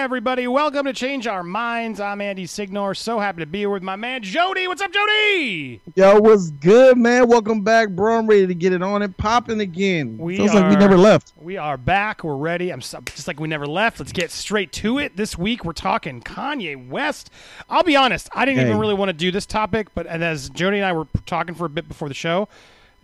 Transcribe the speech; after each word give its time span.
everybody. 0.00 0.48
Welcome 0.48 0.86
to 0.86 0.94
Change 0.94 1.26
Our 1.26 1.42
Minds. 1.42 2.00
I'm 2.00 2.22
Andy 2.22 2.46
Signor. 2.46 2.94
So 2.94 3.18
happy 3.18 3.40
to 3.40 3.46
be 3.46 3.58
here 3.58 3.68
with 3.68 3.82
my 3.82 3.96
man 3.96 4.22
Jody. 4.22 4.66
What's 4.66 4.80
up, 4.80 4.90
Jody? 4.90 5.82
Yo, 5.94 6.18
what's 6.18 6.48
good, 6.52 6.96
man? 6.96 7.28
Welcome 7.28 7.60
back, 7.60 7.90
bro. 7.90 8.16
I'm 8.16 8.26
ready 8.26 8.46
to 8.46 8.54
get 8.54 8.72
it 8.72 8.82
on 8.82 9.02
and 9.02 9.14
popping 9.14 9.60
again. 9.60 10.16
We 10.16 10.38
Feels 10.38 10.52
are, 10.52 10.62
like 10.62 10.70
we 10.70 10.76
never 10.76 10.96
left. 10.96 11.34
We 11.36 11.58
are 11.58 11.76
back. 11.76 12.24
We're 12.24 12.36
ready. 12.36 12.72
I'm 12.72 12.80
just 12.80 13.28
like 13.28 13.38
we 13.38 13.46
never 13.46 13.66
left. 13.66 14.00
Let's 14.00 14.12
get 14.12 14.30
straight 14.30 14.72
to 14.72 14.96
it. 14.96 15.18
This 15.18 15.36
week 15.36 15.66
we're 15.66 15.74
talking 15.74 16.22
Kanye 16.22 16.88
West. 16.88 17.28
I'll 17.68 17.82
be 17.82 17.94
honest. 17.94 18.30
I 18.32 18.46
didn't 18.46 18.66
even 18.66 18.78
really 18.78 18.94
want 18.94 19.10
to 19.10 19.12
do 19.12 19.30
this 19.30 19.44
topic, 19.44 19.88
but 19.94 20.06
and 20.06 20.24
as 20.24 20.48
Jody 20.48 20.78
and 20.78 20.86
I 20.86 20.94
were 20.94 21.08
talking 21.26 21.54
for 21.54 21.66
a 21.66 21.70
bit 21.70 21.86
before 21.86 22.08
the 22.08 22.14
show, 22.14 22.48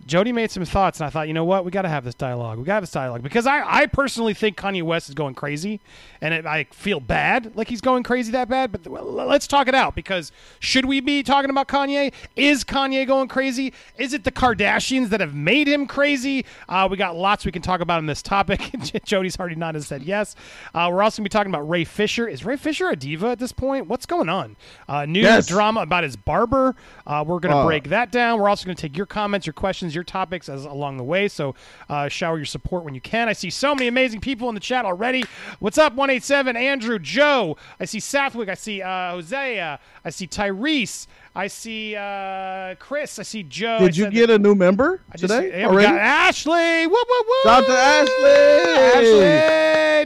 Jody 0.05 0.31
made 0.31 0.49
some 0.51 0.63
thoughts, 0.63 0.99
and 1.01 1.07
I 1.07 1.09
thought, 1.09 1.27
you 1.27 1.33
know 1.33 1.43
what, 1.43 1.65
we 1.65 1.71
got 1.71 1.81
to 1.81 1.89
have 1.89 2.05
this 2.05 2.15
dialogue. 2.15 2.57
We 2.59 2.63
got 2.63 2.73
to 2.73 2.75
have 2.75 2.83
this 2.83 2.91
dialogue 2.91 3.23
because 3.23 3.45
I, 3.45 3.61
I 3.81 3.85
personally 3.87 4.33
think 4.33 4.55
Kanye 4.55 4.81
West 4.83 5.09
is 5.09 5.15
going 5.15 5.35
crazy, 5.35 5.81
and 6.21 6.33
it, 6.33 6.45
I 6.45 6.63
feel 6.71 7.01
bad, 7.01 7.55
like 7.57 7.67
he's 7.67 7.81
going 7.81 8.03
crazy 8.03 8.31
that 8.31 8.47
bad. 8.47 8.71
But 8.71 8.87
well, 8.87 9.03
let's 9.03 9.47
talk 9.47 9.67
it 9.67 9.75
out 9.75 9.95
because 9.95 10.31
should 10.59 10.85
we 10.85 11.01
be 11.01 11.23
talking 11.23 11.49
about 11.49 11.67
Kanye? 11.67 12.13
Is 12.37 12.63
Kanye 12.63 13.05
going 13.05 13.27
crazy? 13.27 13.73
Is 13.97 14.13
it 14.13 14.23
the 14.23 14.31
Kardashians 14.31 15.09
that 15.09 15.19
have 15.19 15.33
made 15.33 15.67
him 15.67 15.85
crazy? 15.87 16.45
Uh, 16.69 16.87
we 16.89 16.95
got 16.95 17.17
lots 17.17 17.43
we 17.45 17.51
can 17.51 17.61
talk 17.61 17.81
about 17.81 17.97
on 17.97 18.05
this 18.05 18.21
topic. 18.21 18.61
Jody's 19.03 19.37
already 19.37 19.55
nodded 19.55 19.77
and 19.79 19.85
said 19.85 20.03
yes. 20.03 20.35
Uh, 20.73 20.89
we're 20.91 21.03
also 21.03 21.17
going 21.21 21.25
to 21.25 21.29
be 21.29 21.37
talking 21.37 21.51
about 21.51 21.67
Ray 21.67 21.83
Fisher. 21.83 22.29
Is 22.29 22.45
Ray 22.45 22.55
Fisher 22.55 22.87
a 22.89 22.95
diva 22.95 23.27
at 23.27 23.39
this 23.39 23.51
point? 23.51 23.87
What's 23.87 24.05
going 24.05 24.29
on? 24.29 24.55
Uh, 24.87 25.05
new 25.05 25.21
Yes. 25.21 25.47
drama 25.47 25.81
about 25.81 26.03
his 26.05 26.15
barber. 26.15 26.75
Uh, 27.05 27.25
we're 27.27 27.39
going 27.39 27.51
to 27.51 27.57
Uh. 27.57 27.65
break 27.65 27.89
that 27.89 28.11
down. 28.11 28.39
We're 28.39 28.47
also 28.47 28.65
going 28.65 28.75
to 28.77 28.81
take 28.81 28.95
your 28.95 29.05
comments, 29.05 29.45
your 29.45 29.53
questions, 29.53 29.86
your 29.95 30.03
topics 30.03 30.49
as 30.49 30.65
along 30.65 30.97
the 30.97 31.03
way. 31.03 31.27
So 31.27 31.55
uh, 31.89 32.07
shower 32.07 32.37
your 32.37 32.45
support 32.45 32.83
when 32.83 32.95
you 32.95 33.01
can. 33.01 33.27
I 33.29 33.33
see 33.33 33.49
so 33.49 33.73
many 33.75 33.87
amazing 33.87 34.21
people 34.21 34.49
in 34.49 34.55
the 34.55 34.61
chat 34.61 34.85
already. 34.85 35.23
What's 35.59 35.77
up, 35.77 35.93
one 35.93 36.09
eight 36.09 36.23
seven 36.23 36.55
Andrew 36.55 36.99
Joe? 36.99 37.57
I 37.79 37.85
see 37.85 37.99
Southwick. 37.99 38.49
I 38.49 38.53
see 38.55 38.81
uh, 38.81 39.11
Hosea. 39.11 39.79
I 40.05 40.09
see 40.09 40.27
Tyrese. 40.27 41.07
I 41.35 41.47
see 41.47 41.95
uh, 41.95 42.75
Chris. 42.79 43.19
I 43.19 43.23
see 43.23 43.43
Joe. 43.43 43.75
I 43.77 43.79
Did 43.79 43.97
you 43.97 44.09
get 44.09 44.29
a 44.29 44.39
new 44.39 44.55
member 44.55 45.01
I 45.11 45.17
just- 45.17 45.33
today 45.33 45.59
yeah, 45.61 45.67
already? 45.67 45.87
Ashley. 45.87 46.87
Woo, 46.87 46.93
woo, 46.93 47.23
woo. 47.27 47.35
Shout 47.43 47.63
out 47.63 47.67
to 47.67 47.73
Ashley. 47.73 49.23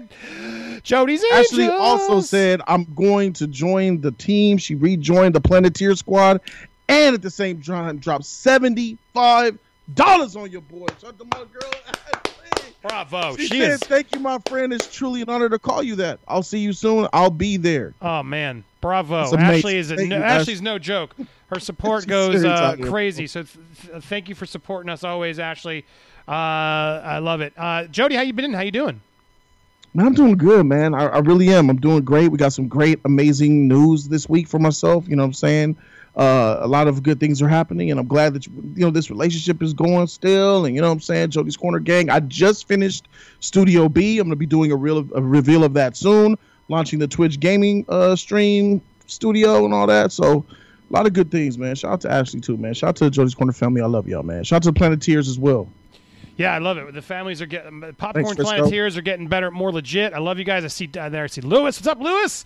Ashley. 0.01 0.81
Jody's 0.83 1.23
Ashley 1.31 1.63
Angels. 1.65 1.79
also 1.79 2.21
said, 2.21 2.61
I'm 2.67 2.85
going 2.95 3.33
to 3.33 3.47
join 3.47 4.01
the 4.01 4.11
team. 4.11 4.57
She 4.57 4.75
rejoined 4.75 5.35
the 5.35 5.41
Planeteer 5.41 5.95
squad 5.95 6.41
and 6.89 7.13
at 7.15 7.21
the 7.21 7.29
same 7.29 7.61
time 7.61 7.99
dropped 7.99 8.23
$75 8.23 9.57
on 9.99 10.51
your 10.51 10.61
boy. 10.61 10.87
Shout 10.99 11.11
out 11.11 11.19
to 11.19 11.25
my 11.25 11.45
girl. 11.51 11.71
Bravo. 12.81 13.35
She, 13.35 13.47
She 13.47 13.59
said, 13.59 13.71
is. 13.71 13.79
Thank 13.81 14.13
you, 14.13 14.19
my 14.19 14.39
friend. 14.47 14.73
It's 14.73 14.93
truly 14.93 15.21
an 15.21 15.29
honor 15.29 15.49
to 15.49 15.59
call 15.59 15.83
you 15.83 15.95
that. 15.97 16.19
I'll 16.27 16.41
see 16.41 16.59
you 16.59 16.73
soon. 16.73 17.07
I'll 17.13 17.29
be 17.29 17.57
there. 17.57 17.93
Oh 18.01 18.23
man, 18.23 18.63
bravo! 18.81 19.37
Ashley 19.37 19.77
is 19.77 19.91
a, 19.91 19.97
no, 19.97 20.01
you, 20.01 20.13
Ash. 20.15 20.41
Ashley's 20.41 20.61
no 20.63 20.79
joke. 20.79 21.15
Her 21.47 21.59
support 21.59 22.07
goes 22.07 22.43
uh, 22.43 22.75
crazy. 22.81 23.27
So 23.27 23.43
th- 23.43 23.57
th- 23.83 24.03
thank 24.03 24.29
you 24.29 24.35
for 24.35 24.47
supporting 24.47 24.89
us 24.89 25.03
always, 25.03 25.37
Ashley. 25.37 25.85
Uh, 26.27 26.31
I 26.31 27.19
love 27.19 27.41
it. 27.41 27.53
Uh, 27.55 27.85
Jody, 27.85 28.15
how 28.15 28.21
you 28.21 28.33
been? 28.33 28.53
How 28.53 28.61
you 28.61 28.71
doing? 28.71 29.01
Man, 29.93 30.07
I'm 30.07 30.13
doing 30.13 30.37
good, 30.37 30.65
man. 30.65 30.95
I, 30.95 31.05
I 31.07 31.19
really 31.19 31.49
am. 31.49 31.69
I'm 31.69 31.79
doing 31.79 32.03
great. 32.03 32.31
We 32.31 32.37
got 32.37 32.53
some 32.53 32.67
great, 32.67 32.99
amazing 33.03 33.67
news 33.67 34.07
this 34.07 34.27
week 34.29 34.47
for 34.47 34.57
myself. 34.57 35.07
You 35.07 35.17
know 35.17 35.23
what 35.23 35.27
I'm 35.27 35.33
saying? 35.33 35.77
Uh, 36.15 36.57
a 36.59 36.67
lot 36.67 36.87
of 36.87 37.03
good 37.03 37.19
things 37.19 37.41
are 37.41 37.47
happening, 37.47 37.89
and 37.89 37.99
I'm 37.99 38.07
glad 38.07 38.33
that 38.33 38.45
you 38.45 38.53
know 38.75 38.91
this 38.91 39.09
relationship 39.09 39.63
is 39.63 39.73
going 39.73 40.07
still. 40.07 40.65
And 40.65 40.75
you 40.75 40.81
know 40.81 40.87
what 40.87 40.93
I'm 40.93 40.99
saying? 41.01 41.29
Jody's 41.29 41.55
Corner 41.55 41.79
Gang. 41.79 42.09
I 42.09 42.19
just 42.19 42.67
finished 42.67 43.07
Studio 43.39 43.87
B. 43.87 44.19
I'm 44.19 44.27
gonna 44.27 44.35
be 44.35 44.45
doing 44.45 44.71
a 44.71 44.75
real 44.75 45.07
a 45.15 45.21
reveal 45.21 45.63
of 45.63 45.73
that 45.75 45.95
soon. 45.95 46.37
Launching 46.67 46.99
the 46.99 47.07
Twitch 47.07 47.39
gaming 47.39 47.85
uh, 47.89 48.15
stream 48.15 48.81
studio 49.07 49.65
and 49.65 49.73
all 49.73 49.87
that. 49.87 50.11
So. 50.11 50.45
A 50.89 50.91
lot 50.91 51.05
of 51.05 51.13
good 51.13 51.31
things, 51.31 51.57
man. 51.57 51.73
Shout 51.75 51.93
out 51.93 52.01
to 52.01 52.11
Ashley 52.11 52.41
too, 52.41 52.57
man. 52.57 52.73
Shout 52.73 52.89
out 52.89 52.95
to 52.97 53.03
the 53.05 53.09
Jody's 53.09 53.33
Corner 53.33 53.53
family. 53.53 53.79
I 53.79 53.85
love 53.85 54.09
y'all, 54.09 54.23
man. 54.23 54.43
Shout 54.43 54.57
out 54.57 54.63
to 54.63 54.71
the 54.71 54.77
Planeteers 54.77 55.29
as 55.29 55.39
well. 55.39 55.69
Yeah, 56.41 56.53
I 56.53 56.57
love 56.57 56.77
it. 56.77 56.93
The 56.93 57.01
families 57.01 57.41
are 57.41 57.45
getting 57.45 57.81
popcorn 57.97 58.25
Thanks, 58.25 58.41
planeteers 58.41 58.97
are 58.97 59.01
getting 59.01 59.27
better, 59.27 59.51
more 59.51 59.71
legit. 59.71 60.13
I 60.13 60.19
love 60.19 60.39
you 60.39 60.45
guys. 60.45 60.63
I 60.63 60.67
see 60.67 60.89
uh, 60.97 61.09
there. 61.09 61.23
I 61.23 61.27
see 61.27 61.41
Lewis. 61.41 61.77
What's 61.77 61.87
up, 61.87 61.99
Lewis? 61.99 62.43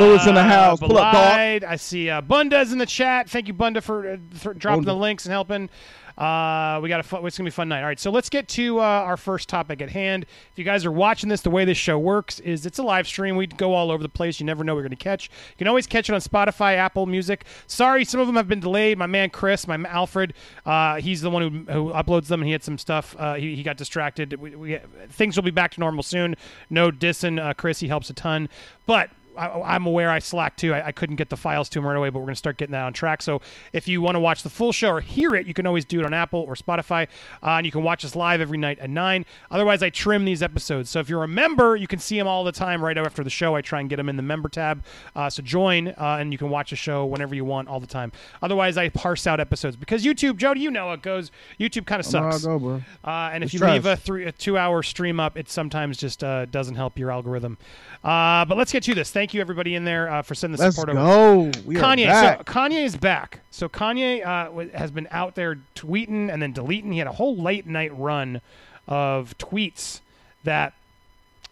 Lewis 0.00 0.26
in 0.26 0.34
the 0.34 0.40
Uh, 0.40 0.44
house. 0.44 0.80
Pull 0.80 0.98
up, 0.98 1.12
dog. 1.14 1.64
I 1.64 1.76
see 1.76 2.10
uh, 2.10 2.20
Bunda's 2.20 2.72
in 2.72 2.78
the 2.78 2.86
chat. 2.86 3.28
Thank 3.30 3.48
you, 3.48 3.54
Bunda, 3.54 3.80
for, 3.80 4.12
uh, 4.12 4.16
for 4.34 4.54
dropping 4.54 4.80
Bunda. 4.84 4.92
the 4.92 4.96
links 4.98 5.24
and 5.24 5.32
helping. 5.32 5.70
Uh, 6.18 6.80
we 6.82 6.88
got 6.88 6.98
a 6.98 7.04
fun, 7.04 7.24
it's 7.24 7.38
gonna 7.38 7.46
be 7.46 7.50
a 7.50 7.52
fun 7.52 7.68
night. 7.68 7.80
All 7.80 7.86
right, 7.86 8.00
so 8.00 8.10
let's 8.10 8.28
get 8.28 8.48
to 8.48 8.80
uh, 8.80 8.82
our 8.82 9.16
first 9.16 9.48
topic 9.48 9.80
at 9.80 9.88
hand. 9.88 10.26
If 10.52 10.58
you 10.58 10.64
guys 10.64 10.84
are 10.84 10.90
watching 10.90 11.28
this, 11.28 11.42
the 11.42 11.50
way 11.50 11.64
this 11.64 11.78
show 11.78 11.96
works 11.96 12.40
is 12.40 12.66
it's 12.66 12.80
a 12.80 12.82
live 12.82 13.06
stream. 13.06 13.36
We 13.36 13.46
go 13.46 13.72
all 13.72 13.92
over 13.92 14.02
the 14.02 14.08
place. 14.08 14.40
You 14.40 14.46
never 14.46 14.64
know 14.64 14.74
what 14.74 14.80
you're 14.80 14.88
gonna 14.88 14.96
catch. 14.96 15.28
You 15.50 15.58
can 15.58 15.68
always 15.68 15.86
catch 15.86 16.10
it 16.10 16.14
on 16.14 16.20
Spotify, 16.20 16.74
Apple 16.74 17.06
Music. 17.06 17.44
Sorry, 17.68 18.04
some 18.04 18.20
of 18.20 18.26
them 18.26 18.34
have 18.34 18.48
been 18.48 18.58
delayed. 18.58 18.98
My 18.98 19.06
man 19.06 19.30
Chris, 19.30 19.68
my 19.68 19.76
Alfred, 19.88 20.34
uh, 20.66 20.96
he's 20.96 21.20
the 21.20 21.30
one 21.30 21.66
who, 21.66 21.72
who 21.72 21.92
uploads 21.92 22.26
them, 22.26 22.40
and 22.40 22.46
he 22.46 22.52
had 22.52 22.64
some 22.64 22.78
stuff. 22.78 23.14
Uh, 23.16 23.34
he, 23.34 23.54
he 23.54 23.62
got 23.62 23.76
distracted. 23.76 24.34
We, 24.40 24.56
we, 24.56 24.78
things 25.10 25.36
will 25.36 25.44
be 25.44 25.52
back 25.52 25.70
to 25.72 25.80
normal 25.80 26.02
soon. 26.02 26.34
No 26.68 26.90
dissing, 26.90 27.40
uh, 27.40 27.54
Chris. 27.54 27.78
He 27.78 27.86
helps 27.86 28.10
a 28.10 28.14
ton, 28.14 28.48
but. 28.86 29.10
I, 29.38 29.74
I'm 29.74 29.86
aware 29.86 30.10
I 30.10 30.18
slacked 30.18 30.58
too. 30.58 30.74
I, 30.74 30.88
I 30.88 30.92
couldn't 30.92 31.16
get 31.16 31.30
the 31.30 31.36
files 31.36 31.68
to 31.70 31.78
him 31.78 31.86
right 31.86 31.96
away, 31.96 32.10
but 32.10 32.18
we're 32.18 32.26
going 32.26 32.34
to 32.34 32.38
start 32.38 32.58
getting 32.58 32.72
that 32.72 32.84
on 32.84 32.92
track. 32.92 33.22
So 33.22 33.40
if 33.72 33.86
you 33.88 34.02
want 34.02 34.16
to 34.16 34.20
watch 34.20 34.42
the 34.42 34.50
full 34.50 34.72
show 34.72 34.90
or 34.90 35.00
hear 35.00 35.34
it, 35.34 35.46
you 35.46 35.54
can 35.54 35.66
always 35.66 35.84
do 35.84 36.00
it 36.00 36.06
on 36.06 36.12
Apple 36.12 36.40
or 36.40 36.54
Spotify, 36.54 37.06
uh, 37.42 37.56
and 37.56 37.66
you 37.66 37.72
can 37.72 37.82
watch 37.82 38.04
us 38.04 38.16
live 38.16 38.40
every 38.40 38.58
night 38.58 38.78
at 38.78 38.90
nine. 38.90 39.24
Otherwise, 39.50 39.82
I 39.82 39.90
trim 39.90 40.24
these 40.24 40.42
episodes. 40.42 40.90
So 40.90 41.00
if 41.00 41.08
you're 41.08 41.24
a 41.24 41.28
member, 41.28 41.76
you 41.76 41.86
can 41.86 41.98
see 41.98 42.18
them 42.18 42.26
all 42.26 42.44
the 42.44 42.52
time 42.52 42.84
right 42.84 42.98
after 42.98 43.22
the 43.22 43.30
show. 43.30 43.54
I 43.54 43.62
try 43.62 43.80
and 43.80 43.88
get 43.88 43.96
them 43.96 44.08
in 44.08 44.16
the 44.16 44.22
member 44.22 44.48
tab. 44.48 44.84
Uh, 45.14 45.30
so 45.30 45.42
join, 45.42 45.88
uh, 45.88 46.16
and 46.20 46.32
you 46.32 46.38
can 46.38 46.50
watch 46.50 46.70
the 46.70 46.76
show 46.76 47.06
whenever 47.06 47.34
you 47.34 47.44
want, 47.44 47.68
all 47.68 47.80
the 47.80 47.86
time. 47.86 48.12
Otherwise, 48.42 48.76
I 48.76 48.88
parse 48.88 49.26
out 49.26 49.40
episodes 49.40 49.76
because 49.76 50.04
YouTube, 50.04 50.36
Jody, 50.36 50.60
you 50.60 50.70
know 50.70 50.92
it 50.92 51.02
goes. 51.02 51.30
YouTube 51.60 51.86
kind 51.86 52.00
of 52.00 52.14
I 52.14 52.18
know 52.18 52.24
how 52.24 52.30
sucks. 52.32 52.44
go, 52.44 52.58
bro. 52.58 52.82
Uh, 53.04 53.30
and 53.32 53.44
if 53.44 53.52
you 53.52 53.60
trash. 53.60 53.74
leave 53.74 53.86
a, 53.86 53.96
three, 53.96 54.24
a 54.24 54.32
two-hour 54.32 54.82
stream 54.82 55.20
up, 55.20 55.36
it 55.36 55.48
sometimes 55.48 55.96
just 55.96 56.24
uh, 56.24 56.46
doesn't 56.46 56.74
help 56.74 56.98
your 56.98 57.10
algorithm. 57.10 57.58
Uh, 58.02 58.44
but 58.44 58.56
let's 58.56 58.72
get 58.72 58.82
to 58.84 58.94
this. 58.94 59.10
Thank 59.10 59.27
you, 59.34 59.40
everybody 59.40 59.74
in 59.74 59.84
there, 59.84 60.10
uh, 60.10 60.22
for 60.22 60.34
sending 60.34 60.56
the 60.56 60.64
Let's 60.64 60.76
support 60.76 60.96
over. 60.96 61.50
go. 61.52 61.60
We 61.64 61.76
are 61.76 61.80
Kanye, 61.80 62.36
so 62.38 62.42
Kanye 62.44 62.84
is 62.84 62.96
back. 62.96 63.40
So 63.50 63.68
Kanye 63.68 64.24
uh, 64.26 64.44
w- 64.46 64.70
has 64.74 64.90
been 64.90 65.08
out 65.10 65.34
there 65.34 65.58
tweeting 65.74 66.32
and 66.32 66.40
then 66.42 66.52
deleting. 66.52 66.92
He 66.92 66.98
had 66.98 67.06
a 67.08 67.12
whole 67.12 67.36
late 67.36 67.66
night 67.66 67.96
run 67.96 68.40
of 68.86 69.36
tweets 69.38 70.00
that 70.44 70.72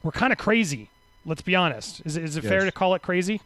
were 0.02 0.12
kind 0.12 0.32
of 0.32 0.38
crazy. 0.38 0.90
Let's 1.24 1.42
be 1.42 1.54
honest. 1.56 2.02
Is, 2.04 2.16
it- 2.16 2.24
is 2.24 2.36
it 2.36 2.42
fair 2.44 2.64
to 2.64 2.72
call 2.72 2.94
it 2.94 3.02
crazy? 3.02 3.40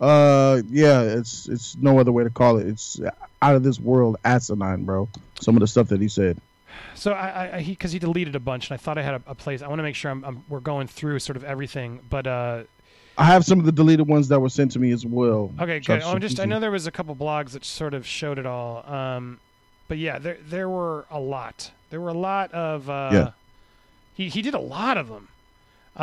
Uh, 0.00 0.62
yeah, 0.70 1.02
it's 1.02 1.46
it's 1.48 1.76
no 1.76 1.98
other 1.98 2.10
way 2.10 2.24
to 2.24 2.30
call 2.30 2.56
it. 2.58 2.66
It's 2.66 2.98
out 3.42 3.54
of 3.54 3.62
this 3.62 3.78
world 3.78 4.16
asinine, 4.24 4.84
bro. 4.84 5.08
Some 5.40 5.56
of 5.56 5.60
the 5.60 5.66
stuff 5.66 5.88
that 5.88 6.00
he 6.00 6.08
said. 6.08 6.38
So 6.94 7.12
I, 7.12 7.56
I 7.56 7.60
he 7.60 7.72
because 7.72 7.92
he 7.92 7.98
deleted 7.98 8.34
a 8.34 8.40
bunch, 8.40 8.70
and 8.70 8.74
I 8.74 8.78
thought 8.78 8.96
I 8.96 9.02
had 9.02 9.14
a, 9.16 9.22
a 9.26 9.34
place. 9.34 9.60
I 9.60 9.68
want 9.68 9.78
to 9.78 9.82
make 9.82 9.94
sure 9.94 10.10
I'm, 10.10 10.24
I'm 10.24 10.44
we're 10.48 10.60
going 10.60 10.86
through 10.86 11.18
sort 11.18 11.36
of 11.36 11.44
everything. 11.44 12.00
But 12.08 12.26
uh, 12.26 12.62
I 13.20 13.24
have 13.24 13.44
some 13.44 13.58
of 13.60 13.66
the 13.66 13.72
deleted 13.72 14.08
ones 14.08 14.28
that 14.28 14.40
were 14.40 14.48
sent 14.48 14.72
to 14.72 14.78
me 14.78 14.92
as 14.92 15.04
well. 15.04 15.52
Okay, 15.60 15.80
good. 15.80 16.02
I'm 16.02 16.14
to 16.14 16.20
just 16.20 16.40
I 16.40 16.46
know 16.46 16.58
there 16.58 16.70
was 16.70 16.86
a 16.86 16.90
couple 16.90 17.14
blogs 17.14 17.50
that 17.50 17.64
sort 17.64 17.92
of 17.94 18.06
showed 18.06 18.38
it 18.38 18.46
all. 18.46 18.84
Um, 18.90 19.38
but 19.88 19.98
yeah, 19.98 20.18
there 20.18 20.38
there 20.48 20.68
were 20.68 21.04
a 21.10 21.20
lot. 21.20 21.70
There 21.90 22.00
were 22.00 22.08
a 22.08 22.14
lot 22.14 22.52
of 22.52 22.88
uh, 22.88 23.10
Yeah. 23.12 23.30
He 24.14 24.28
he 24.28 24.42
did 24.42 24.54
a 24.54 24.58
lot 24.60 24.96
of 24.96 25.08
them. 25.08 25.28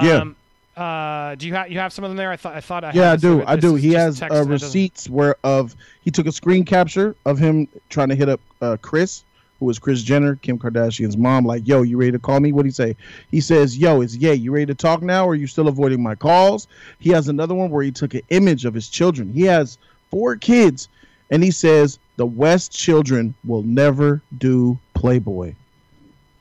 Yeah. 0.02 0.18
Um, 0.18 0.36
uh, 0.76 1.34
do 1.36 1.48
you 1.48 1.56
have 1.56 1.72
you 1.72 1.80
have 1.80 1.92
some 1.92 2.04
of 2.06 2.12
them 2.12 2.18
there? 2.18 2.30
I 2.32 2.36
thought 2.38 2.54
I 2.56 2.62
thought 2.62 2.84
I 2.84 2.92
Yeah, 2.94 3.14
I 3.14 3.16
do. 3.16 3.44
I 3.48 3.56
do. 3.56 3.74
He 3.76 3.94
has 3.94 4.22
uh, 4.22 4.26
and 4.26 4.32
it 4.34 4.36
doesn't- 4.36 4.52
receipts 4.52 5.10
where 5.10 5.36
of 5.44 5.76
he 6.02 6.12
took 6.12 6.28
a 6.28 6.32
screen 6.32 6.66
capture 6.66 7.16
of 7.26 7.40
him 7.40 7.68
trying 7.90 8.10
to 8.10 8.16
hit 8.16 8.30
up 8.30 8.42
uh, 8.62 8.78
Chris, 8.82 9.24
who 9.60 9.66
was 9.66 9.80
Kris 9.80 10.04
Jenner, 10.04 10.36
Kim 10.36 10.60
Kardashian's 10.60 11.18
mom. 11.18 11.46
Like, 11.46 11.68
yo, 11.68 11.82
you 11.82 11.98
ready 11.98 12.12
to 12.12 12.20
call 12.20 12.40
me? 12.40 12.52
What 12.52 12.58
would 12.58 12.66
he 12.68 12.72
say? 12.72 12.96
He 13.32 13.42
says, 13.42 13.78
yo, 13.78 14.02
is 14.02 14.16
yeah, 14.16 14.34
you 14.34 14.52
ready 14.52 14.68
to 14.68 14.76
talk 14.76 15.02
now, 15.02 15.26
or 15.26 15.32
are 15.32 15.36
you 15.36 15.48
still 15.48 15.68
avoiding 15.68 16.02
my 16.02 16.16
calls? 16.16 16.68
He 17.00 17.10
has 17.12 17.28
another 17.28 17.56
one 17.56 17.70
where 17.70 17.84
he 17.84 17.92
took 17.92 18.14
an 18.14 18.22
image 18.30 18.66
of 18.66 18.74
his 18.74 18.90
children. 18.90 19.34
He 19.34 19.44
has 19.44 19.78
four 20.12 20.36
kids, 20.36 20.90
and 21.30 21.44
he 21.44 21.52
says 21.52 22.00
the 22.18 22.26
West 22.26 22.72
children 22.72 23.34
will 23.46 23.64
never 23.64 24.22
do 24.38 24.78
Playboy, 24.94 25.56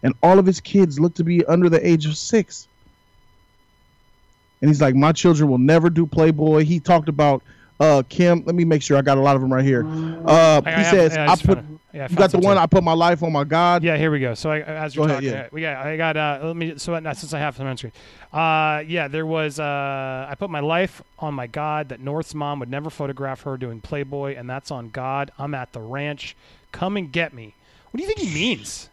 and 0.02 0.14
all 0.22 0.38
of 0.38 0.46
his 0.46 0.60
kids 0.60 1.00
look 1.00 1.14
to 1.14 1.24
be 1.24 1.44
under 1.44 1.68
the 1.68 1.86
age 1.86 2.06
of 2.06 2.16
six. 2.16 2.68
And 4.60 4.70
he's 4.70 4.80
like, 4.80 4.94
my 4.94 5.12
children 5.12 5.50
will 5.50 5.58
never 5.58 5.90
do 5.90 6.06
Playboy. 6.06 6.64
He 6.64 6.80
talked 6.80 7.10
about 7.10 7.42
uh 7.80 8.02
Kim. 8.08 8.42
Let 8.44 8.54
me 8.54 8.64
make 8.64 8.82
sure 8.82 8.96
I 8.96 9.02
got 9.02 9.18
a 9.18 9.20
lot 9.20 9.36
of 9.36 9.42
them 9.42 9.52
right 9.52 9.64
here. 9.64 9.84
Uh, 9.86 10.60
I- 10.64 10.70
I 10.70 10.70
he 10.70 10.76
have- 10.82 10.86
says, 10.86 11.14
yeah, 11.14 11.28
I 11.28 11.32
I 11.32 11.36
put. 11.36 11.58
Yeah, 11.92 12.04
I 12.04 12.08
You 12.10 12.16
got 12.16 12.30
the 12.30 12.38
one 12.38 12.56
too. 12.56 12.62
I 12.62 12.66
put 12.66 12.84
my 12.84 12.92
life 12.92 13.22
on 13.22 13.32
my 13.32 13.44
God. 13.44 13.82
Yeah, 13.82 13.96
here 13.96 14.10
we 14.10 14.20
go. 14.20 14.34
So 14.34 14.50
I, 14.50 14.60
as 14.60 14.94
you're 14.94 15.06
Go 15.06 15.12
ahead, 15.12 15.22
talking, 15.24 15.38
yeah. 15.38 15.48
we 15.50 15.62
got 15.62 15.86
I 15.86 15.96
got 15.96 16.16
uh, 16.18 16.40
let 16.42 16.54
me 16.56 16.74
so 16.76 16.92
uh, 16.94 17.14
since 17.14 17.32
I 17.32 17.38
have 17.38 17.56
some 17.56 17.66
on 17.66 17.76
screen. 17.78 17.92
Uh, 18.32 18.82
yeah, 18.86 19.08
there 19.08 19.24
was 19.24 19.58
uh, 19.58 20.26
I 20.28 20.34
put 20.38 20.50
my 20.50 20.60
life 20.60 21.00
on 21.18 21.32
my 21.32 21.46
God 21.46 21.88
that 21.88 22.00
North's 22.00 22.34
mom 22.34 22.58
would 22.60 22.68
never 22.70 22.90
photograph 22.90 23.42
her 23.42 23.56
doing 23.56 23.80
Playboy, 23.80 24.36
and 24.36 24.48
that's 24.50 24.70
on 24.70 24.90
God. 24.90 25.30
I'm 25.38 25.54
at 25.54 25.72
the 25.72 25.80
ranch. 25.80 26.36
Come 26.72 26.98
and 26.98 27.10
get 27.10 27.32
me. 27.32 27.54
What 27.90 27.98
do 27.98 28.02
you 28.02 28.08
think 28.14 28.20
he 28.28 28.34
means? 28.34 28.90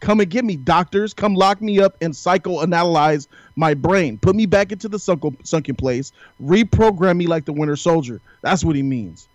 Come 0.00 0.20
and 0.20 0.28
get 0.28 0.44
me, 0.44 0.56
doctors. 0.56 1.14
Come 1.14 1.34
lock 1.34 1.62
me 1.62 1.80
up 1.80 1.96
and 2.00 2.12
psychoanalyze 2.12 3.28
my 3.56 3.74
brain. 3.74 4.18
Put 4.18 4.36
me 4.36 4.46
back 4.46 4.72
into 4.72 4.88
the 4.88 4.98
sunken, 4.98 5.36
sunken 5.44 5.74
place. 5.74 6.12
Reprogram 6.42 7.16
me 7.16 7.26
like 7.26 7.44
the 7.44 7.52
Winter 7.52 7.76
Soldier. 7.76 8.20
That's 8.42 8.62
what 8.62 8.76
he 8.76 8.82
means. 8.82 9.28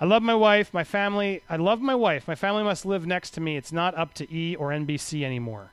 I 0.00 0.06
love 0.06 0.22
my 0.22 0.34
wife, 0.34 0.72
my 0.72 0.84
family. 0.84 1.42
I 1.50 1.56
love 1.56 1.82
my 1.82 1.94
wife. 1.94 2.26
My 2.26 2.34
family 2.34 2.62
must 2.62 2.86
live 2.86 3.06
next 3.06 3.30
to 3.32 3.40
me. 3.40 3.56
It's 3.58 3.72
not 3.72 3.94
up 3.94 4.14
to 4.14 4.34
E 4.34 4.56
or 4.56 4.70
NBC 4.70 5.22
anymore. 5.24 5.70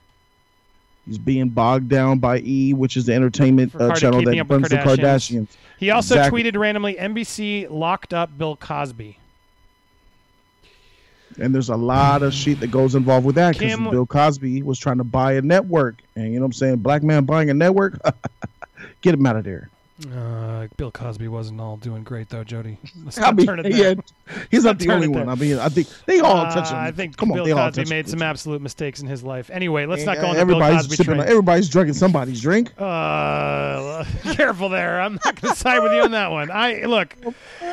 He's 1.05 1.17
being 1.17 1.47
bogged 1.47 1.87
down 1.87 2.19
by 2.19 2.39
E, 2.39 2.73
which 2.73 2.97
is 2.97 3.05
the 3.05 3.13
entertainment 3.13 3.73
uh, 3.75 3.95
channel 3.95 4.21
that 4.23 4.45
runs 4.49 4.67
the 4.67 4.75
Kardashians. 4.75 5.47
He 5.79 5.89
also 5.89 6.15
Exactly. 6.15 6.43
tweeted 6.43 6.57
randomly 6.59 6.95
NBC 6.95 7.69
locked 7.69 8.13
up 8.13 8.37
Bill 8.37 8.57
Cosby. 8.57 9.17
And 11.39 11.53
there's 11.53 11.69
a 11.69 11.75
lot 11.75 12.23
of 12.23 12.33
shit 12.33 12.59
that 12.61 12.67
goes 12.67 12.95
involved 12.95 13.25
with 13.25 13.35
that 13.35 13.57
because 13.57 13.77
Bill 13.91 14.05
Cosby 14.05 14.63
was 14.63 14.79
trying 14.79 14.97
to 14.97 15.03
buy 15.03 15.33
a 15.33 15.41
network. 15.41 16.01
And 16.15 16.33
you 16.33 16.39
know 16.39 16.41
what 16.41 16.47
I'm 16.47 16.53
saying? 16.53 16.77
Black 16.77 17.03
man 17.03 17.25
buying 17.25 17.49
a 17.49 17.53
network? 17.53 17.99
Get 19.01 19.13
him 19.13 19.25
out 19.25 19.35
of 19.35 19.43
there. 19.43 19.69
Uh, 20.15 20.67
Bill 20.77 20.91
Cosby 20.91 21.27
wasn't 21.27 21.59
all 21.59 21.75
doing 21.77 22.03
great 22.03 22.29
though, 22.29 22.43
Jody. 22.43 22.77
Let's 23.03 23.17
I 23.17 23.31
mean, 23.31 23.47
turn 23.47 23.59
it 23.59 23.73
yeah, 23.73 23.95
he's 24.51 24.63
not 24.63 24.77
the 24.77 24.89
only 24.91 25.07
one. 25.07 25.27
I 25.27 25.33
mean, 25.33 25.57
I 25.57 25.69
think 25.69 25.87
they 26.05 26.19
all 26.19 26.37
Uh, 26.45 26.53
touch 26.53 26.69
him. 26.69 26.77
I 26.77 26.91
think 26.91 27.17
Come 27.17 27.31
on, 27.31 27.37
Bill 27.37 27.45
they 27.45 27.51
all 27.51 27.67
Cosby 27.69 27.81
touch 27.83 27.89
made 27.89 28.05
him. 28.05 28.11
some 28.11 28.21
absolute 28.21 28.61
mistakes 28.61 29.01
in 29.01 29.07
his 29.07 29.23
life. 29.23 29.49
Anyway, 29.51 29.87
let's 29.87 30.03
not 30.05 30.17
go 30.17 30.27
on 30.27 30.35
the 30.35 30.45
Bill 30.45 30.61
everybody's 30.61 30.87
Cosby 30.87 31.03
train. 31.03 31.19
Everybody's 31.21 31.67
drinking 31.69 31.95
somebody's 31.95 32.39
drink. 32.39 32.73
Uh, 32.79 34.03
careful 34.33 34.69
there. 34.69 35.01
I'm 35.01 35.13
not 35.25 35.41
going 35.41 35.53
to 35.53 35.59
side 35.59 35.81
with 35.81 35.93
you 35.93 36.01
on 36.01 36.11
that 36.11 36.29
one. 36.31 36.51
I 36.51 36.83
look. 36.85 37.15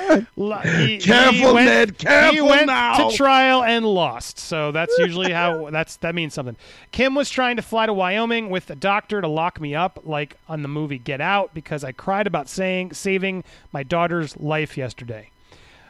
He, 0.07 0.99
Careful, 0.99 1.33
he 1.33 1.45
went, 1.47 2.03
Ned, 2.03 2.33
He 2.35 2.41
went 2.43 2.67
now. 2.67 3.09
to 3.09 3.17
trial 3.17 3.65
and 3.65 3.87
lost. 3.87 4.39
So 4.39 4.71
that's 4.71 4.97
usually 4.99 5.33
how 5.33 5.71
that's 5.71 5.97
that 5.97 6.15
means 6.15 6.35
something. 6.35 6.57
Kim 6.93 7.15
was 7.15 7.31
trying 7.31 7.57
to 7.57 7.63
fly 7.63 7.87
to 7.87 7.93
Wyoming 7.95 8.51
with 8.51 8.69
a 8.69 8.75
doctor 8.75 9.23
to 9.23 9.29
lock 9.29 9.61
me 9.61 9.75
up, 9.75 10.01
like 10.05 10.37
on 10.49 10.61
the 10.63 10.69
movie 10.69 10.99
Get 10.99 11.23
Out, 11.23 11.55
because 11.55 11.85
I 11.85 11.93
cried 11.93 12.14
about 12.27 12.49
saying 12.49 12.93
saving 12.93 13.45
my 13.73 13.83
daughter's 13.83 14.37
life 14.37 14.77
yesterday. 14.77 15.31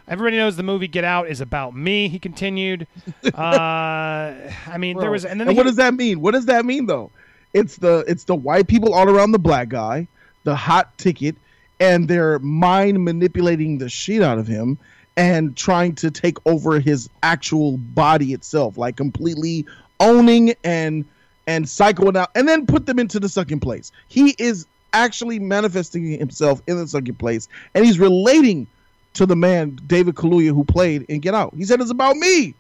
Everybody 0.07 0.37
knows 0.37 0.57
the 0.57 0.63
movie 0.63 0.89
Get 0.89 1.05
Out 1.05 1.29
is 1.29 1.41
about 1.41 1.75
me. 1.75 2.09
He 2.09 2.19
continued. 2.19 2.87
Uh, 3.35 4.35
I 4.69 4.77
mean, 4.79 4.99
there 4.99 5.11
was, 5.11 5.25
and 5.25 5.41
then 5.41 5.49
and 5.49 5.55
he- 5.55 5.59
what 5.59 5.67
does 5.67 5.77
that 5.77 5.95
mean? 5.95 6.21
What 6.21 6.33
does 6.33 6.47
that 6.47 6.65
mean 6.65 6.87
though? 6.87 7.11
It's 7.53 7.77
the 7.77 8.05
it's 8.07 8.25
the 8.25 8.35
white 8.35 8.67
people 8.69 8.93
all 8.93 9.09
around 9.09 9.33
the 9.33 9.39
black 9.39 9.69
guy, 9.69 10.09
the 10.45 10.55
hot 10.55 10.97
ticket, 10.99 11.37
and 11.81 12.07
they're 12.09 12.39
mind 12.41 13.03
manipulating 13.05 13.79
the 13.79 13.89
shit 13.89 14.23
out 14.23 14.39
of 14.39 14.47
him 14.47 14.79
and 15.17 15.57
trying 15.57 15.95
to 15.97 16.11
take 16.11 16.37
over 16.47 16.81
his 16.81 17.09
actual 17.23 17.77
body 17.79 18.33
itself, 18.33 18.77
like 18.77 18.97
completely 18.97 19.65
owning 20.01 20.55
and 20.65 21.05
and 21.47 21.65
psychoing 21.67 22.17
out, 22.17 22.31
and 22.35 22.49
then 22.49 22.67
put 22.67 22.87
them 22.87 22.99
into 22.99 23.21
the 23.21 23.29
second 23.29 23.61
place. 23.61 23.93
He 24.09 24.35
is 24.39 24.67
actually 24.95 25.39
manifesting 25.39 26.07
himself 26.19 26.63
in 26.67 26.79
the 26.79 26.89
second 26.89 27.19
place, 27.19 27.49
and 27.75 27.85
he's 27.85 27.99
relating 27.99 28.67
to 29.15 29.27
the 29.27 29.37
man 29.37 29.79
David 29.87 30.15
Kaluuya 30.15 30.55
who 30.55 30.65
played 30.65 31.03
in 31.03 31.21
Get 31.21 31.35
Out. 31.35 31.55
He 31.55 31.65
said 31.65 31.81
it's 31.81 31.91
about 31.91 32.17
me, 32.17 32.55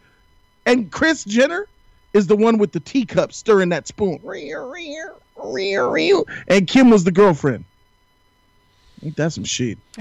and 0.67 0.91
Kris 0.93 1.25
Jenner 1.25 1.67
is 2.13 2.27
the 2.27 2.37
one 2.37 2.59
with 2.59 2.73
the 2.73 2.81
teacup 2.81 3.33
stirring 3.33 3.71
that 3.71 3.89
spoon. 3.89 4.21
And 6.49 6.67
Kim 6.67 6.91
was 6.91 7.05
the 7.05 7.13
girlfriend. 7.13 7.65
Ain't 9.05 9.17
that 9.17 9.33
some 9.33 9.45
shit? 9.45 9.79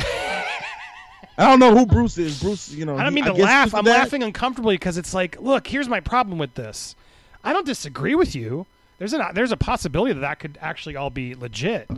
I 1.35 1.50
don't 1.50 1.59
know 1.59 1.75
who 1.75 1.85
Bruce 1.85 2.18
is. 2.18 2.41
Bruce, 2.41 2.71
you 2.71 2.85
know. 2.85 2.95
I 2.95 3.03
don't 3.03 3.15
he- 3.15 3.21
mean 3.21 3.25
to 3.25 3.33
laugh. 3.33 3.74
I'm 3.74 3.85
that- 3.85 3.97
laughing 3.97 4.21
uncomfortably 4.24 4.75
because 4.75 4.97
it's 4.97 5.13
like, 5.13 5.41
look, 5.41 5.68
here's 5.68 5.89
my 5.89 6.00
problem 6.00 6.38
with 6.38 6.53
this. 6.53 6.95
I 7.44 7.53
don't 7.53 7.65
disagree 7.65 8.15
with 8.15 8.35
you. 8.35 8.65
There's 9.00 9.13
a 9.13 9.31
there's 9.33 9.51
a 9.51 9.57
possibility 9.57 10.13
that 10.13 10.21
that 10.21 10.39
could 10.39 10.57
actually 10.62 10.95
all 10.95 11.09
be 11.09 11.35
legit. 11.35 11.89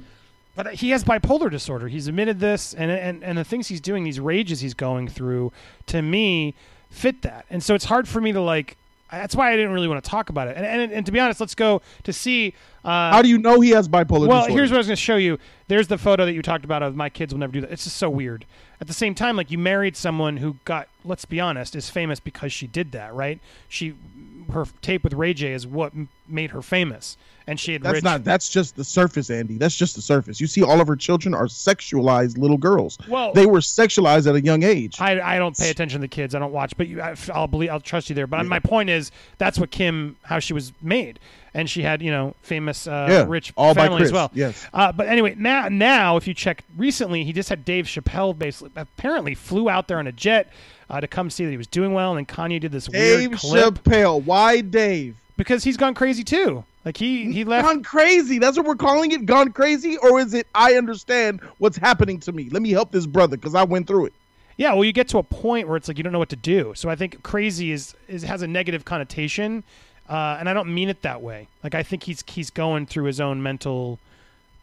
But 0.56 0.76
he 0.76 0.92
has 0.92 1.04
bipolar 1.04 1.52
disorder. 1.52 1.88
He's 1.90 2.08
admitted 2.08 2.40
this, 2.40 2.74
and 2.74 2.90
and 2.90 3.24
and 3.24 3.38
the 3.38 3.44
things 3.44 3.68
he's 3.68 3.82
doing, 3.82 4.04
these 4.04 4.20
rages 4.20 4.62
he's 4.62 4.74
going 4.74 5.08
through, 5.08 5.52
to 5.88 6.02
me, 6.02 6.54
fit 6.90 7.22
that. 7.24 7.46
And 7.50 7.62
so 7.62 7.76
it's 7.76 7.86
hard 7.86 8.08
for 8.08 8.22
me 8.22 8.32
to 8.32 8.42
like. 8.42 8.78
That's 9.12 9.36
why 9.36 9.52
I 9.52 9.56
didn't 9.56 9.72
really 9.72 9.88
want 9.88 10.04
to 10.04 10.10
talk 10.10 10.30
about 10.30 10.48
it. 10.48 10.58
And 10.58 10.66
and, 10.66 10.92
and 10.92 11.06
to 11.06 11.12
be 11.12 11.20
honest, 11.20 11.40
let's 11.40 11.56
go 11.56 11.82
to 12.04 12.14
see. 12.14 12.54
Uh, 12.84 13.12
How 13.12 13.22
do 13.22 13.30
you 13.30 13.38
know 13.38 13.60
he 13.62 13.72
has 13.72 13.88
bipolar 13.88 14.28
well, 14.28 14.42
disorder? 14.42 14.54
here's 14.54 14.72
what 14.72 14.78
I 14.78 14.80
was 14.80 14.88
going 14.88 14.96
to 14.96 15.02
show 15.02 15.16
you. 15.18 15.40
There's 15.68 15.88
the 15.88 15.98
photo 15.98 16.26
that 16.26 16.34
you 16.34 16.42
talked 16.42 16.66
about 16.66 16.84
of 16.84 16.96
my 16.96 17.10
kids 17.10 17.34
will 17.34 17.40
never 17.40 17.52
do 17.52 17.62
that. 17.62 17.72
It's 17.72 17.84
just 17.84 17.98
so 17.98 18.10
weird. 18.10 18.46
At 18.80 18.88
the 18.88 18.94
same 18.94 19.16
time, 19.16 19.36
like 19.38 19.52
you 19.52 19.58
married 19.58 19.96
someone 19.96 20.38
who 20.38 20.58
got, 20.66 20.88
let's 21.04 21.26
be 21.26 21.40
honest, 21.40 21.76
is 21.76 21.90
famous 21.90 22.20
because 22.20 22.52
she 22.54 22.68
did 22.68 22.92
that, 22.92 23.14
right? 23.14 23.40
She, 23.70 23.96
her 24.52 24.66
tape 24.82 25.04
with 25.04 25.14
Ray 25.14 25.34
J 25.34 25.54
is 25.54 25.66
what 25.68 25.94
m- 25.94 26.10
made 26.28 26.52
her 26.52 26.62
famous, 26.62 27.18
and 27.48 27.60
she 27.60 27.74
had 27.74 27.84
That's 27.84 27.94
rich. 27.96 28.04
not. 28.04 28.24
That's 28.24 28.50
just 28.50 28.76
the 28.76 28.84
surface, 28.84 29.30
Andy. 29.30 29.58
That's 29.58 29.76
just 29.76 29.96
the 29.96 30.02
surface. 30.02 30.42
You 30.42 30.48
see, 30.48 30.64
all 30.64 30.82
of 30.82 30.88
her 30.88 30.96
children 30.96 31.34
are 31.34 31.46
sexualized 31.46 32.38
little 32.38 32.58
girls. 32.58 32.98
Well- 33.08 33.34
they 33.34 33.46
were 33.46 33.60
sexualized 33.60 34.28
at 34.28 34.36
a 34.36 34.42
young 34.42 34.64
age. 34.64 35.00
I, 35.00 35.36
I 35.36 35.38
don't 35.38 35.58
pay 35.58 35.70
attention 35.70 36.00
to 36.02 36.04
the 36.04 36.08
kids. 36.10 36.34
I 36.36 36.40
don't 36.40 36.52
watch, 36.54 36.76
but 36.78 36.88
you, 36.88 37.02
I, 37.02 37.16
will 37.36 37.48
believe 37.48 37.70
I'll 37.70 37.80
trust 37.80 38.10
you 38.10 38.16
there. 38.16 38.28
But 38.28 38.46
my 38.46 38.60
point 38.60 38.90
is 38.90 39.12
that's 39.38 39.60
what 39.60 39.72
Kim, 39.72 40.16
how 40.24 40.40
she 40.40 40.54
was 40.54 40.74
made, 40.82 41.20
and 41.54 41.70
she 41.70 41.82
had 41.84 42.02
you 42.02 42.12
know 42.12 42.34
famous, 42.42 42.88
uh, 42.88 43.08
Yeah, 43.10 43.26
rich 43.28 43.54
all 43.58 43.74
family 43.74 44.02
as 44.04 44.12
well. 44.12 44.32
yes. 44.34 44.66
Uh, 44.74 44.92
but 44.92 45.08
anyway, 45.08 45.36
now 45.38 45.68
now 45.70 46.18
if 46.18 46.28
you 46.28 46.34
check 46.34 46.64
recently, 46.78 47.24
he 47.24 47.34
just 47.34 47.50
had 47.50 47.64
Dave 47.66 47.86
Chappelle 47.86 48.38
basically 48.38 48.72
apparently 48.76 49.36
flew 49.36 49.70
out 49.70 49.88
there 49.88 50.00
on 50.00 50.08
a 50.08 50.12
jet 50.12 50.52
uh, 50.90 51.02
to 51.02 51.08
come 51.08 51.30
see 51.30 51.46
that 51.46 51.52
he 51.52 51.58
was 51.58 51.68
doing 51.68 51.94
well, 51.94 52.16
and 52.16 52.26
then 52.26 52.36
Kanye 52.36 52.60
did 52.60 52.72
this 52.72 52.88
Dave 52.88 53.30
weird 53.30 53.40
clip 53.40 53.84
Chappelle. 53.84 54.24
Why 54.24 54.62
Dave? 54.62 55.16
because 55.38 55.64
he's 55.64 55.78
gone 55.78 55.94
crazy 55.94 56.24
too. 56.24 56.64
Like 56.84 56.98
he 56.98 57.32
he 57.32 57.44
left. 57.44 57.68
Gone 57.68 57.84
crazy. 57.84 58.40
That's 58.40 58.58
what 58.58 58.66
we're 58.66 58.76
calling 58.76 59.12
it. 59.12 59.26
Gone 59.26 59.52
crazy, 59.52 59.98
or 59.98 60.20
is 60.20 60.34
it? 60.34 60.48
I 60.54 60.76
understand 60.76 61.42
what's 61.58 61.78
happening 61.78 62.20
to 62.22 62.32
me. 62.32 62.50
Let 62.50 62.62
me 62.62 62.72
help 62.72 62.92
this 62.92 63.06
brother 63.06 63.38
because 63.38 63.56
I 63.56 63.64
went 63.64 63.88
through 63.88 64.08
it. 64.08 64.14
Yeah, 64.58 64.74
well, 64.74 64.86
you 64.86 64.94
get 64.94 65.10
to 65.10 65.18
a 65.18 65.24
point 65.24 65.68
where 65.68 65.76
it's 65.76 65.88
like 65.88 65.98
you 65.98 66.04
don't 66.04 66.14
know 66.14 66.20
what 66.20 66.30
to 66.30 66.36
do. 66.36 66.74
So 66.76 66.90
I 66.90 66.96
think 66.96 67.24
crazy 67.24 67.72
is, 67.72 67.94
is 68.08 68.24
has 68.24 68.42
a 68.42 68.48
negative 68.48 68.86
connotation, 68.86 69.64
uh, 70.08 70.38
and 70.40 70.48
I 70.48 70.54
don't 70.54 70.74
mean 70.74 70.90
it 70.90 71.02
that 71.02 71.22
way. 71.22 71.48
Like 71.64 71.76
I 71.76 71.84
think 71.84 72.04
he's 72.04 72.24
he's 72.28 72.52
going 72.52 72.86
through 72.86 73.06
his 73.06 73.20
own 73.20 73.42
mental, 73.42 74.00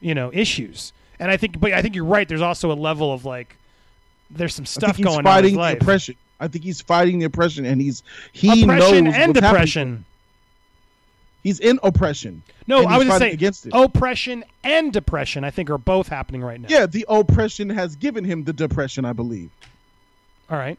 you 0.00 0.14
know, 0.14 0.30
issues. 0.32 0.92
And 1.18 1.30
I 1.30 1.36
think, 1.36 1.60
but 1.60 1.72
I 1.72 1.82
think 1.82 1.94
you're 1.94 2.04
right. 2.04 2.28
There's 2.28 2.40
also 2.40 2.72
a 2.72 2.74
level 2.74 3.12
of 3.12 3.24
like, 3.24 3.56
there's 4.32 4.54
some 4.54 4.66
stuff 4.66 4.96
he's 4.96 5.04
going 5.04 5.18
on 5.18 5.20
in 5.20 5.24
fighting 5.24 5.56
the 5.56 5.72
oppression. 5.72 6.16
I 6.40 6.48
think 6.48 6.64
he's 6.64 6.80
fighting 6.80 7.18
the 7.20 7.26
oppression, 7.26 7.64
and 7.64 7.80
he's 7.80 8.02
he 8.32 8.62
oppression 8.62 8.66
knows 8.66 8.92
and 8.92 9.06
what's 9.06 9.16
happening. 9.16 9.32
depression. 9.32 10.04
He's 11.42 11.58
in 11.58 11.80
oppression. 11.82 12.42
No, 12.66 12.84
I 12.84 12.98
was 12.98 13.06
just 13.06 13.18
saying 13.18 13.34
against 13.34 13.66
it. 13.66 13.72
oppression 13.74 14.44
and 14.62 14.92
depression. 14.92 15.44
I 15.44 15.50
think 15.50 15.70
are 15.70 15.78
both 15.78 16.08
happening 16.08 16.42
right 16.42 16.60
now. 16.60 16.68
Yeah, 16.70 16.86
the 16.86 17.04
oppression 17.08 17.68
has 17.70 17.96
given 17.96 18.24
him 18.24 18.44
the 18.44 18.52
depression. 18.52 19.04
I 19.04 19.12
believe. 19.12 19.50
All 20.50 20.58
right. 20.58 20.78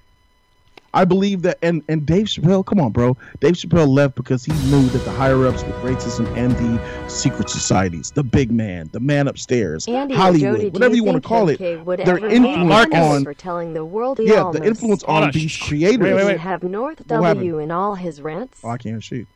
I 0.93 1.05
believe 1.05 1.41
that, 1.41 1.57
and 1.61 1.83
and 1.89 2.05
Dave 2.05 2.25
Chappelle, 2.27 2.65
come 2.65 2.79
on, 2.79 2.91
bro. 2.91 3.17
Dave 3.39 3.53
Chappelle 3.55 3.87
left 3.87 4.15
because 4.15 4.45
he 4.45 4.51
knew 4.69 4.87
that 4.89 4.99
the 4.99 5.11
higher 5.11 5.47
ups 5.47 5.63
with 5.63 5.75
racism 5.77 6.27
and 6.37 6.51
the 6.51 7.09
secret 7.09 7.49
societies, 7.49 8.11
the 8.11 8.23
big 8.23 8.51
man, 8.51 8.89
the 8.91 8.99
man 8.99 9.27
upstairs, 9.27 9.87
Andy 9.87 10.13
Hollywood, 10.13 10.57
Jody, 10.57 10.69
whatever 10.69 10.95
you, 10.95 11.03
want 11.03 11.21
to 11.21 11.27
call 11.27 11.49
it, 11.49 11.57
their 11.57 12.17
influence 12.25 12.93
on 12.93 13.23
for 13.23 13.33
telling 13.33 13.73
the 13.73 13.83
world 13.83 14.19
he 14.19 14.27
yeah, 14.27 14.51
the 14.53 14.63
influence 14.63 15.03
on 15.05 15.23
on, 15.23 15.31
these 15.31 15.57
creators. 15.57 15.99
Wait, 15.99 16.13
wait, 16.13 16.25
wait. 16.25 16.39
have 16.39 16.61
North 16.63 16.99
What 16.99 17.07
W 17.07 17.27
happened? 17.27 17.63
in 17.63 17.71
all 17.71 17.95
his 17.95 18.21
rants. 18.21 18.61
Oh, 18.63 18.69
I 18.69 18.77
can't 18.77 19.03
shoot. 19.03 19.27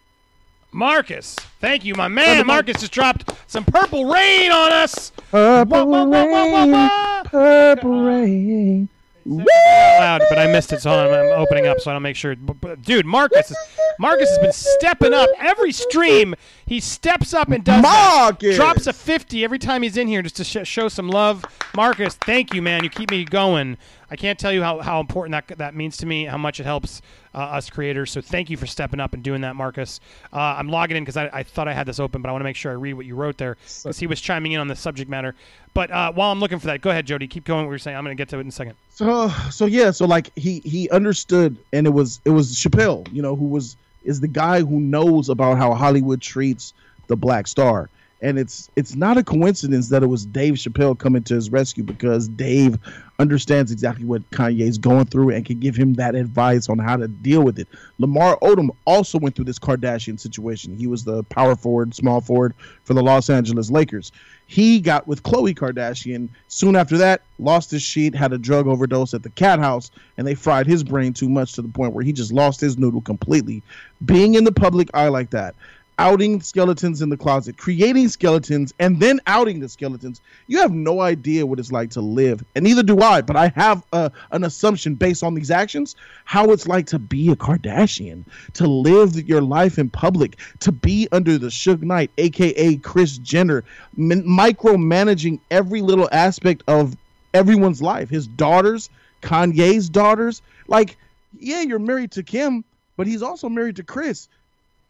Marcus, 0.71 1.35
thank 1.59 1.85
you, 1.85 1.95
my 1.95 2.07
man. 2.07 2.45
Marcus 2.45 2.81
just 2.81 2.91
dropped 2.91 3.31
some 3.47 3.63
purple 3.63 4.05
rain 4.11 4.51
on 4.51 4.71
us. 4.71 5.11
Purple 5.31 5.87
Wah, 5.87 6.03
wah, 6.03 6.05
wah, 6.05 6.25
wah, 6.25 6.51
wah, 6.51 6.61
rain, 6.61 6.71
wah. 6.71 7.23
purple 7.23 8.03
rain. 8.05 8.89
Loud, 9.27 10.21
but 10.29 10.39
I 10.39 10.47
missed 10.47 10.71
it, 10.73 10.81
so 10.81 10.91
I'm, 10.91 11.13
I'm 11.13 11.39
opening 11.39 11.67
up, 11.67 11.79
so 11.79 11.91
I 11.91 11.93
don't 11.93 12.01
make 12.01 12.15
sure. 12.15 12.35
But, 12.35 12.61
but, 12.61 12.81
dude, 12.81 13.05
Marcus, 13.05 13.53
Marcus 13.99 14.29
has 14.29 14.39
been 14.39 14.53
stepping 14.53 15.13
up 15.13 15.29
every 15.39 15.71
stream. 15.71 16.35
He 16.65 16.79
steps 16.79 17.33
up 17.33 17.49
and 17.49 17.63
does 17.63 17.81
that. 17.81 18.19
Marcus! 18.21 18.55
drops 18.55 18.87
a 18.87 18.93
fifty 18.93 19.43
every 19.43 19.59
time 19.59 19.83
he's 19.83 19.97
in 19.97 20.07
here 20.07 20.21
just 20.21 20.37
to 20.37 20.43
sh- 20.43 20.67
show 20.67 20.87
some 20.87 21.09
love. 21.09 21.45
Marcus, 21.75 22.15
thank 22.15 22.53
you, 22.53 22.61
man. 22.61 22.83
You 22.83 22.89
keep 22.89 23.11
me 23.11 23.25
going. 23.25 23.77
I 24.09 24.15
can't 24.15 24.39
tell 24.39 24.51
you 24.53 24.63
how, 24.63 24.79
how 24.79 24.99
important 24.99 25.47
that 25.47 25.57
that 25.57 25.75
means 25.75 25.97
to 25.97 26.05
me, 26.05 26.25
how 26.25 26.37
much 26.37 26.59
it 26.59 26.65
helps 26.65 27.01
uh, 27.35 27.39
us 27.39 27.69
creators. 27.69 28.11
So 28.11 28.21
thank 28.21 28.49
you 28.49 28.57
for 28.57 28.65
stepping 28.65 28.99
up 28.99 29.13
and 29.13 29.21
doing 29.21 29.41
that, 29.41 29.55
Marcus. 29.55 29.99
Uh, 30.31 30.37
I'm 30.37 30.69
logging 30.69 30.97
in 30.97 31.03
because 31.03 31.17
I, 31.17 31.29
I 31.33 31.43
thought 31.43 31.67
I 31.67 31.73
had 31.73 31.85
this 31.85 31.99
open, 31.99 32.21
but 32.21 32.29
I 32.29 32.31
want 32.31 32.41
to 32.41 32.45
make 32.45 32.55
sure 32.55 32.71
I 32.71 32.75
read 32.75 32.93
what 32.93 33.05
you 33.05 33.15
wrote 33.15 33.37
there 33.37 33.57
because 33.83 33.99
he 33.99 34.07
was 34.07 34.21
chiming 34.21 34.53
in 34.53 34.59
on 34.59 34.67
the 34.67 34.75
subject 34.75 35.09
matter. 35.09 35.35
But 35.73 35.91
uh, 35.91 36.11
while 36.13 36.31
I'm 36.31 36.39
looking 36.39 36.59
for 36.59 36.67
that, 36.67 36.81
go 36.81 36.89
ahead, 36.89 37.05
Jody. 37.05 37.27
Keep 37.27 37.43
going. 37.45 37.65
What 37.65 37.71
you're 37.71 37.79
saying. 37.79 37.97
I'm 37.97 38.03
going 38.03 38.15
to 38.15 38.19
get 38.19 38.29
to 38.29 38.37
it 38.37 38.41
in 38.41 38.47
a 38.47 38.51
second. 38.51 38.75
So 38.89 39.29
so 39.51 39.65
yeah, 39.65 39.91
so 39.91 40.05
like 40.05 40.31
he 40.37 40.59
he 40.61 40.89
understood, 40.89 41.57
and 41.73 41.85
it 41.85 41.91
was 41.91 42.19
it 42.25 42.31
was 42.31 42.55
Chappelle, 42.55 43.07
you 43.13 43.21
know, 43.21 43.35
who 43.35 43.45
was 43.45 43.77
is 44.03 44.21
the 44.21 44.27
guy 44.27 44.61
who 44.61 44.79
knows 44.79 45.29
about 45.29 45.57
how 45.57 45.73
Hollywood 45.73 46.21
treats 46.21 46.73
the 47.07 47.15
black 47.15 47.45
star, 47.45 47.89
and 48.21 48.39
it's 48.39 48.69
it's 48.75 48.95
not 48.95 49.17
a 49.17 49.23
coincidence 49.23 49.89
that 49.89 50.01
it 50.01 50.07
was 50.07 50.25
Dave 50.25 50.55
Chappelle 50.55 50.97
coming 50.97 51.23
to 51.23 51.35
his 51.35 51.51
rescue 51.51 51.83
because 51.83 52.27
Dave 52.27 52.79
understands 53.19 53.71
exactly 53.71 54.05
what 54.05 54.29
Kanye's 54.29 54.77
going 54.77 55.05
through 55.05 55.31
and 55.31 55.45
can 55.45 55.59
give 55.59 55.75
him 55.75 55.95
that 55.95 56.15
advice 56.15 56.69
on 56.69 56.77
how 56.77 56.97
to 56.97 57.07
deal 57.07 57.41
with 57.41 57.57
it. 57.57 57.67
Lamar 57.97 58.37
Odom 58.41 58.69
also 58.85 59.17
went 59.17 59.35
through 59.35 59.45
this 59.45 59.57
Kardashian 59.57 60.19
situation. 60.19 60.77
He 60.77 60.87
was 60.87 61.03
the 61.03 61.23
power 61.23 61.55
forward, 61.55 61.95
small 61.95 62.21
forward 62.21 62.53
for 62.83 62.93
the 62.93 63.01
Los 63.01 63.29
Angeles 63.29 63.71
Lakers. 63.71 64.11
He 64.45 64.79
got 64.79 65.07
with 65.07 65.23
Khloe 65.23 65.55
Kardashian. 65.55 66.29
Soon 66.47 66.75
after 66.75 66.97
that, 66.97 67.21
lost 67.39 67.71
his 67.71 67.81
sheet, 67.81 68.15
had 68.15 68.33
a 68.33 68.37
drug 68.37 68.67
overdose 68.67 69.13
at 69.13 69.23
the 69.23 69.29
cat 69.31 69.59
house, 69.59 69.91
and 70.17 70.25
they 70.25 70.35
fried 70.35 70.67
his 70.67 70.83
brain 70.83 71.11
too 71.11 71.27
much 71.27 71.53
to 71.53 71.61
the 71.61 71.67
point 71.67 71.93
where 71.93 72.03
he 72.03 72.13
just 72.13 72.31
lost 72.31 72.61
his 72.61 72.77
noodle 72.77 73.01
completely. 73.01 73.63
Being 74.05 74.35
in 74.35 74.43
the 74.43 74.51
public 74.51 74.89
eye 74.93 75.09
like 75.09 75.31
that, 75.31 75.55
outing 75.99 76.41
skeletons 76.41 77.01
in 77.01 77.09
the 77.09 77.17
closet, 77.17 77.57
creating 77.57 78.07
skeletons, 78.07 78.73
and 78.79 78.99
then 78.99 79.19
outing 79.25 79.59
the 79.59 79.69
skeletons. 79.69 80.21
You 80.47 80.59
have 80.59 80.71
no 80.71 81.01
idea 81.01 81.45
what 81.45 81.59
it's 81.59 81.71
like 81.71 81.89
to 81.91 82.01
live, 82.01 82.43
and 82.55 82.63
neither 82.63 82.83
do 82.83 83.01
I. 83.01 83.21
But 83.21 83.35
I 83.35 83.51
have 83.55 83.83
a, 83.93 84.11
an 84.31 84.43
assumption 84.43 84.95
based 84.95 85.23
on 85.23 85.33
these 85.33 85.51
actions 85.51 85.95
how 86.25 86.51
it's 86.51 86.67
like 86.67 86.85
to 86.87 86.99
be 86.99 87.31
a 87.31 87.35
Kardashian, 87.35 88.25
to 88.53 88.67
live 88.67 89.15
your 89.27 89.41
life 89.41 89.79
in 89.79 89.89
public, 89.89 90.37
to 90.59 90.71
be 90.71 91.07
under 91.11 91.37
the 91.37 91.47
Suge 91.47 91.81
Knight, 91.81 92.11
aka 92.17 92.75
Kris 92.77 93.17
Jenner, 93.17 93.63
micromanaging 93.97 95.39
every 95.49 95.81
little 95.81 96.09
aspect 96.11 96.63
of 96.67 96.95
everyone's 97.33 97.81
life. 97.81 98.09
His 98.09 98.27
daughters, 98.27 98.89
Kanye's 99.21 99.89
daughters, 99.89 100.41
like. 100.67 100.97
Yeah, 101.39 101.61
you're 101.61 101.77
married 101.77 102.11
to 102.13 102.23
Kim, 102.23 102.63
but 102.95 103.05
he's 103.05 103.21
also 103.21 103.47
married 103.47 103.75
to 103.75 103.83
Kris. 103.83 104.27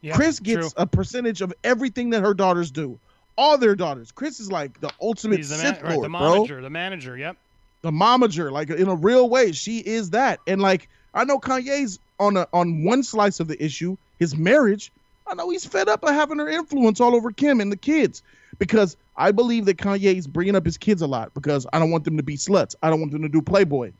Yeah, 0.02 0.16
Kris 0.16 0.40
gets 0.40 0.74
true. 0.74 0.84
a 0.84 0.86
percentage 0.86 1.42
of 1.42 1.54
everything 1.64 2.12
that 2.12 2.22
her 2.22 2.34
daughters 2.34 2.72
do. 2.72 3.00
All 3.38 3.58
their 3.58 3.76
daughters. 3.76 4.12
Chris 4.12 4.40
is 4.40 4.52
like 4.52 4.80
the 4.80 4.90
ultimate 5.02 5.38
He's 5.38 5.50
the, 5.50 5.56
Sith 5.56 5.82
man, 5.82 5.84
right, 5.84 5.94
Lord, 5.94 6.06
the 6.06 6.10
bro. 6.10 6.34
manager. 6.36 6.62
The 6.62 6.70
manager. 6.70 7.18
Yep. 7.18 7.38
The 7.82 7.92
momager, 7.92 8.52
like 8.52 8.70
in 8.70 8.88
a 8.88 8.96
real 8.96 9.30
way, 9.30 9.52
she 9.52 9.80
is 9.80 10.10
that. 10.12 10.40
And 10.48 10.62
like 10.62 10.90
I 11.14 11.24
know 11.24 11.40
Kanye's 11.40 12.00
on 12.20 12.38
a 12.38 12.48
on 12.54 12.84
one 12.84 13.04
slice 13.04 13.40
of 13.40 13.48
the 13.48 13.64
issue, 13.64 13.98
his 14.20 14.36
marriage. 14.36 14.92
I 15.28 15.36
know 15.36 15.50
he's 15.50 15.66
fed 15.66 15.90
up 15.90 16.04
of 16.04 16.10
having 16.10 16.40
her 16.40 16.48
influence 16.48 17.02
all 17.02 17.14
over 17.16 17.32
Kim 17.32 17.60
and 17.60 17.72
the 17.72 17.78
kids 17.78 18.24
because 18.60 18.96
I 19.18 19.32
believe 19.32 19.66
that 19.66 19.78
Kanye's 19.78 20.26
bringing 20.26 20.56
up 20.56 20.66
his 20.66 20.78
kids 20.78 21.02
a 21.02 21.08
lot 21.08 21.34
because 21.34 21.68
I 21.74 21.80
don't 21.80 21.92
want 21.92 22.06
them 22.06 22.18
to 22.18 22.24
be 22.24 22.38
sluts. 22.38 22.76
I 22.82 22.90
don't 22.90 23.00
want 23.00 23.12
them 23.12 23.24
to 23.24 23.30
do 23.30 23.42
Playboy. 23.42 23.92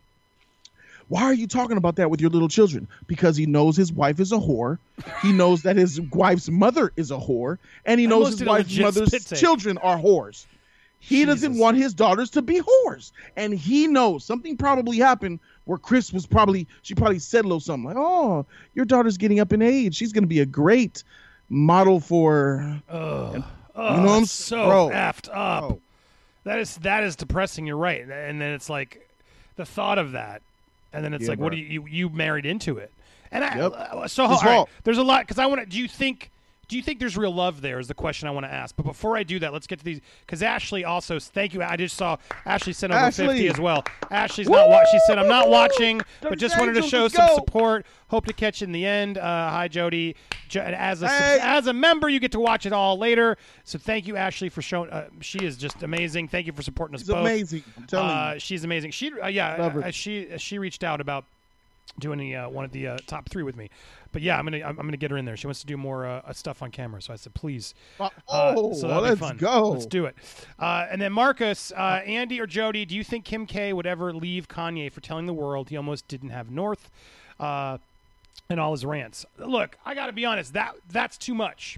Why 1.10 1.24
are 1.24 1.34
you 1.34 1.48
talking 1.48 1.78
about 1.78 1.96
that 1.98 2.10
with 2.10 2.20
your 2.20 2.30
little 2.30 2.50
children? 2.50 2.88
Because 3.08 3.38
he 3.38 3.46
knows 3.46 3.78
his 3.78 3.94
wife 3.94 4.20
is 4.20 4.32
a 4.32 4.38
whore. 4.38 4.78
He 5.22 5.32
knows 5.32 5.62
that 5.64 5.76
his 5.78 6.02
wife's 6.02 6.50
mother 6.50 6.92
is 6.98 7.12
a 7.12 7.18
whore, 7.18 7.58
and 7.86 8.00
he 8.00 8.08
knows 8.08 8.38
his 8.38 8.44
wife's 8.44 8.78
mother's 8.78 9.12
children 9.40 9.78
are 9.78 9.98
whores. 9.98 10.46
He 11.00 11.24
doesn't 11.26 11.58
want 11.58 11.78
his 11.78 11.94
daughters 11.94 12.30
to 12.32 12.42
be 12.42 12.60
whores, 12.60 13.12
and 13.36 13.54
he 13.54 13.88
knows 13.88 14.26
something 14.26 14.58
probably 14.58 14.98
happened 14.98 15.40
where 15.66 15.78
Chris 15.78 16.12
was 16.12 16.26
probably 16.26 16.68
she 16.82 16.96
probably 16.96 17.20
said 17.20 17.42
a 17.42 17.48
little 17.48 17.60
something 17.60 17.86
like, 17.86 17.98
"Oh, 17.98 18.46
your 18.74 18.86
daughter's 18.86 19.18
getting 19.18 19.40
up 19.40 19.54
in 19.54 19.62
age. 19.62 19.96
She's 19.96 20.12
going 20.12 20.24
to 20.24 20.28
be 20.28 20.40
a 20.40 20.46
great 20.46 21.04
model 21.50 22.00
for." 22.00 22.82
Ugh. 22.90 23.36
You 23.36 23.44
Ugh, 23.76 23.98
know 24.00 24.06
what 24.06 24.18
I'm 24.18 24.26
so 24.26 24.66
bro, 24.68 24.90
effed 24.90 25.30
up. 25.32 25.68
bro. 25.68 25.82
That 26.46 26.60
is 26.60 26.78
that 26.78 27.04
is 27.04 27.16
depressing. 27.16 27.68
You're 27.68 27.78
right. 27.78 28.02
And 28.02 28.42
then 28.42 28.54
it's 28.54 28.70
like 28.70 29.08
the 29.56 29.66
thought 29.66 30.00
of 30.00 30.14
that, 30.14 30.42
and 30.94 31.04
then 31.04 31.14
it's 31.14 31.24
Yeah, 31.24 31.30
like, 31.32 31.40
what 31.40 31.52
do 31.52 31.58
you, 31.58 31.84
you 31.84 31.88
you 31.88 32.10
married 32.10 32.46
into 32.46 32.78
it? 32.78 32.92
And 33.32 33.44
I, 33.44 33.58
Yep. 33.58 33.72
uh, 33.74 34.08
so 34.08 34.26
right, 34.28 34.66
there's 34.84 34.98
a 34.98 35.04
lot 35.04 35.22
because 35.22 35.38
I 35.38 35.46
want 35.46 35.62
to. 35.62 35.66
Do 35.68 35.78
you 35.78 35.88
think? 35.88 36.32
Do 36.68 36.76
you 36.76 36.82
think 36.82 37.00
there's 37.00 37.16
real 37.16 37.34
love 37.34 37.62
there? 37.62 37.80
Is 37.80 37.88
the 37.88 37.94
question 37.94 38.28
I 38.28 38.32
want 38.32 38.46
to 38.46 38.52
ask. 38.52 38.76
But 38.76 38.84
before 38.86 39.16
I 39.16 39.24
do 39.24 39.40
that, 39.40 39.54
let's 39.54 39.68
get 39.68 39.80
to 39.80 39.86
these 39.86 40.02
because 40.26 40.44
Ashley 40.44 40.84
also. 40.84 41.18
Thank 41.18 41.54
you. 41.54 41.64
I 41.64 41.78
just 41.78 41.96
saw 41.96 42.18
Ashley 42.46 42.74
sent 42.74 42.92
over 42.92 43.00
Ashley. 43.06 43.28
fifty 43.28 43.48
as 43.48 43.58
well. 43.58 43.86
Ashley's 44.12 44.50
not. 44.50 44.68
watching. 44.68 44.88
she 44.92 45.00
said, 45.08 45.18
"I'm 45.18 45.30
not 45.30 45.50
watching, 45.50 46.02
but 46.22 46.38
just 46.38 46.60
wanted 46.60 46.74
to 46.74 46.82
show 46.82 47.08
some 47.08 47.26
go." 47.28 47.36
support. 47.36 47.86
Hope 48.10 48.26
to 48.26 48.34
catch 48.34 48.60
you 48.60 48.66
in 48.66 48.74
the 48.74 48.86
end." 48.86 49.18
Uh, 49.18 49.50
hi, 49.50 49.70
Jody. 49.70 50.18
Jo- 50.50 50.62
as 50.62 51.02
a 51.04 51.08
Hey. 51.08 51.40
as 51.42 51.68
a 51.68 51.74
member, 51.74 52.10
you 52.10 52.20
get 52.20 52.34
to 52.34 52.40
watch 52.40 52.66
it 52.66 52.74
all 52.74 52.98
later. 52.98 53.38
So 53.64 53.80
thank 53.80 54.06
you, 54.06 54.18
Ashley, 54.18 54.50
for 54.50 54.62
showing. 54.62 54.90
Uh, 54.90 55.08
she 55.22 55.40
is 55.40 55.56
just 55.56 55.84
amazing. 55.84 56.28
Thank 56.28 56.48
you 56.48 56.54
for 56.54 56.64
supporting 56.64 56.96
us 56.96 57.02
It's 57.02 57.10
both. 57.10 57.20
amazing. 57.20 57.64
I'm 57.78 57.88
telling 57.88 58.10
Uh, 58.10 58.38
she's 58.40 58.66
amazing. 58.66 58.92
She, 58.92 59.12
uh, 59.22 59.28
yeah, 59.28 59.52
uh, 59.54 59.92
she 59.92 60.28
she 60.38 60.60
reached 60.60 60.84
out 60.84 61.00
about 61.00 61.24
doing 62.00 62.20
the 62.20 62.36
uh, 62.36 62.50
one 62.50 62.66
of 62.66 62.72
the 62.72 62.88
uh, 62.88 62.98
top 63.08 63.30
three 63.30 63.44
with 63.44 63.56
me. 63.56 63.70
But 64.12 64.22
yeah, 64.22 64.38
I'm 64.38 64.46
gonna 64.46 64.58
I'm, 64.58 64.80
I'm 64.80 64.86
gonna 64.86 64.98
get 64.98 65.12
her 65.12 65.18
in 65.18 65.26
there. 65.26 65.36
She 65.38 65.48
wants 65.48 65.60
to 65.62 65.66
do 65.68 65.78
more 65.78 66.06
uh, 66.06 66.32
stuff 66.34 66.62
on 66.62 66.72
camera. 66.72 67.02
So 67.02 67.14
I 67.14 67.16
said, 67.18 67.34
please. 67.34 67.74
Uh, 68.00 68.06
Uh, 68.30 68.54
oh, 68.56 68.74
so 68.74 68.88
that'll 68.88 69.04
let's 69.04 69.20
fun. 69.20 69.38
go. 69.38 69.70
Let's 69.70 69.86
do 69.86 70.06
it. 70.06 70.16
Uh, 70.60 70.88
and 70.90 71.02
then 71.02 71.12
Marcus, 71.12 71.72
uh, 71.76 72.02
Andy 72.06 72.40
or 72.40 72.48
Jody, 72.48 72.86
do 72.86 72.96
you 72.96 73.04
think 73.04 73.26
Kim 73.26 73.46
K 73.46 73.74
would 73.74 73.86
ever 73.86 74.14
leave 74.14 74.48
Kanye 74.48 74.92
for 74.92 75.02
telling 75.02 75.26
the 75.26 75.34
world 75.34 75.70
he 75.70 75.78
almost 75.78 76.08
didn't 76.08 76.30
have 76.30 76.50
North, 76.52 76.90
uh, 77.40 77.78
and 78.50 78.60
all 78.60 78.72
his 78.72 78.86
rants? 78.86 79.26
Look, 79.38 79.78
I 79.86 79.94
got 79.96 80.08
to 80.08 80.14
be 80.14 80.26
honest. 80.26 80.54
That 80.54 80.76
that's 80.90 81.18
too 81.18 81.34
much. 81.36 81.78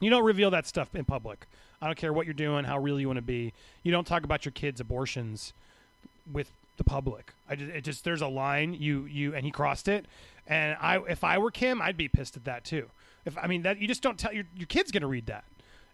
You 0.00 0.10
don't 0.10 0.24
reveal 0.24 0.50
that 0.50 0.66
stuff 0.66 0.94
in 0.94 1.04
public. 1.04 1.46
I 1.80 1.86
don't 1.86 1.96
care 1.96 2.12
what 2.12 2.26
you're 2.26 2.34
doing, 2.34 2.64
how 2.64 2.78
real 2.78 2.98
you 3.00 3.06
want 3.06 3.18
to 3.18 3.22
be. 3.22 3.52
You 3.82 3.92
don't 3.92 4.06
talk 4.06 4.24
about 4.24 4.44
your 4.44 4.52
kids' 4.52 4.80
abortions 4.80 5.52
with 6.32 6.50
the 6.76 6.84
public. 6.84 7.32
I 7.48 7.56
just, 7.56 7.70
it 7.70 7.84
just 7.84 8.04
there's 8.04 8.22
a 8.22 8.28
line 8.28 8.74
you 8.74 9.04
you 9.06 9.34
and 9.34 9.44
he 9.44 9.50
crossed 9.50 9.88
it, 9.88 10.06
and 10.46 10.76
I 10.80 10.98
if 11.08 11.24
I 11.24 11.38
were 11.38 11.50
Kim, 11.50 11.80
I'd 11.82 11.96
be 11.96 12.08
pissed 12.08 12.36
at 12.36 12.44
that 12.44 12.64
too. 12.64 12.88
If 13.24 13.36
I 13.38 13.46
mean 13.46 13.62
that 13.62 13.78
you 13.78 13.88
just 13.88 14.02
don't 14.02 14.18
tell 14.18 14.32
your 14.32 14.44
your 14.56 14.66
kid's 14.66 14.90
gonna 14.90 15.06
read 15.06 15.26
that, 15.26 15.44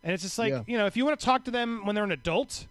and 0.02 0.12
it's 0.12 0.22
just 0.22 0.38
like 0.38 0.50
Yeah. 0.50 0.62
you 0.66 0.76
know 0.78 0.86
if 0.86 0.96
you 0.96 1.04
want 1.04 1.18
to 1.18 1.24
talk 1.24 1.44
to 1.44 1.50
them 1.50 1.84
when 1.84 1.94
they're 1.94 2.04
an 2.04 2.12
adult, 2.12 2.66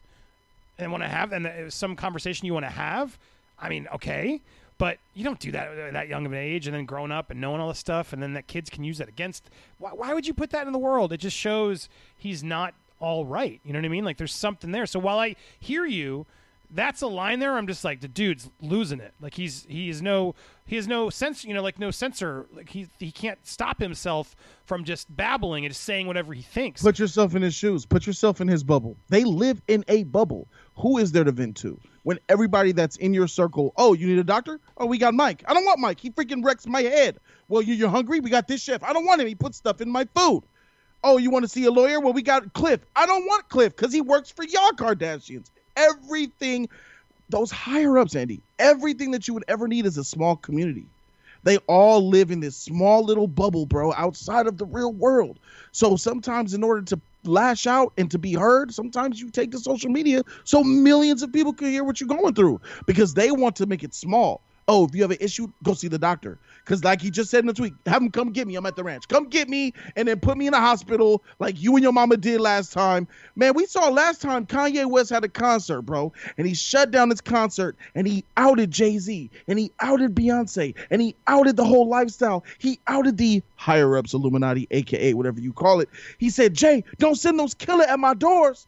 and 0.77 0.91
want 0.91 1.03
to 1.03 1.09
have 1.09 1.31
and 1.31 1.71
some 1.71 1.95
conversation 1.95 2.45
you 2.45 2.53
want 2.53 2.65
to 2.65 2.71
have, 2.71 3.17
I 3.59 3.69
mean 3.69 3.87
okay. 3.95 4.41
But 4.77 4.97
you 5.13 5.23
don't 5.23 5.39
do 5.39 5.51
that 5.51 5.77
at 5.77 5.93
that 5.93 6.07
young 6.07 6.25
of 6.25 6.31
an 6.31 6.39
age, 6.39 6.65
and 6.65 6.75
then 6.75 6.85
growing 6.85 7.11
up 7.11 7.29
and 7.29 7.39
knowing 7.39 7.61
all 7.61 7.67
this 7.67 7.77
stuff, 7.77 8.13
and 8.13 8.23
then 8.23 8.33
that 8.33 8.47
kids 8.47 8.67
can 8.67 8.83
use 8.83 8.97
that 8.97 9.07
against. 9.07 9.43
Why, 9.77 9.91
why 9.91 10.13
would 10.15 10.25
you 10.25 10.33
put 10.33 10.49
that 10.49 10.65
in 10.65 10.73
the 10.73 10.79
world? 10.79 11.13
It 11.13 11.17
just 11.17 11.37
shows 11.37 11.87
he's 12.17 12.43
not 12.43 12.73
all 12.99 13.23
right. 13.23 13.59
You 13.63 13.73
know 13.73 13.79
what 13.79 13.85
I 13.85 13.89
mean? 13.89 14.03
Like 14.05 14.17
there's 14.17 14.33
something 14.33 14.71
there. 14.71 14.87
So 14.87 14.97
while 14.99 15.19
I 15.19 15.35
hear 15.59 15.85
you, 15.85 16.25
that's 16.73 17.01
a 17.01 17.07
line 17.07 17.39
there. 17.39 17.57
I'm 17.57 17.67
just 17.67 17.83
like 17.83 18.01
the 18.01 18.07
dude's 18.07 18.49
losing 18.61 18.99
it. 18.99 19.13
Like 19.19 19.33
he's 19.33 19.65
he 19.67 19.89
is 19.89 20.01
no 20.01 20.35
he 20.65 20.75
has 20.77 20.87
no 20.87 21.09
sense. 21.09 21.43
You 21.43 21.53
know, 21.53 21.61
like 21.61 21.79
no 21.79 21.91
censor. 21.91 22.47
Like 22.53 22.69
he 22.69 22.87
he 22.99 23.11
can't 23.11 23.39
stop 23.45 23.79
himself 23.79 24.35
from 24.65 24.83
just 24.83 25.13
babbling 25.15 25.65
and 25.65 25.73
just 25.73 25.83
saying 25.83 26.07
whatever 26.07 26.33
he 26.33 26.41
thinks. 26.41 26.81
Put 26.81 26.99
yourself 26.99 27.35
in 27.35 27.41
his 27.41 27.53
shoes. 27.53 27.85
Put 27.85 28.07
yourself 28.07 28.41
in 28.41 28.47
his 28.47 28.63
bubble. 28.63 28.97
They 29.09 29.23
live 29.23 29.61
in 29.67 29.83
a 29.87 30.03
bubble. 30.03 30.47
Who 30.77 30.97
is 30.97 31.11
there 31.11 31.23
to 31.23 31.31
vent 31.31 31.57
to? 31.57 31.79
When 32.03 32.19
everybody 32.29 32.71
that's 32.71 32.95
in 32.95 33.13
your 33.13 33.27
circle, 33.27 33.73
oh, 33.77 33.93
you 33.93 34.07
need 34.07 34.17
a 34.17 34.23
doctor? 34.23 34.59
Oh, 34.77 34.87
we 34.87 34.97
got 34.97 35.13
Mike. 35.13 35.43
I 35.47 35.53
don't 35.53 35.65
want 35.65 35.79
Mike. 35.79 35.99
He 35.99 36.09
freaking 36.09 36.43
wrecks 36.43 36.65
my 36.65 36.81
head. 36.81 37.17
Well, 37.47 37.61
you, 37.61 37.75
you're 37.75 37.89
hungry? 37.89 38.19
We 38.19 38.31
got 38.31 38.47
this 38.47 38.61
chef. 38.61 38.81
I 38.81 38.91
don't 38.93 39.05
want 39.05 39.21
him. 39.21 39.27
He 39.27 39.35
puts 39.35 39.57
stuff 39.57 39.81
in 39.81 39.89
my 39.89 40.07
food. 40.15 40.43
Oh, 41.03 41.17
you 41.17 41.29
want 41.29 41.43
to 41.43 41.49
see 41.49 41.65
a 41.65 41.71
lawyer? 41.71 41.99
Well, 41.99 42.13
we 42.13 42.21
got 42.21 42.53
Cliff. 42.53 42.85
I 42.95 43.05
don't 43.05 43.25
want 43.25 43.49
Cliff 43.49 43.75
because 43.75 43.93
he 43.93 44.01
works 44.01 44.31
for 44.31 44.43
y'all 44.43 44.71
Kardashians. 44.71 45.49
Everything, 45.75 46.69
those 47.29 47.51
higher 47.51 47.97
ups, 47.97 48.15
Andy, 48.15 48.41
everything 48.59 49.11
that 49.11 49.27
you 49.27 49.33
would 49.33 49.45
ever 49.47 49.67
need 49.67 49.85
is 49.85 49.97
a 49.97 50.03
small 50.03 50.35
community. 50.35 50.85
They 51.43 51.57
all 51.67 52.07
live 52.07 52.29
in 52.29 52.39
this 52.39 52.55
small 52.55 53.03
little 53.03 53.27
bubble, 53.27 53.65
bro, 53.65 53.93
outside 53.93 54.47
of 54.47 54.57
the 54.57 54.65
real 54.65 54.93
world. 54.93 55.39
So 55.71 55.95
sometimes, 55.95 56.53
in 56.53 56.63
order 56.63 56.83
to 56.83 56.99
lash 57.23 57.65
out 57.65 57.93
and 57.97 58.09
to 58.11 58.19
be 58.19 58.33
heard, 58.33 58.73
sometimes 58.73 59.19
you 59.19 59.29
take 59.29 59.51
to 59.51 59.59
social 59.59 59.89
media 59.89 60.23
so 60.43 60.63
millions 60.63 61.23
of 61.23 61.33
people 61.33 61.53
can 61.53 61.67
hear 61.67 61.83
what 61.83 61.99
you're 61.99 62.07
going 62.07 62.33
through 62.33 62.61
because 62.85 63.13
they 63.13 63.31
want 63.31 63.55
to 63.57 63.65
make 63.65 63.83
it 63.83 63.93
small. 63.93 64.41
Oh, 64.67 64.85
if 64.85 64.95
you 64.95 65.01
have 65.01 65.11
an 65.11 65.17
issue, 65.19 65.47
go 65.63 65.73
see 65.73 65.87
the 65.87 65.97
doctor. 65.97 66.37
Because, 66.63 66.83
like 66.83 67.01
he 67.01 67.09
just 67.09 67.29
said 67.31 67.39
in 67.39 67.47
the 67.47 67.53
tweet, 67.53 67.73
have 67.85 68.01
him 68.01 68.11
come 68.11 68.31
get 68.31 68.47
me. 68.47 68.55
I'm 68.55 68.65
at 68.65 68.75
the 68.75 68.83
ranch. 68.83 69.07
Come 69.07 69.27
get 69.27 69.49
me 69.49 69.73
and 69.95 70.07
then 70.07 70.19
put 70.19 70.37
me 70.37 70.47
in 70.47 70.51
the 70.51 70.59
hospital 70.59 71.23
like 71.39 71.61
you 71.61 71.75
and 71.75 71.83
your 71.83 71.91
mama 71.91 72.17
did 72.17 72.39
last 72.39 72.71
time. 72.71 73.07
Man, 73.35 73.53
we 73.53 73.65
saw 73.65 73.89
last 73.89 74.21
time 74.21 74.45
Kanye 74.45 74.85
West 74.85 75.09
had 75.09 75.23
a 75.23 75.29
concert, 75.29 75.81
bro, 75.81 76.13
and 76.37 76.47
he 76.47 76.53
shut 76.53 76.91
down 76.91 77.09
his 77.09 77.21
concert 77.21 77.75
and 77.95 78.07
he 78.07 78.23
outed 78.37 78.71
Jay 78.71 78.97
Z 78.99 79.29
and 79.47 79.57
he 79.57 79.71
outed 79.79 80.15
Beyonce 80.15 80.75
and 80.89 81.01
he 81.01 81.15
outed 81.27 81.57
the 81.57 81.65
whole 81.65 81.87
lifestyle. 81.87 82.43
He 82.59 82.79
outed 82.87 83.17
the 83.17 83.41
higher 83.55 83.97
ups, 83.97 84.13
Illuminati, 84.13 84.67
aka 84.71 85.13
whatever 85.13 85.39
you 85.39 85.53
call 85.53 85.79
it. 85.79 85.89
He 86.19 86.29
said, 86.29 86.53
Jay, 86.53 86.83
don't 86.99 87.15
send 87.15 87.39
those 87.39 87.53
killers 87.53 87.87
at 87.87 87.99
my 87.99 88.13
doors. 88.13 88.67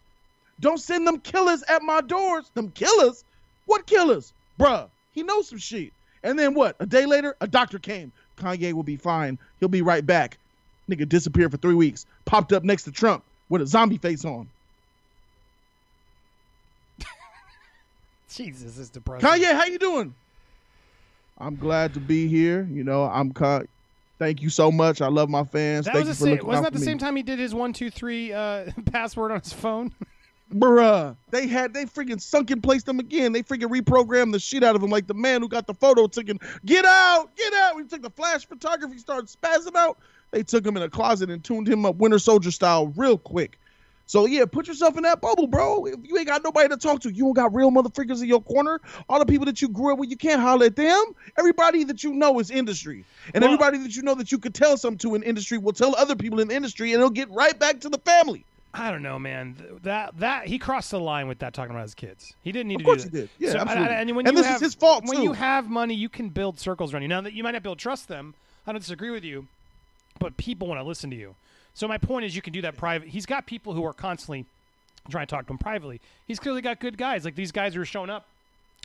Don't 0.59 0.79
send 0.79 1.05
them 1.05 1.19
killers 1.19 1.63
at 1.63 1.81
my 1.81 2.01
doors. 2.01 2.49
Them 2.53 2.71
killers? 2.71 3.23
What 3.65 3.85
killers? 3.85 4.33
Bruh, 4.59 4.89
he 5.11 5.23
knows 5.23 5.49
some 5.49 5.57
shit. 5.57 5.91
And 6.23 6.39
then 6.39 6.53
what? 6.53 6.75
A 6.79 6.85
day 6.85 7.05
later, 7.05 7.35
a 7.41 7.47
doctor 7.47 7.79
came. 7.79 8.11
Kanye 8.37 8.73
will 8.73 8.83
be 8.83 8.95
fine. 8.95 9.37
He'll 9.59 9.69
be 9.69 9.81
right 9.81 10.05
back. 10.05 10.37
Nigga 10.89 11.07
disappeared 11.07 11.51
for 11.51 11.57
three 11.57 11.75
weeks. 11.75 12.05
Popped 12.25 12.53
up 12.53 12.63
next 12.63 12.83
to 12.83 12.91
Trump 12.91 13.23
with 13.49 13.61
a 13.61 13.67
zombie 13.67 13.97
face 13.97 14.25
on. 14.25 14.47
Jesus, 18.29 18.77
it's 18.77 18.89
depressing. 18.89 19.27
Kanye, 19.27 19.51
how 19.53 19.65
you 19.65 19.79
doing? 19.79 20.13
I'm 21.37 21.55
glad 21.55 21.93
to 21.95 21.99
be 21.99 22.27
here. 22.27 22.67
You 22.71 22.83
know, 22.83 23.03
I'm 23.03 23.31
ca- 23.31 23.63
Thank 24.19 24.41
you 24.41 24.49
so 24.49 24.71
much. 24.71 25.01
I 25.01 25.07
love 25.07 25.29
my 25.29 25.43
fans. 25.43 25.85
That 25.85 25.95
Thank 25.95 26.07
was 26.07 26.21
you 26.21 26.27
for 26.27 26.37
same, 26.37 26.47
wasn't 26.47 26.65
that 26.65 26.73
the 26.73 26.79
me. 26.79 26.85
same 26.85 26.97
time 26.97 27.15
he 27.15 27.23
did 27.23 27.39
his 27.39 27.53
one 27.53 27.73
two 27.73 27.89
three 27.89 28.31
uh, 28.31 28.67
password 28.91 29.31
on 29.31 29.41
his 29.41 29.51
phone? 29.51 29.91
Bruh, 30.53 31.15
they 31.31 31.47
had 31.47 31.73
they 31.73 31.85
freaking 31.85 32.21
sunken 32.21 32.61
placed 32.61 32.85
them 32.85 32.99
again. 32.99 33.31
They 33.31 33.41
freaking 33.41 33.69
reprogrammed 33.69 34.31
the 34.31 34.39
shit 34.39 34.63
out 34.63 34.75
of 34.75 34.83
him, 34.83 34.91
like 34.91 35.07
the 35.07 35.13
man 35.13 35.41
who 35.41 35.47
got 35.47 35.65
the 35.67 35.73
photo 35.73 36.07
taken. 36.07 36.39
Get 36.65 36.85
out, 36.85 37.35
get 37.35 37.53
out. 37.53 37.75
We 37.75 37.85
took 37.85 38.03
the 38.03 38.11
flash 38.11 38.45
photography, 38.45 38.97
started 38.99 39.27
spazzing 39.27 39.75
out. 39.75 39.97
They 40.31 40.43
took 40.43 40.65
him 40.65 40.77
in 40.77 40.83
a 40.83 40.89
closet 40.89 41.29
and 41.29 41.43
tuned 41.43 41.67
him 41.67 41.85
up 41.85 41.95
Winter 41.95 42.19
Soldier 42.19 42.51
style 42.51 42.87
real 42.95 43.17
quick. 43.17 43.57
So 44.05 44.25
yeah, 44.25 44.45
put 44.45 44.67
yourself 44.67 44.97
in 44.97 45.03
that 45.03 45.21
bubble, 45.21 45.47
bro. 45.47 45.85
If 45.85 45.99
you 46.03 46.17
ain't 46.17 46.27
got 46.27 46.43
nobody 46.43 46.67
to 46.69 46.77
talk 46.77 47.01
to, 47.01 47.09
you 47.09 47.23
don't 47.23 47.33
got 47.33 47.53
real 47.53 47.71
motherfuckers 47.71 48.21
in 48.21 48.27
your 48.27 48.41
corner. 48.41 48.81
All 49.09 49.17
the 49.17 49.25
people 49.25 49.45
that 49.45 49.61
you 49.61 49.69
grew 49.69 49.93
up 49.93 49.99
with, 49.99 50.09
you 50.09 50.17
can't 50.17 50.41
holler 50.41 50.65
at 50.67 50.75
them. 50.75 51.03
Everybody 51.37 51.83
that 51.85 52.03
you 52.03 52.13
know 52.13 52.39
is 52.39 52.51
industry, 52.51 53.05
and 53.33 53.41
Well- 53.41 53.53
everybody 53.53 53.77
that 53.79 53.95
you 53.95 54.03
know 54.03 54.13
that 54.15 54.31
you 54.31 54.37
could 54.37 54.53
tell 54.53 54.77
something 54.77 54.97
to 54.99 55.15
in 55.15 55.23
industry 55.23 55.57
will 55.57 55.73
tell 55.73 55.95
other 55.95 56.15
people 56.15 56.41
in 56.41 56.49
the 56.49 56.55
industry, 56.55 56.91
and 56.91 56.99
it'll 56.99 57.09
get 57.09 57.31
right 57.31 57.57
back 57.57 57.79
to 57.81 57.89
the 57.89 57.97
family. 57.99 58.45
I 58.73 58.89
don't 58.89 59.03
know, 59.03 59.19
man. 59.19 59.55
That 59.83 60.17
that 60.19 60.47
he 60.47 60.57
crossed 60.57 60.89
the 60.91 60.99
line 60.99 61.27
with 61.27 61.39
that 61.39 61.53
talking 61.53 61.71
about 61.71 61.83
his 61.83 61.93
kids. 61.93 62.33
He 62.43 62.51
didn't 62.51 62.69
need 62.69 62.75
Of 62.75 62.79
to 62.81 62.85
course 62.85 63.03
do 63.03 63.09
he 63.09 63.09
that. 63.09 63.21
did. 63.21 63.29
Yeah, 63.45 63.51
So, 63.51 63.57
absolutely. 63.59 63.93
And, 63.95 64.15
when 64.15 64.27
And 64.27 64.35
you 64.37 64.43
this 64.43 64.55
is 64.55 64.61
his 64.61 64.73
fault, 64.75 65.03
When 65.05 65.17
too. 65.17 65.23
you 65.23 65.33
have 65.33 65.69
money, 65.69 65.93
you 65.93 66.09
can 66.09 66.29
build 66.29 66.59
circles 66.59 66.91
around 66.93 67.03
you. 67.03 67.07
Now 67.07 67.21
that 67.21 67.33
you 67.33 67.43
might 67.43 67.51
not 67.51 67.61
be 67.63 67.69
able 67.69 67.75
to 67.75 67.81
trust 67.81 68.07
them, 68.07 68.33
I 68.65 68.71
don't 68.71 68.81
disagree 68.81 69.11
with 69.11 69.23
you, 69.23 69.47
but 70.19 70.37
people 70.37 70.67
want 70.67 70.79
to 70.79 70.83
listen 70.83 71.09
to 71.11 71.15
you. 71.15 71.35
So 71.75 71.87
my 71.87 71.97
point 71.97 72.25
is, 72.25 72.35
you 72.35 72.41
can 72.41 72.53
do 72.53 72.61
that 72.63 72.75
private. 72.77 73.09
He's 73.09 73.25
got 73.25 73.45
people 73.45 73.73
who 73.73 73.83
are 73.85 73.93
constantly 73.93 74.45
trying 75.09 75.27
to 75.27 75.29
talk 75.35 75.45
to 75.47 75.53
him 75.53 75.57
privately. 75.59 75.99
He's 76.27 76.39
clearly 76.39 76.61
got 76.61 76.79
good 76.79 76.97
guys, 76.97 77.25
like 77.25 77.35
these 77.35 77.51
guys 77.51 77.73
who 77.75 77.81
are 77.81 77.85
showing 77.85 78.09
up 78.09 78.25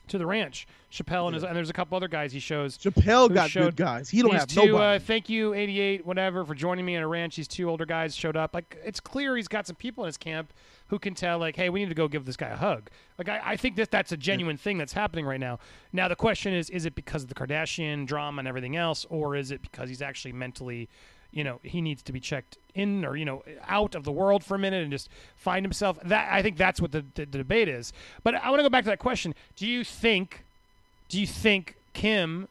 to 0.09 0.19
the 0.19 0.27
ranch. 0.27 0.67
Chappelle 0.91 1.27
and, 1.27 1.35
his, 1.35 1.45
and 1.45 1.55
there's 1.55 1.71
a 1.71 1.75
couple 1.75 1.97
other 1.97 2.09
guys 2.09 2.33
he 2.33 2.41
shows. 2.41 2.79
Chappelle 2.79 3.33
got 3.33 3.51
showed- 3.51 3.65
good 3.65 3.77
guys. 3.77 4.09
He 4.09 4.23
don't 4.23 4.35
have 4.35 4.47
two, 4.49 4.67
nobody. 4.67 4.97
Uh, 4.97 4.99
thank 4.99 5.29
you, 5.29 5.55
88, 5.55 6.07
whatever, 6.07 6.45
for 6.45 6.55
joining 6.55 6.85
me 6.85 6.97
on 6.97 7.03
a 7.03 7.09
ranch. 7.09 7.37
These 7.37 7.49
two 7.49 7.69
older 7.69 7.85
guys 7.87 8.15
showed 8.15 8.37
up. 8.37 8.55
Like, 8.55 8.79
it's 8.85 9.01
clear 9.01 9.37
he's 9.37 9.49
got 9.49 9.67
some 9.67 9.77
people 9.77 10.05
in 10.05 10.09
his 10.09 10.17
camp 10.17 10.53
who 10.89 10.99
can 10.99 11.15
tell, 11.15 11.39
like, 11.39 11.57
hey, 11.57 11.69
we 11.69 11.81
need 11.81 11.91
to 11.91 11.95
go 11.95 12.09
give 12.09 12.25
this 12.25 12.37
guy 12.37 12.49
a 12.49 12.57
hug. 12.57 12.89
Like, 13.19 13.29
I, 13.29 13.41
I 13.45 13.57
think 13.57 13.77
that 13.77 13.91
that's 13.91 14.13
a 14.13 14.17
genuine 14.17 14.57
thing 14.57 14.79
that's 14.79 14.95
happening 14.95 15.27
right 15.27 15.41
now. 15.41 15.59
Now, 15.93 16.09
the 16.09 16.17
question 16.17 16.55
is, 16.55 16.71
is 16.71 16.87
it 16.87 16.95
because 16.95 17.23
of 17.23 17.29
the 17.29 17.35
Kardashian 17.35 18.07
drama 18.07 18.39
and 18.41 18.49
everything 18.49 18.77
else, 18.77 19.05
or 19.11 19.37
is 19.37 19.51
it 19.51 19.61
because 19.61 19.89
he's 19.91 20.01
actually 20.01 20.33
mentally, 20.33 20.89
you 21.33 21.45
know, 21.45 21.61
he 21.63 21.81
needs 21.81 22.03
to 22.03 22.13
be 22.13 22.21
checked 22.21 22.57
in 22.75 23.05
or, 23.05 23.17
you 23.17 23.25
know, 23.25 23.43
out 23.67 23.95
of 23.95 24.05
the 24.05 24.13
world 24.13 24.43
for 24.45 24.55
a 24.55 24.59
minute 24.59 24.83
and 24.83 24.91
just 24.91 25.09
find 25.37 25.65
himself? 25.65 25.99
That 26.05 26.33
I 26.33 26.43
think 26.43 26.57
that's 26.57 26.81
what 26.81 26.93
the, 26.93 27.01
the, 27.15 27.27
the 27.27 27.39
debate 27.39 27.69
is. 27.69 27.93
But 28.23 28.35
I 28.37 28.49
want 28.51 28.61
to 28.61 28.63
go 28.65 28.69
back 28.71 28.85
to 28.85 28.91
that 28.91 28.99
question. 28.99 29.35
Do 29.57 29.67
you 29.67 29.85
think, 29.85 30.45
do 31.09 31.21
you 31.21 31.27
think 31.27 31.77
Kim 31.93 32.49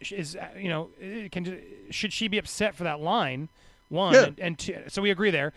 is 0.00 0.36
uh, 0.36 0.48
you 0.58 0.68
know 0.68 0.90
uh, 1.02 1.28
can 1.32 1.58
should 1.90 2.12
she 2.12 2.28
be 2.28 2.36
upset 2.36 2.74
for 2.74 2.84
that 2.84 3.00
line 3.00 3.48
one 3.88 4.12
Yeah. 4.12 4.24
and, 4.24 4.38
and 4.40 4.58
two, 4.58 4.76
so 4.88 5.00
we 5.00 5.10
agree 5.10 5.30
there 5.30 5.54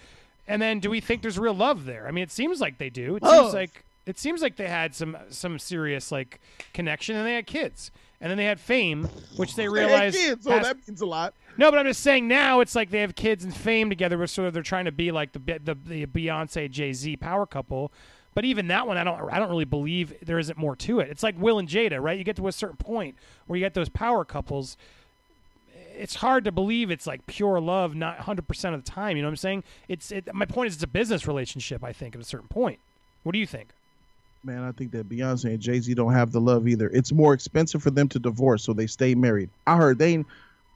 and 0.48 0.62
then 0.62 0.80
do 0.80 0.90
we 0.90 1.02
think 1.02 1.22
there's 1.22 1.38
real 1.38 1.54
love 1.54 1.84
there 1.84 2.08
i 2.08 2.12
mean 2.12 2.24
it 2.24 2.32
seems 2.32 2.62
like 2.62 2.78
they 2.78 2.90
do 2.90 3.18
it 3.18 3.22
Love. 3.24 3.48
seems 3.48 3.54
like 3.54 3.84
it 4.06 4.18
seems 4.18 4.42
like 4.42 4.56
they 4.56 4.70
had 4.70 4.96
some 4.96 5.18
some 5.30 5.60
serious 5.60 6.10
like 6.10 6.40
connection 6.74 7.18
and 7.18 7.28
they 7.28 7.34
had 7.34 7.48
kids 7.48 7.92
and 8.22 8.30
then 8.32 8.38
they 8.38 8.46
had 8.46 8.62
fame 8.62 9.10
which 9.36 9.56
they 9.58 9.64
They 9.64 9.64
had 9.64 9.72
realized 9.74 10.16
kids, 10.18 10.46
so 10.46 10.52
has- 10.52 10.64
that 10.68 10.78
means 10.88 11.02
a 11.02 11.06
lot. 11.06 11.34
No, 11.60 11.70
but 11.70 11.78
I'm 11.78 11.86
just 11.86 12.00
saying 12.00 12.26
now 12.26 12.62
it's 12.62 12.74
like 12.74 12.90
they 12.90 13.02
have 13.02 13.16
kids 13.16 13.44
and 13.44 13.54
fame 13.54 13.90
together, 13.90 14.18
where 14.18 14.28
sort 14.28 14.48
of 14.48 14.54
they're 14.54 14.64
trying 14.64 14.86
to 14.86 14.94
be 14.94 15.12
like 15.12 15.34
the 15.34 15.40
the, 15.40 15.78
the 15.86 16.06
Beyonce 16.06 16.72
Jay 16.72 16.94
Z 16.94 17.18
power 17.18 17.46
couple. 17.46 17.92
But 18.34 18.46
even 18.46 18.70
that 18.70 18.88
one, 18.88 18.96
I 18.96 19.04
don't 19.04 19.30
I 19.30 19.40
don't 19.40 19.50
really 19.50 19.66
believe 19.66 20.14
there 20.26 20.40
isn't 20.40 20.58
more 20.58 20.78
to 20.78 21.02
it. 21.02 21.10
It's 21.10 21.22
like 21.22 21.36
Will 21.38 21.60
and 21.60 21.68
Jada, 21.68 22.02
right? 22.02 22.18
You 22.18 22.24
get 22.24 22.38
to 22.38 22.48
a 22.48 22.54
certain 22.54 22.78
point 22.78 23.18
where 23.46 23.58
you 23.58 23.66
get 23.66 23.74
those 23.74 23.90
power 23.90 24.24
couples. 24.24 24.78
It's 25.98 26.16
hard 26.16 26.46
to 26.46 26.52
believe 26.54 26.92
it's 26.92 27.06
like 27.06 27.28
pure 27.28 27.60
love, 27.60 27.94
not 27.94 28.20
100 28.20 28.48
percent 28.48 28.74
of 28.74 28.86
the 28.86 28.90
time. 28.90 29.18
You 29.18 29.24
know 29.24 29.28
what 29.28 29.34
I'm 29.34 29.38
saying? 29.38 29.64
It's 29.90 30.14
it, 30.14 30.34
my 30.34 30.46
point 30.46 30.70
is 30.70 30.76
it's 30.76 30.84
a 30.84 30.88
business 30.88 31.28
relationship. 31.28 31.84
I 31.84 31.92
think 31.92 32.16
at 32.16 32.22
a 32.22 32.26
certain 32.26 32.48
point. 32.48 32.80
What 33.24 33.34
do 33.34 33.40
you 33.40 33.46
think? 33.46 33.68
Man, 34.46 34.64
I 34.64 34.72
think 34.72 34.92
that 34.92 35.10
Beyonce 35.10 35.46
and 35.46 35.60
Jay 35.60 35.82
Z 35.82 35.94
don't 35.94 36.14
have 36.14 36.32
the 36.32 36.40
love 36.40 36.70
either. 36.70 36.90
It's 36.94 37.12
more 37.12 37.34
expensive 37.34 37.84
for 37.84 37.92
them 37.92 38.08
to 38.08 38.20
divorce, 38.20 38.64
so 38.64 38.72
they 38.72 38.88
stay 38.88 39.14
married. 39.14 39.50
I 39.68 39.76
heard 39.76 40.00
they, 40.00 40.24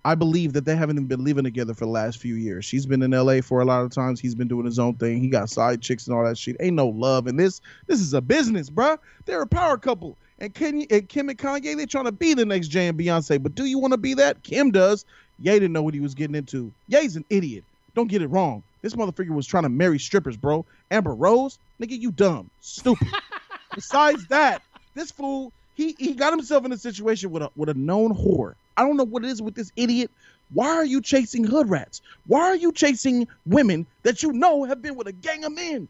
I 0.05 0.15
believe 0.15 0.53
that 0.53 0.65
they 0.65 0.75
haven't 0.75 0.97
even 0.97 1.07
been 1.07 1.23
living 1.23 1.45
together 1.45 1.73
for 1.73 1.85
the 1.85 1.91
last 1.91 2.19
few 2.19 2.35
years. 2.35 2.65
She's 2.65 2.85
been 2.85 3.01
in 3.01 3.13
L.A. 3.13 3.41
for 3.41 3.61
a 3.61 3.65
lot 3.65 3.83
of 3.83 3.91
times. 3.91 4.19
He's 4.19 4.35
been 4.35 4.49
doing 4.49 4.65
his 4.65 4.77
own 4.77 4.95
thing. 4.95 5.21
He 5.21 5.29
got 5.29 5.49
side 5.49 5.81
chicks 5.81 6.07
and 6.07 6.15
all 6.15 6.25
that 6.25 6.37
shit. 6.37 6.57
Ain't 6.59 6.75
no 6.75 6.89
love 6.89 7.27
in 7.27 7.37
this. 7.37 7.61
This 7.87 8.01
is 8.01 8.13
a 8.13 8.19
business, 8.21 8.69
bruh. 8.69 8.97
They're 9.25 9.41
a 9.41 9.47
power 9.47 9.77
couple. 9.77 10.17
And 10.39 10.53
Kim, 10.53 10.83
and 10.89 11.07
Kim 11.07 11.29
and 11.29 11.37
Kanye, 11.37 11.77
they 11.77 11.85
trying 11.85 12.05
to 12.05 12.11
be 12.11 12.33
the 12.33 12.45
next 12.45 12.67
Jay 12.67 12.87
and 12.87 12.99
Beyonce. 12.99 13.41
But 13.41 13.55
do 13.55 13.63
you 13.63 13.79
want 13.79 13.93
to 13.93 13.97
be 13.97 14.13
that? 14.15 14.43
Kim 14.43 14.71
does. 14.71 15.05
Ye 15.39 15.51
didn't 15.53 15.71
know 15.71 15.83
what 15.83 15.93
he 15.93 16.01
was 16.01 16.13
getting 16.13 16.35
into. 16.35 16.71
Ye's 16.87 17.15
an 17.15 17.23
idiot. 17.29 17.63
Don't 17.95 18.07
get 18.07 18.21
it 18.21 18.27
wrong. 18.27 18.61
This 18.81 18.95
motherfucker 18.95 19.29
was 19.29 19.47
trying 19.47 19.63
to 19.63 19.69
marry 19.69 19.99
strippers, 19.99 20.35
bro. 20.35 20.65
Amber 20.91 21.13
Rose, 21.13 21.59
nigga, 21.81 21.97
you 21.97 22.11
dumb, 22.11 22.49
stupid. 22.59 23.07
Besides 23.75 24.27
that, 24.27 24.61
this 24.93 25.11
fool, 25.11 25.53
he 25.75 25.95
he 25.97 26.13
got 26.13 26.33
himself 26.33 26.65
in 26.65 26.71
a 26.71 26.77
situation 26.77 27.31
with 27.31 27.43
a 27.43 27.49
with 27.55 27.69
a 27.69 27.73
known 27.73 28.13
whore. 28.13 28.55
I 28.77 28.83
don't 28.83 28.97
know 28.97 29.05
what 29.05 29.23
it 29.23 29.29
is 29.29 29.41
with 29.41 29.55
this 29.55 29.71
idiot. 29.75 30.11
Why 30.51 30.67
are 30.67 30.85
you 30.85 31.01
chasing 31.01 31.43
hood 31.43 31.69
rats? 31.69 32.01
Why 32.25 32.41
are 32.41 32.55
you 32.55 32.71
chasing 32.71 33.27
women 33.45 33.87
that 34.03 34.21
you 34.23 34.31
know 34.31 34.63
have 34.65 34.81
been 34.81 34.95
with 34.95 35.07
a 35.07 35.13
gang 35.13 35.43
of 35.45 35.53
men? 35.53 35.87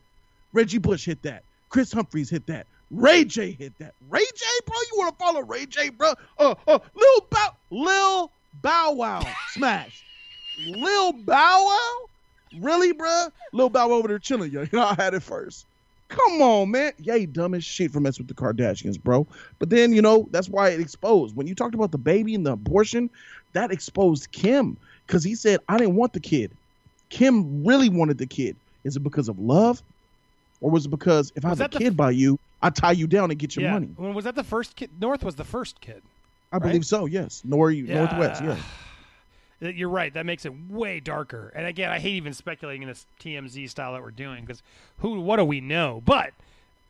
Reggie 0.54 0.78
Bush 0.78 1.06
hit 1.06 1.24
that. 1.24 1.44
Kris 1.70 1.92
Humphries 1.92 2.30
hit 2.30 2.48
that. 2.48 2.68
Ray 2.92 3.26
J 3.26 3.52
hit 3.52 3.74
that. 3.80 3.96
Ray 4.08 4.22
J, 4.22 4.46
bro, 4.68 4.76
you 4.92 5.00
want 5.00 5.18
to 5.18 5.26
follow 5.26 5.42
Ray 5.42 5.66
J, 5.66 5.90
bro? 5.90 6.14
Uh, 6.38 6.54
uh, 6.68 6.80
Lil 6.96 7.28
Bow, 7.32 7.50
Lil 7.72 8.32
Bow 8.62 8.92
Wow, 8.94 9.24
smash. 9.54 10.06
Lil 10.68 11.14
Bow 11.14 11.66
Wow, 11.66 12.62
really, 12.62 12.94
bro? 12.94 13.30
Lil 13.52 13.70
Bow 13.70 13.90
Wow 13.90 13.96
over 13.96 14.08
there 14.08 14.20
chilling, 14.20 14.52
yo. 14.52 14.62
You 14.62 14.70
know, 14.74 14.86
I 14.86 14.94
had 14.94 15.16
it 15.16 15.24
first. 15.24 15.66
Come 16.14 16.42
on, 16.44 16.72
man. 16.72 16.94
Yay, 17.00 17.26
dumb 17.26 17.56
as 17.56 17.64
shit 17.64 17.92
for 17.92 18.00
messing 18.00 18.26
with 18.26 18.36
the 18.36 18.42
Kardashians, 18.42 19.02
bro. 19.02 19.26
But 19.58 19.72
then, 19.72 19.94
you 19.94 20.02
know, 20.02 20.28
that's 20.30 20.48
why 20.48 20.70
it 20.70 20.80
exposed. 20.80 21.36
When 21.36 21.48
you 21.48 21.56
talked 21.56 21.74
about 21.74 21.92
the 21.92 21.98
baby 21.98 22.36
and 22.36 22.46
the 22.46 22.52
abortion, 22.52 23.10
that 23.54 23.72
exposed 23.72 24.32
Kim 24.32 24.78
because 25.08 25.24
he 25.24 25.34
said, 25.34 25.60
I 25.68 25.78
didn't 25.78 25.96
want 25.96 26.14
the 26.14 26.20
kid. 26.20 26.52
Kim 27.10 27.66
really 27.66 27.90
wanted 27.90 28.20
the 28.20 28.28
kid. 28.28 28.56
Is 28.84 28.96
it 28.96 29.00
because 29.00 29.28
of 29.28 29.40
love? 29.40 29.82
Or 30.62 30.70
was 30.70 30.86
it 30.86 30.90
because 30.90 31.32
if 31.36 31.46
I 31.46 31.50
Was 31.50 31.60
have 31.60 31.74
a 31.74 31.78
kid 31.78 31.98
by 31.98 32.12
you, 32.12 32.38
I 32.62 32.70
tie 32.70 32.92
you 32.92 33.08
down 33.08 33.32
and 33.32 33.40
get 33.40 33.56
your 33.56 33.66
yeah. 33.66 33.74
money? 33.74 33.90
When 33.96 34.14
was 34.14 34.26
that 34.26 34.36
the 34.36 34.44
first 34.44 34.76
kid? 34.76 34.92
North 35.00 35.24
was 35.24 35.36
the 35.36 35.44
first 35.44 35.82
kid. 35.82 36.04
I 36.52 36.60
believe 36.60 36.86
so, 36.86 37.08
yes. 37.08 37.42
Nor 37.44 37.72
North 37.72 38.18
West, 38.18 38.44
yeah. 38.44 38.58
Uh, 39.64 39.68
You're 39.70 39.90
right. 39.90 40.14
That 40.14 40.26
makes 40.26 40.46
it 40.46 40.54
way 40.70 41.00
darker. 41.00 41.52
And 41.56 41.66
again, 41.66 41.90
I 41.92 42.00
hate 42.00 42.16
even 42.16 42.34
speculating 42.34 42.84
in 42.84 42.90
this 42.90 43.06
TMZ 43.20 43.70
style 43.70 43.94
that 43.94 44.02
we're 44.02 44.12
doing 44.12 44.42
because 44.42 44.62
who, 44.98 45.20
what 45.22 45.38
do 45.38 45.46
we 45.46 45.62
know? 45.62 46.02
But 46.04 46.34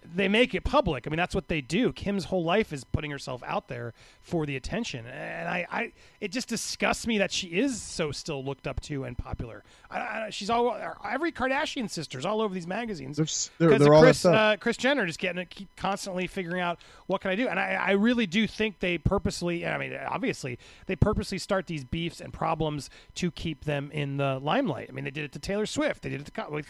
they 0.06 0.28
make 0.28 0.54
it 0.54 0.64
public. 0.64 1.08
I 1.08 1.10
mean, 1.10 1.18
that's 1.18 1.36
what 1.36 1.48
they 1.48 1.62
do. 1.62 1.92
Kim's 1.94 2.26
whole 2.26 2.44
life 2.44 2.74
is 2.74 2.84
putting 2.84 3.12
herself 3.12 3.42
out 3.46 3.68
there 3.68 3.94
for 4.22 4.46
the 4.46 4.56
attention, 4.56 5.06
and 5.06 5.48
I, 5.48 5.66
I 5.72 5.92
it 6.20 6.32
just 6.32 6.48
disgusts 6.48 7.08
me 7.08 7.18
that 7.18 7.32
she 7.32 7.48
is 7.48 7.82
so 7.82 8.12
still 8.12 8.44
looked 8.44 8.68
up 8.68 8.80
to 8.82 9.04
and 9.04 9.18
popular. 9.18 9.64
I, 9.90 9.98
I, 9.98 10.30
she's 10.30 10.50
all 10.50 10.78
every 11.08 11.32
Kardashian 11.32 11.90
sister's 11.90 12.26
all 12.26 12.42
over 12.42 12.54
these 12.54 12.68
magazines 12.68 13.18
They're, 13.58 13.70
they're, 13.70 13.80
because 13.80 14.02
Chris 14.02 14.26
uh, 14.26 14.58
Kris 14.60 14.78
Jenner 14.78 15.06
just 15.06 15.20
getting 15.20 15.42
it, 15.42 15.50
keep 15.50 15.76
constantly 15.76 16.28
figuring 16.28 16.62
out 16.62 16.80
what 17.08 17.22
can 17.22 17.32
I 17.32 17.36
do, 17.36 17.48
and 17.48 17.60
I, 17.60 17.74
I 17.74 17.92
really 17.92 18.28
do 18.28 18.48
think 18.48 18.80
they 18.80 18.98
purposely. 18.98 19.66
I 19.66 19.78
mean, 19.78 19.98
obviously, 20.08 20.60
they 20.88 20.96
purposely 20.96 21.38
start 21.38 21.68
these 21.68 21.84
beefs 21.84 22.22
and 22.22 22.34
problems 22.34 22.90
to 23.16 23.32
keep 23.32 23.66
them 23.66 23.92
in 23.92 24.18
the 24.18 24.40
limelight. 24.40 24.88
I 24.90 24.94
mean, 24.94 25.06
they 25.06 25.12
did 25.12 25.24
it 25.26 25.32
to 25.34 25.40
Taylor 25.40 25.66
Swift, 25.66 26.04
they 26.04 26.10
did 26.10 26.22
it 26.22 26.26
to 26.26 26.32
Con- 26.32 26.52
with 26.52 26.68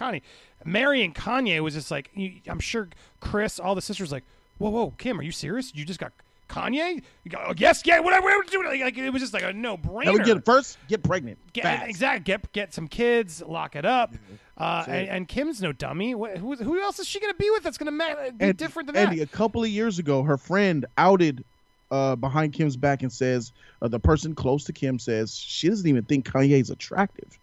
Kanye. 0.66 1.06
and 1.06 1.16
Kanye 1.16 1.60
was 1.62 1.74
just 1.74 1.92
like 1.92 2.10
I'm 2.48 2.60
sure 2.60 2.90
Chris, 3.20 3.60
all 3.60 3.76
the 3.76 3.82
sisters, 3.82 4.12
like, 4.12 4.24
whoa, 4.58 4.70
whoa, 4.70 4.94
Kim, 4.98 5.20
are 5.20 5.24
you 5.24 5.32
serious? 5.32 5.72
You 5.76 5.86
just 5.86 6.00
got. 6.00 6.12
Kanye? 6.50 7.02
You 7.24 7.32
go, 7.32 7.44
oh, 7.48 7.54
yes, 7.58 7.82
yeah, 7.84 8.00
whatever. 8.00 8.28
whatever 8.28 8.66
like, 8.66 8.82
like, 8.82 8.98
it 8.98 9.10
was 9.10 9.22
just 9.24 9.34
like 9.34 9.42
a 9.42 9.54
no 9.54 9.76
brainer. 9.76 10.24
Get 10.24 10.46
first, 10.46 10.78
get 10.88 11.02
pregnant. 11.02 11.40
Get, 11.54 11.90
exactly. 11.90 12.24
Get 12.26 12.52
get 12.52 12.74
some 12.74 12.88
kids, 12.88 13.42
lock 13.42 13.76
it 13.76 13.86
up. 13.86 14.14
Uh, 14.56 14.84
and, 14.88 15.10
and 15.10 15.28
Kim's 15.28 15.64
no 15.64 15.72
dummy. 15.72 16.12
Who, 16.12 16.56
who 16.56 16.80
else 16.82 17.00
is 17.00 17.08
she 17.08 17.20
going 17.20 17.34
to 17.34 17.38
be 17.40 17.50
with 17.50 17.64
that's 17.64 17.80
going 17.80 17.98
to 17.98 18.32
be 18.38 18.46
And- 18.46 18.58
different 18.58 18.86
than 18.88 18.98
Andy, 18.98 19.20
that? 19.20 19.24
a 19.24 19.32
couple 19.32 19.64
of 19.64 19.70
years 19.70 19.98
ago, 19.98 20.22
her 20.22 20.38
friend 20.38 20.86
outed 20.96 21.44
uh, 21.90 22.16
behind 22.18 22.54
Kim's 22.54 22.78
back 22.78 23.02
and 23.02 23.12
says 23.12 23.52
uh, 23.82 23.88
the 23.88 24.00
person 24.00 24.36
close 24.36 24.64
to 24.66 24.74
Kim 24.74 25.00
says 25.00 25.36
she 25.36 25.70
doesn't 25.70 25.88
even 25.88 26.04
think 26.04 26.26
Kanye's 26.30 26.70
attractive. 26.70 27.40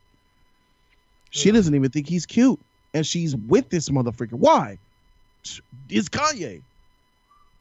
She 1.30 1.50
doesn't 1.50 1.74
even 1.74 1.90
think 1.90 2.08
he's 2.08 2.26
cute, 2.26 2.60
and 2.94 3.06
she's 3.06 3.34
with 3.36 3.68
this 3.68 3.88
motherfucker. 3.88 4.32
Why? 4.32 4.78
It's 5.88 6.08
Kanye. 6.08 6.62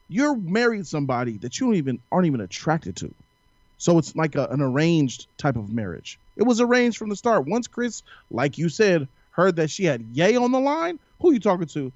You're 0.09 0.35
married 0.35 0.87
somebody 0.87 1.37
that 1.37 1.59
you 1.59 1.67
don't 1.67 1.75
even 1.75 1.99
aren't 2.11 2.25
even 2.27 2.41
attracted 2.41 2.95
to, 2.97 3.13
so 3.77 3.97
it's 3.97 4.15
like 4.15 4.35
a, 4.35 4.47
an 4.47 4.61
arranged 4.61 5.27
type 5.37 5.55
of 5.55 5.71
marriage. 5.71 6.17
It 6.35 6.43
was 6.43 6.61
arranged 6.61 6.97
from 6.97 7.09
the 7.09 7.15
start. 7.15 7.45
Once 7.45 7.67
Chris, 7.67 8.01
like 8.31 8.57
you 8.57 8.69
said, 8.69 9.07
heard 9.31 9.57
that 9.57 9.69
she 9.69 9.85
had 9.85 10.03
Yay 10.13 10.35
on 10.35 10.51
the 10.51 10.59
line, 10.59 10.99
who 11.21 11.31
you 11.31 11.39
talking 11.39 11.67
to? 11.67 11.91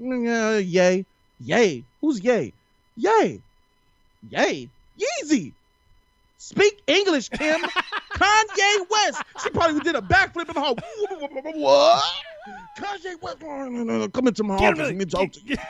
Uh, 0.00 0.58
yay. 0.58 1.04
Yay. 1.40 1.82
Who's 2.00 2.20
Yay? 2.20 2.52
Yay. 2.96 3.40
Yay. 4.30 4.68
Yeezy. 4.98 5.52
Speak 6.38 6.80
English, 6.86 7.28
Kim. 7.30 7.60
Kanye 8.12 8.90
West. 8.90 9.22
She 9.42 9.50
probably 9.50 9.80
did 9.80 9.94
a 9.96 10.00
backflip 10.00 10.48
in 10.48 10.54
the 10.54 10.60
hall. 10.60 10.76
What? 11.56 12.04
Kanye 12.78 13.20
West, 13.22 13.40
no, 13.42 13.68
no, 13.68 13.82
no, 13.98 14.08
come 14.08 14.26
into 14.28 14.44
my 14.44 14.58
Get 14.58 14.74
office. 14.78 14.92
Let 14.98 15.10
talk 15.10 15.32
to 15.32 15.40
you. 15.44 15.56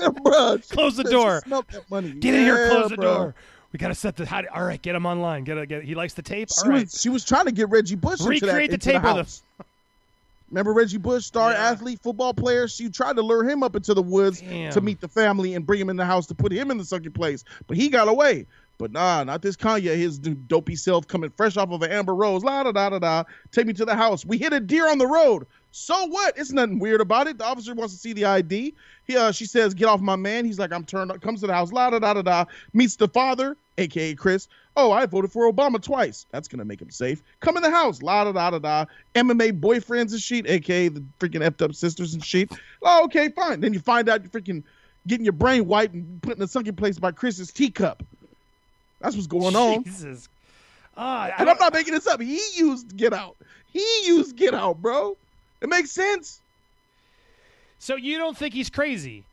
Yeah, 0.00 0.08
bruh. 0.08 0.70
Close 0.70 0.96
the 0.96 1.04
door. 1.04 1.42
smelled 1.44 1.66
that 1.70 1.90
money. 1.90 2.12
Get 2.12 2.32
in 2.34 2.44
here, 2.44 2.56
Yeah, 2.64 2.70
close 2.70 2.88
the 2.90 2.96
bruh. 2.96 3.02
door. 3.02 3.34
We 3.72 3.78
gotta 3.78 3.94
set 3.94 4.16
the. 4.16 4.24
How, 4.24 4.42
all 4.54 4.64
right, 4.64 4.80
get 4.80 4.94
him 4.94 5.04
online. 5.04 5.44
Get, 5.44 5.68
get. 5.68 5.84
He 5.84 5.94
likes 5.94 6.14
the 6.14 6.22
tape. 6.22 6.48
She 6.50 6.62
All 6.64 6.70
right. 6.70 6.80
was 6.84 6.98
she 6.98 7.10
was 7.10 7.24
trying 7.26 7.44
to 7.44 7.52
get 7.52 7.68
Reggie 7.68 7.94
Bush 7.96 8.20
into 8.20 8.40
that, 8.40 8.46
Recreate 8.46 8.70
the 8.70 8.78
tape 8.78 8.96
of 8.96 9.02
the- 9.02 9.08
house. 9.08 9.42
Remember 10.50 10.72
Reggie 10.72 10.96
Bush, 10.98 11.24
star 11.26 11.52
Yeah. 11.52 11.70
athlete, 11.70 12.00
football 12.02 12.32
player? 12.34 12.68
She 12.68 12.88
tried 12.90 13.16
to 13.16 13.22
lure 13.22 13.46
him 13.46 13.62
up 13.62 13.76
into 13.76 13.92
the 13.94 14.02
woods 14.02 14.40
Damn. 14.40 14.72
to 14.72 14.80
meet 14.80 15.00
the 15.00 15.08
family 15.08 15.54
and 15.54 15.66
bring 15.66 15.80
him 15.80 15.88
in 15.90 15.96
the 15.96 16.04
house 16.06 16.26
to 16.28 16.34
put 16.34 16.52
him 16.52 16.70
in 16.70 16.78
the 16.78 16.84
sunken 16.84 17.12
place. 17.12 17.44
But 17.66 17.76
he 17.78 17.88
got 17.90 18.08
away. 18.08 18.46
But 18.78 18.92
nah, 18.92 19.24
not 19.24 19.42
this 19.42 19.56
Kanye, 19.56 19.96
his 19.96 20.18
dopey 20.18 20.76
self 20.76 21.06
coming 21.06 21.30
fresh 21.30 21.56
off 21.56 21.70
of 21.70 21.82
an 21.82 21.92
Amber 21.92 22.14
Rose. 22.14 22.42
La 22.42 22.62
da 22.64 22.72
da 22.72 22.90
da 22.90 22.98
da. 22.98 23.24
Take 23.50 23.66
me 23.66 23.72
to 23.74 23.84
the 23.84 23.94
house. 23.94 24.24
We 24.24 24.38
hit 24.38 24.52
a 24.52 24.60
deer 24.60 24.88
on 24.88 24.98
the 24.98 25.06
road. 25.06 25.46
So 25.70 26.06
what? 26.06 26.36
It's 26.36 26.52
nothing 26.52 26.78
weird 26.78 27.00
about 27.00 27.28
it. 27.28 27.38
The 27.38 27.44
officer 27.44 27.74
wants 27.74 27.94
to 27.94 28.00
see 28.00 28.12
the 28.12 28.26
ID. 28.26 28.74
He, 29.06 29.16
uh, 29.16 29.32
she 29.32 29.46
says, 29.46 29.72
"Get 29.72 29.86
off 29.86 30.00
my 30.00 30.16
man." 30.16 30.44
He's 30.44 30.58
like, 30.58 30.72
"I'm 30.72 30.84
turned." 30.84 31.10
up. 31.10 31.20
Comes 31.20 31.40
to 31.40 31.46
the 31.46 31.54
house. 31.54 31.72
La 31.72 31.90
da 31.90 31.98
da 31.98 32.14
da 32.14 32.22
da. 32.22 32.44
Meets 32.74 32.96
the 32.96 33.08
father, 33.08 33.56
aka 33.78 34.14
Chris. 34.14 34.48
Oh, 34.76 34.90
I 34.90 35.06
voted 35.06 35.32
for 35.32 35.50
Obama 35.50 35.80
twice. 35.80 36.26
That's 36.30 36.48
gonna 36.48 36.64
make 36.64 36.80
him 36.80 36.90
safe. 36.90 37.22
Come 37.40 37.56
in 37.56 37.62
the 37.62 37.70
house. 37.70 38.02
La 38.02 38.24
da 38.24 38.32
da 38.32 38.50
da 38.50 38.58
da. 38.58 38.84
MMA 39.14 39.60
boyfriends 39.60 40.12
and 40.12 40.20
shit, 40.20 40.46
aka 40.46 40.88
the 40.88 41.02
freaking 41.18 41.40
effed 41.40 41.62
up 41.62 41.74
sisters 41.74 42.14
and 42.14 42.24
shit. 42.24 42.50
Oh, 42.82 43.04
okay, 43.04 43.28
fine. 43.30 43.60
Then 43.60 43.72
you 43.72 43.80
find 43.80 44.08
out 44.08 44.22
you're 44.22 44.30
freaking 44.30 44.64
getting 45.06 45.24
your 45.24 45.32
brain 45.32 45.66
wiped 45.66 45.94
and 45.94 46.20
put 46.22 46.36
in 46.36 46.42
a 46.42 46.46
sunken 46.46 46.76
place 46.76 46.98
by 46.98 47.12
Chris's 47.12 47.52
teacup. 47.52 48.02
That's 49.02 49.14
what's 49.16 49.26
going 49.26 49.56
on. 49.56 49.84
Jesus. 49.84 50.28
I 50.96 51.32
And 51.38 51.48
I'm 51.50 51.56
don't- 51.56 51.72
making 51.74 51.94
this 51.94 52.06
up. 52.06 52.20
He 52.20 52.40
used 52.54 52.96
Get 52.96 53.12
Out. 53.12 53.36
He 53.72 53.84
used 54.04 54.36
Get 54.36 54.54
Out, 54.54 54.80
bro. 54.82 55.16
It 55.60 55.68
makes 55.68 55.90
sense. 55.90 56.40
So 57.78 57.96
you 57.96 58.18
don't 58.18 58.36
think 58.36 58.54
he's 58.54 58.70
crazy? 58.70 59.24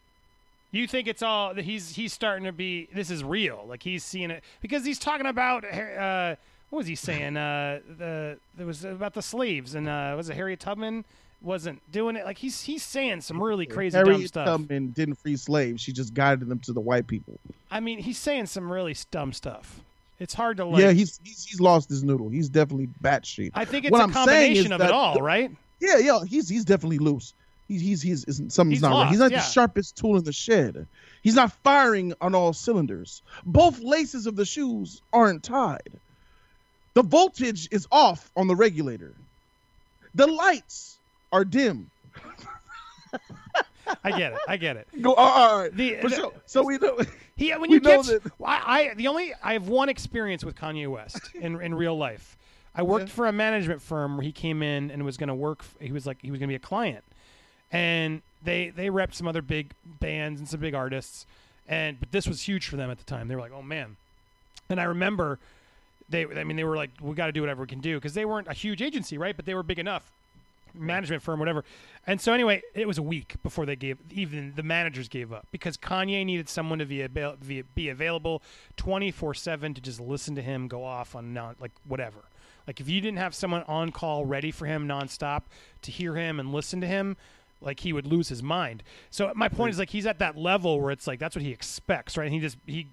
You 0.72 0.88
think 0.88 1.08
it's 1.08 1.22
all 1.24 1.54
that 1.56 1.66
he's 1.66 1.96
he's 1.96 2.14
starting 2.14 2.46
to 2.46 2.52
be 2.52 2.88
this 2.94 3.10
is 3.10 3.24
real. 3.24 3.66
Like 3.68 3.82
he's 3.84 4.04
seeing 4.04 4.30
it 4.32 4.44
because 4.62 4.86
he's 4.86 5.00
talking 5.00 5.26
about 5.26 5.66
uh 5.66 6.36
what 6.70 6.78
was 6.78 6.88
he 6.88 6.96
saying? 6.96 7.38
Uh 7.38 7.80
the 7.98 8.38
it 8.60 8.64
was 8.66 8.86
about 8.86 9.14
the 9.16 9.22
slaves 9.22 9.74
and 9.76 9.88
uh 9.90 10.14
was 10.16 10.30
it 10.30 10.36
Harriet 10.36 10.60
Tubman 10.60 11.06
wasn't 11.42 11.80
doing 11.92 12.16
it 12.16 12.26
like 12.26 12.38
he's 12.38 12.62
he's 12.62 12.84
saying 12.84 13.22
some 13.22 13.42
really 13.42 13.66
crazy 13.66 13.98
dumb 13.98 14.28
stuff. 14.28 14.46
Tubman 14.46 14.90
didn't 14.90 15.16
free 15.16 15.38
slaves. 15.38 15.82
She 15.82 15.94
just 15.94 16.14
guided 16.14 16.48
them 16.50 16.60
to 16.60 16.74
the 16.74 16.82
white 16.82 17.08
people. 17.08 17.40
I 17.72 17.80
mean, 17.80 18.00
he's 18.00 18.18
saying 18.18 18.48
some 18.48 18.72
really 18.72 18.96
dumb 19.12 19.34
stuff. 19.34 19.82
It's 20.20 20.34
hard 20.34 20.58
to 20.58 20.66
like 20.66 20.82
yeah, 20.82 20.92
he's, 20.92 21.20
he's 21.24 21.46
he's 21.46 21.62
lost 21.62 21.90
his 21.90 22.04
noodle. 22.04 22.30
He's 22.30 22.50
definitely 22.50 22.90
batshit. 23.02 23.52
I 23.54 23.64
think 23.64 23.86
it's 23.86 23.92
what 23.92 24.02
a 24.02 24.04
I'm 24.04 24.12
combination 24.12 24.74
of 24.74 24.82
it 24.82 24.92
all, 24.92 25.14
the- 25.16 25.22
right? 25.22 25.52
Yeah, 25.80 25.98
yeah, 25.98 26.20
he's 26.26 26.50
he's 26.50 26.66
definitely 26.66 26.98
loose. 26.98 27.34
He's 27.70 27.82
he's 27.82 28.02
he's, 28.02 28.26
he's 28.26 28.54
something's 28.54 28.78
He's 28.78 28.82
not 28.82 29.04
right. 29.04 29.10
He's 29.10 29.20
not 29.20 29.32
yeah. 29.32 29.38
the 29.38 29.44
sharpest 29.44 29.96
tool 29.96 30.18
in 30.18 30.24
the 30.26 30.34
shed. 30.34 30.88
He's 31.22 31.36
not 31.36 31.54
firing 31.64 32.14
on 32.20 32.36
all 32.36 32.52
cylinders. 32.52 33.22
Both 33.46 33.80
laces 33.80 34.28
of 34.28 34.36
the 34.36 34.46
shoes 34.46 35.02
aren't 35.14 35.44
tied. 35.44 35.92
The 36.96 37.04
voltage 37.04 37.70
is 37.72 37.88
off 37.92 38.30
on 38.36 38.48
the 38.48 38.56
regulator. 38.56 39.14
The 40.16 40.28
lights 40.28 40.99
are 41.32 41.46
dim. 41.46 41.90
I 44.04 44.12
get 44.12 44.34
it. 44.34 44.40
I 44.48 44.58
get 44.58 44.78
it. 44.78 44.88
Go 45.02 45.14
all 45.16 45.62
right. 45.62 45.76
The- 45.76 45.96
For 45.96 46.10
the- 46.10 46.16
sure. 46.16 46.34
So 46.46 46.64
we 46.64 46.78
know. 46.78 47.00
He 47.36 47.52
when 47.52 47.62
We 47.62 47.70
you 47.76 47.80
know 47.80 47.98
catch, 48.04 48.08
that- 48.08 48.32
I, 48.44 48.90
I 48.90 48.94
the 48.96 49.08
only 49.08 49.34
I 49.44 49.54
have 49.54 49.68
one 49.68 49.90
experience 49.90 50.44
with 50.44 50.56
Kanye 50.56 50.88
West 50.88 51.20
in 51.36 51.60
in 51.62 51.74
real 51.74 51.98
life. 51.98 52.38
I 52.76 52.84
worked 52.84 53.08
Yeah. 53.08 53.14
for 53.16 53.28
a 53.28 53.32
management 53.32 53.82
firm 53.82 54.16
where 54.18 54.24
he 54.24 54.32
came 54.32 54.62
in 54.62 54.92
and 54.92 55.04
was 55.04 55.18
going 55.18 55.28
to 55.30 55.36
work. 55.36 55.64
He 55.80 55.92
was 55.92 56.06
like 56.06 56.18
he 56.22 56.30
was 56.32 56.40
going 56.40 56.48
to 56.48 56.52
be 56.52 56.56
a 56.56 56.60
client, 56.60 57.04
and 57.72 58.22
they 58.44 58.70
they 58.70 58.90
repped 58.90 59.16
some 59.16 59.28
other 59.28 59.42
big 59.42 59.72
bands 60.00 60.40
and 60.40 60.48
some 60.48 60.60
big 60.60 60.76
artists, 60.76 61.26
and 61.68 62.00
but 62.00 62.12
this 62.12 62.28
was 62.28 62.44
huge 62.48 62.68
for 62.68 62.76
them 62.76 62.92
at 62.92 63.00
the 63.00 63.04
time. 63.06 63.28
They 63.28 63.36
were 63.36 63.42
like, 63.42 63.54
oh 63.54 63.64
man, 63.64 63.96
and 64.70 64.80
I 64.80 64.84
remember 64.84 65.40
they 66.10 66.26
I 66.26 66.44
mean 66.44 66.58
they 66.58 66.64
were 66.64 66.76
like 66.78 66.92
we 67.02 67.16
got 67.16 67.26
to 67.26 67.32
do 67.32 67.42
whatever 67.42 67.62
we 67.62 67.68
can 67.68 67.80
do 67.80 67.96
because 67.98 68.14
they 68.14 68.26
weren't 68.26 68.48
a 68.48 68.54
huge 68.54 68.82
agency 68.84 69.18
right, 69.18 69.36
but 69.36 69.46
they 69.46 69.56
were 69.56 69.64
big 69.64 69.80
enough 69.80 70.12
management 70.74 71.22
firm, 71.22 71.40
whatever. 71.40 71.64
And 72.08 72.20
so 72.20 72.34
anyway, 72.34 72.62
it 72.74 72.88
was 72.88 72.98
a 72.98 73.04
week 73.04 73.36
before 73.44 73.66
they 73.66 73.76
gave 73.76 73.98
even 74.12 74.54
the 74.56 74.64
managers 74.64 75.08
gave 75.08 75.32
up 75.32 75.48
because 75.52 75.78
Kanye 75.78 76.26
needed 76.26 76.50
someone 76.50 76.80
to 76.80 76.86
be, 76.86 77.02
avail- 77.02 77.38
be, 77.76 77.90
available 77.90 78.42
twenty 78.78 79.12
four 79.12 79.34
seven 79.34 79.74
to 79.74 79.82
just 79.82 80.00
listen 80.00 80.36
to 80.36 80.42
him 80.42 80.68
go 80.68 80.84
off 80.84 81.16
on 81.16 81.34
non 81.34 81.56
like 81.60 81.72
whatever. 81.88 82.20
Like 82.68 82.80
if 82.80 82.88
you 82.90 83.02
didn't 83.02 83.18
have 83.18 83.34
someone 83.34 83.64
on 83.68 83.92
call 83.92 84.26
ready 84.26 84.52
for 84.52 84.66
him 84.66 84.88
nonstop 84.88 85.44
to 85.82 85.92
hear 85.92 86.16
him 86.16 86.40
and 86.40 86.52
listen 86.52 86.82
to 86.82 86.88
him, 86.88 87.18
like 87.62 87.80
he 87.82 87.94
would 87.94 88.06
lose 88.06 88.30
his 88.30 88.44
mind. 88.44 88.84
So 89.10 89.32
my 89.36 89.50
point 89.50 89.72
is 89.72 89.80
like 89.80 89.90
he's 89.90 90.06
at 90.06 90.20
that 90.20 90.38
level 90.38 90.80
where 90.80 90.92
it's 90.92 91.08
like 91.08 91.20
that's 91.20 91.36
what 91.36 91.44
he 91.44 91.52
expects, 91.52 92.18
right? 92.18 92.26
And 92.26 92.34
he 92.34 92.40
just 92.40 92.58
he 92.66 92.88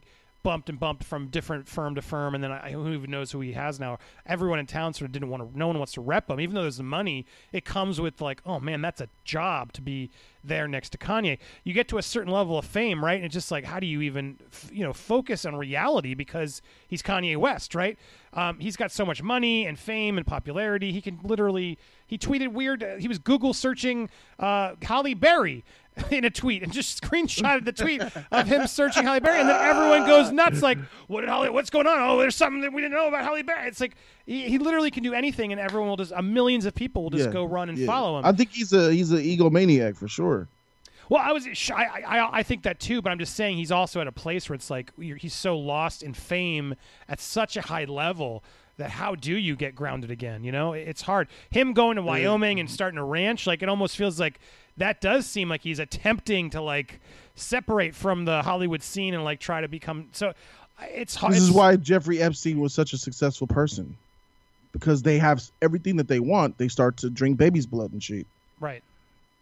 bumped 0.47 0.69
and 0.69 0.79
bumped 0.79 1.03
from 1.03 1.27
different 1.27 1.67
firm 1.67 1.97
to 1.97 2.01
firm, 2.01 2.33
and 2.33 2.45
then 2.45 2.53
I, 2.53 2.71
who 2.71 2.93
even 2.93 3.11
knows 3.11 3.33
who 3.33 3.41
he 3.41 3.55
has 3.55 3.81
now? 3.81 3.99
Everyone 4.27 4.61
in 4.61 4.67
town 4.67 4.95
sort 4.95 5.07
of 5.09 5.13
didn't 5.13 5.29
want 5.29 5.43
to. 5.43 5.59
No 5.59 5.67
one 5.67 5.77
wants 5.77 5.95
to 5.95 6.01
rep 6.01 6.31
him, 6.31 6.39
even 6.39 6.55
though 6.55 6.63
there's 6.63 6.77
the 6.77 6.85
money. 6.85 7.27
It 7.51 7.65
comes 7.65 8.01
with 8.01 8.21
like, 8.21 8.43
oh 8.47 8.61
man, 8.61 8.81
that's 8.81 9.01
a 9.01 9.09
job 9.25 9.73
to 9.73 9.83
be 9.83 10.09
there 10.45 10.69
next 10.69 10.91
to 10.91 10.99
Kanye. 10.99 11.39
You 11.65 11.73
get 11.73 11.89
to 11.89 11.99
a 11.99 12.03
certain 12.03 12.33
level 12.33 12.57
of 12.57 12.65
fame, 12.65 13.05
right? 13.05 13.17
And 13.17 13.25
it's 13.25 13.35
just 13.35 13.51
like, 13.51 13.65
how 13.65 13.81
do 13.81 13.89
you 13.89 14.03
even, 14.03 14.39
f- 14.53 14.71
you 14.73 14.85
know, 14.85 14.93
focus 14.93 15.45
on 15.45 15.57
reality 15.57 16.15
because 16.15 16.63
he's 16.87 17.03
Kanye 17.03 17.37
West, 17.37 17.75
right? 17.75 17.99
Um, 18.33 18.61
he's 18.61 18.77
got 18.77 18.93
so 18.93 19.05
much 19.05 19.25
money 19.25 19.67
and 19.67 19.77
fame 19.77 20.17
and 20.17 20.25
popularity. 20.25 20.93
He 20.93 21.01
can 21.01 21.19
literally. 21.25 21.77
He 22.07 22.19
tweeted 22.19 22.53
weird. 22.53 22.85
Uh, 22.85 22.97
he 22.99 23.09
was 23.09 23.19
Google 23.19 23.53
searching 23.53 24.09
uh, 24.39 24.75
Halle 24.83 25.15
Berry 25.15 25.65
in 26.11 26.25
a 26.25 26.31
tweet 26.31 26.63
and 26.63 26.73
just 26.73 27.03
screenshotted 27.03 27.65
the 27.65 27.73
tweet 27.73 28.03
of 28.31 28.47
him 28.47 28.67
searching 28.67 29.05
Halle 29.05 29.21
Berry, 29.21 29.41
and 29.41 29.49
then 29.49 29.61
everyone 29.61 30.07
goes 30.07 30.31
nuts. 30.31 30.63
Like, 30.63 30.79
what 31.07 31.23
did 31.23 31.31
Holly? 31.31 31.49
What's 31.51 31.71
going 31.71 31.87
on? 31.87 31.99
Oh, 31.99 32.19
there's 32.19 32.37
something 32.37 32.61
that 32.63 32.73
we 32.73 32.83
didn't 32.83 32.95
know 32.95 33.09
about 33.09 33.25
Halle 33.25 33.43
Berry. 33.43 33.67
It's 33.69 33.81
like 33.81 33.95
he, 34.27 34.49
he 34.49 34.59
literally 34.59 34.91
can 34.91 35.03
do 35.03 35.15
anything, 35.15 35.53
and 35.53 35.61
everyone 35.61 35.89
will 35.89 35.97
just 35.97 36.13
uh, 36.13 36.21
millions 36.23 36.67
of 36.67 36.75
people 36.75 37.03
will 37.03 37.11
just 37.11 37.27
Yeah, 37.27 37.33
go 37.33 37.45
run 37.45 37.69
and 37.69 37.79
yeah. 37.79 37.87
follow 37.87 38.19
him. 38.19 38.27
I 38.27 38.33
think 38.33 38.51
he's 38.53 38.73
a 38.73 38.93
he's 38.93 39.11
an 39.11 39.19
egomaniac 39.19 39.97
for 39.97 40.09
sure. 40.09 40.49
Well, 41.09 41.23
I 41.25 41.33
was 41.33 41.47
I, 41.73 42.03
I 42.07 42.39
I 42.39 42.43
think 42.43 42.65
that 42.65 42.81
too, 42.81 43.01
but 43.01 43.11
I'm 43.11 43.19
just 43.19 43.35
saying 43.37 43.57
he's 43.57 43.73
also 43.73 44.01
at 44.01 44.07
a 44.07 44.13
place 44.13 44.49
where 44.49 44.55
it's 44.55 44.71
like 44.71 44.91
you're, 44.99 45.17
he's 45.17 45.35
so 45.35 45.57
lost 45.57 46.03
in 46.03 46.13
fame 46.15 46.75
at 47.09 47.21
such 47.21 47.57
a 47.57 47.63
high 47.63 47.85
level 47.85 48.43
that 48.77 48.91
how 48.91 49.15
do 49.15 49.35
you 49.35 49.57
get 49.57 49.75
grounded 49.75 50.11
again? 50.11 50.45
You 50.45 50.53
know, 50.53 50.73
it's 50.75 51.03
hard. 51.03 51.29
Him 51.49 51.73
going 51.73 51.97
to 51.97 52.03
Wyoming 52.03 52.61
and 52.61 52.71
starting 52.71 52.99
a 52.99 53.05
ranch, 53.05 53.47
like 53.47 53.63
it 53.63 53.69
almost 53.71 53.97
feels 53.97 54.21
like 54.21 54.39
that 54.79 55.01
does 55.01 55.27
seem 55.27 55.49
like 55.49 55.63
he's 55.63 55.79
attempting 55.79 56.51
to 56.51 56.61
like 56.61 57.01
separate 57.35 57.95
from 57.95 58.25
the 58.25 58.43
Hollywood 58.43 58.83
scene 58.83 59.15
and 59.15 59.25
like 59.25 59.41
try 59.41 59.61
to 59.61 59.69
become 59.69 60.09
so. 60.13 60.33
It's 60.83 61.15
hard. 61.15 61.33
This 61.33 61.43
is 61.43 61.51
why 61.51 61.77
Jeffrey 61.77 62.21
Epstein 62.21 62.61
was 62.61 62.75
such 62.75 62.93
a 62.93 62.99
successful 62.99 63.47
person, 63.47 63.97
because 64.73 65.03
they 65.03 65.19
have 65.19 65.43
everything 65.63 65.97
that 65.97 66.09
they 66.09 66.21
want. 66.21 66.59
They 66.59 66.69
start 66.69 66.99
to 66.99 67.09
drink 67.11 67.39
baby's 67.39 67.67
blood 67.67 67.93
and 67.93 68.03
shit. 68.03 68.27
right. 68.61 68.83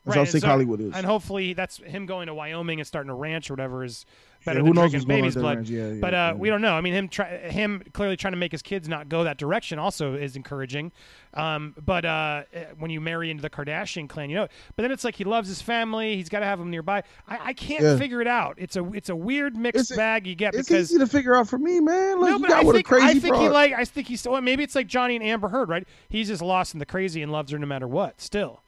That's 0.05 0.15
how 0.15 0.21
and 0.23 0.31
sick 0.31 0.41
so- 0.43 0.49
Hollywood 0.49 0.81
is. 0.81 0.95
And 0.95 1.07
hopefully 1.07 1.55
that's 1.55 1.79
him 1.79 2.07
going 2.07 2.27
to 2.27 2.35
Wyoming 2.35 2.81
and 2.81 2.87
starting 2.87 3.11
a 3.11 3.15
ranch 3.15 3.51
or 3.51 3.55
whatever 3.55 3.85
is 3.85 4.05
better 4.45 4.61
who 4.61 4.67
than 4.67 4.75
knows 4.75 4.91
drinking 4.91 5.09
baby's 5.09 5.35
blood. 5.35 5.67
Yeah, 5.69 5.89
yeah, 5.89 6.01
but 6.01 6.13
uh, 6.13 6.17
yeah. 6.17 6.33
we 6.35 6.51
don't 6.51 6.61
know. 6.61 6.75
I 6.75 6.83
mean, 6.83 6.93
him 6.93 7.09
try, 7.09 7.27
him 7.39 7.83
clearly 7.95 8.17
trying 8.17 8.35
to 8.35 8.39
make 8.39 8.53
his 8.53 8.61
kids 8.61 8.89
not 8.89 9.09
go 9.09 9.25
that 9.25 9.39
direction 9.39 9.79
also 9.79 10.15
is 10.15 10.37
encouraging. 10.37 10.93
Um, 11.33 11.75
but 11.83 12.05
uh, 12.05 12.43
eh, 12.53 12.65
when 12.79 12.91
you 12.91 13.01
marry 13.01 13.31
into 13.31 13.41
the 13.41 13.49
Kardashian 13.51 14.09
clan, 14.09 14.29
you 14.29 14.37
know. 14.37 14.49
But 14.77 14.83
then 14.83 14.91
it's 14.93 15.05
like 15.05 15.17
he 15.17 15.25
loves 15.25 15.49
his 15.49 15.63
family. 15.63 16.17
He's 16.17 16.29
got 16.29 16.41
to 16.41 16.47
have 16.47 16.59
them 16.59 16.71
nearby. 16.71 17.03
I, 17.27 17.39
I 17.43 17.53
can't 17.55 17.83
Yeah. 17.83 17.97
figure 17.97 18.21
it 18.21 18.27
out. 18.29 18.57
It's 18.59 18.77
a 18.77 18.85
it's 18.93 19.09
a 19.09 19.17
weird 19.17 19.57
mixed 19.57 19.91
It's- 19.91 19.97
bag 19.97 20.27
you 20.27 20.35
get 20.35 20.55
It's 20.55 20.69
because 20.69 20.91
easy 20.91 20.99
to 20.99 21.07
figure 21.07 21.35
out 21.35 21.49
for 21.49 21.59
me, 21.59 21.81
man. 21.81 22.21
Like 22.21 22.31
no, 22.31 22.37
you 22.37 22.39
but 22.41 22.49
got 22.51 22.65
I 22.67 22.73
think 22.73 22.77
a 22.77 22.83
crazy 22.83 23.07
I 23.07 23.15
think 23.19 23.37
he 23.37 23.49
like 23.49 23.73
I 23.73 23.85
think 23.87 24.09
he's 24.09 24.29
well, 24.29 24.43
maybe 24.43 24.63
it's 24.63 24.75
like 24.75 24.87
Johnny 24.87 25.17
and 25.17 25.25
Amber 25.25 25.49
Heard, 25.49 25.71
right? 25.71 25.89
He's 26.11 26.29
just 26.29 26.43
lost 26.43 26.75
in 26.75 26.81
the 26.81 26.87
crazy 26.87 27.23
and 27.23 27.33
loves 27.33 27.51
her 27.53 27.59
no 27.59 27.67
matter 27.67 27.89
what. 27.89 28.21
Still, 28.21 28.63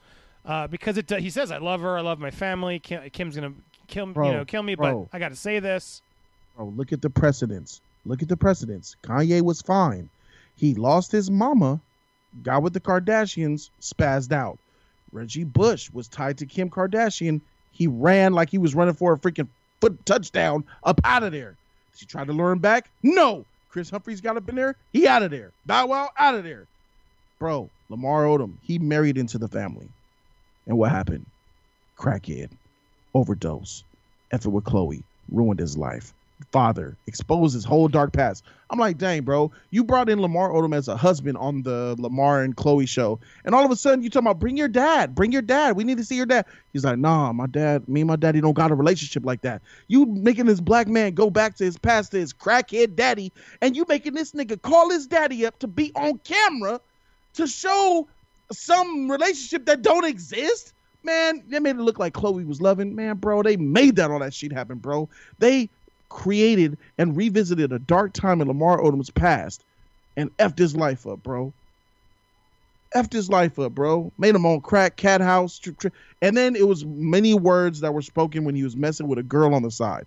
uh, 0.46 0.66
because 0.68 0.96
it 0.96 1.11
he 1.11 1.30
says 1.30 1.50
I 1.50 1.59
love 1.59 1.80
her, 1.80 1.98
I 1.98 2.00
love 2.00 2.18
my 2.18 2.30
family. 2.30 2.78
Kim, 2.78 3.09
Kim's 3.11 3.35
gonna 3.35 3.52
kill 3.88 4.06
Bro, 4.06 4.26
you 4.28 4.37
know 4.37 4.44
kill 4.44 4.62
me, 4.62 4.74
bro. 4.74 5.09
but 5.11 5.16
I 5.16 5.18
got 5.18 5.30
to 5.30 5.37
say 5.37 5.59
this. 5.59 6.02
Bro, 6.56 6.72
look 6.76 6.92
at 6.92 7.02
the 7.02 7.11
precedents. 7.11 7.80
Look 8.04 8.22
at 8.22 8.28
the 8.28 8.37
precedents. 8.37 8.96
Kanye 9.02 9.42
was 9.42 9.61
fine. 9.61 10.09
He 10.56 10.74
lost 10.74 11.12
his 11.12 11.30
mama, 11.30 11.80
got 12.42 12.62
with 12.62 12.72
the 12.72 12.80
Kardashians, 12.80 13.70
spazzed 13.80 14.32
out. 14.32 14.59
Reggie 15.12 15.44
Bush 15.44 15.90
was 15.92 16.09
tied 16.09 16.38
to 16.38 16.46
Kim 16.46 16.70
Kardashian. 16.70 17.40
He 17.72 17.87
ran 17.87 18.32
like 18.32 18.48
he 18.48 18.59
was 18.59 18.74
running 18.74 18.94
for 18.94 19.12
a 19.12 19.18
freaking 19.18 19.48
foot 19.80 20.04
touchdown 20.06 20.64
up 20.85 21.00
out 21.04 21.22
of 21.22 21.32
there. 21.32 21.56
Did 21.92 22.00
he 22.00 22.06
try 22.06 22.24
to 22.24 22.32
lure 22.32 22.52
him 22.52 22.59
back? 22.59 22.90
No. 23.02 23.44
Kris 23.70 23.90
Humphries 23.90 24.20
got 24.22 24.37
up 24.37 24.48
in 24.48 24.54
there. 24.54 24.74
He 24.92 25.06
out 25.06 25.22
of 25.22 25.30
there. 25.30 25.50
Bow 25.66 25.87
Wow 25.87 26.11
out 26.16 26.35
of 26.35 26.44
there. 26.44 26.66
Bro, 27.38 27.68
Lamar 27.90 28.24
Odom, 28.24 28.54
he 28.62 28.78
married 28.78 29.18
into 29.18 29.37
the 29.37 29.48
family. 29.48 29.88
And 30.66 30.79
what 30.79 30.90
happened? 30.90 31.26
Crackhead, 31.98 32.50
overdose, 33.14 33.85
effort 34.33 34.50
with 34.50 34.64
Khloe, 34.64 35.05
ruined 35.31 35.61
his 35.61 35.76
life. 35.76 36.12
father, 36.52 36.96
expose 37.07 37.52
his 37.52 37.64
whole 37.64 37.88
dark 37.88 38.12
past. 38.12 38.44
I'm 38.70 38.79
like, 38.79 38.98
dang, 38.98 39.22
bro, 39.22 39.52
you 39.70 39.85
brought 39.85 40.09
in 40.11 40.20
Lamar 40.20 40.50
Odom 40.50 40.74
as 40.74 40.88
a 40.88 40.96
husband 40.96 41.38
on 41.38 41.62
the 41.62 41.96
Lamar 41.98 42.42
and 42.42 42.57
Khloe 42.57 42.88
show, 42.88 43.20
and 43.44 43.55
all 43.55 43.64
of 43.64 43.70
a 43.70 43.76
sudden 43.76 44.02
you 44.02 44.11
talking 44.11 44.26
about 44.26 44.38
bring 44.38 44.57
your 44.57 44.68
dad, 44.68 45.14
bring 45.14 45.33
your 45.33 45.42
dad. 45.42 45.76
We 45.76 45.85
need 45.85 45.98
to 45.98 46.05
see 46.05 46.16
your 46.16 46.26
dad. 46.26 46.46
He's 46.72 46.85
like, 46.85 46.98
nah, 46.98 47.33
my 47.33 47.46
dad, 47.46 47.88
me 47.88 48.02
and 48.02 48.09
my 48.09 48.16
daddy 48.16 48.40
don't 48.40 48.55
got 48.55 48.70
a 48.70 48.74
relationship 48.74 49.24
like 49.24 49.42
that. 49.42 49.62
You 49.88 50.05
making 50.07 50.46
this 50.46 50.61
black 50.61 50.88
man 50.88 51.14
go 51.14 51.31
back 51.31 51.57
to 51.57 51.64
his 51.64 51.79
past, 51.79 52.11
to 52.11 52.18
his 52.18 52.33
crackhead 52.33 52.96
daddy, 52.96 53.33
and 53.62 53.76
you 53.76 53.87
making 53.88 54.14
this 54.14 54.33
nigga 54.33 54.61
call 54.61 54.90
his 54.90 55.07
daddy 55.07 55.46
up 55.46 55.59
to 55.61 55.66
be 55.68 55.92
on 55.94 56.18
camera 56.18 56.81
to 57.35 57.46
show 57.46 58.09
some 58.52 59.11
relationship 59.11 59.66
that 59.66 59.82
don't 59.82 60.04
exist. 60.04 60.72
Man, 61.02 61.42
they 61.48 61.61
made 61.61 61.76
it 61.76 61.82
look 61.82 61.98
like 61.98 62.14
Khloe 62.14 62.46
was 62.46 62.61
loving. 62.61 62.94
Man, 62.94 63.16
bro, 63.16 63.42
they 63.42 63.56
made 63.56 63.96
that 63.96 64.11
all 64.11 64.18
that 64.18 64.35
shit 64.35 64.52
happen, 64.52 64.78
bro. 64.78 65.09
They 65.38 65.70
created 66.09 66.78
and 66.98 67.16
revisited 67.16 67.72
a 67.72 67.78
dark 67.78 68.12
time 68.12 68.40
in 68.40 68.48
Lamar 68.48 68.78
Odom's 68.78 69.11
past 69.11 69.64
and 70.16 70.35
effed 70.38 70.59
his 70.59 70.74
life 70.74 71.06
up, 71.06 71.22
bro. 71.22 71.52
Effed 72.94 73.12
his 73.12 73.28
life 73.28 73.59
up, 73.59 73.72
bro. 73.72 74.12
Made 74.18 74.35
him 74.35 74.46
on 74.46 74.61
crack, 74.61 74.96
cat 74.96 75.20
house. 75.20 75.59
Tr- 75.59 75.72
tr- 75.72 75.88
and 76.22 76.37
then 76.37 76.56
it 76.56 76.66
was 76.66 76.85
many 76.85 77.35
words 77.35 77.80
that 77.80 77.92
were 77.92 78.02
spoken 78.02 78.44
when 78.44 78.54
he 78.54 78.62
was 78.62 78.76
messing 78.76 79.06
with 79.06 79.18
a 79.18 79.22
girl 79.22 79.54
on 79.54 79.62
the 79.62 79.70
side. 79.70 80.06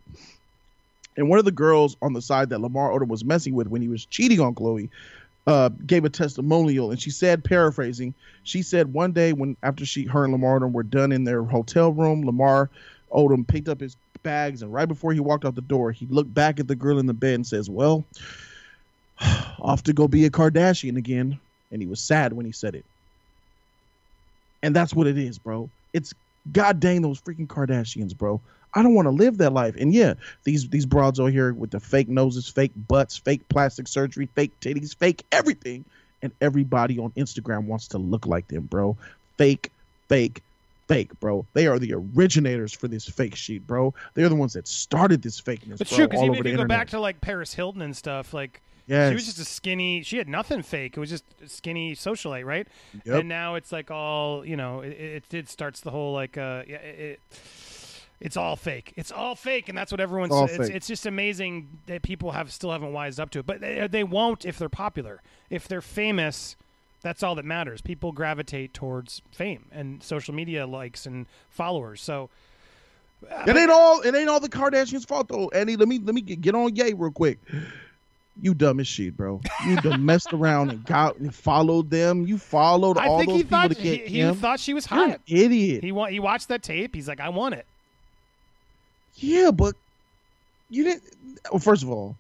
And 1.18 1.30
one 1.30 1.40
of 1.40 1.46
the 1.46 1.52
girls 1.52 1.98
on 2.02 2.14
the 2.14 2.22
side 2.22 2.50
that 2.50 2.62
Lamar 2.62 2.92
Odom 2.92 3.08
was 3.08 3.26
messing 3.26 3.54
with 3.54 3.68
when 3.68 3.82
he 3.82 3.90
was 3.90 4.06
cheating 4.06 4.40
on 4.40 4.56
Khloe 4.56 4.90
uh, 5.50 5.70
gave 5.88 6.06
a 6.06 6.10
testimonial, 6.10 6.92
and 6.92 7.02
she 7.02 7.10
said, 7.10 7.44
paraphrasing, 7.44 8.14
she 8.44 8.62
said 8.62 8.94
one 8.94 9.12
day 9.12 9.34
when 9.34 9.58
after 9.64 9.84
she, 9.84 10.06
her 10.06 10.24
and 10.24 10.32
Lamar 10.32 10.60
Odom 10.60 10.74
were 10.74 10.84
done 10.84 11.12
in 11.12 11.24
their 11.24 11.44
hotel 11.44 11.92
room, 11.92 12.24
Lamar 12.24 12.70
Odom 13.12 13.48
picked 13.48 13.68
up 13.68 13.80
his 13.80 13.98
bags, 14.22 14.62
and 14.62 14.72
right 14.72 14.88
before 14.88 15.12
he 15.12 15.20
walked 15.20 15.46
out 15.46 15.56
the 15.56 15.62
door, 15.62 15.92
he 15.92 16.06
looked 16.06 16.32
back 16.32 16.60
at 16.60 16.68
the 16.68 16.76
girl 16.76 17.00
in 17.00 17.08
the 17.08 17.16
bed 17.16 17.34
and 17.34 17.48
says, 17.48 17.68
"Well, 17.68 18.08
off 19.60 19.82
to 19.84 19.94
go 19.94 20.08
be 20.08 20.26
a 20.26 20.30
Kardashian 20.30 20.98
again." 20.98 21.40
And 21.72 21.82
he 21.82 21.88
was 21.88 22.02
sad 22.02 22.34
when 22.34 22.46
he 22.46 22.52
said 22.52 22.76
it. 22.76 22.86
And 24.62 24.76
that's 24.76 24.94
what 24.94 25.08
it 25.08 25.18
is, 25.18 25.40
bro. 25.40 25.72
It's 25.94 26.14
god 26.52 26.80
dang 26.80 27.02
those 27.02 27.22
freaking 27.22 27.48
Kardashians, 27.48 28.16
bro. 28.16 28.42
I 28.74 28.84
don't 28.84 28.94
want 28.94 29.08
to 29.08 29.12
live 29.12 29.38
that 29.40 29.54
life. 29.54 29.76
And 29.78 29.94
yeah, 29.94 30.14
these 30.44 30.70
these 30.70 30.86
broads 30.86 31.20
over 31.20 31.30
here 31.30 31.54
with 31.54 31.72
the 31.72 31.80
fake 31.80 32.10
noses, 32.10 32.48
fake 32.48 32.72
butts, 32.88 33.18
fake 33.18 33.48
plastic 33.50 33.88
surgery, 33.88 34.28
fake 34.36 34.52
titties, 34.62 34.96
fake 34.96 35.26
everything, 35.32 35.86
and 36.22 36.32
everybody 36.42 37.00
on 37.00 37.12
Instagram 37.12 37.66
wants 37.66 37.88
to 37.90 37.98
look 37.98 38.28
like 38.28 38.48
them, 38.48 38.64
bro. 38.64 38.96
Fake, 39.38 39.72
fake, 40.08 40.44
fake, 40.88 41.18
bro. 41.20 41.46
They 41.54 41.68
are 41.68 41.80
the 41.80 41.94
originators 41.94 42.74
for 42.74 42.88
this 42.88 43.08
fake 43.08 43.36
shit, 43.36 43.66
bro. 43.66 43.94
They're 44.14 44.30
the 44.30 44.36
ones 44.36 44.54
that 44.54 44.68
started 44.68 45.22
this 45.22 45.42
fakeness. 45.42 45.82
It's 45.82 45.90
bro, 45.90 45.98
true 45.98 46.08
because 46.08 46.24
even 46.24 46.34
if 46.34 46.38
you 46.38 46.44
go 46.44 46.50
internet. 46.50 46.68
back 46.68 46.90
to 46.90 47.00
like 47.00 47.22
Paris 47.22 47.54
Hilton 47.54 47.82
and 47.82 47.98
stuff, 47.98 48.34
like 48.34 48.62
yes. 48.86 49.10
she 49.10 49.16
was 49.16 49.26
just 49.26 49.40
a 49.40 49.46
skinny. 49.46 50.04
She 50.04 50.18
had 50.18 50.28
nothing 50.28 50.62
fake. 50.62 50.96
It 50.96 51.00
was 51.00 51.10
just 51.10 51.24
skinny 51.48 51.96
socialite, 51.96 52.46
right? 52.46 52.68
Yep. 53.06 53.20
And 53.22 53.30
now 53.30 53.56
it's 53.56 53.72
like 53.72 53.90
all 53.90 54.46
you 54.46 54.58
know. 54.58 54.82
It, 54.82 54.92
it, 54.92 55.34
it 55.34 55.50
starts 55.50 55.80
the 55.80 55.92
whole 55.92 56.14
like 56.14 56.38
uh 56.38 56.64
yeah 56.68 56.78
it. 56.78 57.20
It 58.20 58.26
it's 58.26 58.38
all 58.38 58.56
fake. 58.56 58.94
It's 58.96 59.12
all 59.12 59.36
fake, 59.36 59.70
and 59.70 59.78
that's 59.78 59.92
what 59.92 60.02
everyone's. 60.02 60.32
all 60.34 60.46
It's, 60.46 60.70
it's 60.70 60.88
just 60.88 61.06
amazing 61.06 61.80
that 61.86 62.02
people 62.02 62.32
have 62.32 62.52
still 62.52 62.72
haven't 62.72 62.94
wised 62.94 63.20
up 63.20 63.30
to 63.32 63.40
it, 63.40 63.46
but 63.46 63.62
they, 63.62 63.88
they 63.88 64.04
won't 64.04 64.46
if 64.46 64.58
they're 64.58 64.70
popular. 64.70 65.22
If 65.50 65.68
they're 65.68 65.82
famous, 65.82 66.56
that's 67.02 67.24
all 67.24 67.36
that 67.36 67.46
matters. 67.46 67.82
People 67.82 68.12
gravitate 68.12 68.74
towards 68.74 69.22
fame 69.32 69.66
and 69.72 70.04
social 70.04 70.34
media 70.34 70.68
likes 70.68 71.06
and 71.06 71.28
followers. 71.50 72.02
So 72.02 72.30
uh, 73.30 73.44
It 73.48 73.56
ain't 73.56 73.72
all. 73.72 74.02
It 74.02 74.14
ain't 74.16 74.30
all 74.30 74.40
the 74.40 74.50
Kardashians' 74.50 75.08
fault 75.08 75.28
though. 75.30 75.50
Annie, 75.50 75.76
let 75.76 75.88
me 75.88 76.00
let 76.00 76.14
me 76.14 76.22
get, 76.22 76.42
get 76.42 76.56
on 76.56 76.76
Ye 76.76 76.94
real 76.94 77.12
quick. 77.12 77.40
You 78.42 78.54
dumb 78.54 78.80
as 78.80 78.88
shit, 78.88 79.18
bro. 79.18 79.42
You 79.66 79.76
done 79.82 80.06
messed 80.06 80.32
around 80.34 80.70
and 80.70 80.86
got 80.86 81.18
and 81.18 81.34
followed 81.34 81.90
them. 81.90 82.26
You 82.26 82.38
followed 82.38 82.98
I 82.98 83.08
all 83.08 83.20
think 83.20 83.30
those 83.30 83.38
he 83.38 83.44
people 83.44 83.58
thought 83.60 83.72
to 83.72 83.82
he, 83.82 83.98
get 83.98 84.08
he 84.08 84.34
thought 84.34 84.60
she 84.60 84.74
was 84.74 84.90
You're 84.90 85.04
an 85.04 85.10
hot. 85.12 85.22
idiot. 85.28 85.84
He 85.84 85.92
wa- 85.92 86.08
he 86.08 86.20
watched 86.20 86.48
that 86.50 86.64
tape. 86.64 86.96
He's 86.96 87.08
like, 87.08 87.20
I 87.20 87.30
want 87.30 87.56
it. 87.56 87.66
Yeah, 89.20 89.52
but 89.52 89.76
you 90.70 90.84
didn't. 90.84 91.04
Well, 91.52 91.60
first 91.60 91.84
of 91.84 91.90
all, 91.90 92.16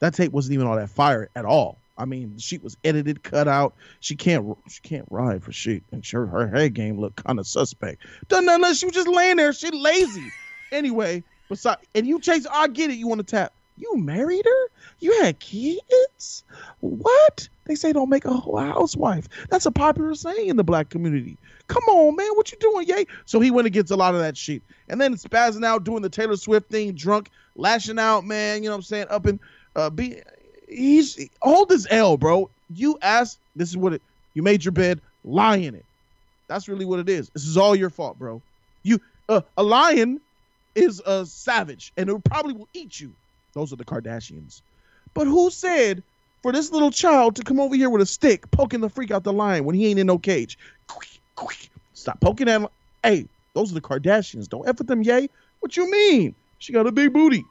that 0.00 0.14
tape 0.14 0.32
wasn't 0.32 0.54
even 0.54 0.66
all 0.66 0.76
that 0.76 0.90
fire 0.90 1.30
at 1.34 1.44
all. 1.44 1.78
I 1.96 2.04
mean, 2.06 2.38
she 2.38 2.58
was 2.58 2.76
edited, 2.84 3.22
cut 3.22 3.48
out. 3.48 3.74
She 4.00 4.16
can't. 4.16 4.56
She 4.68 4.80
can't 4.82 5.06
ride 5.10 5.42
for 5.42 5.52
shit, 5.52 5.82
and 5.92 6.04
sure, 6.04 6.26
her 6.26 6.48
head 6.48 6.74
game 6.74 6.98
looked 6.98 7.24
kind 7.24 7.38
of 7.38 7.46
suspect. 7.46 8.04
Done 8.28 8.46
nothing. 8.46 8.64
else. 8.64 8.78
She 8.78 8.86
was 8.86 8.94
just 8.94 9.08
laying 9.08 9.36
there. 9.36 9.52
She 9.52 9.70
lazy. 9.70 10.30
anyway, 10.72 11.22
besides, 11.48 11.80
and 11.94 12.06
you 12.06 12.20
chase. 12.20 12.46
I 12.50 12.68
get 12.68 12.90
it. 12.90 12.96
You 12.96 13.06
want 13.06 13.20
to 13.20 13.26
tap. 13.26 13.52
You 13.76 13.96
married 13.96 14.44
her. 14.44 14.66
You 15.00 15.22
had 15.22 15.38
kids. 15.40 16.44
What? 16.80 17.48
They 17.64 17.74
say 17.74 17.92
don't 17.92 18.10
make 18.10 18.24
a 18.24 18.32
whole 18.32 18.58
housewife. 18.58 19.28
That's 19.48 19.66
a 19.66 19.70
popular 19.70 20.14
saying 20.14 20.48
in 20.48 20.56
the 20.56 20.64
black 20.64 20.90
community. 20.90 21.38
Come 21.68 21.84
on, 21.84 22.16
man. 22.16 22.28
What 22.34 22.52
you 22.52 22.58
doing, 22.58 22.86
yay? 22.86 23.06
So 23.24 23.40
he 23.40 23.50
went 23.50 23.66
against 23.66 23.90
a 23.90 23.96
lot 23.96 24.14
of 24.14 24.20
that 24.20 24.36
shit. 24.36 24.62
And 24.88 25.00
then 25.00 25.14
spazzing 25.14 25.64
out, 25.64 25.84
doing 25.84 26.02
the 26.02 26.10
Taylor 26.10 26.36
Swift 26.36 26.70
thing, 26.70 26.92
drunk, 26.92 27.30
lashing 27.56 27.98
out, 27.98 28.24
man. 28.24 28.62
You 28.62 28.68
know 28.68 28.74
what 28.74 28.78
I'm 28.78 28.82
saying? 28.82 29.06
Up 29.10 29.26
and 29.26 29.40
uh, 29.74 29.90
be, 29.90 30.20
he's, 30.68 31.28
hold 31.40 31.68
this 31.68 31.86
L, 31.90 32.16
bro. 32.16 32.50
You 32.74 32.98
asked, 33.00 33.38
this 33.56 33.68
is 33.68 33.76
what 33.76 33.94
it, 33.94 34.02
you 34.34 34.42
made 34.42 34.64
your 34.64 34.72
bed, 34.72 35.00
lie 35.24 35.56
in 35.56 35.74
it. 35.74 35.84
That's 36.48 36.68
really 36.68 36.84
what 36.84 37.00
it 37.00 37.08
is. 37.08 37.30
This 37.30 37.46
is 37.46 37.56
all 37.56 37.74
your 37.74 37.90
fault, 37.90 38.18
bro. 38.18 38.42
You, 38.82 39.00
uh, 39.28 39.40
a 39.56 39.62
lion 39.62 40.20
is 40.74 41.00
a 41.06 41.24
savage 41.24 41.92
and 41.96 42.10
it 42.10 42.24
probably 42.24 42.52
will 42.52 42.68
eat 42.74 43.00
you. 43.00 43.12
Those 43.54 43.72
are 43.72 43.76
the 43.76 43.84
Kardashians. 43.84 44.60
But 45.14 45.26
who 45.26 45.50
said 45.50 46.02
for 46.42 46.52
this 46.52 46.72
little 46.72 46.90
child 46.90 47.36
to 47.36 47.44
come 47.44 47.60
over 47.60 47.74
here 47.74 47.88
with 47.88 48.02
a 48.02 48.06
stick 48.06 48.50
poking 48.50 48.80
the 48.80 48.90
freak 48.90 49.10
out 49.10 49.24
the 49.24 49.32
lion 49.32 49.64
when 49.64 49.74
he 49.74 49.86
ain't 49.86 49.98
in 49.98 50.06
no 50.06 50.18
cage? 50.18 50.58
Stop 51.94 52.20
poking 52.20 52.48
at. 52.48 52.60
him. 52.60 52.68
Hey, 53.02 53.26
those 53.54 53.70
are 53.70 53.74
the 53.74 53.80
Kardashians. 53.80 54.48
Don't 54.48 54.66
F 54.68 54.78
with 54.78 54.86
them, 54.86 55.02
yay. 55.02 55.28
What 55.60 55.76
you 55.76 55.90
mean? 55.90 56.34
She 56.58 56.72
got 56.72 56.86
a 56.86 56.92
big 56.92 57.12
booty. 57.12 57.44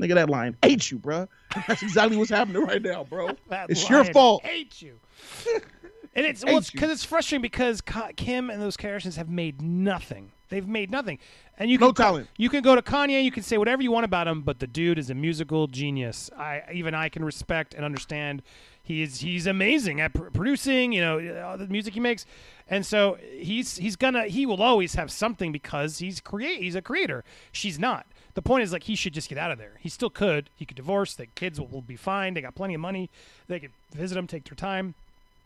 Nigga, 0.00 0.14
that 0.14 0.30
lion 0.30 0.56
ate 0.62 0.90
you, 0.90 0.98
bruh. 0.98 1.28
That's 1.68 1.82
exactly 1.82 2.16
what's 2.16 2.30
happening 2.30 2.62
right 2.64 2.82
now, 2.82 3.04
bro. 3.04 3.30
It's 3.68 3.88
your 3.88 4.04
fault. 4.04 4.42
Hate 4.42 4.82
you. 4.82 4.98
and 6.14 6.26
it's 6.26 6.42
Hate 6.42 6.48
well, 6.48 6.58
it's 6.58 6.70
because 6.70 6.90
it's 6.90 7.04
frustrating 7.04 7.42
because 7.42 7.80
Kim 8.16 8.50
and 8.50 8.60
those 8.60 8.76
Kardashians 8.76 9.16
have 9.16 9.28
made 9.28 9.62
nothing. 9.62 10.32
They've 10.48 10.66
made 10.66 10.90
nothing, 10.90 11.18
and 11.58 11.70
you 11.70 11.78
can 11.78 11.88
No 11.88 11.92
talent. 11.92 12.28
You 12.36 12.48
can 12.48 12.62
go 12.62 12.74
to 12.74 12.82
Kanye. 12.82 13.24
You 13.24 13.32
can 13.32 13.42
say 13.42 13.56
whatever 13.56 13.82
you 13.82 13.90
want 13.90 14.04
about 14.04 14.28
him, 14.28 14.42
but 14.42 14.60
the 14.60 14.66
dude 14.66 14.98
is 14.98 15.10
a 15.10 15.14
musical 15.14 15.66
genius. 15.66 16.30
I 16.36 16.62
even 16.72 16.94
I 16.94 17.08
can 17.08 17.24
respect 17.24 17.74
and 17.74 17.84
understand. 17.84 18.42
He 18.84 19.02
is 19.02 19.20
he's 19.20 19.46
amazing 19.46 20.00
at 20.00 20.12
pr- 20.12 20.24
producing. 20.24 20.92
You 20.92 21.00
know 21.00 21.56
the 21.56 21.66
music 21.66 21.94
he 21.94 22.00
makes, 22.00 22.26
and 22.68 22.84
so 22.84 23.18
he's 23.32 23.78
he's 23.78 23.96
gonna 23.96 24.24
he 24.24 24.44
will 24.44 24.62
always 24.62 24.94
have 24.94 25.10
something 25.10 25.50
because 25.52 25.98
he's 25.98 26.20
create 26.20 26.62
he's 26.62 26.74
a 26.74 26.82
creator. 26.82 27.24
She's 27.50 27.78
not. 27.78 28.06
The 28.34 28.42
point 28.42 28.62
is 28.62 28.72
like 28.72 28.84
he 28.84 28.94
should 28.94 29.14
just 29.14 29.28
get 29.28 29.38
out 29.38 29.50
of 29.50 29.58
there. 29.58 29.72
He 29.80 29.88
still 29.88 30.10
could. 30.10 30.50
He 30.56 30.66
could 30.66 30.76
divorce. 30.76 31.14
The 31.14 31.26
kids 31.26 31.58
will, 31.58 31.68
will 31.68 31.82
be 31.82 31.96
fine. 31.96 32.34
They 32.34 32.42
got 32.42 32.54
plenty 32.54 32.74
of 32.74 32.80
money. 32.80 33.08
They 33.48 33.60
could 33.60 33.70
visit 33.94 34.18
him, 34.18 34.26
take 34.26 34.44
their 34.44 34.56
time. 34.56 34.94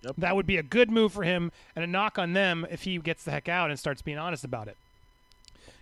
Yep. 0.03 0.15
That 0.19 0.37
would 0.37 0.47
be 0.47 0.57
a 0.57 0.63
good 0.63 0.91
move 0.91 1.13
for 1.13 1.23
him 1.23 1.53
and 1.77 1.85
a 1.85 1.89
knock 1.89 2.19
on 2.19 2.33
them 2.33 2.67
if 2.71 2.83
he 2.83 2.99
gets 2.99 3.25
the 3.25 3.31
heck 3.31 3.49
out 3.49 3.71
and 3.71 3.79
starts 3.79 4.01
being 4.01 4.19
honest 4.19 4.45
about 4.45 4.69
it. 4.69 4.77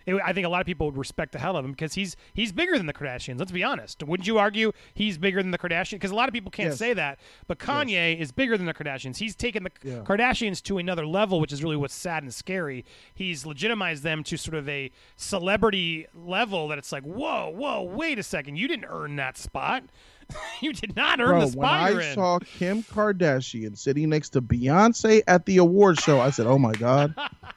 It- 0.07 0.19
I 0.25 0.33
think 0.33 0.45
a 0.45 0.49
lot 0.49 0.61
of 0.61 0.65
people 0.65 0.87
would 0.87 0.97
respect 0.97 1.33
the 1.33 1.37
hell 1.39 1.55
of 1.57 1.63
him 1.65 1.71
because 1.71 1.93
he's 1.93 2.15
he's 2.33 2.51
bigger 2.51 2.77
than 2.77 2.87
the 2.87 2.93
Kardashians. 2.93 3.37
Let's 3.37 3.51
be 3.51 3.63
honest. 3.63 4.01
Wouldn't 4.01 4.25
you 4.25 4.39
argue 4.39 4.71
he's 4.95 5.17
bigger 5.19 5.43
than 5.43 5.51
the 5.51 5.57
Kardashians? 5.59 5.91
Because 5.91 6.11
a 6.11 6.15
lot 6.15 6.27
of 6.29 6.33
people 6.33 6.49
can't 6.49 6.69
Yes. 6.69 6.79
say 6.79 6.93
that, 6.93 7.19
but 7.47 7.59
Kanye 7.59 8.17
is 8.19 8.31
bigger 8.31 8.57
than 8.57 8.65
the 8.65 8.73
Kardashians. 8.73 9.17
He's 9.17 9.35
taken 9.35 9.63
the 9.63 9.71
Yeah. 9.83 9.99
Kardashians 9.99 10.63
to 10.63 10.77
another 10.79 11.05
level, 11.05 11.39
which 11.39 11.51
is 11.53 11.61
really 11.61 11.75
what's 11.75 11.93
sad 11.93 12.23
and 12.23 12.33
scary. 12.33 12.85
He's 13.13 13.45
legitimized 13.45 14.01
them 14.03 14.23
to 14.23 14.37
sort 14.37 14.55
of 14.55 14.67
a 14.67 14.91
celebrity 15.15 16.07
level 16.15 16.67
that 16.69 16.77
it's 16.77 16.91
like, 16.91 17.03
whoa, 17.03 17.49
whoa, 17.53 17.83
wait 17.83 18.17
a 18.17 18.23
second, 18.23 18.55
you 18.55 18.67
didn't 18.67 18.85
earn 18.89 19.17
that 19.17 19.37
spot. 19.37 19.83
you 20.61 20.73
did 20.73 20.95
not 20.95 21.19
earn 21.19 21.27
Bro, 21.29 21.39
the 21.39 21.45
when 21.57 21.67
spot 21.67 21.91
you're 21.91 22.01
I 22.01 22.05
in. 22.05 22.15
saw 22.15 22.39
Kim 22.39 22.83
Kardashian 22.83 23.77
sitting 23.77 24.09
next 24.09 24.29
to 24.29 24.41
Beyonce 24.41 25.21
at 25.27 25.45
the 25.45 25.57
award 25.57 25.99
show, 25.99 26.19
I 26.19 26.29
said, 26.31 26.47
"Oh 26.47 26.57
my 26.57 26.73
god." 26.73 27.13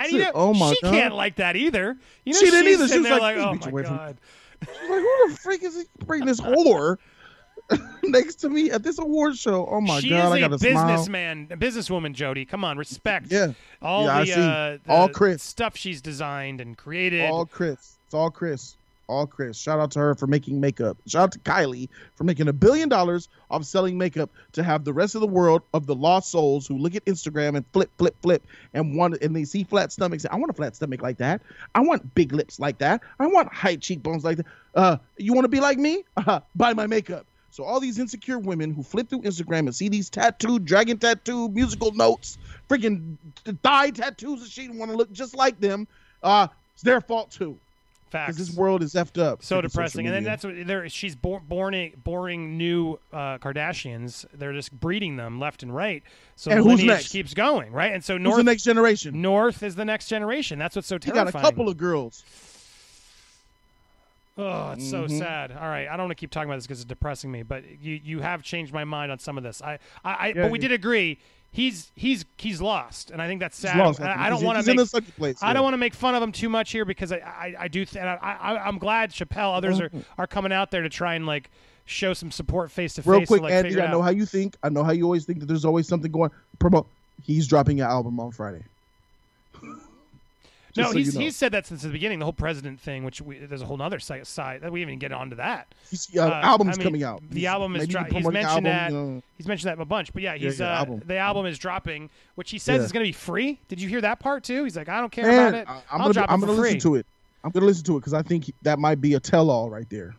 And 0.00 0.12
you 0.12 0.18
know, 0.20 0.30
"Oh 0.34 0.54
my 0.54 0.72
she 0.72 0.80
god." 0.82 0.90
She 0.94 1.00
can't 1.00 1.14
like 1.14 1.36
that 1.36 1.56
either. 1.56 1.96
You 2.24 2.32
know, 2.32 2.38
She 2.38 2.50
didn't 2.50 2.72
either. 2.72 2.88
She 2.88 2.98
was 2.98 3.10
like, 3.10 3.20
like, 3.20 3.36
oh 3.36 3.54
my 3.54 3.70
way 3.70 3.82
from- 3.84 3.96
god. 3.96 4.16
She's 4.60 4.68
like, 4.90 5.00
who 5.00 5.28
the 5.30 5.36
freak 5.42 5.62
is 5.64 5.76
he 5.76 5.82
bringing 6.04 6.26
this 6.26 6.40
whore 6.40 6.96
next 8.04 8.36
to 8.36 8.48
me 8.48 8.70
at 8.70 8.82
this 8.82 8.98
award 8.98 9.36
show? 9.36 9.66
Oh 9.66 9.80
my 9.80 10.00
she 10.00 10.10
god, 10.10 10.32
I 10.32 10.36
is 10.38 10.44
a 10.44 10.48
got 10.48 10.48
to 10.52 10.58
smile. 10.58 10.86
businessman, 10.86 11.48
a 11.50 11.56
businesswoman, 11.56 12.12
Jody. 12.12 12.44
Come 12.44 12.64
on, 12.64 12.78
respect. 12.78 13.26
Yeah. 13.30 13.52
all 13.80 14.04
Yeah, 14.04 14.24
the, 14.24 14.40
uh, 14.40 14.78
the 14.84 14.92
All 14.92 15.08
Chris. 15.08 15.42
stuff 15.42 15.76
she's 15.76 16.00
designed 16.00 16.60
and 16.60 16.76
created. 16.76 17.28
All 17.30 17.44
Chris. 17.46 17.98
It's 18.06 18.14
all 18.14 18.30
Chris. 18.30 18.76
All 19.12 19.26
Chris. 19.26 19.58
Shout 19.58 19.78
out 19.78 19.90
to 19.92 19.98
her 19.98 20.14
for 20.14 20.26
making 20.26 20.60
makeup. 20.60 20.96
Shout 21.06 21.22
out 21.24 21.32
to 21.32 21.38
Kylie 21.40 21.88
for 22.14 22.24
making 22.24 22.48
a 22.48 22.52
billion 22.52 22.88
dollars 22.88 23.28
off 23.50 23.64
selling 23.64 23.98
makeup 23.98 24.30
to 24.52 24.62
have 24.62 24.84
the 24.84 24.92
rest 24.92 25.14
of 25.14 25.20
the 25.20 25.26
world 25.26 25.62
of 25.74 25.86
the 25.86 25.94
lost 25.94 26.30
souls 26.30 26.66
who 26.66 26.78
look 26.78 26.94
at 26.94 27.04
Instagram 27.04 27.56
and 27.56 27.64
flip, 27.72 27.90
flip, 27.98 28.16
flip, 28.22 28.42
and 28.72 28.96
want 28.96 29.20
and 29.22 29.36
they 29.36 29.44
see 29.44 29.64
flat 29.64 29.92
stomachs. 29.92 30.24
I 30.30 30.36
want 30.36 30.50
a 30.50 30.54
flat 30.54 30.74
stomach 30.74 31.02
like 31.02 31.18
that. 31.18 31.42
I 31.74 31.80
want 31.80 32.14
big 32.14 32.32
lips 32.32 32.58
like 32.58 32.78
that. 32.78 33.02
I 33.20 33.26
want 33.26 33.52
high 33.52 33.76
cheekbones 33.76 34.24
like 34.24 34.38
that. 34.38 34.46
Uh, 34.74 34.96
you 35.18 35.34
want 35.34 35.44
to 35.44 35.50
be 35.50 35.60
like 35.60 35.78
me? 35.78 36.04
Uh, 36.16 36.40
buy 36.54 36.72
my 36.72 36.86
makeup. 36.86 37.26
So 37.50 37.64
all 37.64 37.80
these 37.80 37.98
insecure 37.98 38.38
women 38.38 38.72
who 38.72 38.82
flip 38.82 39.10
through 39.10 39.22
Instagram 39.22 39.60
and 39.60 39.74
see 39.74 39.90
these 39.90 40.08
tattooed 40.08 40.64
dragon 40.64 40.98
tattoo 40.98 41.50
musical 41.50 41.92
notes, 41.92 42.38
freaking 42.68 43.16
thigh 43.62 43.90
tattoos, 43.90 44.40
and 44.40 44.50
she 44.50 44.68
want 44.70 44.90
to 44.90 44.96
look 44.96 45.12
just 45.12 45.36
like 45.36 45.60
them. 45.60 45.86
Uh, 46.22 46.46
it's 46.72 46.82
their 46.82 47.02
fault 47.02 47.30
too. 47.30 47.58
Facts. 48.12 48.36
Because 48.36 48.48
this 48.48 48.56
world 48.56 48.82
is 48.82 48.92
effed 48.92 49.18
up. 49.20 49.42
so 49.42 49.60
depressing, 49.62 50.06
and 50.06 50.14
then 50.14 50.22
that's 50.22 50.44
what 50.44 50.54
they're. 50.66 50.86
She's 50.90 51.16
born, 51.16 51.42
boring, 51.48 51.94
boring 52.04 52.58
new 52.58 52.98
uh, 53.12 53.38
Kardashians. 53.38 54.26
They're 54.34 54.52
just 54.52 54.70
breeding 54.78 55.16
them 55.16 55.40
left 55.40 55.62
and 55.62 55.74
right. 55.74 56.02
So 56.36 56.50
And 56.50 56.60
the 56.62 56.70
who's 56.70 56.84
next? 56.84 57.08
keeps 57.10 57.32
going, 57.32 57.72
right? 57.72 57.90
And 57.92 58.04
so 58.04 58.14
Who's 58.14 58.22
North, 58.22 58.36
the 58.36 58.42
next 58.44 58.64
generation? 58.64 59.22
North 59.22 59.62
is 59.62 59.76
the 59.76 59.84
next 59.86 60.08
generation. 60.08 60.58
That's 60.58 60.76
what's 60.76 60.88
so 60.88 60.96
You 60.96 60.98
terrifying. 61.00 61.32
got 61.32 61.38
a 61.38 61.42
couple 61.42 61.68
of 61.70 61.76
girls. 61.78 62.22
Oh, 64.38 64.72
it's 64.72 64.88
so 64.88 65.04
Mhm. 65.04 65.18
sad. 65.18 65.52
All 65.52 65.68
right, 65.68 65.86
I 65.88 65.90
don't 65.96 66.06
want 66.06 66.10
to 66.10 66.14
keep 66.20 66.30
talking 66.30 66.48
about 66.48 66.56
this 66.56 66.66
because 66.66 66.80
it's 66.80 66.88
depressing 66.88 67.30
me, 67.30 67.42
but 67.42 67.64
you 67.82 68.00
you 68.02 68.20
have 68.20 68.42
changed 68.42 68.72
my 68.72 68.84
mind 68.84 69.12
on 69.12 69.18
some 69.18 69.36
of 69.36 69.44
this. 69.44 69.60
I, 69.62 69.78
I, 70.04 70.12
I 70.14 70.26
Yeah, 70.28 70.42
but 70.42 70.50
we 70.50 70.58
yeah. 70.58 70.62
did 70.68 70.72
agree. 70.72 71.18
He's 71.54 71.92
he's 71.94 72.24
he's 72.38 72.62
lost, 72.62 73.10
and 73.10 73.20
I 73.20 73.28
think 73.28 73.38
that's 73.38 73.58
sad. 73.58 73.76
lost. 73.76 74.00
I, 74.00 74.26
I 74.26 74.30
don't 74.30 74.42
want 74.42 74.64
to 74.64 74.74
make 74.74 75.16
place. 75.16 75.42
I 75.42 75.48
yeah. 75.48 75.52
don't 75.52 75.62
want 75.62 75.74
to 75.74 75.78
make 75.78 75.92
fun 75.92 76.14
of 76.14 76.22
him 76.22 76.32
too 76.32 76.48
much 76.48 76.72
here 76.72 76.86
because 76.86 77.12
I 77.12 77.18
I, 77.18 77.54
I 77.60 77.68
do 77.68 77.84
th- 77.84 78.00
and 78.00 78.08
I, 78.08 78.16
I 78.16 78.66
I'm 78.66 78.78
glad 78.78 79.10
Chappelle 79.10 79.54
others 79.54 79.78
are, 79.78 79.90
are 80.18 80.26
coming 80.26 80.50
out 80.50 80.70
there 80.70 80.80
to 80.80 80.88
try 80.88 81.14
and 81.14 81.26
like 81.26 81.50
show 81.84 82.14
some 82.14 82.30
support 82.30 82.70
face 82.70 82.94
to 82.94 83.02
face. 83.02 83.06
Real 83.06 83.26
quick, 83.26 83.42
like, 83.42 83.52
Andy, 83.52 83.78
I 83.78 83.90
know 83.90 84.00
how 84.00 84.08
you 84.08 84.24
think. 84.24 84.56
I 84.62 84.70
know 84.70 84.82
how 84.82 84.92
you 84.92 85.04
always 85.04 85.26
think 85.26 85.40
that 85.40 85.46
there's 85.46 85.66
always 85.66 85.86
something 85.86 86.10
going. 86.10 86.30
Promote. 86.58 86.86
He's 87.22 87.46
dropping 87.46 87.80
an 87.80 87.86
album 87.86 88.18
on 88.18 88.30
Friday. 88.30 88.64
No, 90.76 90.90
so 90.90 90.96
he's 90.96 91.08
you 91.14 91.18
know. 91.18 91.24
he's 91.26 91.36
said 91.36 91.52
that 91.52 91.66
since 91.66 91.82
the 91.82 91.88
beginning. 91.90 92.18
The 92.18 92.24
whole 92.24 92.32
president 92.32 92.80
thing, 92.80 93.04
which 93.04 93.20
we, 93.20 93.38
there's 93.38 93.60
a 93.60 93.66
whole 93.66 93.80
other 93.82 93.98
side, 94.00 94.26
side 94.26 94.62
that 94.62 94.72
we 94.72 94.80
even 94.80 94.98
get 94.98 95.12
onto 95.12 95.36
that. 95.36 95.66
Uh, 96.16 96.20
Uh, 96.22 96.30
album's 96.42 96.76
I 96.76 96.78
mean, 96.78 96.84
coming 96.86 97.02
out. 97.02 97.22
the 97.30 97.40
He's- 97.40 97.52
album 97.52 97.76
is 97.76 97.80
maybe 97.82 97.92
dro- 97.92 98.04
he's 98.04 98.24
mentioned 98.28 98.44
album, 98.46 98.64
that- 98.64 98.90
you 98.90 98.96
know. 98.96 99.22
He's 99.36 99.46
mentioned 99.46 99.68
that 99.70 99.82
a 99.82 99.84
bunch, 99.84 100.12
but 100.14 100.22
yeah, 100.22 100.34
he's 100.36 100.60
yeah, 100.60 100.66
uh, 100.72 100.78
album. 100.78 101.02
the 101.06 101.16
album 101.18 101.46
is 101.46 101.58
dropping, 101.58 102.08
which 102.36 102.50
he 102.50 102.58
says 102.58 102.78
Yeah. 102.78 102.84
is 102.86 102.92
going 102.92 103.04
to 103.04 103.08
be 103.08 103.12
free. 103.12 103.58
Did 103.68 103.80
you 103.82 103.88
hear 103.88 104.00
that 104.00 104.18
part 104.18 104.44
too? 104.44 104.64
He's 104.64 104.76
like, 104.76 104.88
I 104.88 105.00
don't 105.00 105.12
care 105.12 105.26
Man, 105.26 105.48
about 105.54 105.60
it. 105.60 105.68
I- 105.68 105.82
I'm 105.94 106.12
gonna, 106.12 106.26
I'm 106.28 106.40
gonna 106.40 106.52
listen 106.52 106.78
to 106.80 106.94
it. 106.94 107.06
I'm 107.44 107.50
gonna 107.50 107.66
listen 107.66 107.84
to 107.84 107.96
it 107.96 108.00
because 108.00 108.14
I 108.14 108.22
think 108.22 108.50
that 108.62 108.78
might 108.78 109.00
be 109.00 109.14
a 109.14 109.20
tell-all 109.20 109.68
right 109.68 109.88
there. 109.90 110.14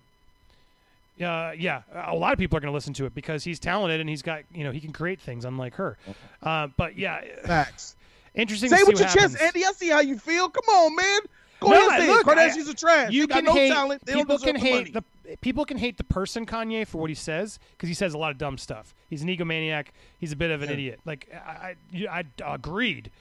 Uh, 1.21 1.51
yeah, 1.57 1.83
a 1.93 2.15
lot 2.15 2.33
of 2.33 2.39
people 2.39 2.57
are 2.57 2.59
going 2.59 2.71
to 2.71 2.75
listen 2.75 2.91
to 2.95 3.05
it 3.05 3.13
because 3.13 3.43
he's 3.43 3.59
talented 3.59 3.99
and 4.01 4.09
he's 4.09 4.23
got 4.23 4.41
you 4.53 4.63
know 4.63 4.71
he 4.71 4.79
can 4.81 4.91
create 4.91 5.21
things 5.21 5.45
unlike 5.45 5.75
her. 5.75 5.95
Uh, 6.41 6.67
but 6.75 6.97
yeah, 6.97 7.21
Facts. 7.45 7.95
Interesting. 8.35 8.69
Say 8.69 8.77
to 8.77 8.81
it 8.81 8.85
see 8.85 8.91
with 8.91 8.99
your 8.99 9.07
what 9.09 9.17
chest. 9.17 9.41
Andy. 9.41 9.65
I 9.65 9.71
see 9.71 9.89
how 9.89 9.99
you 10.01 10.17
feel. 10.17 10.49
Come 10.49 10.63
on, 10.75 10.95
man. 10.95 11.19
Go 11.59 11.69
No, 11.69 11.87
ahead, 11.87 12.01
say 12.01 12.07
look, 12.09 12.27
it. 12.27 12.29
Kardashians 12.29 12.67
I- 12.67 12.71
are 12.71 12.73
trash. 12.73 13.11
You 13.11 13.25
they 13.27 13.33
can 13.35 13.45
got 13.45 13.53
no 13.53 13.59
hate 13.59 13.69
talent. 13.71 14.05
They 14.05 14.13
people 14.15 14.37
don't 14.37 14.45
can 14.45 14.53
the 14.55 14.59
hate 14.59 14.93
money. 14.93 15.03
the 15.25 15.37
people 15.37 15.63
can 15.65 15.77
hate 15.77 15.97
the 15.97 16.03
person 16.03 16.45
Kanye 16.45 16.85
for 16.85 16.97
what 16.99 17.09
he 17.09 17.15
says 17.15 17.57
because 17.71 17.87
he 17.87 17.95
says 17.95 18.13
a 18.13 18.17
lot 18.17 18.31
of 18.31 18.37
dumb 18.37 18.57
stuff. 18.57 18.93
He's 19.09 19.21
an 19.21 19.29
egomaniac. 19.29 19.87
He's 20.19 20.31
a 20.33 20.35
bit 20.35 20.51
of 20.51 20.61
an 20.61 20.67
Yeah. 20.69 20.73
idiot. 20.73 20.99
Like 21.05 21.29
I, 21.33 21.49
I, 21.49 21.75
you- 21.91 22.09
I 22.09 22.23
agreed, 22.45 23.11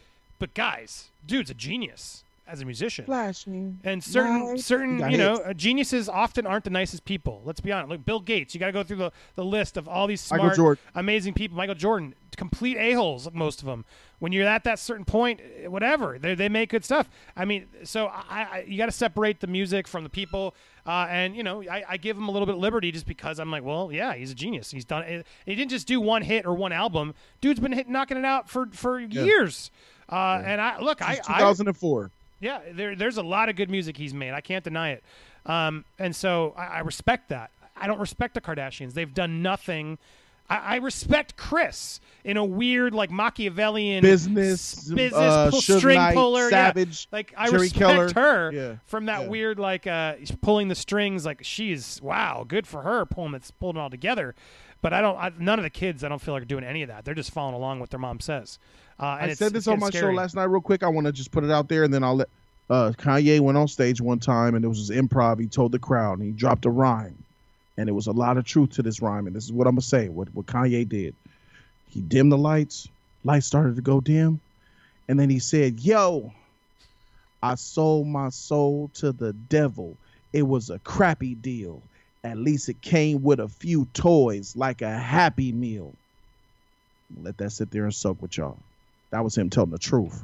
but 0.40 0.55
guys, 0.55 1.11
dude's 1.25 1.51
a 1.51 1.55
genius 1.55 2.25
as 2.48 2.61
a 2.61 2.64
musician. 2.64 3.05
Flashing. 3.05 3.79
And 3.85 4.03
certain 4.03 4.44
lights. 4.44 4.64
certain 4.64 4.98
got 4.98 5.12
you 5.12 5.18
know 5.18 5.37
hits. 5.37 5.46
uh, 5.46 5.53
geniuses 5.53 6.09
often 6.09 6.44
aren't 6.44 6.64
the 6.64 6.70
nicest 6.70 7.05
people. 7.05 7.40
Let's 7.44 7.61
be 7.61 7.70
honest. 7.70 7.90
Look, 7.90 8.05
Bill 8.05 8.18
Gates. 8.18 8.53
You 8.55 8.59
got 8.59 8.66
to 8.66 8.72
go 8.72 8.83
through 8.83 8.96
the, 8.96 9.12
the 9.37 9.44
list 9.44 9.77
of 9.77 9.87
all 9.88 10.09
these 10.09 10.20
smart, 10.20 10.59
amazing 10.96 11.35
people. 11.35 11.57
Michael 11.57 11.77
Jordan, 11.77 12.14
complete 12.37 12.77
a 12.77 12.92
holes. 12.94 13.29
Most 13.33 13.61
of 13.61 13.66
them. 13.66 13.85
When 14.22 14.30
you're 14.30 14.46
at 14.46 14.62
that 14.62 14.78
certain 14.78 15.04
point, 15.04 15.40
eh, 15.40 15.66
whatever 15.66 16.16
they 16.16 16.37
they 16.37 16.48
make 16.48 16.70
good 16.70 16.85
stuff. 16.85 17.11
I 17.37 17.44
mean, 17.44 17.66
so 17.82 18.06
I, 18.06 18.22
I 18.30 18.64
you 18.68 18.78
got 18.78 18.87
to 18.87 18.92
separate 18.92 19.40
the 19.40 19.48
music 19.48 19.88
from 19.88 20.04
the 20.04 20.08
people. 20.08 20.54
Uh, 20.87 21.08
and 21.11 21.35
you 21.35 21.42
know, 21.42 21.61
I, 21.68 21.82
I 21.88 21.96
give 21.96 22.16
him 22.16 22.28
a 22.28 22.30
little 22.30 22.46
bit 22.46 22.54
of 22.54 22.61
liberty 22.61 22.92
just 22.92 23.04
because 23.04 23.40
I'm 23.40 23.50
like, 23.50 23.64
well, 23.64 23.90
yeah, 23.92 24.14
he's 24.14 24.30
a 24.30 24.35
genius. 24.37 24.70
He's 24.70 24.85
done. 24.85 25.02
It. 25.02 25.26
He 25.44 25.56
didn't 25.56 25.72
just 25.72 25.88
do 25.88 26.00
one 26.00 26.22
hit 26.22 26.46
or 26.46 26.54
one 26.54 26.70
album. 26.70 27.14
Dude's 27.40 27.58
been 27.58 27.72
hit, 27.72 27.88
knocking 27.88 28.16
it 28.16 28.24
out 28.24 28.48
for 28.48 28.68
for 28.72 29.00
years. 29.00 29.72
Uh, 30.08 30.40
And 30.44 30.61
I 30.61 30.78
look, 30.78 31.00
Since 31.02 31.28
I 31.28 31.38
2004. 31.40 32.12
yeah, 32.38 32.61
there, 32.72 32.94
there's 32.94 33.16
a 33.16 33.22
lot 33.24 33.48
of 33.48 33.56
good 33.56 33.70
music 33.70 33.96
he's 33.96 34.14
made. 34.14 34.35
I 34.35 34.40
can't 34.40 34.62
deny 34.62 34.90
it. 34.90 35.04
Um, 35.46 35.85
and 35.98 36.14
so 36.14 36.54
I, 36.56 36.66
I 36.66 36.78
respect 36.80 37.28
that. 37.30 37.50
I 37.76 37.88
don't 37.88 37.98
respect 37.98 38.35
the 38.35 38.40
Kardashians. 38.40 38.92
They've 38.94 39.12
done 39.12 39.42
nothing. 39.42 39.98
I, 40.48 40.57
I 40.57 40.76
respect 40.76 41.37
Kris 41.37 42.00
in 42.24 42.37
a 42.37 42.44
weird, 42.44 42.94
like 42.94 43.11
Machiavellian 43.11 44.02
Business, 44.02 44.74
business 44.74 45.12
uh, 45.14 45.50
pull, 45.50 45.61
string 45.61 45.96
Knight, 45.96 46.14
puller. 46.14 46.50
yeah. 46.50 46.72
Like 47.11 47.33
I 47.37 47.46
Jerry 47.46 47.62
respect 47.62 47.78
Keller. 47.78 48.12
her 48.14 48.52
Yeah, 48.52 48.76
from 48.85 49.07
that 49.07 49.22
yeah. 49.22 49.28
weird, 49.28 49.59
like 49.59 49.87
uh, 49.87 50.14
pulling 50.40 50.68
the 50.68 50.74
strings. 50.74 51.24
Like 51.24 51.40
she's 51.42 52.00
wow, 52.02 52.44
good 52.46 52.66
for 52.66 52.83
her 52.83 53.07
pulling 53.07 53.35
it's 53.35 53.50
pulling 53.50 53.76
it 53.76 53.81
all 53.81 53.90
together. 53.90 54.35
But 54.83 54.92
I 54.92 55.00
don't. 55.00 55.16
I, 55.16 55.31
none 55.38 55.59
of 55.59 55.62
the 55.62 55.70
kids, 55.70 56.02
I 56.02 56.09
don't 56.09 56.20
feel 56.20 56.35
like 56.35 56.42
are 56.42 56.46
doing 56.46 56.64
any 56.64 56.83
of 56.83 56.88
that. 56.88 57.05
They're 57.05 57.14
just 57.14 57.31
following 57.31 57.55
along 57.55 57.78
what 57.81 57.90
their 57.90 58.00
mom 58.00 58.18
says. 58.20 58.59
Uh, 58.98 59.18
and 59.20 59.31
I 59.31 59.35
said 59.35 59.52
this 59.52 59.68
on 59.68 59.78
my 59.78 59.88
scary. 59.88 60.12
show 60.12 60.16
last 60.16 60.35
night, 60.35 60.44
real 60.44 60.61
quick. 60.61 60.83
I 60.83 60.88
want 60.88 61.07
to 61.07 61.12
just 61.12 61.31
put 61.31 61.44
it 61.44 61.50
out 61.50 61.68
there, 61.68 61.85
and 61.85 61.94
then 61.94 62.02
I'll 62.05 62.16
let. 62.16 62.28
Uh, 62.70 62.92
Kanye 62.96 63.38
went 63.40 63.59
on 63.59 63.68
stage 63.68 64.00
one 64.00 64.18
time, 64.18 64.55
and 64.55 64.64
it 64.64 64.68
was 64.68 64.78
his 64.78 64.90
improv. 64.90 65.38
He 65.38 65.46
told 65.46 65.72
the 65.72 65.78
crowd, 65.78 66.18
and 66.18 66.26
he 66.26 66.33
dropped 66.33 66.64
a 66.64 66.70
rhyme, 66.70 67.22
and 67.76 67.88
it 67.88 67.92
was 67.92 68.06
a 68.06 68.12
lot 68.12 68.37
of 68.37 68.44
truth 68.44 68.70
to 68.72 68.82
this 68.82 69.00
rhyme. 69.00 69.26
And 69.26 69.35
this 69.35 69.44
is 69.44 69.52
what 69.52 69.66
I'm 69.66 69.74
gonna 69.74 69.82
say. 69.82 70.08
What 70.08 70.35
what 70.35 70.46
Kanye 70.46 70.88
did, 70.88 71.14
he 71.88 72.00
dimmed 72.00 72.32
the 72.32 72.38
lights. 72.38 72.88
Lights 73.24 73.46
started 73.46 73.76
to 73.76 73.82
go 73.82 74.00
dim, 74.00 74.40
and 75.08 75.18
then 75.18 75.30
he 75.30 75.38
said, 75.38 75.80
"Yo, 75.80 76.32
I 77.42 77.54
sold 77.54 78.06
my 78.06 78.30
soul 78.30 78.90
to 78.94 79.12
the 79.12 79.32
devil. 79.32 79.96
It 80.32 80.42
was 80.42 80.70
a 80.70 80.78
crappy 80.80 81.35
deal. 81.35 81.82
At 82.24 82.38
least 82.38 82.68
it 82.68 82.80
came 82.82 83.22
with 83.22 83.40
a 83.40 83.48
few 83.48 83.87
toys, 83.94 84.54
like 84.56 84.82
a 84.82 84.90
Happy 84.90 85.52
Meal." 85.52 85.92
Let 87.22 87.37
that 87.38 87.50
sit 87.50 87.70
there 87.70 87.85
and 87.85 87.94
soak 87.94 88.22
with 88.22 88.37
y'all. 88.38 88.56
That 89.11 89.22
was 89.22 89.37
him 89.37 89.50
telling 89.50 89.70
the 89.70 89.78
truth. 89.78 90.22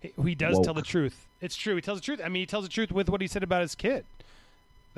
He, 0.00 0.12
he 0.22 0.34
does 0.34 0.60
tell 0.60 0.74
the 0.74 0.82
truth. 0.82 1.26
It's 1.40 1.56
true. 1.56 1.74
He 1.74 1.80
tells 1.80 1.98
the 1.98 2.04
truth. 2.04 2.20
I 2.22 2.28
mean, 2.28 2.42
he 2.42 2.46
tells 2.46 2.64
the 2.64 2.70
truth 2.70 2.92
with 2.92 3.08
what 3.08 3.20
he 3.20 3.26
said 3.26 3.42
about 3.42 3.62
his 3.62 3.74
kid. 3.74 4.04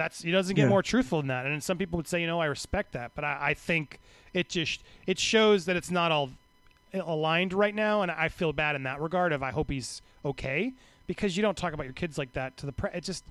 That's 0.01 0.23
he 0.23 0.31
doesn't 0.31 0.55
get 0.57 0.63
Yeah. 0.63 0.69
more 0.69 0.83
truthful 0.83 1.21
than 1.21 1.29
that. 1.29 1.45
And 1.47 1.63
some 1.63 1.77
people 1.79 1.97
would 1.99 2.09
say, 2.09 2.21
you 2.21 2.27
know, 2.27 2.41
I 2.41 2.47
respect 2.47 2.93
that, 2.93 3.13
but 3.15 3.23
I, 3.25 3.39
I 3.51 3.55
think 3.55 3.99
it 4.33 4.49
just 4.49 4.83
it 5.07 5.19
shows 5.19 5.67
that 5.67 5.77
it's 5.77 5.91
not 5.91 6.11
all 6.11 6.31
aligned 6.95 7.53
right 7.53 7.75
now, 7.75 8.03
and 8.03 8.11
I 8.11 8.29
feel 8.29 8.53
bad 8.53 8.75
in 8.77 8.83
that 8.85 9.01
regard. 9.01 9.33
Of 9.33 9.43
I 9.43 9.51
hope 9.51 9.71
he's 9.71 10.03
okay 10.25 10.73
because 11.07 11.37
you 11.37 11.43
don't 11.43 11.57
talk 11.57 11.73
about 11.73 11.85
your 11.85 11.93
kids 11.93 12.19
like 12.19 12.33
that 12.33 12.57
to 12.59 12.67
the 12.67 12.73
pre. 12.73 12.91
It 12.95 13.05
just 13.05 13.25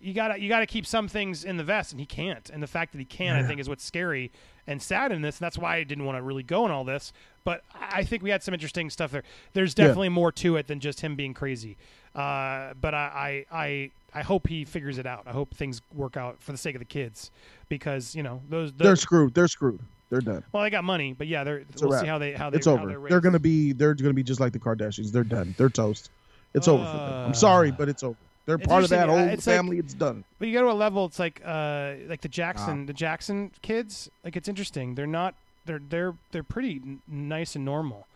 you 0.00 0.12
gotta 0.14 0.38
you 0.40 0.48
gotta 0.48 0.66
keep 0.66 0.86
some 0.86 1.08
things 1.08 1.44
in 1.44 1.56
the 1.56 1.64
vest, 1.64 1.92
and 1.92 2.00
he 2.00 2.06
can't. 2.06 2.48
And 2.50 2.62
the 2.62 2.66
fact 2.66 2.92
that 2.92 2.98
he 2.98 3.04
can, 3.04 3.34
I 3.36 3.46
think, 3.46 3.60
is 3.60 3.68
what's 3.68 3.84
scary 3.84 4.30
and 4.66 4.80
sad 4.80 5.10
in 5.12 5.22
this. 5.22 5.38
And 5.38 5.44
that's 5.44 5.58
why 5.58 5.76
I 5.76 5.84
didn't 5.84 6.04
want 6.04 6.18
to 6.18 6.22
really 6.22 6.42
go 6.44 6.64
in 6.66 6.70
all 6.70 6.84
this. 6.84 7.12
But 7.44 7.62
I 7.74 8.04
think 8.04 8.22
we 8.22 8.30
had 8.30 8.42
some 8.42 8.54
interesting 8.54 8.90
stuff 8.90 9.10
there. 9.10 9.24
There's 9.54 9.74
Yeah. 9.76 9.86
definitely 9.86 10.10
more 10.10 10.30
to 10.32 10.56
it 10.56 10.66
than 10.68 10.78
just 10.80 11.00
him 11.00 11.16
being 11.16 11.34
crazy. 11.34 11.76
Uh, 12.14 12.74
but 12.80 12.92
I, 12.94 13.44
I 13.52 13.56
I 13.64 13.90
I 14.14 14.22
hope 14.22 14.48
he 14.48 14.64
figures 14.64 14.98
it 14.98 15.06
out. 15.06 15.22
I 15.26 15.30
hope 15.32 15.54
things 15.54 15.82
work 15.94 16.16
out 16.16 16.42
for 16.42 16.52
the 16.52 16.58
sake 16.58 16.74
of 16.74 16.80
the 16.80 16.84
kids 16.84 17.30
because 17.68 18.14
you 18.14 18.22
know 18.22 18.40
those. 18.48 18.72
They're 18.72 18.96
screwed. 18.96 19.34
They're 19.34 19.48
screwed. 19.48 19.80
They're 20.10 20.20
done. 20.20 20.42
well, 20.52 20.64
they 20.64 20.70
got 20.70 20.82
money, 20.82 21.12
but 21.12 21.28
yeah, 21.28 21.44
they're. 21.44 21.58
It's 21.58 21.82
we'll 21.82 21.98
see 22.00 22.06
how 22.06 22.18
they 22.18 22.32
how 22.32 22.50
they 22.50 22.56
It's 22.56 22.66
how 22.66 22.72
over. 22.72 22.86
they're, 22.88 23.08
They're 23.08 23.20
gonna 23.20 23.38
be. 23.38 23.72
They're 23.72 23.94
gonna 23.94 24.12
be 24.12 24.22
just 24.24 24.40
like 24.40 24.52
the 24.52 24.58
Kardashians. 24.58 25.12
They're 25.12 25.22
done. 25.24 25.54
They're 25.56 25.68
toast. 25.68 26.10
It's 26.54 26.66
over 26.66 26.84
for 26.84 26.96
them. 26.96 27.26
I'm 27.28 27.34
sorry, 27.34 27.70
Uh, 27.70 27.74
but 27.78 27.88
it's 27.88 28.02
over. 28.02 28.16
They're 28.46 28.56
it's 28.56 28.66
part 28.66 28.82
of 28.82 28.90
that 28.90 29.08
old 29.08 29.20
Uh, 29.20 29.24
it's 29.32 29.46
like- 29.46 29.54
family. 29.56 29.78
it's 29.78 29.94
done. 29.94 30.24
But 30.40 30.48
you 30.48 30.54
go 30.54 30.62
to 30.62 30.72
a 30.72 30.74
level, 30.74 31.04
it's 31.04 31.20
like 31.20 31.40
uh 31.44 31.92
like 32.08 32.22
the 32.22 32.28
Ah. 32.28 32.32
Jackson 32.32 32.86
the 32.86 32.92
Jackson 32.92 33.52
kids. 33.62 34.10
Like 34.24 34.36
it's 34.36 34.48
interesting. 34.48 34.96
They're 34.96 35.06
not. 35.06 35.34
They're 35.66 35.80
they're 35.88 36.14
they're 36.32 36.42
pretty 36.42 36.80
n- 36.84 37.00
nice 37.06 37.54
and 37.54 37.64
normal. 37.64 38.08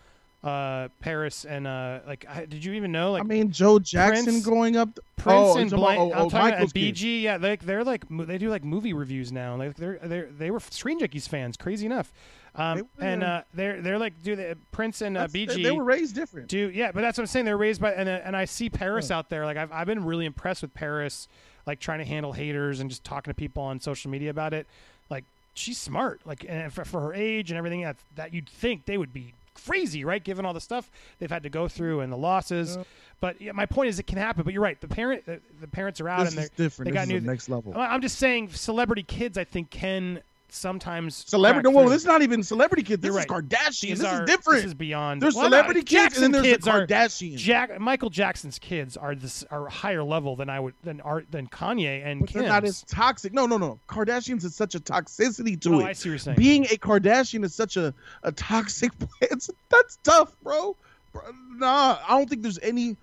Uh, 0.44 0.88
Paris 1.00 1.46
and 1.46 1.66
uh, 1.66 2.00
like, 2.06 2.26
I, 2.28 2.44
did 2.44 2.62
you 2.62 2.74
even 2.74 2.92
know 2.92 3.12
like 3.12 3.22
I 3.22 3.24
mean, 3.24 3.50
Joe 3.50 3.78
Jackson 3.78 4.24
Prince- 4.26 4.44
growing 4.44 4.76
up. 4.76 4.90
Prince 5.16 5.38
oh, 5.38 5.56
and 5.56 5.70
Blank. 5.70 5.98
about- 5.98 5.98
oh, 5.98 6.12
I'm 6.12 6.26
oh, 6.26 6.28
talking 6.28 6.50
Michael's 6.50 6.70
about. 6.72 6.82
BG. 6.82 7.22
Yeah, 7.22 7.38
they 7.38 7.56
they're 7.56 7.82
like 7.82 8.10
mo- 8.10 8.26
they 8.26 8.36
do 8.36 8.50
like 8.50 8.62
movie 8.62 8.92
reviews 8.92 9.32
now. 9.32 9.56
Like 9.56 9.74
they're 9.76 9.98
they 10.02 10.20
they 10.20 10.50
were 10.50 10.60
Screen 10.60 11.00
Junkies 11.00 11.26
fans. 11.26 11.56
Crazy 11.56 11.86
enough. 11.86 12.12
Um, 12.56 12.86
They 12.98 13.06
and 13.06 13.24
uh, 13.24 13.42
they're 13.54 13.80
they're 13.80 13.98
like 13.98 14.22
do 14.22 14.36
the 14.36 14.58
Prince 14.70 15.00
and 15.00 15.16
uh, 15.16 15.20
That's- 15.26 15.32
they- 15.32 15.60
BG. 15.60 15.62
They, 15.64 15.70
were 15.70 15.82
raised 15.82 16.14
different. 16.14 16.48
do 16.48 16.70
yeah, 16.70 16.92
but 16.92 17.00
that's 17.00 17.16
what 17.16 17.22
I'm 17.22 17.26
saying. 17.28 17.46
They're 17.46 17.56
raised 17.56 17.80
by 17.80 17.92
and 17.92 18.06
uh, 18.06 18.20
and 18.22 18.36
I 18.36 18.44
see 18.44 18.68
Paris 18.68 19.10
out 19.10 19.30
there. 19.30 19.46
Like 19.46 19.56
I've 19.56 19.72
I've 19.72 19.86
been 19.86 20.04
really 20.04 20.26
impressed 20.26 20.60
with 20.60 20.74
Paris, 20.74 21.26
like 21.66 21.80
trying 21.80 22.00
to 22.00 22.04
handle 22.04 22.34
haters 22.34 22.80
and 22.80 22.90
just 22.90 23.02
talking 23.02 23.30
to 23.30 23.34
people 23.34 23.62
on 23.62 23.80
social 23.80 24.10
media 24.10 24.28
about 24.28 24.52
it. 24.52 24.66
Like 25.08 25.24
she's 25.54 25.78
smart. 25.78 26.20
Like 26.26 26.44
and 26.46 26.70
for, 26.70 26.84
for 26.84 27.00
her 27.00 27.14
age 27.14 27.50
and 27.50 27.56
everything 27.56 27.80
that 27.80 27.96
that 28.16 28.34
you'd 28.34 28.50
think 28.50 28.84
they 28.84 28.98
would 28.98 29.14
be 29.14 29.32
crazy, 29.54 30.04
right? 30.04 30.22
Given 30.22 30.44
all 30.44 30.52
the 30.52 30.60
stuff 30.60 30.90
they've 31.18 31.30
had 31.30 31.42
to 31.44 31.50
go 31.50 31.68
through 31.68 32.00
and 32.00 32.12
the 32.12 32.16
losses. 32.16 32.78
But 33.20 33.40
yeah, 33.40 33.52
my 33.52 33.66
point 33.66 33.88
is, 33.88 33.98
it 33.98 34.06
can 34.06 34.18
happen. 34.18 34.42
But 34.44 34.52
you're 34.52 34.62
right. 34.62 34.80
The 34.80 34.88
parent, 34.88 35.24
the, 35.26 35.40
the 35.60 35.68
parents 35.68 36.00
are 36.00 36.08
out 36.08 36.20
This 36.24 36.28
and 36.30 36.38
they're 36.42 36.48
different. 36.56 36.86
They 36.86 36.92
This 36.92 37.00
got 37.00 37.08
new. 37.08 37.20
the 37.20 37.26
next 37.26 37.48
level. 37.48 37.72
I'm 37.76 38.02
just 38.02 38.18
saying, 38.18 38.50
celebrity 38.50 39.02
kids, 39.02 39.38
I 39.38 39.44
think, 39.44 39.70
can 39.70 40.20
sometimes 40.54 41.24
Celebrity. 41.28 41.68
Whoa, 41.68 41.88
this 41.88 42.02
is 42.02 42.06
not 42.06 42.22
even 42.22 42.42
celebrity 42.42 42.82
kids. 42.82 43.02
This 43.02 43.10
You're 43.10 43.20
is 43.20 43.26
right. 43.28 43.44
Kardashian. 43.44 43.80
These 43.80 43.98
this 43.98 44.08
are 44.08 44.22
is 44.22 44.30
different. 44.30 44.58
This 44.58 44.66
is 44.66 44.74
beyond. 44.74 45.20
there's 45.22 45.34
Well, 45.34 45.44
celebrity 45.44 45.82
kids, 45.82 45.92
and 45.92 46.02
Jackson 46.02 46.22
then 46.22 46.42
there's 46.42 46.54
kids 46.54 46.64
the 46.64 46.70
are 46.70 46.86
Kardashians. 46.86 47.36
Jack, 47.36 47.80
Michael 47.80 48.10
Jackson's 48.10 48.58
kids 48.58 48.96
are 48.96 49.14
this 49.14 49.44
are 49.50 49.68
higher 49.68 50.02
level 50.02 50.36
than 50.36 50.48
I 50.48 50.60
would 50.60 50.74
than 50.82 51.00
art 51.00 51.26
than 51.30 51.48
Kanye 51.48 52.04
and 52.04 52.20
but 52.20 52.32
they're 52.32 52.48
not 52.48 52.64
as 52.64 52.82
toxic. 52.82 53.32
No, 53.32 53.46
no, 53.46 53.56
no. 53.58 53.78
Kardashians 53.88 54.44
is 54.44 54.54
such 54.54 54.74
a 54.74 54.80
toxicity 54.80 55.60
to 55.60 55.74
Oh, 55.74 55.80
it. 55.80 55.84
I 55.84 55.92
see 55.92 56.08
what 56.08 56.12
you're 56.12 56.18
saying. 56.18 56.36
Being 56.36 56.64
a 56.66 56.76
Kardashian 56.76 57.44
is 57.44 57.54
such 57.54 57.76
a, 57.76 57.92
a 58.22 58.32
toxic. 58.32 58.92
It's 59.20 59.50
that's 59.70 59.98
tough, 60.04 60.34
bro. 60.42 60.76
Bro, 61.12 61.22
Nah, 61.56 61.98
I 62.06 62.16
don't 62.16 62.28
think 62.28 62.42
there's 62.42 62.58
any 62.60 62.96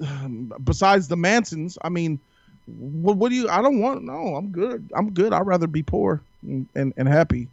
um, 0.00 0.52
besides 0.64 1.08
the 1.08 1.16
Mansons. 1.16 1.78
I 1.82 1.88
mean, 1.88 2.18
what, 2.66 3.16
what 3.16 3.28
do 3.30 3.34
you? 3.36 3.48
I 3.48 3.62
don't 3.62 3.80
want. 3.80 4.04
No, 4.04 4.36
I'm 4.36 4.50
good. 4.50 4.90
I'm 4.94 5.10
good. 5.10 5.32
I'd 5.32 5.46
rather 5.46 5.66
be 5.66 5.82
poor 5.82 6.20
and, 6.44 6.68
and, 6.74 6.92
and 6.96 7.08
happy. 7.08 7.48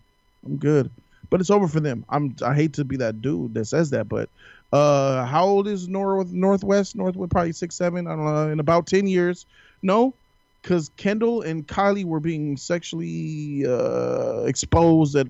I'm 0.45 0.57
good. 0.57 0.89
But 1.29 1.39
it's 1.39 1.49
over 1.49 1.67
for 1.67 1.79
them. 1.79 2.03
I'm. 2.09 2.35
I 2.43 2.53
hate 2.53 2.73
to 2.73 2.83
be 2.83 2.97
that 2.97 3.21
dude 3.21 3.53
that 3.53 3.65
says 3.65 3.91
that, 3.91 4.09
but 4.09 4.29
uh, 4.73 5.25
how 5.25 5.45
old 5.45 5.67
is 5.67 5.87
North 5.87 6.31
Northwest? 6.31 6.95
Northwood 6.95 7.31
probably 7.31 7.53
six 7.53 7.75
seven. 7.75 8.05
I 8.05 8.15
don't 8.15 8.25
know. 8.25 8.49
In 8.49 8.59
about 8.59 8.85
ten 8.85 9.07
years, 9.07 9.45
no, 9.81 10.13
because 10.61 10.91
Kendall 10.97 11.41
and 11.41 11.65
Kylie 11.65 12.03
were 12.03 12.19
being 12.19 12.57
sexually 12.57 13.65
uh, 13.65 14.43
exposed 14.43 15.15
at 15.15 15.27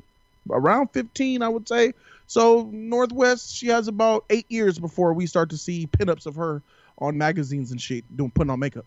around 0.49 0.87
15, 0.87 1.43
I 1.43 1.49
would 1.49 1.67
say. 1.67 1.93
So 2.25 2.67
North 2.71 3.11
West, 3.11 3.55
she 3.55 3.67
has 3.67 3.87
about 3.87 4.25
eight 4.31 4.47
years 4.49 4.79
before 4.79 5.13
we 5.13 5.27
start 5.27 5.51
to 5.51 5.57
see 5.57 5.85
pinups 5.85 6.25
of 6.25 6.35
her 6.35 6.63
on 6.97 7.17
magazines 7.17 7.71
and 7.71 7.79
shit, 7.79 8.05
doing 8.15 8.31
putting 8.31 8.49
on 8.49 8.59
makeup. 8.59 8.85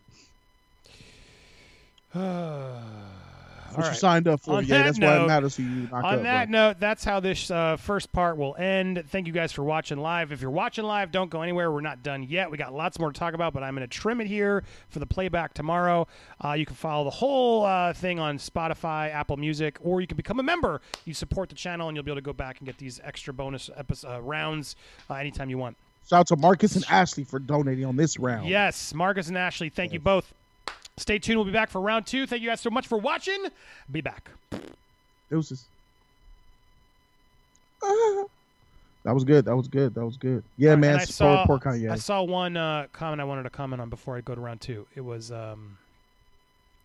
All 3.74 3.82
What 3.82 3.90
you 3.90 3.98
signed 3.98 4.28
up 4.28 4.40
for? 4.40 4.56
On 4.56 4.64
yeah, 4.64 4.78
that 4.78 4.84
that's 4.84 5.00
why 5.00 5.22
it 5.22 5.26
matters 5.26 5.56
who 5.56 5.62
you 5.62 5.88
knock 5.90 6.04
On 6.04 6.14
up. 6.14 6.22
that 6.22 6.50
bro. 6.50 6.68
note, 6.68 6.80
that's 6.80 7.04
how 7.04 7.20
this 7.20 7.50
uh, 7.50 7.76
first 7.76 8.12
part 8.12 8.36
will 8.36 8.56
end. 8.56 9.04
Thank 9.08 9.26
you 9.26 9.32
guys 9.32 9.52
for 9.52 9.64
watching 9.64 9.98
live. 9.98 10.32
If 10.32 10.40
you're 10.40 10.50
watching 10.50 10.84
live, 10.84 11.10
don't 11.12 11.30
go 11.30 11.42
anywhere. 11.42 11.70
We're 11.70 11.80
not 11.80 12.02
done 12.02 12.22
yet. 12.22 12.50
We 12.50 12.56
got 12.56 12.72
lots 12.74 12.98
more 12.98 13.12
to 13.12 13.18
talk 13.18 13.34
about, 13.34 13.52
but 13.52 13.62
I'm 13.62 13.74
going 13.74 13.88
to 13.88 13.98
trim 13.98 14.20
it 14.20 14.26
here 14.26 14.64
for 14.88 14.98
the 14.98 15.06
playback 15.06 15.54
tomorrow. 15.54 16.06
Uh, 16.44 16.52
you 16.52 16.66
can 16.66 16.76
follow 16.76 17.04
the 17.04 17.10
whole 17.10 17.64
uh, 17.64 17.92
thing 17.92 18.18
on 18.18 18.38
Spotify, 18.38 19.12
Apple 19.12 19.36
Music, 19.36 19.78
or 19.80 20.00
you 20.00 20.06
can 20.06 20.16
become 20.16 20.40
a 20.40 20.42
member. 20.42 20.80
You 21.04 21.14
support 21.14 21.48
the 21.48 21.54
channel, 21.54 21.88
and 21.88 21.96
you'll 21.96 22.04
be 22.04 22.10
able 22.10 22.20
to 22.20 22.24
go 22.24 22.32
back 22.32 22.58
and 22.58 22.66
get 22.66 22.78
these 22.78 23.00
extra 23.02 23.32
bonus 23.32 23.70
episode, 23.76 24.16
uh, 24.16 24.20
rounds 24.20 24.76
uh, 25.10 25.14
anytime 25.14 25.50
you 25.50 25.58
want. 25.58 25.76
Shout 26.08 26.20
out 26.20 26.26
to 26.28 26.36
Marcus 26.36 26.76
and 26.76 26.84
Ashley 26.90 27.24
for 27.24 27.38
donating 27.38 27.86
on 27.86 27.96
this 27.96 28.18
round. 28.18 28.48
Yes, 28.48 28.92
Marcus 28.92 29.28
and 29.28 29.38
Ashley, 29.38 29.70
thank 29.70 29.92
you 29.92 30.00
both. 30.00 30.34
Stay 30.96 31.18
tuned. 31.18 31.38
We'll 31.38 31.46
be 31.46 31.52
back 31.52 31.70
for 31.70 31.80
round 31.80 32.06
two. 32.06 32.26
Thank 32.26 32.42
you 32.42 32.48
guys 32.48 32.60
so 32.60 32.70
much 32.70 32.86
for 32.86 32.98
watching. 32.98 33.46
Be 33.90 34.00
back. 34.00 34.30
Deuces. 35.30 35.64
Ah. 37.82 38.24
That 39.04 39.12
was 39.12 39.24
good. 39.24 39.44
That 39.44 39.54
was 39.54 39.68
good. 39.68 39.94
That 39.94 40.04
was 40.04 40.16
good. 40.16 40.42
Yeah, 40.56 40.72
Uh, 40.72 40.76
man. 40.78 40.96
I 40.98 41.04
saw, 41.04 41.44
poor 41.44 41.58
Kanye. 41.58 41.90
I 41.90 41.96
saw 41.96 42.22
one 42.22 42.56
uh, 42.56 42.86
comment 42.94 43.20
I 43.20 43.24
wanted 43.24 43.42
to 43.42 43.50
comment 43.50 43.82
on 43.82 43.90
before 43.90 44.16
I 44.16 44.22
go 44.22 44.34
to 44.34 44.40
round 44.40 44.62
two. 44.62 44.86
It 44.94 45.02
was, 45.02 45.30
um, 45.30 45.76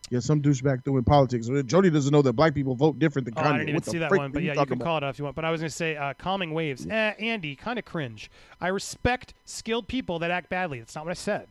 yeah, 0.09 0.19
some 0.19 0.41
douchebag 0.41 0.83
doing 0.83 1.05
politics. 1.05 1.47
Jody 1.65 1.89
doesn't 1.89 2.11
know 2.11 2.21
that 2.23 2.33
black 2.33 2.53
people 2.53 2.75
vote 2.75 2.99
different 2.99 3.25
than 3.25 3.35
oh, 3.37 3.41
Kanye. 3.41 3.45
I 3.45 3.57
didn't 3.59 3.69
even 3.69 3.83
see 3.83 3.99
that 3.99 4.11
one, 4.11 4.33
but 4.33 4.43
yeah, 4.43 4.51
you 4.51 4.55
talking 4.55 4.73
can 4.73 4.81
about? 4.81 4.85
call 4.85 4.97
it 4.97 5.03
out 5.05 5.09
if 5.11 5.19
you 5.19 5.23
want. 5.23 5.37
But 5.37 5.45
I 5.45 5.51
was 5.51 5.61
going 5.61 5.69
to 5.69 5.75
say, 5.75 5.95
uh, 5.95 6.13
calming 6.15 6.53
waves. 6.53 6.85
Eh, 6.85 7.13
Andy, 7.19 7.55
kind 7.55 7.79
of 7.79 7.85
cringe. 7.85 8.29
I 8.59 8.67
respect 8.67 9.33
skilled 9.45 9.87
people 9.87 10.19
that 10.19 10.29
act 10.29 10.49
badly. 10.49 10.79
That's 10.79 10.95
not 10.95 11.05
what 11.05 11.11
I 11.11 11.13
said. 11.13 11.47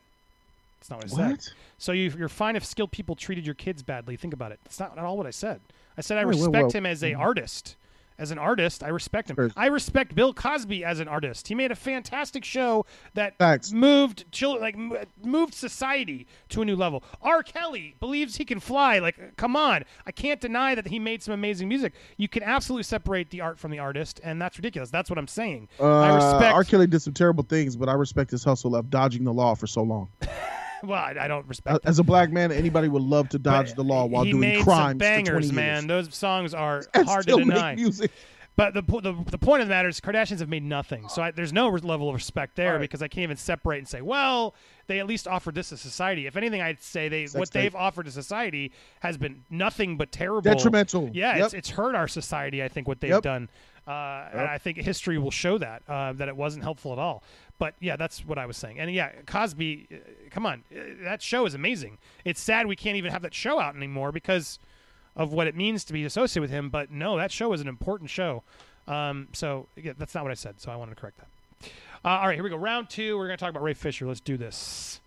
That's 0.80 0.90
not 0.90 0.96
what 0.98 1.04
I 1.06 1.08
said. 1.08 1.30
What? 1.32 1.52
So 1.78 1.92
you, 1.92 2.12
you're 2.16 2.28
fine 2.28 2.56
if 2.56 2.64
skilled 2.64 2.92
people 2.92 3.16
treated 3.16 3.44
your 3.44 3.54
kids 3.54 3.82
badly. 3.82 4.16
Think 4.16 4.32
about 4.34 4.52
it. 4.52 4.60
That's 4.64 4.78
not 4.80 4.96
at 4.96 5.04
all 5.04 5.16
what 5.16 5.26
I 5.26 5.30
said. 5.30 5.60
I 5.96 6.00
said 6.00 6.18
I 6.18 6.24
wait, 6.24 6.36
respect 6.36 6.64
wait. 6.66 6.74
him 6.74 6.86
as 6.86 7.02
a 7.02 7.14
artist. 7.14 7.76
As 8.20 8.32
an 8.32 8.38
artist, 8.38 8.82
I 8.82 8.88
respect 8.88 9.30
him. 9.30 9.36
First- 9.36 9.56
I 9.56 9.66
respect 9.66 10.12
Bill 10.16 10.34
Cosby 10.34 10.84
as 10.84 10.98
an 10.98 11.06
artist. 11.06 11.46
He 11.46 11.54
made 11.54 11.70
a 11.70 11.76
fantastic 11.76 12.44
show 12.44 12.84
that 13.14 13.38
Facts. 13.38 13.70
moved 13.72 14.24
children, 14.32 14.60
like 14.60 15.04
moved 15.24 15.54
society 15.54 16.26
to 16.48 16.60
a 16.62 16.64
new 16.64 16.74
level. 16.74 17.04
R. 17.22 17.44
Kelly 17.44 17.94
believes 18.00 18.34
he 18.34 18.44
can 18.44 18.58
fly. 18.58 18.98
Like, 18.98 19.36
come 19.36 19.54
on, 19.54 19.84
I 20.04 20.10
can't 20.10 20.40
deny 20.40 20.74
that 20.74 20.88
he 20.88 20.98
made 20.98 21.22
some 21.22 21.32
amazing 21.32 21.68
music. 21.68 21.92
You 22.16 22.26
can 22.26 22.42
absolutely 22.42 22.82
separate 22.82 23.30
the 23.30 23.40
art 23.40 23.56
from 23.56 23.70
the 23.70 23.78
artist, 23.78 24.20
and 24.24 24.42
that's 24.42 24.58
ridiculous. 24.58 24.90
That's 24.90 25.08
what 25.08 25.18
I'm 25.18 25.28
saying. 25.28 25.68
I 25.78 25.84
Uh, 25.84 26.14
respect. 26.16 26.54
R. 26.54 26.64
Kelly 26.64 26.88
did 26.88 27.00
some 27.02 27.14
terrible 27.14 27.44
things, 27.44 27.76
but 27.76 27.88
I 27.88 27.92
respect 27.92 28.32
his 28.32 28.42
hustle 28.42 28.74
of 28.74 28.90
dodging 28.90 29.22
the 29.22 29.32
law 29.32 29.54
for 29.54 29.68
so 29.68 29.82
long. 29.84 30.08
well, 30.84 30.98
I, 31.02 31.14
I 31.20 31.28
don't 31.28 31.46
respect. 31.46 31.84
As 31.84 31.98
a 31.98 32.04
black 32.04 32.30
man, 32.30 32.52
anybody 32.52 32.88
would 32.88 33.02
love 33.02 33.28
to 33.30 33.38
dodge 33.38 33.68
But 33.68 33.76
the 33.76 33.84
law 33.84 34.06
while 34.06 34.24
doing 34.24 34.62
crimes 34.62 34.98
bangers, 34.98 35.50
20 35.50 35.52
man. 35.52 35.86
Those 35.86 36.14
songs 36.14 36.54
are 36.54 36.82
And 36.94 37.06
hard 37.06 37.26
to 37.26 37.36
deny. 37.36 37.74
music. 37.74 38.10
But 38.56 38.74
the, 38.74 38.82
the 38.82 39.14
the 39.30 39.38
point 39.38 39.62
of 39.62 39.68
the 39.68 39.72
matter 39.72 39.88
is, 39.88 40.00
Kardashians 40.00 40.40
have 40.40 40.48
made 40.48 40.64
nothing. 40.64 41.08
So 41.08 41.22
I, 41.22 41.30
there's 41.30 41.52
no 41.52 41.68
level 41.68 42.08
of 42.08 42.14
respect 42.16 42.56
there 42.56 42.72
Right. 42.72 42.80
because 42.80 43.02
I 43.02 43.06
can't 43.06 43.22
even 43.22 43.36
separate 43.36 43.78
and 43.78 43.86
say, 43.86 44.00
well, 44.02 44.52
they 44.88 44.98
at 44.98 45.06
least 45.06 45.28
offered 45.28 45.54
this 45.54 45.68
to 45.68 45.76
society. 45.76 46.26
If 46.26 46.36
anything, 46.36 46.60
I'd 46.60 46.82
say 46.82 47.08
they 47.08 47.26
Sex 47.26 47.38
what 47.38 47.50
tape. 47.52 47.62
they've 47.62 47.76
offered 47.76 48.06
to 48.06 48.10
society 48.10 48.72
has 48.98 49.16
been 49.16 49.44
nothing 49.48 49.96
but 49.96 50.10
terrible, 50.10 50.40
Detrimental. 50.42 51.08
Yeah, 51.12 51.36
Yep. 51.36 51.44
it's 51.44 51.54
it's 51.54 51.70
hurt 51.70 51.94
our 51.94 52.08
society. 52.08 52.60
I 52.64 52.66
think 52.66 52.88
what 52.88 53.00
they've 53.00 53.10
Yep. 53.12 53.22
done, 53.22 53.48
uh, 53.86 53.90
and 54.32 54.40
I 54.40 54.58
think 54.58 54.78
history 54.78 55.18
will 55.18 55.30
show 55.30 55.56
that 55.58 55.82
uh, 55.88 56.14
that 56.14 56.26
it 56.26 56.36
wasn't 56.36 56.64
helpful 56.64 56.92
at 56.92 56.98
all. 56.98 57.22
But 57.58 57.74
yeah, 57.80 57.96
that's 57.96 58.24
what 58.24 58.38
I 58.38 58.46
was 58.46 58.56
saying. 58.56 58.78
And 58.78 58.92
yeah, 58.92 59.10
Cosby, 59.26 59.88
uh, 59.92 59.96
come 60.30 60.46
on, 60.46 60.62
uh, 60.72 60.80
that 61.02 61.22
show 61.22 61.44
is 61.44 61.54
amazing. 61.54 61.98
It's 62.24 62.40
sad 62.40 62.66
we 62.66 62.76
can't 62.76 62.96
even 62.96 63.10
have 63.12 63.22
that 63.22 63.34
show 63.34 63.58
out 63.58 63.74
anymore 63.74 64.12
because 64.12 64.58
of 65.16 65.32
what 65.32 65.46
it 65.46 65.56
means 65.56 65.84
to 65.84 65.92
be 65.92 66.04
associated 66.04 66.42
with 66.42 66.50
him. 66.50 66.70
But 66.70 66.90
no, 66.90 67.16
that 67.16 67.32
show 67.32 67.52
is 67.52 67.60
an 67.60 67.68
important 67.68 68.10
show. 68.10 68.44
Um, 68.86 69.28
so 69.32 69.66
yeah, 69.76 69.92
that's 69.98 70.14
not 70.14 70.22
what 70.22 70.30
I 70.30 70.34
said. 70.34 70.60
So 70.60 70.70
I 70.70 70.76
wanted 70.76 70.94
to 70.94 71.00
correct 71.00 71.18
that. 71.18 71.70
Uh, 72.04 72.08
all 72.08 72.26
right, 72.28 72.34
here 72.34 72.44
we 72.44 72.50
go. 72.50 72.56
Round 72.56 72.88
two. 72.88 73.18
We're 73.18 73.26
going 73.26 73.36
to 73.36 73.44
talk 73.44 73.50
about 73.50 73.62
Ray 73.62 73.74
Fisher. 73.74 74.06
Let's 74.06 74.20
do 74.20 74.36
this. 74.36 75.00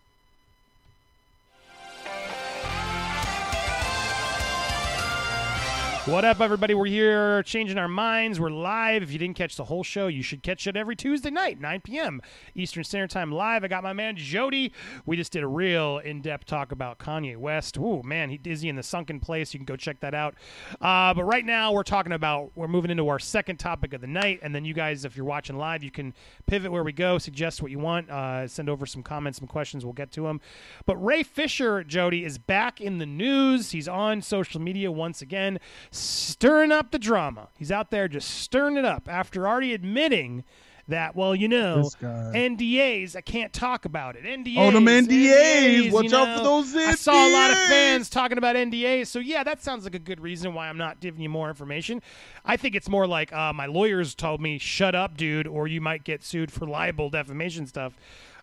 What 6.05 6.25
up, 6.25 6.41
everybody? 6.41 6.73
We're 6.73 6.87
here 6.87 7.43
changing 7.43 7.77
our 7.77 7.87
minds. 7.87 8.39
We're 8.39 8.49
live. 8.49 9.03
If 9.03 9.11
you 9.11 9.19
didn't 9.19 9.35
catch 9.35 9.55
the 9.55 9.65
whole 9.65 9.83
show, 9.83 10.07
you 10.07 10.23
should 10.23 10.41
catch 10.41 10.65
it 10.65 10.75
every 10.75 10.95
Tuesday 10.95 11.29
night, 11.29 11.61
9 11.61 11.81
p.m. 11.81 12.23
Eastern 12.55 12.83
Standard 12.83 13.11
Time 13.11 13.31
live. 13.31 13.63
I 13.63 13.67
got 13.67 13.83
my 13.83 13.93
man 13.93 14.15
Jody. 14.15 14.73
We 15.05 15.15
just 15.15 15.31
did 15.31 15.43
a 15.43 15.47
real 15.47 15.99
in 15.99 16.21
depth 16.21 16.45
talk 16.45 16.71
about 16.71 16.97
Kanye 16.97 17.37
West. 17.37 17.77
Ooh, 17.77 18.01
man, 18.01 18.31
he 18.31 18.39
dizzy 18.39 18.67
in 18.67 18.77
the 18.77 18.81
sunken 18.81 19.19
place. 19.19 19.53
You 19.53 19.59
can 19.59 19.65
go 19.65 19.75
check 19.75 19.99
that 19.99 20.15
out. 20.15 20.33
Uh, 20.81 21.13
but 21.13 21.23
right 21.23 21.45
now, 21.45 21.71
we're 21.71 21.83
talking 21.83 22.13
about, 22.13 22.51
we're 22.55 22.67
moving 22.67 22.89
into 22.89 23.07
our 23.07 23.19
second 23.19 23.57
topic 23.57 23.93
of 23.93 24.01
the 24.01 24.07
night. 24.07 24.39
And 24.41 24.55
then 24.55 24.65
you 24.65 24.73
guys, 24.73 25.05
if 25.05 25.15
you're 25.15 25.23
watching 25.23 25.59
live, 25.59 25.83
you 25.83 25.91
can 25.91 26.15
pivot 26.47 26.71
where 26.71 26.83
we 26.83 26.93
go, 26.93 27.19
suggest 27.19 27.61
what 27.61 27.69
you 27.69 27.77
want, 27.77 28.09
uh, 28.09 28.47
send 28.47 28.71
over 28.71 28.87
some 28.87 29.03
comments, 29.03 29.37
some 29.37 29.47
questions. 29.47 29.85
We'll 29.85 29.93
get 29.93 30.11
to 30.13 30.23
them. 30.23 30.41
But 30.87 30.97
Ray 30.97 31.21
Fisher, 31.21 31.83
Jody, 31.83 32.25
is 32.25 32.39
back 32.39 32.81
in 32.81 32.97
the 32.97 33.05
news. 33.05 33.69
He's 33.69 33.87
on 33.87 34.23
social 34.23 34.59
media 34.59 34.91
once 34.91 35.21
again, 35.21 35.59
stirring 36.03 36.71
up 36.71 36.91
the 36.91 36.99
drama. 36.99 37.49
He's 37.57 37.71
out 37.71 37.91
there 37.91 38.07
just 38.07 38.29
stirring 38.29 38.77
it 38.77 38.85
up 38.85 39.07
after 39.09 39.47
already 39.47 39.73
admitting 39.73 40.43
that, 40.87 41.15
well, 41.15 41.35
you 41.35 41.47
know, 41.47 41.89
NDAs, 42.01 43.15
I 43.15 43.21
can't 43.21 43.51
talk 43.51 43.85
about 43.85 44.15
it. 44.15 44.23
NDAs. 44.23 44.57
Oh, 44.57 44.71
them 44.71 44.85
NDAs. 44.85 45.91
Watch 45.91 46.11
you 46.11 46.17
out 46.17 46.37
for 46.37 46.43
know. 46.43 46.61
those 46.61 46.75
I 46.75 46.95
saw 46.95 47.13
a 47.13 47.31
lot 47.33 47.51
of 47.51 47.57
fans 47.57 48.09
talking 48.09 48.37
about 48.37 48.55
NDAs. 48.55 49.07
So, 49.07 49.19
yeah, 49.19 49.43
that 49.43 49.63
sounds 49.63 49.83
like 49.83 49.95
a 49.95 49.99
good 49.99 50.19
reason 50.19 50.53
why 50.53 50.69
I'm 50.69 50.77
not 50.77 50.99
giving 50.99 51.21
you 51.21 51.29
more 51.29 51.49
information. 51.49 52.01
I 52.45 52.57
think 52.57 52.75
it's 52.75 52.89
more 52.89 53.07
like 53.07 53.33
uh, 53.33 53.53
my 53.53 53.65
lawyers 53.65 54.15
told 54.15 54.41
me, 54.41 54.57
shut 54.57 54.95
up, 54.95 55.17
dude, 55.17 55.47
or 55.47 55.67
you 55.67 55.81
might 55.81 56.03
get 56.03 56.23
sued 56.23 56.51
for 56.51 56.65
libel 56.67 57.09
defamation 57.09 57.67
stuff. 57.67 57.93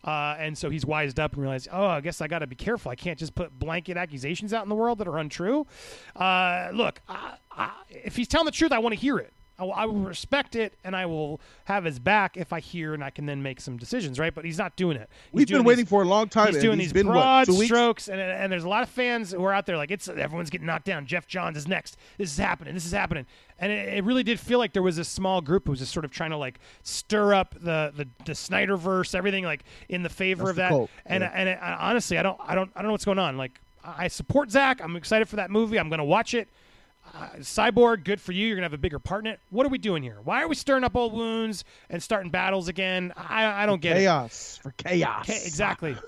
Uh, 0.04 0.36
and 0.38 0.56
so 0.56 0.70
he's 0.70 0.86
wised 0.86 1.18
up 1.18 1.32
and 1.34 1.42
realized, 1.42 1.68
oh, 1.72 1.86
I 1.86 2.00
guess 2.00 2.20
I 2.20 2.28
got 2.28 2.40
to 2.40 2.46
be 2.46 2.56
careful. 2.56 2.90
I 2.90 2.96
can't 2.96 3.18
just 3.18 3.34
put 3.34 3.58
blanket 3.58 3.96
accusations 3.96 4.52
out 4.52 4.62
in 4.62 4.68
the 4.68 4.74
world 4.74 4.98
that 4.98 5.08
are 5.08 5.18
untrue. 5.18 5.66
Uh, 6.14 6.68
look, 6.72 7.00
I, 7.08 7.34
I, 7.50 7.72
if 7.90 8.16
he's 8.16 8.28
telling 8.28 8.46
the 8.46 8.52
truth, 8.52 8.72
I 8.72 8.78
want 8.78 8.94
to 8.94 9.00
hear 9.00 9.18
it. 9.18 9.32
I 9.58 9.64
will, 9.64 9.72
I 9.72 9.84
will 9.86 9.94
respect 9.96 10.54
it, 10.54 10.74
and 10.84 10.94
I 10.94 11.06
will 11.06 11.40
have 11.64 11.84
his 11.84 11.98
back 11.98 12.36
if 12.36 12.52
I 12.52 12.60
hear, 12.60 12.94
and 12.94 13.02
I 13.02 13.10
can 13.10 13.26
then 13.26 13.42
make 13.42 13.60
some 13.60 13.76
decisions, 13.76 14.18
right? 14.18 14.32
But 14.32 14.44
he's 14.44 14.56
not 14.58 14.76
doing 14.76 14.96
it. 14.96 15.08
He's 15.10 15.32
We've 15.32 15.46
doing 15.48 15.60
been 15.62 15.66
waiting 15.66 15.84
these- 15.84 15.90
for 15.90 16.02
a 16.02 16.04
long 16.04 16.28
time. 16.28 16.52
He's 16.52 16.62
doing 16.62 16.78
he's 16.78 16.92
these 16.92 17.02
been, 17.02 17.06
broad 17.10 17.48
what, 17.48 17.64
strokes, 17.66 18.08
and, 18.08 18.20
and 18.20 18.52
there's 18.52 18.62
a 18.64 18.68
lot 18.68 18.84
of 18.84 18.88
fans 18.88 19.32
who 19.32 19.42
are 19.44 19.52
out 19.52 19.66
there 19.66 19.76
like 19.76 19.90
it's 19.90 20.08
everyone's 20.08 20.50
getting 20.50 20.66
knocked 20.68 20.84
down. 20.84 21.06
Geoff 21.06 21.26
Johns 21.26 21.56
is 21.56 21.66
next. 21.66 21.96
This 22.18 22.30
is 22.30 22.38
happening. 22.38 22.72
This 22.74 22.86
is 22.86 22.92
happening, 22.92 23.26
and 23.58 23.72
it, 23.72 23.94
it 23.98 24.04
really 24.04 24.22
did 24.22 24.38
feel 24.38 24.60
like 24.60 24.72
there 24.72 24.82
was 24.82 24.96
a 24.98 25.04
small 25.04 25.40
group 25.40 25.64
who 25.64 25.72
was 25.72 25.80
just 25.80 25.92
sort 25.92 26.04
of 26.04 26.12
trying 26.12 26.30
to 26.30 26.36
like 26.36 26.60
stir 26.84 27.34
up 27.34 27.54
the 27.54 27.92
the, 27.96 28.06
the 28.26 28.32
Snyderverse, 28.32 29.14
everything 29.14 29.44
like 29.44 29.64
in 29.88 30.02
the 30.04 30.08
favor 30.08 30.44
That's 30.44 30.50
of 30.50 30.56
the 30.56 30.62
that. 30.62 30.68
cult, 30.68 30.90
And 31.06 31.22
yeah. 31.22 31.32
and 31.34 31.48
I, 31.48 31.76
honestly, 31.80 32.16
I 32.16 32.22
don't 32.22 32.38
I 32.40 32.54
don't 32.54 32.70
I 32.76 32.80
don't 32.80 32.86
know 32.88 32.92
what's 32.92 33.04
going 33.04 33.18
on. 33.18 33.36
Like 33.36 33.60
I 33.84 34.04
I 34.04 34.08
support 34.08 34.50
Zack. 34.52 34.80
I'm 34.82 34.94
excited 34.96 35.28
for 35.28 35.36
that 35.36 35.50
movie. 35.50 35.78
I'm 35.78 35.88
going 35.88 35.98
to 35.98 36.04
watch 36.04 36.34
it. 36.34 36.46
Uh, 37.14 37.28
Cyborg, 37.40 38.04
good 38.04 38.20
for 38.20 38.32
you. 38.32 38.46
You're 38.46 38.56
gonna 38.56 38.64
have 38.66 38.72
a 38.74 38.78
bigger 38.78 38.98
part 38.98 39.26
in 39.26 39.32
it. 39.32 39.40
What 39.50 39.64
are 39.66 39.68
we 39.70 39.78
doing 39.78 40.02
here? 40.02 40.18
Why 40.24 40.42
are 40.42 40.48
we 40.48 40.54
stirring 40.54 40.84
up 40.84 40.94
old 40.96 41.12
wounds 41.12 41.64
and 41.90 42.02
starting 42.02 42.30
battles 42.30 42.68
again? 42.68 43.12
I, 43.16 43.62
I 43.62 43.66
don't 43.66 43.80
get 43.80 43.96
chaos 43.96 44.58
for 44.62 44.72
chaos. 44.72 45.28
it. 45.28 45.46
Exactly. 45.46 45.96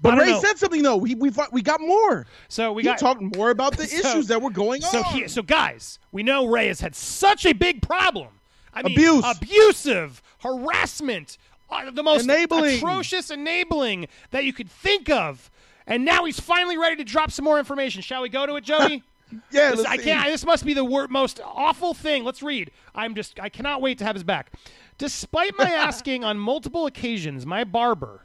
But 0.00 0.16
Ray 0.16 0.30
know. 0.30 0.40
said 0.40 0.56
something 0.58 0.80
though. 0.84 0.96
We 0.96 1.16
we 1.16 1.32
we 1.50 1.60
got 1.60 1.80
more. 1.80 2.24
So 2.46 2.72
we 2.72 2.82
he 2.82 2.88
got 2.88 3.00
talked 3.00 3.20
more 3.20 3.50
about 3.50 3.76
the 3.76 3.84
So- 3.88 3.96
issues 4.10 4.28
that 4.28 4.40
were 4.40 4.50
going 4.50 4.80
so 4.80 4.98
on. 4.98 5.04
he, 5.12 5.26
so 5.26 5.42
guys, 5.42 5.98
we 6.12 6.22
know 6.22 6.46
Ray 6.46 6.68
has 6.68 6.80
had 6.80 6.94
such 6.94 7.44
a 7.44 7.52
big 7.52 7.82
problem. 7.82 8.28
I 8.72 8.82
mean, 8.84 8.92
Abuse. 8.92 9.24
abusive, 9.36 10.22
harassment, 10.40 11.36
uh, 11.68 11.90
the 11.90 12.04
most 12.04 12.22
Enabling. 12.24 12.76
atrocious 12.76 13.30
enabling 13.32 14.06
that 14.30 14.44
you 14.44 14.52
could 14.52 14.70
think 14.70 15.10
of. 15.10 15.50
And 15.84 16.04
now 16.04 16.24
he's 16.26 16.38
finally 16.38 16.78
ready 16.78 16.94
to 16.96 17.04
drop 17.04 17.32
some 17.32 17.44
more 17.44 17.58
information. 17.58 18.00
Shall 18.00 18.22
we 18.22 18.28
go 18.28 18.46
to 18.46 18.54
it, 18.54 18.62
Jody? 18.64 19.02
yeah, 19.50 19.70
This, 19.72 19.84
I 19.84 19.96
can't. 19.96 20.26
This 20.26 20.44
must 20.44 20.64
be 20.64 20.74
the 20.74 20.84
wor- 20.84 21.08
most 21.08 21.40
awful 21.44 21.94
thing. 21.94 22.24
Let's 22.24 22.42
read. 22.42 22.70
I'm 22.94 23.14
just. 23.14 23.38
I 23.40 23.48
cannot 23.48 23.80
wait 23.80 23.98
to 23.98 24.04
have 24.04 24.16
his 24.16 24.24
back. 24.24 24.52
Despite 24.96 25.56
my 25.56 25.70
asking 25.70 26.24
on 26.24 26.38
multiple 26.38 26.86
occasions, 26.86 27.46
my 27.46 27.64
barber, 27.64 28.22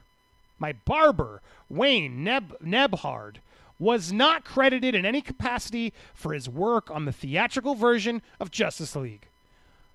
my 0.59 0.73
barber 0.85 1.41
Wayne 1.69 2.23
Neb 2.23 2.57
Nebhard, 2.63 3.37
was 3.79 4.13
not 4.13 4.45
credited 4.45 4.95
in 4.95 5.05
any 5.05 5.21
capacity 5.21 5.93
for 6.13 6.33
his 6.33 6.47
work 6.47 6.89
on 6.89 7.05
the 7.05 7.11
theatrical 7.11 7.75
version 7.75 8.21
of 8.39 8.51
Justice 8.51 8.95
League. 8.95 9.27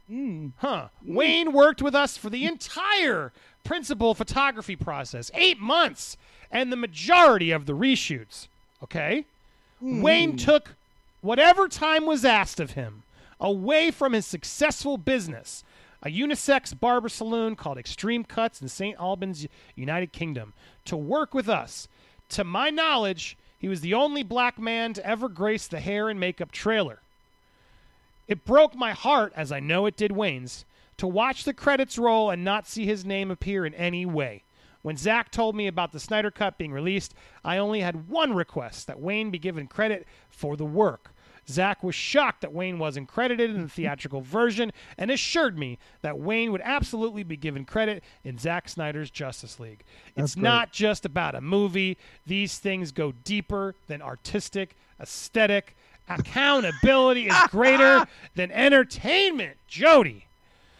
Hmm. 0.08 0.48
Huh. 0.58 0.88
Hmm. 1.04 1.14
Wayne 1.14 1.52
worked 1.52 1.82
with 1.82 1.94
us 1.94 2.16
for 2.16 2.30
the 2.30 2.44
entire 2.44 3.32
principal 3.64 4.14
photography 4.14 4.76
process, 4.76 5.30
eight 5.34 5.58
months, 5.60 6.16
and 6.50 6.72
the 6.72 6.76
majority 6.76 7.50
of 7.50 7.66
the 7.66 7.74
reshoots. 7.74 8.48
Okay? 8.82 9.24
Hmm. 9.80 10.02
Wayne 10.02 10.36
took 10.36 10.74
whatever 11.20 11.68
time 11.68 12.06
was 12.06 12.24
asked 12.24 12.60
of 12.60 12.72
him 12.72 13.02
away 13.40 13.90
from 13.90 14.12
his 14.12 14.26
successful 14.26 14.96
business, 14.98 15.64
a 16.02 16.08
unisex 16.08 16.78
barber 16.78 17.08
saloon 17.08 17.56
called 17.56 17.78
Extreme 17.78 18.24
Cuts 18.24 18.60
in 18.62 18.68
St. 18.68 18.98
Albans, 18.98 19.46
United 19.74 20.12
Kingdom, 20.12 20.52
to 20.84 20.96
work 20.96 21.34
with 21.34 21.48
us. 21.48 21.88
To 22.30 22.44
my 22.44 22.70
knowledge, 22.70 23.36
he 23.58 23.68
was 23.68 23.80
the 23.80 23.94
only 23.94 24.22
black 24.22 24.58
man 24.58 24.92
to 24.94 25.06
ever 25.06 25.28
grace 25.28 25.66
the 25.66 25.80
hair 25.80 26.08
and 26.08 26.20
makeup 26.20 26.52
trailer. 26.52 27.00
It 28.28 28.44
broke 28.44 28.74
my 28.74 28.92
heart, 28.92 29.32
as 29.34 29.50
I 29.50 29.58
know 29.58 29.86
it 29.86 29.96
did 29.96 30.12
Wayne's, 30.12 30.64
to 30.98 31.06
watch 31.06 31.44
the 31.44 31.54
credits 31.54 31.98
roll 31.98 32.30
and 32.30 32.44
not 32.44 32.68
see 32.68 32.84
his 32.84 33.04
name 33.04 33.30
appear 33.30 33.64
in 33.64 33.74
any 33.74 34.04
way. 34.04 34.42
When 34.82 34.96
Zack 34.96 35.30
told 35.30 35.56
me 35.56 35.66
about 35.66 35.92
the 35.92 36.00
Snyder 36.00 36.30
Cut 36.30 36.58
being 36.58 36.72
released, 36.72 37.14
I 37.44 37.58
only 37.58 37.80
had 37.80 38.08
one 38.08 38.34
request 38.34 38.86
that 38.86 39.00
Wayne 39.00 39.30
be 39.30 39.38
given 39.38 39.66
credit 39.66 40.06
for 40.30 40.56
the 40.56 40.64
work. 40.64 41.12
Zack 41.48 41.82
was 41.82 41.94
shocked 41.94 42.42
that 42.42 42.52
Wayne 42.52 42.78
wasn't 42.78 43.08
credited 43.08 43.50
in 43.50 43.62
the 43.62 43.68
theatrical 43.68 44.20
version 44.20 44.70
and 44.98 45.10
assured 45.10 45.58
me 45.58 45.78
that 46.02 46.18
Wayne 46.18 46.52
would 46.52 46.60
absolutely 46.62 47.22
be 47.22 47.36
given 47.38 47.64
credit 47.64 48.04
in 48.22 48.36
Zack 48.38 48.68
Snyder's 48.68 49.10
Justice 49.10 49.58
League. 49.58 49.82
It's 50.14 50.34
great. 50.34 50.42
not 50.42 50.72
just 50.72 51.06
about 51.06 51.34
a 51.34 51.40
movie, 51.40 51.96
these 52.26 52.58
things 52.58 52.92
go 52.92 53.12
deeper 53.24 53.74
than 53.86 54.02
artistic, 54.02 54.76
aesthetic. 55.00 55.74
Accountability 56.10 57.28
is 57.28 57.36
greater 57.48 58.06
than 58.34 58.50
entertainment. 58.52 59.56
Jody. 59.66 60.27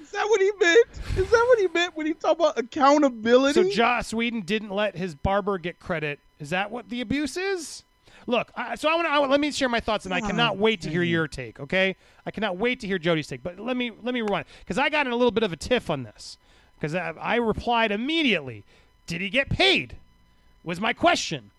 Is 0.08 0.12
that 0.12 0.26
what 0.26 0.40
he 0.40 0.50
meant? 0.58 0.86
Is 1.18 1.30
that 1.30 1.44
what 1.46 1.58
he 1.58 1.68
meant 1.68 1.94
when 1.94 2.06
he 2.06 2.14
talked 2.14 2.40
about 2.40 2.58
accountability? 2.58 3.62
So 3.62 3.68
Joss 3.70 4.14
Whedon 4.14 4.40
didn't 4.40 4.70
let 4.70 4.96
his 4.96 5.14
barber 5.14 5.58
get 5.58 5.78
credit. 5.78 6.18
Is 6.40 6.48
that 6.48 6.70
what 6.70 6.88
the 6.88 7.02
abuse 7.02 7.36
is? 7.36 7.82
Look, 8.26 8.50
I, 8.56 8.74
so 8.76 8.88
I 8.88 8.94
want 8.94 9.06
to 9.06 9.20
let 9.30 9.38
me 9.38 9.50
share 9.50 9.68
my 9.68 9.80
thoughts, 9.80 10.06
and 10.06 10.14
I 10.14 10.22
cannot 10.22 10.56
wait 10.56 10.80
to 10.82 10.90
hear 10.90 11.02
your 11.02 11.28
take. 11.28 11.60
Okay, 11.60 11.94
I 12.24 12.30
cannot 12.30 12.56
wait 12.56 12.80
to 12.80 12.86
hear 12.86 12.98
Jody's 12.98 13.26
take. 13.26 13.42
But 13.42 13.58
let 13.58 13.76
me 13.76 13.90
let 14.02 14.14
me 14.14 14.22
rewind 14.22 14.46
because 14.60 14.78
I 14.78 14.88
got 14.88 15.06
in 15.06 15.12
a 15.12 15.16
little 15.16 15.30
bit 15.30 15.42
of 15.42 15.52
a 15.52 15.56
tiff 15.56 15.90
on 15.90 16.04
this 16.04 16.38
because 16.76 16.94
I, 16.94 17.10
I 17.20 17.36
replied 17.36 17.92
immediately. 17.92 18.64
Did 19.06 19.20
he 19.20 19.28
get 19.28 19.50
paid? 19.50 19.96
Was 20.64 20.80
my 20.80 20.94
question, 20.94 21.50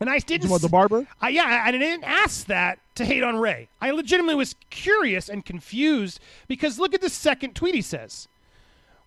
and 0.00 0.08
I 0.08 0.18
didn't. 0.18 0.50
Want 0.50 0.62
the 0.62 0.68
barber? 0.68 1.06
I, 1.20 1.30
yeah, 1.30 1.62
I 1.64 1.70
didn't 1.72 2.04
ask 2.04 2.46
that 2.46 2.78
to 2.94 3.04
hate 3.04 3.22
on 3.22 3.36
Ray. 3.38 3.68
I 3.80 3.90
legitimately 3.90 4.34
was 4.34 4.54
curious 4.70 5.28
and 5.28 5.44
confused 5.44 6.20
because 6.46 6.78
look 6.78 6.94
at 6.94 7.00
the 7.00 7.10
second 7.10 7.54
tweet 7.54 7.74
he 7.74 7.82
says. 7.82 8.28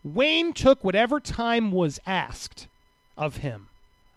Wayne 0.04 0.54
took 0.54 0.84
whatever 0.84 1.20
time 1.20 1.72
was 1.72 2.00
asked 2.08 2.68
of 3.18 3.38
him 3.38 3.68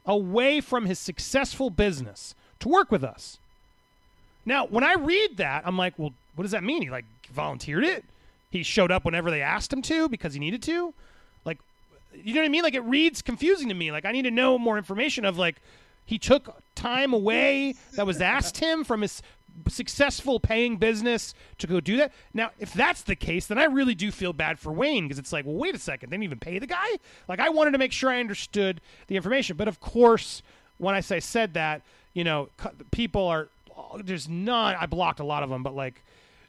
away 0.07 0.61
from 0.61 0.87
his 0.87 0.99
successful 0.99 1.71
business 1.71 2.35
to 2.61 2.69
work 2.69 2.91
with 2.91 3.05
us. 3.05 3.39
Now, 4.47 4.67
when 4.67 4.85
I 4.85 4.95
read 4.95 5.37
that, 5.39 5.63
I'm 5.67 5.79
like, 5.79 5.95
well, 5.99 6.13
what 6.37 6.43
does 6.43 6.53
that 6.53 6.65
mean? 6.65 6.83
He 6.83 6.91
like 6.91 7.07
volunteered 7.31 7.85
it? 7.85 8.05
He 8.51 8.63
showed 8.63 8.91
up 8.91 9.05
whenever 9.05 9.31
they 9.31 9.43
asked 9.43 9.73
him 9.73 9.83
to 9.83 10.09
because 10.09 10.35
he 10.35 10.41
needed 10.41 10.63
to? 10.63 10.95
Like 11.45 11.59
you 12.15 12.35
know 12.35 12.41
what 12.41 12.47
I 12.47 12.51
mean? 12.51 12.63
Like 12.63 12.75
it 12.75 12.85
reads 12.85 13.23
confusing 13.23 13.69
to 13.69 13.75
me. 13.75 13.91
Like 13.91 14.05
I 14.05 14.13
need 14.13 14.23
to 14.23 14.31
know 14.31 14.59
more 14.59 14.79
information 14.79 15.25
of 15.25 15.39
like 15.39 15.57
he 16.05 16.19
took 16.19 16.63
time 16.75 17.13
away 17.13 17.75
that 17.95 18.07
was 18.07 18.21
asked 18.21 18.59
him 18.59 18.85
from 18.85 19.03
his 19.03 19.23
successful 19.69 20.41
paying 20.41 20.77
business 20.77 21.33
to 21.59 21.67
go 21.67 21.81
do 21.81 21.97
that. 21.97 22.13
Now, 22.33 22.51
if 22.59 22.75
that's 22.75 23.03
the 23.03 23.15
case, 23.15 23.47
then 23.47 23.59
I 23.59 23.65
really 23.65 23.95
do 23.95 24.11
feel 24.11 24.33
bad 24.33 24.59
for 24.59 24.73
Wayne 24.73 25.05
because 25.05 25.19
it's 25.19 25.33
like, 25.33 25.47
well, 25.47 25.55
wait 25.55 25.75
a 25.75 25.79
second, 25.79 26.11
they 26.11 26.17
didn't 26.17 26.25
even 26.25 26.41
pay 26.41 26.59
the 26.59 26.67
guy. 26.67 26.99
Like 27.29 27.41
I 27.41 27.49
wanted 27.51 27.71
to 27.73 27.79
make 27.79 27.93
sure 27.93 28.11
I 28.11 28.21
understood 28.21 28.81
the 29.07 29.17
information, 29.17 29.57
but 29.57 29.69
of 29.69 29.81
course, 29.81 30.43
when 30.79 30.95
I 30.95 31.01
say 31.01 31.21
said 31.21 31.55
that, 31.55 31.83
you 32.15 32.25
know, 32.25 32.49
people 32.91 33.27
are 33.27 33.49
there's 34.03 34.29
not. 34.29 34.77
I 34.79 34.87
blocked 34.87 35.21
a 35.21 35.25
lot 35.25 35.43
of 35.43 35.51
them, 35.51 35.63
but 35.63 35.75
like. 35.75 36.03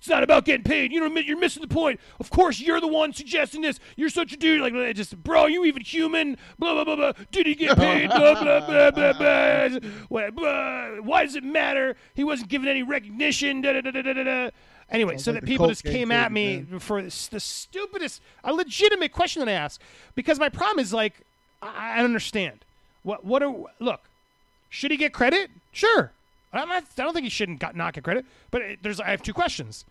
It's 0.06 0.10
not 0.12 0.22
about 0.22 0.46
getting 0.46 0.64
paid. 0.64 0.92
You 0.92 1.00
know, 1.00 1.20
you're 1.20 1.36
missing 1.36 1.64
the 1.64 1.68
point. 1.68 2.00
Of 2.20 2.30
course, 2.30 2.60
you're 2.60 2.80
the 2.80 2.86
one 2.86 3.12
suggesting 3.12 3.62
this. 3.62 3.80
You're 3.96 4.10
such 4.10 4.34
a 4.34 4.38
dude. 4.38 4.62
Like, 4.62 4.96
just, 4.96 5.18
bro, 5.24 5.42
are 5.42 5.50
you 5.50 5.66
even 5.66 5.82
human? 5.82 6.38
Blah 6.60 6.76
blah 6.76 6.84
blah 6.84 6.96
blah. 6.96 7.26
Did 7.32 7.48
he 7.48 7.56
get 7.56 7.76
paid? 7.76 8.10
blah 8.10 8.40
blah 8.40 8.68
blah 8.68 8.92
blah 8.92 9.14
blah. 9.14 9.80
What, 10.10 10.36
blah. 10.36 10.98
Why 10.98 11.26
does 11.26 11.36
it 11.36 11.44
matter? 11.44 11.96
He 12.14 12.24
wasn't 12.24 12.50
given 12.50 12.68
any 12.68 12.84
recognition. 12.84 13.62
Da, 13.62 13.74
da, 13.74 13.82
da, 13.82 13.90
da, 13.90 14.14
da, 14.14 14.24
da. 14.24 14.50
Anyway, 14.92 15.14
Sounds 15.14 15.24
so 15.24 15.32
like 15.32 15.42
that 15.42 15.48
people 15.48 15.70
just 15.70 15.84
came 15.84 16.12
at 16.12 16.32
me 16.32 16.58
man. 16.70 16.80
for 16.80 17.02
this, 17.02 17.28
the 17.28 17.40
stupidest, 17.40 18.22
a 18.44 18.54
legitimate 18.54 19.12
question 19.12 19.40
that 19.40 19.50
I 19.50 19.54
asked. 19.54 19.82
Because 20.14 20.38
my 20.38 20.50
problem 20.50 20.78
is 20.78 20.94
like, 20.94 21.22
I, 21.64 21.96
I 21.98 22.04
understand. 22.04 22.64
What 23.02 23.26
what 23.26 23.42
are 23.42 23.56
look? 23.80 24.02
Should 24.70 24.92
he 24.92 24.98
get 24.98 25.14
credit? 25.14 25.50
Sure. 25.72 26.12
Not, 26.54 26.70
I 26.70 26.82
don't 26.96 27.14
think 27.14 27.24
he 27.24 27.30
shouldn't 27.32 27.60
got, 27.60 27.76
not 27.76 27.96
get 27.96 28.04
credit. 28.04 28.24
But 28.52 28.62
it, 28.62 28.80
there's 28.84 29.00
I 29.00 29.08
have 29.08 29.24
two 29.24 29.34
questions. 29.34 29.84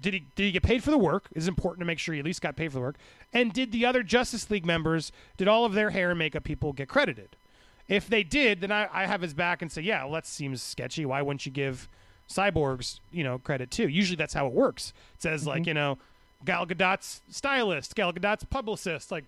Did 0.00 0.14
he 0.14 0.26
did 0.34 0.44
he 0.44 0.52
get 0.52 0.62
paid 0.62 0.84
for 0.84 0.90
the 0.90 0.98
work? 0.98 1.28
It's 1.32 1.48
important 1.48 1.80
to 1.80 1.86
make 1.86 1.98
sure 1.98 2.14
he 2.14 2.20
at 2.20 2.26
least 2.26 2.42
got 2.42 2.56
paid 2.56 2.68
for 2.68 2.78
the 2.78 2.82
work. 2.82 2.96
And 3.32 3.52
did 3.52 3.72
the 3.72 3.86
other 3.86 4.02
Justice 4.02 4.50
League 4.50 4.66
members 4.66 5.10
did 5.36 5.48
all 5.48 5.64
of 5.64 5.72
their 5.72 5.90
hair 5.90 6.10
and 6.10 6.18
makeup 6.18 6.44
people 6.44 6.72
get 6.72 6.88
credited? 6.88 7.36
If 7.88 8.08
they 8.08 8.22
did, 8.22 8.60
then 8.60 8.72
I, 8.72 8.88
I 8.92 9.06
have 9.06 9.22
his 9.22 9.32
back 9.32 9.62
and 9.62 9.70
say, 9.70 9.82
yeah, 9.82 10.02
well, 10.04 10.14
that 10.14 10.26
seems 10.26 10.60
sketchy. 10.60 11.06
Why 11.06 11.22
wouldn't 11.22 11.46
you 11.46 11.52
give 11.52 11.88
cyborgs 12.28 13.00
you 13.12 13.24
know 13.24 13.38
credit 13.38 13.70
too? 13.70 13.88
Usually 13.88 14.16
that's 14.16 14.34
how 14.34 14.46
it 14.46 14.52
works. 14.52 14.92
It 15.14 15.22
says 15.22 15.46
like 15.46 15.62
mm-hmm. 15.62 15.68
you 15.68 15.74
know 15.74 15.98
Gal 16.44 16.66
Gadot's 16.66 17.22
stylist, 17.30 17.94
Gal 17.94 18.12
Gadot's 18.12 18.44
publicist, 18.44 19.10
like 19.10 19.24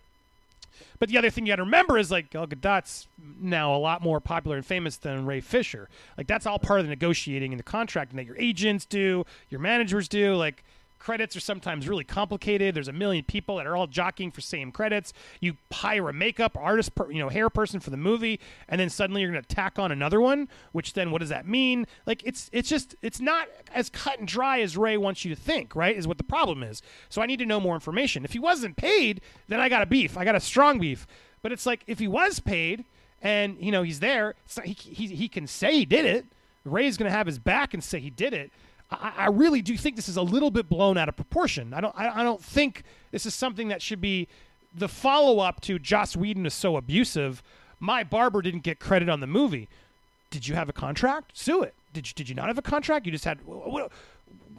but 0.98 1.08
the 1.08 1.18
other 1.18 1.30
thing 1.30 1.46
you 1.46 1.52
got 1.52 1.56
to 1.56 1.62
remember 1.62 1.98
is 1.98 2.10
like 2.10 2.30
Gal 2.30 2.46
Gadot's 2.46 3.08
now 3.40 3.74
a 3.74 3.78
lot 3.78 4.02
more 4.02 4.20
popular 4.20 4.56
and 4.56 4.64
famous 4.64 4.96
than 4.96 5.26
Ray 5.26 5.40
Fisher. 5.40 5.88
Like 6.16 6.26
that's 6.26 6.46
all 6.46 6.58
part 6.58 6.80
of 6.80 6.86
the 6.86 6.90
negotiating 6.90 7.52
and 7.52 7.58
the 7.58 7.64
contracting 7.64 8.16
that 8.16 8.26
your 8.26 8.36
agents 8.38 8.84
do, 8.84 9.24
your 9.48 9.60
managers 9.60 10.08
do. 10.08 10.34
Like 10.34 10.64
credits 10.98 11.36
are 11.36 11.40
sometimes 11.40 11.88
really 11.88 12.04
complicated. 12.04 12.74
There's 12.74 12.88
a 12.88 12.92
million 12.92 13.24
people 13.24 13.56
that 13.56 13.66
are 13.66 13.76
all 13.76 13.86
jockeying 13.86 14.30
for 14.30 14.40
same 14.40 14.72
credits. 14.72 15.12
You 15.40 15.56
hire 15.72 16.08
a 16.08 16.12
makeup 16.12 16.56
artist, 16.56 16.94
per, 16.94 17.10
you 17.10 17.18
know, 17.18 17.28
hair 17.28 17.50
person 17.50 17.80
for 17.80 17.90
the 17.90 17.96
movie, 17.96 18.40
and 18.68 18.80
then 18.80 18.90
suddenly 18.90 19.22
you're 19.22 19.30
going 19.30 19.42
to 19.42 19.54
tack 19.54 19.78
on 19.78 19.92
another 19.92 20.20
one. 20.20 20.48
Which 20.72 20.92
then 20.92 21.10
what 21.10 21.20
does 21.20 21.28
that 21.30 21.46
mean? 21.46 21.86
Like 22.06 22.22
it's 22.24 22.50
it's 22.52 22.68
just 22.68 22.96
it's 23.02 23.20
not 23.20 23.48
as 23.74 23.88
cut 23.88 24.18
and 24.18 24.28
dry 24.28 24.60
as 24.60 24.76
Ray 24.76 24.96
wants 24.96 25.24
you 25.24 25.34
to 25.34 25.40
think. 25.40 25.74
Right? 25.74 25.96
Is 25.96 26.06
what 26.06 26.18
the 26.18 26.24
problem 26.24 26.62
is. 26.62 26.82
So 27.08 27.22
I 27.22 27.26
need 27.26 27.38
to 27.38 27.46
know 27.46 27.60
more 27.60 27.74
information. 27.74 28.24
If 28.24 28.32
he 28.32 28.38
wasn't 28.38 28.76
paid, 28.76 29.20
then 29.48 29.60
I 29.60 29.68
got 29.68 29.82
a 29.82 29.86
beef. 29.86 30.16
I 30.16 30.24
got 30.24 30.34
a 30.34 30.40
strong 30.40 30.78
beef. 30.78 31.06
But 31.42 31.52
it's 31.52 31.66
like 31.66 31.84
if 31.86 31.98
he 31.98 32.08
was 32.08 32.40
paid 32.40 32.84
and 33.22 33.56
you 33.60 33.72
know 33.72 33.82
he's 33.82 34.00
there, 34.00 34.34
not, 34.56 34.66
he, 34.66 34.72
he 34.72 35.06
he 35.14 35.28
can 35.28 35.46
say 35.46 35.74
he 35.74 35.84
did 35.84 36.04
it. 36.04 36.26
Ray's 36.64 36.96
going 36.96 37.10
to 37.10 37.16
have 37.16 37.26
his 37.26 37.38
back 37.38 37.72
and 37.72 37.82
say 37.82 38.00
he 38.00 38.10
did 38.10 38.34
it. 38.34 38.50
I, 38.90 39.12
I 39.16 39.26
really 39.28 39.62
do 39.62 39.76
think 39.76 39.96
this 39.96 40.08
is 40.08 40.16
a 40.16 40.22
little 40.22 40.50
bit 40.50 40.68
blown 40.68 40.96
out 40.96 41.08
of 41.08 41.16
proportion. 41.16 41.74
I 41.74 41.80
don't 41.80 41.94
I, 41.96 42.20
I 42.20 42.22
don't 42.22 42.42
think 42.42 42.84
this 43.10 43.26
is 43.26 43.34
something 43.34 43.68
that 43.68 43.82
should 43.82 44.00
be 44.00 44.28
the 44.74 44.88
follow 44.88 45.40
up 45.40 45.60
to 45.62 45.78
Joss 45.78 46.16
Whedon 46.16 46.46
is 46.46 46.54
so 46.54 46.76
abusive. 46.76 47.42
My 47.80 48.04
barber 48.04 48.42
didn't 48.42 48.62
get 48.62 48.78
credit 48.78 49.08
on 49.08 49.20
the 49.20 49.26
movie. 49.26 49.68
Did 50.30 50.46
you 50.46 50.54
have 50.54 50.68
a 50.68 50.72
contract? 50.72 51.36
Sue 51.36 51.62
it. 51.62 51.74
Did 51.92 52.08
you, 52.08 52.12
did 52.14 52.28
you 52.28 52.34
not 52.34 52.48
have 52.48 52.58
a 52.58 52.62
contract? 52.62 53.06
You 53.06 53.12
just 53.12 53.24
had. 53.24 53.38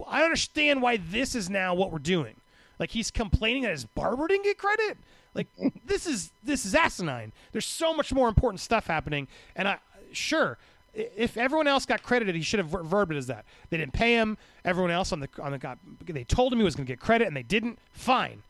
I 0.08 0.24
understand 0.24 0.82
why 0.82 0.98
this 0.98 1.36
is 1.36 1.50
now 1.50 1.74
what 1.74 1.92
we're 1.92 2.00
doing. 2.00 2.36
Like 2.80 2.92
he's 2.92 3.12
complaining 3.12 3.64
that 3.64 3.72
his 3.72 3.86
barber 3.86 4.28
didn't 4.28 4.46
get 4.46 4.58
credit. 4.58 4.98
Like 5.34 5.48
this 5.86 6.08
is 6.08 6.32
this 6.44 6.66
is 6.66 6.74
asinine. 6.74 7.32
There's 7.52 7.66
so 7.66 7.94
much 7.94 8.14
more 8.14 8.28
important 8.30 8.62
stuff 8.62 8.88
happening, 8.88 9.28
and 9.56 9.68
I 9.68 9.78
sure 10.12 10.58
If 10.94 11.38
everyone 11.38 11.68
else 11.68 11.86
got 11.86 12.04
credited, 12.04 12.36
he 12.36 12.42
should 12.42 12.60
have 12.60 12.70
ver- 12.70 12.84
verbed 12.84 13.12
it 13.12 13.18
as 13.18 13.28
that. 13.28 13.46
They 13.70 13.78
didn't 13.78 13.94
pay 13.94 14.14
him. 14.14 14.38
Everyone 14.66 14.92
else 14.92 15.12
on 15.12 15.20
the 15.20 15.30
on 15.42 15.52
the 15.52 15.58
got 15.58 15.78
they 16.06 16.24
told 16.24 16.52
him 16.52 16.60
he 16.60 16.66
was 16.66 16.76
going 16.76 16.86
to 16.86 16.92
get 16.92 17.00
credit, 17.00 17.28
and 17.28 17.38
they 17.38 17.44
didn't. 17.44 17.80
Fine, 17.94 18.44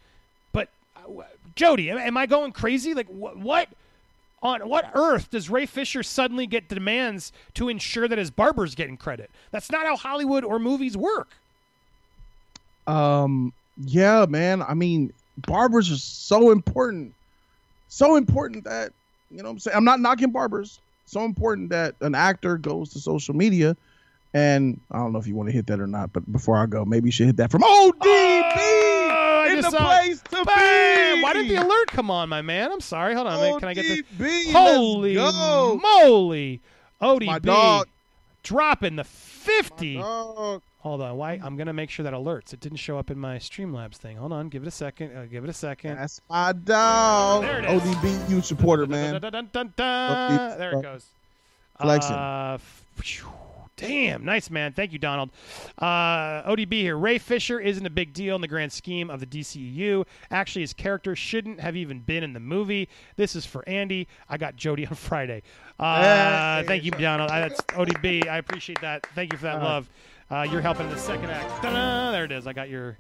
but 0.52 0.70
uh, 0.96 1.24
Jody, 1.56 1.90
am, 1.92 1.98
am 1.98 2.18
I 2.18 2.26
going 2.26 2.52
crazy? 2.52 2.94
Like 2.94 3.08
what? 3.08 3.38
What 3.38 3.70
on 4.42 4.62
what 4.70 4.90
earth 4.94 5.30
does 5.30 5.50
Ray 5.50 5.66
Fisher 5.66 6.04
suddenly 6.04 6.48
get 6.48 6.70
demands 6.70 7.32
to 7.56 7.70
ensure 7.70 8.08
that 8.08 8.18
his 8.18 8.32
barber's 8.32 8.76
getting 8.76 8.98
credit? 8.98 9.30
That's 9.52 9.72
not 9.72 9.86
how 9.86 9.98
Hollywood 9.98 10.44
or 10.44 10.60
movies 10.60 10.96
work. 10.96 11.30
Um, 12.88 13.54
yeah, 13.78 14.26
man. 14.28 14.62
I 14.62 14.74
mean, 14.74 15.14
barbers 15.38 15.92
are 15.92 15.98
so 15.98 16.52
important, 16.52 17.14
so 17.88 18.16
important 18.16 18.64
that 18.64 18.94
you 19.30 19.44
know. 19.44 19.50
I'm 19.50 19.60
saying 19.60 19.76
I'm 19.76 19.84
not 19.84 20.00
knocking 20.00 20.32
barbers. 20.32 20.80
So 21.10 21.24
important 21.26 21.70
that 21.72 21.95
an 22.01 22.14
actor 22.14 22.57
goes 22.57 22.89
to 22.89 22.99
social 22.99 23.36
media, 23.36 23.76
and 24.34 24.80
I 24.91 24.97
don't 24.99 25.12
know 25.12 25.18
if 25.20 25.26
you 25.26 25.34
want 25.36 25.49
to 25.49 25.53
hit 25.53 25.66
that 25.68 25.80
or 25.80 25.88
not. 25.88 26.14
But 26.14 26.32
before 26.32 26.55
I 26.57 26.68
go, 26.68 26.86
maybe 26.86 27.07
you 27.07 27.12
should 27.12 27.26
hit 27.26 27.38
that 27.38 27.49
from 27.49 27.62
ODB 27.64 27.95
Oh, 28.01 29.45
in 29.49 29.62
the 29.62 29.72
place 29.72 30.22
to 30.22 30.45
Bam! 30.45 31.16
be. 31.18 31.24
Why 31.24 31.34
didn't 31.34 31.47
the 31.47 31.55
alert 31.66 31.88
come 31.88 32.12
on, 32.12 32.30
my 32.30 32.43
man? 32.43 32.72
I'm 32.72 32.80
sorry. 32.82 33.16
Hold 33.16 33.26
on. 33.26 33.41
Wait, 33.41 33.57
Can 33.60 33.68
I 33.70 33.74
get 33.74 34.05
the 34.20 34.51
Holy 34.51 35.16
moly! 35.16 36.62
ODB 37.01 37.26
My 37.26 37.39
dog. 37.39 37.88
dropping 38.43 38.97
the 38.97 39.03
50. 39.03 39.95
Hold 40.80 41.02
on. 41.02 41.18
Why? 41.18 41.40
I'm 41.44 41.58
gonna 41.58 41.74
make 41.74 41.90
sure 41.90 42.04
that 42.06 42.14
alerts. 42.14 42.54
It 42.54 42.62
didn't 42.62 42.78
show 42.78 42.98
up 42.98 43.12
in 43.12 43.20
my 43.20 43.38
Streamlabs 43.38 43.96
thing. 43.98 44.16
Hold 44.18 44.32
on. 44.32 44.48
Give 44.48 44.64
it 44.64 44.68
a 44.68 44.72
second. 44.72 45.16
Uh, 45.16 45.26
give 45.26 45.44
it 45.44 45.50
a 45.50 45.54
second. 45.54 45.98
That's 45.98 46.22
my 46.30 46.54
dog. 46.54 47.42
There 47.42 47.60
it 47.60 47.66
is. 47.66 47.82
ODB 47.82 48.28
huge 48.30 48.46
supporter, 48.46 48.86
man. 48.86 49.20
Dun, 49.20 49.32
dun, 49.52 49.74
dun. 49.76 50.58
There 50.58 50.72
it 50.78 50.82
goes. 50.82 51.06
Flexing. 51.82 52.16
Uh, 52.16 52.58
phew. 52.96 53.28
Damn, 53.76 54.26
nice 54.26 54.50
man. 54.50 54.74
Thank 54.74 54.92
you, 54.92 55.00
Donald. 55.00 55.30
Uh, 55.78 56.44
ODB 56.50 56.74
here. 56.74 56.98
Ray 56.98 57.18
Fisher 57.18 57.62
isn't 57.62 57.86
a 57.86 57.90
big 57.90 58.12
deal 58.12 58.36
in 58.36 58.42
the 58.42 58.48
grand 58.48 58.74
scheme 58.74 59.10
of 59.10 59.22
the 59.22 59.26
DCU. 59.26 60.06
Actually, 60.32 60.64
his 60.64 60.74
character 60.74 61.16
shouldn't 61.16 61.62
have 61.62 61.78
even 61.78 62.00
been 62.02 62.22
in 62.22 62.34
the 62.34 62.42
movie. 62.42 62.90
This 63.16 63.38
is 63.38 63.46
for 63.46 63.64
Andy. 63.70 64.06
I 64.28 64.38
got 64.38 64.58
Jody 64.58 64.86
on 64.88 64.96
Friday. 64.96 65.44
Uh, 65.80 66.58
Hey. 66.60 66.64
thank 66.68 66.84
you, 66.84 66.92
Donald. 66.92 67.32
I, 67.32 67.40
that's 67.48 67.62
ODB. 67.62 68.28
I 68.28 68.38
appreciate 68.38 68.82
that. 68.82 69.06
Thank 69.16 69.32
you 69.32 69.38
for 69.38 69.44
that 69.46 69.56
Uh-huh. 69.56 69.66
love. 69.66 69.90
Uh, 70.32 70.48
you're 70.50 70.62
helping 70.62 70.86
in 70.88 70.92
the 70.94 71.00
second 71.00 71.30
act. 71.32 71.50
Ta-da! 71.64 72.12
There 72.12 72.26
it 72.26 72.32
is. 72.32 72.46
I 72.48 72.54
got 72.54 72.70
your. 72.70 72.98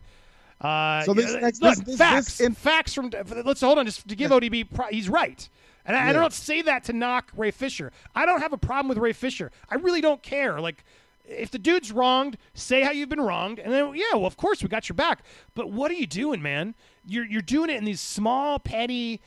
Uh, 0.61 1.03
So 1.03 1.13
this 1.13 1.31
yeah, 1.33 1.39
next- 1.39 1.61
look, 1.61 1.75
this- 1.75 1.85
this- 1.85 1.97
facts. 1.97 2.25
this 2.37 2.39
in- 2.41 2.53
facts 2.55 2.93
from. 2.93 3.11
Let's 3.45 3.61
hold 3.61 3.77
on. 3.77 3.85
Just 3.85 4.07
to 4.07 4.15
give 4.15 4.31
ODB, 4.31 4.63
pro- 4.63 4.87
he's 4.87 5.09
right. 5.09 5.47
And 5.85 5.95
I, 5.95 6.09
I 6.09 6.13
don't 6.13 6.33
say 6.33 6.61
that 6.63 6.83
to 6.85 6.93
knock 6.93 7.31
Ray 7.35 7.51
Fisher. 7.51 7.91
I 8.15 8.25
don't 8.25 8.41
have 8.41 8.53
a 8.53 8.57
problem 8.57 8.89
with 8.89 8.97
Ray 8.97 9.13
Fisher. 9.13 9.51
I 9.69 9.75
really 9.75 10.01
don't 10.01 10.21
care. 10.21 10.59
Like, 10.59 10.83
if 11.25 11.49
the 11.51 11.57
dude's 11.59 11.91
wronged, 11.91 12.37
say 12.53 12.81
how 12.81 12.91
you've 12.91 13.09
been 13.09 13.21
wronged, 13.21 13.59
and 13.59 13.71
then 13.71 13.93
yeah, 13.95 14.13
well, 14.13 14.25
of 14.25 14.35
course 14.37 14.61
we 14.61 14.69
got 14.69 14.89
your 14.89 14.95
back. 14.95 15.23
But 15.55 15.71
what 15.71 15.89
are 15.91 15.95
you 15.95 16.07
doing, 16.07 16.41
man? 16.41 16.75
You're 17.05 17.25
you're 17.25 17.41
doing 17.41 17.69
it 17.69 17.77
in 17.77 17.85
these 17.85 18.01
small, 18.01 18.59
petty, 18.59 19.21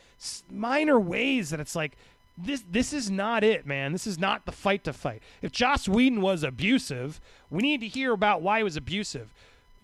minor 0.50 0.98
ways 0.98 1.50
that 1.50 1.60
it's 1.60 1.74
like. 1.76 1.96
This 2.44 2.64
this 2.70 2.92
is 2.92 3.10
not 3.10 3.44
it, 3.44 3.66
man. 3.66 3.92
This 3.92 4.06
is 4.06 4.18
not 4.18 4.46
the 4.46 4.52
fight 4.52 4.84
to 4.84 4.92
fight. 4.92 5.22
If 5.42 5.52
Joss 5.52 5.88
Whedon 5.88 6.20
was 6.20 6.42
abusive, 6.42 7.20
we 7.50 7.62
need 7.62 7.80
to 7.80 7.88
hear 7.88 8.12
about 8.12 8.42
why 8.42 8.58
he 8.58 8.64
was 8.64 8.76
abusive. 8.76 9.32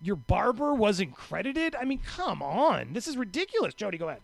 Your 0.02 0.16
barber 0.16 0.74
wasn't 0.74 1.14
credited. 1.14 1.74
I 1.74 1.84
mean, 1.84 2.00
come 2.04 2.42
on, 2.42 2.92
this 2.92 3.06
is 3.06 3.16
ridiculous. 3.16 3.74
Jody, 3.74 3.98
go 3.98 4.08
ahead. 4.08 4.20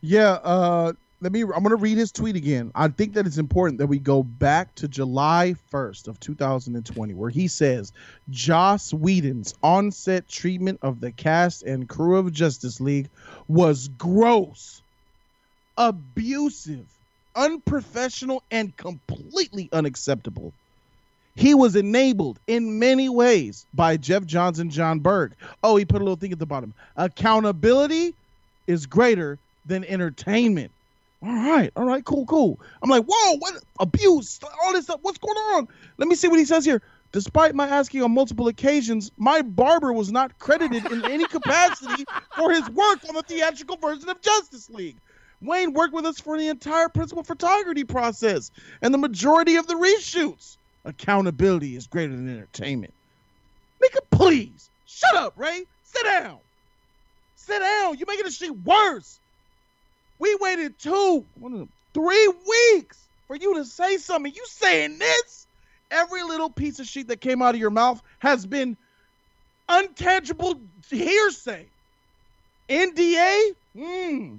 Yeah, 0.00 0.32
uh, 0.32 0.92
let 1.20 1.32
me. 1.32 1.42
I'm 1.42 1.62
gonna 1.62 1.76
read 1.76 1.96
his 1.96 2.12
tweet 2.12 2.36
again. 2.36 2.70
I 2.74 2.88
think 2.88 3.14
that 3.14 3.26
it's 3.26 3.38
important 3.38 3.78
that 3.78 3.86
we 3.86 3.98
go 3.98 4.22
back 4.22 4.74
to 4.76 4.88
July 4.88 5.54
1st 5.72 6.08
of 6.08 6.20
2020, 6.20 7.14
where 7.14 7.30
he 7.30 7.48
says 7.48 7.92
Joss 8.30 8.92
Whedon's 8.92 9.54
on-set 9.62 10.28
treatment 10.28 10.80
of 10.82 11.00
the 11.00 11.10
cast 11.10 11.62
and 11.62 11.88
crew 11.88 12.16
of 12.16 12.32
Justice 12.32 12.80
League 12.80 13.08
was 13.48 13.88
gross, 13.88 14.82
abusive, 15.78 16.86
unprofessional, 17.34 18.42
and 18.50 18.76
completely 18.76 19.68
unacceptable. 19.72 20.52
He 21.36 21.54
was 21.54 21.74
enabled 21.74 22.38
in 22.46 22.78
many 22.78 23.08
ways 23.08 23.66
by 23.74 23.96
Geoff 23.96 24.24
Johns 24.24 24.60
and 24.60 24.70
Jon 24.70 25.00
Berg. 25.00 25.34
Oh, 25.62 25.76
he 25.76 25.84
put 25.84 26.00
a 26.00 26.04
little 26.04 26.16
thing 26.16 26.32
at 26.32 26.38
the 26.38 26.46
bottom. 26.46 26.74
Accountability 26.96 28.14
is 28.66 28.86
greater 28.86 29.38
than 29.66 29.84
entertainment. 29.84 30.70
All 31.22 31.32
right, 31.32 31.72
all 31.74 31.86
right, 31.86 32.04
cool, 32.04 32.26
cool. 32.26 32.60
I'm 32.82 32.90
like, 32.90 33.04
whoa, 33.08 33.36
what 33.38 33.54
abuse, 33.80 34.38
all 34.62 34.72
this 34.72 34.84
stuff. 34.84 35.00
What's 35.02 35.18
going 35.18 35.36
on? 35.36 35.68
Let 35.96 36.06
me 36.06 36.14
see 36.14 36.28
what 36.28 36.38
he 36.38 36.44
says 36.44 36.64
here. 36.64 36.82
Despite 37.12 37.54
my 37.54 37.66
asking 37.66 38.02
on 38.02 38.12
multiple 38.12 38.48
occasions, 38.48 39.10
my 39.16 39.40
barber 39.40 39.92
was 39.92 40.12
not 40.12 40.38
credited 40.38 40.84
in 40.90 41.04
any 41.04 41.26
capacity 41.26 42.04
for 42.36 42.52
his 42.52 42.68
work 42.70 42.98
on 43.08 43.14
the 43.14 43.22
theatrical 43.22 43.76
version 43.76 44.08
of 44.08 44.20
Justice 44.20 44.68
League. 44.68 44.96
Wayne 45.44 45.72
worked 45.72 45.94
with 45.94 46.06
us 46.06 46.20
for 46.20 46.38
the 46.38 46.48
entire 46.48 46.88
principal 46.88 47.22
photography 47.22 47.84
process 47.84 48.50
and 48.82 48.92
the 48.92 48.98
majority 48.98 49.56
of 49.56 49.66
the 49.66 49.74
reshoots. 49.74 50.56
Accountability 50.84 51.76
is 51.76 51.86
greater 51.86 52.14
than 52.14 52.28
entertainment. 52.28 52.94
Nigga, 53.82 53.98
please 54.10 54.70
shut 54.86 55.14
up, 55.16 55.34
Ray. 55.36 55.64
Sit 55.84 56.04
down. 56.04 56.38
Sit 57.36 57.58
down. 57.58 57.98
You're 57.98 58.06
making 58.06 58.24
this 58.24 58.36
shit 58.36 58.56
worse. 58.64 59.18
We 60.18 60.36
waited 60.40 60.78
two, 60.78 61.24
three 61.92 62.32
weeks 62.48 62.98
for 63.26 63.36
you 63.36 63.54
to 63.54 63.64
say 63.64 63.98
something. 63.98 64.32
You 64.34 64.44
saying 64.46 64.98
this? 64.98 65.46
Every 65.90 66.22
little 66.22 66.50
piece 66.50 66.80
of 66.80 66.86
shit 66.86 67.08
that 67.08 67.20
came 67.20 67.42
out 67.42 67.54
of 67.54 67.60
your 67.60 67.70
mouth 67.70 68.00
has 68.18 68.46
been 68.46 68.76
untangible 69.68 70.60
hearsay. 70.90 71.66
NDA? 72.68 73.50
Hmm. 73.76 74.36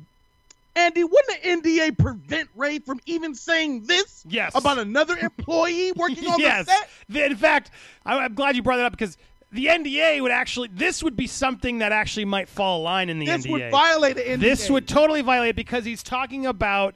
Andy, 0.76 1.03
wouldn't 1.03 1.41
the 1.41 1.49
NDA 1.49 1.97
prevent 1.97 2.49
Ray 2.55 2.80
from 2.80 2.99
even 3.05 3.34
saying 3.34 3.84
this 3.84 4.26
Yes. 4.28 4.53
about 4.55 4.78
another 4.78 5.17
employee 5.17 5.91
working 5.93 6.28
on 6.28 6.39
yes. 6.39 6.65
the 6.65 6.71
set? 6.71 6.89
The- 7.09 7.26
In 7.26 7.36
fact, 7.36 7.71
I, 8.05 8.17
I'm 8.17 8.34
glad 8.34 8.55
you 8.55 8.63
brought 8.63 8.78
that 8.78 8.86
up 8.86 8.91
because 8.91 9.17
the 9.51 9.67
NDA 9.67 10.21
would 10.21 10.32
actually. 10.32 10.69
This 10.73 11.01
would 11.01 11.15
be 11.15 11.28
something 11.28 11.78
that 11.80 11.91
actually 11.93 12.26
might 12.26 12.49
fall 12.49 12.82
a 12.82 12.84
line 12.84 13.09
in 13.09 13.19
the 13.19 13.26
This 13.26 13.38
NDA. 13.38 13.43
This 13.43 13.51
would 13.51 13.71
violate 13.71 14.15
the 14.17 14.23
NDA. 14.23 14.39
This 14.39 14.69
would 14.69 14.88
totally 14.88 15.21
violate 15.21 15.49
it 15.51 15.55
because 15.55 15.86
he's 15.86 16.03
talking 16.03 16.45
about 16.45 16.95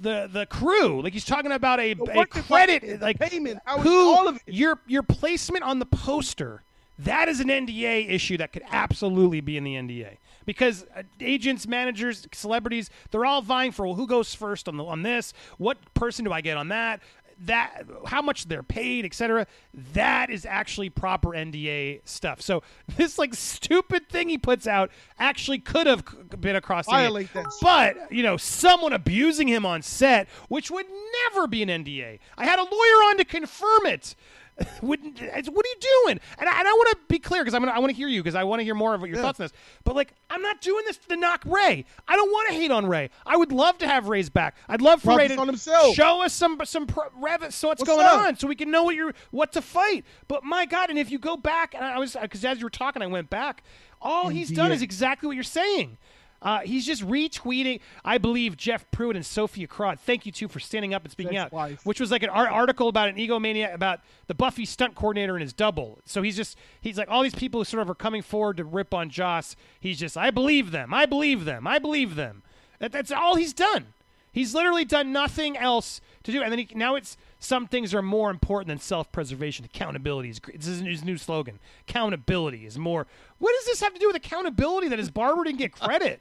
the 0.00 0.28
the 0.32 0.46
crew. 0.46 1.02
Like 1.02 1.12
he's 1.12 1.24
talking 1.24 1.52
about 1.52 1.80
a, 1.80 1.90
a 1.92 2.26
credit, 2.26 2.82
environment, 2.82 3.02
like 3.02 3.18
payment, 3.18 3.58
who 3.80 4.14
all 4.14 4.28
of 4.28 4.36
it. 4.36 4.42
your 4.46 4.78
your 4.86 5.02
placement 5.02 5.64
on 5.64 5.80
the 5.80 5.86
poster. 5.86 6.62
That 7.00 7.28
is 7.28 7.40
an 7.40 7.48
NDA 7.48 8.10
issue 8.10 8.38
that 8.38 8.52
could 8.52 8.64
absolutely 8.70 9.40
be 9.40 9.56
in 9.56 9.64
the 9.64 9.74
NDA 9.74 10.16
because 10.48 10.86
uh, 10.96 11.02
agents, 11.20 11.66
managers, 11.68 12.26
celebrities, 12.32 12.88
they're 13.10 13.26
all 13.26 13.42
vying 13.42 13.70
for 13.70 13.84
well, 13.84 13.96
who 13.96 14.06
goes 14.06 14.34
first 14.34 14.66
on 14.66 14.78
the 14.78 14.84
on 14.84 15.02
this? 15.02 15.34
What 15.58 15.76
person 15.92 16.24
do 16.24 16.32
I 16.32 16.40
get 16.40 16.56
on 16.56 16.68
that? 16.68 17.02
That 17.44 17.82
how 18.06 18.22
much 18.22 18.48
they're 18.48 18.62
paid, 18.62 19.04
etc. 19.04 19.46
That 19.92 20.30
is 20.30 20.46
actually 20.46 20.88
proper 20.88 21.32
NDA 21.32 22.00
stuff. 22.04 22.40
So 22.40 22.62
this 22.96 23.18
like 23.18 23.34
stupid 23.34 24.08
thing 24.08 24.30
he 24.30 24.38
puts 24.38 24.66
out 24.66 24.90
actually 25.18 25.58
could 25.58 25.86
have 25.86 26.02
been 26.40 26.56
across 26.56 26.86
the 26.86 26.92
Violate 26.92 27.30
that 27.34 27.44
but 27.60 28.10
you 28.10 28.22
know, 28.22 28.38
someone 28.38 28.94
abusing 28.94 29.48
him 29.48 29.66
on 29.66 29.82
set, 29.82 30.28
which 30.48 30.70
would 30.70 30.86
never 31.26 31.46
be 31.46 31.62
an 31.62 31.68
NDA. 31.68 32.20
I 32.38 32.44
had 32.46 32.58
a 32.58 32.62
lawyer 32.62 33.02
on 33.10 33.18
to 33.18 33.26
confirm 33.26 33.84
it. 33.84 34.16
Wouldn't- 34.82 35.20
it's- 35.22 35.48
what 35.48 35.64
are 35.64 35.68
you 35.68 36.04
doing? 36.06 36.20
And 36.38 36.48
I, 36.48 36.58
and 36.58 36.66
I 36.68 36.72
want 36.72 36.88
to 36.90 36.96
be 37.08 37.18
clear 37.18 37.42
because 37.42 37.54
I'm 37.54 37.62
gonna, 37.62 37.72
I 37.72 37.78
want 37.78 37.90
to 37.90 37.96
hear 37.96 38.08
you 38.08 38.22
because 38.22 38.34
I 38.34 38.44
want 38.44 38.60
to 38.60 38.64
hear 38.64 38.74
more 38.74 38.94
of 38.94 39.00
what 39.00 39.08
your 39.08 39.18
Yeah. 39.18 39.22
thoughts 39.24 39.38
on 39.40 39.44
this. 39.44 39.52
But 39.84 39.94
like, 39.94 40.12
I'm 40.30 40.42
not 40.42 40.60
doing 40.60 40.84
this 40.86 40.96
to 41.08 41.16
knock 41.16 41.42
Ray. 41.46 41.84
I 42.08 42.16
don't 42.16 42.30
want 42.30 42.48
to 42.48 42.54
hate 42.54 42.70
on 42.70 42.86
Ray. 42.86 43.10
I 43.24 43.36
would 43.36 43.52
love 43.52 43.78
to 43.78 43.86
have 43.86 44.08
Ray's 44.08 44.30
back. 44.30 44.56
I'd 44.68 44.80
love 44.82 45.02
for 45.02 45.16
Ray 45.16 45.28
to 45.28 45.36
on 45.38 45.46
himself. 45.46 45.94
show 45.94 46.22
us 46.22 46.32
some 46.32 46.60
some 46.64 46.86
pro- 46.86 47.08
rev- 47.16 47.54
so 47.54 47.68
what's, 47.68 47.80
What's 47.80 47.84
going 47.84 48.04
up? 48.06 48.20
on 48.20 48.36
so 48.36 48.48
we 48.48 48.56
can 48.56 48.70
know 48.70 48.82
what 48.82 48.94
you're 48.96 49.14
what 49.30 49.52
to 49.52 49.62
fight. 49.62 50.04
But 50.26 50.42
my 50.44 50.66
God, 50.66 50.90
and 50.90 50.98
if 50.98 51.10
you 51.10 51.18
go 51.18 51.36
back, 51.36 51.74
and 51.74 51.84
I 51.84 51.98
was 51.98 52.16
because 52.20 52.44
as 52.44 52.58
you 52.58 52.66
were 52.66 52.70
talking, 52.70 53.00
I 53.02 53.06
went 53.06 53.30
back. 53.30 53.62
All 54.00 54.28
he's 54.28 54.50
done 54.50 54.70
is 54.70 54.80
exactly 54.82 55.26
what 55.26 55.34
you're 55.34 55.42
saying. 55.42 55.98
Uh, 56.40 56.60
he's 56.60 56.86
just 56.86 57.06
retweeting. 57.06 57.80
I 58.04 58.18
believe 58.18 58.56
Jeff 58.56 58.88
Pruitt 58.90 59.16
and 59.16 59.26
Sophia 59.26 59.66
Crawford. 59.66 60.00
Thank 60.00 60.24
you 60.24 60.32
too 60.32 60.48
for 60.48 60.60
standing 60.60 60.94
up 60.94 61.02
and 61.02 61.10
speaking 61.10 61.32
Jeff's 61.32 61.46
out. 61.46 61.52
wife. 61.52 61.84
Which 61.84 62.00
was 62.00 62.10
like 62.10 62.22
an 62.22 62.30
art- 62.30 62.50
article 62.50 62.88
about 62.88 63.08
an 63.08 63.16
egomaniac 63.16 63.74
about 63.74 64.00
the 64.28 64.34
Buffy 64.34 64.64
stunt 64.64 64.94
coordinator 64.94 65.34
and 65.34 65.42
his 65.42 65.52
double. 65.52 65.98
So 66.04 66.22
he's 66.22 66.36
just 66.36 66.56
he's 66.80 66.96
like 66.96 67.08
all 67.10 67.22
these 67.22 67.34
people 67.34 67.60
who 67.60 67.64
sort 67.64 67.82
of 67.82 67.90
are 67.90 67.94
coming 67.94 68.22
forward 68.22 68.56
to 68.58 68.64
rip 68.64 68.94
on 68.94 69.10
Joss. 69.10 69.56
He's 69.80 69.98
just 69.98 70.16
I 70.16 70.30
believe 70.30 70.70
them. 70.70 70.94
I 70.94 71.06
believe 71.06 71.44
them. 71.44 71.66
I 71.66 71.78
believe 71.78 72.14
them. 72.14 72.42
That, 72.78 72.92
that's 72.92 73.10
all 73.10 73.34
he's 73.34 73.52
done. 73.52 73.94
He's 74.30 74.54
literally 74.54 74.84
done 74.84 75.10
nothing 75.10 75.56
else 75.56 76.00
to 76.22 76.30
do. 76.30 76.42
And 76.42 76.52
then 76.52 76.60
he, 76.60 76.68
now 76.74 76.94
it's 76.94 77.16
some 77.40 77.66
things 77.66 77.92
are 77.92 78.02
more 78.02 78.30
important 78.30 78.68
than 78.68 78.78
self-preservation. 78.78 79.64
Accountability 79.64 80.30
is. 80.30 80.40
This 80.54 80.68
is 80.68 80.80
his 80.82 81.04
new 81.04 81.16
slogan. 81.16 81.58
Accountability 81.88 82.64
is 82.64 82.78
more. 82.78 83.08
What 83.38 83.52
does 83.56 83.64
this 83.66 83.80
have 83.80 83.94
to 83.94 83.98
do 83.98 84.06
with 84.06 84.16
accountability? 84.16 84.88
That 84.88 85.00
his 85.00 85.10
barber 85.10 85.42
didn't 85.42 85.58
get 85.58 85.72
credit. 85.72 86.20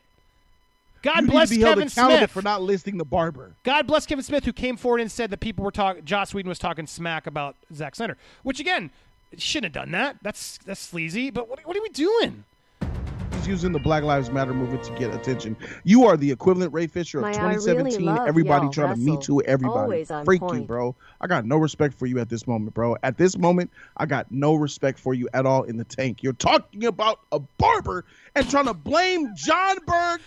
God 1.01 1.21
you 1.21 1.27
bless 1.27 1.49
need 1.49 1.57
to 1.57 1.59
be 1.59 1.65
held 1.65 1.75
Kevin 1.77 1.87
accountable 1.87 2.17
Smith. 2.17 2.31
for 2.31 2.41
not 2.41 2.61
listing 2.61 2.97
the 2.97 3.05
barber. 3.05 3.55
God 3.63 3.87
bless 3.87 4.05
Kevin 4.05 4.23
Smith, 4.23 4.45
who 4.45 4.53
came 4.53 4.77
forward 4.77 5.01
and 5.01 5.11
said 5.11 5.29
that 5.31 5.39
people 5.39 5.63
were 5.63 5.71
talking. 5.71 6.03
Joss 6.05 6.33
Whedon 6.33 6.49
was 6.49 6.59
talking 6.59 6.87
smack 6.87 7.27
about 7.27 7.55
Zack 7.73 7.95
Snyder, 7.95 8.17
which 8.43 8.59
again, 8.59 8.91
shouldn't 9.37 9.75
have 9.75 9.83
done 9.83 9.91
that. 9.91 10.17
That's 10.21 10.57
that's 10.65 10.79
sleazy. 10.79 11.29
But 11.29 11.49
what, 11.49 11.59
what 11.65 11.75
are 11.77 11.81
we 11.81 11.89
doing? 11.89 12.43
He's 13.33 13.47
using 13.47 13.71
the 13.71 13.79
Black 13.79 14.03
Lives 14.03 14.31
Matter 14.31 14.53
movement 14.53 14.83
to 14.83 14.93
get 14.93 15.13
attention. 15.13 15.55
You 15.83 16.05
are 16.05 16.17
the 16.17 16.31
equivalent 16.31 16.73
Ray 16.73 16.87
Fisher 16.87 17.19
of 17.19 17.23
My, 17.23 17.31
I 17.31 17.53
really 17.53 17.91
2017. 17.91 18.27
everybody 18.27 18.65
y'all 18.65 18.73
trying 18.73 18.93
to 18.93 18.99
me 18.99 19.11
wrestle. 19.15 19.39
too 19.39 19.41
everybody. 19.43 19.79
Always 19.79 20.11
on 20.11 20.25
Freak 20.25 20.41
you, 20.53 20.61
bro. 20.61 20.95
I 21.21 21.27
got 21.27 21.45
no 21.45 21.57
respect 21.57 21.93
for 21.93 22.07
you 22.07 22.19
at 22.19 22.29
this 22.29 22.47
moment, 22.47 22.73
bro. 22.73 22.97
At 23.03 23.17
this 23.17 23.37
moment, 23.37 23.71
I 23.97 24.05
got 24.05 24.31
no 24.31 24.55
respect 24.55 24.99
for 24.99 25.13
you 25.13 25.29
at 25.33 25.45
all 25.45 25.63
in 25.63 25.77
the 25.77 25.83
tank. 25.83 26.23
You're 26.23 26.33
talking 26.33 26.85
about 26.85 27.19
a 27.31 27.39
barber 27.39 28.05
and 28.35 28.49
trying 28.49 28.65
to 28.65 28.73
blame 28.73 29.29
Jon 29.35 29.77
Berg, 29.85 30.21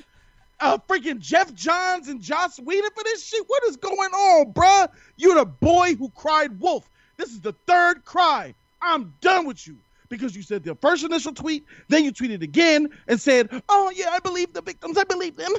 uh, 0.61 0.78
freaking 0.88 1.18
Geoff 1.18 1.54
Johns 1.54 2.08
and 2.08 2.20
Joss 2.20 2.58
Whedon 2.58 2.90
for 2.94 3.04
this 3.04 3.26
shit. 3.26 3.44
What 3.46 3.64
is 3.64 3.76
going 3.76 3.96
on, 4.12 4.52
bruh? 4.52 4.88
You're 5.16 5.36
the 5.36 5.46
boy 5.46 5.94
who 5.94 6.11
cried 6.11 6.61
wolf. 6.61 6.88
This 7.16 7.30
is 7.30 7.40
the 7.40 7.54
third 7.66 8.04
cry. 8.04 8.54
I'm 8.82 9.14
done 9.20 9.46
with 9.46 9.66
you 9.66 9.76
because 10.08 10.34
you 10.34 10.42
said 10.42 10.64
the 10.64 10.74
first 10.74 11.04
initial 11.04 11.32
tweet, 11.32 11.64
then 11.88 12.04
you 12.04 12.12
tweeted 12.12 12.42
again 12.42 12.88
and 13.08 13.20
said, 13.20 13.62
"Oh 13.68 13.92
yeah, 13.94 14.11
I 14.11 14.18
believe 14.20 14.52
the 14.52 14.62
victims. 14.62 14.98
I 14.98 15.04
believe 15.04 15.36
them." 15.36 15.52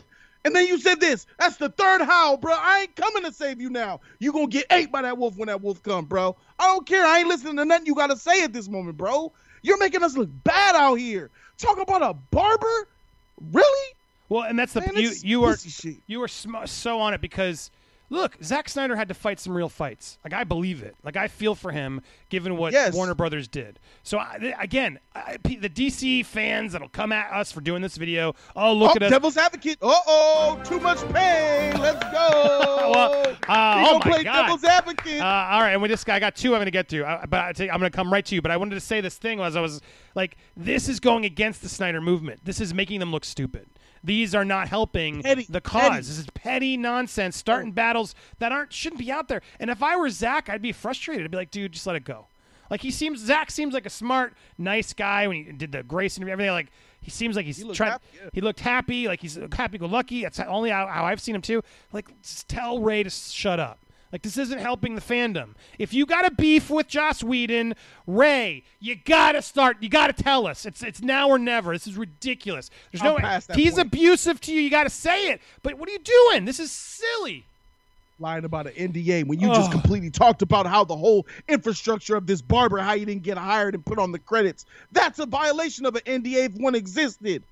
And 0.43 0.55
then 0.55 0.65
you 0.65 0.79
said 0.79 0.99
this. 0.99 1.27
That's 1.37 1.57
the 1.57 1.69
third 1.69 2.01
howl, 2.01 2.37
bro. 2.37 2.53
I 2.57 2.81
ain't 2.81 2.95
coming 2.95 3.23
to 3.23 3.31
save 3.31 3.61
you 3.61 3.69
now. 3.69 4.01
You 4.19 4.33
gonna 4.33 4.47
get 4.47 4.65
ate 4.71 4.91
by 4.91 5.03
that 5.03 5.17
wolf 5.17 5.37
when 5.37 5.47
that 5.47 5.61
wolf 5.61 5.83
come, 5.83 6.05
bro. 6.05 6.35
I 6.57 6.65
don't 6.65 6.85
care. 6.85 7.05
I 7.05 7.19
ain't 7.19 7.27
listening 7.27 7.57
to 7.57 7.65
nothing 7.65 7.85
you 7.85 7.95
gotta 7.95 8.17
say 8.17 8.43
at 8.43 8.53
this 8.53 8.67
moment, 8.67 8.97
bro. 8.97 9.31
You're 9.61 9.77
making 9.77 10.03
us 10.03 10.17
look 10.17 10.29
bad 10.43 10.75
out 10.75 10.95
here. 10.95 11.29
Talk 11.57 11.79
about 11.79 12.01
a 12.01 12.13
barber? 12.13 12.87
Really? 13.51 13.95
Well, 14.31 14.43
and 14.43 14.57
that's 14.57 14.71
the 14.71 14.79
Man, 14.79 14.95
you 14.95 15.11
you 15.23 15.43
are 15.43 15.57
you 16.07 16.23
are 16.23 16.27
sm- 16.29 16.63
so 16.63 17.01
on 17.01 17.13
it 17.13 17.19
because 17.19 17.69
look, 18.09 18.37
Zack 18.41 18.69
Snyder 18.69 18.95
had 18.95 19.09
to 19.09 19.13
fight 19.13 19.41
some 19.41 19.53
real 19.53 19.67
fights. 19.67 20.19
Like 20.23 20.31
I 20.31 20.45
believe 20.45 20.81
it. 20.83 20.95
Like 21.03 21.17
I 21.17 21.27
feel 21.27 21.53
for 21.53 21.73
him 21.73 21.99
given 22.29 22.55
what 22.55 22.71
Yes. 22.71 22.93
Warner 22.93 23.13
Brothers 23.13 23.49
did. 23.49 23.77
So 24.03 24.19
I, 24.19 24.37
th- 24.39 24.55
again, 24.57 24.99
I, 25.13 25.35
the 25.43 25.67
DC 25.67 26.25
fans 26.25 26.71
that'll 26.71 26.87
come 26.87 27.11
at 27.11 27.29
us 27.33 27.51
for 27.51 27.59
doing 27.59 27.81
this 27.81 27.97
video. 27.97 28.33
Oh, 28.55 28.71
look 28.71 28.91
oh, 28.91 28.95
at 28.95 29.03
us. 29.03 29.11
devil's 29.11 29.35
advocate. 29.35 29.79
Uh 29.81 29.93
oh, 30.07 30.61
too 30.63 30.79
much 30.79 30.99
pain. 31.11 31.77
Let's 31.81 32.03
go. 32.05 32.77
Well, 32.91 33.37
uh, 33.47 33.85
oh 33.87 33.99
my 33.99 34.11
play 34.11 34.23
God. 34.23 34.43
devil's 34.43 34.63
advocate. 34.65 35.21
Uh, 35.21 35.25
all 35.25 35.61
right, 35.61 35.71
and 35.71 35.81
with 35.81 35.91
this 35.91 36.03
guy, 36.03 36.17
I 36.17 36.19
got 36.19 36.35
two 36.35 36.49
I'm 36.53 36.57
going 36.57 36.65
to 36.65 36.71
get 36.71 36.89
to, 36.89 37.05
I, 37.05 37.25
but 37.25 37.59
I 37.59 37.63
I'm 37.69 37.79
going 37.79 37.89
to 37.89 37.95
come 37.95 38.11
right 38.11 38.25
to 38.25 38.35
you. 38.35 38.41
But 38.41 38.51
I 38.51 38.57
wanted 38.57 38.75
to 38.75 38.81
say 38.81 38.99
this 38.99 39.17
thing 39.17 39.39
was 39.39 39.55
I 39.55 39.61
was 39.61 39.81
like, 40.13 40.35
this 40.57 40.89
is 40.89 40.99
going 40.99 41.23
against 41.23 41.61
the 41.61 41.69
Snyder 41.69 42.01
movement. 42.01 42.41
This 42.43 42.59
is 42.59 42.73
making 42.73 42.99
them 42.99 43.11
look 43.11 43.23
stupid. 43.23 43.67
These 44.03 44.33
are 44.33 44.45
not 44.45 44.67
helping 44.67 45.21
Petty- 45.21 45.45
the 45.49 45.61
cause. 45.61 45.81
petty. 45.81 45.95
This 45.97 46.17
is 46.17 46.25
petty 46.33 46.77
nonsense, 46.77 47.37
starting 47.37 47.69
oh. 47.69 47.73
battles 47.73 48.15
that 48.39 48.51
aren't 48.51 48.73
shouldn't 48.73 48.99
be 48.99 49.11
out 49.11 49.27
there. 49.27 49.41
And 49.59 49.69
if 49.69 49.83
I 49.83 49.95
were 49.95 50.09
Zack, 50.09 50.49
I'd 50.49 50.61
be 50.61 50.71
frustrated. 50.71 51.25
I'd 51.25 51.31
be 51.31 51.37
like, 51.37 51.51
dude, 51.51 51.71
just 51.73 51.85
let 51.85 51.95
it 51.95 52.03
go. 52.03 52.27
Like 52.69 52.81
he 52.81 52.89
seems, 52.89 53.19
Zack 53.19 53.51
seems 53.51 53.73
like 53.73 53.85
a 53.85 53.89
smart, 53.89 54.33
nice 54.57 54.93
guy 54.93 55.27
when 55.27 55.43
he 55.45 55.51
did 55.51 55.71
the 55.71 55.83
Grace 55.83 56.17
and 56.17 56.27
everything. 56.27 56.51
Like 56.51 56.71
he 57.01 57.11
seems 57.11 57.35
like 57.35 57.45
he's 57.45 57.57
He 57.57 57.71
trying. 57.73 57.91
happy, 57.91 58.05
yeah. 58.15 58.29
He 58.33 58.41
looked 58.41 58.61
happy, 58.61 59.07
like 59.07 59.19
he's 59.21 59.37
happy-go-lucky. 59.51 60.23
That's 60.23 60.39
only 60.39 60.69
how, 60.69 60.87
how 60.87 61.03
I've 61.05 61.19
seen 61.19 61.35
him 61.35 61.41
too. 61.41 61.61
Like, 61.91 62.07
just 62.21 62.47
tell 62.47 62.79
Ray 62.79 63.03
to 63.03 63.09
shut 63.09 63.59
up. 63.59 63.79
Like 64.11 64.21
this 64.23 64.37
isn't 64.37 64.59
helping 64.59 64.95
the 64.95 65.01
fandom. 65.01 65.49
If 65.79 65.93
you 65.93 66.05
got 66.05 66.25
a 66.25 66.31
beef 66.31 66.69
with 66.69 66.87
Joss 66.87 67.23
Whedon, 67.23 67.75
Ray, 68.05 68.63
you 68.79 68.95
gotta 68.95 69.41
start. 69.41 69.77
You 69.79 69.89
gotta 69.89 70.13
tell 70.13 70.45
us. 70.47 70.65
It's 70.65 70.83
it's 70.83 71.01
now 71.01 71.29
or 71.29 71.39
never. 71.39 71.73
This 71.73 71.87
is 71.87 71.97
ridiculous. 71.97 72.69
There's 72.91 73.01
I'm 73.01 73.21
no. 73.21 73.39
He's 73.55 73.75
point. 73.75 73.87
abusive 73.87 74.41
to 74.41 74.53
you. 74.53 74.61
You 74.61 74.69
gotta 74.69 74.89
say 74.89 75.29
it. 75.29 75.41
But 75.63 75.75
what 75.77 75.87
are 75.87 75.93
you 75.93 75.99
doing? 75.99 76.45
This 76.45 76.59
is 76.59 76.71
silly. 76.71 77.45
lying 78.19 78.45
about 78.45 78.67
an 78.67 78.73
NDA 78.73 79.25
when 79.25 79.39
you 79.39 79.47
just 79.47 79.71
completely 79.71 80.09
talked 80.11 80.41
about 80.41 80.65
how 80.67 80.83
the 80.83 80.95
whole 80.95 81.25
infrastructure 81.47 82.15
of 82.15 82.27
this 82.27 82.41
barber, 82.41 82.77
how 82.77 82.93
you 82.93 83.05
didn't 83.05 83.23
get 83.23 83.37
hired 83.37 83.73
and 83.75 83.85
put 83.85 83.97
on 83.97 84.11
the 84.11 84.19
credits. 84.19 84.65
That's 84.91 85.19
a 85.19 85.25
violation 85.25 85.85
of 85.85 85.95
an 85.95 86.01
NDA 86.05 86.45
if 86.45 86.53
one 86.53 86.75
existed. 86.75 87.43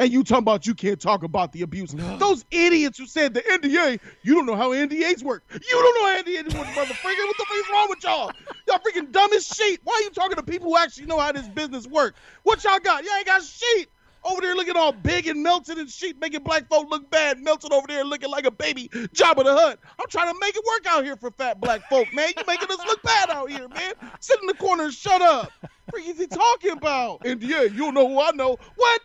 And 0.00 0.12
you 0.12 0.22
talking 0.22 0.44
about 0.44 0.66
you 0.66 0.74
can't 0.74 1.00
talk 1.00 1.24
about 1.24 1.52
the 1.52 1.62
abuse. 1.62 1.92
Those 2.18 2.44
idiots 2.50 2.98
who 2.98 3.06
said 3.06 3.34
the 3.34 3.40
NDA, 3.40 3.98
you 4.22 4.34
don't 4.34 4.46
know 4.46 4.54
how 4.54 4.70
NDAs 4.70 5.24
work. 5.24 5.42
You 5.52 5.60
don't 5.70 5.94
know 5.96 6.08
how 6.08 6.22
NDAs 6.22 6.56
work, 6.56 6.66
motherfucker. 6.88 7.26
What 7.26 7.36
the 7.36 7.44
fuck 7.48 7.56
is 7.56 7.70
wrong 7.72 7.86
with 7.88 8.04
y'all? 8.04 8.30
Y'all 8.68 8.78
freaking 8.78 9.10
dumb 9.10 9.32
as 9.32 9.46
shit. 9.46 9.80
Why 9.82 9.94
are 9.94 10.02
you 10.02 10.10
talking 10.10 10.36
to 10.36 10.42
people 10.42 10.68
who 10.68 10.76
actually 10.76 11.06
know 11.06 11.18
how 11.18 11.32
this 11.32 11.48
business 11.48 11.86
work? 11.86 12.14
What 12.44 12.62
y'all 12.62 12.78
got? 12.78 13.02
Y'all 13.04 13.14
ain't 13.16 13.26
got 13.26 13.42
shit. 13.42 13.90
Over 14.24 14.40
there 14.40 14.54
looking 14.54 14.76
all 14.76 14.92
big 14.92 15.26
and 15.26 15.42
melted 15.42 15.78
and 15.78 15.88
shit, 15.88 16.18
making 16.20 16.42
black 16.42 16.68
folk 16.68 16.90
look 16.90 17.08
bad, 17.10 17.40
melted 17.40 17.72
over 17.72 17.86
there 17.86 18.04
looking 18.04 18.30
like 18.30 18.46
a 18.46 18.50
baby 18.50 18.88
Jabba 18.92 19.44
the 19.44 19.54
Hutt. 19.54 19.78
I'm 19.98 20.08
trying 20.08 20.32
to 20.32 20.38
make 20.40 20.56
it 20.56 20.62
work 20.66 20.86
out 20.86 21.04
here 21.04 21.16
for 21.16 21.30
fat 21.30 21.60
black 21.60 21.88
folk, 21.88 22.12
man. 22.12 22.30
You 22.36 22.42
making 22.46 22.68
us 22.70 22.84
look 22.84 23.02
bad 23.02 23.30
out 23.30 23.50
here, 23.50 23.68
man. 23.68 23.94
Sit 24.20 24.40
in 24.40 24.46
the 24.46 24.54
corner 24.54 24.84
and 24.84 24.92
shut 24.92 25.22
up. 25.22 25.52
What 25.90 26.02
is 26.02 26.18
he 26.18 26.26
talking 26.26 26.72
about? 26.72 27.20
NDA, 27.22 27.72
you 27.72 27.78
don't 27.78 27.94
know 27.94 28.08
who 28.08 28.20
I 28.20 28.32
know. 28.32 28.58
What? 28.76 29.00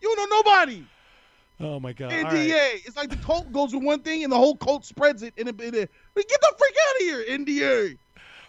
You 0.00 0.14
don't 0.14 0.30
know 0.30 0.36
nobody. 0.36 0.84
Oh 1.60 1.80
my 1.80 1.92
god. 1.92 2.10
NDA. 2.10 2.24
Right. 2.24 2.82
It's 2.84 2.96
like 2.96 3.10
the 3.10 3.16
cult 3.16 3.52
goes 3.52 3.72
with 3.74 3.84
one 3.84 4.00
thing 4.00 4.24
and 4.24 4.32
the 4.32 4.36
whole 4.36 4.56
cult 4.56 4.84
spreads 4.84 5.22
it. 5.22 5.34
And 5.38 5.48
it, 5.48 5.60
it, 5.60 5.74
it- 5.74 5.90
get 6.28 6.40
the 6.40 6.54
freak 6.58 6.74
out 6.88 6.96
of 6.96 7.02
here, 7.26 7.38
NDA. 7.38 7.98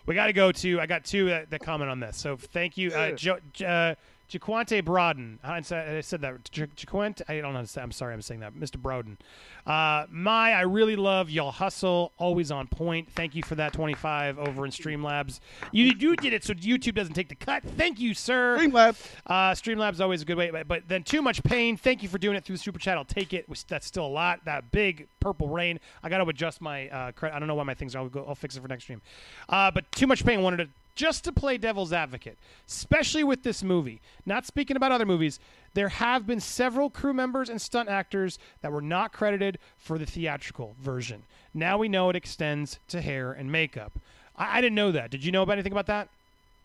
We 0.06 0.14
got 0.16 0.28
to 0.28 0.34
go 0.34 0.52
to. 0.52 0.80
I 0.80 0.86
got 0.86 1.04
two 1.04 1.26
that, 1.30 1.50
that 1.50 1.62
comment 1.62 1.89
on 1.89 2.00
this. 2.00 2.18
So 2.18 2.38
thank 2.38 2.78
you, 2.78 2.91
uh, 2.91 3.12
jo, 3.14 3.38
uh, 3.66 3.96
Jaquante 4.30 4.82
Broden. 4.84 5.38
I 5.43 5.61
said, 5.61 6.21
that. 6.21 6.43
Jaquante. 6.51 7.21
I 7.28 7.36
don't 7.41 7.53
know. 7.53 7.59
how 7.59 7.61
to 7.61 7.67
say- 7.67 7.82
I'm 7.82 7.91
sorry. 7.91 8.13
I'm 8.13 8.21
saying 8.21 8.39
that. 8.41 8.55
Mr. 8.55 8.78
Broden. 8.82 9.17
Uh, 9.65 10.05
my, 10.09 10.51
I 10.53 10.61
really 10.61 10.95
love 10.95 11.30
y'all 11.30 11.51
hustle. 11.51 12.11
Always 12.17 12.51
on 12.51 12.67
point. 12.67 13.11
Thank 13.11 13.36
you 13.36 13.43
for 13.43 13.55
that 13.55 13.73
25 13.73 14.38
over 14.39 14.65
in 14.65 14.71
Streamlabs. 14.71 15.39
You 15.71 15.86
you 15.97 16.15
did 16.15 16.34
it 16.34 16.43
so 16.43 16.53
YouTube 16.53 16.95
doesn't 16.95 17.13
take 17.13 17.30
the 17.30 17.36
cut. 17.36 17.63
Thank 17.63 17.99
you, 17.99 18.13
sir. 18.13 18.57
Streamlabs. 18.59 19.03
Uh, 19.26 19.51
Streamlabs 19.51 19.99
always 19.99 20.21
a 20.21 20.26
good 20.26 20.38
way, 20.38 20.51
but, 20.51 20.67
but 20.67 20.88
then 20.88 21.03
too 21.03 21.21
much 21.21 21.43
pain. 21.43 21.78
Thank 21.78 22.03
you 22.03 22.09
for 22.09 22.17
doing 22.17 22.36
it 22.36 22.43
through 22.45 22.57
the 22.57 22.61
super 22.61 22.80
chat. 22.80 22.97
I'll 22.97 23.05
take 23.05 23.34
it. 23.34 23.45
That's 23.67 23.86
still 23.88 24.05
a 24.05 24.07
lot. 24.07 24.45
That 24.45 24.71
big 24.71 25.07
purple 25.19 25.49
rain. 25.49 25.80
I 26.03 26.09
got 26.09 26.19
to 26.19 26.26
adjust 26.30 26.61
my. 26.61 26.88
Uh, 26.89 27.11
cre- 27.11 27.28
I 27.28 27.39
don't 27.39 27.47
know 27.47 27.55
why 27.55 27.63
my 27.63 27.73
things 27.73 27.95
are. 27.95 27.99
I'll 27.99 28.09
go. 28.09 28.26
I'll 28.28 28.36
fix 28.36 28.55
it 28.55 28.61
for 28.61 28.67
next 28.67 28.84
stream. 28.84 29.01
Uh, 29.49 29.71
but 29.71 29.91
too 29.91 30.07
much 30.07 30.26
pain. 30.26 30.41
Wanted 30.43 30.57
to 30.57 30.69
just 30.96 31.24
to 31.26 31.32
play 31.32 31.58
devil's 31.58 31.93
advocate, 31.93 32.38
especially 32.68 33.24
with 33.24 33.43
this 33.43 33.64
movie. 33.64 34.02
Not 34.26 34.46
speaking 34.46 34.78
about 34.78 34.91
other 34.91 35.06
movies. 35.06 35.39
There 35.74 35.89
have 35.89 36.26
been 36.26 36.39
several 36.39 36.89
crew 36.89 37.14
members 37.14 37.50
and 37.50 37.62
stunt 37.62 37.89
actors 37.89 38.39
that 38.62 38.72
were 38.72 38.82
not 38.82 39.12
credited 39.12 39.60
for 39.78 39.98
the 39.98 40.06
theatrical 40.06 40.76
version. 40.82 41.24
Now 41.54 41.78
we 41.78 41.89
know 41.89 42.10
it 42.10 42.16
extends 42.16 42.80
to 42.89 43.02
hair 43.02 43.34
and 43.34 43.52
makeup. 43.52 43.91
I, 44.38 44.58
I 44.58 44.62
didn't 44.62 44.76
know 44.76 44.91
that. 44.93 45.12
Did 45.12 45.24
you 45.24 45.32
know 45.32 45.43
about 45.43 45.54
anything 45.54 45.74
about 45.74 45.88
that? 45.88 46.08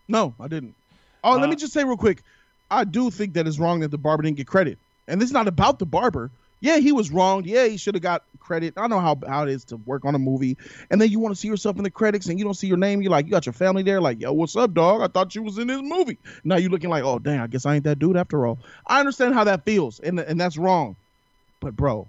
No, 0.08 0.34
I 0.40 0.48
didn't. 0.48 0.74
Oh, 1.24 1.32
let 1.34 1.44
Uh, 1.44 1.48
me 1.48 1.56
just 1.56 1.72
say 1.72 1.84
real 1.84 1.96
quick. 1.96 2.22
I 2.70 2.84
do 2.84 3.10
think 3.10 3.34
that 3.34 3.46
it's 3.48 3.58
wrong 3.58 3.80
that 3.80 3.90
the 3.90 3.98
barber 3.98 4.22
didn't 4.22 4.36
get 4.36 4.46
credit. 4.46 4.78
And 5.08 5.20
this 5.20 5.28
is 5.28 5.32
not 5.32 5.48
about 5.48 5.80
the 5.80 5.86
barber. 5.86 6.30
Yeah, 6.60 6.76
he 6.76 6.92
was 6.92 7.10
wrong. 7.10 7.44
Yeah, 7.44 7.66
he 7.66 7.76
should 7.76 7.94
have 7.94 8.02
got 8.02 8.24
credit. 8.38 8.74
I 8.76 8.86
know 8.86 9.00
how, 9.00 9.18
how 9.26 9.44
it 9.44 9.48
is 9.48 9.64
to 9.66 9.76
work 9.76 10.04
on 10.04 10.14
a 10.14 10.18
movie. 10.18 10.58
And 10.90 11.00
then 11.00 11.08
you 11.08 11.18
want 11.18 11.34
to 11.34 11.40
see 11.40 11.48
yourself 11.48 11.78
in 11.78 11.84
the 11.84 11.90
credits 11.90 12.26
and 12.26 12.38
you 12.38 12.44
don't 12.44 12.54
see 12.54 12.66
your 12.66 12.76
name. 12.76 13.00
You're 13.00 13.10
like, 13.10 13.24
you 13.24 13.30
got 13.30 13.46
your 13.46 13.52
family 13.54 13.82
there. 13.82 14.00
Like, 14.00 14.20
yo, 14.20 14.32
what's 14.32 14.56
up, 14.56 14.74
dog? 14.74 15.00
I 15.00 15.08
thought 15.08 15.34
you 15.34 15.42
was 15.42 15.58
in 15.58 15.68
this 15.68 15.80
movie. 15.82 16.18
Now 16.44 16.56
you're 16.56 16.70
looking 16.70 16.90
like, 16.90 17.04
oh, 17.04 17.18
dang, 17.18 17.40
I 17.40 17.46
guess 17.46 17.64
I 17.64 17.76
ain't 17.76 17.84
that 17.84 17.98
dude 17.98 18.16
after 18.16 18.46
all. 18.46 18.58
I 18.86 19.00
understand 19.00 19.34
how 19.34 19.44
that 19.44 19.64
feels. 19.64 20.00
And, 20.00 20.20
and 20.20 20.38
that's 20.38 20.58
wrong. 20.58 20.96
But, 21.60 21.76
bro, 21.76 22.06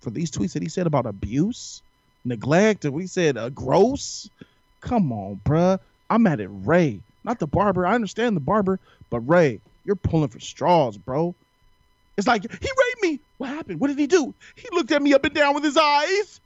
for 0.00 0.10
these 0.10 0.30
tweets 0.30 0.52
that 0.52 0.62
he 0.62 0.68
said 0.68 0.86
about 0.86 1.06
abuse, 1.06 1.82
neglect, 2.24 2.84
and 2.84 2.94
we 2.94 3.06
said 3.06 3.36
uh, 3.36 3.48
gross, 3.48 4.30
come 4.80 5.12
on, 5.12 5.40
bruh. 5.44 5.78
I'm 6.10 6.26
at 6.26 6.40
it, 6.40 6.48
Ray, 6.50 7.00
not 7.24 7.38
the 7.38 7.46
barber. 7.46 7.86
I 7.86 7.94
understand 7.94 8.36
the 8.36 8.40
barber, 8.40 8.80
but 9.10 9.20
Ray, 9.20 9.60
you're 9.84 9.96
pulling 9.96 10.28
for 10.28 10.40
straws, 10.40 10.96
bro. 10.96 11.34
It's 12.18 12.26
like 12.26 12.42
he 12.42 12.48
raped 12.68 13.02
me. 13.02 13.20
What 13.38 13.48
happened? 13.48 13.80
What 13.80 13.88
did 13.88 13.98
he 13.98 14.06
do? 14.06 14.34
He 14.56 14.68
looked 14.72 14.90
at 14.92 15.00
me 15.00 15.14
up 15.14 15.24
and 15.24 15.32
down 15.32 15.54
with 15.54 15.64
his 15.64 15.76
eyes. 15.78 16.40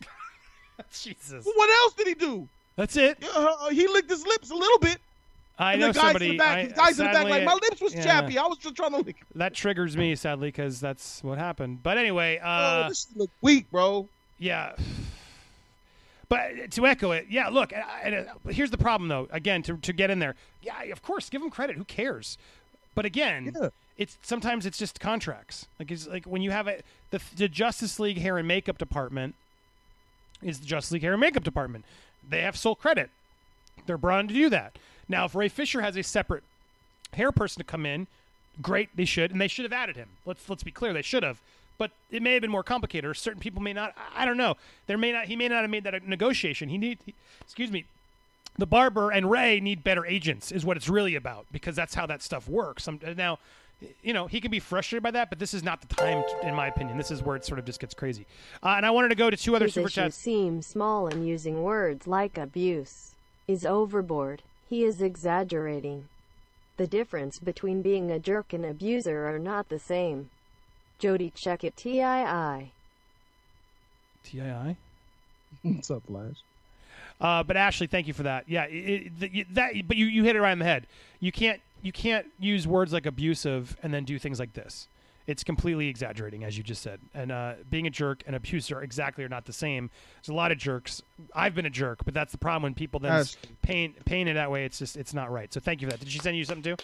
Jesus. 0.92 1.44
What 1.44 1.70
else 1.70 1.94
did 1.94 2.06
he 2.06 2.14
do? 2.14 2.46
That's 2.76 2.96
it. 2.96 3.18
Uh, 3.34 3.68
he 3.70 3.88
licked 3.88 4.10
his 4.10 4.26
lips 4.26 4.50
a 4.50 4.54
little 4.54 4.78
bit. 4.78 4.98
I 5.58 5.72
And 5.72 5.80
know 5.80 5.86
the 5.88 5.92
guys 5.94 6.02
somebody. 6.02 6.26
in 6.26 6.32
the 6.32 6.38
back, 6.38 6.58
I- 6.58 6.66
the 6.66 6.74
guys 6.74 7.00
in 7.00 7.06
the 7.06 7.12
back, 7.12 7.14
sadly, 7.16 7.30
like 7.30 7.44
my 7.44 7.54
lips 7.54 7.80
was 7.80 7.94
yeah. 7.94 8.02
chappy. 8.04 8.38
I 8.38 8.46
was 8.46 8.58
just 8.58 8.74
trying 8.74 8.90
to 8.90 8.98
lick. 8.98 9.16
That 9.36 9.54
triggers 9.54 9.96
me 9.96 10.14
sadly 10.16 10.48
because 10.48 10.80
that's 10.80 11.22
what 11.24 11.38
happened. 11.38 11.82
But 11.82 11.96
anyway, 11.96 12.40
oh, 12.42 12.46
uh, 12.46 12.88
this 12.88 13.06
shit 13.08 13.16
look 13.16 13.30
weak, 13.40 13.70
bro. 13.70 14.08
yeah. 14.38 14.74
But 16.28 16.70
to 16.72 16.86
echo 16.86 17.12
it, 17.12 17.26
yeah. 17.30 17.48
Look, 17.50 17.72
and, 17.72 18.14
and, 18.14 18.28
uh, 18.28 18.50
here's 18.50 18.70
the 18.70 18.78
problem 18.78 19.08
though. 19.08 19.28
Again, 19.30 19.62
to 19.64 19.76
to 19.76 19.92
get 19.92 20.10
in 20.10 20.18
there, 20.18 20.34
yeah, 20.62 20.82
of 20.84 21.02
course, 21.02 21.30
give 21.30 21.40
him 21.42 21.50
credit. 21.50 21.76
Who 21.76 21.84
cares? 21.84 22.36
But 22.94 23.04
again, 23.04 23.52
Yeah. 23.54 23.68
It's 23.96 24.18
sometimes 24.22 24.66
it's 24.66 24.78
just 24.78 25.00
contracts. 25.00 25.66
Like 25.78 25.90
it's 25.90 26.06
like 26.06 26.24
when 26.26 26.42
you 26.42 26.50
have 26.50 26.66
a 26.66 26.80
the, 27.10 27.20
the 27.36 27.48
Justice 27.48 27.98
League 28.00 28.18
hair 28.18 28.38
and 28.38 28.48
makeup 28.48 28.78
department 28.78 29.34
is 30.42 30.60
the 30.60 30.66
Justice 30.66 30.92
League 30.92 31.02
hair 31.02 31.12
and 31.12 31.20
makeup 31.20 31.44
department. 31.44 31.84
They 32.28 32.42
have 32.42 32.56
sole 32.56 32.74
credit. 32.74 33.10
They're 33.86 33.98
brought 33.98 34.28
to 34.28 34.34
do 34.34 34.48
that. 34.50 34.78
Now, 35.08 35.26
if 35.26 35.34
Ray 35.34 35.48
Fisher 35.48 35.82
has 35.82 35.96
a 35.96 36.02
separate 36.02 36.42
hair 37.12 37.30
person 37.30 37.60
to 37.60 37.64
come 37.64 37.84
in, 37.86 38.06
great, 38.62 38.88
they 38.96 39.04
should, 39.04 39.30
and 39.30 39.40
they 39.40 39.48
should 39.48 39.64
have 39.64 39.72
added 39.72 39.96
him. 39.96 40.08
Let's 40.24 40.48
let's 40.48 40.62
be 40.62 40.70
clear, 40.70 40.92
they 40.92 41.02
should 41.02 41.22
have. 41.22 41.40
but 41.78 41.90
it 42.10 42.22
may 42.22 42.32
have 42.34 42.42
been 42.42 42.50
more 42.50 42.62
complicated, 42.62 43.08
or 43.08 43.14
certain 43.14 43.40
people 43.40 43.60
may 43.62 43.72
not. 43.72 43.94
I 43.96 44.22
I 44.22 44.24
don't 44.24 44.36
know. 44.36 44.54
There 44.86 44.98
may 44.98 45.12
not. 45.12 45.26
He 45.26 45.36
may 45.36 45.48
not 45.48 45.62
have 45.62 45.70
made 45.70 45.84
that 45.84 46.06
negotiation. 46.06 46.68
He 46.68 46.78
need. 46.78 46.98
He, 47.04 47.14
excuse 47.40 47.70
me. 47.70 47.84
The 48.56 48.66
barber 48.66 49.10
and 49.10 49.28
Ray 49.28 49.58
need 49.58 49.82
better 49.82 50.06
agents, 50.06 50.52
is 50.52 50.64
what 50.64 50.76
it's 50.76 50.88
really 50.88 51.16
about, 51.16 51.46
because 51.50 51.74
that's 51.74 51.94
how 51.94 52.06
that 52.06 52.22
stuff 52.22 52.48
works. 52.48 52.86
Um, 52.86 53.00
now, 53.16 53.40
you 54.02 54.12
know, 54.12 54.26
he 54.26 54.40
can 54.40 54.50
be 54.50 54.60
frustrated 54.60 55.02
by 55.02 55.10
that, 55.12 55.30
but 55.30 55.38
this 55.38 55.54
is 55.54 55.62
not 55.62 55.80
the 55.80 55.94
time, 55.94 56.22
to, 56.22 56.48
in 56.48 56.54
my 56.54 56.68
opinion. 56.68 56.98
This 56.98 57.10
is 57.10 57.22
where 57.22 57.36
it 57.36 57.44
sort 57.44 57.58
of 57.58 57.64
just 57.64 57.80
gets 57.80 57.94
crazy. 57.94 58.26
Uh, 58.62 58.74
and 58.76 58.86
I 58.86 58.90
wanted 58.90 59.08
to 59.08 59.14
go 59.14 59.30
to 59.30 59.36
two 59.36 59.56
other 59.56 59.66
His 59.66 59.74
super 59.74 59.88
issue 59.88 60.02
chats. 60.02 60.16
seems 60.16 60.66
small 60.66 61.06
and 61.06 61.26
using 61.26 61.62
words 61.62 62.06
like 62.06 62.38
abuse 62.38 63.14
is 63.46 63.64
overboard. 63.66 64.42
He 64.68 64.84
is 64.84 65.02
exaggerating. 65.02 66.08
The 66.76 66.86
difference 66.86 67.38
between 67.38 67.82
being 67.82 68.10
a 68.10 68.18
jerk 68.18 68.52
and 68.52 68.64
abuser 68.64 69.26
are 69.28 69.38
not 69.38 69.68
the 69.68 69.78
same. 69.78 70.30
Jody 70.98 71.32
check 71.34 71.62
it 71.62 71.76
TII. 71.76 72.72
TII. 74.24 74.76
What's 75.62 75.90
up, 75.90 76.02
Flash? 76.06 76.42
Uh, 77.20 77.42
but 77.42 77.56
Ashley, 77.56 77.86
thank 77.86 78.08
you 78.08 78.12
for 78.12 78.24
that. 78.24 78.48
Yeah, 78.48 78.64
it, 78.64 79.12
it, 79.20 79.54
that. 79.54 79.72
But 79.86 79.96
you, 79.96 80.06
you 80.06 80.24
hit 80.24 80.34
it 80.34 80.40
right 80.40 80.52
on 80.52 80.58
the 80.58 80.64
head. 80.64 80.86
You 81.20 81.30
can't 81.30 81.60
you 81.84 81.92
can't 81.92 82.26
use 82.40 82.66
words 82.66 82.92
like 82.94 83.04
abusive 83.04 83.76
and 83.82 83.92
then 83.92 84.04
do 84.04 84.18
things 84.18 84.40
like 84.40 84.54
this. 84.54 84.88
It's 85.26 85.44
completely 85.44 85.88
exaggerating, 85.88 86.42
as 86.42 86.56
you 86.56 86.64
just 86.64 86.82
said. 86.82 86.98
And 87.14 87.30
uh, 87.30 87.54
being 87.70 87.86
a 87.86 87.90
jerk 87.90 88.22
and 88.26 88.34
abuser 88.34 88.82
exactly 88.82 89.22
are 89.22 89.28
not 89.28 89.44
the 89.44 89.52
same. 89.52 89.90
There's 90.16 90.32
a 90.32 90.34
lot 90.34 90.50
of 90.50 90.58
jerks. 90.58 91.02
I've 91.34 91.54
been 91.54 91.66
a 91.66 91.70
jerk, 91.70 92.04
but 92.04 92.14
that's 92.14 92.32
the 92.32 92.38
problem 92.38 92.62
when 92.62 92.74
people 92.74 93.00
then 93.00 93.12
paint 93.62 94.04
paint 94.06 94.28
it 94.30 94.34
that 94.34 94.50
way. 94.50 94.64
It's 94.64 94.78
just 94.78 94.96
it's 94.96 95.14
not 95.14 95.30
right. 95.30 95.52
So 95.52 95.60
thank 95.60 95.82
you 95.82 95.88
for 95.88 95.92
that. 95.92 96.00
Did 96.00 96.10
she 96.10 96.18
send 96.18 96.36
you 96.36 96.44
something 96.44 96.76
too? 96.76 96.82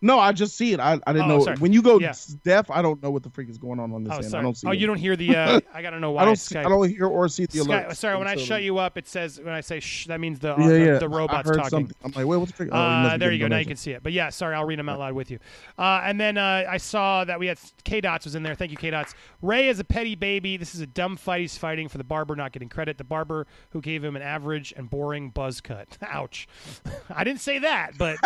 No, 0.00 0.18
I 0.20 0.30
just 0.32 0.56
see 0.56 0.72
it. 0.72 0.78
I, 0.80 0.98
I 1.06 1.12
didn't 1.12 1.30
Oh, 1.30 1.38
know. 1.38 1.44
sorry. 1.44 1.56
When 1.56 1.72
you 1.72 1.82
go 1.82 1.98
Yeah. 1.98 2.12
deaf, 2.44 2.70
I 2.70 2.82
don't 2.82 3.02
know 3.02 3.10
what 3.10 3.24
the 3.24 3.30
freak 3.30 3.48
is 3.48 3.58
going 3.58 3.80
on 3.80 3.92
on 3.92 4.04
this 4.04 4.12
Oh, 4.12 4.18
end. 4.18 4.34
I 4.36 4.42
don't 4.42 4.56
see 4.56 4.68
oh, 4.68 4.70
it. 4.70 4.78
you 4.78 4.86
don't 4.86 4.96
hear 4.98 5.16
the. 5.16 5.34
Uh, 5.34 5.60
I 5.74 5.82
gotta 5.82 5.98
know 5.98 6.12
why. 6.12 6.22
I 6.22 6.24
don't. 6.24 6.36
See. 6.36 6.56
I 6.56 6.62
don't 6.62 6.88
hear 6.88 7.06
or 7.06 7.28
see 7.28 7.46
the 7.46 7.58
Sky- 7.58 7.80
alert. 7.82 7.96
sorry, 7.96 8.16
when 8.16 8.28
I 8.28 8.36
shut 8.36 8.62
you 8.62 8.78
up, 8.78 8.96
it 8.96 9.08
says 9.08 9.40
when 9.40 9.52
I 9.54 9.60
say 9.60 9.80
shh, 9.80 10.06
that 10.06 10.20
means 10.20 10.38
the 10.38 10.54
Yeah, 10.56 10.66
the, 10.68 10.78
yeah. 10.84 10.98
the 10.98 11.08
robot's 11.08 11.48
I 11.48 11.52
heard 11.52 11.56
talking. 11.58 11.70
Something. 11.70 11.96
I'm 12.04 12.12
like, 12.12 12.26
wait, 12.26 12.36
what's 12.36 12.52
the 12.52 12.56
freak? 12.56 12.70
Oh, 12.72 12.76
Uh, 12.78 13.16
there 13.16 13.32
you 13.32 13.40
go. 13.40 13.48
Now 13.48 13.58
you 13.58 13.66
can 13.66 13.76
see 13.76 13.90
it. 13.90 14.02
But 14.04 14.12
yeah, 14.12 14.28
sorry, 14.30 14.54
I'll 14.54 14.64
read 14.66 14.78
them 14.78 14.88
out 14.88 15.00
loud 15.00 15.14
with 15.14 15.30
you. 15.32 15.40
Uh, 15.76 16.00
and 16.04 16.20
then 16.20 16.38
uh, 16.38 16.64
I 16.68 16.76
saw 16.76 17.24
that 17.24 17.40
we 17.40 17.48
had 17.48 17.58
K 17.82 18.00
Dots 18.00 18.24
was 18.24 18.36
in 18.36 18.44
there. 18.44 18.54
Thank 18.54 18.70
you, 18.70 18.76
K 18.76 18.90
Dots. 18.90 19.14
Ray 19.42 19.68
is 19.68 19.80
a 19.80 19.84
petty 19.84 20.14
baby. 20.14 20.56
This 20.56 20.76
is 20.76 20.80
a 20.80 20.86
dumb 20.86 21.16
fight 21.16 21.40
he's 21.40 21.58
fighting 21.58 21.88
for 21.88 21.98
the 21.98 22.04
barber 22.04 22.36
not 22.36 22.52
getting 22.52 22.68
credit. 22.68 22.98
The 22.98 23.04
barber 23.04 23.46
who 23.70 23.80
gave 23.80 24.04
him 24.04 24.14
an 24.14 24.22
average 24.22 24.72
and 24.76 24.88
boring 24.88 25.30
buzz 25.30 25.60
cut. 25.60 25.98
Ouch. 26.02 26.46
I 27.10 27.24
didn't 27.24 27.40
say 27.40 27.58
that, 27.58 27.98
but 27.98 28.16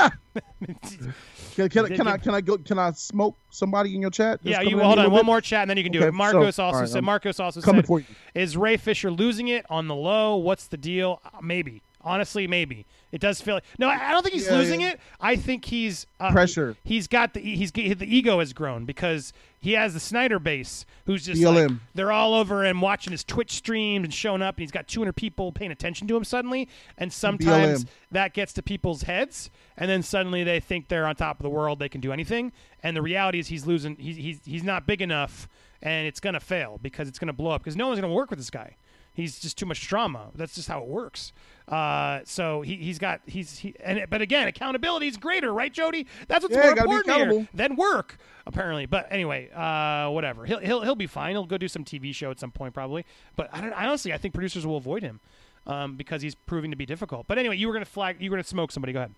Can, 1.69 1.87
can, 1.87 1.97
can 1.97 2.09
I 2.09 2.17
can 2.17 2.35
I 2.35 2.41
go? 2.41 2.59
Can 2.59 2.79
I 2.79 2.91
smoke 2.93 3.37
somebody 3.51 3.95
in 3.95 4.01
your 4.03 4.11
chat? 4.11 4.41
yeah, 4.43 4.61
you 4.61 4.79
hold 4.79 4.99
on 4.99 5.11
one 5.11 5.21
bit? 5.21 5.27
more 5.27 5.41
chat 5.41 5.63
and 5.63 5.71
then 5.71 5.77
you 5.77 5.83
can 5.83 5.93
do 5.93 5.99
Okay, 6.01 6.09
it. 6.09 6.15
Marcos 6.15 6.57
so- 6.57 6.65
also 6.65 6.81
right, 6.81 6.89
said. 6.89 6.99
I'm 6.99 7.05
Marcos 7.05 7.41
also 7.41 7.61
said, 7.61 7.87
for 7.87 8.01
you. 8.01 8.07
"Is 8.35 8.57
Ray 8.57 8.77
Fisher 8.77 9.11
losing 9.11 9.49
it 9.49 9.65
on 9.71 9.89
the 9.89 9.95
low? 9.95 10.37
What's 10.37 10.67
the 10.67 10.77
deal? 10.77 11.21
Uh, 11.25 11.39
maybe." 11.43 11.83
Honestly, 12.05 12.47
maybe 12.47 12.85
it 13.13 13.21
does 13.21 13.41
feel 13.41 13.55
like 13.55 13.65
no. 13.79 13.89
I 13.89 14.11
don't 14.11 14.23
think 14.23 14.35
he's 14.35 14.47
Yeah, 14.47 14.57
losing 14.57 14.81
yeah. 14.81 14.91
it. 14.93 15.01
I 15.21 15.37
think 15.37 15.65
he's 15.65 16.07
uh, 16.19 16.33
Pressure. 16.33 16.77
He's 16.85 17.07
got 17.07 17.35
the 17.35 17.41
he's 17.41 17.71
the 17.73 17.83
ego 18.03 18.39
has 18.41 18.53
grown 18.53 18.85
because 18.85 19.33
he 19.61 19.73
has 19.75 19.95
the 19.95 20.01
Snyder 20.01 20.41
base 20.41 20.85
who's 21.07 21.25
just 21.25 21.41
like, 21.41 21.71
they're 21.95 22.11
all 22.11 22.35
over 22.35 22.65
him 22.65 22.81
watching 22.81 23.13
his 23.13 23.23
Twitch 23.23 23.53
streams 23.53 24.05
and 24.05 24.13
showing 24.13 24.43
up, 24.43 24.57
and 24.57 24.63
he's 24.63 24.73
got 24.73 24.89
200 24.89 25.13
people 25.13 25.53
paying 25.53 25.71
attention 25.71 26.09
to 26.09 26.17
him 26.17 26.25
suddenly. 26.25 26.69
And 26.99 27.13
sometimes 27.13 27.85
BLM. 27.85 27.89
that 28.11 28.35
gets 28.35 28.53
to 28.55 28.63
people's 28.63 29.03
heads, 29.03 29.51
and 29.77 29.89
then 29.89 30.03
suddenly 30.03 30.43
they 30.43 30.59
think 30.59 30.89
they're 30.89 31.07
on 31.07 31.15
top 31.15 31.39
of 31.39 31.45
the 31.45 31.51
world, 31.51 31.79
they 31.79 31.89
can 31.89 32.01
do 32.01 32.13
anything. 32.13 32.51
And 32.83 32.97
the 32.97 33.03
reality 33.03 33.39
is 33.39 33.47
he's 33.47 33.65
losing. 33.67 33.95
He's 33.97 34.17
he's 34.17 34.41
he's 34.45 34.65
not 34.65 34.87
big 34.87 35.01
enough, 35.01 35.49
and 35.81 36.09
it's 36.09 36.19
gonna 36.19 36.41
fail 36.41 36.81
because 36.83 37.07
it's 37.07 37.21
gonna 37.21 37.33
blow 37.33 37.53
up 37.53 37.63
because 37.63 37.77
no 37.77 37.87
one's 37.87 38.01
gonna 38.01 38.13
work 38.13 38.31
with 38.31 38.41
this 38.41 38.51
guy. 38.51 38.75
He's 39.15 39.39
just 39.39 39.59
too 39.59 39.67
much 39.67 39.87
drama. 39.87 40.31
That's 40.35 40.55
just 40.55 40.69
how 40.69 40.81
it 40.81 40.89
works. 40.89 41.33
Uh, 41.69 42.21
so 42.25 42.63
he 42.63 42.77
he's 42.77 42.99
got 42.99 43.21
he's 43.27 43.59
he 43.59 43.75
and 43.81 44.05
but 44.11 44.21
again 44.21 44.49
accountability 44.49 45.07
is 45.07 45.17
greater, 45.17 45.53
right, 45.53 45.73
Jody? 45.73 46.07
That's 46.29 46.43
what's 46.43 46.55
Yeah, 46.55 46.63
more 46.63 46.79
important 46.79 47.17
here 47.17 47.49
than 47.55 47.77
work, 47.77 48.17
apparently. 48.47 48.87
But 48.87 49.07
anyway, 49.11 49.51
uh, 49.51 50.11
whatever. 50.11 50.45
He'll 50.45 50.59
he'll 50.59 50.81
he'll 50.83 50.95
be 50.95 51.07
fine. 51.07 51.33
He'll 51.33 51.47
go 51.47 51.59
do 51.59 51.69
some 51.69 51.85
TV 51.85 52.15
show 52.15 52.31
at 52.31 52.41
some 52.41 52.51
point 52.51 52.75
probably. 52.75 53.05
But 53.37 53.51
I 53.53 53.61
don't. 53.61 53.73
I 53.73 53.87
honestly, 53.87 54.13
I 54.13 54.19
think 54.19 54.35
producers 54.35 54.67
will 54.67 54.77
avoid 54.79 55.03
him 55.03 55.21
um, 55.67 55.97
because 55.97 56.23
he's 56.23 56.35
proving 56.35 56.71
to 56.71 56.77
be 56.77 56.87
difficult. 56.87 57.27
But 57.27 57.39
anyway, 57.39 57.57
you 57.57 57.69
were 57.69 57.75
gonna 57.75 57.85
flag. 57.85 58.17
You 58.21 58.31
were 58.31 58.37
gonna 58.37 58.45
smoke 58.45 58.73
somebody. 58.73 58.93
Go 58.93 59.01
ahead. 59.01 59.15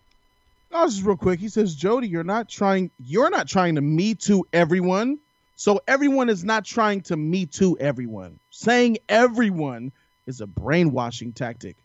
No, 0.73 0.85
just 0.87 1.05
real 1.05 1.17
quick. 1.17 1.39
He 1.39 1.49
says, 1.49 1.75
Jody, 1.75 2.09
you're 2.09 2.25
not 2.25 2.49
trying. 2.49 2.91
You're 2.99 3.31
not 3.31 3.49
trying 3.49 3.77
to 3.77 3.81
me 3.81 4.15
too 4.15 4.45
everyone. 4.53 5.19
So 5.57 5.81
everyone 5.87 6.29
is 6.29 6.45
not 6.45 6.65
trying 6.65 7.03
to 7.03 7.17
me 7.17 7.47
too 7.47 7.79
everyone. 7.79 8.39
Saying 8.51 8.99
everyone 9.09 9.93
is 10.27 10.41
a 10.41 10.47
brainwashing 10.47 11.33
tactic. 11.33 11.77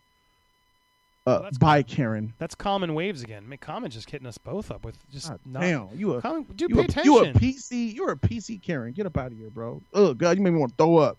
Uh, 1.26 1.40
that's 1.42 1.58
by 1.58 1.82
Karen. 1.82 2.32
That's 2.38 2.54
Common 2.54 2.94
Waves 2.94 3.22
again. 3.22 3.44
I 3.46 3.48
mean, 3.48 3.58
Common 3.58 3.90
just 3.90 4.10
hitting 4.10 4.26
us 4.26 4.38
both 4.38 4.70
up 4.70 4.84
with 4.84 4.96
just 5.10 5.28
God 5.28 5.40
not. 5.44 5.60
damn, 5.60 5.88
you 5.94 6.14
a 6.14 6.22
Common, 6.22 6.44
dude, 6.56 6.70
you 6.70 6.76
pay 6.76 6.82
a, 6.82 6.84
attention. 6.84 7.12
you 7.12 7.24
a 7.24 7.32
PC. 7.32 7.94
You're 7.94 8.12
a 8.12 8.16
PC 8.16 8.62
Karen. 8.62 8.92
Get 8.92 9.06
up 9.06 9.16
out 9.18 9.30
of 9.30 9.38
here, 9.38 9.50
bro. 9.50 9.82
Oh 9.92 10.14
God, 10.14 10.36
you 10.36 10.42
made 10.42 10.52
me 10.52 10.58
want 10.58 10.72
to 10.72 10.76
throw 10.76 10.96
up. 10.96 11.18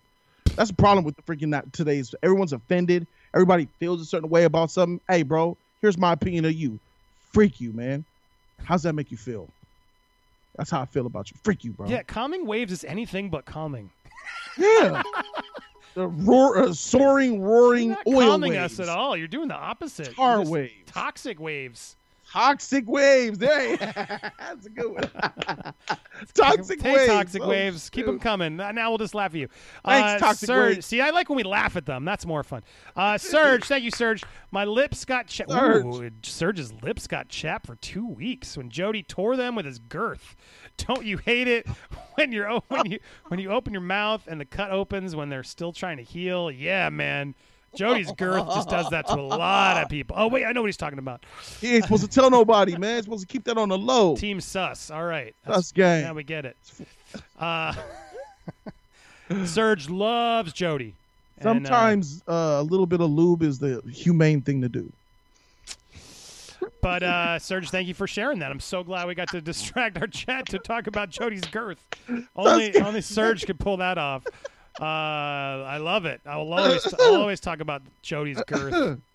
That's 0.56 0.70
the 0.70 0.76
problem 0.76 1.06
with 1.06 1.16
the 1.16 1.22
freaking 1.22 1.52
that 1.52 1.72
today's. 1.72 2.14
Everyone's 2.24 2.52
offended. 2.52 3.08
Everybody 3.34 3.68
feels 3.80 4.02
a 4.02 4.06
certain 4.06 4.30
way 4.30 4.43
about 4.43 4.72
something. 4.72 4.99
Hey, 5.08 5.24
bro, 5.24 5.56
here's 5.82 5.97
my 5.97 6.14
opinion 6.14 6.45
of 6.45 6.54
you. 6.54 6.80
Freak 7.32 7.62
you, 7.62 7.72
man. 7.72 8.04
How's 8.64 8.84
that 8.84 8.93
make 8.93 9.12
you 9.12 9.18
feel? 9.18 9.47
That's 10.58 10.70
how 10.70 10.82
I 10.82 10.86
feel 10.86 11.06
about 11.06 11.32
you. 11.32 11.38
Freak 11.43 11.64
you, 11.64 11.72
bro. 11.72 11.88
yeah, 11.88 12.04
calming 12.04 12.45
waves 12.45 12.72
is 12.72 12.84
anything 12.84 13.30
but 13.30 13.45
calming. 13.45 13.89
Yeah. 14.58 15.02
the 15.95 16.08
roar, 16.08 16.58
uh, 16.58 16.74
soaring, 16.74 17.41
roaring 17.41 17.89
You're 17.89 17.97
not 17.97 18.08
oil 18.08 18.28
calming 18.32 18.52
waves. 18.52 18.80
us 18.80 18.88
at 18.88 18.89
all. 18.89 19.16
You're 19.16 19.28
doing 19.28 19.47
the 19.47 19.56
opposite. 19.56 20.14
Tar 20.16 20.45
waves. 20.45 20.74
Toxic 20.88 21.39
waves. 21.39 21.95
Toxic 22.32 22.88
waves. 22.88 23.38
There. 23.38 23.78
That's 24.40 24.66
a 24.66 24.70
good 24.70 24.92
one. 24.92 25.10
toxic 26.34 26.82
waves. 26.82 27.08
toxic 27.08 27.42
Oh, 27.42 27.50
waves. 27.50 27.90
Keep 27.90 28.06
them 28.06 28.20
coming. 28.20 28.56
Now 28.56 28.90
we'll 28.90 28.98
just 28.98 29.14
laugh 29.14 29.34
at 29.34 29.40
you. 29.40 29.48
Thanks, 29.86 30.22
uh, 30.22 30.26
Toxic 30.28 30.48
Serge, 30.48 30.76
Waves. 30.76 30.86
See, 30.86 31.02
I 31.02 31.10
like 31.10 31.30
when 31.30 31.36
we 31.36 31.44
laugh 31.44 31.76
at 31.76 31.86
them. 31.86 32.06
That's 32.06 32.26
more 32.26 32.44
fun. 32.44 32.64
Uh, 32.96 33.18
Serge, 33.18 33.66
thank 33.66 33.84
you, 33.84 33.92
Serge. 33.92 34.24
My 34.52 34.64
lips 34.64 35.04
got 35.04 35.28
chapped. 35.28 35.52
Serge. 35.52 35.86
Ooh, 35.86 36.10
Serge's 36.24 36.72
lips 36.82 37.08
got 37.08 37.28
chapped 37.28 37.68
for 37.68 37.76
two 37.76 38.08
weeks 38.08 38.56
when 38.56 38.70
Jody 38.70 39.04
tore 39.04 39.36
them 39.36 39.56
with 39.56 39.66
his 39.66 39.80
girth. 39.80 40.36
Don't 40.78 41.06
you 41.06 41.18
hate 41.18 41.48
it 41.48 41.68
when 42.16 42.32
you're 42.32 42.62
when 42.70 42.86
you 42.92 43.00
when 43.28 43.40
you 43.40 43.52
open 43.52 43.74
your 43.74 43.82
mouth 43.82 44.26
and 44.28 44.40
the 44.40 44.46
cut 44.46 44.72
opens 44.72 45.16
when 45.16 45.30
they're 45.30 45.44
still 45.44 45.74
trying 45.74 45.98
to 45.98 46.04
heal? 46.04 46.50
Yeah, 46.50 46.90
man. 46.90 47.36
Jody's 47.76 48.11
girth 48.13 48.47
just 48.53 48.69
does 48.69 48.89
that 48.89 49.07
to 49.07 49.13
a 49.13 49.22
lot 49.22 49.82
of 49.84 49.89
people. 49.89 50.15
Oh 50.19 50.28
wait, 50.28 50.45
I 50.45 50.51
know 50.51 50.61
what 50.61 50.67
he's 50.67 50.78
talking 50.78 50.99
about. 50.99 51.26
He 51.59 51.76
ain't 51.76 51.84
supposed 51.84 52.03
to 52.03 52.09
tell 52.09 52.30
nobody, 52.30 52.78
man. 52.78 52.95
He's 52.95 53.05
supposed 53.05 53.28
to 53.28 53.32
keep 53.32 53.43
that 53.45 53.57
on 53.57 53.69
the 53.69 53.78
low. 53.78 54.15
Team 54.15 54.41
Sus. 54.41 54.91
All 54.91 55.05
right. 55.05 55.34
Sus 55.45 55.72
gang. 55.72 56.03
Now 56.03 56.13
we 56.13 56.24
get 56.24 56.45
it. 56.45 56.57
Uh, 57.39 57.74
Serge 59.45 59.89
loves 59.89 60.53
Jody. 60.53 60.93
And, 61.38 61.47
uh, 61.47 61.53
Sometimes 61.53 62.24
uh, 62.28 62.57
a 62.59 62.63
little 62.63 62.86
bit 62.86 63.01
of 63.01 63.09
lube 63.09 63.41
is 63.43 63.59
the 63.59 63.82
humane 63.91 64.41
thing 64.41 64.61
to 64.61 64.69
do. 64.69 64.91
but 66.82 67.01
uh, 67.03 67.39
Serge, 67.39 67.69
thank 67.69 67.88
you 67.88 67.93
for 67.93 68.05
sharing 68.07 68.39
that. 68.39 68.51
I'm 68.51 68.59
so 68.59 68.84
glad 68.84 69.07
we 69.07 69.15
got 69.15 69.30
to 69.30 69.41
distract 69.41 69.97
our 69.99 70.07
chat 70.07 70.47
to 70.49 70.59
talk 70.59 70.88
about 70.88 71.09
Jody's 71.09 71.45
girth. 71.45 71.80
Only 72.36 72.80
only 72.82 73.01
Serge 73.01 73.45
could 73.45 73.59
pull 73.59 73.78
that 73.78 73.97
off. 73.97 74.24
Uh, 74.82 75.64
I 75.64 75.78
love 75.78 76.06
it. 76.06 76.22
I 76.26 76.38
will 76.38 76.54
always 76.54 76.94
I'll 77.00 77.18
always 77.18 77.40
talk 77.40 77.60
about 77.60 77.84
Jody's 78.02 78.42
girth. 78.48 79.00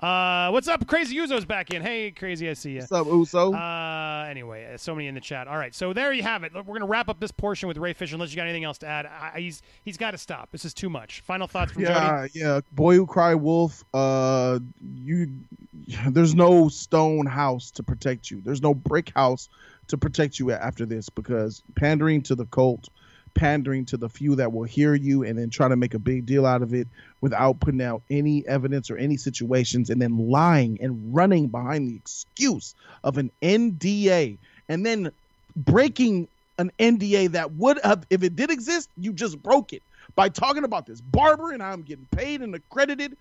Uh, 0.00 0.50
what's 0.50 0.68
up? 0.68 0.86
Crazy 0.86 1.16
Uzo's 1.16 1.44
back 1.44 1.72
in. 1.72 1.82
Hey, 1.82 2.12
Crazy, 2.12 2.48
I 2.48 2.52
see 2.52 2.70
you. 2.70 2.78
What's 2.78 2.92
up, 2.92 3.08
Uso? 3.08 3.52
Uh, 3.52 4.26
anyway, 4.30 4.72
uh, 4.72 4.76
so 4.76 4.94
many 4.94 5.08
in 5.08 5.14
the 5.16 5.20
chat. 5.20 5.48
All 5.48 5.58
right, 5.58 5.74
so 5.74 5.92
there 5.92 6.12
you 6.12 6.22
have 6.22 6.44
it. 6.44 6.54
Look, 6.54 6.68
We're 6.68 6.78
gonna 6.78 6.86
wrap 6.88 7.08
up 7.08 7.18
this 7.18 7.32
portion 7.32 7.66
with 7.66 7.78
Ray 7.78 7.94
Fisher. 7.94 8.14
Unless 8.14 8.30
you 8.30 8.36
got 8.36 8.44
anything 8.44 8.62
else 8.62 8.78
to 8.78 8.86
add, 8.86 9.06
I, 9.06 9.40
he's 9.40 9.60
he's 9.84 9.96
got 9.96 10.12
to 10.12 10.18
stop. 10.18 10.52
This 10.52 10.64
is 10.64 10.72
too 10.72 10.88
much. 10.88 11.22
Final 11.22 11.48
thoughts 11.48 11.72
from 11.72 11.82
Jody. 11.82 11.94
yeah, 11.94 12.26
yeah. 12.32 12.60
Boy 12.70 12.94
who 12.94 13.06
cry 13.06 13.34
wolf. 13.34 13.84
Uh, 13.92 14.60
you. 14.94 15.32
There's 16.08 16.34
no 16.36 16.68
stone 16.68 17.26
house 17.26 17.72
to 17.72 17.82
protect 17.82 18.30
you. 18.30 18.40
There's 18.44 18.62
no 18.62 18.74
brick 18.74 19.10
house 19.16 19.48
to 19.88 19.98
protect 19.98 20.38
you 20.38 20.52
after 20.52 20.86
this 20.86 21.08
because 21.08 21.64
pandering 21.74 22.22
to 22.22 22.36
the 22.36 22.46
cult, 22.46 22.88
pandering 23.34 23.84
to 23.86 23.96
the 23.96 24.08
few 24.08 24.36
that 24.36 24.52
will 24.52 24.64
hear 24.64 24.94
you, 24.94 25.22
and 25.24 25.38
then 25.38 25.50
trying 25.50 25.70
to 25.70 25.76
make 25.76 25.94
a 25.94 25.98
big 25.98 26.26
deal 26.26 26.46
out 26.46 26.62
of 26.62 26.74
it 26.74 26.88
without 27.20 27.60
putting 27.60 27.82
out 27.82 28.02
any 28.10 28.46
evidence 28.46 28.90
or 28.90 28.96
any 28.96 29.16
situations, 29.16 29.90
and 29.90 30.00
then 30.00 30.30
lying 30.30 30.78
and 30.80 31.14
running 31.14 31.48
behind 31.48 31.88
the 31.88 31.96
excuse 31.96 32.74
of 33.04 33.18
an 33.18 33.30
NDA, 33.42 34.38
and 34.68 34.84
then 34.84 35.10
breaking 35.56 36.28
an 36.58 36.70
NDA 36.78 37.32
that 37.32 37.52
would 37.52 37.78
have, 37.84 38.06
if 38.10 38.22
it 38.22 38.36
did 38.36 38.50
exist, 38.50 38.88
you 38.98 39.12
just 39.12 39.42
broke 39.42 39.72
it 39.72 39.82
by 40.14 40.28
talking 40.28 40.64
about 40.64 40.86
this 40.86 41.00
barber 41.00 41.52
and 41.52 41.62
I'm 41.62 41.82
getting 41.82 42.06
paid 42.10 42.40
and 42.40 42.54
accredited, 42.54 43.16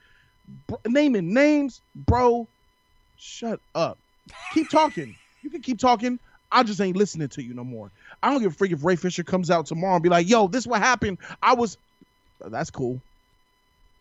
naming 0.88 1.34
names, 1.34 1.82
bro. 1.95 2.47
Shut 3.18 3.60
up. 3.76 3.97
Keep 4.53 4.70
talking. 4.70 5.16
You 5.43 5.49
can 5.49 5.62
keep 5.62 5.80
talking. 5.80 6.20
I 6.51 6.64
just 6.64 6.80
ain't 6.82 6.97
listening 6.97 7.28
to 7.30 7.43
you 7.43 7.53
no 7.53 7.64
more. 7.64 7.91
I 8.24 8.32
don't 8.32 8.41
give 8.41 8.51
a 8.51 8.55
freak 8.55 8.72
if 8.72 8.84
Ray 8.84 8.95
Fisher 8.95 9.24
comes 9.24 9.51
out 9.51 9.65
tomorrow 9.65 9.95
and 9.95 10.03
be 10.03 10.09
like, 10.09 10.28
"Yo, 10.28 10.47
this 10.47 10.65
what 10.68 10.82
happened. 10.82 11.18
I 11.41 11.53
was." 11.53 11.78
That's 12.39 12.70
cool. 12.70 13.01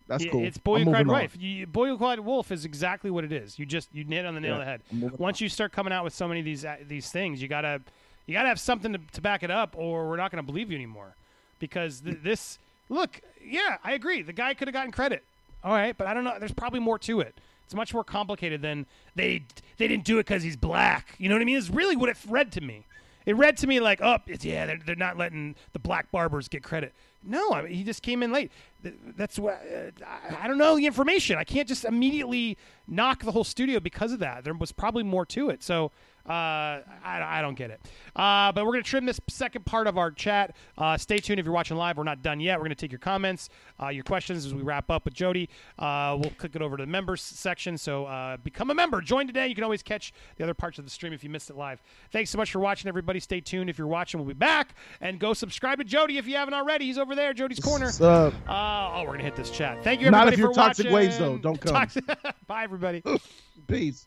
That's 0.09 0.25
Yeah, 0.25 0.31
cool. 0.31 0.45
It's 0.45 0.59
boy 0.59 0.85
who 0.85 0.91
cried 0.91 1.09
on. 1.09 1.29
You, 1.39 1.67
boy 1.67 1.89
who 1.89 1.99
cried 1.99 2.21
wolf 2.21 2.53
is 2.53 2.65
exactly 2.65 3.11
what 3.11 3.25
it 3.25 3.33
is. 3.33 3.59
You 3.59 3.67
just 3.67 3.89
you 3.93 4.05
hit 4.05 4.25
on 4.25 4.35
the 4.35 4.41
nail 4.41 4.53
Yeah, 4.59 4.73
of 4.75 4.81
the 4.91 5.01
head. 5.01 5.13
Once 5.19 5.41
you 5.41 5.49
start 5.49 5.73
coming 5.73 5.93
out 5.93 6.05
with 6.05 6.15
so 6.15 6.29
many 6.29 6.41
of 6.41 6.47
these 6.47 6.65
uh, 6.65 6.77
these 6.87 7.11
things, 7.11 7.43
you 7.43 7.49
gotta 7.49 7.81
you 8.27 8.33
gotta 8.35 8.49
have 8.49 8.61
something 8.61 8.93
to, 8.93 9.01
to 9.13 9.21
back 9.21 9.43
it 9.43 9.51
up, 9.51 9.75
or 9.77 10.09
we're 10.09 10.17
not 10.17 10.31
gonna 10.31 10.43
believe 10.43 10.71
you 10.71 10.77
anymore. 10.77 11.15
Because 11.59 12.01
th- 12.01 12.19
this 12.23 12.59
look, 12.89 13.21
yeah, 13.45 13.79
I 13.83 13.93
agree. 13.95 14.23
The 14.23 14.33
guy 14.33 14.55
could 14.55 14.69
have 14.69 14.73
gotten 14.75 14.93
credit. 14.93 15.25
All 15.65 15.73
right, 15.73 15.97
but 15.97 16.07
I 16.07 16.15
don't 16.15 16.23
know. 16.25 16.37
There's 16.39 16.53
probably 16.53 16.81
more 16.81 16.99
to 17.01 17.21
it. 17.21 17.35
It's 17.65 17.75
much 17.75 17.93
more 17.93 18.05
complicated 18.05 18.63
than 18.63 18.87
they 19.17 19.43
they 19.79 19.89
didn't 19.89 20.05
do 20.05 20.19
it 20.19 20.27
because 20.27 20.45
he's 20.45 20.57
black. 20.57 21.17
You 21.19 21.29
know 21.29 21.35
what 21.35 21.43
I 21.43 21.47
mean? 21.47 21.57
It's 21.57 21.71
really 21.71 21.97
what 21.97 22.09
it 22.09 22.17
read 22.29 22.53
to 22.53 22.61
me. 22.61 22.85
It 23.27 23.37
read 23.37 23.57
to 23.59 23.67
me 23.67 23.81
like, 23.81 24.01
oh, 24.01 24.19
it's, 24.27 24.45
yeah, 24.45 24.67
they're, 24.67 24.79
they're 24.87 24.97
not 24.97 25.19
letting 25.19 25.57
the 25.73 25.81
black 25.81 26.11
barbers 26.13 26.49
get 26.49 26.63
credit. 26.63 26.95
No, 27.25 27.53
I 27.53 27.63
mean, 27.63 27.73
he 27.73 27.83
just 27.83 28.03
came 28.03 28.23
in 28.23 28.31
late. 28.31 28.53
That's 28.83 29.37
what 29.37 29.55
uh, 29.55 30.05
I, 30.07 30.45
I 30.45 30.49
don't 30.49 30.59
know 30.59 30.77
the 30.77 30.87
information. 30.87 31.37
I 31.37 31.45
can't 31.45 31.67
just 31.67 31.85
immediately 31.85 32.57
knock 32.87 33.25
the 33.25 33.33
whole 33.33 33.43
studio 33.43 33.81
because 33.81 34.13
of 34.13 34.21
that. 34.21 34.45
There 34.45 34.55
was 34.55 34.71
probably 34.71 35.03
more 35.03 35.27
to 35.27 35.51
it. 35.51 35.65
So 35.65 35.91
uh, 36.29 36.33
I, 36.33 37.39
I 37.39 37.41
don't 37.43 37.57
get 37.57 37.71
it. 37.71 37.81
Uh, 38.15 38.51
but 38.53 38.65
we're 38.65 38.73
going 38.73 38.83
to 38.85 38.89
trim 38.91 39.07
this 39.07 39.21
second 39.29 39.65
part 39.67 39.87
of 39.87 39.99
our 39.99 40.11
chat. 40.11 40.57
Uh, 40.77 40.97
stay 40.97 41.19
tuned 41.19 41.39
if 41.39 41.45
you're 41.47 41.55
watching 41.55 41.77
live. 41.77 41.97
We're 41.97 42.05
not 42.05 42.23
done 42.23 42.41
yet. 42.41 42.59
We're 42.59 42.65
going 42.65 42.71
to 42.71 42.75
take 42.75 42.91
your 42.93 42.99
comments, 42.99 43.49
uh, 43.81 43.89
your 43.89 44.05
questions 44.05 44.45
as 44.45 44.55
we 44.55 44.63
wrap 44.63 44.91
up 44.91 45.05
with 45.05 45.15
Jody. 45.15 45.49
Uh, 45.79 46.17
we'll 46.21 46.31
click 46.31 46.57
it 46.57 46.63
over 46.63 46.77
to 46.77 46.83
the 46.83 46.87
members 46.87 47.23
section. 47.23 47.79
So 47.79 48.07
uh, 48.07 48.39
become 48.39 48.71
a 48.71 48.75
member. 48.75 49.01
Join 49.01 49.27
today. 49.27 49.47
You 49.49 49.55
can 49.55 49.65
always 49.65 49.83
catch 49.83 50.13
the 50.37 50.45
other 50.45 50.55
parts 50.55 50.79
of 50.79 50.85
the 50.85 50.91
stream 50.91 51.13
if 51.13 51.23
you 51.23 51.31
missed 51.31 51.51
it 51.51 51.57
live. 51.57 51.83
Thanks 52.11 52.31
so 52.31 52.39
much 52.39 52.51
for 52.51 52.59
watching, 52.59 52.89
everybody. 52.89 53.21
Stay 53.21 53.41
tuned. 53.41 53.71
If 53.71 53.79
you're 53.79 53.87
watching, 53.87 54.19
we'll 54.19 54.29
be 54.29 54.35
back. 54.35 54.75
And 55.01 55.19
go 55.19 55.35
subscribe 55.35 55.79
to 55.79 55.85
Jody 55.85 56.19
if 56.19 56.27
you 56.27 56.37
haven't 56.37 56.55
already. 56.55 56.87
He's 56.87 56.99
over 56.99 57.15
there, 57.15 57.33
Jody's 57.35 57.61
Corner. 57.61 57.87
What's 57.87 58.01
up? 58.01 58.35
Uh, 58.49 58.91
oh, 58.95 59.01
we're 59.03 59.09
going 59.09 59.19
to 59.19 59.25
hit 59.25 59.37
this 59.37 59.51
chat. 59.51 59.85
Thank 59.85 60.01
you, 60.01 60.11
Not 60.11 60.29
everybody, 60.29 60.35
if 60.35 60.39
you're 60.41 60.53
toxic 60.53 60.87
watching. 60.87 60.95
waves, 60.95 61.19
though. 61.19 61.39
Don't 61.39 61.61
come. 61.61 61.87
Bye, 62.47 62.65
everybody. 62.65 63.03
Peace. 63.69 64.07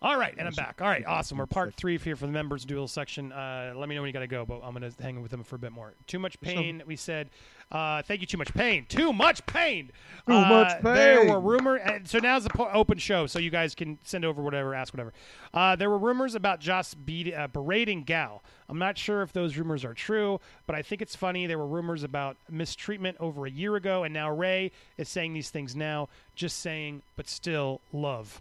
All 0.00 0.16
right, 0.16 0.32
and 0.38 0.46
I'm 0.46 0.54
back. 0.54 0.80
All 0.80 0.86
right, 0.86 1.04
awesome. 1.04 1.38
We're 1.38 1.46
part 1.46 1.74
three 1.74 1.98
here 1.98 2.14
for 2.14 2.26
the 2.26 2.32
members 2.32 2.64
duel 2.64 2.86
section. 2.86 3.32
Uh, 3.32 3.72
let 3.74 3.88
me 3.88 3.96
know 3.96 4.00
when 4.02 4.06
you 4.08 4.12
got 4.12 4.20
to 4.20 4.28
go, 4.28 4.44
but 4.46 4.60
I'm 4.62 4.72
going 4.72 4.88
to 4.88 5.02
hang 5.02 5.20
with 5.20 5.32
them 5.32 5.42
for 5.42 5.56
a 5.56 5.58
bit 5.58 5.72
more. 5.72 5.92
Too 6.06 6.20
much 6.20 6.40
pain, 6.40 6.84
we 6.86 6.94
said. 6.94 7.30
Uh, 7.72 8.00
thank 8.02 8.20
you, 8.20 8.26
too 8.28 8.36
much 8.38 8.54
pain. 8.54 8.86
Too 8.88 9.12
much 9.12 9.44
pain. 9.46 9.90
Too 10.28 10.34
Uh, 10.34 10.48
much 10.48 10.82
pain. 10.82 10.94
There 10.94 11.24
were 11.28 11.40
rumors, 11.40 11.80
and 11.84 12.06
so 12.08 12.20
now's 12.20 12.44
the 12.44 12.50
po- 12.50 12.70
open 12.72 12.96
show, 12.98 13.26
so 13.26 13.40
you 13.40 13.50
guys 13.50 13.74
can 13.74 13.98
send 14.04 14.24
over 14.24 14.40
whatever, 14.40 14.72
ask 14.72 14.94
whatever. 14.94 15.12
Uh, 15.52 15.74
there 15.74 15.90
were 15.90 15.98
rumors 15.98 16.36
about 16.36 16.60
Joss 16.60 16.94
beat, 16.94 17.34
uh, 17.34 17.48
berating 17.48 18.04
Gal. 18.04 18.40
I'm 18.68 18.78
not 18.78 18.96
sure 18.98 19.22
if 19.22 19.32
those 19.32 19.56
rumors 19.56 19.84
are 19.84 19.94
true, 19.94 20.38
but 20.68 20.76
I 20.76 20.82
think 20.82 21.02
it's 21.02 21.16
funny. 21.16 21.46
There 21.48 21.58
were 21.58 21.66
rumors 21.66 22.04
about 22.04 22.36
mistreatment 22.48 23.16
over 23.18 23.46
a 23.46 23.50
year 23.50 23.74
ago, 23.74 24.04
and 24.04 24.14
now 24.14 24.30
Ray 24.30 24.70
is 24.96 25.08
saying 25.08 25.32
these 25.32 25.50
things 25.50 25.74
now, 25.74 26.08
just 26.36 26.60
saying, 26.60 27.02
but 27.16 27.26
still 27.28 27.80
love. 27.92 28.40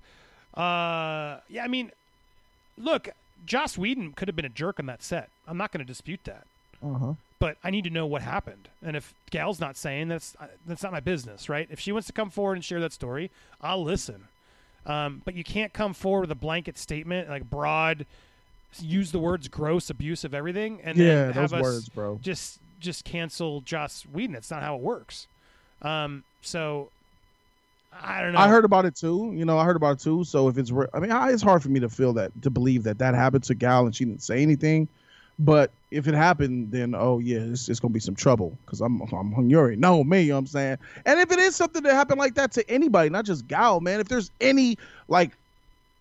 Uh, 0.57 1.39
yeah, 1.49 1.63
I 1.63 1.67
mean, 1.67 1.91
look, 2.77 3.09
Joss 3.45 3.77
Whedon 3.77 4.13
could 4.13 4.27
have 4.27 4.35
been 4.35 4.45
a 4.45 4.49
jerk 4.49 4.79
on 4.79 4.85
that 4.87 5.03
set. 5.03 5.29
I'm 5.47 5.57
not 5.57 5.71
going 5.71 5.79
to 5.79 5.85
dispute 5.85 6.21
that, 6.23 6.45
Uh 6.83 6.93
huh. 6.97 7.13
but 7.39 7.57
I 7.63 7.69
need 7.69 7.83
to 7.83 7.89
know 7.89 8.05
what 8.05 8.21
happened. 8.23 8.67
And 8.83 8.95
if 8.97 9.13
Gal's 9.29 9.59
not 9.59 9.77
saying 9.77 10.07
that's 10.07 10.35
uh, 10.39 10.47
that's 10.65 10.83
not 10.83 10.91
my 10.91 10.99
business, 10.99 11.47
right? 11.49 11.67
If 11.71 11.79
she 11.79 11.91
wants 11.91 12.07
to 12.07 12.13
come 12.13 12.29
forward 12.29 12.55
and 12.55 12.65
share 12.65 12.79
that 12.81 12.93
story, 12.93 13.29
I'll 13.61 13.83
listen. 13.83 14.27
Um, 14.85 15.21
but 15.25 15.33
you 15.35 15.43
can't 15.43 15.73
come 15.73 15.93
forward 15.93 16.21
with 16.21 16.31
a 16.31 16.35
blanket 16.35 16.77
statement, 16.77 17.29
like 17.29 17.49
broad, 17.49 18.05
use 18.79 19.11
the 19.11 19.19
words 19.19 19.47
gross, 19.49 19.89
abusive, 19.89 20.33
everything, 20.33 20.79
and 20.83 20.97
Yeah, 20.97 21.05
then 21.25 21.33
have 21.33 21.49
those 21.51 21.53
us 21.59 21.61
words, 21.61 21.89
bro. 21.89 22.19
just 22.23 22.59
just 22.79 23.03
cancel 23.05 23.61
Joss 23.61 24.03
Whedon. 24.03 24.33
That's 24.33 24.49
not 24.51 24.63
how 24.63 24.75
it 24.75 24.81
works. 24.81 25.27
Um, 25.81 26.23
so 26.41 26.89
I 28.01 28.21
don't 28.21 28.33
know. 28.33 28.39
I 28.39 28.47
heard 28.47 28.65
about 28.65 28.85
it 28.85 28.95
too. 28.95 29.31
You 29.35 29.45
know, 29.45 29.57
I 29.57 29.65
heard 29.65 29.75
about 29.75 29.97
it 29.97 30.03
too. 30.03 30.23
So 30.23 30.47
if 30.47 30.57
it's, 30.57 30.71
re- 30.71 30.87
I 30.93 30.99
mean, 30.99 31.11
it's 31.11 31.43
hard 31.43 31.63
for 31.63 31.69
me 31.69 31.79
to 31.79 31.89
feel 31.89 32.13
that 32.13 32.31
to 32.41 32.49
believe 32.49 32.83
that 32.83 32.99
that 32.99 33.15
happened 33.15 33.43
to 33.45 33.55
Gal 33.55 33.85
and 33.85 33.95
she 33.95 34.05
didn't 34.05 34.23
say 34.23 34.41
anything. 34.41 34.87
But 35.39 35.71
if 35.91 36.07
it 36.07 36.15
happened, 36.15 36.71
then 36.71 36.95
oh 36.95 37.19
yeah, 37.19 37.39
it's, 37.39 37.69
it's 37.69 37.79
gonna 37.79 37.93
be 37.93 37.99
some 37.99 38.15
trouble 38.15 38.57
because 38.65 38.81
I'm 38.81 39.01
I'm 39.01 39.31
Hunyuri. 39.33 39.77
No, 39.77 40.03
me, 40.03 40.21
you 40.21 40.29
know 40.29 40.35
what 40.35 40.39
I'm 40.39 40.47
saying. 40.47 40.77
And 41.05 41.19
if 41.19 41.31
it 41.31 41.39
is 41.39 41.55
something 41.55 41.83
that 41.83 41.93
happened 41.93 42.19
like 42.19 42.33
that 42.35 42.51
to 42.53 42.69
anybody, 42.69 43.09
not 43.09 43.25
just 43.25 43.47
Gal, 43.47 43.79
man. 43.79 43.99
If 43.99 44.07
there's 44.07 44.31
any 44.41 44.77
like 45.07 45.37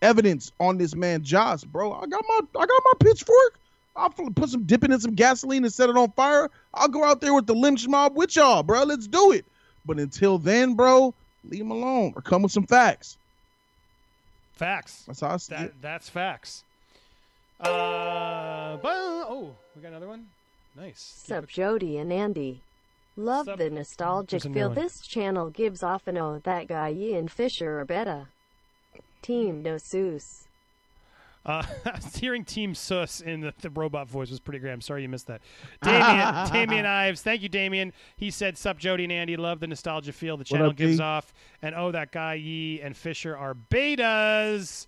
evidence 0.01 0.53
on 0.59 0.79
this 0.79 0.95
man 0.95 1.23
Joss, 1.23 1.65
bro, 1.65 1.93
I 1.93 2.07
got 2.07 2.25
my 2.27 2.41
I 2.59 2.67
got 2.67 2.83
my 2.85 2.93
pitchfork. 3.01 3.61
I'll 3.95 4.11
put 4.11 4.51
some 4.51 4.65
dipping 4.65 4.93
in 4.93 5.01
some 5.01 5.15
gasoline 5.15 5.65
and 5.65 5.73
set 5.73 5.89
it 5.89 5.97
on 5.97 6.13
fire. 6.13 6.51
I'll 6.75 6.89
go 6.89 7.05
out 7.05 7.21
there 7.21 7.35
with 7.35 7.47
the 7.47 7.55
lynch 7.55 7.87
mob 7.89 8.17
with 8.17 8.37
y'all, 8.37 8.63
bro. 8.63 8.85
Let's 8.85 9.07
do 9.07 9.33
it. 9.33 9.47
But 9.87 9.99
until 9.99 10.39
then, 10.39 10.75
bro, 10.75 11.15
leave 11.51 11.61
him 11.63 11.71
alone 11.71 12.13
or 12.17 12.23
come 12.23 12.43
with 12.43 12.53
some 12.53 12.67
facts. 12.67 13.17
facts. 14.55 15.05
That's 15.07 15.21
how 15.21 15.29
I 15.29 15.37
see 15.39 15.55
That 15.55 15.65
it. 15.67 15.75
that's 15.83 16.09
facts. 16.09 16.65
Uh, 17.61 18.77
but 18.77 18.93
oh, 18.95 19.55
we 19.75 19.83
got 19.83 19.89
another 19.89 20.09
one. 20.09 20.27
Nice. 20.77 21.01
Sup 21.27 21.47
Jody 21.47 21.97
and 21.99 22.13
Andy. 22.13 22.61
Love 23.17 23.47
Sup. 23.47 23.59
the 23.59 23.71
nostalgic 23.71 24.43
There's 24.43 24.45
a 24.45 24.49
new 24.51 24.55
feel 24.55 24.69
this 24.71 25.01
channel 25.01 25.49
gives 25.49 25.83
off 25.83 26.07
and 26.07 26.19
oh 26.19 26.41
that 26.45 26.67
guy 26.69 26.93
Ian 26.93 27.29
Fisher 27.29 27.81
are 27.81 27.85
better. 27.87 28.27
Team 29.23 29.63
No 29.63 29.77
Seuss. 29.77 30.46
Uh, 31.47 31.63
hearing 32.17 32.45
Team 32.45 32.75
Sus 32.75 33.21
in 33.21 33.41
the, 33.41 33.55
the 33.61 33.71
robot 33.71 34.09
voice 34.09 34.31
was 34.31 34.41
pretty 34.41 34.59
great. 34.59 34.73
I'm 34.73 34.81
sorry 34.81 35.03
you 35.03 35.09
missed 35.09 35.29
that. 35.29 35.41
Damien, 35.81 36.53
Damien 36.53 36.87
Ives, 36.87 37.23
thank 37.23 37.41
you, 37.41 37.49
Damien. 37.49 37.93
He 38.17 38.33
said, 38.33 38.59
"Sup, 38.59 38.77
Jody 38.77 39.05
and 39.05 39.13
Andy, 39.13 39.37
love 39.37 39.61
the 39.61 39.69
nostalgia 39.69 40.13
feel 40.13 40.37
the 40.37 40.43
channel 40.45 40.71
up, 40.71 40.77
gives 40.77 40.97
D? 40.99 41.03
off." 41.03 41.33
And 41.63 41.75
oh, 41.77 41.93
that 41.93 42.11
guy 42.11 42.35
Yee 42.35 42.81
and 42.83 42.97
Fisher 42.97 43.37
are 43.37 43.55
betas. 43.55 44.87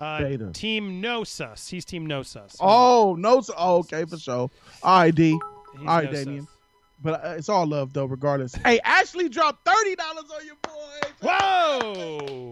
Uh, 0.00 0.20
Beta. 0.20 0.50
Team 0.52 1.00
No 1.00 1.22
Sus. 1.22 1.68
He's 1.68 1.84
Team 1.84 2.06
No 2.06 2.22
Sus. 2.22 2.56
Oh 2.58 3.14
no! 3.16 3.40
Oh, 3.56 3.78
okay, 3.78 4.04
for 4.04 4.18
sure. 4.18 4.50
All 4.82 5.00
right, 5.00 5.14
D. 5.14 5.30
He's 5.30 5.40
all 5.80 5.86
right, 5.86 6.04
no 6.06 6.12
Damien. 6.12 6.46
sus. 6.46 6.56
But 7.02 7.24
uh, 7.24 7.34
it's 7.38 7.48
all 7.48 7.66
love 7.66 7.92
though, 7.92 8.06
regardless. 8.06 8.54
Hey, 8.56 8.80
Ashley 8.80 9.28
dropped 9.28 9.64
thirty 9.64 9.94
dollars 9.94 10.24
on 10.34 10.44
your 10.44 10.56
boy. 10.62 11.08
Whoa! 11.22 12.50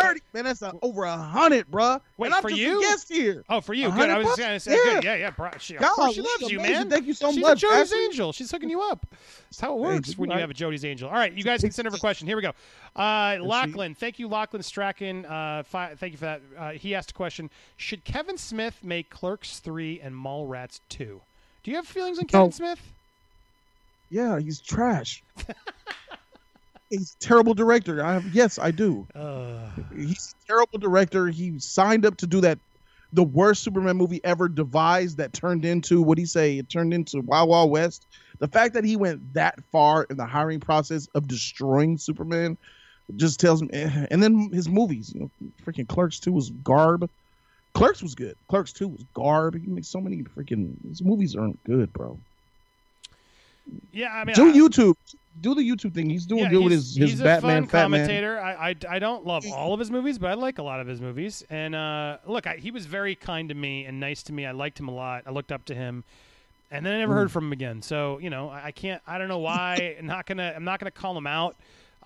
Thirty, 0.00 0.20
man. 0.32 0.44
That's 0.44 0.62
a, 0.62 0.72
over 0.82 1.04
a 1.04 1.16
hundred, 1.16 1.70
bruh. 1.70 2.00
Wait, 2.16 2.26
and 2.28 2.34
I'm 2.34 2.42
for 2.42 2.48
just 2.50 2.60
you? 2.60 2.78
A 2.78 2.82
guest 2.82 3.08
here. 3.08 3.44
Oh, 3.48 3.60
for 3.60 3.74
you, 3.74 3.90
good. 3.90 4.10
I 4.10 4.18
was 4.18 4.36
gonna 4.36 4.60
say, 4.60 4.72
Yeah. 4.72 4.94
good. 4.94 5.04
Yeah, 5.04 5.14
yeah. 5.16 5.30
Bro, 5.30 5.50
she, 5.58 5.74
God, 5.74 6.12
she 6.12 6.20
loves 6.20 6.50
you, 6.50 6.58
man. 6.58 6.88
Thank 6.88 7.06
you 7.06 7.14
so 7.14 7.30
She's 7.32 7.40
much, 7.40 7.60
Jody's 7.60 7.92
Ashley. 7.92 8.04
angel. 8.04 8.32
She's 8.32 8.50
hooking 8.50 8.70
you 8.70 8.80
up. 8.82 9.06
That's 9.50 9.60
how 9.60 9.74
it 9.74 9.80
works 9.80 10.08
dude, 10.10 10.18
when 10.18 10.30
you 10.30 10.38
have 10.38 10.50
a 10.50 10.54
Jody's 10.54 10.84
angel. 10.84 11.08
All 11.08 11.14
right, 11.16 11.32
you 11.32 11.42
guys 11.44 11.60
can 11.60 11.70
send 11.70 11.88
over 11.88 11.96
a 11.96 12.00
question. 12.00 12.26
Here 12.26 12.36
we 12.36 12.42
go. 12.42 12.52
Uh, 12.96 13.38
Lachlan, 13.40 13.94
thank 13.94 14.18
you, 14.18 14.28
Lachlan 14.28 14.62
Strachan. 14.62 15.24
Uh, 15.26 15.62
fi- 15.64 15.94
thank 15.94 16.12
you 16.12 16.18
for 16.18 16.24
that. 16.26 16.40
Uh, 16.56 16.70
he 16.72 16.94
asked 16.94 17.10
a 17.10 17.14
question: 17.14 17.50
Should 17.76 18.04
Kevin 18.04 18.38
Smith 18.38 18.78
make 18.82 19.10
Clerks 19.10 19.58
three 19.58 20.00
and 20.00 20.14
Mallrats 20.14 20.80
two? 20.88 21.20
Do 21.64 21.70
you 21.70 21.76
have 21.76 21.86
feelings 21.86 22.18
on 22.18 22.24
Kevin 22.26 22.46
No. 22.46 22.50
Smith? 22.50 22.92
Yeah, 24.10 24.38
he's 24.40 24.60
trash. 24.60 25.22
he's 26.90 27.14
a 27.20 27.24
terrible 27.24 27.54
director. 27.54 28.04
I 28.04 28.14
have, 28.14 28.34
yes, 28.34 28.58
I 28.58 28.70
do. 28.70 29.06
Uh, 29.14 29.70
He's 29.94 30.34
a 30.44 30.46
terrible 30.46 30.78
director. 30.78 31.28
He 31.28 31.58
signed 31.58 32.04
up 32.06 32.16
to 32.18 32.26
do 32.26 32.40
that, 32.42 32.58
the 33.12 33.22
worst 33.24 33.62
Superman 33.62 33.96
movie 33.96 34.20
ever 34.24 34.48
devised. 34.48 35.16
That 35.18 35.32
turned 35.32 35.64
into 35.64 36.02
what 36.02 36.18
you 36.18 36.26
say? 36.26 36.58
It 36.58 36.68
turned 36.68 36.92
into 36.94 37.20
Wild 37.20 37.48
Wild 37.48 37.70
West. 37.70 38.06
The 38.38 38.48
fact 38.48 38.74
that 38.74 38.84
he 38.84 38.96
went 38.96 39.34
that 39.34 39.58
far 39.72 40.04
in 40.10 40.16
the 40.16 40.26
hiring 40.26 40.60
process 40.60 41.08
of 41.14 41.26
destroying 41.26 41.98
Superman 41.98 42.56
just 43.16 43.40
tells 43.40 43.62
me. 43.62 43.68
eh. 43.72 44.06
And 44.10 44.22
then 44.22 44.50
his 44.52 44.68
movies, 44.68 45.12
you 45.14 45.20
know, 45.20 45.30
freaking 45.66 45.88
Clerks 45.88 46.20
Two 46.20 46.32
was 46.32 46.50
garb. 46.62 47.08
Clerks 47.74 48.02
was 48.02 48.14
good. 48.14 48.36
Clerks 48.48 48.72
Two 48.72 48.88
was 48.88 49.02
garb. 49.14 49.54
He 49.58 49.66
makes 49.66 49.88
so 49.88 50.00
many 50.00 50.22
freaking. 50.22 50.74
His 50.88 51.02
movies 51.02 51.34
aren't 51.34 51.62
good, 51.64 51.92
bro. 51.92 52.18
yeah, 53.92 54.12
I 54.12 54.24
mean, 54.24 54.34
Do 54.36 54.48
I- 54.50 54.52
YouTube. 54.52 54.94
Do 55.40 55.54
the 55.54 55.62
YouTube 55.62 55.94
thing. 55.94 56.08
He's 56.10 56.26
doing 56.26 56.44
yeah, 56.44 56.50
good 56.50 56.62
with 56.64 56.72
his, 56.72 56.96
his 56.96 57.10
he's 57.10 57.20
Batman 57.22 57.50
a 57.50 57.60
fun 57.62 57.68
Fat 57.68 57.88
Man. 57.90 58.00
commentator. 58.00 58.40
I, 58.40 58.70
I, 58.70 58.74
I 58.90 58.98
don't 58.98 59.24
love 59.26 59.44
all 59.52 59.72
of 59.72 59.78
his 59.80 59.90
movies, 59.90 60.18
but 60.18 60.30
I 60.30 60.34
like 60.34 60.58
a 60.58 60.62
lot 60.62 60.80
of 60.80 60.86
his 60.86 61.00
movies. 61.00 61.44
And 61.50 61.74
uh, 61.74 62.18
look, 62.26 62.46
I, 62.46 62.56
he 62.56 62.70
was 62.70 62.86
very 62.86 63.14
kind 63.14 63.48
to 63.48 63.54
me 63.54 63.84
and 63.84 64.00
nice 64.00 64.22
to 64.24 64.32
me. 64.32 64.46
I 64.46 64.52
liked 64.52 64.78
him 64.80 64.88
a 64.88 64.94
lot. 64.94 65.24
I 65.26 65.30
looked 65.30 65.52
up 65.52 65.64
to 65.66 65.74
him, 65.74 66.04
and 66.70 66.84
then 66.84 66.94
I 66.94 66.98
never 66.98 67.12
Mm. 67.14 67.16
heard 67.16 67.32
from 67.32 67.46
him 67.46 67.52
again. 67.52 67.82
So 67.82 68.18
you 68.18 68.30
know, 68.30 68.48
I, 68.48 68.66
I 68.66 68.70
can't. 68.72 69.02
I 69.06 69.18
don't 69.18 69.28
know 69.28 69.38
why. 69.38 69.96
I'm 70.00 70.06
not 70.06 70.26
gonna. 70.26 70.52
I'm 70.54 70.64
not 70.64 70.80
gonna 70.80 70.90
call 70.90 71.16
him 71.16 71.26
out. 71.26 71.56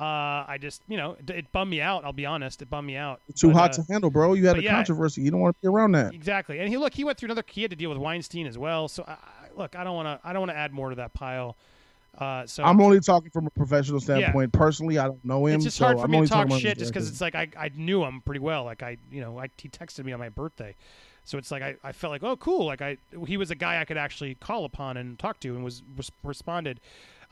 Uh, 0.00 0.44
I 0.48 0.56
just, 0.60 0.82
you 0.88 0.96
know, 0.96 1.16
it, 1.20 1.30
it 1.30 1.52
bummed 1.52 1.70
me 1.70 1.80
out. 1.80 2.04
I'll 2.04 2.14
be 2.14 2.24
honest. 2.26 2.62
It 2.62 2.70
bummed 2.70 2.86
me 2.86 2.96
out. 2.96 3.20
Too 3.36 3.48
But, 3.48 3.56
hot 3.56 3.70
uh, 3.78 3.82
to 3.82 3.92
handle, 3.92 4.10
bro. 4.10 4.32
You 4.32 4.46
had 4.46 4.56
a 4.58 4.62
yeah. 4.62 4.72
controversy. 4.74 5.20
You 5.20 5.30
don't 5.30 5.40
want 5.40 5.54
to 5.54 5.60
be 5.60 5.68
around 5.68 5.92
that. 5.92 6.14
Exactly. 6.14 6.58
And 6.60 6.68
he 6.70 6.76
look, 6.78 6.94
he 6.94 7.04
went 7.04 7.18
through 7.18 7.26
another. 7.28 7.44
He 7.46 7.60
had 7.62 7.70
to 7.70 7.76
deal 7.76 7.90
with 7.90 7.98
Weinstein 7.98 8.46
as 8.46 8.56
well. 8.58 8.88
So 8.88 9.04
I, 9.06 9.12
I- 9.12 9.18
look, 9.56 9.76
I 9.76 9.84
don't 9.84 9.94
want 9.94 10.06
to. 10.22 10.26
I 10.26 10.32
don't 10.32 10.40
want 10.40 10.50
to 10.50 10.56
add 10.56 10.72
more 10.72 10.88
to 10.90 10.96
that 10.96 11.12
pile. 11.14 11.56
Uh, 12.18 12.46
so 12.46 12.62
I'm 12.62 12.80
only 12.80 13.00
talking 13.00 13.30
from 13.30 13.46
a 13.46 13.50
professional 13.50 13.98
standpoint. 14.00 14.52
Personally, 14.52 14.98
I 14.98 15.06
don't 15.06 15.24
know 15.24 15.46
him. 15.46 15.56
it's 15.56 15.64
just 15.64 15.78
so 15.78 15.86
hard 15.86 15.98
for 15.98 16.04
I'm 16.04 16.10
me 16.10 16.20
to 16.20 16.26
talk 16.26 16.50
shit 16.52 16.78
just 16.78 16.92
because 16.92 17.08
it's 17.08 17.20
like 17.20 17.34
I, 17.34 17.48
I 17.58 17.70
knew 17.74 18.04
him 18.04 18.20
pretty 18.20 18.40
well. 18.40 18.64
Like 18.64 18.82
I, 18.82 18.98
you 19.10 19.20
know, 19.22 19.38
I, 19.38 19.48
he 19.56 19.68
texted 19.68 20.04
me 20.04 20.12
on 20.12 20.20
my 20.20 20.28
birthday, 20.28 20.74
so 21.24 21.38
it's 21.38 21.50
like 21.50 21.62
I, 21.62 21.76
I 21.82 21.92
felt 21.92 22.10
like 22.10 22.22
oh 22.22 22.36
cool. 22.36 22.66
Like 22.66 22.82
I 22.82 22.98
he 23.26 23.38
was 23.38 23.50
a 23.50 23.54
guy 23.54 23.80
I 23.80 23.84
could 23.86 23.96
actually 23.96 24.34
call 24.34 24.66
upon 24.66 24.98
and 24.98 25.18
talk 25.18 25.40
to 25.40 25.54
and 25.54 25.64
was, 25.64 25.82
was 25.96 26.12
responded. 26.22 26.80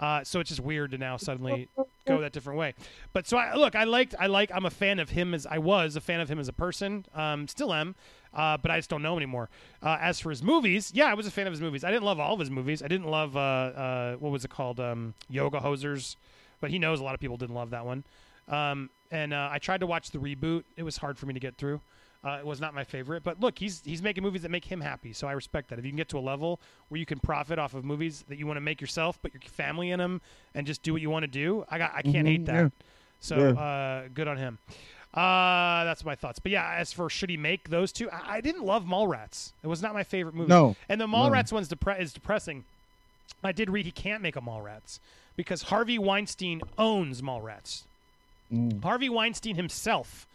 Uh, 0.01 0.25
so 0.25 0.41
it's 0.41 0.49
just 0.49 0.63
weird 0.63 0.91
to 0.93 0.99
now 0.99 1.19
suddenly 1.19 1.69
go 2.07 2.23
that 2.23 2.33
different 2.33 2.59
way. 2.59 2.73
But 3.13 3.27
so 3.27 3.37
I 3.37 3.55
look, 3.55 3.75
I 3.75 3.85
liked, 3.85 4.15
I 4.19 4.29
like, 4.29 4.51
I'm 4.53 4.65
a 4.65 4.71
fan 4.71 4.99
of 4.99 5.11
him 5.11 5.35
as 5.35 5.45
I 5.45 5.59
was 5.59 5.95
a 5.95 6.01
fan 6.01 6.21
of 6.21 6.31
him 6.31 6.39
as 6.39 6.49
a 6.49 6.55
person, 6.55 7.05
um, 7.15 7.47
still 7.47 7.75
am, 7.75 7.95
uh, 8.35 8.57
but 8.59 8.71
I 8.71 8.79
just 8.79 8.91
don't 8.91 9.03
know 9.03 9.17
anymore. 9.17 9.49
Uh, 9.83 9.99
as 10.01 10.21
for 10.21 10.31
his 10.31 10.43
movies, 10.43 10.93
yeah, 10.95 11.07
I 11.07 11.15
was 11.15 11.27
a 11.27 11.31
fan 11.31 11.47
of 11.47 11.53
his 11.53 11.61
movies. 11.61 11.85
I 11.85 11.91
didn't 11.91 12.05
love 12.05 12.21
all 12.21 12.35
of 12.35 12.41
his 12.41 12.51
movies. 12.51 12.83
I 12.83 12.89
didn't 12.89 13.09
love 13.09 13.37
uh, 13.37 13.41
uh, 13.41 14.15
what 14.17 14.31
was 14.33 14.45
it 14.45 14.51
called, 14.51 14.81
um, 14.81 15.15
Yoga 15.29 15.59
Hosers, 15.61 16.17
but 16.61 16.71
he 16.71 16.79
knows 16.79 17.01
a 17.01 17.05
lot 17.05 17.15
of 17.15 17.21
people 17.21 17.37
didn't 17.37 17.55
love 17.55 17.71
that 17.71 17.85
one. 17.87 18.05
Um, 18.49 18.91
and 19.11 19.33
uh, 19.33 19.49
I 19.51 19.59
tried 19.59 19.81
to 19.81 19.87
watch 19.87 20.11
the 20.11 20.19
reboot. 20.19 20.65
It 20.77 20.83
was 20.83 20.97
hard 20.97 21.19
for 21.19 21.27
me 21.27 21.35
to 21.35 21.41
get 21.41 21.57
through. 21.57 21.81
Uh, 22.23 22.37
it 22.39 22.45
was 22.45 22.61
not 22.61 22.75
my 22.75 22.85
favorite, 22.85 23.23
but 23.23 23.41
look, 23.41 23.59
he's 23.59 23.81
he's 23.83 24.03
making 24.03 24.23
movies 24.23 24.43
that 24.43 24.51
make 24.51 24.67
him 24.67 24.79
happy, 24.83 25.11
so 25.15 25.27
I 25.27 25.33
respect 25.33 25.71
that. 25.71 25.79
If 25.79 25.87
you 25.87 25.91
can 25.91 25.97
get 25.97 26.11
to 26.11 26.19
a 26.19 26.21
level 26.21 26.61
where 26.89 26.99
you 26.99 27.07
can 27.07 27.19
profit 27.19 27.59
off 27.59 27.73
of 27.73 27.83
movies 27.83 28.27
that 28.29 28.39
you 28.39 28.47
want 28.47 28.59
to 28.59 28.61
make 28.61 28.79
yourself, 28.79 29.23
put 29.23 29.33
your 29.33 29.41
family 29.41 29.91
in 29.91 29.99
them, 29.99 30.21
and 30.55 30.67
just 30.67 30.83
do 30.83 30.93
what 30.93 31.01
you 31.01 31.09
want 31.09 31.23
to 31.23 31.29
do, 31.29 31.65
I 31.71 31.79
got 31.79 31.93
I 31.95 32.03
can't 32.03 32.29
hate 32.29 32.43
Mhm, 32.43 32.47
that. 32.47 32.63
yeah. 32.65 32.69
So 33.21 33.37
Yeah. 33.39 33.49
uh, 33.59 34.09
good 34.13 34.29
on 34.29 34.37
him. 34.37 34.59
Uh, 35.13 35.85
that's 35.85 36.05
my 36.05 36.15
thoughts. 36.15 36.39
But 36.39 36.53
yeah, 36.53 36.75
as 36.79 36.93
for 36.93 37.11
should 37.11 37.31
he 37.31 37.37
make 37.37 37.69
those 37.71 37.91
two, 37.93 38.09
I, 38.11 38.37
I 38.37 38.41
didn't 38.41 38.65
love 38.65 38.85
Mallrats. 38.85 39.53
It 39.63 39.67
was 39.67 39.83
not 39.83 39.93
my 39.93 40.05
favorite 40.05 40.35
movie. 40.35 40.49
No, 40.49 40.77
and 40.89 41.01
the 41.01 41.07
Mallrats 41.07 41.53
one's 41.53 41.69
depre- 41.69 42.01
is 42.01 42.13
depressing. 42.13 42.65
I 43.43 43.53
did 43.53 43.71
read 43.71 43.87
he 43.87 43.91
can't 43.93 44.23
make 44.23 44.37
a 44.37 44.41
Mallrats 44.41 45.01
because 45.37 45.63
Harvey 45.63 45.99
Weinstein 45.99 46.63
owns 46.79 47.23
Mallrats. 47.23 47.83
Mm. 48.53 48.83
Harvey 48.83 49.09
Weinstein 49.09 49.57
himself 49.57 50.27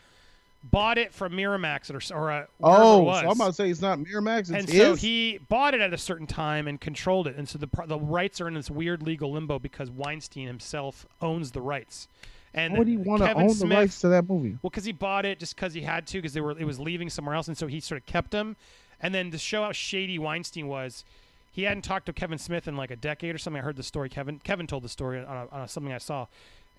bought 0.71 0.97
it 0.97 1.13
from 1.13 1.34
Miramax 1.34 1.91
or 1.91 2.15
or 2.15 2.32
uh, 2.32 2.45
Oh, 2.61 3.05
so 3.05 3.19
I'm 3.19 3.28
about 3.28 3.47
to 3.47 3.53
say 3.53 3.69
it's 3.69 3.82
not 3.82 3.99
Miramax. 3.99 4.39
It's 4.39 4.49
and 4.51 4.69
his. 4.69 4.82
so 4.82 4.95
he 4.95 5.39
bought 5.47 5.73
it 5.73 5.82
at 5.82 5.93
a 5.93 5.97
certain 5.97 6.28
time 6.28 6.67
and 6.67 6.82
controlled 6.82 7.28
it, 7.28 7.36
and 7.38 7.47
so 7.47 7.57
the 7.57 7.69
the 7.88 7.99
rights 7.99 8.41
are 8.41 8.47
in 8.47 8.55
this 8.55 8.69
weird 8.69 9.03
legal 9.03 9.32
limbo 9.32 9.59
because 9.59 9.89
Weinstein 9.89 10.47
himself 10.47 11.05
owns 11.21 11.51
the 11.51 11.61
rights. 11.61 12.07
And 12.55 12.73
Why 12.73 12.79
would 12.79 12.87
he 12.87 12.95
want 12.97 13.21
to 13.21 13.33
own 13.33 13.49
Smith, 13.49 13.69
the 13.69 13.75
rights 13.75 14.01
to 14.01 14.07
that 14.07 14.29
movie? 14.29 14.57
well, 14.63 14.69
because 14.69 14.85
he 14.85 14.93
bought 14.93 15.25
it 15.25 15.39
just 15.39 15.55
because 15.55 15.73
he 15.73 15.81
had 15.81 16.07
to, 16.07 16.17
because 16.19 16.33
they 16.33 16.39
were 16.41 16.57
it 16.57 16.63
was 16.63 16.79
leaving 16.79 17.09
somewhere 17.09 17.35
else, 17.35 17.49
and 17.49 17.57
so 17.57 17.67
he 17.67 17.81
sort 17.81 18.01
of 18.01 18.05
kept 18.07 18.31
them. 18.31 18.55
And 19.01 19.13
then 19.13 19.29
to 19.31 19.37
show 19.37 19.63
how 19.63 19.73
shady 19.73 20.17
Weinstein 20.17 20.67
was, 20.67 21.03
he 21.51 21.63
hadn't 21.63 21.83
talked 21.83 22.05
to 22.05 22.13
Kevin 22.13 22.37
Smith 22.37 22.65
in 22.67 22.77
like 22.77 22.91
a 22.91 22.95
decade 22.95 23.35
or 23.35 23.37
something. 23.37 23.61
I 23.61 23.65
heard 23.65 23.75
the 23.75 23.83
story. 23.83 24.07
Kevin 24.07 24.39
Kevin 24.39 24.67
told 24.67 24.83
the 24.83 24.89
story 24.89 25.19
on, 25.19 25.25
a, 25.25 25.47
on 25.53 25.61
a, 25.63 25.67
something 25.67 25.91
I 25.91 25.97
saw, 25.97 26.27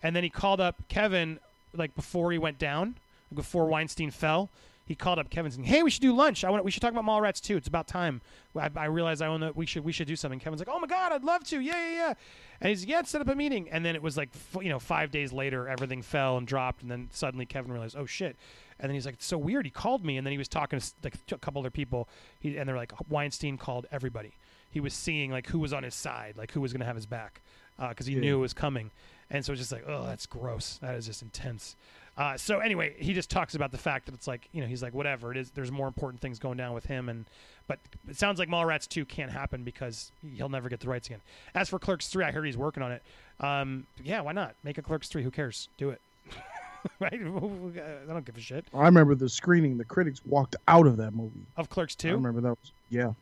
and 0.02 0.16
then 0.16 0.24
he 0.24 0.30
called 0.30 0.60
up 0.60 0.76
Kevin 0.88 1.38
like 1.74 1.94
before 1.94 2.32
he 2.32 2.38
went 2.38 2.58
down, 2.58 2.96
before 3.34 3.66
Weinstein 3.66 4.10
fell. 4.10 4.48
He 4.86 4.94
called 4.94 5.18
up 5.18 5.28
Kevin 5.30 5.50
saying, 5.50 5.64
"Hey, 5.64 5.82
we 5.82 5.90
should 5.90 6.00
do 6.00 6.14
lunch. 6.14 6.44
I 6.44 6.50
want. 6.50 6.64
We 6.64 6.70
should 6.70 6.80
talk 6.80 6.92
about 6.92 7.04
Mallrats 7.04 7.40
too. 7.40 7.56
It's 7.56 7.66
about 7.66 7.88
time. 7.88 8.20
I, 8.56 8.70
I 8.76 8.84
realize 8.86 9.20
I 9.20 9.26
own 9.26 9.40
that. 9.40 9.56
We 9.56 9.66
should. 9.66 9.84
We 9.84 9.90
should 9.92 10.06
do 10.06 10.14
something." 10.14 10.38
Kevin's 10.38 10.60
like, 10.60 10.68
"Oh 10.70 10.78
my 10.78 10.86
god, 10.86 11.10
I'd 11.12 11.24
love 11.24 11.42
to. 11.48 11.60
Yeah, 11.60 11.72
yeah, 11.76 11.94
yeah." 11.94 12.14
And 12.60 12.70
he's 12.70 12.84
yeah, 12.84 13.02
set 13.02 13.20
up 13.20 13.28
a 13.28 13.34
meeting. 13.34 13.68
And 13.68 13.84
then 13.84 13.94
it 13.96 14.02
was 14.02 14.16
like, 14.16 14.30
f- 14.32 14.62
you 14.62 14.68
know, 14.70 14.78
five 14.78 15.10
days 15.10 15.32
later, 15.32 15.68
everything 15.68 16.02
fell 16.02 16.38
and 16.38 16.46
dropped. 16.46 16.82
And 16.82 16.90
then 16.90 17.08
suddenly 17.12 17.46
Kevin 17.46 17.72
realized, 17.72 17.96
"Oh 17.98 18.06
shit." 18.06 18.36
And 18.78 18.88
then 18.88 18.94
he's 18.94 19.06
like, 19.06 19.16
"It's 19.16 19.26
so 19.26 19.38
weird." 19.38 19.66
He 19.66 19.70
called 19.70 20.04
me, 20.04 20.16
and 20.18 20.26
then 20.26 20.32
he 20.32 20.38
was 20.38 20.48
talking 20.48 20.78
to 20.78 20.86
like 21.02 21.14
a 21.32 21.38
couple 21.38 21.60
other 21.60 21.70
people. 21.70 22.08
He, 22.38 22.56
and 22.56 22.68
they're 22.68 22.76
like, 22.76 22.92
Weinstein 23.10 23.58
called 23.58 23.86
everybody. 23.90 24.34
He 24.70 24.78
was 24.80 24.94
seeing 24.94 25.30
like 25.32 25.48
who 25.48 25.58
was 25.58 25.72
on 25.72 25.82
his 25.82 25.94
side, 25.96 26.34
like 26.36 26.52
who 26.52 26.60
was 26.60 26.72
going 26.72 26.80
to 26.80 26.86
have 26.86 26.96
his 26.96 27.06
back, 27.06 27.40
uh, 27.78 27.88
because 27.88 28.06
he 28.06 28.14
Yeah. 28.14 28.20
knew 28.20 28.36
it 28.38 28.40
was 28.42 28.52
coming. 28.54 28.90
And 29.30 29.44
so 29.44 29.52
it's 29.52 29.60
just 29.60 29.72
like, 29.72 29.84
oh, 29.88 30.04
that's 30.06 30.26
gross. 30.26 30.78
That 30.82 30.94
is 30.94 31.06
just 31.06 31.22
intense. 31.22 31.74
Uh, 32.16 32.36
so 32.36 32.60
anyway, 32.60 32.94
he 32.98 33.12
just 33.12 33.28
talks 33.28 33.54
about 33.54 33.72
the 33.72 33.78
fact 33.78 34.06
that 34.06 34.14
it's 34.14 34.26
like, 34.26 34.48
you 34.52 34.62
know, 34.62 34.66
he's 34.66 34.82
like, 34.82 34.94
whatever 34.94 35.30
it 35.30 35.36
is. 35.36 35.50
There's 35.50 35.70
more 35.70 35.86
important 35.86 36.20
things 36.22 36.38
going 36.38 36.56
down 36.56 36.72
with 36.72 36.86
him, 36.86 37.08
and 37.10 37.26
but 37.68 37.78
it 38.08 38.16
sounds 38.16 38.38
like 38.38 38.48
Mallrats 38.48 38.88
two 38.88 39.04
can't 39.04 39.30
happen 39.30 39.64
because 39.64 40.10
he'll 40.34 40.48
never 40.48 40.68
get 40.68 40.80
the 40.80 40.88
rights 40.88 41.08
again. 41.08 41.20
As 41.54 41.68
for 41.68 41.78
Clerks 41.78 42.08
three, 42.08 42.24
I 42.24 42.30
heard 42.30 42.46
he's 42.46 42.56
working 42.56 42.82
on 42.82 42.92
it. 42.92 43.02
Um, 43.40 43.86
yeah, 44.02 44.22
why 44.22 44.32
not 44.32 44.54
make 44.64 44.78
a 44.78 44.82
Clerks 44.82 45.08
three? 45.08 45.22
Who 45.22 45.30
cares? 45.30 45.68
Do 45.76 45.90
it. 45.90 46.00
right? 47.00 47.12
I 47.14 47.18
don't 47.18 48.24
give 48.24 48.36
a 48.36 48.40
shit. 48.40 48.64
I 48.72 48.84
remember 48.86 49.14
the 49.14 49.28
screening. 49.28 49.76
The 49.76 49.84
critics 49.84 50.22
walked 50.24 50.56
out 50.68 50.86
of 50.86 50.96
that 50.96 51.12
movie. 51.12 51.44
Of 51.56 51.68
Clerks 51.68 51.94
two. 51.94 52.08
I 52.10 52.12
remember 52.12 52.40
that. 52.40 52.50
Was, 52.50 52.72
yeah. 52.88 53.12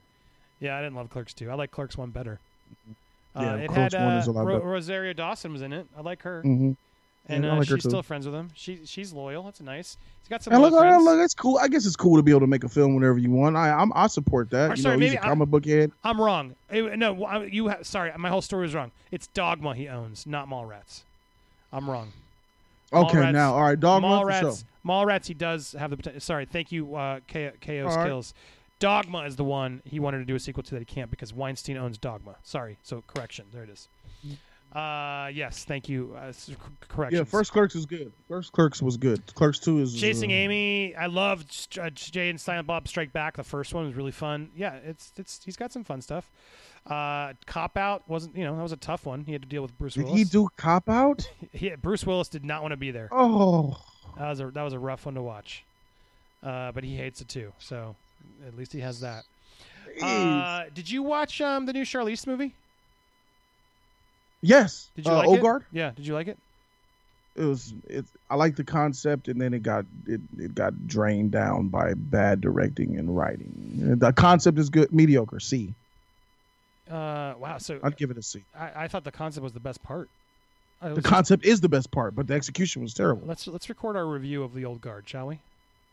Yeah, 0.60 0.78
I 0.78 0.82
didn't 0.82 0.94
love 0.94 1.10
Clerks 1.10 1.34
two. 1.34 1.50
I 1.50 1.54
like 1.54 1.72
Clerks 1.72 1.96
one 1.98 2.10
better. 2.10 2.38
Uh, 3.34 3.40
Yeah, 3.42 3.54
it 3.56 3.68
Clerks 3.70 3.94
had 3.94 4.04
one 4.04 4.14
uh, 4.14 4.20
is 4.20 4.26
a 4.28 4.32
lot 4.32 4.46
Ro- 4.46 4.58
better. 4.58 4.68
Rosario 4.68 5.12
Dawson 5.14 5.52
was 5.52 5.62
in 5.62 5.72
it. 5.72 5.86
I 5.96 6.02
like 6.02 6.22
her, 6.22 6.42
hmm 6.42 6.72
and 7.28 7.44
Yeah, 7.44 7.52
uh, 7.52 7.56
like 7.56 7.68
she's 7.68 7.82
still 7.84 8.02
friends 8.02 8.26
with 8.26 8.34
him. 8.34 8.50
She 8.54 8.80
she's 8.84 9.12
loyal. 9.12 9.42
That's 9.44 9.60
nice. 9.60 9.96
He's 10.22 10.28
got 10.28 10.42
some 10.42 10.52
And 10.54 10.62
look, 10.62 10.72
friends. 10.78 11.04
look, 11.04 11.20
it's 11.20 11.34
cool. 11.34 11.58
I 11.58 11.68
guess 11.68 11.84
it's 11.86 11.96
cool 11.96 12.16
to 12.16 12.22
be 12.22 12.30
able 12.30 12.40
to 12.40 12.46
make 12.46 12.64
a 12.64 12.68
film 12.68 12.94
whenever 12.94 13.18
you 13.18 13.30
want. 13.30 13.56
I 13.56 13.70
I'm, 13.72 13.92
I 13.94 14.06
support 14.06 14.50
that. 14.50 14.70
Or 14.70 14.74
you 14.74 14.82
sorry, 14.82 14.96
know, 14.96 15.02
he's 15.02 15.10
maybe 15.12 15.18
a 15.18 15.24
I- 15.24 15.28
comic 15.28 15.48
book 15.50 15.64
head. 15.66 15.90
I'm 16.02 16.20
wrong. 16.20 16.54
Eh, 16.70 16.96
no, 16.96 17.24
I- 17.24 17.44
you. 17.44 17.68
Ha- 17.68 17.78
sorry, 17.82 18.10
my 18.16 18.28
whole 18.30 18.42
story 18.42 18.62
was 18.62 18.74
wrong. 18.74 18.90
It's 19.10 19.26
Dogma 19.28 19.74
he 19.74 19.88
owns, 19.88 20.26
not 20.26 20.48
Mallrats. 20.48 21.00
I'm 21.72 21.88
wrong. 21.90 22.12
Okay, 22.92 23.18
Mallrats- 23.18 23.32
now 23.32 23.54
all 23.54 23.62
right, 23.62 23.78
Dogma 23.80 24.20
for 24.22 24.32
sure. 24.32 24.50
Mallrats. 24.50 24.64
Mallrats. 24.86 25.26
He 25.26 25.34
does 25.34 25.72
have 25.78 25.90
the 25.90 25.96
potential. 25.96 26.20
Sorry, 26.20 26.44
thank 26.46 26.70
you, 26.72 26.94
uh, 26.96 27.20
K- 27.26 27.52
KO 27.60 27.86
All 27.88 27.96
right. 27.96 28.04
Skills. 28.04 28.34
Dogma 28.80 29.20
is 29.20 29.36
the 29.36 29.44
one 29.44 29.80
he 29.84 29.98
wanted 30.00 30.18
to 30.18 30.24
do 30.24 30.34
a 30.34 30.40
sequel 30.40 30.62
to 30.62 30.70
that 30.72 30.80
he 30.80 30.84
can't 30.84 31.10
because 31.10 31.32
Weinstein 31.32 31.76
owns 31.76 31.96
Dogma. 31.96 32.36
Sorry, 32.42 32.76
so 32.82 33.02
correction. 33.06 33.46
There 33.52 33.62
it 33.62 33.70
is. 33.70 33.88
Uh, 34.74 35.30
yes, 35.32 35.64
thank 35.64 35.88
you. 35.88 36.16
Uh, 36.18 36.32
correction. 36.88 37.18
Yeah, 37.18 37.24
first 37.24 37.52
Clerks 37.52 37.76
is 37.76 37.86
good. 37.86 38.12
First 38.28 38.52
Clerks 38.52 38.82
was 38.82 38.96
good. 38.96 39.22
Clerks 39.34 39.58
two 39.60 39.78
is 39.78 39.94
Chasing 39.94 40.32
uh, 40.32 40.34
Amy. 40.36 40.96
I 40.96 41.06
loved 41.06 41.78
uh, 41.80 41.90
Jay 41.90 42.28
and 42.28 42.40
Silent 42.40 42.66
Bob 42.66 42.88
Strike 42.88 43.12
Back. 43.12 43.36
The 43.36 43.44
first 43.44 43.72
one 43.72 43.86
was 43.86 43.94
really 43.94 44.10
fun. 44.10 44.50
Yeah, 44.56 44.74
it's 44.84 45.12
it's 45.16 45.40
he's 45.44 45.56
got 45.56 45.70
some 45.72 45.84
fun 45.84 46.02
stuff. 46.02 46.28
Uh, 46.86 47.32
Cop 47.46 47.76
Out 47.76 48.02
wasn't 48.08 48.36
you 48.36 48.44
know 48.44 48.56
that 48.56 48.62
was 48.62 48.72
a 48.72 48.76
tough 48.76 49.06
one. 49.06 49.22
He 49.24 49.32
had 49.32 49.42
to 49.42 49.48
deal 49.48 49.62
with 49.62 49.78
Bruce 49.78 49.94
Did 49.94 50.04
Willis. 50.06 50.18
he 50.18 50.24
do 50.24 50.48
Cop 50.56 50.88
Out? 50.88 51.30
He- 51.52 51.74
Bruce 51.76 52.04
Willis 52.04 52.28
did 52.28 52.44
not 52.44 52.62
want 52.62 52.72
to 52.72 52.76
be 52.76 52.90
there. 52.90 53.08
Oh, 53.12 53.76
That 54.18 54.28
was 54.30 54.40
a 54.40 54.50
that 54.50 54.62
was 54.62 54.72
a 54.72 54.78
rough 54.80 55.06
one 55.06 55.14
to 55.14 55.22
watch. 55.22 55.62
Uh, 56.42 56.72
but 56.72 56.82
he 56.84 56.96
hates 56.96 57.20
it 57.20 57.28
too. 57.28 57.52
So 57.60 57.94
at 58.46 58.56
least 58.56 58.72
he 58.72 58.80
has 58.80 59.00
that. 59.00 59.22
jeez. 60.00 60.02
Uh, 60.02 60.64
did 60.74 60.90
you 60.90 61.02
watch 61.04 61.40
um, 61.40 61.64
the 61.66 61.72
new 61.72 61.84
Charlize 61.84 62.26
movie? 62.26 62.54
Yes. 64.44 64.90
Did 64.94 65.06
you 65.06 65.12
uh, 65.12 65.16
like 65.16 65.28
Old 65.28 65.40
Guard? 65.40 65.62
it? 65.62 65.78
Yeah. 65.78 65.90
Did 65.90 66.06
you 66.06 66.14
like 66.14 66.28
it? 66.28 66.38
It 67.36 67.44
was. 67.44 67.74
It. 67.88 68.04
I 68.30 68.36
like 68.36 68.56
the 68.56 68.64
concept, 68.64 69.28
and 69.28 69.40
then 69.40 69.54
it 69.54 69.62
got 69.62 69.86
it. 70.06 70.20
It 70.38 70.54
got 70.54 70.86
drained 70.86 71.32
down 71.32 71.68
by 71.68 71.94
bad 71.94 72.40
directing 72.40 72.96
and 72.96 73.16
writing. 73.16 73.96
The 73.98 74.12
concept 74.12 74.58
is 74.58 74.70
good. 74.70 74.92
Mediocre. 74.92 75.40
C. 75.40 75.74
Uh, 76.88 77.34
wow. 77.38 77.58
So 77.58 77.80
I'd 77.82 77.96
give 77.96 78.10
it 78.10 78.18
a 78.18 78.22
C. 78.22 78.42
I, 78.56 78.84
I 78.84 78.88
thought 78.88 79.04
the 79.04 79.10
concept 79.10 79.42
was 79.42 79.52
the 79.52 79.60
best 79.60 79.82
part. 79.82 80.08
Uh, 80.80 80.94
The 80.94 81.02
concept 81.02 81.44
is 81.44 81.60
the 81.60 81.68
best 81.68 81.90
part, 81.90 82.14
but 82.14 82.26
the 82.26 82.34
execution 82.34 82.82
was 82.82 82.94
terrible. 82.94 83.26
let's 83.26 83.46
let's 83.46 83.68
record 83.68 83.96
our 83.96 84.06
review 84.06 84.42
of 84.42 84.54
the 84.54 84.64
old 84.64 84.80
guard, 84.80 85.08
shall 85.08 85.26
we? 85.26 85.40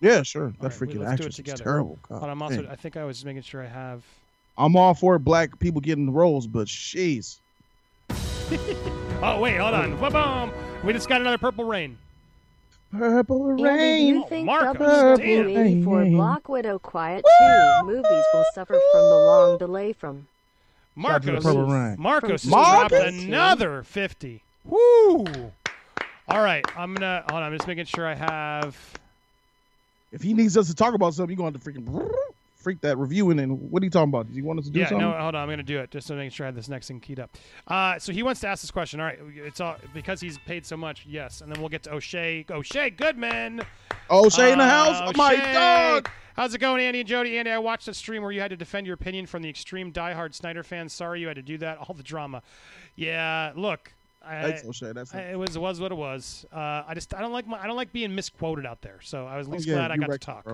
Yeah, 0.01 0.23
sure. 0.23 0.51
That 0.59 0.63
right, 0.63 0.71
freaking 0.71 1.07
actress 1.07 1.35
together. 1.37 1.63
terrible. 1.63 1.97
God 2.09 2.21
But 2.21 2.29
I'm 2.29 2.41
also 2.41 2.63
dang. 2.63 2.71
I 2.71 2.75
think 2.75 2.97
I 2.97 3.05
was 3.05 3.23
making 3.23 3.43
sure 3.43 3.63
I 3.63 3.67
have. 3.67 4.03
I'm 4.57 4.75
all 4.75 4.93
for 4.93 5.17
black 5.17 5.59
people 5.59 5.79
getting 5.79 6.11
roles, 6.11 6.45
but 6.45 6.67
jeez. 6.67 7.39
Oh 9.23 9.39
wait, 9.39 9.57
hold 9.57 9.75
on. 9.75 9.95
Boom! 9.97 10.51
We 10.83 10.93
just 10.93 11.07
got 11.07 11.21
another 11.21 11.37
purple 11.37 11.63
rain. 11.63 11.95
Purple 12.91 13.51
Andy, 13.51 13.61
do 13.61 13.69
rain. 13.69 14.05
you 14.07 14.25
think 14.27 14.49
oh, 14.49 14.51
Marcos, 14.51 15.19
W 15.19 15.83
for. 15.83 16.05
Black 16.05 16.49
Widow 16.49 16.79
Quiet 16.79 17.23
2 17.83 17.85
movies 17.85 18.25
will 18.33 18.45
suffer 18.55 18.73
from 18.91 19.01
the 19.01 19.15
long 19.15 19.57
delay 19.59 19.93
from 19.93 20.27
Shout 20.99 21.11
out 21.11 21.21
to 21.21 21.25
the 21.27 21.31
Marcos. 21.33 21.43
Purple 21.43 21.65
Rain. 21.67 21.95
Marcos 21.99 22.29
has 22.43 22.45
Marcos? 22.47 22.89
dropped 22.89 23.13
another 23.13 23.83
fifty. 23.83 24.41
Woo! 24.65 25.25
All 26.27 26.41
right, 26.43 26.65
I'm 26.75 26.95
gonna 26.95 27.23
hold 27.29 27.43
on. 27.43 27.43
I'm 27.43 27.55
just 27.55 27.67
making 27.67 27.85
sure 27.85 28.07
I 28.07 28.15
have. 28.15 28.75
If 30.11 30.23
he 30.23 30.33
needs 30.33 30.57
us 30.57 30.67
to 30.67 30.73
talk 30.75 30.95
about 30.95 31.13
something, 31.13 31.37
you're 31.37 31.49
going 31.49 31.53
to 31.53 31.59
freaking 31.59 31.85
freak 32.61 32.81
that 32.81 32.97
review 32.97 33.29
in. 33.31 33.39
And 33.39 33.59
what 33.71 33.81
are 33.81 33.85
you 33.85 33.89
talking 33.89 34.09
about? 34.09 34.27
Does 34.27 34.35
he 34.35 34.41
want 34.41 34.59
us 34.59 34.65
to 34.65 34.71
do 34.71 34.79
Yeah, 34.79 34.89
something? 34.89 35.07
no, 35.09 35.13
hold 35.17 35.35
on. 35.35 35.43
I'm 35.43 35.49
gonna 35.49 35.63
do 35.63 35.79
it 35.79 35.91
just 35.91 36.07
to 36.07 36.13
make 36.15 36.31
sure 36.31 36.45
I 36.45 36.47
have 36.47 36.55
this 36.55 36.69
next 36.69 36.87
thing 36.87 36.99
keyed 36.99 37.19
up. 37.19 37.35
Uh, 37.67 37.97
so 37.99 38.11
he 38.13 38.23
wants 38.23 38.41
to 38.41 38.47
ask 38.47 38.61
this 38.61 38.71
question. 38.71 38.99
All 38.99 39.05
right, 39.07 39.19
it's 39.35 39.59
all 39.59 39.75
because 39.93 40.21
he's 40.21 40.37
paid 40.39 40.65
so 40.65 40.77
much. 40.77 41.05
Yes, 41.07 41.41
and 41.41 41.51
then 41.51 41.59
we'll 41.61 41.69
get 41.69 41.83
to 41.83 41.93
O'Shea. 41.93 42.45
O'Shea 42.49 42.89
Goodman. 42.89 43.61
Oh, 44.09 44.29
Shay 44.29 44.51
in 44.51 44.57
the 44.57 44.65
house. 44.67 44.99
Uh, 45.01 45.05
Oh 45.07 45.17
my 45.17 45.35
God. 45.35 46.07
How's 46.35 46.53
it 46.55 46.59
going, 46.59 46.81
Andy 46.81 47.01
and 47.01 47.07
Jody? 47.09 47.37
Andy, 47.37 47.51
I 47.51 47.57
watched 47.57 47.87
a 47.89 47.93
stream 47.93 48.21
where 48.23 48.31
you 48.31 48.39
had 48.39 48.51
to 48.51 48.57
defend 48.57 48.87
your 48.87 48.93
opinion 48.93 49.25
from 49.25 49.41
the 49.41 49.49
extreme 49.49 49.91
diehard 49.91 50.33
Snyder 50.33 50.63
fans. 50.63 50.93
Sorry 50.93 51.19
you 51.19 51.27
had 51.27 51.35
to 51.35 51.41
do 51.41 51.57
that. 51.57 51.77
All 51.77 51.93
the 51.93 52.03
drama. 52.03 52.41
Yeah, 52.95 53.51
look, 53.55 53.93
I. 54.23 54.41
That's 54.41 55.13
I- 55.15 55.21
it 55.31 55.35
was 55.39 55.57
was 55.57 55.79
what 55.81 55.91
it 55.91 55.95
was. 55.95 56.45
Uh, 56.53 56.83
I 56.87 56.93
just 56.93 57.13
I 57.13 57.21
don't 57.21 57.31
like 57.33 57.47
my, 57.47 57.59
I 57.61 57.67
don't 57.67 57.75
like 57.75 57.91
being 57.91 58.13
misquoted 58.13 58.65
out 58.65 58.81
there. 58.81 58.99
So 59.01 59.25
I 59.25 59.37
was 59.37 59.47
at 59.47 59.51
Oh, 59.51 59.55
least 59.55 59.67
yeah, 59.67 59.75
glad 59.75 59.91
I 59.91 59.97
got 59.97 60.07
to 60.07 60.13
it, 60.13 60.21
talk. 60.21 60.45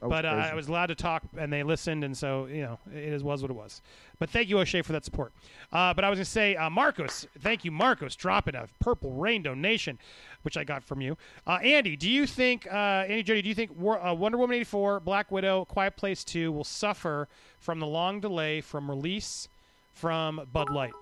but 0.00 0.24
uh. 0.24 0.28
I 0.28 0.54
was 0.54 0.68
allowed 0.68 0.86
to 0.86 0.94
talk, 0.94 1.22
and 1.36 1.52
they 1.52 1.62
listened, 1.62 2.04
and 2.04 2.16
so 2.16 2.46
you 2.46 2.62
know 2.62 2.78
it 2.92 3.02
is 3.12 3.22
was 3.24 3.42
what 3.42 3.50
it 3.50 3.54
was. 3.54 3.82
But 4.20 4.30
thank 4.30 4.48
you, 4.48 4.58
O'Shea, 4.58 4.82
for 4.82 4.92
that 4.92 5.04
support. 5.04 5.32
Uh, 5.72 5.94
but 5.94 6.04
I 6.04 6.10
was 6.10 6.18
gonna 6.18 6.24
say, 6.24 6.56
uh, 6.56 6.70
Marcos, 6.70 7.26
thank 7.40 7.64
you, 7.64 7.70
Marcos, 7.70 8.14
dropping 8.16 8.54
a 8.54 8.66
purple 8.80 9.12
rain 9.12 9.42
donation, 9.42 9.98
which 10.42 10.56
I 10.56 10.64
got 10.64 10.82
from 10.84 11.00
you. 11.00 11.16
Uh, 11.46 11.58
Andy, 11.62 11.96
do 11.96 12.08
you 12.10 12.26
think, 12.26 12.66
uh, 12.66 13.04
Andy 13.08 13.22
Jody, 13.22 13.42
do 13.42 13.48
you 13.48 13.54
think 13.54 13.76
War, 13.76 14.00
uh, 14.04 14.12
Wonder 14.14 14.38
Woman 14.38 14.54
eighty 14.56 14.64
four, 14.64 15.00
Black 15.00 15.30
Widow, 15.32 15.64
Quiet 15.64 15.96
Place 15.96 16.24
two 16.24 16.50
will 16.52 16.64
suffer 16.64 17.28
from 17.58 17.78
the 17.80 17.86
long 17.86 18.20
delay 18.20 18.60
from 18.60 18.88
release 18.90 19.48
from 19.92 20.40
Bud 20.52 20.70
Light? 20.70 20.92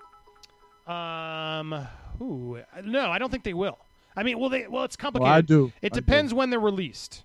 Um, 0.86 1.86
ooh, 2.20 2.58
no, 2.84 3.10
I 3.10 3.18
don't 3.18 3.30
think 3.30 3.44
they 3.44 3.54
will. 3.54 3.78
I 4.16 4.22
mean, 4.22 4.38
well, 4.38 4.48
they 4.48 4.66
well, 4.66 4.84
it's 4.84 4.96
complicated. 4.96 5.28
Well, 5.28 5.38
I 5.38 5.40
do. 5.42 5.72
It 5.82 5.92
I 5.92 5.94
do. 5.94 6.00
depends 6.00 6.32
when 6.32 6.50
they're 6.50 6.60
released. 6.60 7.22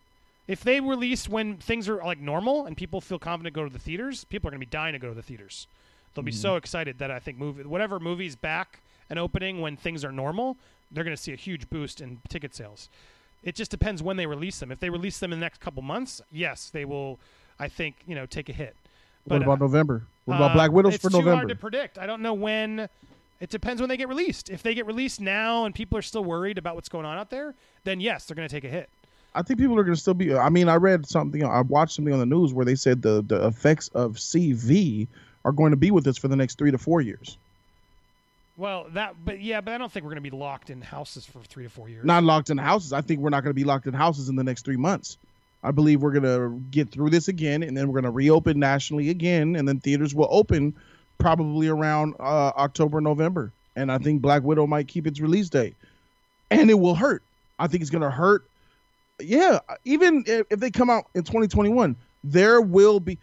If 0.47 0.63
they 0.63 0.81
release 0.81 1.29
when 1.29 1.57
things 1.57 1.87
are 1.87 1.97
like 1.97 2.19
normal 2.19 2.65
and 2.65 2.75
people 2.75 2.99
feel 2.99 3.19
confident 3.19 3.53
to 3.53 3.59
go 3.59 3.65
to 3.65 3.71
the 3.71 3.79
theaters, 3.79 4.23
people 4.25 4.49
are 4.49 4.51
going 4.51 4.59
to 4.59 4.65
be 4.65 4.69
dying 4.69 4.93
to 4.93 4.99
go 4.99 5.07
to 5.09 5.13
the 5.13 5.21
theaters. 5.21 5.67
They'll 6.13 6.23
be 6.23 6.31
Mm-hmm. 6.31 6.41
so 6.41 6.55
excited 6.57 6.97
that 6.99 7.09
I 7.11 7.19
think 7.19 7.37
movie 7.37 7.63
whatever 7.63 7.99
movie's 7.99 8.35
back 8.35 8.79
and 9.09 9.17
opening 9.17 9.61
when 9.61 9.77
things 9.77 10.03
are 10.03 10.11
normal, 10.11 10.57
they're 10.91 11.03
going 11.05 11.15
to 11.15 11.21
see 11.21 11.31
a 11.31 11.37
huge 11.37 11.69
boost 11.69 12.01
in 12.01 12.19
ticket 12.27 12.53
sales. 12.53 12.89
It 13.43 13.55
just 13.55 13.71
depends 13.71 14.03
when 14.03 14.17
they 14.17 14.25
release 14.25 14.59
them. 14.59 14.71
If 14.71 14.79
they 14.79 14.89
release 14.89 15.19
them 15.19 15.31
in 15.31 15.39
the 15.39 15.45
next 15.45 15.61
couple 15.61 15.81
months, 15.83 16.21
yes, 16.31 16.69
they 16.69 16.83
will. 16.83 17.17
I 17.59 17.69
think 17.69 17.95
you 18.05 18.15
know 18.15 18.25
take 18.25 18.49
a 18.49 18.53
hit. 18.53 18.75
What 19.25 19.41
about 19.41 19.61
uh, 19.61 19.65
November? 19.65 20.03
What 20.25 20.35
about 20.35 20.51
uh, 20.51 20.55
Black 20.55 20.71
Widows 20.71 20.95
it's 20.95 21.03
for 21.03 21.09
too 21.11 21.17
November? 21.19 21.35
hard 21.37 21.49
to 21.49 21.55
predict. 21.55 21.97
I 21.97 22.05
don't 22.07 22.21
know 22.21 22.33
when. 22.33 22.89
It 23.41 23.49
depends 23.49 23.81
when 23.81 23.89
they 23.89 23.97
get 23.97 24.07
released. 24.07 24.49
If 24.49 24.61
they 24.61 24.75
get 24.75 24.85
released 24.85 25.19
now 25.19 25.65
and 25.65 25.73
people 25.73 25.97
are 25.97 26.03
still 26.03 26.23
worried 26.23 26.59
about 26.59 26.75
what's 26.75 26.89
going 26.89 27.05
on 27.05 27.17
out 27.17 27.31
there, 27.31 27.55
then 27.83 27.99
yes, 27.99 28.25
they're 28.25 28.35
going 28.35 28.47
to 28.47 28.53
take 28.53 28.63
a 28.63 28.69
hit. 28.69 28.87
I 29.33 29.41
think 29.41 29.59
people 29.59 29.79
are 29.79 29.83
going 29.83 29.95
to 29.95 29.99
still 29.99 30.13
be. 30.13 30.33
I 30.35 30.49
mean, 30.49 30.69
I 30.69 30.75
read 30.75 31.07
something. 31.07 31.43
I 31.43 31.61
watched 31.61 31.95
something 31.95 32.13
on 32.13 32.19
the 32.19 32.25
news 32.25 32.53
where 32.53 32.65
they 32.65 32.75
said 32.75 33.01
the 33.01 33.21
the 33.21 33.47
effects 33.47 33.87
of 33.89 34.13
CV 34.13 35.07
are 35.43 35.51
going 35.51 35.71
to 35.71 35.77
be 35.77 35.89
with 35.89 36.05
us 36.05 36.17
for 36.17 36.27
the 36.27 36.35
next 36.35 36.57
three 36.57 36.71
to 36.71 36.77
four 36.77 37.01
years. 37.01 37.37
Well, 38.57 38.87
that, 38.93 39.15
but 39.23 39.41
yeah, 39.41 39.61
but 39.61 39.73
I 39.73 39.77
don't 39.77 39.91
think 39.91 40.03
we're 40.03 40.11
going 40.11 40.23
to 40.23 40.29
be 40.29 40.37
locked 40.37 40.69
in 40.69 40.81
houses 40.81 41.25
for 41.25 41.39
three 41.39 41.63
to 41.63 41.69
four 41.69 41.89
years. 41.89 42.05
Not 42.05 42.23
locked 42.23 42.49
in 42.49 42.57
houses. 42.57 42.93
I 42.93 43.01
think 43.01 43.21
we're 43.21 43.29
not 43.29 43.43
going 43.43 43.51
to 43.51 43.59
be 43.59 43.63
locked 43.63 43.87
in 43.87 43.93
houses 43.93 44.29
in 44.29 44.35
the 44.35 44.43
next 44.43 44.65
three 44.65 44.77
months. 44.77 45.17
I 45.63 45.71
believe 45.71 46.01
we're 46.01 46.11
going 46.11 46.23
to 46.23 46.61
get 46.69 46.91
through 46.91 47.11
this 47.11 47.27
again, 47.27 47.63
and 47.63 47.75
then 47.75 47.87
we're 47.87 48.01
going 48.01 48.11
to 48.11 48.11
reopen 48.11 48.59
nationally 48.59 49.09
again, 49.09 49.55
and 49.55 49.67
then 49.67 49.79
theaters 49.79 50.13
will 50.13 50.27
open 50.29 50.75
probably 51.21 51.67
around 51.67 52.15
uh, 52.19 52.51
October, 52.57 52.99
November. 52.99 53.51
And 53.75 53.91
I 53.91 53.99
think 53.99 54.21
Black 54.21 54.43
Widow 54.43 54.67
might 54.67 54.87
keep 54.87 55.07
its 55.07 55.21
release 55.21 55.49
date, 55.49 55.75
and 56.49 56.69
it 56.69 56.73
will 56.73 56.95
hurt. 56.95 57.23
I 57.57 57.67
think 57.67 57.81
it's 57.81 57.89
going 57.89 58.01
to 58.01 58.09
hurt. 58.09 58.43
Yeah, 59.19 59.59
even 59.85 60.23
if, 60.27 60.47
if 60.49 60.59
they 60.59 60.71
come 60.71 60.89
out 60.89 61.05
in 61.15 61.23
2021, 61.23 61.95
there 62.23 62.59
will 62.59 62.99
be. 62.99 63.17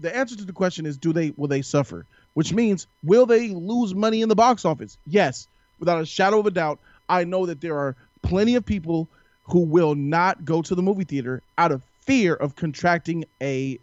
The 0.00 0.14
answer 0.14 0.36
to 0.36 0.44
the 0.44 0.52
question 0.52 0.84
is: 0.86 0.96
Do 0.96 1.12
they 1.12 1.32
will 1.36 1.46
they 1.46 1.62
suffer? 1.62 2.06
Which 2.32 2.52
means 2.52 2.88
will 3.04 3.26
they 3.26 3.50
lose 3.50 3.94
money 3.94 4.22
in 4.22 4.28
the 4.28 4.34
box 4.34 4.64
office? 4.64 4.98
Yes, 5.06 5.46
without 5.78 6.00
a 6.00 6.06
shadow 6.06 6.40
of 6.40 6.46
a 6.46 6.50
doubt. 6.50 6.80
I 7.08 7.24
know 7.24 7.46
that 7.46 7.60
there 7.60 7.76
are 7.76 7.94
plenty 8.22 8.56
of 8.56 8.64
people 8.64 9.08
who 9.44 9.60
will 9.60 9.94
not 9.94 10.44
go 10.44 10.62
to 10.62 10.74
the 10.74 10.82
movie 10.82 11.04
theater 11.04 11.42
out 11.58 11.70
of 11.70 11.82
fear 12.00 12.34
of 12.34 12.56
contracting 12.56 13.26
a 13.40 13.78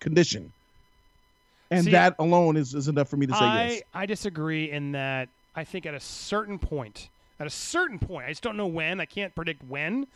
condition. 0.00 0.52
And 1.70 1.84
See, 1.84 1.90
that 1.92 2.14
alone 2.18 2.56
is, 2.56 2.74
is 2.74 2.88
enough 2.88 3.08
for 3.08 3.16
me 3.16 3.26
to 3.26 3.34
say 3.34 3.44
I, 3.44 3.64
yes. 3.72 3.82
I 3.92 4.06
disagree 4.06 4.70
in 4.70 4.92
that 4.92 5.28
I 5.54 5.64
think 5.64 5.86
at 5.86 5.94
a 5.94 6.00
certain 6.00 6.58
point, 6.58 7.08
at 7.40 7.46
a 7.46 7.50
certain 7.50 7.98
point, 7.98 8.26
I 8.26 8.30
just 8.30 8.42
don't 8.42 8.56
know 8.56 8.66
when, 8.66 9.00
I 9.00 9.04
can't 9.06 9.34
predict 9.34 9.64
when, 9.64 10.06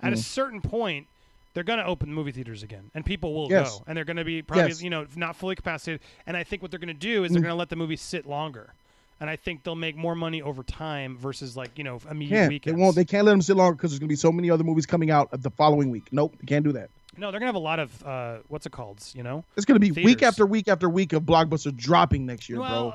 at 0.00 0.12
a 0.12 0.16
Mm. 0.16 0.18
certain 0.22 0.60
point, 0.60 1.06
they're 1.54 1.64
going 1.64 1.78
to 1.78 1.84
open 1.86 2.12
movie 2.12 2.32
theaters 2.32 2.62
again, 2.62 2.90
and 2.94 3.04
people 3.04 3.34
will 3.34 3.50
Yes. 3.50 3.78
go, 3.78 3.84
and 3.86 3.96
they're 3.96 4.04
going 4.04 4.16
to 4.16 4.24
be 4.24 4.42
probably, 4.42 4.68
Yes. 4.70 4.82
you 4.82 4.90
know, 4.90 5.06
not 5.16 5.36
fully 5.36 5.54
capacitated. 5.54 6.00
And 6.26 6.36
I 6.36 6.44
think 6.44 6.62
what 6.62 6.70
they're 6.70 6.80
going 6.80 6.88
to 6.88 6.94
do 6.94 7.24
is 7.24 7.32
they're 7.32 7.40
Mm. 7.40 7.44
going 7.44 7.52
to 7.54 7.58
let 7.58 7.68
the 7.68 7.76
movie 7.76 7.96
sit 7.96 8.24
longer, 8.26 8.74
and 9.20 9.28
I 9.28 9.36
think 9.36 9.64
they'll 9.64 9.74
make 9.74 9.96
more 9.96 10.14
money 10.14 10.40
over 10.40 10.62
time 10.62 11.16
versus 11.18 11.56
like 11.56 11.76
you 11.78 11.84
know 11.84 12.00
immediate 12.10 12.62
Can't. 12.62 12.76
They 12.76 12.82
won't. 12.82 12.96
They 12.96 13.04
can't 13.04 13.24
let 13.26 13.32
them 13.32 13.42
sit 13.42 13.56
longer 13.56 13.74
because 13.76 13.90
there's 13.90 13.98
going 13.98 14.08
to 14.08 14.12
be 14.12 14.16
so 14.16 14.32
many 14.32 14.50
other 14.50 14.64
movies 14.64 14.86
coming 14.86 15.10
out 15.10 15.28
the 15.42 15.50
following 15.50 15.90
week. 15.90 16.08
Nope, 16.12 16.36
they 16.40 16.46
can't 16.46 16.64
do 16.64 16.72
that. 16.72 16.90
No, 17.16 17.30
they're 17.30 17.40
going 17.40 17.42
to 17.42 17.46
have 17.46 17.54
a 17.54 17.58
lot 17.58 17.78
of 17.78 18.04
uh, 18.06 18.36
what's 18.48 18.66
it 18.66 18.72
called? 18.72 18.98
You 19.14 19.22
know, 19.22 19.44
It's 19.56 19.64
going 19.66 19.80
to 19.80 19.92
be 19.92 20.04
week 20.04 20.22
after 20.22 20.46
week 20.46 20.68
after 20.68 20.88
week 20.88 21.12
of 21.12 21.22
blockbuster 21.24 21.74
dropping 21.76 22.26
next 22.26 22.48
year, 22.48 22.58
bro. 22.58 22.94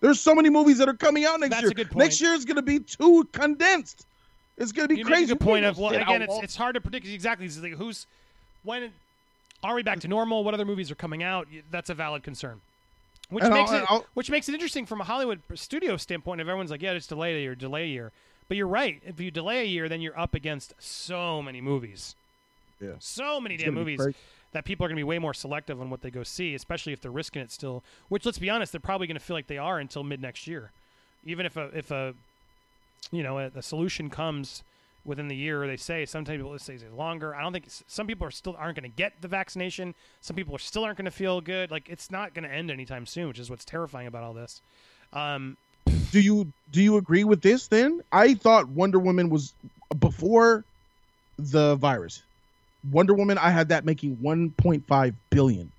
There's 0.00 0.20
so 0.20 0.34
many 0.34 0.50
movies 0.50 0.78
that 0.78 0.88
are 0.88 0.94
coming 0.94 1.24
out 1.24 1.40
next 1.40 1.50
That's 1.50 1.62
year. 1.62 1.70
a 1.70 1.74
good 1.74 1.90
point. 1.90 2.04
Next 2.04 2.20
year 2.20 2.34
is 2.34 2.44
going 2.44 2.56
to 2.56 2.62
be 2.62 2.80
too 2.80 3.26
condensed. 3.32 4.06
It's 4.58 4.70
going 4.72 4.86
to 4.88 4.94
be 4.94 4.98
you 4.98 5.04
crazy. 5.04 5.22
make 5.22 5.30
a 5.30 5.34
good 5.34 5.40
point 5.44 5.64
of 5.64 5.78
well, 5.78 5.94
again, 5.94 6.22
it's, 6.22 6.38
it's 6.42 6.56
hard 6.56 6.74
to 6.74 6.80
predict 6.80 7.06
exactly. 7.06 7.46
It's 7.46 7.58
like 7.60 7.72
who's 7.72 8.06
when 8.64 8.92
are 9.62 9.74
we 9.74 9.82
back 9.82 10.00
to 10.00 10.08
normal? 10.08 10.44
What 10.44 10.52
other 10.54 10.64
movies 10.66 10.90
are 10.90 10.94
coming 10.94 11.22
out? 11.22 11.48
That's 11.70 11.88
a 11.90 11.94
valid 11.94 12.22
concern. 12.22 12.60
Which 13.30 13.42
And 13.44 13.54
makes 13.54 13.70
I'll- 13.70 13.78
it 13.78 13.84
I'll- 13.88 14.06
which 14.14 14.30
makes 14.30 14.48
it 14.48 14.52
interesting 14.52 14.84
from 14.84 15.00
a 15.00 15.04
Hollywood 15.04 15.40
studio 15.54 15.96
standpoint. 15.96 16.40
If 16.40 16.46
everyone's 16.48 16.70
like, 16.70 16.82
yeah, 16.82 16.92
it's 16.92 17.06
delay 17.06 17.34
a 17.36 17.40
year, 17.40 17.54
delay 17.54 17.84
a 17.84 17.88
year. 17.88 18.12
But 18.46 18.58
you're 18.58 18.66
right. 18.68 19.00
If 19.06 19.18
you 19.20 19.30
delay 19.30 19.62
a 19.62 19.64
year, 19.64 19.88
then 19.88 20.02
you're 20.02 20.18
up 20.20 20.34
against 20.34 20.74
so 20.78 21.40
many 21.40 21.62
movies, 21.62 22.14
Yeah. 22.84 22.92
so 22.98 23.40
many 23.40 23.54
It's 23.54 23.64
damn 23.64 23.74
movies 23.74 24.00
that 24.52 24.64
people 24.64 24.84
are 24.86 24.88
going 24.88 24.96
to 24.96 25.00
be 25.00 25.04
way 25.04 25.18
more 25.18 25.34
selective 25.34 25.80
on 25.80 25.90
what 25.90 26.00
they 26.02 26.10
go 26.10 26.22
see, 26.22 26.54
especially 26.54 26.92
if 26.92 27.00
they're 27.00 27.10
risking 27.10 27.42
it 27.42 27.50
still. 27.50 27.82
Which, 28.08 28.24
let's 28.24 28.38
be 28.38 28.50
honest, 28.50 28.72
they're 28.72 28.80
probably 28.80 29.06
going 29.06 29.16
to 29.16 29.24
feel 29.24 29.34
like 29.34 29.48
they 29.48 29.58
are 29.58 29.78
until 29.78 30.04
mid 30.04 30.22
next 30.22 30.46
year. 30.46 30.70
Even 31.24 31.46
if 31.46 31.56
a 31.56 31.70
if 31.74 31.90
a 31.90 32.14
you 33.10 33.22
know 33.22 33.38
a, 33.38 33.50
a 33.54 33.62
solution 33.62 34.10
comes 34.10 34.62
within 35.04 35.28
the 35.28 35.36
year, 35.36 35.66
they 35.66 35.76
say 35.76 36.06
sometimes 36.06 36.38
people 36.38 36.58
say 36.58 36.74
it's 36.74 36.84
longer. 36.96 37.34
I 37.34 37.42
don't 37.42 37.52
think 37.52 37.66
some 37.68 38.06
people 38.06 38.26
are 38.26 38.30
still 38.30 38.56
aren't 38.58 38.78
going 38.78 38.90
to 38.90 38.96
get 38.96 39.12
the 39.20 39.28
vaccination. 39.28 39.94
Some 40.20 40.36
people 40.36 40.54
are 40.54 40.60
still 40.60 40.84
aren't 40.84 40.98
going 40.98 41.04
to 41.06 41.10
feel 41.10 41.40
good. 41.40 41.70
Like 41.70 41.88
it's 41.88 42.10
not 42.10 42.32
going 42.32 42.48
to 42.48 42.54
end 42.54 42.70
anytime 42.70 43.06
soon, 43.06 43.28
which 43.28 43.38
is 43.38 43.50
what's 43.50 43.64
terrifying 43.64 44.06
about 44.06 44.22
all 44.22 44.34
this. 44.34 44.60
Um, 45.12 45.56
do 46.14 46.20
you 46.20 46.52
do 46.70 46.80
you 46.80 46.96
agree 46.96 47.24
with 47.24 47.42
this 47.42 47.66
then 47.66 48.00
i 48.12 48.34
thought 48.34 48.68
wonder 48.68 48.98
woman 48.98 49.28
was 49.28 49.52
before 49.98 50.64
the 51.38 51.74
virus 51.76 52.22
wonder 52.90 53.14
woman 53.14 53.38
i 53.38 53.50
had 53.50 53.68
that 53.68 53.84
making 53.84 54.16
1.5 54.16 55.14
billion. 55.30 55.70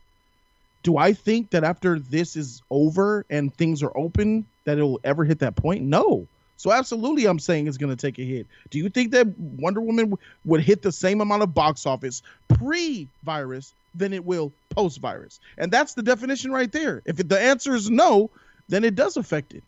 Do 0.84 0.98
i 0.98 1.14
think 1.14 1.52
that 1.52 1.64
after 1.64 1.99
this 1.99 2.36
is 2.36 2.61
over 2.69 3.26
and 3.30 3.53
things 3.56 3.84
are 3.84 3.95
open 3.98 4.45
that 4.65 4.77
it 4.77 4.84
will 4.84 4.99
ever 5.03 5.23
hit 5.23 5.40
that 5.40 5.56
point? 5.56 5.84
No. 5.84 6.27
So 6.57 6.72
absolutely 6.72 7.26
i'm 7.26 7.40
saying 7.40 7.68
it's 7.68 7.77
going 7.77 7.95
to 7.95 8.02
take 8.02 8.18
a 8.19 8.23
hit. 8.23 8.48
Do 8.69 8.77
you 8.77 8.90
think 8.90 9.11
that 9.11 9.27
wonder 9.38 9.82
woman 9.82 10.11
w- 10.11 10.27
would 10.45 10.61
hit 10.61 10.82
the 10.82 10.91
same 10.91 11.22
amount 11.22 11.44
of 11.44 11.53
box 11.53 11.86
office 11.86 12.22
pre-virus 12.48 13.73
than 13.94 14.14
it 14.14 14.23
will 14.23 14.52
post-virus? 14.72 15.40
And 15.57 15.72
that's 15.72 15.94
the 15.94 16.03
definition 16.03 16.52
right 16.52 16.72
there. 16.72 17.02
If 17.06 17.19
it, 17.19 17.30
the 17.30 17.40
answer 17.40 17.76
is 17.76 17.90
no 17.90 18.30
then 18.68 18.84
it 18.84 18.95
does 18.95 19.18
affect 19.18 19.53
it. 19.53 19.64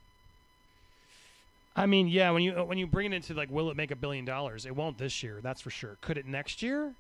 I 1.76 1.86
mean, 1.86 2.08
yeah, 2.08 2.32
when 2.32 2.42
you 2.42 2.54
when 2.54 2.78
you 2.78 2.88
bring 2.88 3.12
it 3.12 3.16
into 3.16 3.34
like, 3.36 3.52
will 3.52 3.70
it 3.70 3.78
make 3.78 3.92
a 3.92 3.96
billion 3.96 4.26
dollars? 4.26 4.66
It 4.66 4.76
won't 4.76 4.98
this 4.98 5.22
year, 5.22 5.40
that's 5.44 5.62
for 5.62 5.70
sure. 5.70 5.98
Could 6.02 6.18
it 6.18 6.26
next 6.26 6.64
year? 6.64 6.92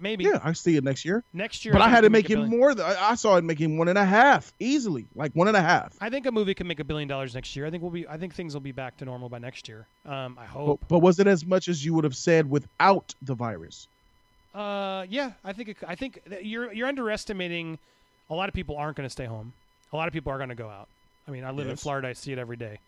Maybe 0.00 0.24
Yeah, 0.24 0.40
I 0.42 0.52
see 0.52 0.76
it 0.76 0.82
next 0.84 1.04
year. 1.04 1.22
next 1.32 1.64
year. 1.64 1.72
But 1.72 1.80
I 1.82 1.84
think 1.86 1.94
had 1.94 2.00
to 2.02 2.10
make 2.10 2.24
making 2.24 2.36
billion- 2.44 2.58
more. 2.58 2.74
Than, 2.74 2.84
I 2.86 3.10
I 3.10 3.14
saw 3.14 3.36
it 3.36 3.44
making 3.44 3.78
one 3.78 3.88
and 3.88 3.96
a 3.96 4.04
half 4.04 4.52
easily, 4.58 5.06
like 5.14 5.32
one 5.34 5.46
and 5.48 5.56
a 5.56 5.62
half. 5.62 5.96
I 6.00 6.10
think 6.10 6.26
a 6.26 6.32
movie 6.32 6.52
can 6.54 6.66
make 6.66 6.80
a 6.80 6.84
billion 6.84 7.08
dollars 7.08 7.34
next 7.34 7.54
year. 7.54 7.64
I 7.66 7.70
think 7.70 7.82
we'll 7.82 7.92
be. 7.92 8.06
I 8.08 8.16
think 8.18 8.34
things 8.34 8.54
will 8.54 8.60
be 8.60 8.72
back 8.72 8.96
to 8.98 9.04
normal 9.04 9.28
by 9.28 9.38
next 9.38 9.68
year. 9.68 9.86
Um, 10.04 10.36
I 10.40 10.46
hope. 10.46 10.84
but 10.88 10.98
was 10.98 11.20
it 11.20 11.26
as 11.26 11.46
much 11.46 11.68
as 11.68 11.84
you 11.84 11.94
would 11.94 12.04
have 12.04 12.16
said 12.16 12.50
without 12.50 13.14
the 13.22 13.34
virus? 13.34 13.86
Uh, 14.54 15.06
yeah, 15.08 15.32
I 15.44 15.52
think. 15.52 15.68
It, 15.70 15.76
I 15.86 15.94
think 15.94 16.20
you're 16.42 16.72
you're 16.72 16.88
underestimating. 16.88 17.78
A 18.30 18.34
lot 18.34 18.48
of 18.48 18.54
people 18.54 18.76
aren't 18.76 18.96
going 18.96 19.06
to 19.06 19.10
stay 19.12 19.26
home. 19.26 19.52
A 19.92 19.96
lot 19.96 20.08
of 20.08 20.12
people 20.12 20.32
are 20.32 20.38
going 20.38 20.48
to 20.48 20.54
go 20.54 20.68
out. 20.68 20.88
I 21.28 21.30
mean, 21.30 21.44
I 21.44 21.50
live 21.50 21.68
in 21.68 21.76
Florida. 21.76 22.08
I 22.08 22.12
see 22.14 22.32
it 22.32 22.38
every 22.38 22.56
day. 22.56 22.78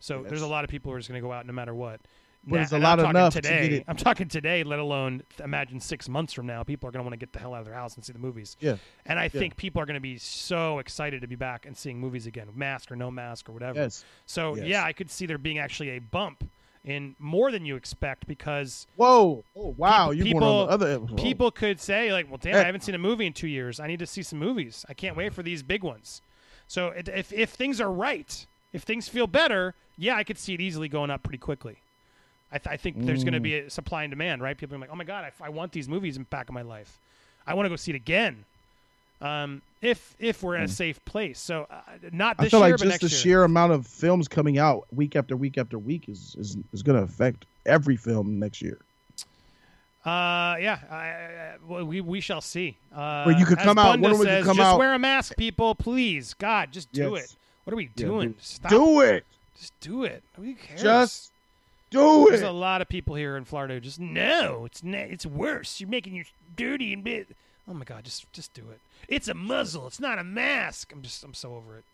So 0.00 0.22
there's 0.28 0.42
a 0.42 0.46
lot 0.46 0.64
of 0.64 0.70
people 0.70 0.90
who 0.90 0.96
are 0.96 0.98
just 0.98 1.08
going 1.08 1.20
to 1.20 1.26
go 1.26 1.32
out 1.32 1.46
no 1.46 1.52
matter 1.52 1.74
what. 1.74 2.00
But 2.46 2.60
it's 2.60 2.72
a 2.72 2.78
lot 2.78 2.98
I'm 2.98 3.04
talking 3.04 3.10
enough 3.20 3.32
to 3.34 3.40
today. 3.42 3.68
get 3.68 3.72
it- 3.80 3.84
I'm 3.86 3.96
talking 3.96 4.28
today. 4.28 4.62
Let 4.64 4.78
alone 4.78 5.22
imagine 5.44 5.78
six 5.78 6.08
months 6.08 6.32
from 6.32 6.46
now, 6.46 6.62
people 6.62 6.88
are 6.88 6.92
going 6.92 7.00
to 7.00 7.04
want 7.04 7.12
to 7.12 7.18
get 7.18 7.32
the 7.34 7.38
hell 7.38 7.52
out 7.54 7.60
of 7.60 7.66
their 7.66 7.74
house 7.74 7.96
and 7.96 8.04
see 8.04 8.12
the 8.14 8.18
movies. 8.18 8.56
Yeah. 8.60 8.76
And 9.04 9.18
I 9.18 9.28
think 9.28 9.56
people 9.56 9.82
are 9.82 9.86
going 9.86 9.94
to 9.94 10.00
be 10.00 10.16
so 10.16 10.78
excited 10.78 11.20
to 11.20 11.26
be 11.26 11.36
back 11.36 11.66
and 11.66 11.76
seeing 11.76 11.98
movies 12.00 12.26
again, 12.26 12.48
mask 12.54 12.90
or 12.90 12.96
no 12.96 13.10
mask 13.10 13.48
or 13.48 13.52
whatever. 13.52 13.78
Yes. 13.80 14.04
So 14.26 14.56
Yes. 14.56 14.66
yeah, 14.66 14.84
I 14.84 14.92
could 14.94 15.10
see 15.10 15.26
there 15.26 15.36
being 15.38 15.58
actually 15.58 15.90
a 15.90 15.98
bump 15.98 16.48
in 16.82 17.14
more 17.18 17.52
than 17.52 17.66
you 17.66 17.76
expect 17.76 18.26
because 18.26 18.86
Whoa! 18.96 19.44
Oh 19.54 19.74
wow! 19.76 20.12
You're 20.12 20.24
people 20.24 20.66
other. 20.66 20.98
people 21.18 21.50
could 21.50 21.78
say 21.78 22.10
like, 22.10 22.26
"Well, 22.30 22.38
damn, 22.40 22.54
Eh. 22.56 22.60
I 22.60 22.64
haven't 22.64 22.80
seen 22.80 22.94
a 22.94 22.98
movie 22.98 23.26
in 23.26 23.34
two 23.34 23.48
years. 23.48 23.78
I 23.78 23.86
need 23.86 23.98
to 23.98 24.06
see 24.06 24.22
some 24.22 24.38
movies. 24.38 24.86
I 24.88 24.94
can't 24.94 25.14
wait 25.14 25.34
for 25.34 25.42
these 25.42 25.62
big 25.62 25.82
ones." 25.84 26.22
So 26.66 26.88
it, 26.88 27.06
if 27.08 27.34
if 27.34 27.50
things 27.50 27.82
are 27.82 27.92
right, 27.92 28.46
if 28.72 28.82
things 28.84 29.10
feel 29.10 29.26
better, 29.26 29.74
yeah, 29.98 30.16
I 30.16 30.24
could 30.24 30.38
see 30.38 30.54
it 30.54 30.60
easily 30.62 30.88
going 30.88 31.10
up 31.10 31.22
pretty 31.22 31.36
quickly. 31.36 31.80
I, 32.52 32.58
th- 32.58 32.72
I 32.72 32.76
think 32.76 32.96
there's 33.06 33.22
going 33.24 33.34
to 33.34 33.40
be 33.40 33.54
a 33.58 33.70
supply 33.70 34.02
and 34.02 34.10
demand, 34.10 34.42
right? 34.42 34.56
People 34.58 34.76
are 34.76 34.80
like, 34.80 34.90
"Oh 34.92 34.96
my 34.96 35.04
god, 35.04 35.24
I, 35.24 35.28
f- 35.28 35.40
I 35.42 35.48
want 35.50 35.72
these 35.72 35.88
movies 35.88 36.16
in 36.16 36.24
back 36.24 36.48
of 36.48 36.54
my 36.54 36.62
life. 36.62 36.98
I 37.46 37.54
want 37.54 37.66
to 37.66 37.70
go 37.70 37.76
see 37.76 37.92
it 37.92 37.96
again." 37.96 38.44
Um, 39.20 39.60
if 39.82 40.14
if 40.18 40.42
we're 40.42 40.56
in 40.56 40.62
a 40.62 40.68
safe 40.68 41.04
place, 41.04 41.38
so 41.38 41.66
uh, 41.70 41.80
not 42.12 42.36
Hmm. 42.36 42.40
I 42.40 42.44
this 42.44 42.50
feel 42.50 42.60
year, 42.66 42.76
like 42.76 42.80
just 42.88 43.00
the 43.02 43.06
year. 43.08 43.10
sheer 43.18 43.44
amount 43.44 43.72
of 43.72 43.86
films 43.86 44.28
coming 44.28 44.58
out 44.58 44.86
week 44.92 45.14
after 45.14 45.36
week 45.36 45.58
after 45.58 45.78
week 45.78 46.08
is 46.08 46.34
is, 46.38 46.56
is 46.72 46.82
going 46.82 46.96
to 46.98 47.04
affect 47.04 47.44
every 47.66 47.96
film 47.96 48.38
next 48.38 48.62
year. 48.62 48.78
Uh, 50.04 50.56
yeah, 50.58 50.78
I, 50.90 50.96
I, 51.76 51.82
we 51.82 52.00
we 52.00 52.20
shall 52.22 52.40
see. 52.40 52.76
Uh, 52.96 53.24
Or 53.26 53.32
you 53.32 53.44
could 53.44 53.58
come 53.58 53.78
out- 53.78 53.92
Bunda 53.92 54.08
Woman 54.08 54.18
could 54.18 54.26
says, 54.26 54.44
come 54.46 54.56
just 54.56 54.66
out- 54.66 54.78
wear 54.78 54.94
a 54.94 54.98
mask, 54.98 55.36
people, 55.36 55.74
please. 55.74 56.32
God, 56.34 56.72
just 56.72 56.90
do 56.90 57.12
Yes. 57.16 57.24
it. 57.32 57.36
What 57.64 57.74
are 57.74 57.76
we 57.76 57.86
doing? 57.96 58.30
do- 58.30 58.36
Stop. 58.40 58.70
Do 58.70 59.00
it. 59.02 59.26
Just 59.58 59.78
do 59.80 60.04
it. 60.04 60.22
Who 60.36 60.54
cares? 60.54 60.80
Just 60.82 61.32
do 61.90 62.26
There's 62.28 62.42
a 62.42 62.50
lot 62.50 62.82
of 62.82 62.88
people 62.88 63.16
here 63.16 63.36
in 63.36 63.44
Florida 63.44 63.74
who 63.74 63.80
just 63.80 64.00
no, 64.00 64.64
it's 64.64 64.82
ne- 64.82 65.08
it's 65.10 65.26
worse. 65.26 65.80
You're 65.80 65.88
making 65.88 66.14
your 66.14 66.24
dirty 66.56 66.92
and 66.92 67.04
bit. 67.04 67.36
Oh 67.68 67.74
my 67.74 67.84
God, 67.84 68.04
just 68.04 68.32
just 68.32 68.54
do 68.54 68.62
it. 68.70 68.80
It's 69.08 69.28
a 69.28 69.34
muzzle. 69.34 69.86
It's 69.86 70.00
not 70.00 70.18
a 70.18 70.24
mask. 70.24 70.92
I'm 70.92 71.02
just 71.02 71.22
I'm 71.24 71.34
so 71.34 71.54
over 71.54 71.76
it. 71.76 71.84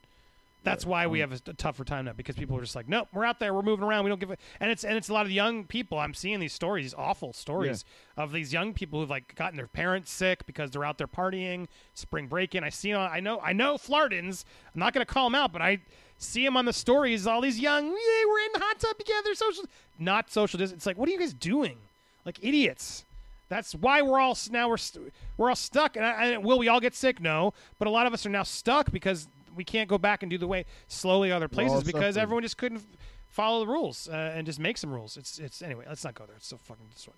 That's 0.67 0.85
why 0.85 1.07
we 1.07 1.21
have 1.21 1.31
a, 1.31 1.39
a 1.47 1.53
tougher 1.53 1.85
time 1.85 2.07
now 2.07 2.13
because 2.13 2.35
people 2.35 2.59
are 2.59 2.61
just 2.61 2.75
like, 2.75 2.89
nope, 2.89 3.07
we're 3.13 3.25
out 3.25 3.39
there, 3.39 3.55
we're 3.55 3.63
moving 3.63 3.85
around, 3.85 4.03
we 4.03 4.11
don't 4.11 4.19
give 4.19 4.33
a 4.33 4.37
and 4.59 4.69
it's 4.69 4.83
and 4.83 4.97
it's 4.97 5.09
a 5.09 5.13
lot 5.13 5.25
of 5.25 5.31
young 5.31 5.63
people. 5.63 5.97
I'm 5.97 6.13
seeing 6.13 6.41
these 6.41 6.53
stories, 6.53 6.87
these 6.87 6.95
awful 6.95 7.33
stories 7.33 7.85
of 8.17 8.33
these 8.33 8.53
young 8.53 8.75
people 8.75 8.99
who've 8.99 9.09
like 9.09 9.37
gotten 9.37 9.57
their 9.57 9.69
parents 9.69 10.11
sick 10.11 10.45
because 10.45 10.73
they're 10.73 10.85
out 10.85 10.99
there 10.99 11.07
partying, 11.07 11.69
spring 11.95 12.27
break. 12.27 12.51
breaking. 12.51 12.65
I 12.65 12.71
see, 12.71 12.93
uh, 12.93 12.99
I 12.99 13.21
know, 13.21 13.39
I 13.41 13.53
know 13.53 13.75
Floridans. 13.77 14.45
I'm 14.75 14.81
not 14.81 14.93
going 14.93 15.07
to 15.07 15.13
call 15.13 15.27
them 15.27 15.37
out, 15.37 15.53
but 15.53 15.63
I 15.63 15.79
see 16.19 16.45
him 16.45 16.57
on 16.57 16.65
the 16.65 16.73
stories. 16.73 17.27
All 17.27 17.41
these 17.41 17.59
young, 17.59 17.87
yeah, 17.87 18.25
we're 18.29 18.39
in 18.41 18.53
the 18.55 18.61
hot 18.61 18.79
tub 18.79 18.99
together, 18.99 19.35
social, 19.35 19.65
not 19.99 20.31
social 20.31 20.59
distance. 20.59 20.81
It's 20.81 20.87
like, 20.87 20.99
what 20.99 21.09
are 21.09 21.13
you 21.13 21.19
guys 21.19 21.35
doing? 21.35 21.77
Like 22.25 22.39
idiots. 22.43 23.05
That's 23.49 23.75
why 23.75 24.03
we're 24.03 24.19
all 24.19 24.37
now 24.51 24.69
we're 24.69 24.77
st- 24.77 25.13
we're 25.37 25.51
all 25.51 25.57
stuck. 25.57 25.97
And, 25.97 26.05
I, 26.05 26.25
and 26.27 26.45
will 26.45 26.59
we 26.59 26.69
all 26.69 26.81
get 26.81 26.95
sick? 26.95 27.21
No, 27.21 27.55
but 27.79 27.87
a 27.87 27.91
lot 27.91 28.07
of 28.07 28.13
us 28.13 28.27
are 28.27 28.31
now 28.31 28.43
stuck 28.43 28.91
because 28.91 29.29
we 29.55 29.63
can't 29.63 29.89
go 29.89 29.99
back 29.99 30.23
and 30.23 30.31
do 30.31 30.37
the 30.37 30.49
way 30.49 30.65
slowly 30.89 31.31
other 31.31 31.49
places 31.49 31.85
because 31.85 32.15
suffering. 32.15 32.23
everyone 32.23 32.43
just 32.43 32.59
couldn't 32.59 32.83
follow 33.29 33.61
the 33.61 33.71
rules 33.71 34.09
uh, 34.09 34.33
and 34.35 34.47
just 34.47 34.59
make 34.59 34.79
some 34.79 34.91
rules. 34.91 35.17
It's 35.17 35.39
it's 35.39 35.63
anyway. 35.63 35.85
Let's 35.89 36.03
not 36.03 36.15
go 36.15 36.25
there. 36.27 36.37
It's 36.37 36.49
so 36.49 36.57
fucking. 36.57 36.87
So, 36.97 37.13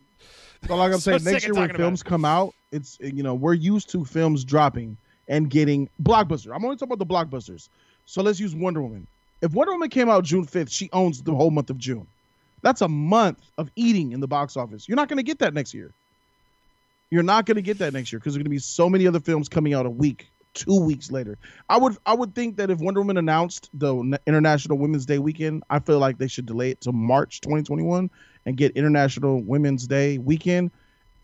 So 0.67 0.77
like 0.77 0.93
I'm 0.93 0.99
so 0.99 1.17
saying, 1.17 1.33
next 1.33 1.45
year 1.47 1.55
when 1.55 1.75
films 1.75 2.03
come 2.03 2.27
out, 2.27 2.55
it's 2.73 2.99
you 3.01 3.23
know 3.23 3.35
we're 3.35 3.55
used 3.55 3.89
to 3.91 4.05
films 4.05 4.45
dropping 4.45 4.99
and 5.29 5.49
getting 5.49 5.89
blockbuster. 6.03 6.55
I'm 6.55 6.65
only 6.65 6.77
talking 6.77 6.93
about 6.93 6.99
the 6.99 7.07
blockbusters. 7.07 7.69
So 8.09 8.23
let's 8.23 8.41
use 8.41 8.55
Wonder 8.55 8.81
Woman. 8.81 9.07
If 9.43 9.53
Wonder 9.53 9.73
Woman 9.73 9.91
came 9.91 10.09
out 10.09 10.25
June 10.25 10.47
5th, 10.47 10.71
she 10.71 10.89
owns 10.95 11.21
the 11.21 11.35
whole 11.35 11.51
month 11.51 11.69
of 11.69 11.77
June. 11.77 12.07
That's 12.63 12.81
a 12.81 12.89
month 12.89 13.39
of 13.59 13.71
eating 13.77 14.13
in 14.13 14.21
the 14.21 14.27
box 14.27 14.57
office. 14.57 14.89
You're 14.89 14.97
not 14.97 15.09
going 15.09 15.19
to 15.19 15.23
get 15.23 15.41
that 15.41 15.53
next 15.53 15.75
year. 15.75 15.93
You're 17.11 17.23
not 17.23 17.45
going 17.45 17.57
to 17.57 17.63
get 17.63 17.77
that 17.81 17.93
next 17.93 18.11
year 18.11 18.19
because 18.19 18.33
there's 18.33 18.39
going 18.39 18.45
to 18.45 18.51
be 18.51 18.61
so 18.61 18.89
many 18.89 19.07
other 19.07 19.21
films 19.21 19.51
coming 19.51 19.75
out 19.75 19.85
a 19.85 19.91
week, 19.91 20.31
two 20.55 20.81
weeks 20.81 21.11
later. 21.11 21.37
I 21.69 21.77
would 21.77 21.99
I 22.07 22.15
would 22.15 22.35
think 22.35 22.57
that 22.57 22.71
if 22.71 22.79
Wonder 22.79 23.01
Woman 23.01 23.19
announced 23.19 23.69
the 23.75 24.19
International 24.27 24.79
Women's 24.79 25.05
Day 25.05 25.19
weekend, 25.19 25.63
I 25.69 25.79
feel 25.79 25.99
like 25.99 26.17
they 26.17 26.29
should 26.29 26.47
delay 26.47 26.71
it 26.71 26.81
to 26.83 26.93
March 26.93 27.43
2021 27.43 28.09
and 28.47 28.57
get 28.57 28.73
International 28.75 29.43
Women's 29.43 29.87
Day 29.87 30.17
weekend. 30.17 30.71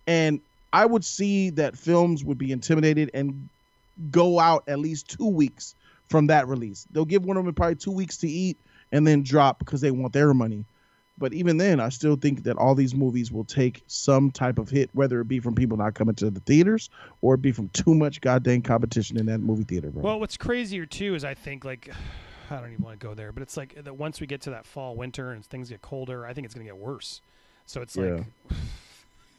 And 0.06 0.39
I 0.74 0.85
would 0.85 1.05
see 1.05 1.48
that 1.51 1.78
films 1.78 2.23
would 2.23 2.36
be 2.36 2.52
intimidated 2.52 3.11
and 3.15 3.48
go 4.11 4.39
out 4.39 4.65
at 4.69 4.78
least 4.78 5.09
two 5.09 5.28
weeks 5.28 5.74
from 6.09 6.26
that 6.28 6.48
release. 6.48 6.86
They'll 6.90 7.05
give 7.05 7.22
one 7.22 7.28
Wonder 7.28 7.40
Woman 7.40 7.55
probably 7.55 7.76
two 7.76 7.93
weeks 7.93 8.16
to 8.18 8.28
eat 8.28 8.59
and 8.93 9.06
then 9.06 9.22
drop 9.22 9.59
because 9.59 9.81
they 9.81 9.90
want 9.90 10.12
their 10.12 10.35
money. 10.35 10.64
But 11.16 11.32
even 11.32 11.59
then, 11.59 11.78
I 11.78 11.90
still 11.90 12.16
think 12.16 12.43
that 12.43 12.56
all 12.56 12.74
these 12.74 12.94
movies 12.94 13.31
will 13.31 13.44
take 13.44 13.85
some 13.86 14.32
type 14.32 14.59
of 14.59 14.68
hit, 14.68 14.90
whether 14.94 15.20
it 15.20 15.28
be 15.28 15.39
from 15.39 15.55
people 15.55 15.76
not 15.76 15.94
coming 15.94 16.16
to 16.16 16.31
the 16.31 16.40
theaters 16.40 16.90
or 17.20 17.35
it 17.35 17.43
be 17.43 17.52
from 17.52 17.68
too 17.68 17.94
much 17.94 18.20
goddamn 18.20 18.62
competition 18.62 19.16
in 19.16 19.26
that 19.26 19.39
movie 19.39 19.62
theater, 19.62 19.90
bro. 19.90 20.02
well, 20.02 20.20
what's 20.20 20.36
crazier 20.36 20.86
too 20.86 21.14
is 21.14 21.24
I 21.24 21.35
think 21.35 21.64
like 21.64 21.89
I 22.51 22.56
don't 22.56 22.72
even 22.72 22.85
want 22.85 22.98
to 22.98 23.06
go 23.06 23.14
there, 23.14 23.32
but 23.32 23.43
it's 23.43 23.56
like 23.56 23.82
that 23.85 23.97
once 23.97 24.20
we 24.20 24.26
get 24.26 24.43
to 24.43 24.51
that 24.51 24.66
fall, 24.66 24.97
winter, 24.97 25.31
and 25.31 25.44
things 25.44 25.70
get 25.70 25.82
colder, 25.82 26.26
I 26.26 26.35
think 26.35 26.47
it's 26.47 26.55
gonna 26.55 26.66
get 26.66 26.76
worse. 26.76 27.20
So 27.64 27.81
it's 27.81 27.97
like 27.97 28.24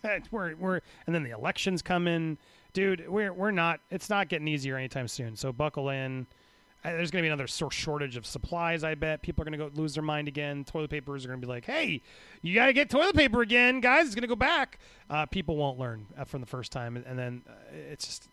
we're 0.32 0.56
we're 0.56 0.82
and 1.06 1.14
then 1.14 1.24
the 1.24 1.32
elections 1.32 1.82
come 1.82 2.08
in, 2.08 2.38
dude. 2.74 3.08
We're 3.08 3.34
we're 3.34 3.52
not. 3.52 3.82
It's 3.92 4.10
not 4.10 4.30
getting 4.30 4.48
easier 4.48 4.78
anytime 4.78 5.08
soon. 5.08 5.36
So 5.36 5.52
buckle 5.52 5.90
in. 5.90 6.26
There's 6.92 7.12
going 7.12 7.24
to 7.24 7.28
be 7.28 7.32
another 7.32 7.48
shortage 7.48 8.16
of 8.16 8.26
supplies. 8.26 8.84
I 8.84 8.96
bet 8.96 9.22
people 9.22 9.42
are 9.42 9.46
going 9.46 9.60
to 9.60 9.70
go 9.70 9.82
lose 9.82 9.94
their 9.94 10.04
mind 10.04 10.28
again. 10.28 10.64
Toilet 10.64 10.90
papers 10.90 11.26
are 11.26 11.30
going 11.30 11.42
to 11.42 11.46
be 11.46 11.52
like, 11.52 11.66
"Hey, 11.66 12.02
you 12.42 12.54
got 12.56 12.68
to 12.68 12.74
get 12.74 12.90
toilet 12.90 13.16
paper 13.16 13.42
again, 13.42 13.80
guys. 13.82 14.08
It's 14.08 14.16
going 14.16 14.24
to 14.24 14.28
go 14.28 14.36
back." 14.36 14.80
Uh, 15.10 15.26
people 15.26 15.56
won't 15.56 15.80
learn 15.80 16.06
uh, 16.18 16.24
from 16.24 16.42
the 16.42 16.48
first 16.48 16.72
time, 16.72 16.96
and, 16.96 17.06
and 17.06 17.18
then 17.18 17.42
uh, 17.48 17.54
it's 17.92 18.06
just 18.06 18.28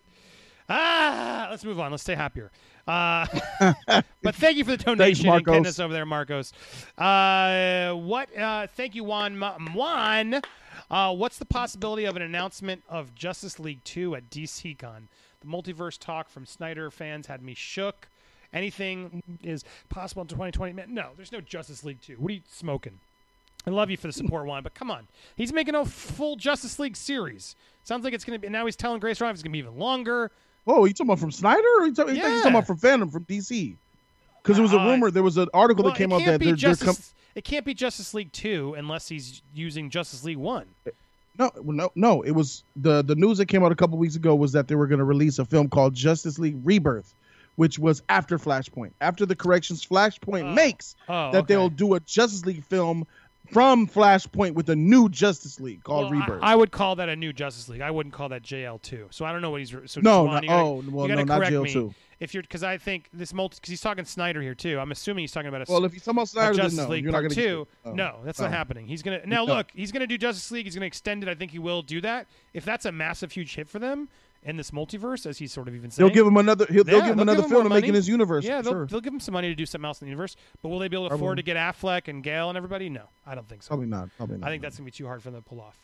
ah. 0.69 1.49
Let's 1.51 1.65
move 1.65 1.81
on. 1.81 1.91
Let's 1.91 2.03
stay 2.03 2.15
happier. 2.15 2.51
Uh, 2.87 3.27
but 4.23 4.35
thank 4.35 4.57
you 4.57 4.65
for 4.65 4.73
the 4.73 4.85
donation 4.85 5.29
and 5.29 5.45
getting 5.45 5.63
Marcos. 5.63 5.75
us 5.75 5.81
over 5.81 5.93
there, 5.93 6.07
Marcos. 6.07 6.53
Uh, 6.99 7.93
what? 7.93 8.37
Uh, 8.37 8.67
thank 8.67 8.95
you, 8.95 9.05
Juan. 9.05 9.39
Juan. 9.75 10.41
Uh, 10.91 11.15
what's 11.15 11.39
the 11.39 11.47
possibility 11.47 12.05
of 12.05 12.17
an 12.17 12.23
announcement 12.23 12.83
of 12.89 13.15
Justice 13.15 13.59
League 13.59 13.83
2 13.85 14.17
at 14.17 14.31
DCCon? 14.31 15.09
The 15.41 15.47
multiverse 15.47 15.99
talk 15.99 16.29
from 16.29 16.47
Snyder 16.47 16.91
fans 16.91 17.27
had 17.27 17.43
me 17.43 17.55
shook. 17.55 18.09
Anything 18.53 19.23
is 19.43 19.65
possible 19.89 20.23
in 20.23 20.29
2020. 20.29 20.73
Man, 20.75 20.93
no, 20.95 21.09
there's 21.17 21.33
no 21.33 21.41
Justice 21.41 21.85
League 21.85 22.01
2. 22.03 22.15
What 22.19 22.31
are 22.31 22.35
you 22.35 22.41
smoking? 22.51 22.99
I 23.67 23.71
love 23.71 23.91
you 23.91 23.97
for 23.97 24.09
the 24.09 24.13
support, 24.13 24.45
Juan, 24.47 24.63
but 24.63 24.75
come 24.75 24.91
on. 24.91 25.07
He's 25.37 25.53
making 25.53 25.75
a 25.75 25.85
full 25.85 26.37
Justice 26.37 26.79
League 26.79 26.97
series. 26.97 27.55
Sounds 27.85 28.05
like 28.05 28.13
it's 28.13 28.25
going 28.25 28.39
to 28.39 28.45
be. 28.45 28.51
Now 28.53 28.67
he's 28.67 28.77
telling 28.77 29.01
Grace 29.01 29.21
Randolph 29.21 29.37
it's 29.37 29.43
going 29.43 29.53
to 29.53 29.55
be 29.55 29.59
even 29.61 29.79
longer. 29.79 30.31
oh, 30.67 30.85
you 30.85 30.93
talking 30.93 31.07
about 31.07 31.19
from 31.21 31.31
Snyder 31.33 31.67
or 31.79 31.87
you 31.87 31.95
talking, 31.95 32.17
Yeah. 32.17 32.29
he's 32.31 32.41
talking 32.43 32.53
about 32.57 32.67
from 32.67 32.79
FanDome, 32.79 33.11
from 33.13 33.25
DC? 33.25 33.75
Because 34.43 34.57
there 34.57 34.63
was 34.63 34.73
a 34.73 34.79
Uh, 34.79 34.87
rumor, 34.91 35.11
there 35.11 35.23
was 35.23 35.37
an 35.39 35.49
article 35.55 35.85
Well, 35.85 35.93
that 35.93 35.99
came 35.99 36.13
out 36.13 36.25
that 36.25 36.41
they're, 36.41 36.55
they're 36.57 36.77
com- 36.77 36.97
it 37.35 37.45
can't 37.45 37.65
be 37.65 37.73
Justice 37.75 38.13
League 38.15 38.33
2 38.33 38.75
unless 38.77 39.09
he's 39.09 39.41
using 39.55 39.89
Justice 39.91 40.25
League 40.25 40.37
1. 40.37 40.67
No, 41.39 41.51
no, 41.65 41.91
no. 41.95 42.23
It 42.23 42.33
was 42.33 42.63
the 42.77 43.03
the 43.03 43.15
news 43.15 43.39
that 43.39 43.47
came 43.47 43.65
out 43.65 43.73
a 43.73 43.77
couple 43.77 43.97
weeks 43.97 44.17
ago 44.17 44.35
was 44.35 44.53
that 44.53 44.69
they 44.69 44.75
were 44.75 44.87
going 44.87 44.99
to 44.99 45.05
release 45.05 45.39
a 45.39 45.45
film 45.45 45.69
called 45.69 45.95
Justice 45.95 46.39
League 46.39 46.59
Rebirth, 46.63 47.15
which 47.57 47.79
was 47.79 48.03
after 48.09 48.39
Flashpoint, 48.39 48.93
after 49.01 49.27
the 49.27 49.37
corrections 49.37 49.85
Flashpoint 49.87 50.45
Oh. 50.45 50.53
makes. 50.55 50.97
Oh, 51.09 51.31
that 51.33 51.39
okay. 51.39 51.47
they'll 51.55 51.69
do 51.69 51.95
a 51.95 52.01
Justice 52.01 52.45
League 52.47 52.65
film 52.65 53.07
from 53.51 53.87
Flashpoint 53.87 54.55
with 54.55 54.71
a 54.71 54.77
new 54.77 55.09
Justice 55.09 55.61
League 55.61 55.83
called 55.85 56.11
Well, 56.11 56.21
Rebirth. 56.21 56.41
I, 56.43 56.55
would 56.55 56.71
call 56.71 56.97
that 56.97 57.09
a 57.09 57.17
new 57.17 57.33
Justice 57.33 57.69
League. 57.69 57.83
I 57.83 57.91
wouldn't 57.91 58.15
call 58.15 58.31
that 58.31 58.43
JL2. 58.43 59.13
So 59.13 59.25
I 59.25 59.33
don't 59.33 59.43
know 59.43 59.51
what 59.51 59.61
he's. 59.61 59.75
So 59.87 60.01
no, 60.01 60.25
Juan, 60.25 60.43
no, 60.45 60.49
gotta- 60.49 60.63
oh, 60.63 60.85
well, 60.91 61.09
no, 61.09 61.23
not 61.25 61.49
jail 61.49 61.63
me. 61.65 61.95
If 62.21 62.35
you're 62.35 62.43
because 62.45 62.63
I 62.63 62.79
think 62.79 63.09
this 63.13 63.35
multi 63.35 63.57
because 63.57 63.69
he's 63.71 63.81
talking 63.81 64.05
Snyder 64.05 64.41
here 64.41 64.55
too. 64.55 64.79
I'm 64.79 64.93
assuming 64.93 65.23
he's 65.25 65.33
talking 65.33 65.49
about 65.49 65.69
a, 65.69 65.73
Well, 65.73 65.85
if 65.85 65.93
he's 65.93 66.03
talking 66.05 66.19
about 66.19 66.29
Snyder, 66.29 66.55
then 66.55 66.63
Justice 66.67 66.79
no, 66.79 66.89
League 66.89 67.03
you're 67.03 67.13
Part 67.13 67.25
going 67.25 67.35
to 67.35 67.43
Two. 67.43 67.69
no, 67.95 68.19
oh. 68.21 68.25
that's 68.25 68.39
not 68.39 68.51
Oh. 68.51 68.53
happening. 68.53 68.87
He's 68.87 69.03
gonna 69.03 69.27
now 69.27 69.45
No. 69.45 69.57
look. 69.57 69.73
He's 69.75 69.91
gonna 69.91 70.07
do 70.07 70.17
Justice 70.17 70.49
League. 70.53 70.65
He's 70.67 70.75
gonna 70.77 70.87
extend 70.87 71.25
it. 71.25 71.29
I 71.29 71.35
think 71.35 71.51
he 71.51 71.59
will 71.59 71.83
do 71.83 72.01
that. 72.03 72.29
If 72.55 72.65
that's 72.65 72.85
a 72.87 72.93
massive, 72.93 73.33
huge 73.33 73.57
hit 73.57 73.69
for 73.69 73.81
them 73.81 74.09
in 74.45 74.57
this 74.57 74.71
multiverse, 74.73 75.25
as 75.27 75.39
he's 75.39 75.53
sort 75.53 75.69
of 75.69 75.75
even 75.75 75.91
saying, 75.91 76.07
They'll 76.07 76.15
give 76.15 76.27
him 76.27 76.37
another. 76.37 76.67
He'll, 76.69 76.85
they'll 76.85 77.01
give 77.01 77.13
him 77.13 77.21
another 77.21 77.43
give 77.43 77.45
him 77.45 77.51
film 77.51 77.65
to 77.65 77.71
make 77.71 77.87
in 77.87 77.95
his 77.95 78.09
universe. 78.09 78.45
yeah, 78.45 78.61
they'll, 78.61 78.73
sure. 78.73 78.87
they'll 78.87 79.01
give 79.01 79.13
him 79.13 79.21
some 79.21 79.33
money 79.33 79.49
to 79.49 79.55
do 79.55 79.67
something 79.67 79.87
else 79.87 80.01
in 80.01 80.07
the 80.07 80.11
universe. 80.11 80.37
But 80.63 80.71
will 80.71 80.79
they 80.79 80.89
be 80.89 80.97
able 80.97 81.09
to 81.09 81.15
afford 81.15 81.37
to 81.37 81.43
get 81.43 81.57
Affleck 81.57 82.09
and 82.09 82.23
Gal 82.23 82.49
and 82.49 82.57
everybody? 82.57 82.89
No, 82.89 83.05
I 83.27 83.35
don't 83.35 83.49
think 83.49 83.63
so. 83.63 83.69
Probably 83.69 83.87
not. 83.87 84.09
Probably 84.17 84.39
not. 84.39 84.47
I 84.47 84.51
think 84.51 84.63
that's 84.63 84.77
gonna 84.77 84.85
be 84.85 84.91
too 84.91 85.07
hard 85.07 85.23
for 85.23 85.31
them 85.31 85.43
to 85.43 85.49
pull 85.49 85.61
off. 85.61 85.79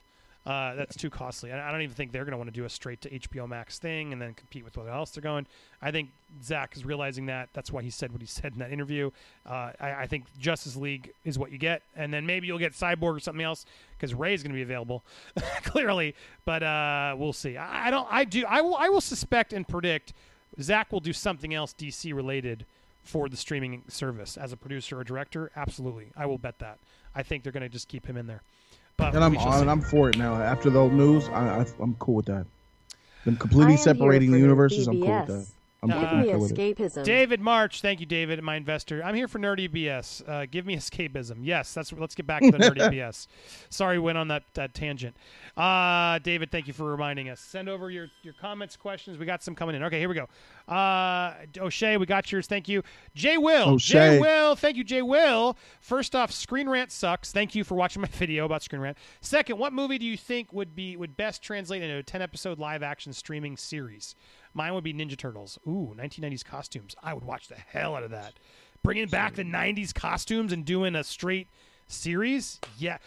Uh, 0.48 0.74
that's 0.76 0.96
too 0.96 1.10
costly. 1.10 1.52
I 1.52 1.68
I 1.68 1.70
don't 1.70 1.82
even 1.82 1.94
think 1.94 2.10
they're 2.10 2.24
gonna 2.24 2.38
want 2.38 2.48
to 2.48 2.54
do 2.58 2.64
a 2.64 2.70
straight 2.70 3.02
to 3.02 3.10
HBO 3.10 3.46
Max 3.46 3.78
thing 3.78 4.14
and 4.14 4.22
then 4.22 4.32
compete 4.32 4.64
with 4.64 4.78
what 4.78 4.88
else 4.88 5.10
they're 5.10 5.20
going. 5.20 5.46
I 5.82 5.90
think 5.90 6.08
Zack 6.42 6.74
is 6.74 6.86
realizing 6.86 7.26
that. 7.26 7.50
That's 7.52 7.70
why 7.70 7.82
he 7.82 7.90
said 7.90 8.12
what 8.12 8.22
he 8.22 8.26
said 8.26 8.54
in 8.54 8.58
that 8.60 8.72
interview. 8.72 9.10
Uh, 9.44 9.72
I, 9.78 9.92
I 9.92 10.06
think 10.06 10.24
Justice 10.40 10.74
League 10.74 11.12
is 11.26 11.38
what 11.38 11.52
you 11.52 11.58
get, 11.58 11.82
and 11.94 12.14
then 12.14 12.24
maybe 12.24 12.46
you'll 12.46 12.58
get 12.58 12.72
Cyborg 12.72 13.16
or 13.16 13.20
something 13.20 13.44
else 13.44 13.66
because 13.98 14.14
Ray 14.14 14.32
is 14.32 14.42
gonna 14.42 14.54
be 14.54 14.62
available, 14.62 15.02
clearly. 15.64 16.14
But 16.46 16.62
uh, 16.62 17.14
we'll 17.18 17.34
see. 17.34 17.58
I, 17.58 17.88
I 17.88 17.90
don't. 17.90 18.08
I 18.10 18.24
do. 18.24 18.46
I 18.48 18.62
will. 18.62 18.76
I 18.76 18.88
will 18.88 19.02
suspect 19.02 19.52
and 19.52 19.68
predict 19.68 20.14
Zack 20.62 20.92
will 20.92 21.00
do 21.00 21.12
something 21.12 21.52
else 21.52 21.74
DC 21.78 22.14
related 22.14 22.64
for 23.04 23.28
the 23.28 23.36
streaming 23.36 23.82
service 23.88 24.38
as 24.38 24.50
a 24.52 24.56
producer 24.56 24.98
or 24.98 25.04
director. 25.04 25.50
Absolutely, 25.56 26.06
I 26.16 26.24
will 26.24 26.38
bet 26.38 26.58
that. 26.60 26.78
I 27.14 27.22
think 27.22 27.42
they're 27.42 27.52
gonna 27.52 27.68
just 27.68 27.88
keep 27.88 28.06
him 28.06 28.16
in 28.16 28.26
there. 28.26 28.40
But 28.98 29.14
and 29.14 29.24
I'm 29.24 29.30
we 29.30 29.38
shall 29.38 29.68
I'm 29.68 29.80
for 29.80 30.10
it 30.10 30.18
now. 30.18 30.34
After 30.34 30.70
the 30.70 30.80
old 30.80 30.92
news, 30.92 31.28
I, 31.28 31.60
I 31.60 31.66
I'm 31.80 31.94
cool 31.94 32.16
with 32.16 32.26
that. 32.26 32.46
Them 33.24 33.34
I 33.34 33.38
completely 33.38 33.62
am 33.64 33.78
here 33.78 33.78
separating 33.78 34.30
the 34.32 34.38
the 34.38 34.42
universes. 34.42 34.88
I'm 34.88 35.00
cool 35.00 35.18
with 35.20 35.26
that. 35.28 35.57
BBS. 35.82 35.84
I'm, 35.84 35.90
Uh, 35.92 36.10
Give 36.10 36.18
me 36.26 36.32
cool 36.32 36.40
with 36.40 36.58
it. 36.58 36.76
escapism. 36.76 37.04
David 37.04 37.40
March, 37.40 37.80
thank 37.82 38.00
you, 38.00 38.06
David, 38.06 38.42
my 38.42 38.56
investor. 38.56 39.02
I'm 39.04 39.14
here 39.14 39.28
for 39.28 39.38
nerdy 39.38 39.68
BS. 39.68 40.28
Uh, 40.28 40.46
give 40.50 40.66
me 40.66 40.76
escapism. 40.76 41.38
Yes, 41.42 41.72
that's. 41.72 41.92
Let's 41.92 42.14
get 42.14 42.26
back 42.26 42.42
to 42.42 42.50
the 42.50 42.58
nerdy 42.58 42.78
BS. 42.92 43.26
Sorry, 43.70 43.98
went 43.98 44.18
on 44.18 44.28
that, 44.28 44.42
that 44.54 44.74
tangent. 44.74 45.16
Uh, 45.56 46.18
David, 46.20 46.50
thank 46.50 46.66
you 46.66 46.72
for 46.72 46.84
reminding 46.84 47.28
us. 47.28 47.40
Send 47.40 47.68
over 47.68 47.90
your 47.90 48.08
your 48.22 48.34
comments, 48.34 48.76
questions. 48.76 49.18
We 49.18 49.26
got 49.26 49.42
some 49.42 49.54
coming 49.54 49.76
in. 49.76 49.82
Okay, 49.84 49.98
here 50.00 50.08
we 50.08 50.14
go. 50.14 50.28
Uh, 50.72 51.34
O'Shea, 51.58 51.96
we 51.96 52.06
got 52.06 52.30
yours. 52.30 52.46
Thank 52.46 52.68
you, 52.68 52.82
Jay 53.14 53.38
Will. 53.38 53.76
Jay 53.76 54.16
O'Shea. 54.16 54.18
Will, 54.20 54.54
thank 54.56 54.76
you, 54.76 54.84
Jay 54.84 55.02
Will. 55.02 55.56
First 55.80 56.14
off, 56.14 56.30
Screen 56.32 56.68
Rant 56.68 56.92
sucks. 56.92 57.32
Thank 57.32 57.54
you 57.54 57.64
for 57.64 57.74
watching 57.74 58.02
my 58.02 58.08
video 58.12 58.44
about 58.44 58.62
Screen 58.62 58.82
Rant. 58.82 58.98
Second, 59.20 59.58
what 59.58 59.72
movie 59.72 59.98
do 59.98 60.06
you 60.06 60.16
think 60.16 60.52
would 60.52 60.74
be 60.74 60.96
would 60.96 61.16
best 61.16 61.42
translate 61.42 61.82
into 61.82 61.96
a 61.96 62.02
10 62.02 62.20
episode 62.20 62.58
live 62.58 62.82
action 62.82 63.12
streaming 63.12 63.56
series? 63.56 64.14
Mine 64.54 64.74
would 64.74 64.84
be 64.84 64.92
Ninja 64.94 65.16
Turtles. 65.16 65.58
Ooh, 65.66 65.94
1990s 65.96 66.44
costumes. 66.44 66.94
I 67.02 67.14
would 67.14 67.24
watch 67.24 67.48
the 67.48 67.54
hell 67.56 67.94
out 67.94 68.02
of 68.02 68.10
that. 68.10 68.34
Bringing 68.82 69.06
back 69.08 69.34
the 69.34 69.44
90s 69.44 69.92
costumes 69.94 70.52
and 70.52 70.64
doing 70.64 70.94
a 70.94 71.04
straight 71.04 71.46
series. 71.86 72.60
Yeah. 72.78 72.98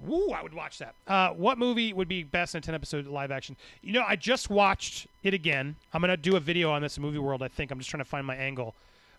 Woo, 0.00 0.30
I 0.30 0.42
would 0.42 0.54
watch 0.54 0.78
that. 0.78 0.94
Uh, 1.08 1.30
what 1.30 1.58
movie 1.58 1.92
would 1.92 2.06
be 2.08 2.22
best 2.22 2.54
in 2.54 2.58
a 2.58 2.62
10 2.62 2.74
episode 2.74 3.06
live 3.08 3.30
action? 3.32 3.56
You 3.82 3.92
know, 3.94 4.04
I 4.06 4.14
just 4.16 4.48
watched 4.48 5.08
it 5.24 5.34
again. 5.34 5.74
I'm 5.92 6.00
going 6.00 6.10
to 6.10 6.16
do 6.16 6.36
a 6.36 6.40
video 6.40 6.70
on 6.70 6.82
this 6.82 6.96
in 6.96 7.02
Movie 7.02 7.18
World, 7.18 7.42
I 7.42 7.48
think. 7.48 7.70
I'm 7.70 7.78
just 7.78 7.90
trying 7.90 8.02
to 8.04 8.08
find 8.08 8.24
my 8.26 8.36
angle. 8.36 8.74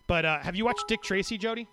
But 0.06 0.24
uh, 0.24 0.38
have 0.40 0.56
you 0.56 0.64
watched 0.64 0.88
Dick 0.88 1.02
Tracy, 1.02 1.36
Jody? 1.36 1.66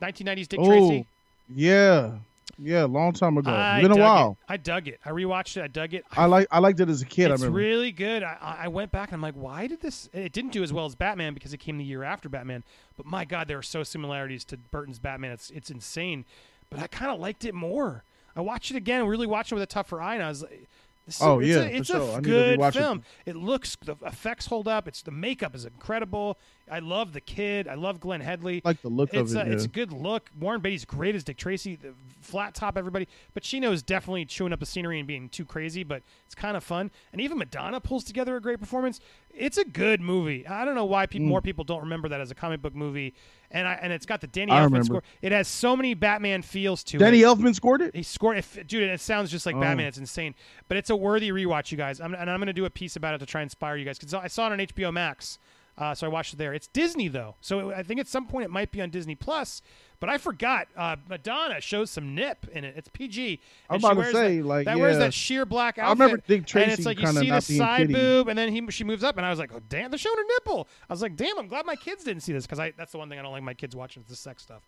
1990s 0.00 0.48
Dick 0.48 0.60
Oh, 0.60 0.66
Tracy? 0.66 1.06
yeah, 1.54 2.12
yeah, 2.58 2.84
a 2.84 2.86
long 2.86 3.12
time 3.12 3.36
ago. 3.38 3.50
I 3.50 3.78
It's 3.78 3.88
been 3.88 3.98
a 3.98 4.00
while. 4.02 4.38
It. 4.48 4.52
I 4.52 4.56
dug 4.56 4.88
it. 4.88 5.00
I 5.04 5.10
rewatched 5.10 5.56
it. 5.56 5.62
I 5.62 5.66
dug 5.68 5.94
it. 5.94 6.04
I 6.12 6.26
like 6.26 6.46
I 6.50 6.58
liked 6.58 6.80
it 6.80 6.88
as 6.88 7.02
a 7.02 7.06
kid. 7.06 7.30
I 7.30 7.34
it's 7.34 7.42
really 7.44 7.92
good. 7.92 8.22
I, 8.22 8.58
I 8.62 8.68
went 8.68 8.90
back 8.92 9.08
and 9.08 9.16
I'm 9.16 9.22
like, 9.22 9.34
why 9.34 9.66
did 9.66 9.80
this? 9.80 10.08
It 10.12 10.32
didn't 10.32 10.52
do 10.52 10.62
as 10.62 10.72
well 10.72 10.86
as 10.86 10.94
Batman 10.94 11.34
because 11.34 11.52
it 11.52 11.58
came 11.58 11.78
the 11.78 11.84
year 11.84 12.02
after 12.02 12.28
Batman. 12.28 12.64
But 12.96 13.06
my 13.06 13.24
God, 13.24 13.48
there 13.48 13.58
are 13.58 13.62
so 13.62 13.82
similarities 13.82 14.44
to 14.46 14.56
Burton's 14.56 14.98
Batman. 14.98 15.32
It's 15.32 15.50
it's 15.50 15.70
insane. 15.70 16.24
But 16.70 16.80
I 16.80 16.86
kind 16.86 17.10
of 17.10 17.20
liked 17.20 17.44
it 17.44 17.54
more. 17.54 18.04
I 18.34 18.40
watched 18.40 18.70
it 18.70 18.76
again, 18.76 19.06
really 19.06 19.26
watched 19.26 19.52
it 19.52 19.54
with 19.56 19.62
a 19.64 19.66
tougher 19.66 20.00
eye, 20.00 20.14
and 20.14 20.22
I 20.22 20.28
was 20.28 20.42
like. 20.42 20.68
This 21.04 21.16
is- 21.16 21.22
Oh, 21.22 21.40
it's 21.40 21.48
yeah, 21.48 21.56
a, 21.62 21.64
it's 21.64 21.88
sure. 21.88 22.00
I 22.00 22.12
a 22.12 22.14
to 22.16 22.20
good 22.20 22.60
rewatch 22.60 22.68
it. 22.68 22.74
film. 22.74 23.02
It. 23.26 23.34
looks, 23.34 23.76
the 23.84 23.96
effects 24.06 24.46
hold 24.46 24.68
up. 24.68 24.86
It's 24.86 25.02
the 25.02 25.10
makeup 25.10 25.52
is 25.56 25.64
incredible. 25.64 26.38
I 26.70 26.78
love 26.78 27.12
the 27.12 27.20
kid. 27.20 27.68
I 27.68 27.74
love 27.74 28.00
Glenn 28.00 28.20
Headley. 28.20 28.62
like 28.64 28.80
the 28.82 28.88
look 28.88 29.12
It's 29.12 29.32
of 29.32 29.38
a, 29.38 29.40
it. 29.42 29.48
it's 29.52 29.64
a 29.64 29.68
good 29.68 29.92
look. 29.92 30.30
Warren 30.38 30.60
Beatty's 30.60 30.84
great 30.84 31.14
as 31.14 31.24
Dick 31.24 31.36
Tracy, 31.36 31.76
the 31.76 31.92
flat 32.20 32.54
top 32.54 32.78
everybody, 32.78 33.08
but 33.34 33.42
Chino's 33.42 33.82
definitely 33.82 34.24
chewing 34.24 34.52
up 34.52 34.60
the 34.60 34.66
scenery 34.66 34.98
and 34.98 35.06
being 35.06 35.28
too 35.28 35.44
crazy. 35.44 35.82
But 35.82 36.02
it's 36.26 36.34
kind 36.34 36.56
of 36.56 36.64
fun, 36.64 36.90
and 37.12 37.20
even 37.20 37.38
Madonna 37.38 37.80
pulls 37.80 38.04
together 38.04 38.36
a 38.36 38.40
great 38.40 38.60
performance. 38.60 39.00
It's 39.34 39.56
a 39.58 39.64
good 39.64 40.00
movie. 40.00 40.46
I 40.46 40.64
don't 40.64 40.74
know 40.74 40.84
why 40.84 41.06
Mm. 41.06 41.22
more 41.22 41.40
people 41.40 41.64
don't 41.64 41.80
remember 41.80 42.08
that 42.10 42.20
as 42.20 42.30
a 42.30 42.34
comic 42.34 42.60
book 42.62 42.74
movie, 42.74 43.14
and 43.50 43.66
I, 43.66 43.74
and 43.74 43.92
it's 43.92 44.06
got 44.06 44.20
the 44.20 44.26
Danny 44.26 44.52
I 44.52 44.60
Elfman 44.60 44.64
remember. 44.64 44.84
score. 44.84 45.02
It 45.22 45.32
has 45.32 45.48
so 45.48 45.74
many 45.76 45.94
Batman 45.94 46.42
feels 46.42 46.84
to 46.84 46.98
Danny 46.98 47.18
it. 47.18 47.22
Danny 47.22 47.34
Elfman 47.34 47.54
scored 47.54 47.80
it. 47.82 47.94
He 47.96 48.02
scored, 48.02 48.36
it, 48.38 48.66
dude. 48.66 48.82
It 48.84 49.00
sounds 49.00 49.30
just 49.30 49.46
like 49.46 49.56
Oh. 49.56 49.60
Batman. 49.60 49.86
It's 49.86 49.98
insane, 49.98 50.34
but 50.68 50.76
it's 50.76 50.90
a 50.90 50.96
worthy 50.96 51.30
rewatch, 51.32 51.70
you 51.72 51.76
guys. 51.78 52.00
I'm, 52.00 52.14
and 52.14 52.30
I'm 52.30 52.38
going 52.38 52.46
to 52.46 52.52
do 52.52 52.64
a 52.66 52.70
piece 52.70 52.96
about 52.96 53.14
it 53.14 53.18
to 53.18 53.26
try 53.26 53.40
and 53.40 53.46
inspire 53.46 53.76
you 53.76 53.84
guys 53.84 53.98
because 53.98 54.12
I 54.14 54.28
saw 54.28 54.46
it 54.48 54.52
on 54.52 54.58
HBO 54.60 54.92
Max, 54.92 55.38
uh, 55.78 55.94
so 55.94 56.06
I 56.06 56.10
watched 56.10 56.34
it 56.34 56.36
there. 56.36 56.52
It's 56.52 56.66
Disney 56.66 57.08
though, 57.08 57.36
so 57.40 57.70
it, 57.70 57.74
I 57.74 57.82
think 57.82 58.00
at 58.00 58.08
some 58.08 58.26
point 58.26 58.44
it 58.44 58.50
might 58.50 58.70
be 58.70 58.80
on 58.80 58.90
Disney 58.90 59.14
Plus. 59.14 59.62
But 60.00 60.10
I 60.10 60.18
forgot 60.18 60.66
uh, 60.76 60.96
Madonna 61.08 61.60
shows 61.60 61.88
some 61.88 62.16
nip 62.16 62.46
in 62.52 62.64
it. 62.64 62.74
It's 62.76 62.88
PG. 62.88 63.40
I'm 63.70 63.76
and 63.76 63.84
about 63.84 64.02
to 64.02 64.12
say, 64.12 64.38
that, 64.38 64.44
like, 64.44 64.64
that 64.64 64.76
wears 64.76 64.98
that 64.98 65.14
sheer 65.14 65.46
black 65.46 65.78
outfit. 65.78 66.00
I 66.00 66.04
remember 66.04 66.24
Dick 66.26 66.52
and 66.56 66.72
it's 66.72 66.84
like 66.84 66.98
you 66.98 67.06
see 67.06 67.30
the 67.30 67.40
side 67.40 67.82
kiddie. 67.82 67.94
boob, 67.94 68.26
and 68.26 68.36
then 68.36 68.52
he 68.52 68.68
she 68.70 68.82
moves 68.82 69.04
up, 69.04 69.16
and 69.16 69.24
I 69.24 69.30
was 69.30 69.38
like, 69.38 69.52
oh 69.54 69.60
damn, 69.68 69.92
they're 69.92 69.98
showing 69.98 70.16
her 70.16 70.24
nipple. 70.40 70.66
I 70.90 70.92
was 70.92 71.02
like, 71.02 71.14
damn, 71.14 71.38
I'm 71.38 71.46
glad 71.46 71.66
my 71.66 71.76
kids 71.76 72.02
didn't 72.02 72.22
see 72.22 72.32
this 72.32 72.46
because 72.46 72.58
I 72.58 72.72
that's 72.72 72.90
the 72.90 72.98
one 72.98 73.08
thing 73.08 73.20
I 73.20 73.22
don't 73.22 73.30
like 73.30 73.44
my 73.44 73.54
kids 73.54 73.76
watching 73.76 74.02
is 74.02 74.08
the 74.08 74.16
sex 74.16 74.42
stuff. 74.42 74.62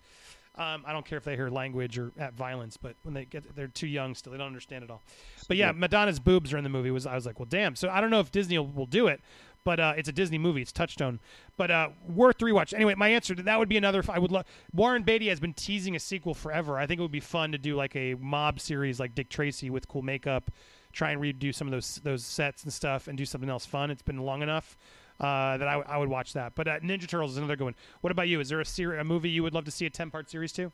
Um, 0.56 0.84
I 0.86 0.92
don't 0.92 1.04
care 1.04 1.18
if 1.18 1.24
they 1.24 1.34
hear 1.34 1.50
language 1.50 1.98
or 1.98 2.12
at 2.16 2.34
violence, 2.34 2.76
but 2.76 2.94
when 3.02 3.12
they 3.12 3.24
get 3.24 3.56
they're 3.56 3.66
too 3.66 3.88
young 3.88 4.14
still, 4.14 4.30
they 4.30 4.38
don't 4.38 4.46
understand 4.46 4.84
it 4.84 4.90
all. 4.90 5.02
But 5.48 5.56
yeah, 5.56 5.72
Madonna's 5.72 6.20
boobs 6.20 6.52
are 6.52 6.58
in 6.58 6.62
the 6.62 6.70
movie. 6.70 6.92
Was 6.92 7.06
I 7.06 7.16
was 7.16 7.26
like, 7.26 7.40
well, 7.40 7.48
damn. 7.50 7.74
So 7.74 7.88
I 7.88 8.00
don't 8.00 8.10
know 8.10 8.20
if 8.20 8.30
Disney 8.30 8.56
will, 8.58 8.68
will 8.68 8.86
do 8.86 9.08
it, 9.08 9.20
but 9.64 9.80
uh, 9.80 9.94
it's 9.96 10.08
a 10.08 10.12
Disney 10.12 10.38
movie. 10.38 10.62
It's 10.62 10.72
Touchstone, 10.72 11.18
but 11.56 11.70
uh, 11.70 11.88
worth 12.08 12.38
rewatch. 12.38 12.74
Anyway, 12.74 12.94
my 12.94 13.08
answer 13.08 13.34
to 13.34 13.42
that 13.42 13.58
would 13.58 13.68
be 13.68 13.76
another. 13.76 14.02
I 14.08 14.18
would 14.18 14.30
love. 14.30 14.44
Warren 14.72 15.02
Beatty 15.02 15.28
has 15.28 15.40
been 15.40 15.54
teasing 15.54 15.96
a 15.96 16.00
sequel 16.00 16.34
forever. 16.34 16.78
I 16.78 16.86
think 16.86 16.98
it 16.98 17.02
would 17.02 17.10
be 17.10 17.20
fun 17.20 17.52
to 17.52 17.58
do 17.58 17.74
like 17.74 17.96
a 17.96 18.14
mob 18.14 18.60
series 18.60 19.00
like 19.00 19.14
Dick 19.14 19.28
Tracy 19.28 19.70
with 19.70 19.88
cool 19.88 20.02
makeup. 20.02 20.50
Try 20.92 21.10
and 21.10 21.20
redo 21.20 21.54
some 21.54 21.66
of 21.66 21.72
those 21.72 22.00
those 22.04 22.24
sets 22.24 22.62
and 22.62 22.72
stuff, 22.72 23.08
and 23.08 23.18
do 23.18 23.24
something 23.24 23.50
else 23.50 23.66
fun. 23.66 23.90
It's 23.90 24.02
been 24.02 24.18
long 24.18 24.42
enough. 24.42 24.76
Uh, 25.20 25.56
that 25.56 25.68
I, 25.68 25.72
w- 25.74 25.86
I 25.88 25.96
would 25.96 26.08
watch 26.08 26.32
that, 26.32 26.56
but 26.56 26.66
uh, 26.66 26.80
Ninja 26.80 27.06
Turtles 27.06 27.32
is 27.32 27.36
another 27.36 27.54
good 27.54 27.64
one. 27.64 27.74
What 28.00 28.10
about 28.10 28.26
you? 28.26 28.40
Is 28.40 28.48
there 28.48 28.60
a 28.60 28.64
seri- 28.64 28.98
a 28.98 29.04
movie 29.04 29.30
you 29.30 29.44
would 29.44 29.54
love 29.54 29.64
to 29.66 29.70
see 29.70 29.86
a 29.86 29.90
ten 29.90 30.10
part 30.10 30.28
series 30.28 30.50
to? 30.54 30.72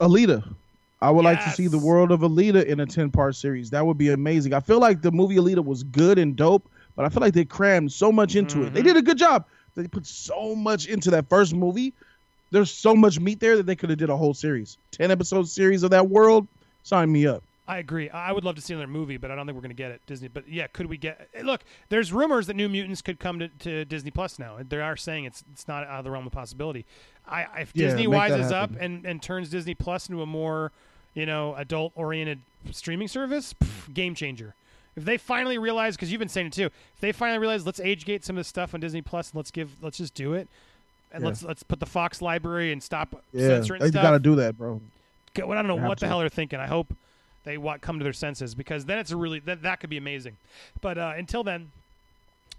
Alita. 0.00 0.44
I 1.02 1.10
would 1.10 1.24
like 1.24 1.42
to 1.44 1.50
see 1.50 1.66
the 1.66 1.78
world 1.78 2.12
of 2.12 2.20
Alita 2.20 2.64
in 2.64 2.80
a 2.80 2.86
10 2.86 3.10
part 3.10 3.34
series. 3.34 3.70
That 3.70 3.86
would 3.86 3.96
be 3.96 4.10
amazing. 4.10 4.52
I 4.52 4.60
feel 4.60 4.80
like 4.80 5.00
the 5.00 5.10
movie 5.10 5.36
Alita 5.36 5.64
was 5.64 5.82
good 5.82 6.18
and 6.18 6.36
dope, 6.36 6.68
but 6.96 7.04
I 7.04 7.08
feel 7.08 7.20
like 7.20 7.34
they 7.34 7.44
crammed 7.44 7.92
so 7.92 8.10
much 8.12 8.36
into 8.36 8.64
it. 8.64 8.72
They 8.74 8.80
Mhm. 8.80 8.84
did 8.84 8.96
a 8.96 9.02
good 9.02 9.18
job. 9.18 9.44
They 9.76 9.86
put 9.86 10.06
so 10.06 10.54
much 10.54 10.86
into 10.86 11.10
that 11.12 11.28
first 11.28 11.54
movie. 11.54 11.92
There's 12.50 12.70
so 12.70 12.94
much 12.96 13.20
meat 13.20 13.38
there 13.40 13.56
that 13.56 13.66
they 13.66 13.76
could 13.76 13.90
have 13.90 13.98
did 13.98 14.10
a 14.10 14.16
whole 14.16 14.34
series. 14.34 14.76
10 14.90 15.10
episode 15.10 15.48
series 15.48 15.82
of 15.84 15.90
that 15.90 16.08
world. 16.08 16.48
Sign 16.82 17.10
me 17.12 17.26
up. 17.26 17.42
I 17.68 17.78
agree. 17.78 18.10
I 18.10 18.32
would 18.32 18.42
love 18.44 18.56
to 18.56 18.60
see 18.60 18.74
another 18.74 18.88
movie, 18.88 19.16
but 19.16 19.30
I 19.30 19.36
don't 19.36 19.46
think 19.46 19.54
we're 19.54 19.60
going 19.62 19.70
to 19.70 19.76
get 19.76 19.92
it 19.92 20.00
Disney. 20.06 20.26
But 20.26 20.48
yeah, 20.48 20.66
could 20.66 20.86
we 20.86 20.96
get? 20.96 21.28
eh, 21.34 21.42
Look, 21.44 21.60
there's 21.88 22.12
rumors 22.12 22.48
that 22.48 22.54
New 22.56 22.68
Mutants 22.68 23.00
could 23.00 23.20
come 23.20 23.38
to, 23.38 23.46
to 23.60 23.84
Disney 23.84 24.10
Plus 24.10 24.40
now. 24.40 24.58
They 24.68 24.80
are 24.80 24.96
saying 24.96 25.26
it's 25.26 25.44
it's 25.52 25.68
not 25.68 25.86
out 25.86 25.98
of 26.00 26.04
the 26.04 26.10
realm 26.10 26.26
of 26.26 26.32
possibility. 26.32 26.84
I 27.28 27.42
if 27.60 27.70
Yeah, 27.72 27.86
Disney 27.86 28.08
wises 28.08 28.50
up 28.50 28.72
and 28.80 29.04
and 29.06 29.22
turns 29.22 29.50
Disney 29.50 29.74
Plus 29.76 30.08
into 30.08 30.20
a 30.20 30.26
more 30.26 30.72
you 31.14 31.26
know 31.26 31.54
adult 31.54 31.92
oriented 31.94 32.40
streaming 32.72 33.06
service, 33.06 33.54
pff, 33.54 33.94
game 33.94 34.16
changer. 34.16 34.56
If 34.96 35.04
they 35.04 35.16
finally 35.18 35.56
realize, 35.58 35.96
because 35.96 36.10
you've 36.10 36.18
been 36.18 36.28
saying 36.28 36.48
it 36.48 36.52
too, 36.52 36.66
if 36.66 37.00
they 37.00 37.12
finally 37.12 37.38
realize, 37.38 37.64
let's 37.64 37.80
age 37.80 38.04
gate 38.04 38.24
some 38.24 38.36
of 38.36 38.40
this 38.40 38.48
stuff 38.48 38.74
on 38.74 38.80
Disney 38.80 39.02
Plus 39.02 39.30
and 39.30 39.36
let's 39.36 39.50
give, 39.50 39.70
let's 39.82 39.98
just 39.98 40.14
do 40.14 40.34
it, 40.34 40.48
and 41.12 41.22
Yeah. 41.22 41.28
let's 41.28 41.42
let's 41.42 41.62
put 41.62 41.78
the 41.80 41.86
Fox 41.86 42.20
library 42.20 42.72
and 42.72 42.82
stop 42.82 43.22
Yeah, 43.32 43.48
censoring 43.48 43.80
they 43.80 43.88
stuff. 43.90 44.02
got 44.02 44.10
to 44.12 44.18
do 44.18 44.34
that, 44.36 44.58
bro. 44.58 44.80
I 45.36 45.40
don't 45.40 45.66
know 45.68 45.76
They 45.76 45.82
what 45.86 45.98
the 46.00 46.06
to. 46.06 46.08
hell 46.08 46.18
they're 46.18 46.28
thinking. 46.28 46.58
I 46.58 46.66
hope 46.66 46.92
they 47.44 47.56
wa- 47.56 47.78
come 47.80 47.98
to 47.98 48.02
their 48.04 48.12
senses 48.12 48.54
because 48.54 48.84
then 48.84 48.98
it's 48.98 49.10
a 49.12 49.16
really 49.16 49.38
that 49.40 49.62
that 49.62 49.80
could 49.80 49.90
be 49.90 49.96
amazing. 49.96 50.36
But 50.80 50.98
uh, 50.98 51.12
until 51.16 51.44
then, 51.44 51.70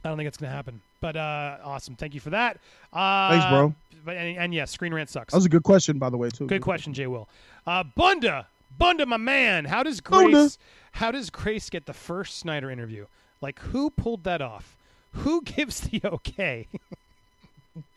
I 0.03 0.07
don't 0.09 0.17
think 0.17 0.27
it's 0.27 0.37
going 0.37 0.49
to 0.49 0.55
happen. 0.55 0.81
But 1.01 1.15
uh, 1.17 1.57
awesome, 1.63 1.95
thank 1.95 2.13
you 2.13 2.19
for 2.21 2.29
that. 2.29 2.57
Uh, 2.93 3.29
Thanks, 3.31 3.45
bro. 3.47 3.75
But 4.05 4.15
and, 4.17 4.37
and 4.37 4.53
yes, 4.53 4.71
Screen 4.71 4.93
Rant 4.93 5.09
sucks. 5.09 5.31
That 5.33 5.37
was 5.37 5.45
a 5.45 5.49
good 5.49 5.63
question, 5.63 5.99
by 5.99 6.09
the 6.09 6.17
way, 6.17 6.29
too. 6.29 6.47
Good 6.47 6.61
question, 6.61 6.93
Jay 6.93 7.07
Will. 7.07 7.27
Uh, 7.67 7.83
Bunda, 7.83 8.47
Bunda, 8.77 9.05
my 9.05 9.17
man. 9.17 9.65
How 9.65 9.83
does 9.83 10.01
Grace? 10.01 10.21
Bunda. 10.23 10.49
How 10.93 11.11
does 11.11 11.29
Grace 11.29 11.69
get 11.69 11.85
the 11.85 11.93
first 11.93 12.37
Snyder 12.37 12.69
interview? 12.69 13.05
Like, 13.41 13.59
who 13.59 13.89
pulled 13.89 14.23
that 14.25 14.41
off? 14.41 14.75
Who 15.13 15.41
gives 15.45 15.81
the 15.81 16.01
okay? 16.03 16.67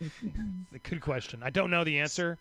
a 0.01 0.79
good 0.83 1.01
question. 1.01 1.41
I 1.43 1.49
don't 1.49 1.69
know 1.71 1.83
the 1.83 1.99
answer. 1.99 2.37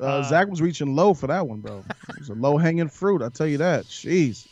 Uh, 0.00 0.04
Uh, 0.04 0.22
Zack 0.22 0.48
was 0.48 0.62
reaching 0.62 0.94
low 0.94 1.12
for 1.14 1.26
that 1.26 1.46
one, 1.46 1.60
bro. 1.60 1.84
It 2.10 2.18
was 2.18 2.28
a 2.28 2.34
low 2.34 2.56
hanging 2.56 2.88
fruit. 2.88 3.20
I 3.22 3.28
tell 3.30 3.46
you 3.48 3.58
that. 3.58 3.84
Jeez. 3.84 4.46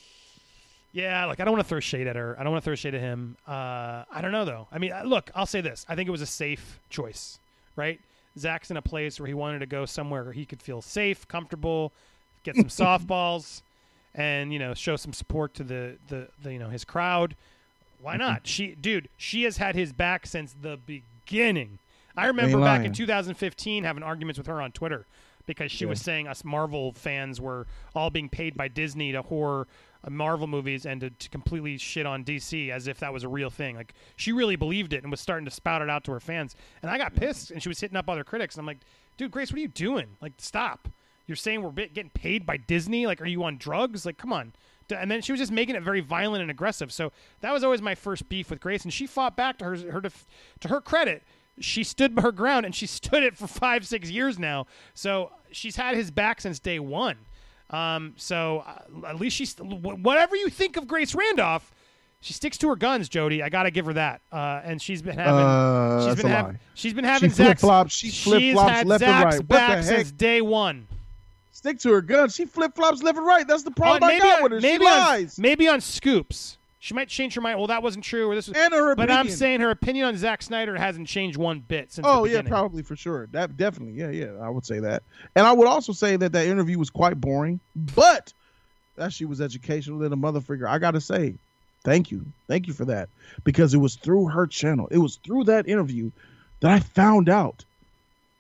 Yeah, 0.93 1.27
like 1.27 1.41
I 1.41 1.45
don't 1.45 1.53
want 1.53 1.63
to 1.65 1.69
throw 1.69 1.79
shade 1.81 2.07
at 2.07 2.17
her. 2.17 2.37
I 2.39 2.43
don't 2.43 2.53
want 2.53 2.65
to 2.65 2.69
throw 2.69 2.75
shade 2.75 2.95
at 2.95 3.01
him. 3.01 3.37
Uh, 3.47 4.05
I 4.11 4.21
don't 4.23 4.33
know 4.33 4.45
though. 4.47 4.67
I 4.73 4.79
mean, 4.79 4.93
uh, 4.93 5.03
look, 5.05 5.31
I'll 5.35 5.47
say 5.47 5.61
this. 5.61 5.85
I 5.89 5.95
think 5.95 6.09
it 6.09 6.11
was 6.11 6.23
a 6.23 6.27
safe 6.27 6.81
choice, 6.89 7.39
right? 7.77 8.01
Zack's 8.39 8.71
in 8.71 8.77
a 8.77 8.83
place 8.83 9.21
where 9.21 9.27
he 9.27 9.35
wanted 9.35 9.59
to 9.61 9.67
go 9.67 9.85
somewhere 9.87 10.25
where 10.25 10.33
he 10.33 10.45
could 10.47 10.61
feel 10.63 10.81
safe, 10.83 11.29
comfortable, 11.29 11.93
get 12.53 12.57
some 12.57 12.87
softballs, 12.87 13.63
and 14.15 14.53
you 14.53 14.59
know, 14.59 14.75
show 14.75 14.97
some 14.97 15.13
support 15.13 15.55
to 15.55 15.65
the, 15.65 15.97
the, 16.09 16.29
the 16.43 16.53
you 16.53 16.59
know 16.59 16.69
his 16.71 16.85
crowd. 16.85 17.35
Why 18.01 18.17
not? 18.17 18.47
She, 18.47 18.75
dude, 18.75 19.09
she 19.17 19.43
has 19.45 19.57
had 19.57 19.75
his 19.75 19.93
back 19.93 20.27
since 20.27 20.55
the 20.61 20.79
beginning. 20.87 21.79
I 22.17 22.27
remember 22.27 22.61
back 22.61 22.85
in 22.85 22.93
2015 22.93 23.85
having 23.85 24.03
arguments 24.03 24.39
with 24.39 24.47
her 24.47 24.61
on 24.63 24.73
Twitter 24.73 25.05
because 25.47 25.71
she 25.71 25.85
Yeah. 25.85 25.91
was 25.91 26.01
saying 26.01 26.27
us 26.29 26.45
Marvel 26.45 26.93
fans 26.93 27.41
were 27.41 27.67
all 27.95 28.11
being 28.11 28.29
paid 28.29 28.57
by 28.57 28.69
Disney 28.69 29.13
to 29.13 29.23
whore 29.23 29.67
uh, 30.05 30.11
Marvel 30.11 30.47
movies 30.47 30.87
and 30.87 31.01
to, 31.03 31.11
to 31.11 31.29
completely 31.29 31.77
shit 31.79 32.07
on 32.07 32.25
DC 32.25 32.71
as 32.71 32.87
if 32.87 32.99
that 33.01 33.13
was 33.13 33.23
a 33.23 33.29
real 33.29 33.51
thing. 33.51 33.77
Like 33.77 33.93
she 34.17 34.33
really 34.33 34.57
believed 34.57 34.93
it 34.93 35.03
and 35.03 35.11
was 35.11 35.21
starting 35.21 35.45
to 35.45 35.51
spout 35.51 35.83
it 35.83 35.91
out 35.91 36.05
to 36.05 36.13
her 36.13 36.21
fans. 36.21 36.55
And 36.83 36.91
I 36.91 36.97
got 36.99 37.15
pissed 37.15 37.51
and 37.51 37.63
she 37.63 37.69
was 37.69 37.81
hitting 37.81 37.97
up 37.97 38.09
other 38.09 38.25
critics 38.25 38.55
and 38.57 38.61
I'm 38.63 38.67
like, 38.67 38.79
dude, 39.19 39.31
Grace, 39.31 39.51
what 39.53 39.59
are 39.59 39.63
you 39.63 39.69
doing? 39.69 40.07
Like, 40.23 40.33
stop. 40.39 40.89
You're 41.27 41.37
saying 41.37 41.63
we're 41.63 41.71
getting 41.71 42.11
paid 42.11 42.47
by 42.47 42.57
Disney? 42.57 43.07
Like, 43.07 43.21
are 43.21 43.27
you 43.27 43.43
on 43.45 43.57
drugs? 43.59 44.07
Like, 44.07 44.17
come 44.19 44.33
on. 44.33 44.53
And 44.97 45.11
then 45.11 45.21
she 45.21 45.33
was 45.33 45.41
just 45.41 45.51
making 45.51 45.75
it 45.75 45.83
very 45.83 46.01
violent 46.01 46.43
and 46.43 46.51
aggressive. 46.51 46.93
So 46.93 47.11
that 47.41 47.53
was 47.53 47.65
always 47.65 47.83
my 47.83 47.97
first 47.97 48.29
beef 48.29 48.51
with 48.51 48.61
Grace, 48.61 48.85
and 48.85 48.93
she 48.93 49.07
fought 49.09 49.37
back 49.37 49.59
to 49.59 49.65
her 49.65 49.77
her 49.91 50.01
def- 50.01 50.27
to 50.61 50.69
her 50.69 50.81
credit. 50.81 51.25
She 51.59 51.83
stood 51.83 52.17
her 52.21 52.31
ground, 52.31 52.65
and 52.67 52.75
she 52.75 52.87
stood 53.01 53.25
it 53.25 53.37
for 53.37 53.49
five 53.49 53.85
six 53.87 54.09
years 54.11 54.39
now. 54.39 54.67
So 54.95 55.33
she's 55.51 55.75
had 55.75 55.97
his 55.97 56.11
back 56.13 56.41
since 56.41 56.61
day 56.61 56.79
one. 56.79 57.17
Um, 57.71 58.15
so 58.17 58.63
uh, 58.65 59.09
at 59.09 59.19
least 59.19 59.35
she's 59.37 59.57
whatever 59.59 60.37
you 60.37 60.49
think 60.51 60.77
of 60.77 60.87
Grace 60.87 61.17
Randolph, 61.17 61.73
she 62.21 62.33
sticks 62.33 62.57
to 62.59 62.69
her 62.69 62.77
guns, 62.77 63.09
Jody. 63.09 63.43
I 63.43 63.49
gotta 63.49 63.73
give 63.73 63.87
her 63.87 63.95
that. 63.95 64.21
Uh, 64.31 64.61
and 64.63 64.81
she's 64.81 65.03
been 65.03 65.19
having 65.19 65.35
Uh, 65.45 66.07
she's 66.07 66.15
been 66.23 66.27
a 66.27 66.37
having 66.37 66.53
lie. 66.53 66.61
she's 66.75 66.95
been 66.95 67.05
having 67.05 67.31
She 67.31 67.35
Zack's 67.35 67.61
flip-flops. 67.61 67.93
She 67.93 68.11
she's 68.11 68.23
flip-flops 68.23 68.71
had 68.71 68.87
left 68.87 69.03
and 69.03 69.25
right. 69.25 69.35
What 69.41 69.49
back 69.49 69.83
since 69.83 70.13
day 70.13 70.41
one. 70.41 70.87
Stick 71.67 71.81
to 71.81 71.91
her 71.95 72.01
gun. 72.01 72.29
She 72.29 72.45
flip 72.45 72.77
flops 72.77 73.03
left 73.03 73.19
and 73.19 73.27
right. 73.27 73.45
That's 73.47 73.65
the 73.65 73.73
problem 73.73 74.05
uh, 74.05 74.07
I 74.07 74.09
maybe 74.11 74.23
got 74.23 74.37
on, 74.37 74.43
with 74.45 74.53
her. 74.53 74.61
maybe 74.61 74.85
she 74.85 74.91
on 74.91 74.99
lies. 75.01 75.39
maybe 75.39 75.67
on 75.69 75.81
scoops. 75.81 76.59
She 76.79 76.95
might 76.95 77.09
change 77.09 77.35
her 77.35 77.41
mind. 77.41 77.59
Well, 77.59 77.67
that 77.67 77.83
wasn't 77.83 78.05
true, 78.05 78.31
or 78.31 78.37
this 78.37 78.47
was. 78.47 78.57
and 78.57 78.73
her 78.73 78.95
But 78.95 79.11
opinion. 79.11 79.19
I'm 79.27 79.29
saying 79.33 79.61
her 79.63 79.71
opinion 79.71 80.07
on 80.07 80.17
Zack 80.17 80.43
Snyder 80.43 80.77
hasn't 80.77 81.09
changed 81.09 81.37
one 81.37 81.59
bit 81.67 81.91
since. 81.91 82.07
Oh 82.09 82.25
yeah, 82.25 82.43
probably 82.43 82.83
for 82.85 82.95
sure. 82.95 83.27
That 83.33 83.57
definitely, 83.57 83.95
yeah, 83.95 84.11
yeah. 84.11 84.41
I 84.41 84.49
would 84.49 84.65
say 84.65 84.79
that, 84.79 85.03
and 85.35 85.45
I 85.45 85.53
would 85.53 85.67
also 85.67 85.93
say 85.93 86.15
that 86.15 86.31
that 86.31 86.47
interview 86.47 86.79
was 86.79 86.89
quite 86.89 87.21
boring, 87.21 87.59
but 87.97 88.33
that 88.95 89.13
she 89.13 89.25
was 89.25 89.41
educational 89.41 89.99
than 89.99 90.13
a 90.13 90.17
motherfucker. 90.17 90.69
I 90.69 90.79
gotta 90.79 91.01
say, 91.01 91.35
Thank 91.83 92.13
you. 92.13 92.25
Thank 92.47 92.69
you 92.69 92.75
for 92.75 92.85
that. 92.85 93.09
Because 93.43 93.75
it 93.75 93.79
was 93.79 93.97
through 93.97 94.27
her 94.29 94.47
channel, 94.47 94.87
it 94.93 94.99
was 94.99 95.17
through 95.17 95.45
that 95.45 95.69
interview 95.69 96.13
that 96.61 96.71
I 96.71 96.79
found 96.79 97.29
out 97.29 97.65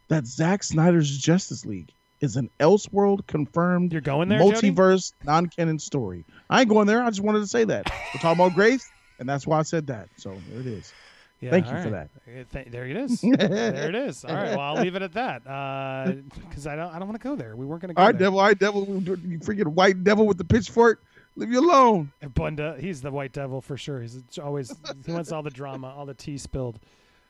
that 0.09 0.27
Zack 0.27 0.63
Snyder's 0.63 1.19
Justice 1.19 1.67
League 1.67 1.91
is 2.27 2.37
an 2.37 2.51
Elseworld 2.61 3.27
confirmed 3.27 3.93
You're 3.93 4.01
going 4.03 4.29
there, 4.29 4.41
multiverse 4.41 5.13
non 5.25 5.47
canon 5.47 5.79
story. 5.79 6.25
I 6.51 6.61
ain't 6.61 6.69
going 6.69 6.87
there. 6.87 7.03
I 7.03 7.09
just 7.09 7.23
wanted 7.23 7.41
to 7.41 7.47
say 7.47 7.65
that. 7.65 7.91
We're 8.13 8.21
talking 8.21 8.45
about 8.45 8.55
Grace, 8.55 8.89
and 9.19 9.29
that's 9.29 9.47
why 9.47 9.59
I 9.59 9.63
said 9.63 9.87
that. 9.87 10.09
So 10.17 10.37
there 10.51 10.61
it 10.61 10.67
is. 10.67 10.93
Yeah, 11.41 11.51
Thank 11.51 11.67
you 11.67 11.77
all 11.77 11.83
for 11.83 11.91
right. 11.91 12.09
Uh, 12.27 12.65
there 12.71 12.87
it 12.87 12.97
is. 12.97 13.21
there 13.23 13.89
it 13.89 13.95
is. 13.95 14.25
All 14.25 14.35
right. 14.35 14.51
Well, 14.51 14.61
I'll 14.61 14.83
leave 14.83 14.95
it 14.95 15.03
at 15.03 15.13
that 15.13 15.45
because 16.49 16.67
I 16.67 16.77
don't. 16.77 16.95
I 16.95 16.99
don't 16.99 17.09
want 17.09 17.21
to 17.21 17.29
go 17.29 17.37
there. 17.37 17.55
We 17.57 17.67
weren't 17.67 17.83
going 17.83 17.89
to 17.89 17.95
go 17.95 18.01
All 18.01 18.09
right, 18.09 18.13
there. 18.19 18.27
devil. 18.27 18.41
All 18.41 18.47
right, 18.47 18.59
devil. 18.59 18.87
You 18.87 19.39
freaking 19.41 19.69
white 19.69 20.03
devil 20.03 20.27
with 20.27 20.39
the 20.39 20.45
pitchfork. 20.45 21.03
Leave 21.39 21.53
you 21.53 21.61
alone. 21.61 22.11
Bunda, 22.35 22.77
he's 22.81 23.03
the 23.03 23.11
white 23.11 23.33
devil 23.33 23.61
for 23.61 23.77
sure. 23.77 24.01
He's 24.01 24.23
always 24.43 24.75
he 25.05 25.13
wants 25.13 25.31
all 25.31 25.43
the 25.43 25.51
drama, 25.51 25.89
all 25.89 26.07
the 26.07 26.15
tea 26.15 26.39
spilled. 26.39 26.81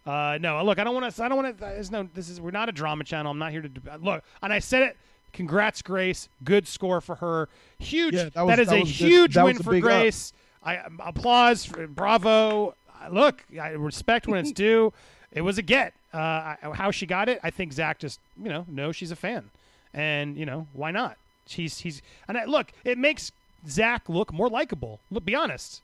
Uh, 0.07 0.39
no, 0.41 0.63
look, 0.65 0.79
I 0.79 0.85
don't 0.85 0.95
want 0.95 1.13
to. 1.13 1.25
I 1.25 1.29
don't 1.29 1.43
want 1.43 1.59
to. 1.59 1.61
There's 1.65 1.91
no. 1.91 2.09
This 2.15 2.29
is 2.29 2.41
we're 2.41 2.51
not 2.53 2.69
a 2.69 2.73
drama 2.73 3.05
channel. 3.05 3.33
I'm 3.33 3.39
not 3.39 3.51
here 3.51 3.63
to 3.63 3.71
look. 4.01 4.23
And 4.43 4.53
I 4.53 4.61
said 4.61 4.83
it. 4.83 4.97
Congrats, 5.33 5.83
Grace. 5.83 6.29
Good 6.45 6.67
score 6.67 7.01
for 7.01 7.17
her. 7.17 7.49
Huge. 7.79 8.15
Yeah, 8.15 8.29
that 8.31 8.43
was- 8.47 8.49
that 8.57 8.59
is 8.61 8.69
that 8.69 8.75
a 8.77 8.79
good. 8.79 8.89
huge 8.89 9.35
That 9.35 9.45
win 9.45 9.57
for 9.59 9.73
big 9.73 9.85
up. 9.85 9.91
Grace. 9.91 10.33
I 10.63 10.79
um, 10.79 11.01
applause. 11.05 11.65
For, 11.65 11.87
bravo. 11.87 12.75
Uh, 13.05 13.09
Look, 13.11 13.45
I 13.61 13.71
respect 13.71 14.27
when 14.27 14.41
it's 14.41 14.53
due. 14.67 14.93
It 15.33 15.43
was 15.43 15.59
a 15.59 15.63
get. 15.63 15.93
Uh, 16.15 16.19
I, 16.19 16.57
how 16.75 16.91
she 16.91 17.05
got 17.05 17.29
it, 17.29 17.41
I 17.43 17.51
think 17.51 17.73
Zack 17.75 17.99
just 17.99 18.21
you 18.43 18.49
know 18.49 18.65
knows 18.69 18.97
she's 18.97 19.11
a 19.11 19.17
fan, 19.17 19.51
and 19.93 20.37
you 20.39 20.47
know 20.47 20.67
why 20.73 20.91
not? 20.93 21.19
She's 21.47 21.81
he's 21.81 22.01
and 22.27 22.39
I, 22.39 22.45
look, 22.47 22.73
it 22.85 22.97
makes 22.97 23.33
Zack 23.69 24.09
look 24.09 24.33
more 24.33 24.49
likable. 24.49 25.01
Look, 25.11 25.25
be 25.27 25.35
honest. 25.35 25.83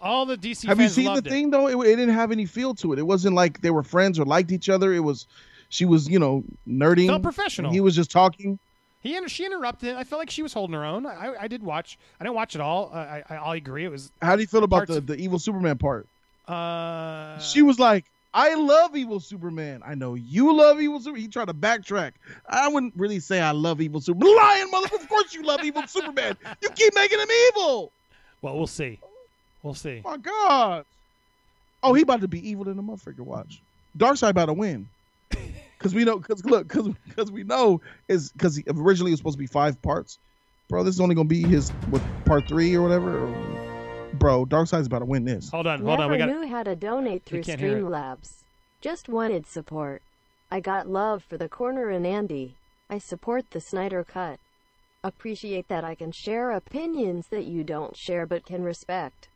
All 0.00 0.26
the 0.26 0.36
DC 0.36 0.66
Have 0.66 0.80
you 0.80 0.88
seen 0.88 1.12
the 1.12 1.18
it. 1.18 1.24
thing 1.24 1.50
though? 1.50 1.68
It, 1.68 1.76
it 1.86 1.96
didn't 1.96 2.14
have 2.14 2.32
any 2.32 2.46
feel 2.46 2.74
to 2.76 2.92
it. 2.92 2.98
It 2.98 3.06
wasn't 3.06 3.34
like 3.34 3.60
they 3.60 3.70
were 3.70 3.82
friends 3.82 4.18
or 4.18 4.24
liked 4.24 4.52
each 4.52 4.68
other. 4.68 4.92
It 4.92 5.00
was, 5.00 5.26
she 5.68 5.84
was 5.84 6.08
you 6.08 6.18
know 6.18 6.44
nerding. 6.68 7.06
Felt 7.06 7.22
professional. 7.22 7.70
He 7.70 7.80
was 7.80 7.94
just 7.94 8.10
talking. 8.10 8.58
He 9.00 9.16
and 9.16 9.28
she 9.28 9.44
interrupted. 9.44 9.96
I 9.96 10.04
felt 10.04 10.20
like 10.20 10.30
she 10.30 10.42
was 10.42 10.52
holding 10.52 10.74
her 10.74 10.84
own. 10.84 11.06
I, 11.06 11.34
I 11.40 11.48
did 11.48 11.62
watch. 11.62 11.98
I 12.20 12.24
didn't 12.24 12.36
watch 12.36 12.54
it 12.54 12.60
all. 12.60 12.90
I, 12.94 13.22
I 13.28 13.34
I'll 13.34 13.52
agree. 13.52 13.84
It 13.84 13.90
was. 13.90 14.12
How 14.22 14.36
do 14.36 14.42
you 14.42 14.46
feel 14.46 14.62
about 14.62 14.86
the 14.86 15.00
the 15.00 15.16
evil 15.16 15.40
Superman 15.40 15.76
part? 15.78 16.06
Uh, 16.46 17.38
she 17.40 17.62
was 17.62 17.80
like, 17.80 18.04
"I 18.32 18.54
love 18.54 18.96
evil 18.96 19.18
Superman. 19.18 19.82
I 19.84 19.96
know 19.96 20.14
you 20.14 20.54
love 20.56 20.80
evil 20.80 21.00
Superman." 21.00 21.22
He 21.22 21.28
tried 21.28 21.46
to 21.46 21.54
backtrack. 21.54 22.12
I 22.48 22.68
wouldn't 22.68 22.94
really 22.96 23.18
say 23.18 23.40
I 23.40 23.50
love 23.50 23.80
evil 23.80 24.00
Superman. 24.00 24.36
Lying 24.36 24.70
motherfucker. 24.70 25.02
Of 25.02 25.08
course 25.08 25.34
you 25.34 25.42
love 25.42 25.64
evil 25.64 25.86
Superman. 25.88 26.36
You 26.60 26.70
keep 26.70 26.94
making 26.94 27.18
him 27.18 27.28
evil. 27.48 27.90
Well, 28.40 28.56
we'll 28.56 28.66
see. 28.68 29.00
We'll 29.62 29.74
see. 29.74 30.02
My 30.04 30.16
God. 30.16 30.84
Oh, 31.82 31.94
he 31.94 32.02
about 32.02 32.20
to 32.20 32.28
be 32.28 32.48
evil 32.48 32.68
in 32.68 32.76
the 32.76 32.82
motherfucker. 32.82 33.20
Watch. 33.20 33.62
Darkseid 33.96 34.30
about 34.30 34.46
to 34.46 34.52
win. 34.54 34.88
Cause 35.78 35.94
we 35.94 36.04
know, 36.04 36.20
cause 36.20 36.44
look, 36.44 36.68
cause 36.68 36.88
cause 37.16 37.32
we 37.32 37.42
know 37.42 37.80
is 38.08 38.30
because 38.30 38.62
originally 38.68 39.10
it 39.10 39.14
was 39.14 39.18
supposed 39.18 39.34
to 39.36 39.40
be 39.40 39.48
five 39.48 39.82
parts, 39.82 40.20
bro. 40.68 40.84
This 40.84 40.94
is 40.94 41.00
only 41.00 41.16
gonna 41.16 41.28
be 41.28 41.42
his 41.42 41.70
what 41.90 42.00
part 42.24 42.46
three 42.46 42.72
or 42.76 42.82
whatever. 42.82 43.26
Bro, 44.14 44.46
Darkseid's 44.46 44.86
about 44.86 45.00
to 45.00 45.06
win 45.06 45.24
this. 45.24 45.50
Hold 45.50 45.66
on. 45.66 45.80
Hold 45.80 45.98
Never 45.98 46.04
on. 46.04 46.10
We 46.12 46.18
got. 46.18 46.28
knew 46.28 46.46
how 46.46 46.62
to 46.62 46.76
donate 46.76 47.24
through 47.24 47.42
can't 47.42 47.58
hear 47.58 47.78
it. 47.78 47.82
Streamlabs. 47.82 48.44
Just 48.80 49.08
wanted 49.08 49.44
support. 49.44 50.02
I 50.52 50.60
got 50.60 50.86
love 50.86 51.24
for 51.24 51.36
the 51.36 51.48
corner 51.48 51.88
and 51.88 52.06
Andy. 52.06 52.58
I 52.88 52.98
support 52.98 53.50
the 53.50 53.60
Snyder 53.60 54.04
Cut. 54.04 54.38
Appreciate 55.02 55.66
that 55.66 55.82
I 55.82 55.96
can 55.96 56.12
share 56.12 56.52
opinions 56.52 57.26
that 57.32 57.46
you 57.46 57.64
don't 57.64 57.96
share 57.96 58.24
but 58.24 58.46
can 58.46 58.62
respect. 58.62 59.30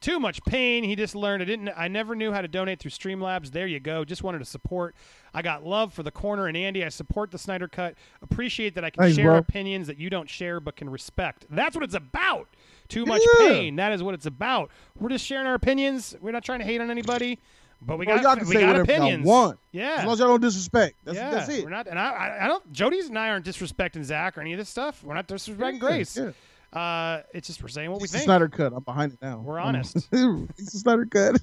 Too 0.00 0.20
much 0.20 0.42
pain. 0.44 0.84
He 0.84 0.94
just 0.94 1.14
learned. 1.14 1.42
I 1.42 1.46
didn't. 1.46 1.70
I 1.76 1.88
never 1.88 2.14
knew 2.14 2.30
how 2.30 2.42
to 2.42 2.48
donate 2.48 2.78
through 2.80 2.90
Streamlabs. 2.90 3.50
There 3.50 3.66
you 3.66 3.80
go. 3.80 4.04
Just 4.04 4.22
wanted 4.22 4.38
to 4.40 4.44
support. 4.44 4.94
I 5.32 5.40
got 5.42 5.64
love 5.64 5.92
for 5.94 6.02
the 6.02 6.10
corner 6.10 6.46
and 6.46 6.56
Andy. 6.56 6.84
I 6.84 6.90
support 6.90 7.30
the 7.30 7.38
Snyder 7.38 7.66
Cut. 7.66 7.94
Appreciate 8.22 8.74
that 8.74 8.84
I 8.84 8.90
can 8.90 9.02
Thanks, 9.04 9.16
share 9.16 9.30
bro. 9.30 9.38
opinions 9.38 9.86
that 9.86 9.98
you 9.98 10.10
don't 10.10 10.28
share 10.28 10.60
but 10.60 10.76
can 10.76 10.90
respect. 10.90 11.46
That's 11.50 11.74
what 11.74 11.82
it's 11.82 11.94
about. 11.94 12.48
Too 12.88 13.06
much 13.06 13.22
Yeah. 13.40 13.48
pain. 13.48 13.76
That 13.76 13.92
is 13.92 14.02
what 14.02 14.14
it's 14.14 14.26
about. 14.26 14.70
We're 14.98 15.08
just 15.08 15.24
sharing 15.24 15.46
our 15.46 15.54
opinions. 15.54 16.14
We're 16.20 16.30
not 16.32 16.44
trying 16.44 16.58
to 16.60 16.64
hate 16.66 16.80
on 16.80 16.90
anybody, 16.90 17.38
but 17.80 17.98
we 17.98 18.04
Bro, 18.06 18.22
got 18.22 18.46
we 18.46 18.54
got 18.54 18.78
opinions. 18.78 19.26
want. 19.26 19.58
Yeah. 19.72 19.96
As 19.98 20.04
long 20.04 20.12
as 20.12 20.18
y'all 20.20 20.28
don't 20.28 20.40
disrespect. 20.42 20.96
That's 21.04 21.16
yeah, 21.16 21.30
that's 21.30 21.48
it. 21.48 21.64
We're 21.64 21.70
not, 21.70 21.86
and 21.86 21.98
I, 21.98 22.38
I, 22.42 22.46
don't. 22.46 22.70
Jody's 22.72 23.08
and 23.08 23.18
I 23.18 23.30
aren't 23.30 23.44
disrespecting 23.46 24.04
Zack 24.04 24.36
or 24.38 24.42
any 24.42 24.52
of 24.52 24.58
this 24.58 24.68
stuff. 24.68 25.02
We're 25.02 25.14
not 25.14 25.26
disrespecting 25.26 25.80
Grace. 25.80 26.16
Yeah. 26.16 26.30
Uh, 26.76 27.22
it's 27.32 27.46
just 27.46 27.62
we're 27.62 27.68
saying 27.68 27.90
what 27.90 28.00
we 28.00 28.04
It's 28.04 28.12
think. 28.12 28.24
Snyder 28.24 28.48
cut. 28.48 28.74
I'm 28.74 28.82
behind 28.82 29.14
it 29.14 29.18
now. 29.22 29.40
We're 29.42 29.58
honest. 29.58 29.96
it's 30.12 30.78
Snyder 30.78 31.06
cut. 31.06 31.40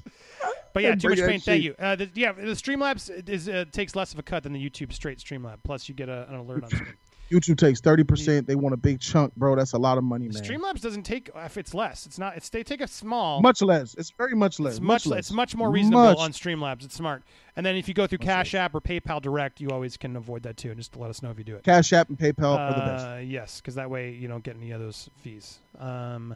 But 0.73 0.83
yeah, 0.83 0.93
too 0.93 1.09
much 1.09 1.17
pain. 1.17 1.39
Thank 1.39 1.63
you. 1.63 1.73
Uh, 1.79 1.95
the, 1.95 2.09
yeah, 2.13 2.33
the 2.33 2.51
Streamlabs 2.51 3.27
is 3.27 3.49
uh, 3.49 3.65
takes 3.71 3.95
less 3.95 4.13
of 4.13 4.19
a 4.19 4.23
cut 4.23 4.43
than 4.43 4.53
the 4.53 4.69
YouTube 4.69 4.93
straight 4.93 5.17
Streamlab. 5.17 5.57
Plus, 5.63 5.89
you 5.89 5.95
get 5.95 6.07
a, 6.07 6.27
an 6.29 6.35
alert 6.35 6.63
on 6.63 6.69
screen. 6.75 6.93
YouTube 7.33 7.57
takes 7.57 7.81
thirty 7.81 8.03
percent. 8.03 8.47
They 8.47 8.55
want 8.55 8.73
a 8.73 8.77
big 8.77 8.99
chunk, 8.99 9.35
bro. 9.35 9.55
That's 9.55 9.73
a 9.73 9.77
lot 9.77 9.97
of 9.97 10.03
money, 10.03 10.27
man. 10.27 10.43
Streamlabs 10.43 10.81
doesn't 10.81 11.03
take 11.03 11.29
if 11.35 11.57
it's 11.57 11.73
less. 11.73 12.05
It's 12.05 12.19
not. 12.19 12.37
It's 12.37 12.49
they 12.49 12.63
take 12.63 12.81
a 12.81 12.87
small. 12.87 13.41
much 13.41 13.61
less. 13.61 13.95
It's 13.95 14.11
very 14.11 14.35
much 14.35 14.59
less. 14.59 14.73
it's 14.73 14.81
much. 14.81 15.05
less. 15.05 15.19
It's 15.19 15.31
much 15.31 15.55
more 15.55 15.69
reasonable 15.69 16.03
Much. 16.03 16.17
on 16.19 16.31
Streamlabs. 16.31 16.85
It's 16.85 16.95
smart. 16.95 17.23
And 17.55 17.65
then 17.65 17.75
if 17.75 17.87
you 17.87 17.93
go 17.93 18.07
through 18.07 18.19
Cash 18.19 18.55
App 18.55 18.73
or 18.73 18.81
PayPal 18.81 19.21
Direct, 19.21 19.61
you 19.61 19.69
always 19.69 19.97
can 19.97 20.15
avoid 20.15 20.43
that 20.43 20.57
too. 20.57 20.69
And 20.69 20.77
just 20.77 20.93
to 20.93 20.99
let 20.99 21.09
us 21.09 21.21
know 21.21 21.29
if 21.29 21.37
you 21.37 21.43
do 21.43 21.55
it. 21.55 21.63
Cash 21.63 21.93
App 21.93 22.09
and 22.09 22.17
PayPal 22.17 22.57
are 22.57 22.73
the 22.73 22.79
best. 22.79 23.05
Uh, 23.05 23.15
yes, 23.17 23.61
because 23.61 23.75
that 23.75 23.89
way 23.89 24.11
you 24.11 24.27
don't 24.27 24.43
get 24.43 24.55
any 24.55 24.71
of 24.71 24.79
those 24.79 25.09
fees. 25.21 25.59
Um, 25.79 26.35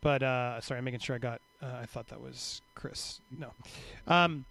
but 0.00 0.22
uh, 0.22 0.60
sorry, 0.60 0.78
I'm 0.78 0.84
making 0.84 1.00
sure 1.00 1.16
I 1.16 1.18
got. 1.18 1.40
Uh, 1.62 1.78
I 1.82 1.86
thought 1.86 2.08
that 2.08 2.20
was 2.20 2.60
Chris. 2.74 3.20
No. 3.36 3.52
Um, 4.06 4.44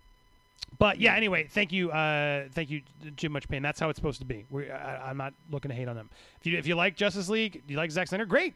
but 0.79 0.99
yeah. 0.99 1.15
Anyway, 1.15 1.47
thank 1.49 1.71
you. 1.71 1.91
Uh, 1.91 2.45
thank 2.51 2.69
you, 2.69 2.81
Jim. 3.15 3.31
Much 3.31 3.47
pain. 3.47 3.61
That's 3.61 3.79
how 3.79 3.89
it's 3.89 3.97
supposed 3.97 4.19
to 4.19 4.25
be. 4.25 4.45
We, 4.49 4.69
I, 4.69 5.09
I'm 5.09 5.17
not 5.17 5.33
looking 5.51 5.69
to 5.69 5.75
hate 5.75 5.87
on 5.87 5.95
them. 5.95 6.09
If 6.39 6.47
you 6.47 6.57
if 6.57 6.67
you 6.67 6.75
like 6.75 6.95
Justice 6.95 7.29
League, 7.29 7.63
you 7.67 7.77
like 7.77 7.91
Zack 7.91 8.07
Snyder, 8.07 8.25
great. 8.25 8.53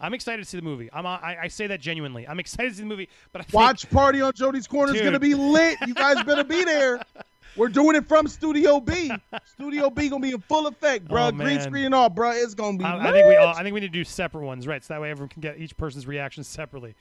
I'm 0.00 0.14
excited 0.14 0.42
to 0.42 0.48
see 0.48 0.58
the 0.58 0.64
movie. 0.64 0.90
I'm. 0.92 1.06
I, 1.06 1.38
I 1.42 1.48
say 1.48 1.68
that 1.68 1.80
genuinely. 1.80 2.26
I'm 2.26 2.40
excited 2.40 2.70
to 2.70 2.74
see 2.74 2.82
the 2.82 2.88
movie. 2.88 3.08
But 3.32 3.42
I 3.42 3.44
think, 3.44 3.54
Watch 3.54 3.88
party 3.90 4.20
on 4.20 4.32
Jody's 4.34 4.66
corner 4.66 4.94
is 4.94 5.00
gonna 5.00 5.20
be 5.20 5.34
lit. 5.34 5.78
You 5.86 5.94
guys 5.94 6.22
better 6.24 6.44
be 6.44 6.64
there. 6.64 7.00
We're 7.56 7.68
doing 7.68 7.96
it 7.96 8.08
from 8.08 8.28
Studio 8.28 8.80
B. 8.80 9.10
Studio 9.44 9.90
B 9.90 10.08
gonna 10.08 10.22
be 10.22 10.32
in 10.32 10.40
full 10.40 10.66
effect, 10.66 11.06
bro. 11.06 11.26
Oh, 11.26 11.32
Green 11.32 11.60
screen 11.60 11.84
and 11.84 11.94
all, 11.94 12.08
bro. 12.08 12.30
It's 12.30 12.54
gonna 12.54 12.78
be. 12.78 12.84
I, 12.84 13.08
I 13.08 13.12
think 13.12 13.28
we 13.28 13.36
all. 13.36 13.54
I 13.54 13.62
think 13.62 13.74
we 13.74 13.80
need 13.80 13.92
to 13.92 13.98
do 13.98 14.04
separate 14.04 14.44
ones, 14.44 14.66
right? 14.66 14.82
So 14.82 14.94
that 14.94 15.00
way 15.00 15.10
everyone 15.10 15.28
can 15.28 15.42
get 15.42 15.58
each 15.58 15.76
person's 15.76 16.06
reaction 16.06 16.44
separately. 16.44 16.94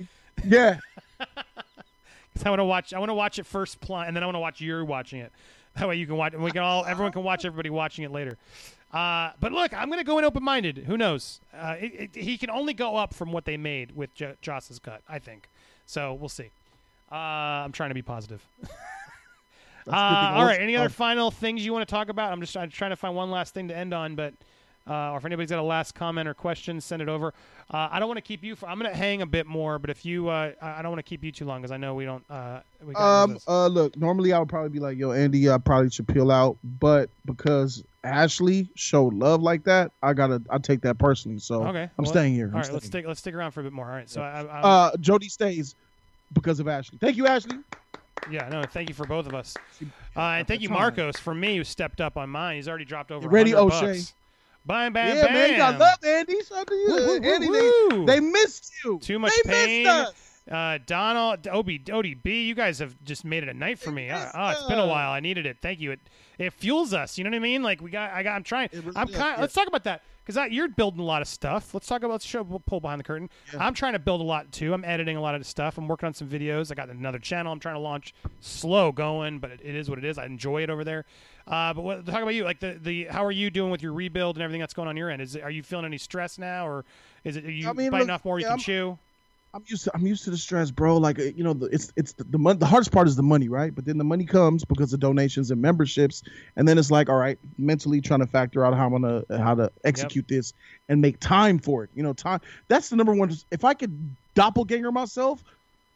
Yeah. 0.46 0.78
'Cause 2.36 2.46
I 2.46 2.50
want 2.50 2.60
to 2.60 2.66
watch. 2.66 2.94
I 2.94 3.00
want 3.00 3.10
to 3.10 3.14
watch 3.14 3.40
it 3.40 3.46
first, 3.46 3.80
pl- 3.82 3.98
and 4.00 4.16
then 4.16 4.24
I 4.24 4.26
want 4.26 4.36
to 4.36 4.40
watch 4.40 4.62
you 4.62 4.84
watching 4.86 5.20
it. 5.20 5.32
That 5.78 5.88
way 5.88 5.96
you 5.96 6.06
can 6.06 6.18
watch, 6.18 6.34
and 6.34 6.44
we 6.44 6.52
can 6.52 6.64
all. 6.64 6.84
Everyone 6.86 7.14
can 7.14 7.24
watch 7.24 7.46
everybody 7.46 7.70
watching 7.70 8.04
it 8.04 8.12
later. 8.12 8.38
Uh, 8.94 9.32
but 9.40 9.54
look, 9.54 9.74
I'm 9.74 9.88
going 9.88 10.00
to 10.00 10.06
go 10.06 10.18
in 10.20 10.26
open 10.26 10.44
minded. 10.44 10.80
Who 10.80 10.98
knows? 10.98 11.40
Uh, 11.58 11.76
it, 11.80 12.10
it, 12.14 12.16
he 12.22 12.38
can 12.38 12.50
only 12.50 12.74
go 12.74 12.98
up 12.98 13.14
from 13.14 13.32
what 13.32 13.46
they 13.46 13.56
made 13.56 13.96
with 13.96 14.14
J- 14.14 14.34
Joss's 14.42 14.80
cut. 14.80 15.02
I 15.08 15.18
think. 15.20 15.48
So 15.86 16.14
we'll 16.14 16.28
see. 16.28 16.50
Uh, 17.10 17.16
I'm 17.16 17.72
trying 17.72 17.90
to 17.90 17.94
be 17.96 18.02
positive. 18.02 18.42
Uh, 19.88 19.92
good 19.92 19.92
to 19.94 20.32
know. 20.34 20.38
all 20.40 20.46
right. 20.46 20.62
Any 20.62 20.76
other 20.76 20.90
final 20.90 21.32
things 21.32 21.66
you 21.66 21.74
want 21.74 21.88
to 21.88 21.92
talk 21.92 22.10
about? 22.10 22.32
I'm 22.32 22.40
just 22.40 22.54
trying, 22.54 22.70
trying 22.70 22.92
to 22.92 22.96
find 22.96 23.16
one 23.16 23.32
last 23.32 23.54
thing 23.56 23.68
to 23.70 23.76
end 23.76 23.94
on, 23.96 24.14
but 24.16 24.34
uh, 24.92 25.12
or 25.12 25.18
if 25.18 25.26
anybody's 25.26 25.50
got 25.50 25.60
a 25.60 25.64
last 25.64 25.96
comment 25.96 26.28
or 26.28 26.34
question, 26.34 26.82
send 26.82 27.02
it 27.02 27.08
over. 27.08 27.34
Uh, 27.74 27.88
I 27.92 28.00
don't 28.00 28.10
want 28.10 28.18
to 28.18 28.22
keep 28.22 28.44
you. 28.44 28.56
For, 28.56 28.68
I'm 28.68 28.78
going 28.78 28.92
to 28.92 28.98
hang 28.98 29.22
a 29.22 29.26
bit 29.26 29.48
more, 29.48 29.80
but 29.80 29.90
if 29.90 30.06
you, 30.06 30.28
uh, 30.28 30.52
I 30.62 30.80
I 30.80 30.82
don't 30.82 30.92
want 30.92 31.00
to 31.00 31.10
keep 31.10 31.24
you 31.24 31.32
too 31.32 31.46
long 31.46 31.62
because 31.62 31.72
I 31.72 31.78
know 31.78 31.94
we 31.96 32.04
don't. 32.06 32.24
Uh, 32.30 32.60
we 32.86 32.94
got 32.94 33.24
Um. 33.24 33.38
Uh. 33.48 33.68
Look. 33.68 33.96
Normally, 33.98 34.34
I 34.34 34.40
would 34.40 34.50
probably 34.50 34.70
be 34.70 34.80
like, 34.80 34.98
"Yo, 34.98 35.12
Andy, 35.12 35.50
I 35.50 35.58
probably 35.58 35.90
should 35.90 36.08
peel 36.08 36.32
out," 36.32 36.58
but 36.64 37.10
because 37.26 37.84
Ashley 38.04 38.70
showed 38.76 39.14
love 39.14 39.42
like 39.42 39.64
that, 39.66 39.92
I 40.04 40.14
gotta. 40.14 40.42
I 40.50 40.58
take 40.58 40.82
that 40.82 40.98
personally. 40.98 41.40
So 41.40 41.64
okay. 41.68 41.84
I'm 41.84 41.90
well, 42.04 42.12
staying 42.12 42.34
here. 42.34 42.48
All 42.48 42.52
I'm 42.52 42.56
right. 42.56 42.66
staying. 42.66 42.76
Let's 42.76 42.86
stick. 42.88 43.06
Let's 43.08 43.20
stick 43.22 43.34
around 43.36 43.52
for 43.52 43.62
a 43.62 43.64
bit 43.64 43.74
more. 43.74 43.86
All 43.86 43.96
right. 43.96 44.10
So 44.10 44.22
I, 44.22 44.42
I, 44.42 44.60
Uh, 44.62 44.98
Jody 44.98 45.30
stays 45.30 45.76
because 46.34 46.60
of 46.60 46.68
Ashley. 46.68 46.98
Thank 47.00 47.16
you, 47.16 47.28
Ashley. 47.28 47.60
yeah. 48.30 48.50
No. 48.50 48.64
Thank 48.64 48.90
you 48.90 48.96
for 48.96 49.06
both 49.06 49.28
of 49.28 49.34
us. 49.34 49.56
Uh, 50.16 50.20
and 50.20 50.48
thank 50.48 50.62
you, 50.62 50.68
all 50.70 50.76
right. 50.76 50.82
Marcos, 50.98 51.18
for 51.18 51.34
me 51.34 51.56
who 51.58 51.64
stepped 51.64 52.02
up 52.02 52.18
on 52.18 52.30
mine. 52.30 52.58
He's 52.58 52.68
already 52.68 52.86
dropped 52.86 53.12
over. 53.12 53.30
Ready, 53.30 53.54
100 53.54 53.74
O'Shea. 53.76 53.88
bucks. 54.00 54.14
Bam, 54.66 54.94
bam, 54.94 55.16
yeah, 55.18 55.24
bam. 55.24 55.34
man. 55.34 55.62
I 55.62 55.78
love, 55.78 55.98
Andy. 56.04 56.44
Shout 56.44 56.60
out 56.60 56.68
to 56.68 56.76
you, 56.76 56.88
Woo, 56.88 57.08
woo, 57.20 57.30
Andy. 57.30 57.50
woo, 57.50 58.06
They, 58.06 58.16
they 58.16 58.20
missed 58.20 58.72
you. 58.84 59.00
Too 59.00 59.20
much 59.20 59.34
they 59.44 59.50
pain. 59.52 59.84
Missed 59.86 60.08
us. 60.08 60.14
Uh, 60.50 60.80
Donald, 60.86 61.48
Obi, 61.48 61.80
ODB, 61.80 62.46
you 62.46 62.56
guys 62.56 62.80
have 62.80 62.96
just 63.04 63.24
made 63.24 63.44
it 63.44 63.50
a 63.50 63.54
night 63.54 63.80
for 63.80 63.92
me. 63.92 64.10
Uh, 64.10 64.30
oh, 64.34 64.50
it's 64.50 64.64
been 64.64 64.80
a 64.80 64.88
while. 64.88 65.12
I 65.12 65.20
needed 65.20 65.46
it. 65.46 65.58
Thank 65.62 65.80
you. 65.80 65.92
It 65.92 66.00
it 66.40 66.54
fuels 66.54 66.94
us. 66.94 67.18
You 67.18 67.24
know 67.24 67.30
what 67.30 67.36
I 67.36 67.40
mean? 67.40 67.64
Like 67.64 67.82
we 67.82 67.92
got. 67.92 68.12
I 68.12 68.24
got. 68.24 68.36
I'm 68.36 68.44
trying. 68.44 68.70
It 68.72 68.84
really 68.84 68.98
I'm 68.98 69.08
kind. 69.08 69.40
Let's 69.40 69.54
talk 69.54 69.68
about 69.68 69.84
that 69.84 70.02
because 70.26 70.52
you're 70.52 70.68
building 70.68 71.00
a 71.00 71.06
lot 71.06 71.22
of 71.22 71.28
stuff. 71.28 71.74
Let's 71.74 71.88
talk 71.88 72.00
about. 72.04 72.12
Let's 72.12 72.26
show. 72.26 72.44
Pull 72.44 72.80
behind 72.80 73.00
the 73.00 73.04
curtain. 73.04 73.30
Yeah. 73.54 73.66
I'm 73.66 73.74
trying 73.74 73.94
to 73.94 74.00
build 74.00 74.22
a 74.22 74.24
lot 74.24 74.52
too. 74.52 74.74
I'm 74.74 74.86
editing 74.86 75.18
a 75.18 75.22
lot 75.22 75.36
of 75.36 75.46
stuff. 75.46 75.78
I'm 75.78 75.88
working 75.88 76.08
on 76.08 76.14
some 76.14 76.28
videos. 76.30 76.72
I 76.72 76.76
got 76.76 76.90
another 76.90 77.20
channel. 77.20 77.52
I'm 77.52 77.60
trying 77.60 77.76
to 77.76 77.80
launch. 77.80 78.14
Slow 78.40 78.92
going, 78.92 79.40
but 79.40 79.52
it, 79.52 79.62
it 79.64 79.76
is 79.76 79.90
what 79.90 79.98
it 79.98 80.06
is. 80.06 80.18
I 80.18 80.26
enjoy 80.26 80.64
it 80.64 80.70
over 80.70 80.84
there. 80.84 81.06
Uh, 81.48 81.74
but 81.74 81.82
what, 81.82 82.06
talk 82.06 82.22
about 82.22 82.36
you. 82.36 82.44
Like 82.44 82.60
the, 82.60 82.78
the 82.82 83.06
how 83.06 83.26
are 83.26 83.32
you 83.32 83.50
doing 83.50 83.72
with 83.72 83.82
your 83.82 83.94
rebuild 83.94 84.36
and 84.36 84.44
everything 84.44 84.60
that's 84.62 84.74
going 84.74 84.88
on 84.88 84.96
your 84.98 85.10
end? 85.10 85.22
Is 85.22 85.36
are 85.36 85.52
you 85.52 85.64
feeling 85.64 85.86
any 85.86 85.98
stress 85.98 86.38
now, 86.38 86.68
or 86.68 86.86
is 87.24 87.36
it 87.36 87.46
are 87.46 87.52
you 87.52 87.70
I 87.70 87.74
mean, 87.74 87.92
biting 87.92 88.08
look, 88.08 88.16
off 88.16 88.26
more 88.26 88.40
you 88.40 88.46
can 88.46 88.52
I'm- 88.52 88.60
chew? 88.60 88.98
I'm 89.54 89.64
used 89.68 89.84
to 89.84 89.92
I'm 89.94 90.08
used 90.08 90.24
to 90.24 90.30
the 90.30 90.38
stress, 90.38 90.72
bro. 90.72 90.98
Like 90.98 91.20
uh, 91.20 91.24
you 91.24 91.44
know, 91.44 91.54
the, 91.54 91.66
it's 91.68 91.92
it's 91.98 92.14
the 92.14 92.24
the, 92.24 92.38
mon- 92.38 92.60
the 92.60 92.66
hardest 92.66 92.92
part 92.92 93.08
is 93.08 93.18
the 93.18 93.24
money, 93.24 93.50
right? 93.50 93.74
But 93.74 93.84
then 93.86 93.98
the 93.98 94.04
money 94.06 94.26
comes 94.26 94.64
because 94.64 94.94
of 94.94 95.02
donations 95.02 95.52
and 95.52 95.62
memberships, 95.62 96.24
and 96.56 96.68
then 96.68 96.78
it's 96.78 96.90
like, 96.90 97.10
all 97.10 97.18
right, 97.18 97.38
mentally 97.58 98.00
trying 98.00 98.22
to 98.22 98.28
factor 98.28 98.66
out 98.66 98.76
how 98.76 98.86
I'm 98.86 98.92
gonna 98.92 99.24
how 99.30 99.56
to 99.56 99.72
execute 99.84 100.28
this 100.30 100.54
and 100.88 101.02
make 101.02 101.20
time 101.20 101.60
for 101.60 101.84
it. 101.84 101.90
You 101.96 102.04
know, 102.04 102.14
time. 102.14 102.40
That's 102.70 102.90
the 102.90 102.96
number 102.96 103.14
one. 103.14 103.36
If 103.52 103.66
I 103.66 103.74
could 103.74 104.16
doppelganger 104.36 104.92
myself, 104.92 105.44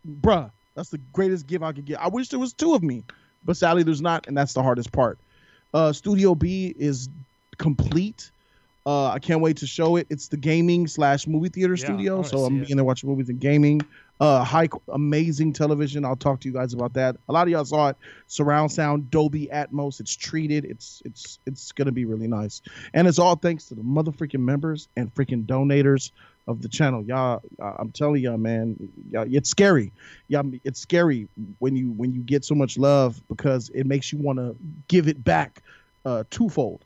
bruh, 0.06 0.52
that's 0.76 0.90
the 0.90 0.99
greatest 1.14 1.48
gift 1.48 1.64
I 1.64 1.72
could 1.72 1.86
get. 1.86 2.02
I 2.02 2.10
wish 2.10 2.30
there 2.30 2.40
was 2.40 2.52
two 2.52 2.76
of 2.76 2.84
me, 2.84 3.03
but 3.45 3.56
sadly 3.56 3.84
there's 3.84 4.02
not, 4.02 4.27
and 4.27 4.38
that's 4.38 4.53
the 4.53 4.64
hardest 4.64 4.91
part. 4.91 5.18
Uh, 5.73 5.94
Studio 5.94 6.36
B 6.36 6.76
is 6.77 7.10
complete. 7.57 8.32
Uh, 8.86 9.07
I 9.07 9.20
can't 9.20 9.41
wait 9.41 9.57
to 9.57 9.68
show 9.68 9.95
it. 9.95 10.06
It's 10.12 10.28
the 10.28 10.38
gaming 10.38 10.88
slash 10.88 11.26
movie 11.26 11.49
theater 11.49 11.74
Yeah, 11.74 11.86
studio, 11.86 12.22
so 12.22 12.45
I'm 12.45 12.60
being 12.64 12.76
there 12.76 12.86
watching 12.86 13.10
movies 13.10 13.30
and 13.30 13.40
gaming. 13.40 13.82
Uh, 14.20 14.44
high, 14.44 14.70
amazing 14.90 15.53
television. 15.53 16.06
I'll 16.06 16.16
talk 16.16 16.40
to 16.41 16.48
you 16.48 16.53
guys 16.53 16.74
about 16.74 16.94
that. 16.94 17.18
A 17.28 17.34
lot 17.34 17.48
of 17.48 17.49
y'all 17.49 17.66
saw 17.66 17.90
it. 17.90 17.98
Surround 18.28 18.72
sound, 18.72 19.10
Dolby 19.10 19.49
Atmos. 19.52 19.99
It's 19.99 20.16
treated. 20.16 20.66
It's 20.66 21.02
it's 21.03 21.40
it's 21.48 21.72
gonna 21.72 21.91
be 21.91 22.06
really 22.06 22.28
nice, 22.28 22.62
and 22.94 23.07
it's 23.07 23.18
all 23.18 23.36
thanks 23.36 23.66
to 23.66 23.76
the 23.76 23.84
mother 23.84 24.12
freaking 24.12 24.41
members 24.41 24.88
and 24.95 25.14
freaking 25.14 25.45
donators 25.45 26.12
of 26.48 26.62
the 26.62 26.70
channel. 26.70 27.03
Y'all, 27.03 27.41
I'm 27.60 27.91
telling 27.91 28.22
y'all, 28.22 28.38
man, 28.38 28.78
y'all, 29.10 29.26
it's 29.30 29.49
scary. 29.49 29.91
Y'all, 30.28 30.49
it's 30.64 30.80
scary 30.80 31.28
when 31.57 31.76
you 31.76 31.91
when 31.91 32.14
you 32.14 32.22
get 32.22 32.45
so 32.45 32.53
much 32.53 32.78
love 32.78 33.20
because 33.28 33.70
it 33.70 33.86
makes 33.86 34.14
you 34.14 34.20
want 34.20 34.38
to 34.38 34.56
give 34.88 35.07
it 35.07 35.24
back 35.24 35.64
uh, 36.06 36.24
twofold 36.30 36.86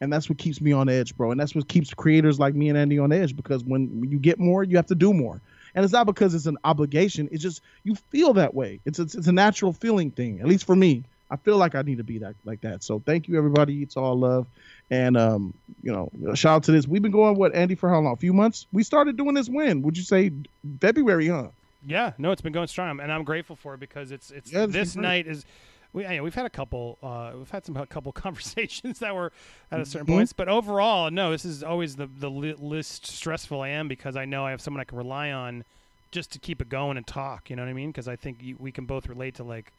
and 0.00 0.12
that's 0.12 0.28
what 0.28 0.38
keeps 0.38 0.60
me 0.60 0.72
on 0.72 0.88
edge, 0.88 1.16
bro. 1.16 1.30
And 1.30 1.40
that's 1.40 1.54
what 1.54 1.68
keeps 1.68 1.92
creators 1.92 2.38
like 2.38 2.54
me 2.54 2.68
and 2.68 2.78
Andy 2.78 2.98
on 2.98 3.12
edge 3.12 3.34
because 3.34 3.64
when 3.64 4.06
you 4.08 4.18
get 4.18 4.38
more, 4.38 4.62
you 4.62 4.76
have 4.76 4.86
to 4.86 4.94
do 4.94 5.12
more. 5.12 5.40
And 5.74 5.84
it's 5.84 5.92
not 5.92 6.06
because 6.06 6.34
it's 6.34 6.46
an 6.46 6.58
obligation. 6.64 7.28
It's 7.30 7.42
just 7.42 7.62
you 7.84 7.94
feel 7.94 8.32
that 8.34 8.54
way. 8.54 8.80
It's 8.84 8.98
it's, 8.98 9.14
it's 9.14 9.26
a 9.26 9.32
natural 9.32 9.72
feeling 9.72 10.10
thing. 10.10 10.40
At 10.40 10.46
least 10.46 10.64
for 10.64 10.74
me, 10.74 11.04
I 11.30 11.36
feel 11.36 11.56
like 11.56 11.74
I 11.74 11.82
need 11.82 11.98
to 11.98 12.04
be 12.04 12.18
that 12.18 12.36
like 12.44 12.60
that. 12.62 12.82
So 12.82 13.00
thank 13.04 13.28
you, 13.28 13.36
everybody. 13.36 13.82
It's 13.82 13.96
all 13.96 14.18
love. 14.18 14.46
And 14.90 15.16
um, 15.16 15.54
you 15.82 15.92
know, 15.92 16.10
shout 16.34 16.56
out 16.56 16.62
to 16.64 16.72
this. 16.72 16.86
We've 16.86 17.02
been 17.02 17.12
going 17.12 17.36
what 17.36 17.54
Andy 17.54 17.74
for 17.74 17.88
how 17.88 18.00
long? 18.00 18.12
A 18.12 18.16
few 18.16 18.32
months. 18.32 18.66
We 18.72 18.82
started 18.82 19.16
doing 19.16 19.34
this 19.34 19.48
when? 19.48 19.82
Would 19.82 19.96
you 19.96 20.04
say 20.04 20.32
February? 20.80 21.28
Huh? 21.28 21.48
Yeah, 21.86 22.12
no, 22.18 22.32
it's 22.32 22.42
been 22.42 22.52
going 22.52 22.66
strong, 22.66 22.98
and 23.00 23.12
I'm 23.12 23.24
grateful 23.24 23.56
for 23.56 23.74
it 23.74 23.80
because 23.80 24.10
it's 24.10 24.30
it's 24.30 24.52
Yeah, 24.52 24.66
this 24.66 24.96
night 24.96 25.26
is. 25.26 25.44
We, 25.92 26.02
yeah, 26.02 26.20
we've 26.20 26.34
had 26.34 26.44
a 26.46 26.50
couple. 26.50 26.98
Uh, 27.02 27.32
we've 27.36 27.50
had 27.50 27.64
some 27.64 27.76
a 27.76 27.86
couple 27.86 28.12
conversations 28.26 28.98
that 28.98 29.14
were 29.14 29.32
at 29.70 29.80
a 29.80 29.86
certain 29.86 30.06
Mhm. 30.06 30.16
points, 30.16 30.32
but 30.32 30.48
overall, 30.48 31.10
no. 31.10 31.30
This 31.30 31.44
is 31.44 31.62
always 31.64 31.96
the 31.96 32.06
the 32.06 32.30
li- 32.30 32.54
least 32.58 33.06
stressful 33.06 33.60
I 33.62 33.68
am 33.70 33.88
because 33.88 34.16
I 34.16 34.24
know 34.24 34.44
I 34.44 34.50
have 34.50 34.60
someone 34.60 34.80
I 34.80 34.84
can 34.84 34.98
rely 34.98 35.30
on 35.32 35.64
just 36.10 36.30
to 36.32 36.38
keep 36.38 36.60
it 36.60 36.68
going 36.68 36.96
and 36.96 37.06
talk. 37.06 37.48
You 37.50 37.56
know 37.56 37.62
what 37.62 37.68
I 37.70 37.74
mean? 37.74 37.90
Because 37.90 38.08
I 38.08 38.16
think 38.16 38.38
you, 38.42 38.56
we 38.58 38.70
can 38.72 38.84
both 38.86 39.08
relate 39.08 39.34
to 39.36 39.44
like 39.44 39.72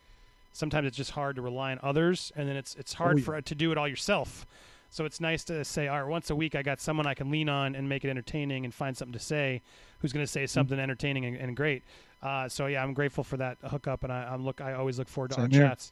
sometimes 0.51 0.87
it's 0.87 0.97
just 0.97 1.11
hard 1.11 1.35
to 1.35 1.41
rely 1.43 1.71
on 1.71 1.79
others, 1.83 2.31
and 2.35 2.49
then 2.49 2.55
it's 2.55 2.75
it's 2.75 2.93
hard 2.93 3.15
Oh, 3.15 3.17
yeah. 3.19 3.25
for 3.25 3.41
to 3.41 3.55
do 3.55 3.71
it 3.71 3.77
all 3.77 3.87
yourself. 3.87 4.45
So 4.91 5.05
it's 5.05 5.21
nice 5.21 5.43
to 5.43 5.63
say, 5.63 5.87
all 5.87 6.01
right, 6.01 6.09
once 6.09 6.31
a 6.31 6.35
week 6.35 6.55
I 6.55 6.63
got 6.63 6.81
someone 6.81 7.05
I 7.05 7.13
can 7.13 7.29
lean 7.29 7.47
on 7.47 7.75
and 7.75 7.87
make 7.87 8.03
it 8.03 8.09
entertaining 8.09 8.65
and 8.65 8.73
find 8.73 8.97
something 8.97 9.13
to 9.13 9.19
say, 9.23 9.61
who's 9.99 10.11
going 10.11 10.25
to 10.25 10.29
Mm-hmm. 10.29 10.33
say 10.33 10.47
something 10.47 10.79
entertaining 10.79 11.25
and, 11.25 11.37
and 11.37 11.55
great. 11.55 11.83
Uh, 12.21 12.49
so 12.49 12.65
yeah, 12.65 12.83
I'm 12.83 12.93
grateful 12.93 13.23
for 13.23 13.37
that 13.37 13.57
hookup, 13.63 14.03
and 14.03 14.11
I, 14.11 14.23
I'm 14.23 14.43
look. 14.43 14.59
I 14.59 14.73
always 14.73 14.99
look 14.99 15.07
forward 15.07 15.31
to 15.31 15.41
our 15.41 15.47
here. 15.47 15.67
chats. 15.67 15.91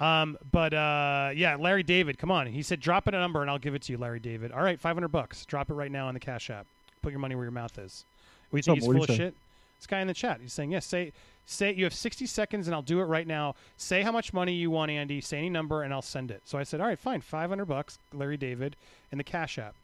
Um, 0.00 0.38
but 0.50 0.72
uh, 0.72 1.30
yeah, 1.34 1.56
Larry 1.56 1.82
David, 1.82 2.18
come 2.18 2.30
on. 2.30 2.46
He 2.46 2.62
said, 2.62 2.80
drop 2.80 3.08
it 3.08 3.14
a 3.14 3.18
number 3.18 3.42
and 3.42 3.50
I'll 3.50 3.58
give 3.58 3.74
it 3.74 3.82
to 3.82 3.92
you, 3.92 3.98
Larry 3.98 4.20
David. 4.20 4.52
All 4.52 4.62
right, 4.62 4.80
500 4.80 5.08
bucks. 5.08 5.44
Drop 5.46 5.70
it 5.70 5.74
right 5.74 5.90
now 5.90 6.08
on 6.08 6.14
the 6.14 6.20
Cash 6.20 6.50
App. 6.50 6.66
Put 7.02 7.12
your 7.12 7.20
money 7.20 7.34
where 7.34 7.44
your 7.44 7.52
mouth 7.52 7.78
is. 7.78 8.04
We 8.50 8.62
think 8.62 8.78
he's 8.78 8.86
full 8.86 9.02
of 9.02 9.10
shit. 9.10 9.34
This 9.78 9.86
guy 9.86 10.00
in 10.00 10.06
the 10.06 10.14
chat, 10.14 10.40
he's 10.40 10.52
saying, 10.52 10.72
yes. 10.72 10.86
say, 10.86 11.12
say. 11.44 11.74
You 11.74 11.84
have 11.84 11.92
60 11.92 12.24
seconds, 12.26 12.66
and 12.66 12.74
I'll 12.74 12.82
do 12.82 13.00
it 13.00 13.04
right 13.04 13.26
now. 13.26 13.54
Say 13.76 14.00
how 14.02 14.10
much 14.10 14.32
money 14.32 14.54
you 14.54 14.70
want, 14.70 14.90
Andy. 14.90 15.20
Say 15.20 15.36
any 15.36 15.50
number, 15.50 15.82
and 15.82 15.92
I'll 15.92 16.00
send 16.00 16.30
it. 16.30 16.40
So 16.44 16.56
I 16.58 16.62
said, 16.62 16.80
all 16.80 16.86
right, 16.86 16.98
fine, 16.98 17.20
500 17.20 17.66
bucks, 17.66 17.98
Larry 18.14 18.38
David, 18.38 18.74
in 19.12 19.18
the 19.18 19.24
Cash 19.24 19.58
App. 19.58 19.74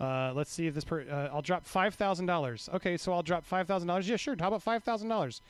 Uh, 0.00 0.32
let's 0.34 0.50
see 0.50 0.66
if 0.66 0.74
this. 0.74 0.84
Per- 0.84 1.06
uh, 1.10 1.34
I'll 1.34 1.42
drop 1.42 1.66
five 1.66 1.94
thousand 1.94 2.26
dollars. 2.26 2.68
Okay, 2.72 2.96
so 2.96 3.12
I'll 3.12 3.22
drop 3.22 3.44
five 3.44 3.66
thousand 3.66 3.88
dollars. 3.88 4.08
Yeah, 4.08 4.16
sure. 4.16 4.34
How 4.38 4.48
about 4.48 4.62
five 4.62 4.82
thousand 4.82 5.08
dollars? 5.08 5.42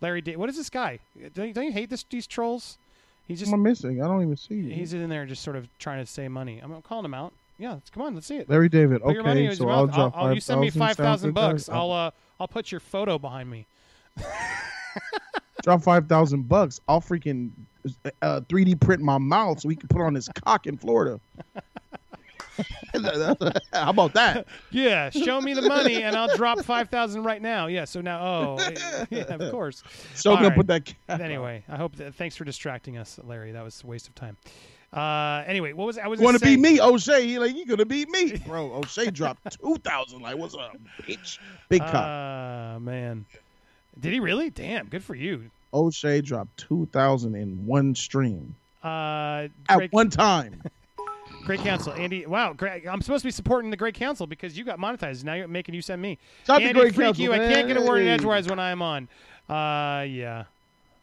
Larry, 0.00 0.22
what 0.36 0.48
is 0.48 0.56
this 0.56 0.70
guy? 0.70 0.98
Don't 1.34 1.48
you, 1.48 1.52
don't 1.52 1.64
you 1.64 1.72
hate 1.72 1.90
this? 1.90 2.04
These 2.08 2.26
trolls. 2.26 2.78
He's 3.26 3.40
just 3.40 3.52
am 3.52 3.62
missing? 3.62 4.02
I 4.02 4.06
don't 4.06 4.22
even 4.22 4.36
see 4.36 4.54
you. 4.54 4.70
he's 4.72 4.94
in 4.94 5.06
there 5.10 5.26
just 5.26 5.42
sort 5.42 5.56
of 5.56 5.68
trying 5.78 6.02
to 6.02 6.10
save 6.10 6.30
money. 6.30 6.60
I'm 6.62 6.80
calling 6.80 7.04
him 7.04 7.12
out. 7.12 7.34
Yeah, 7.58 7.74
let's, 7.74 7.90
come 7.90 8.04
on, 8.04 8.14
let's 8.14 8.26
see 8.26 8.38
it. 8.38 8.48
Larry 8.48 8.68
David. 8.70 9.02
Put 9.02 9.12
your 9.14 9.24
money 9.24 9.44
in 9.44 9.48
Okay, 9.48 9.56
so. 9.56 9.68
I'll 9.68 9.86
drop 9.86 10.16
I'll- 10.16 10.32
you 10.32 10.40
send 10.40 10.60
me 10.60 10.70
5,000, 10.70 10.80
five 10.80 10.96
thousand 10.96 11.32
bucks. 11.32 11.68
I'll 11.68 11.92
uh, 11.92 12.10
I'll 12.40 12.48
put 12.48 12.72
your 12.72 12.80
photo 12.80 13.18
behind 13.18 13.50
me. 13.50 13.66
drop 15.62 15.82
five 15.82 16.08
thousand 16.08 16.48
bucks. 16.48 16.80
I'll 16.88 17.00
freaking 17.02 17.50
uh, 18.22 18.40
3D 18.48 18.80
print 18.80 19.02
my 19.02 19.18
mouth 19.18 19.60
so 19.60 19.68
he 19.68 19.76
can 19.76 19.88
put 19.88 20.00
on 20.00 20.14
his 20.14 20.28
cock 20.44 20.66
in 20.66 20.76
Florida. 20.78 21.20
How 23.72 23.90
about 23.90 24.14
that? 24.14 24.46
Yeah, 24.70 25.10
show 25.10 25.40
me 25.40 25.54
the 25.54 25.62
money 25.62 26.02
and 26.02 26.16
I'll 26.16 26.34
drop 26.36 26.60
five 26.64 26.88
thousand 26.88 27.24
right 27.24 27.40
now. 27.42 27.66
Yeah. 27.66 27.84
So 27.84 28.00
now, 28.00 28.20
oh, 28.22 28.58
yeah, 29.10 29.22
of 29.22 29.50
course. 29.50 29.82
So 30.14 30.30
All 30.30 30.36
gonna 30.36 30.48
right. 30.48 30.56
put 30.56 30.66
that. 30.68 30.94
Anyway, 31.20 31.64
I 31.68 31.76
hope 31.76 31.96
that. 31.96 32.14
Thanks 32.14 32.36
for 32.36 32.44
distracting 32.44 32.96
us, 32.98 33.18
Larry. 33.24 33.52
That 33.52 33.64
was 33.64 33.82
a 33.82 33.86
waste 33.86 34.08
of 34.08 34.14
time. 34.14 34.36
Uh, 34.92 35.44
anyway, 35.46 35.74
what 35.74 35.86
was 35.86 35.98
I 35.98 36.06
was 36.06 36.18
want 36.18 36.38
to 36.38 36.44
say- 36.44 36.56
me, 36.56 36.80
O'Shea? 36.80 37.26
He 37.26 37.38
like 37.38 37.54
you 37.54 37.66
gonna 37.66 37.84
beat 37.84 38.08
me, 38.08 38.36
bro? 38.46 38.72
O'Shea 38.72 39.10
dropped 39.10 39.58
two 39.62 39.76
thousand. 39.76 40.22
Like 40.22 40.36
what's 40.38 40.54
up, 40.54 40.76
bitch? 41.02 41.38
Big 41.68 41.82
cock. 41.82 41.94
Ah, 41.94 42.78
man. 42.80 43.26
Did 44.00 44.12
he 44.12 44.20
really? 44.20 44.48
Damn, 44.50 44.86
good 44.86 45.04
for 45.04 45.14
you. 45.14 45.50
O'Shea 45.74 46.22
dropped 46.22 46.56
two 46.56 46.86
thousand 46.92 47.34
in 47.34 47.66
one 47.66 47.94
stream 47.94 48.54
Uh, 48.82 49.48
at 49.68 49.92
one 49.92 50.08
time. 50.08 50.62
Great 51.48 51.60
Council, 51.60 51.94
Andy. 51.94 52.26
Wow, 52.26 52.52
great. 52.52 52.86
I'm 52.86 53.00
supposed 53.00 53.22
to 53.22 53.26
be 53.26 53.32
supporting 53.32 53.70
the 53.70 53.76
great 53.76 53.94
Council 53.94 54.26
because 54.26 54.56
you 54.56 54.64
got 54.64 54.78
monetized. 54.78 55.24
Now 55.24 55.32
you're 55.34 55.48
making 55.48 55.74
you 55.74 55.80
send 55.80 56.00
me. 56.02 56.18
To 56.44 56.52
Andy, 56.52 56.72
Great 56.74 56.94
freak 56.94 57.06
Counsel, 57.06 57.24
you. 57.24 57.32
I 57.32 57.38
can't 57.38 57.66
get 57.66 57.78
a 57.78 57.80
word 57.80 58.02
in 58.02 58.08
edgewise 58.08 58.48
when 58.48 58.58
I 58.58 58.70
am 58.70 58.82
on. 58.82 59.08
Uh, 59.48 60.02
yeah. 60.04 60.44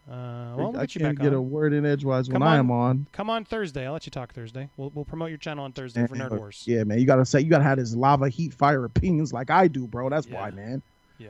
Uh, 0.07 0.53
well, 0.55 0.71
we'll 0.71 0.77
I 0.81 0.85
can't 0.85 1.17
get 1.17 1.29
on. 1.29 1.33
a 1.33 1.41
word 1.41 1.73
in 1.73 1.83
edgewise 1.83 2.27
when 2.29 2.35
Come 2.35 2.43
I 2.43 2.53
on. 2.53 2.59
am 2.59 2.71
on. 2.71 3.07
Come 3.11 3.27
on 3.31 3.43
Thursday. 3.43 3.87
I'll 3.87 3.93
let 3.93 4.05
you 4.05 4.11
talk 4.11 4.33
Thursday. 4.33 4.69
We'll 4.77 4.91
we'll 4.93 5.03
promote 5.03 5.29
your 5.29 5.39
channel 5.39 5.65
on 5.65 5.71
Thursday 5.71 6.05
for 6.05 6.15
Nerd 6.15 6.37
Wars. 6.37 6.63
Yeah, 6.67 6.83
man, 6.83 6.99
you 6.99 7.07
gotta 7.07 7.25
say 7.25 7.39
you 7.41 7.49
gotta 7.49 7.63
have 7.63 7.79
his 7.79 7.95
lava, 7.95 8.29
heat, 8.29 8.53
fire 8.53 8.85
opinions 8.85 9.33
like 9.33 9.49
I 9.49 9.67
do, 9.67 9.87
bro. 9.87 10.09
That's 10.09 10.27
Yeah. 10.27 10.41
why, 10.41 10.51
man. 10.51 10.83
Yeah. 11.17 11.29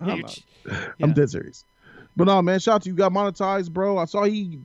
I'm 0.00 0.20
Yeah, 0.68 0.88
I'm 1.02 1.12
dead 1.14 1.30
serious. 1.30 1.64
But 2.16 2.24
no, 2.28 2.40
man, 2.42 2.60
shout 2.60 2.76
out 2.76 2.82
to 2.82 2.90
you. 2.90 2.94
Got 2.94 3.10
monetized, 3.12 3.72
bro. 3.72 3.98
I 3.98 4.04
saw 4.04 4.22
he 4.22 4.60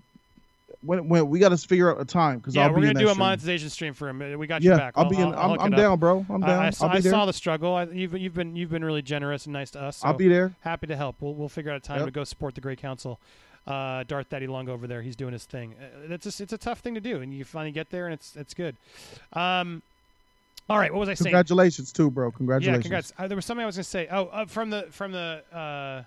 when 0.82 1.08
when 1.10 1.28
we 1.30 1.40
got 1.40 1.50
to 1.50 1.58
figure 1.58 1.92
out 1.92 2.00
a 2.00 2.06
time 2.06 2.38
because 2.38 2.56
Yeah, 2.56 2.66
I'll 2.66 2.74
we're 2.74 2.82
gonna 2.82 2.94
do 2.94 3.06
a 3.06 3.10
stream. 3.10 3.20
monetization 3.20 3.70
stream 3.70 3.94
for 3.94 4.10
him. 4.10 4.22
Uh, 4.22 4.38
We 4.38 4.48
got 4.48 4.62
you 4.62 4.72
Yeah, 4.72 4.78
back. 4.78 4.94
I'll, 4.96 5.10
be 5.10 5.18
in. 5.18 5.34
I'll 5.34 5.54
I'm, 5.54 5.60
I'm 5.60 5.72
down, 5.72 5.98
bro. 6.00 6.26
I'm 6.30 6.42
down. 6.42 6.50
I, 6.50 6.68
I, 6.68 6.70
saw, 6.70 6.86
will 6.88 7.02
be 7.02 7.08
I 7.08 7.12
saw 7.12 7.26
the 7.26 7.34
struggle. 7.34 7.74
I, 7.76 7.84
you've 7.86 8.14
you've 8.18 8.34
been 8.36 8.56
you've 8.56 8.70
been 8.70 8.86
really 8.86 9.02
generous 9.02 9.46
and 9.46 9.54
nice 9.54 9.72
to 9.72 9.82
us. 9.82 9.98
So 9.98 10.08
I'll 10.08 10.14
be 10.14 10.28
there. 10.28 10.54
happy 10.62 10.88
to 10.88 10.96
help. 10.96 11.16
We'll 11.20 11.34
we'll 11.34 11.50
figure 11.50 11.72
out 11.72 11.78
a 11.78 11.80
time 11.80 11.98
Yep. 12.00 12.06
to 12.08 12.12
go 12.12 12.24
support 12.24 12.56
the 12.56 12.62
Great 12.62 12.80
Council. 12.80 13.20
Uh, 13.66 14.04
Darth 14.08 14.30
Daddy 14.30 14.48
Long 14.48 14.70
over 14.70 14.88
there. 14.88 15.02
He's 15.02 15.16
doing 15.18 15.34
his 15.34 15.44
thing. 15.44 15.76
Uh, 15.82 16.14
It's 16.14 16.24
just, 16.24 16.40
it's 16.40 16.54
a 16.54 16.58
tough 16.58 16.80
thing 16.80 16.94
to 16.96 17.02
do, 17.02 17.20
and 17.22 17.34
you 17.34 17.44
finally 17.44 17.72
get 17.74 17.90
there, 17.90 18.06
and 18.06 18.14
it's 18.14 18.36
it's 18.38 18.54
good. 18.54 18.76
Um, 19.34 19.82
all 20.70 20.78
right, 20.78 20.94
what 20.94 21.00
was 21.02 21.10
I 21.10 21.16
saying? 21.16 21.26
Congratulations 21.34 21.92
too, 21.92 22.10
bro. 22.12 22.32
Congratulations. 22.32 22.78
Yeah, 22.78 22.82
congrats. 22.84 23.14
Uh, 23.18 23.28
there 23.28 23.36
was 23.36 23.46
something 23.46 23.64
I 23.64 23.66
was 23.66 23.76
going 23.76 23.84
to 23.84 23.90
say. 23.90 24.08
Oh, 24.12 24.26
uh, 24.28 24.46
from 24.46 24.70
the 24.70 24.84
from 24.92 25.12
the. 25.12 26.06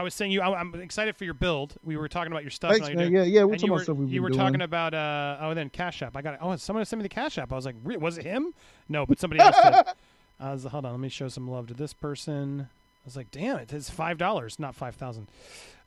I 0.00 0.02
was 0.02 0.14
saying 0.14 0.32
you. 0.32 0.40
I, 0.40 0.58
I'm 0.58 0.74
excited 0.76 1.14
for 1.14 1.24
your 1.24 1.34
build. 1.34 1.74
We 1.84 1.98
were 1.98 2.08
talking 2.08 2.32
about 2.32 2.42
your 2.42 2.50
stuff. 2.50 2.72
Thanks, 2.72 2.88
man. 2.88 3.12
Yeah, 3.12 3.22
yeah. 3.22 3.42
And 3.42 3.60
you 3.60 3.70
were, 3.70 3.82
stuff 3.82 3.98
we've 3.98 4.10
you 4.10 4.22
were 4.22 4.30
doing. 4.30 4.38
talking 4.40 4.62
about 4.62 4.94
uh 4.94 5.36
oh 5.42 5.52
then 5.52 5.68
Cash 5.68 6.00
App. 6.00 6.16
I 6.16 6.22
got 6.22 6.34
it. 6.34 6.40
Oh, 6.42 6.56
someone 6.56 6.82
sent 6.86 6.98
me 6.98 7.02
the 7.02 7.10
Cash 7.10 7.36
App. 7.36 7.52
I 7.52 7.56
was 7.56 7.66
like, 7.66 7.76
"Re- 7.84 7.98
was 7.98 8.16
it 8.16 8.24
him? 8.24 8.54
No, 8.88 9.04
but 9.04 9.18
somebody 9.20 9.40
else 9.42 9.56
did. 9.62 9.74
I 10.40 10.52
was 10.52 10.64
hold 10.64 10.86
on. 10.86 10.92
Let 10.92 11.00
me 11.00 11.10
show 11.10 11.28
some 11.28 11.50
love 11.50 11.66
to 11.68 11.74
this 11.74 11.92
person. 11.92 12.68
I 12.70 13.04
was 13.04 13.14
like, 13.14 13.30
damn 13.30 13.58
it, 13.58 13.72
it's 13.74 13.90
five 13.90 14.16
dollars, 14.16 14.58
not 14.58 14.74
five 14.74 14.94
thousand. 14.94 15.26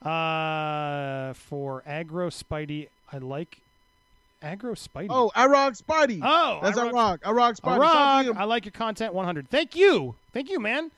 Uh, 0.02 1.34
for 1.34 1.81
aggro 1.88 2.30
Spidey, 2.30 2.90
I 3.11 3.18
like 3.18 3.57
aggro 4.44 4.76
Spidey. 4.77 5.07
Oh, 5.10 5.31
Irog 5.35 5.81
Spidey. 5.81 6.19
oh, 6.23 6.60
That's 6.61 6.77
Iraq- 6.77 6.94
Irog. 6.94 7.19
Irog 7.22 7.60
Spidey. 7.60 7.64
Shout 7.64 7.81
out 7.81 7.81
to 7.81 7.81
Iraq, 7.81 8.26
him. 8.26 8.38
I 8.38 8.44
like 8.44 8.65
your 8.65 8.73
content 8.73 9.14
100. 9.14 9.49
Thank 9.49 9.76
you, 9.76 10.15
thank 10.34 10.49
you, 10.49 10.60
man. 10.60 10.91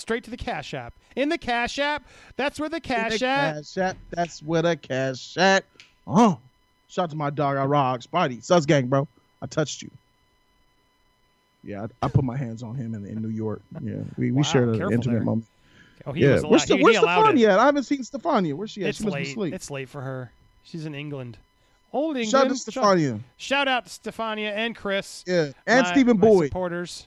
Straight 0.00 0.24
to 0.24 0.30
the 0.30 0.36
Cash 0.36 0.74
App. 0.74 0.94
In 1.16 1.28
the 1.28 1.38
Cash 1.38 1.78
App, 1.78 2.04
that's 2.36 2.58
where 2.58 2.68
the 2.68 2.80
Cash 2.80 3.18
The 3.20 3.26
App. 3.26 3.54
Cash 3.56 3.78
App. 3.78 3.96
That's 4.10 4.42
where 4.42 4.62
the 4.62 4.76
cash 4.76 5.36
App. 5.36 5.64
Oh, 6.06 6.38
shout 6.88 7.04
out 7.04 7.10
to 7.10 7.16
my 7.16 7.30
dog 7.30 7.56
Irog 7.56 8.06
Spidey. 8.06 8.42
Sus 8.42 8.64
gang, 8.66 8.86
bro. 8.86 9.06
I 9.42 9.46
touched 9.46 9.82
you. 9.82 9.90
Yeah, 11.62 11.86
I, 12.02 12.06
I 12.06 12.08
put 12.08 12.24
my 12.24 12.36
hands 12.36 12.62
on 12.62 12.74
him 12.74 12.94
in, 12.94 13.04
in 13.06 13.20
New 13.20 13.28
York. 13.28 13.60
Yeah, 13.82 13.96
we, 14.16 14.30
Wow, 14.32 14.38
we 14.38 14.44
shared 14.44 14.68
an 14.70 14.92
intimate 14.92 15.14
there. 15.16 15.20
moment. 15.22 15.46
Oh, 16.06 16.12
he 16.12 16.22
yeah, 16.22 16.32
was 16.32 16.42
allowed. 16.42 16.50
where's, 16.50 16.64
he, 16.64 16.82
where's 16.82 16.96
he 16.96 17.02
it. 17.02 17.06
Stefania 17.06 17.48
at? 17.52 17.58
I 17.58 17.66
haven't 17.66 17.82
seen 17.82 18.00
Stefania. 18.02 18.54
Where's 18.54 18.70
she 18.70 18.82
at? 18.82 18.88
It's 18.90 18.98
she 18.98 19.04
must 19.04 19.16
be 19.16 19.34
late. 19.34 19.52
It's 19.54 19.70
late 19.70 19.88
for 19.90 20.00
her. 20.00 20.32
She's 20.62 20.86
in 20.86 20.94
England. 20.94 21.36
Old 21.92 22.16
England. 22.16 22.30
Shout 22.30 22.46
out 22.46 22.56
to 22.56 22.70
Stefania. 22.70 23.20
Shout 23.36 23.68
out 23.68 23.84
to 23.86 23.90
Stefania 23.90 24.52
and 24.52 24.74
Chris. 24.74 25.22
Yeah, 25.26 25.50
and 25.66 25.82
my- 25.84 25.92
Stephen 25.92 26.16
Boyd. 26.16 26.48
supporters. 26.48 27.06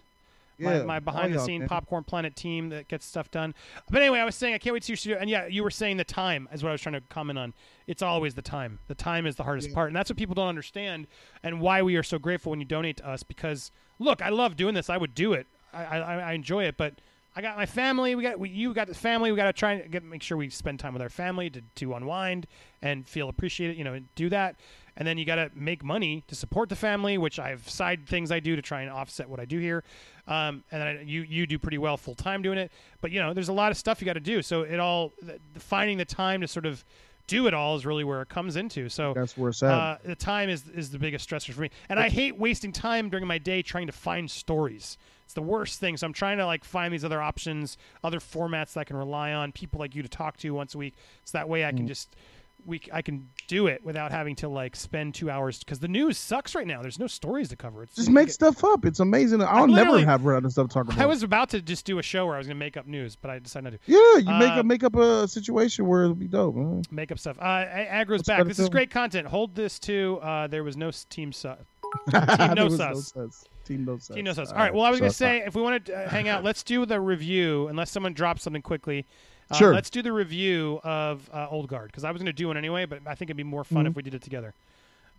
Yeah, 0.58 0.80
my, 0.80 0.84
my 0.84 0.94
all 0.96 1.02
behind 1.02 1.34
the 1.34 1.40
scene 1.40 1.60
man. 1.60 1.70
Popcorn 1.70 2.04
Planet 2.04 2.36
team 2.36 2.70
that 2.70 2.88
gets 2.88 3.06
stuff 3.06 3.32
done. 3.32 3.56
But 3.90 4.02
anyway, 4.02 4.20
I 4.20 4.26
was 4.26 4.36
saying 4.36 4.54
I 4.54 4.58
can't 4.58 4.74
wait 4.74 4.82
to 4.84 4.86
see 4.86 4.92
your 4.94 4.98
studio. 4.98 5.18
And 5.20 5.30
yeah, 5.30 5.48
you 5.48 5.64
were 5.64 5.72
saying 5.72 5.98
the 5.98 6.04
time 6.04 6.48
is 6.52 6.64
what 6.64 6.70
I 6.70 6.72
was 6.74 6.82
trying 6.82 6.94
to 6.94 7.02
comment 7.02 7.40
on. 7.40 7.54
It's 7.88 8.02
always 8.02 8.34
the 8.36 8.42
time. 8.42 8.80
The 8.88 8.96
time 8.96 9.26
is 9.26 9.36
the 9.36 9.44
hardest 9.44 9.70
Yeah. 9.70 9.76
part, 9.76 9.88
and 9.90 9.96
that's 9.96 10.10
what 10.10 10.18
people 10.18 10.36
don't 10.36 10.48
understand, 10.50 11.08
and 11.44 11.60
why 11.60 11.82
we 11.82 11.96
are 11.96 12.04
so 12.04 12.20
grateful 12.20 12.52
when 12.52 12.60
you 12.60 12.66
donate 12.66 12.98
to 12.98 13.08
us. 13.08 13.24
Because 13.24 13.72
look, 14.00 14.22
I 14.22 14.30
love 14.30 14.56
doing 14.56 14.74
this. 14.76 14.90
I 14.90 14.98
would 14.98 15.16
do 15.16 15.34
it. 15.34 15.48
I 15.74 15.84
I, 15.86 16.16
I 16.20 16.34
enjoy 16.34 16.66
it, 16.66 16.78
but. 16.78 17.02
I 17.36 17.42
got 17.42 17.58
my 17.58 17.66
family. 17.66 18.14
We 18.14 18.22
got 18.22 18.38
we, 18.38 18.50
you 18.50 18.76
got 18.76 18.86
the 18.86 18.94
family. 18.94 19.32
We 19.32 19.38
got 19.38 19.46
to 19.46 19.54
try 19.54 19.72
and 19.72 19.92
get 19.92 20.04
make 20.04 20.22
sure 20.22 20.38
we 20.38 20.52
spend 20.52 20.80
time 20.80 20.94
with 20.94 21.02
our 21.02 21.10
family 21.10 21.50
to, 21.50 21.64
to 21.78 21.96
unwind 21.96 22.46
and 22.84 23.08
feel 23.08 23.28
appreciated. 23.28 23.76
You 23.76 23.84
know, 23.84 23.94
and 23.94 24.08
do 24.14 24.30
that. 24.30 24.56
And 24.96 25.08
then 25.08 25.18
you 25.18 25.26
got 25.26 25.38
to 25.38 25.50
make 25.56 25.84
money 25.84 26.24
to 26.28 26.36
support 26.36 26.70
the 26.70 26.76
family, 26.76 27.18
which 27.18 27.40
I 27.40 27.50
have 27.50 27.68
side 27.68 28.08
things 28.08 28.32
I 28.32 28.40
do 28.40 28.56
to 28.56 28.62
try 28.62 28.84
and 28.84 28.92
offset 28.92 29.28
what 29.28 29.40
I 29.40 29.46
do 29.46 29.58
here. 29.58 29.84
Um, 30.28 30.64
and 30.72 30.82
I, 30.84 31.04
you 31.06 31.22
you 31.24 31.46
do 31.46 31.60
pretty 31.60 31.78
well 31.78 31.98
full 31.98 32.16
time 32.16 32.42
doing 32.42 32.58
it. 32.58 32.72
But 33.02 33.12
you 33.12 33.20
know, 33.20 33.34
there's 33.34 33.50
a 33.50 33.54
lot 33.54 33.72
of 33.72 33.78
stuff 33.78 34.02
you 34.02 34.06
got 34.06 34.14
to 34.14 34.20
do. 34.22 34.42
So 34.42 34.62
it 34.62 34.80
all 34.80 35.12
the, 35.22 35.40
finding 35.60 35.98
the 35.98 36.06
time 36.06 36.42
to 36.42 36.48
sort 36.48 36.66
of 36.66 36.84
do 37.28 37.48
it 37.48 37.54
all 37.54 37.76
is 37.76 37.86
really 37.86 38.04
where 38.04 38.22
it 38.22 38.30
comes 38.30 38.56
into. 38.58 38.90
So 38.90 39.14
That's 39.14 39.38
where 39.38 39.50
it's 39.50 39.64
at. 39.64 39.72
uh, 39.72 39.98
the 40.04 40.16
time 40.16 40.50
is 40.50 40.68
is 40.70 40.92
the 40.92 41.00
biggest 41.00 41.30
stressor 41.30 41.54
for 41.54 41.62
me, 41.62 41.70
and 41.90 42.00
I 42.00 42.10
hate 42.10 42.38
wasting 42.38 42.72
time 42.72 43.10
during 43.10 43.28
my 43.28 43.38
day 43.38 43.62
trying 43.62 43.88
to 43.88 43.94
find 43.94 44.30
stories. 44.32 44.98
It's 45.26 45.34
the 45.34 45.42
worst 45.42 45.80
thing. 45.80 45.96
So 45.98 46.06
I'm 46.06 46.14
trying 46.14 46.38
to 46.38 46.46
like 46.46 46.64
find 46.66 46.94
these 46.94 47.06
other 47.06 47.22
options, 47.22 47.78
other 48.04 48.20
formats 48.20 48.74
that 48.74 48.82
I 48.82 48.84
can 48.84 48.98
rely 48.98 49.34
on, 49.34 49.52
people 49.54 49.80
like 49.80 49.96
you 49.96 50.04
to 50.04 50.10
talk 50.10 50.38
to 50.38 50.52
once 50.52 50.76
a 50.76 50.78
week, 50.78 50.96
so 51.26 51.38
that 51.38 51.48
way 51.50 51.66
I 51.66 51.72
Mm. 51.72 51.78
can 51.78 51.88
just 51.88 52.16
we 52.66 52.82
I 52.92 53.02
can 53.02 53.30
do 53.48 53.68
it 53.68 53.84
without 53.84 54.12
having 54.12 54.36
to 54.38 54.48
like 54.50 54.76
spend 54.76 55.14
two 55.16 55.30
hours 55.30 55.60
because 55.60 55.80
the 55.80 55.88
news 55.88 56.18
sucks 56.18 56.56
right 56.56 56.66
now. 56.68 56.82
There's 56.82 57.00
no 57.00 57.08
stories 57.08 57.50
to 57.50 57.56
cover. 57.56 57.84
It's 57.84 57.96
Just 57.96 58.10
make 58.10 58.30
stuff 58.30 58.64
up. 58.64 58.86
It's 58.86 59.00
amazing. 59.00 59.42
I'll 59.42 59.68
never 59.68 60.00
have 60.00 60.26
random 60.26 60.52
stuff 60.52 60.68
to 60.70 60.74
talk 60.74 60.86
about. 60.86 61.00
I 61.00 61.06
was 61.06 61.24
about 61.24 61.50
to 61.50 61.62
just 61.62 61.86
do 61.86 62.00
a 62.00 62.04
show 62.04 62.26
where 62.26 62.36
I 62.36 62.38
was 62.38 62.48
going 62.48 62.58
to 62.58 62.64
make 62.66 62.78
up 62.78 62.88
news, 62.88 63.16
but 63.16 63.30
I 63.32 63.40
decided 63.40 63.74
not 63.74 63.80
to. 63.86 63.92
yeah, 63.92 64.18
you 64.34 64.40
make 64.40 64.52
Uh, 64.52 64.60
up 64.60 64.66
make 64.66 64.84
up 64.84 64.96
a 64.96 65.28
situation 65.28 65.88
where 65.88 66.04
it'll 66.04 66.16
be 66.16 66.28
dope. 66.28 66.56
huh? 66.56 66.82
Make 66.92 67.12
up 67.12 67.20
stuff. 67.20 67.38
Uh, 67.40 67.66
Agro's 67.66 68.20
What's 68.20 68.28
back. 68.28 68.46
This 68.48 68.60
is 68.60 68.70
great 68.70 68.90
content. 68.92 69.28
Hold 69.28 69.56
this 69.56 69.80
to. 69.80 70.20
Uh, 70.22 70.48
there 70.48 70.64
was 70.64 70.78
no 70.78 70.92
team 71.10 71.32
su- 71.34 71.54
There 72.08 72.56
no 72.56 72.70
sus. 72.70 73.12
sus. 73.14 73.46
Team 73.66 73.86
no 73.86 73.98
sus. 73.98 74.16
Team 74.16 74.26
no 74.26 74.34
sus. 74.34 74.52
All 74.52 74.58
right. 74.58 74.74
Well, 74.74 74.84
I 74.84 74.90
was 74.90 74.98
so 74.98 75.02
going 75.02 75.12
to 75.12 75.16
say 75.18 75.44
if 75.46 75.56
we 75.56 75.62
want 75.62 75.86
to 75.86 75.96
uh, 75.96 76.10
hang 76.10 76.28
out, 76.28 76.44
let's 76.44 76.64
do 76.64 76.86
the 76.86 77.00
review. 77.00 77.68
Unless 77.68 77.92
someone 77.92 78.14
drops 78.14 78.44
something 78.44 78.62
quickly. 78.62 79.06
Uh, 79.52 79.56
Sure. 79.56 79.74
Let's 79.74 79.90
do 79.90 80.02
the 80.02 80.12
review 80.14 80.80
of 80.84 81.30
uh, 81.34 81.48
Old 81.50 81.68
Guard 81.68 81.88
because 81.88 82.04
I 82.04 82.12
was 82.12 82.20
going 82.22 82.28
to 82.28 82.34
do 82.34 82.48
one 82.48 82.58
anyway, 82.58 82.86
but 82.86 83.00
I 83.06 83.16
think 83.16 83.30
it'd 83.30 83.38
be 83.38 83.44
more 83.44 83.64
fun 83.64 83.86
Mhm. 83.86 83.90
if 83.90 83.96
we 83.96 84.02
did 84.04 84.14
it 84.14 84.22
together. 84.22 84.54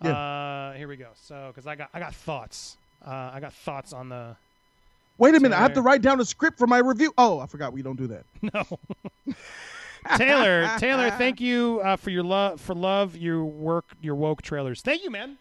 Yeah. 0.02 0.10
Uh, 0.10 0.72
here 0.74 0.88
we 0.88 0.96
go. 0.96 1.08
So 1.14 1.48
because 1.48 1.66
I 1.66 1.76
got 1.76 1.88
I 1.94 2.00
got 2.00 2.14
thoughts. 2.14 2.76
Uh, 3.06 3.30
I 3.34 3.40
got 3.40 3.52
thoughts 3.52 3.92
on 3.92 4.08
the 4.08 4.36
Wait 5.18 5.34
a 5.36 5.40
minute, 5.40 5.56
I 5.56 5.60
have 5.60 5.74
to 5.74 5.82
write 5.82 6.02
down 6.02 6.20
a 6.20 6.24
script 6.24 6.58
for 6.58 6.66
my 6.66 6.78
review. 6.78 7.12
Oh, 7.16 7.38
I 7.38 7.46
forgot 7.46 7.72
we 7.72 7.82
don't 7.82 7.96
do 7.96 8.08
that. 8.08 8.24
No. 8.54 9.36
Taylor, 10.16 10.68
Taylor, 10.78 11.10
thank 11.18 11.40
you 11.40 11.80
uh, 11.82 11.96
for 11.96 12.10
your 12.10 12.22
love 12.24 12.60
for 12.60 12.74
love 12.74 13.16
your 13.16 13.44
work 13.44 13.84
your 14.02 14.14
woke 14.16 14.42
trailers. 14.42 14.82
Thank 14.82 15.02
you, 15.02 15.10
man. 15.10 15.38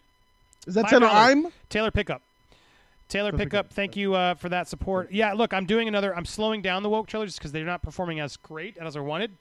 Is 0.66 0.74
that 0.74 0.88
Taylor. 0.88 1.06
I'm? 1.08 1.48
Taylor 1.68 1.90
Pickup. 1.90 2.22
Taylor 3.08 3.32
Pickup. 3.32 3.70
thank 3.70 3.96
you 3.96 4.14
uh, 4.14 4.34
for 4.34 4.48
that 4.48 4.68
support. 4.68 5.12
Yeah, 5.12 5.34
look, 5.34 5.52
I'm 5.52 5.66
doing 5.66 5.88
another. 5.88 6.16
I'm 6.16 6.24
slowing 6.24 6.62
down 6.62 6.82
the 6.82 6.88
woke 6.88 7.06
trailer 7.06 7.26
just 7.26 7.38
because 7.38 7.52
they're 7.52 7.64
not 7.64 7.82
performing 7.82 8.20
as 8.20 8.36
great 8.36 8.76
as 8.78 8.96
I 8.96 9.00
wanted. 9.00 9.32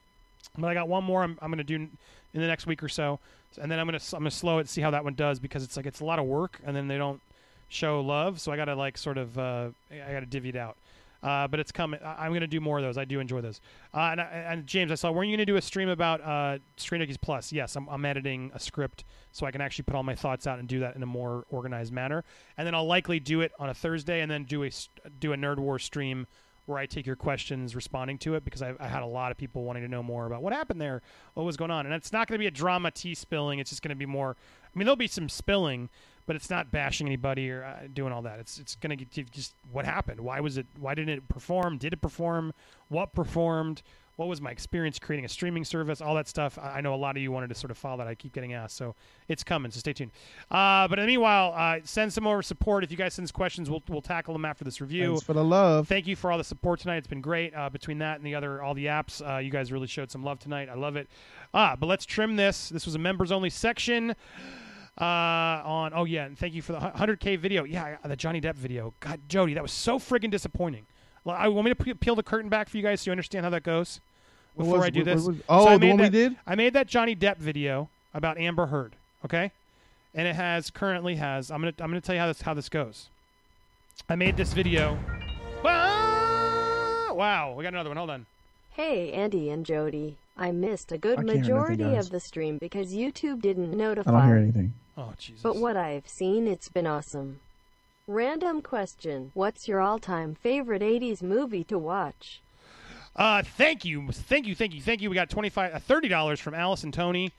But 0.58 0.68
I 0.68 0.74
got 0.74 0.88
one 0.88 1.04
more. 1.04 1.24
I'm, 1.24 1.38
I'm 1.42 1.50
going 1.50 1.58
to 1.58 1.64
do 1.64 1.76
in 1.76 1.90
the 2.34 2.48
next 2.48 2.68
week 2.68 2.84
or 2.84 2.90
so, 2.90 3.20
and 3.62 3.72
then 3.72 3.80
I'm 3.80 3.88
going 3.88 4.00
to 4.00 4.16
I'm 4.16 4.24
going 4.24 4.32
to 4.32 4.36
slow 4.36 4.60
it, 4.60 4.70
see 4.70 4.82
how 4.82 4.92
that 4.92 5.04
one 5.04 5.14
does 5.14 5.40
because 5.40 5.64
it's 5.64 5.78
like 5.78 5.86
it's 5.86 6.02
a 6.02 6.06
lot 6.06 6.20
of 6.20 6.26
work, 6.26 6.60
and 6.66 6.76
then 6.76 6.88
they 6.88 6.98
don't 6.98 7.22
show 7.70 8.02
love, 8.02 8.40
so 8.40 8.52
I 8.52 8.58
got 8.58 8.66
to 8.66 8.76
like 8.76 8.98
sort 8.98 9.18
of 9.18 9.38
uh, 9.38 9.70
I 9.92 10.12
got 10.12 10.20
to 10.20 10.26
divvy 10.26 10.50
it 10.50 10.56
out. 10.56 10.78
Uh, 11.24 11.48
but 11.48 11.60
it's 11.60 11.72
coming. 11.72 12.02
I- 12.04 12.26
I'm 12.26 12.32
going 12.32 12.42
to 12.42 12.48
do 12.48 12.60
more 12.60 12.78
of 12.78 12.84
those. 12.84 12.98
I 12.98 13.06
do 13.06 13.20
enjoy 13.22 13.40
those. 13.42 13.62
Uh, 13.94 14.10
and, 14.12 14.20
and 14.20 14.68
James, 14.68 14.92
I 14.92 14.96
saw. 14.96 15.10
Weren't 15.12 15.30
you 15.30 15.38
going 15.38 15.46
to 15.46 15.52
do 15.52 15.56
a 15.56 15.62
stream 15.62 15.88
about 15.88 16.22
uh, 16.22 16.60
Stream 16.76 17.00
Donkeys 17.00 17.18
Plus? 17.18 17.54
Yes, 17.54 17.76
I'm, 17.78 17.88
I'm 17.88 18.04
editing 18.04 18.52
a 18.54 18.60
script 18.60 19.06
so 19.32 19.46
I 19.46 19.52
can 19.52 19.62
actually 19.62 19.84
put 19.84 19.96
all 19.96 20.04
my 20.04 20.16
thoughts 20.16 20.46
out 20.46 20.60
and 20.60 20.68
do 20.68 20.80
that 20.82 20.96
in 20.96 21.02
a 21.02 21.06
more 21.08 21.46
organized 21.50 21.94
manner. 21.94 22.26
And 22.58 22.68
then 22.68 22.76
I'll 22.76 22.86
likely 22.86 23.20
do 23.20 23.42
it 23.42 23.54
on 23.58 23.70
a 23.70 23.74
Thursday, 23.74 24.22
and 24.22 24.30
then 24.30 24.44
do 24.44 24.64
a 24.64 24.72
do 25.20 25.32
a 25.32 25.38
Nerd 25.38 25.60
War 25.60 25.80
stream 25.80 26.28
where 26.66 26.78
I 26.78 26.86
take 26.86 27.06
your 27.06 27.18
questions, 27.18 27.76
responding 27.76 28.18
to 28.20 28.36
it, 28.36 28.46
because 28.46 28.62
I, 28.62 28.74
I 28.80 28.88
had 28.88 29.04
a 29.04 29.06
lot 29.06 29.32
of 29.32 29.38
people 29.38 29.64
wanting 29.66 29.84
to 29.84 29.90
know 29.90 30.02
more 30.02 30.26
about 30.26 30.42
what 30.42 30.54
happened 30.54 30.80
there, 30.80 31.02
what 31.34 31.44
was 31.44 31.58
going 31.58 31.72
on, 31.72 31.86
and 31.86 31.94
it's 31.94 32.14
not 32.14 32.28
going 32.28 32.36
to 32.36 32.40
be 32.40 32.48
a 32.48 32.52
drama 32.52 32.90
tea 32.90 33.16
spilling. 33.16 33.60
It's 33.60 33.70
just 33.70 33.82
going 33.82 33.90
to 33.90 33.96
be 33.96 34.06
more. 34.06 34.38
I 34.64 34.78
mean, 34.78 34.86
there'll 34.86 34.96
be 34.96 35.08
some 35.08 35.28
spilling, 35.28 35.90
but 36.26 36.36
it's 36.36 36.50
not 36.50 36.72
bashing 36.72 37.08
anybody 37.08 37.50
or 37.50 37.64
uh, 37.64 37.88
doing 37.94 38.14
all 38.14 38.22
that. 38.24 38.40
It's 38.40 38.60
it's 38.60 38.76
going 38.76 38.98
to 38.98 39.06
give 39.06 39.32
just 39.32 39.56
what 39.72 39.86
happened. 39.86 40.20
Why 40.20 40.40
was 40.40 40.58
it? 40.58 40.66
Why 40.80 40.96
didn't 40.96 41.14
it 41.18 41.28
perform? 41.28 41.78
Did 41.78 41.94
it 41.94 42.02
perform? 42.02 42.54
What 42.90 43.14
performed? 43.14 43.82
What 44.16 44.28
was 44.28 44.40
my 44.40 44.52
experience 44.52 45.00
creating 45.00 45.26
a 45.26 45.28
streaming 45.28 45.66
service? 45.66 46.00
All 46.00 46.14
that 46.16 46.28
stuff. 46.28 46.60
I 46.60 46.78
I 46.78 46.82
know 46.82 46.94
a 46.94 46.96
lot 46.96 47.18
of 47.18 47.24
you 47.24 47.32
wanted 47.32 47.50
to 47.50 47.56
sort 47.56 47.72
of 47.72 47.78
follow 47.78 47.98
that. 47.98 48.08
I 48.08 48.14
keep 48.14 48.32
getting 48.32 48.54
asked, 48.54 48.78
so 48.78 48.96
it's 49.28 49.44
coming. 49.44 49.72
So 49.72 49.80
stay 49.80 49.92
tuned. 49.92 50.12
Uh, 50.52 50.88
but 50.88 51.00
in 51.00 51.06
the 51.06 51.12
meanwhile, 51.12 51.54
uh, 51.56 51.80
send 51.84 52.14
some 52.14 52.24
more 52.24 52.44
support. 52.44 52.84
If 52.84 52.92
you 52.92 52.98
guys 52.98 53.16
send 53.16 53.26
us 53.26 53.32
questions, 53.32 53.70
we'll 53.70 53.84
we'll 53.90 54.02
tackle 54.02 54.34
them 54.34 54.46
after 54.46 54.64
this 54.64 54.80
review. 54.80 55.08
Thanks 55.14 55.24
for 55.24 55.34
the 55.34 55.44
love. 55.44 55.88
Thank 55.88 56.06
you 56.06 56.16
for 56.16 56.32
all 56.32 56.38
the 56.38 56.44
support 56.44 56.80
tonight. 56.80 56.98
It's 56.98 57.08
been 57.08 57.22
great. 57.22 57.56
Uh, 57.56 57.70
between 57.72 57.98
that 58.00 58.18
and 58.18 58.26
the 58.26 58.36
other, 58.36 58.62
all 58.62 58.76
the 58.76 58.86
apps, 58.86 59.28
uh, 59.28 59.40
you 59.40 59.50
guys 59.50 59.72
really 59.72 59.88
showed 59.88 60.12
some 60.12 60.24
love 60.24 60.40
tonight. 60.40 60.70
I 60.70 60.76
love 60.76 60.96
it. 60.96 61.10
Ah, 61.54 61.76
but 61.76 61.88
let's 61.88 62.06
trim 62.06 62.36
this. 62.36 62.70
This 62.70 62.86
was 62.86 62.94
a 62.94 63.00
members 63.00 63.32
only 63.32 63.50
section. 63.50 64.16
Uh, 65.00 65.04
on 65.66 65.92
oh 65.96 66.06
yeah, 66.06 66.26
and 66.26 66.38
thank 66.38 66.54
you 66.54 66.62
for 66.62 66.74
the 66.74 66.80
100k 66.80 67.40
video. 67.40 67.64
Yeah, 67.64 67.98
the 68.06 68.16
Johnny 68.16 68.40
Depp 68.40 68.56
video. 68.56 68.94
God, 69.00 69.20
Jody, 69.28 69.54
that 69.56 69.64
was 69.64 69.72
so 69.72 69.98
friggin' 69.98 70.30
disappointing. 70.30 70.86
Well, 71.24 71.36
I 71.36 71.48
want 71.48 71.66
me 71.66 71.72
to 71.74 71.84
pe- 71.84 71.94
peel 71.94 72.16
the 72.16 72.22
curtain 72.24 72.50
back 72.50 72.70
for 72.70 72.78
you 72.78 72.84
guys 72.84 73.02
so 73.02 73.10
you 73.10 73.12
understand 73.14 73.44
how 73.44 73.50
that 73.52 73.64
goes. 73.64 74.02
Before 74.56 74.78
was- 74.78 74.86
I 74.86 74.90
do 74.92 75.00
what- 75.00 75.06
this, 75.06 75.24
what 75.24 75.34
was- 75.36 75.44
oh, 75.50 75.64
So 75.66 75.70
I 75.70 75.74
the 75.74 75.80
made 75.80 75.90
one 75.90 75.98
we 75.98 76.04
that- 76.04 76.12
did? 76.12 76.36
I 76.46 76.56
made 76.56 76.74
that 76.74 76.88
Johnny 76.88 77.16
Depp 77.16 77.38
video 77.38 77.90
about 78.14 78.38
Amber 78.38 78.68
Heard. 78.68 78.96
Okay, 79.26 79.52
and 80.14 80.28
it 80.28 80.36
has 80.36 80.70
currently 80.70 81.16
has. 81.16 81.50
I'm 81.50 81.62
gonna 81.62 81.74
I'm 81.80 81.90
gonna 81.90 82.02
tell 82.02 82.14
you 82.14 82.22
how 82.22 82.28
this 82.28 82.42
how 82.42 82.54
this 82.54 82.70
goes. 82.70 83.10
I 84.10 84.16
made 84.16 84.38
this 84.38 84.54
video. 84.54 85.00
Ah! 85.66 87.14
Wow, 87.14 87.54
we 87.58 87.64
got 87.64 87.74
another 87.74 87.90
one. 87.90 87.98
Hold 87.98 88.10
on. 88.12 88.26
Hey 88.72 89.12
Andy 89.12 89.50
and 89.50 89.66
Jody, 89.66 90.18
I 90.38 90.52
missed 90.52 90.92
a 90.92 90.98
good 90.98 91.14
I 91.20 91.24
can't 91.24 91.30
hear 91.30 91.38
nothing, 91.40 91.42
majority 91.56 91.84
guys. 91.96 92.06
of 92.08 92.12
the 92.12 92.20
stream 92.20 92.58
because 92.58 92.94
YouTube 92.94 93.42
didn't 93.42 93.72
notify. 93.72 94.10
I 94.10 94.14
don't 94.14 94.20
notify. 94.22 94.28
hear 94.28 94.38
anything. 94.38 94.74
Oh 94.98 95.14
Jesus. 95.18 95.42
But 95.42 95.56
what 95.56 95.76
I've 95.76 96.08
seen, 96.08 96.48
it's 96.48 96.70
been 96.70 96.88
awesome. 96.88 97.40
Random 98.08 98.62
question. 98.62 99.32
What's 99.34 99.68
your 99.68 99.80
all-time 99.80 100.36
favorite 100.36 100.82
80s 100.82 101.24
movie 101.24 101.64
to 101.66 101.80
watch? 101.80 102.42
Uh, 103.16 103.44
thank 103.44 103.86
you, 103.86 104.08
thank 104.12 104.48
you, 104.48 104.56
thank 104.56 104.74
you, 104.74 104.82
thank 104.82 105.00
you. 105.02 105.08
We 105.10 105.14
got 105.16 105.30
twenty 105.30 105.50
five, 105.50 105.74
uh, 105.76 105.78
thirty 105.80 106.08
dollars 106.08 106.40
from 106.40 106.56
Allison 106.56 106.88
and 106.88 106.94
Tony. 106.96 107.32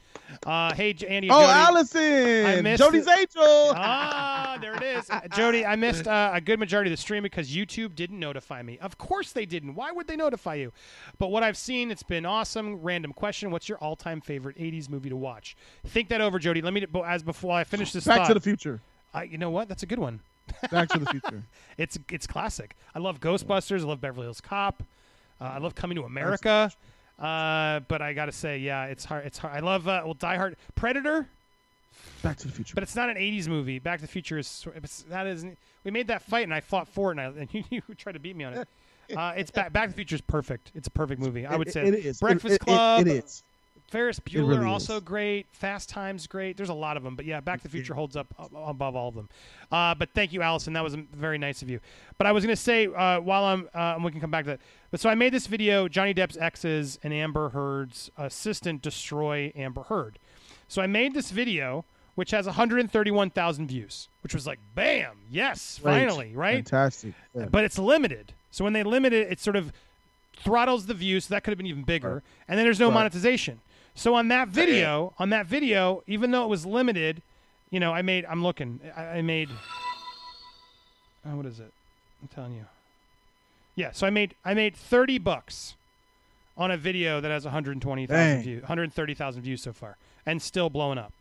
Uh, 0.46 0.72
hey, 0.72 0.92
J- 0.92 1.08
Andy. 1.08 1.28
And 1.28 1.34
Oh, 1.36 1.40
Jody. 1.40 1.52
Allison! 1.52 2.62
missed 2.62 2.80
Jody's 2.82 3.06
it. 3.08 3.18
angel! 3.18 3.72
Ah, 3.74 4.56
there 4.60 4.76
it 4.76 4.82
is. 4.84 5.10
Uh, 5.10 5.20
Jody, 5.34 5.66
I 5.66 5.74
missed 5.74 6.06
uh, 6.06 6.30
a 6.32 6.40
good 6.40 6.60
majority 6.60 6.90
of 6.90 6.96
the 6.96 7.00
stream 7.02 7.24
because 7.24 7.50
YouTube 7.52 7.96
didn't 7.96 8.20
notify 8.20 8.62
me. 8.62 8.78
Of 8.78 8.98
course 8.98 9.32
they 9.32 9.46
didn't. 9.46 9.74
Why 9.74 9.90
would 9.90 10.06
they 10.06 10.14
notify 10.16 10.54
you? 10.54 10.72
But 11.18 11.32
what 11.32 11.42
I've 11.42 11.56
seen, 11.56 11.90
it's 11.90 12.04
been 12.04 12.24
awesome. 12.24 12.76
Random 12.80 13.12
question: 13.12 13.50
What's 13.50 13.68
your 13.68 13.78
all-time 13.78 14.20
favorite 14.20 14.56
'80s 14.56 14.88
movie 14.88 15.08
to 15.08 15.16
watch? 15.16 15.56
Think 15.86 16.08
that 16.10 16.20
over, 16.20 16.38
Jody. 16.38 16.62
Let 16.62 16.72
me 16.72 16.86
as 17.04 17.24
before 17.24 17.56
I 17.58 17.64
finish 17.64 17.90
this 17.92 18.04
Back 18.06 18.18
thought. 18.18 18.28
to 18.28 18.34
the 18.34 18.40
future. 18.40 18.80
I, 19.12 19.24
you 19.24 19.38
know 19.38 19.50
what? 19.50 19.68
That's 19.68 19.82
a 19.82 19.86
good 19.86 19.98
one. 19.98 20.20
Back 20.70 20.88
to 20.90 21.00
the 21.00 21.06
future. 21.06 21.42
It's 21.78 21.98
it's 22.12 22.28
classic. 22.28 22.76
I 22.94 23.00
love 23.00 23.18
Ghostbusters. 23.18 23.80
I 23.80 23.84
love 23.84 24.00
Beverly 24.00 24.26
Hills 24.26 24.40
Cop. 24.40 24.84
Uh, 25.40 25.44
I 25.44 25.58
love 25.58 25.74
Coming 25.74 25.96
to 25.96 26.04
America. 26.04 26.70
Uh, 27.18 27.80
but 27.86 28.02
I 28.02 28.12
gotta 28.12 28.32
say, 28.32 28.58
yeah, 28.58 28.86
it's 28.86 29.04
hard. 29.04 29.24
It's 29.26 29.38
hard. 29.38 29.54
I 29.56 29.60
love 29.60 29.86
uh, 29.86 30.02
well, 30.04 30.14
Die 30.14 30.36
Hard, 30.36 30.56
Predator, 30.74 31.28
Back 32.22 32.38
to 32.38 32.48
the 32.48 32.52
future. 32.52 32.74
but 32.74 32.82
it's 32.82 32.96
not 32.96 33.08
an 33.08 33.16
'80s 33.16 33.46
movie. 33.46 33.78
Back 33.78 34.00
to 34.00 34.02
the 34.06 34.10
Future 34.10 34.36
is 34.38 34.66
it's, 34.74 35.02
that 35.02 35.26
isn't. 35.28 35.56
We 35.84 35.90
made 35.92 36.08
that 36.08 36.22
fight, 36.22 36.42
and 36.44 36.52
I 36.52 36.60
fought 36.60 36.88
for 36.88 37.12
it, 37.12 37.18
and, 37.18 37.20
I, 37.20 37.24
and 37.40 37.48
you, 37.52 37.62
you 37.70 37.82
tried 37.96 38.12
to 38.12 38.18
beat 38.18 38.36
me 38.36 38.44
on 38.44 38.54
it. 38.54 38.68
Uh, 39.14 39.34
it's 39.36 39.50
back. 39.50 39.70
Back 39.70 39.84
to 39.84 39.90
the 39.90 39.96
Future 39.96 40.14
is 40.14 40.22
perfect. 40.22 40.72
It's 40.74 40.86
a 40.88 40.90
perfect 40.90 41.20
movie. 41.20 41.44
I 41.44 41.56
would 41.56 41.68
It- 41.68 41.72
say. 41.74 41.84
it 41.86 41.94
is. 41.94 42.20
Breakfast 42.20 42.46
It- 42.54 42.54
it- 42.54 42.60
Club. 42.60 43.06
it 43.06 43.06
is. 43.08 43.42
Ferris 43.88 44.18
Bueller 44.18 44.48
really 44.48 44.66
also 44.66 44.96
is. 44.96 45.02
great. 45.02 45.46
Fast 45.52 45.88
Times 45.88 46.26
great. 46.26 46.56
There's 46.56 46.68
a 46.68 46.74
lot 46.74 46.96
of 46.96 47.02
them, 47.04 47.14
but 47.14 47.24
yeah, 47.26 47.40
Back 47.40 47.58
to 47.58 47.62
the 47.64 47.68
Future 47.68 47.94
holds 47.94 48.16
up 48.16 48.26
above 48.54 48.96
all 48.96 49.08
of 49.08 49.14
them. 49.14 49.28
Uh, 49.70 49.94
but 49.94 50.10
thank 50.14 50.32
you, 50.32 50.42
Allison. 50.42 50.72
That 50.72 50.82
was 50.82 50.94
very 50.94 51.38
nice 51.38 51.62
of 51.62 51.70
you. 51.70 51.78
But 52.18 52.26
I 52.26 52.32
was 52.32 52.44
gonna 52.44 52.56
say 52.56 52.86
uh, 52.86 53.20
while 53.20 53.44
I'm, 53.44 53.68
uh, 53.74 53.94
and 53.94 54.04
we 54.04 54.10
can 54.10 54.20
come 54.20 54.30
back 54.30 54.44
to 54.46 54.50
that. 54.52 54.60
But 54.90 55.00
so 55.00 55.08
I 55.10 55.14
made 55.14 55.32
this 55.32 55.46
video: 55.46 55.86
Johnny 55.88 56.12
Depp's 56.14 56.36
exes 56.36 56.98
and 57.02 57.12
Amber 57.12 57.50
Heard's 57.50 58.10
assistant 58.18 58.82
destroy 58.82 59.52
Amber 59.54 59.82
Heard. 59.84 60.18
So 60.66 60.82
I 60.82 60.86
made 60.86 61.14
this 61.14 61.30
video, 61.30 61.84
which 62.14 62.30
has 62.32 62.46
131,000 62.46 63.66
views, 63.68 64.08
which 64.22 64.34
was 64.34 64.46
like, 64.46 64.58
bam, 64.74 65.18
yes, 65.30 65.78
Great. 65.82 65.92
finally, 65.92 66.32
right? 66.34 66.56
Fantastic. 66.68 67.12
Yeah. 67.34 67.44
but 67.46 67.64
it's 67.64 67.78
limited. 67.78 68.32
So 68.50 68.64
when 68.64 68.72
they 68.72 68.82
limit 68.82 69.12
it, 69.12 69.30
it 69.30 69.40
sort 69.40 69.56
of 69.56 69.72
throttles 70.36 70.86
the 70.86 70.94
views. 70.94 71.26
So 71.26 71.34
that 71.34 71.44
could 71.44 71.50
have 71.52 71.58
been 71.58 71.66
even 71.66 71.82
bigger. 71.84 72.14
Right. 72.14 72.22
And 72.48 72.58
then 72.58 72.64
there's 72.64 72.80
no 72.80 72.88
Right. 72.88 72.94
monetization. 72.94 73.60
So 73.94 74.14
on 74.14 74.28
that 74.28 74.48
video, 74.48 75.12
on 75.18 75.30
that 75.30 75.46
video, 75.46 76.02
even 76.06 76.30
though 76.30 76.44
it 76.44 76.48
was 76.48 76.66
limited, 76.66 77.22
you 77.70 77.80
know, 77.80 77.92
I 77.92 78.02
made. 78.02 78.24
I'm 78.26 78.42
looking. 78.42 78.80
I, 78.96 79.04
I 79.18 79.22
made. 79.22 79.48
Oh, 81.26 81.36
what 81.36 81.46
is 81.46 81.60
it? 81.60 81.72
I'm 82.22 82.28
telling 82.28 82.54
you. 82.54 82.66
Yeah, 83.76 83.90
so 83.92 84.06
I 84.06 84.10
made 84.10 84.34
I 84.44 84.54
made 84.54 84.76
30 84.76 85.18
bucks 85.18 85.74
on 86.56 86.70
a 86.70 86.76
video 86.76 87.20
that 87.20 87.30
has 87.30 87.44
120,000 87.44 88.42
views, 88.42 88.62
130,000 88.62 89.42
views 89.42 89.62
so 89.62 89.72
far, 89.72 89.96
and 90.24 90.40
still 90.40 90.70
blowing 90.70 90.98
up. 90.98 91.12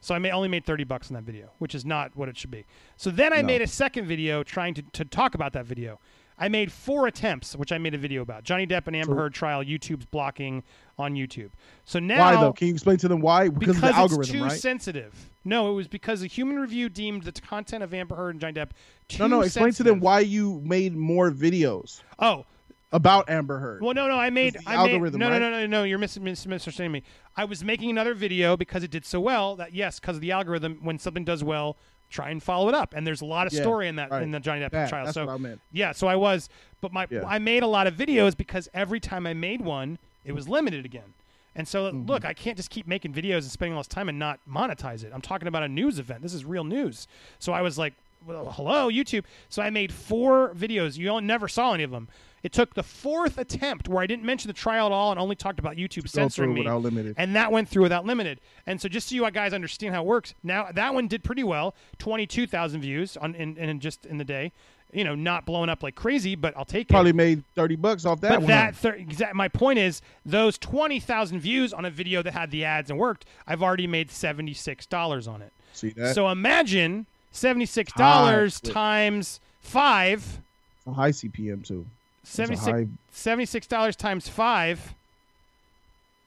So 0.00 0.14
I 0.14 0.18
may, 0.18 0.30
only 0.32 0.48
made 0.48 0.66
30 0.66 0.84
bucks 0.84 1.08
on 1.10 1.14
that 1.14 1.22
video, 1.22 1.48
which 1.60 1.74
is 1.74 1.84
not 1.84 2.10
what 2.14 2.28
it 2.28 2.36
should 2.36 2.50
be. 2.50 2.64
So 2.96 3.10
then 3.10 3.32
I 3.32 3.40
No. 3.40 3.46
made 3.46 3.62
a 3.62 3.66
second 3.66 4.06
video 4.06 4.42
trying 4.42 4.74
to, 4.74 4.82
to 4.82 5.04
talk 5.04 5.34
about 5.34 5.52
that 5.54 5.64
video. 5.64 5.98
I 6.38 6.48
made 6.48 6.72
four 6.72 7.06
attempts, 7.06 7.54
which 7.54 7.70
I 7.70 7.78
made 7.78 7.94
a 7.94 7.98
video 7.98 8.22
about. 8.22 8.42
Johnny 8.42 8.66
Depp 8.66 8.86
and 8.88 8.96
Amber 8.96 9.14
Heard 9.14 9.34
trial, 9.34 9.62
YouTube's 9.62 10.06
blocking 10.06 10.64
on 10.98 11.14
YouTube. 11.14 11.50
So 11.84 11.98
now 12.00 12.18
why 12.18 12.36
though? 12.36 12.52
Can 12.52 12.68
you 12.68 12.74
explain 12.74 12.96
to 12.98 13.08
them 13.08 13.20
why? 13.20 13.48
Because, 13.48 13.58
because 13.58 13.76
of 13.76 13.82
the 13.82 13.88
it's 13.88 13.98
algorithm, 13.98 14.34
too 14.34 14.42
right? 14.44 14.60
sensitive. 14.60 15.30
No, 15.44 15.70
it 15.70 15.74
was 15.74 15.86
because 15.88 16.22
a 16.22 16.26
human 16.26 16.58
review 16.58 16.88
deemed 16.88 17.22
the 17.22 17.32
content 17.32 17.82
of 17.82 17.94
Amber 17.94 18.16
Heard 18.16 18.30
and 18.30 18.40
Johnny 18.40 18.54
Depp 18.54 18.70
too 19.08 19.22
no, 19.22 19.26
no. 19.28 19.40
Explain 19.42 19.72
to 19.74 19.82
them 19.82 20.00
why 20.00 20.20
you 20.20 20.60
made 20.64 20.96
more 20.96 21.30
videos 21.30 22.02
Oh, 22.18 22.44
about 22.90 23.28
Amber 23.30 23.58
Heard. 23.58 23.82
Well, 23.82 23.94
no, 23.94 24.08
no, 24.08 24.16
I 24.18 24.30
made, 24.30 24.54
It's 24.56 24.64
the 24.64 24.70
I 24.70 24.84
made, 24.84 24.92
algorithm, 24.94 25.20
no, 25.20 25.28
right? 25.30 25.38
no, 25.40 25.50
no, 25.50 25.60
no, 25.60 25.66
no, 25.66 25.84
you're 25.84 25.98
mis- 25.98 26.18
mis- 26.18 26.46
misunderstanding 26.46 26.92
me. 26.92 27.02
I 27.36 27.44
was 27.44 27.62
making 27.62 27.90
another 27.90 28.14
video 28.14 28.56
because 28.56 28.82
it 28.82 28.90
did 28.90 29.04
so 29.04 29.20
well 29.20 29.56
that 29.56 29.72
yes, 29.74 30.00
because 30.00 30.16
of 30.16 30.20
the 30.22 30.32
algorithm, 30.32 30.78
when 30.82 30.98
something 30.98 31.24
does 31.24 31.44
well, 31.44 31.76
try 32.14 32.30
and 32.30 32.42
follow 32.42 32.68
it 32.68 32.74
up. 32.74 32.94
And 32.96 33.06
there's 33.06 33.20
a 33.20 33.24
lot 33.26 33.46
of 33.46 33.52
Yeah, 33.52 33.60
story 33.62 33.88
in 33.88 33.96
that 33.96 34.10
right. 34.10 34.22
in 34.22 34.30
the 34.30 34.40
Johnny 34.40 34.60
Depp 34.62 34.70
That- 34.70 34.88
trial. 34.88 35.12
so 35.12 35.26
what 35.26 35.34
I 35.34 35.36
meant. 35.38 35.60
yeah, 35.72 35.92
so 35.92 36.06
I 36.06 36.16
was, 36.16 36.48
but 36.80 36.92
my 36.92 37.06
Yeah. 37.10 37.24
I 37.26 37.38
made 37.38 37.62
a 37.62 37.66
lot 37.66 37.86
of 37.86 37.94
videos 37.94 38.36
because 38.36 38.68
every 38.72 39.00
time 39.00 39.26
I 39.26 39.34
made 39.34 39.60
one, 39.60 39.98
it 40.24 40.32
was 40.32 40.48
limited 40.48 40.84
again. 40.84 41.12
And 41.56 41.68
so 41.68 41.84
Mm-hmm. 41.90 42.06
look, 42.06 42.24
I 42.24 42.32
can't 42.34 42.56
just 42.56 42.70
keep 42.70 42.86
making 42.86 43.12
videos 43.12 43.38
and 43.42 43.44
spending 43.50 43.74
all 43.74 43.80
this 43.80 43.86
time 43.88 44.08
and 44.08 44.18
not 44.18 44.40
monetize 44.48 45.04
it. 45.04 45.12
I'm 45.14 45.20
talking 45.20 45.46
about 45.48 45.62
a 45.62 45.68
news 45.68 45.98
event. 45.98 46.22
This 46.22 46.34
is 46.34 46.44
real 46.44 46.64
news. 46.64 47.06
So 47.38 47.52
I 47.52 47.62
was 47.62 47.78
like, 47.78 47.94
well, 48.26 48.50
hello 48.52 48.88
YouTube. 48.90 49.24
So 49.48 49.62
I 49.62 49.70
made 49.70 49.92
four 49.92 50.54
videos. 50.54 50.96
You 50.96 51.10
all 51.10 51.20
never 51.20 51.48
saw 51.48 51.72
any 51.72 51.82
of 51.82 51.90
them. 51.90 52.08
It 52.42 52.52
took 52.52 52.74
the 52.74 52.82
fourth 52.82 53.38
attempt 53.38 53.88
where 53.88 54.02
I 54.02 54.06
didn't 54.06 54.24
mention 54.26 54.48
the 54.48 54.52
trial 54.54 54.84
at 54.86 54.92
all 54.92 55.10
and 55.10 55.18
only 55.18 55.34
talked 55.34 55.58
about 55.58 55.76
YouTube 55.76 56.06
censoring 56.08 56.52
me. 56.52 56.60
without 56.60 56.82
limited. 56.82 57.14
And 57.16 57.34
that 57.36 57.50
went 57.50 57.70
through 57.70 57.84
without 57.84 58.04
limited. 58.04 58.38
And 58.66 58.78
so 58.78 58.86
just 58.86 59.08
so 59.08 59.14
you 59.14 59.30
guys 59.30 59.54
understand 59.54 59.94
how 59.94 60.02
it 60.02 60.06
works, 60.06 60.34
now 60.42 60.68
that 60.74 60.92
one 60.92 61.08
did 61.08 61.24
pretty 61.24 61.42
well, 61.42 61.74
twenty 61.98 62.26
two 62.26 62.46
thousand 62.46 62.82
views 62.82 63.16
on 63.16 63.34
in, 63.34 63.56
in 63.56 63.80
just 63.80 64.04
in 64.04 64.18
the 64.18 64.24
day. 64.24 64.52
You 64.92 65.02
know, 65.02 65.16
not 65.16 65.44
blowing 65.44 65.70
up 65.70 65.82
like 65.82 65.96
crazy, 65.96 66.36
but 66.36 66.54
I'll 66.56 66.64
take 66.66 66.88
it. 66.88 66.92
Probably 66.92 67.14
made 67.14 67.42
thirty 67.54 67.74
bucks 67.76 68.04
off 68.04 68.20
that 68.20 68.28
But 68.28 68.38
one. 68.40 68.48
that 68.48 68.76
thir- 68.76 68.92
exact 68.94 69.34
my 69.34 69.48
point 69.48 69.78
is 69.78 70.02
those 70.26 70.58
twenty 70.58 71.00
thousand 71.00 71.40
views 71.40 71.72
on 71.72 71.86
a 71.86 71.90
video 71.90 72.22
that 72.22 72.32
had 72.34 72.50
the 72.50 72.64
ads 72.64 72.90
and 72.90 72.98
worked, 72.98 73.24
I've 73.46 73.62
already 73.62 73.86
made 73.86 74.10
seventy 74.10 74.52
six 74.54 74.84
dollars 74.86 75.26
on 75.26 75.40
it. 75.40 75.52
See 75.72 75.90
that? 75.96 76.14
So 76.14 76.28
imagine 76.28 77.06
seventy 77.34 77.66
six 77.66 77.92
dollars 77.92 78.60
times 78.60 79.40
five. 79.60 80.40
It's 80.78 80.86
a 80.86 80.92
high 80.92 81.10
CPM 81.10 81.66
too. 81.66 81.84
It's 82.22 82.30
76 82.32 82.64
high- 82.66 82.86
Seventy-six 83.10 83.66
dollars 83.66 83.96
times 83.96 84.28
five 84.28 84.94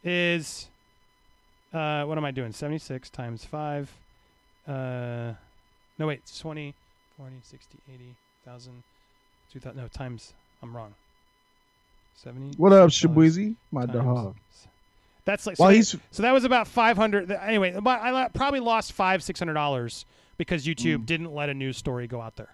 is 0.03 0.69
uh, 1.73 2.03
what 2.05 2.17
am 2.17 2.25
I 2.25 2.31
doing? 2.31 2.51
Seventy-six 2.51 3.09
times 3.09 3.43
five. 3.45 3.91
Uh, 4.67 5.33
no 5.97 6.07
wait, 6.07 6.19
it's 6.19 6.37
20, 6.39 6.73
40, 7.17 7.33
60, 7.41 7.77
80, 7.93 8.03
1,000, 8.43 8.83
2,000. 9.53 9.77
No, 9.77 9.87
times. 9.87 10.33
I'm 10.61 10.75
wrong. 10.75 10.93
Seventy. 12.15 12.55
What 12.57 12.73
up, 12.73 12.89
Shabuizi? 12.89 13.55
My 13.71 13.85
times- 13.85 13.93
dog. 13.93 14.35
That's 15.25 15.45
like 15.45 15.57
so, 15.57 15.63
Well, 15.63 15.71
they- 15.71 15.77
he's 15.77 15.95
so 16.11 16.23
that 16.23 16.31
was 16.31 16.43
about 16.45 16.67
five 16.67 16.95
hundred. 16.97 17.29
Anyway, 17.31 17.77
but 17.81 18.01
I 18.01 18.29
probably 18.29 18.59
lost 18.61 18.93
five 18.93 19.21
six 19.23 19.39
hundred 19.39 19.55
dollars 19.55 20.05
because 20.37 20.65
YouTube 20.65 20.99
Mm. 21.03 21.05
didn't 21.05 21.33
let 21.33 21.49
a 21.49 21.53
news 21.53 21.77
story 21.77 22.07
go 22.07 22.21
out 22.21 22.35
there. 22.35 22.49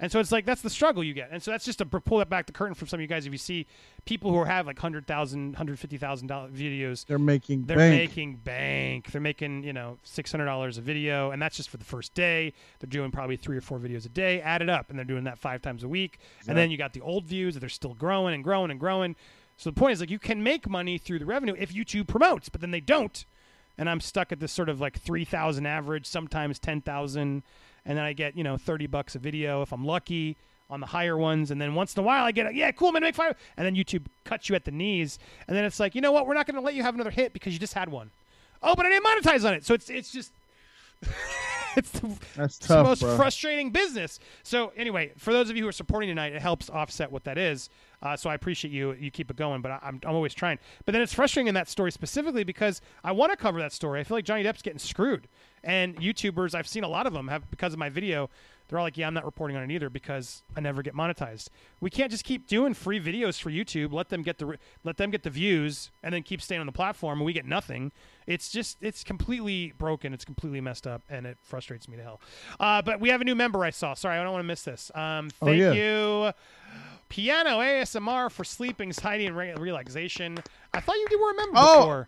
And 0.00 0.12
so 0.12 0.20
it's 0.20 0.30
like 0.30 0.44
that's 0.44 0.62
the 0.62 0.70
struggle 0.70 1.02
you 1.02 1.12
get. 1.12 1.30
And 1.32 1.42
so 1.42 1.50
that's 1.50 1.64
just 1.64 1.78
to 1.80 1.84
pull 1.84 2.18
that 2.18 2.28
back 2.30 2.46
the 2.46 2.52
curtain 2.52 2.74
for 2.74 2.86
some 2.86 2.98
of 2.98 3.00
you 3.00 3.08
guys. 3.08 3.26
If 3.26 3.32
you 3.32 3.38
see 3.38 3.66
people 4.04 4.30
who 4.30 4.44
have 4.44 4.64
like 4.64 4.78
hundred 4.78 5.08
thousand, 5.08 5.56
hundred 5.56 5.76
fifty 5.80 5.96
thousand 5.96 6.28
dollar 6.28 6.50
videos, 6.50 7.04
they're 7.06 7.18
making 7.18 7.64
they're 7.64 7.76
bank. 7.78 7.96
making 8.10 8.36
bank. 8.36 9.10
They're 9.10 9.20
making 9.20 9.64
you 9.64 9.72
know 9.72 9.98
six 10.04 10.30
hundred 10.30 10.44
dollars 10.44 10.78
a 10.78 10.82
video, 10.82 11.32
and 11.32 11.42
that's 11.42 11.56
just 11.56 11.68
for 11.68 11.78
the 11.78 11.84
first 11.84 12.14
day. 12.14 12.52
They're 12.78 12.88
doing 12.88 13.10
probably 13.10 13.36
three 13.36 13.56
or 13.56 13.60
four 13.60 13.80
videos 13.80 14.06
a 14.06 14.08
day, 14.08 14.40
added 14.40 14.70
up, 14.70 14.88
and 14.88 14.96
they're 14.96 15.04
doing 15.04 15.24
that 15.24 15.36
five 15.36 15.62
times 15.62 15.82
a 15.82 15.88
week. 15.88 16.20
And 16.46 16.56
then 16.56 16.70
you 16.70 16.76
got 16.78 16.92
the 16.92 17.00
old 17.00 17.24
views 17.24 17.54
that 17.54 17.60
they're 17.60 17.68
still 17.68 17.94
growing 17.94 18.34
and 18.36 18.44
growing 18.44 18.70
and 18.70 18.78
growing. 18.78 19.16
So 19.56 19.68
the 19.68 19.74
point 19.74 19.94
is 19.94 19.98
like 20.00 20.10
you 20.10 20.20
can 20.20 20.44
make 20.44 20.68
money 20.68 20.98
through 20.98 21.18
the 21.18 21.26
revenue 21.26 21.56
if 21.58 21.74
YouTube 21.74 22.06
promotes, 22.06 22.48
but 22.48 22.60
then 22.60 22.70
they 22.70 22.80
don't. 22.80 23.24
And 23.78 23.88
I'm 23.88 24.00
stuck 24.00 24.32
at 24.32 24.40
this 24.40 24.52
sort 24.52 24.68
of 24.68 24.80
like 24.80 24.98
three 24.98 25.24
thousand 25.24 25.66
average, 25.66 26.06
sometimes 26.06 26.58
ten 26.58 26.80
thousand, 26.80 27.44
and 27.84 27.96
then 27.96 28.04
I 28.04 28.12
get 28.12 28.36
you 28.36 28.44
know 28.44 28.56
thirty 28.56 28.86
bucks 28.86 29.14
a 29.14 29.18
video 29.18 29.62
if 29.62 29.72
I'm 29.72 29.84
lucky 29.84 30.36
on 30.70 30.80
the 30.80 30.86
higher 30.86 31.16
ones, 31.16 31.50
and 31.50 31.60
then 31.60 31.74
once 31.74 31.94
in 31.94 32.00
a 32.00 32.02
while 32.02 32.24
I 32.24 32.32
get 32.32 32.54
yeah 32.54 32.72
cool 32.72 32.88
I'm 32.88 32.94
gonna 32.94 33.06
make 33.06 33.14
five, 33.14 33.36
and 33.56 33.64
then 33.64 33.76
YouTube 33.76 34.06
cuts 34.24 34.48
you 34.48 34.54
at 34.56 34.64
the 34.64 34.72
knees, 34.72 35.18
and 35.46 35.56
then 35.56 35.64
it's 35.64 35.78
like 35.80 35.94
you 35.94 36.00
know 36.00 36.12
what 36.12 36.26
we're 36.26 36.34
not 36.34 36.46
gonna 36.46 36.60
let 36.60 36.74
you 36.74 36.82
have 36.82 36.94
another 36.94 37.10
hit 37.10 37.32
because 37.32 37.52
you 37.52 37.58
just 37.58 37.74
had 37.74 37.88
one. 37.88 38.10
Oh, 38.62 38.74
but 38.74 38.84
I 38.84 38.90
didn't 38.90 39.04
monetize 39.04 39.46
on 39.46 39.54
it, 39.54 39.64
so 39.64 39.74
it's 39.74 39.88
it's 39.88 40.10
just 40.10 40.32
it's 41.76 41.90
the, 41.90 42.18
That's 42.36 42.56
it's 42.58 42.66
the 42.66 42.82
most 42.82 43.00
bro. 43.00 43.16
frustrating 43.16 43.70
business. 43.70 44.18
So 44.42 44.72
anyway, 44.76 45.12
for 45.16 45.32
those 45.32 45.50
of 45.50 45.56
you 45.56 45.62
who 45.62 45.68
are 45.68 45.72
supporting 45.72 46.08
tonight, 46.08 46.32
it 46.32 46.42
helps 46.42 46.70
offset 46.70 47.10
what 47.10 47.24
that 47.24 47.38
is. 47.38 47.68
Uh, 48.00 48.16
so 48.16 48.30
I 48.30 48.34
appreciate 48.34 48.72
you. 48.72 48.92
You 48.92 49.10
keep 49.10 49.30
it 49.30 49.36
going, 49.36 49.60
but 49.60 49.72
I, 49.72 49.78
I'm, 49.82 50.00
I'm 50.04 50.14
always 50.14 50.34
trying. 50.34 50.58
But 50.84 50.92
then 50.92 51.02
it's 51.02 51.14
frustrating 51.14 51.48
in 51.48 51.54
that 51.54 51.68
story 51.68 51.90
specifically 51.90 52.44
because 52.44 52.80
I 53.02 53.12
want 53.12 53.32
to 53.32 53.36
cover 53.36 53.58
that 53.60 53.72
story. 53.72 54.00
I 54.00 54.04
feel 54.04 54.16
like 54.16 54.24
Johnny 54.24 54.44
Depp's 54.44 54.62
getting 54.62 54.78
screwed, 54.78 55.28
and 55.64 55.96
YouTubers 55.96 56.54
I've 56.54 56.68
seen 56.68 56.84
a 56.84 56.88
lot 56.88 57.06
of 57.06 57.12
them 57.12 57.28
have 57.28 57.50
because 57.50 57.72
of 57.72 57.78
my 57.78 57.88
video. 57.88 58.30
They're 58.68 58.78
all 58.78 58.84
like, 58.84 58.96
"Yeah, 58.98 59.06
I'm 59.06 59.14
not 59.14 59.24
reporting 59.24 59.56
on 59.56 59.62
it 59.62 59.70
either 59.72 59.88
because 59.90 60.42
I 60.56 60.60
never 60.60 60.82
get 60.82 60.94
monetized." 60.94 61.48
We 61.80 61.90
can't 61.90 62.10
just 62.10 62.24
keep 62.24 62.46
doing 62.46 62.74
free 62.74 63.00
videos 63.00 63.40
for 63.40 63.50
YouTube. 63.50 63.92
Let 63.92 64.08
them 64.10 64.22
get 64.22 64.38
the 64.38 64.46
re- 64.46 64.56
let 64.84 64.96
them 64.98 65.10
get 65.10 65.22
the 65.22 65.30
views, 65.30 65.90
and 66.02 66.12
then 66.14 66.22
keep 66.22 66.42
staying 66.42 66.60
on 66.60 66.66
the 66.66 66.72
platform, 66.72 67.18
and 67.18 67.26
we 67.26 67.32
get 67.32 67.46
nothing. 67.46 67.92
It's 68.26 68.50
just 68.50 68.76
it's 68.82 69.02
completely 69.04 69.72
broken. 69.78 70.12
It's 70.12 70.24
completely 70.24 70.60
messed 70.60 70.86
up, 70.86 71.02
and 71.08 71.26
it 71.26 71.38
frustrates 71.42 71.88
me 71.88 71.96
to 71.96 72.02
hell. 72.02 72.20
Uh, 72.60 72.82
but 72.82 73.00
we 73.00 73.08
have 73.08 73.20
a 73.20 73.24
new 73.24 73.34
member 73.34 73.64
I 73.64 73.70
saw. 73.70 73.94
Sorry, 73.94 74.18
I 74.18 74.22
don't 74.22 74.32
want 74.32 74.42
to 74.42 74.46
miss 74.46 74.62
this. 74.64 74.90
Um, 74.94 75.30
Oh, 75.40 75.46
thank 75.46 75.58
yeah. 75.58 75.72
you. 75.72 76.32
Piano 77.08 77.60
ASMR 77.60 78.30
for 78.30 78.44
sleep 78.44 78.80
anxiety 78.82 79.24
and 79.26 79.34
re- 79.36 79.54
relaxation. 79.54 80.38
I 80.74 80.80
thought 80.80 80.96
you 81.10 81.18
were 81.18 81.30
a 81.30 81.36
member 81.36 81.52
Oh. 81.58 81.78
before. 81.80 82.06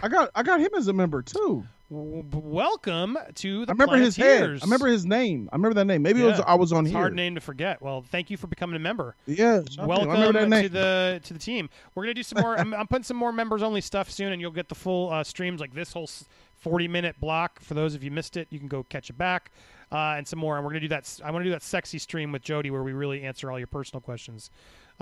I 0.00 0.08
got 0.08 0.30
I 0.34 0.42
got 0.42 0.60
him 0.60 0.70
as 0.76 0.88
a 0.88 0.92
member 0.92 1.22
too. 1.22 1.64
Welcome 1.90 3.18
to 3.34 3.66
the 3.66 3.70
I 3.70 3.74
remember 3.74 3.96
his 3.98 4.16
head. 4.16 4.42
I 4.44 4.64
remember 4.64 4.86
his 4.86 5.04
name. 5.04 5.48
I 5.52 5.56
remember 5.56 5.74
that 5.74 5.84
name. 5.84 6.00
Maybe 6.02 6.22
it 6.22 6.24
was 6.24 6.40
I 6.40 6.54
was 6.54 6.72
on 6.72 6.84
It's 6.84 6.90
here. 6.92 7.00
hard 7.00 7.14
name 7.14 7.34
to 7.34 7.40
forget. 7.40 7.82
Well, 7.82 8.02
thank 8.02 8.30
you 8.30 8.36
for 8.38 8.46
becoming 8.46 8.76
a 8.76 8.78
member. 8.78 9.14
Yeah. 9.26 9.60
Welcome 9.78 10.08
I 10.10 10.14
remember 10.26 10.40
that 10.40 10.48
name. 10.48 10.62
to 10.64 10.68
the 10.70 11.20
to 11.24 11.32
the 11.34 11.38
team. 11.38 11.68
We're 11.94 12.04
gonna 12.04 12.14
do 12.14 12.22
some 12.22 12.40
more. 12.40 12.58
I'm, 12.58 12.72
I'm 12.72 12.86
putting 12.86 13.04
some 13.04 13.16
more 13.18 13.32
members 13.32 13.62
only 13.62 13.80
stuff 13.82 14.10
soon, 14.10 14.32
and 14.32 14.40
you'll 14.40 14.50
get 14.52 14.68
the 14.68 14.74
full 14.74 15.10
uh, 15.10 15.22
streams 15.22 15.60
like 15.60 15.74
this 15.74 15.92
whole 15.92 16.08
40 16.56 16.88
minute 16.88 17.20
block. 17.20 17.60
For 17.60 17.74
those 17.74 17.94
of 17.94 18.02
you 18.02 18.10
missed 18.10 18.36
it, 18.38 18.48
you 18.50 18.58
can 18.58 18.68
go 18.68 18.82
catch 18.84 19.10
it 19.10 19.18
back, 19.18 19.50
uh, 19.90 20.14
and 20.16 20.26
some 20.26 20.38
more. 20.38 20.56
And 20.56 20.64
we're 20.64 20.70
gonna 20.70 20.80
do 20.80 20.88
that. 20.88 21.20
I 21.22 21.30
want 21.30 21.42
to 21.42 21.48
do 21.48 21.52
that 21.52 21.62
sexy 21.62 21.98
stream 21.98 22.32
with 22.32 22.42
Jody 22.42 22.70
where 22.70 22.82
we 22.82 22.94
really 22.94 23.22
answer 23.22 23.50
all 23.50 23.58
your 23.58 23.66
personal 23.68 24.00
questions. 24.00 24.50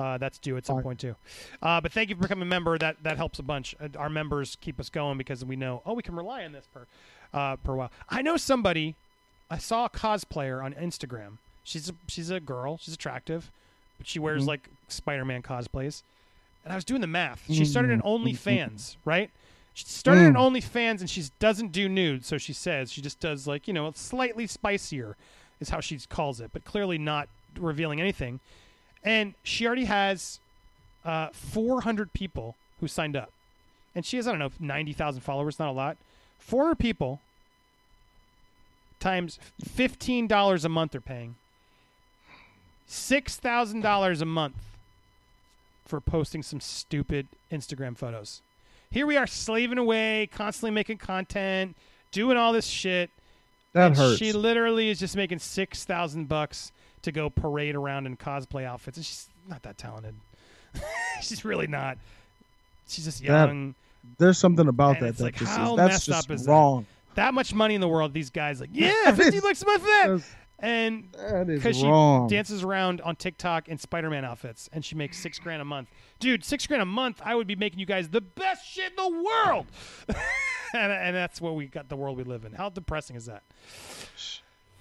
Uh, 0.00 0.16
that's 0.18 0.38
due 0.38 0.56
at 0.56 0.64
some 0.64 0.82
point 0.82 0.98
too. 0.98 1.14
Uh, 1.62 1.78
but 1.80 1.92
thank 1.92 2.08
you 2.08 2.16
for 2.16 2.22
becoming 2.22 2.42
a 2.42 2.46
member. 2.46 2.78
That 2.78 2.96
that 3.02 3.16
helps 3.18 3.38
a 3.38 3.42
bunch. 3.42 3.74
Uh, 3.80 3.88
Our 3.98 4.08
members 4.08 4.56
keep 4.62 4.80
us 4.80 4.88
going 4.88 5.18
because 5.18 5.44
we 5.44 5.56
know 5.56 5.82
oh 5.84 5.92
we 5.92 6.02
can 6.02 6.16
rely 6.16 6.44
on 6.44 6.52
this 6.52 6.66
per 6.72 6.86
uh, 7.38 7.56
per 7.56 7.74
while. 7.74 7.90
I 8.08 8.22
know 8.22 8.36
somebody. 8.36 8.94
I 9.50 9.58
saw 9.58 9.84
a 9.84 9.90
cosplayer 9.90 10.64
on 10.64 10.72
Instagram. 10.74 11.38
She's 11.64 11.90
a, 11.90 11.94
she's 12.06 12.30
a 12.30 12.40
girl. 12.40 12.78
She's 12.80 12.94
attractive, 12.94 13.50
but 13.98 14.06
she 14.06 14.18
wears 14.18 14.44
Mhm. 14.44 14.48
like 14.48 14.68
Spider-Man 14.88 15.42
cosplays. 15.42 16.02
And 16.64 16.72
I 16.72 16.76
was 16.76 16.84
doing 16.84 17.00
the 17.00 17.06
math. 17.06 17.42
She 17.50 17.64
started 17.64 17.90
an 17.90 18.00
Mm. 18.02 18.22
OnlyFans, 18.36 18.96
right? 19.04 19.30
She 19.74 19.84
started 19.86 20.24
an 20.26 20.34
Mm. 20.34 20.52
OnlyFans, 20.52 21.00
and 21.00 21.10
she 21.10 21.24
doesn't 21.38 21.72
do 21.72 21.88
nude, 21.88 22.24
so 22.24 22.38
she 22.38 22.52
says 22.52 22.90
she 22.92 23.00
just 23.02 23.20
does 23.20 23.46
like 23.46 23.68
you 23.68 23.74
know 23.74 23.90
slightly 23.94 24.46
spicier, 24.46 25.16
is 25.60 25.68
how 25.70 25.80
she 25.80 25.98
calls 26.08 26.40
it, 26.40 26.50
but 26.52 26.64
clearly 26.64 26.96
not 26.96 27.28
revealing 27.58 28.00
anything. 28.00 28.40
And 29.04 29.34
she 29.42 29.66
already 29.66 29.84
has 29.86 30.40
uh, 31.04 31.28
400 31.32 32.12
people 32.12 32.56
who 32.80 32.88
signed 32.88 33.16
up, 33.16 33.30
and 33.94 34.04
she 34.04 34.16
has 34.16 34.26
I 34.26 34.30
don't 34.32 34.38
know 34.38 34.50
90,000 34.60 35.20
followers, 35.22 35.58
not 35.58 35.68
a 35.68 35.72
lot. 35.72 35.96
400 36.38 36.78
people 36.78 37.20
times 38.98 39.38
fifteen 39.64 40.26
dollars 40.26 40.64
a 40.64 40.68
month 40.68 40.92
they're 40.92 41.00
paying. 41.00 41.36
Six 42.86 43.36
thousand 43.36 43.80
dollars 43.82 44.20
a 44.20 44.26
month 44.26 44.56
for 45.86 46.00
posting 46.00 46.42
some 46.42 46.60
stupid 46.60 47.26
Instagram 47.52 47.96
photos. 47.96 48.42
Here 48.90 49.06
we 49.06 49.16
are 49.16 49.26
slaving 49.26 49.78
away, 49.78 50.28
constantly 50.32 50.72
making 50.72 50.98
content, 50.98 51.76
doing 52.10 52.36
all 52.36 52.52
this 52.52 52.66
shit. 52.66 53.10
that 53.72 53.96
hurts. 53.96 54.18
She 54.18 54.32
literally 54.32 54.90
is 54.90 54.98
just 54.98 55.16
making 55.16 55.38
six 55.38 55.84
thousand 55.84 56.28
bucks 56.28 56.72
to 57.02 57.12
go 57.12 57.30
parade 57.30 57.74
around 57.74 58.06
in 58.06 58.16
cosplay 58.16 58.64
outfits, 58.64 58.96
and 58.98 59.04
she's 59.06 59.28
not 59.48 59.62
that 59.62 59.78
talented. 59.78 60.14
she's 61.22 61.44
really 61.44 61.66
not. 61.66 61.98
She's 62.88 63.04
just 63.04 63.20
That- 63.20 63.48
young. 63.48 63.74
There's 64.16 64.38
something 64.38 64.66
about 64.66 64.98
that 65.00 65.18
that 65.18 65.22
like, 65.22 65.36
just 65.36 65.54
how 65.54 65.72
is, 65.72 65.76
that's 65.76 65.92
messed 65.92 66.06
just 66.06 66.30
up 66.30 66.34
is 66.34 66.44
that? 66.46 66.52
wrong. 66.52 66.86
That 67.16 67.34
much 67.34 67.52
money 67.52 67.74
in 67.74 67.82
the 67.82 67.88
world, 67.88 68.14
these 68.14 68.30
guys 68.30 68.60
like, 68.60 68.70
yeah, 68.72 68.92
That 69.04 69.16
fifty 69.16 69.36
is- 69.36 69.42
bucks 69.42 69.62
a 69.62 69.66
month 69.66 69.82
for 69.82 69.88
that. 69.88 70.22
And 70.62 71.10
because 71.46 71.76
she 71.76 71.82
dances 72.28 72.62
around 72.62 73.00
on 73.00 73.16
TikTok 73.16 73.68
in 73.68 73.78
Spider-Man 73.78 74.26
outfits, 74.26 74.68
and 74.74 74.84
she 74.84 74.94
makes 74.94 75.18
six 75.18 75.38
grand 75.38 75.62
a 75.62 75.64
month. 75.64 75.88
Dude, 76.18 76.44
six 76.44 76.66
grand 76.66 76.82
a 76.82 76.86
month, 76.86 77.20
I 77.24 77.34
would 77.34 77.46
be 77.46 77.56
making 77.56 77.78
you 77.78 77.86
guys 77.86 78.10
the 78.10 78.20
best 78.20 78.66
shit 78.68 78.90
in 78.90 78.96
the 78.96 79.22
world. 79.22 79.66
and, 80.74 80.92
and 80.92 81.16
that's 81.16 81.40
what 81.40 81.54
we 81.54 81.66
got 81.66 81.88
the 81.88 81.96
world 81.96 82.18
we 82.18 82.24
live 82.24 82.44
in. 82.44 82.52
How 82.52 82.68
depressing 82.68 83.16
is 83.16 83.24
that? 83.24 83.42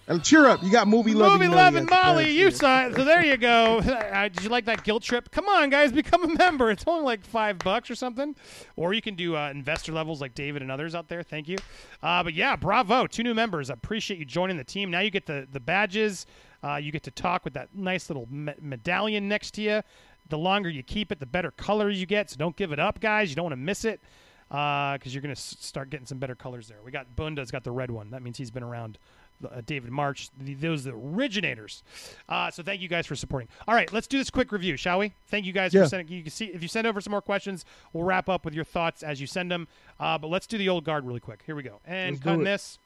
And 0.10 0.24
cheer 0.24 0.48
up. 0.48 0.64
You 0.64 0.72
got 0.72 0.88
movie 0.88 1.14
loving. 1.14 1.48
Movie 1.50 1.56
loving 1.56 1.86
Molly, 1.86 2.32
you 2.32 2.48
it. 2.48 2.56
So 2.58 2.90
there 3.04 3.24
you 3.24 3.38
go. 3.38 3.82
Uh, 4.10 4.28
did 4.28 4.44
you 4.44 4.50
like 4.50 4.66
that 4.66 4.84
guilt 4.84 5.04
trip? 5.04 5.30
Come 5.32 5.48
on, 5.48 5.70
guys, 5.70 5.92
become 5.92 6.24
a 6.24 6.36
member. 6.36 6.72
It's 6.72 6.84
only 6.88 7.04
like 7.06 7.24
five 7.24 7.60
bucks 7.60 7.92
or 7.92 7.96
something. 7.96 8.36
Or 8.76 8.92
you 8.92 9.02
can 9.02 9.14
do 9.16 9.38
uh, 9.38 9.50
investor 9.52 9.92
levels 9.94 10.20
like 10.20 10.34
David 10.34 10.62
and 10.64 10.72
others 10.72 10.96
out 10.96 11.08
there. 11.08 11.22
Thank 11.22 11.48
you. 11.48 11.58
Uh, 12.02 12.24
but 12.24 12.34
yeah, 12.34 12.56
bravo. 12.56 13.06
Two 13.08 13.24
new 13.24 13.34
members. 13.36 13.70
I 13.70 13.76
appreciate 13.76 14.18
you 14.20 14.26
joining 14.26 14.58
the 14.58 14.64
team. 14.64 14.90
Now 14.90 15.00
you 15.02 15.12
get 15.12 15.26
the, 15.28 15.48
the 15.52 15.60
badges. 15.60 16.26
Uh, 16.64 16.78
you 16.78 16.92
get 16.92 17.04
to 17.04 17.12
talk 17.12 17.46
with 17.46 17.54
that 17.54 17.70
nice 17.76 18.10
little 18.10 18.28
me- 18.32 18.56
medallion 18.60 19.28
next 19.30 19.52
to 19.52 19.62
you. 19.62 19.82
The 20.28 20.38
longer 20.38 20.70
you 20.70 20.82
keep 20.84 21.12
it, 21.12 21.20
the 21.20 21.26
better 21.28 21.52
colors 21.52 22.00
you 22.00 22.08
get. 22.08 22.32
So 22.32 22.36
don't 22.38 22.56
give 22.56 22.72
it 22.72 22.80
up, 22.80 23.00
guys. 23.00 23.30
You 23.30 23.36
don't 23.36 23.46
want 23.46 23.54
to 23.54 23.58
miss 23.58 23.86
it 23.86 24.02
because 24.50 25.14
you're 25.14 25.22
going 25.22 25.36
to 25.36 25.40
s- 25.40 25.56
start 25.60 25.92
getting 25.92 26.08
some 26.08 26.18
better 26.18 26.36
colors 26.36 26.68
there. 26.68 26.80
We 26.84 26.92
got 26.92 27.16
Bunda's 27.16 27.52
got 27.52 27.64
the 27.64 27.72
red 27.72 27.92
one. 27.92 28.10
That 28.10 28.24
means 28.24 28.38
he's 28.38 28.52
been 28.52 28.64
around. 28.64 28.98
Uh, 29.44 29.62
David 29.66 29.90
March, 29.92 30.30
the, 30.40 30.54
those 30.54 30.86
are 30.86 30.92
the 30.92 30.98
originators. 30.98 31.82
Uh, 32.28 32.52
so 32.52 32.62
thank 32.62 32.82
you 32.82 32.90
guys 32.90 33.08
for 33.08 33.16
supporting. 33.16 33.48
All 33.68 33.74
right, 33.76 33.92
let's 33.94 34.06
do 34.08 34.18
this 34.18 34.30
quick 34.30 34.52
review, 34.52 34.76
shall 34.76 35.00
we? 35.00 35.14
Thank 35.28 35.46
you 35.46 35.54
guys 35.54 35.74
Yeah. 35.74 35.84
for 35.84 35.90
sending. 35.90 36.10
You 36.14 36.24
can 36.24 36.32
see 36.32 36.46
if 36.48 36.62
you 36.62 36.68
send 36.68 36.86
over 36.86 37.00
some 37.00 37.12
more 37.12 37.22
questions, 37.22 37.64
we'll 37.94 38.04
wrap 38.04 38.28
up 38.28 38.44
with 38.44 38.54
your 38.54 38.66
thoughts 38.66 39.02
as 39.02 39.22
you 39.22 39.28
send 39.28 39.50
them. 39.50 39.68
Uh, 40.00 40.18
but 40.18 40.28
let's 40.30 40.46
do 40.48 40.58
the 40.58 40.68
old 40.68 40.84
guard 40.84 41.06
really 41.06 41.20
quick. 41.22 41.40
Here 41.46 41.56
we 41.56 41.64
go. 41.64 41.80
And 41.86 42.16
Let's 42.16 42.24
do 42.24 42.36
cut 42.36 42.44
this. 42.44 42.80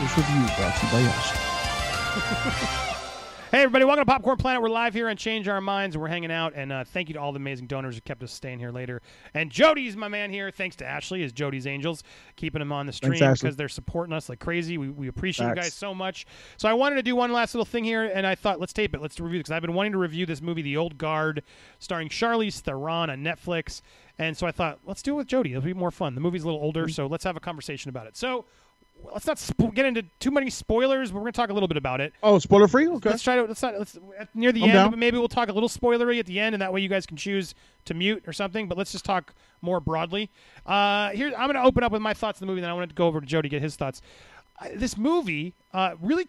This 0.00 0.16
review 0.18 0.46
brought 0.56 0.76
to 0.76 0.86
you 0.86 0.92
by 0.92 1.02
Yashi. 1.02 2.92
Hey, 3.56 3.62
everybody, 3.62 3.86
welcome 3.86 4.04
to 4.04 4.12
Popcorn 4.12 4.36
Planet. 4.36 4.60
We're 4.60 4.68
live 4.68 4.92
here 4.92 5.08
on 5.08 5.16
Change 5.16 5.48
Our 5.48 5.62
Minds, 5.62 5.96
and 5.96 6.02
we're 6.02 6.08
hanging 6.08 6.30
out. 6.30 6.52
And 6.54 6.70
uh, 6.70 6.84
thank 6.84 7.08
you 7.08 7.14
to 7.14 7.20
all 7.22 7.32
the 7.32 7.38
amazing 7.38 7.68
donors 7.68 7.94
who 7.94 8.02
kept 8.02 8.22
us 8.22 8.30
staying 8.30 8.58
here 8.58 8.70
later. 8.70 9.00
And 9.32 9.50
Jody's 9.50 9.96
my 9.96 10.08
man 10.08 10.30
here. 10.30 10.50
Thanks 10.50 10.76
to 10.76 10.86
Ashley, 10.86 11.22
is 11.22 11.32
Jody's 11.32 11.66
Angels, 11.66 12.02
keeping 12.36 12.58
them 12.58 12.70
on 12.70 12.84
the 12.84 12.92
stream 12.92 13.12
Thanks, 13.12 13.22
Ashley. 13.22 13.46
because 13.46 13.56
they're 13.56 13.70
supporting 13.70 14.12
us 14.12 14.28
like 14.28 14.40
crazy. 14.40 14.76
We, 14.76 14.90
we 14.90 15.08
appreciate 15.08 15.46
you 15.46 15.54
Facts. 15.54 15.68
guys 15.68 15.72
so 15.72 15.94
much. 15.94 16.26
So 16.58 16.68
I 16.68 16.74
wanted 16.74 16.96
to 16.96 17.02
do 17.02 17.16
one 17.16 17.32
last 17.32 17.54
little 17.54 17.64
thing 17.64 17.84
here, 17.84 18.04
and 18.04 18.26
I 18.26 18.34
thought, 18.34 18.60
let's 18.60 18.74
tape 18.74 18.94
it. 18.94 19.00
Let's 19.00 19.18
review 19.18 19.38
it 19.38 19.44
because 19.44 19.52
I've 19.52 19.62
been 19.62 19.72
wanting 19.72 19.92
to 19.92 19.98
review 19.98 20.26
this 20.26 20.42
movie, 20.42 20.60
The 20.60 20.76
Old 20.76 20.98
Guard, 20.98 21.42
starring 21.78 22.10
Charlize 22.10 22.60
Theron 22.60 23.08
on 23.08 23.24
Netflix. 23.24 23.80
And 24.18 24.36
so 24.36 24.46
I 24.46 24.52
thought, 24.52 24.80
let's 24.84 25.00
do 25.00 25.14
it 25.14 25.16
with 25.16 25.28
Jody. 25.28 25.52
It'll 25.52 25.62
be 25.62 25.72
more 25.72 25.90
fun. 25.90 26.14
The 26.14 26.20
movie's 26.20 26.42
a 26.42 26.46
little 26.46 26.58
Mm-hmm. 26.60 26.66
older, 26.66 26.88
so 26.90 27.06
let's 27.06 27.24
have 27.24 27.38
a 27.38 27.40
conversation 27.40 27.88
about 27.88 28.06
it. 28.06 28.18
So 28.18 28.44
let's 29.12 29.26
not 29.26 29.36
spo- 29.36 29.74
get 29.74 29.86
into 29.86 30.02
too 30.20 30.30
many 30.30 30.50
spoilers. 30.50 31.10
But 31.10 31.16
we're 31.16 31.22
going 31.22 31.32
to 31.32 31.36
talk 31.36 31.50
a 31.50 31.52
little 31.52 31.68
bit 31.68 31.76
about 31.76 32.00
it. 32.00 32.12
Oh, 32.22 32.38
spoiler 32.38 32.68
free. 32.68 32.88
Okay. 32.88 33.10
Let's 33.10 33.22
try 33.22 33.36
to 33.36 33.42
let's 33.42 33.62
not 33.62 33.78
let's 33.78 33.98
at, 34.18 34.34
near 34.34 34.52
the 34.52 34.62
I'm 34.62 34.70
end. 34.70 34.90
down. 34.92 34.98
Maybe 34.98 35.18
we'll 35.18 35.28
talk 35.28 35.48
a 35.48 35.52
little 35.52 35.68
spoilery 35.68 36.18
at 36.18 36.26
the 36.26 36.40
end, 36.40 36.54
and 36.54 36.62
that 36.62 36.72
way 36.72 36.80
you 36.80 36.88
guys 36.88 37.06
can 37.06 37.16
choose 37.16 37.54
to 37.86 37.94
mute 37.94 38.24
or 38.26 38.32
something. 38.32 38.68
But 38.68 38.78
let's 38.78 38.92
just 38.92 39.04
talk 39.04 39.34
more 39.62 39.80
broadly. 39.80 40.30
Uh, 40.64 41.10
here, 41.10 41.28
I'm 41.36 41.46
going 41.46 41.54
to 41.54 41.62
open 41.62 41.82
up 41.84 41.92
with 41.92 42.02
my 42.02 42.14
thoughts 42.14 42.40
on 42.40 42.46
the 42.46 42.50
movie, 42.50 42.60
and 42.60 42.64
then 42.64 42.70
I 42.70 42.74
want 42.74 42.88
to 42.88 42.94
go 42.94 43.06
over 43.06 43.20
to 43.20 43.26
Joe 43.26 43.42
to 43.42 43.48
get 43.48 43.62
his 43.62 43.76
thoughts. 43.76 44.02
Uh, 44.60 44.68
this 44.74 44.96
movie, 44.96 45.54
uh, 45.72 45.94
really 46.00 46.26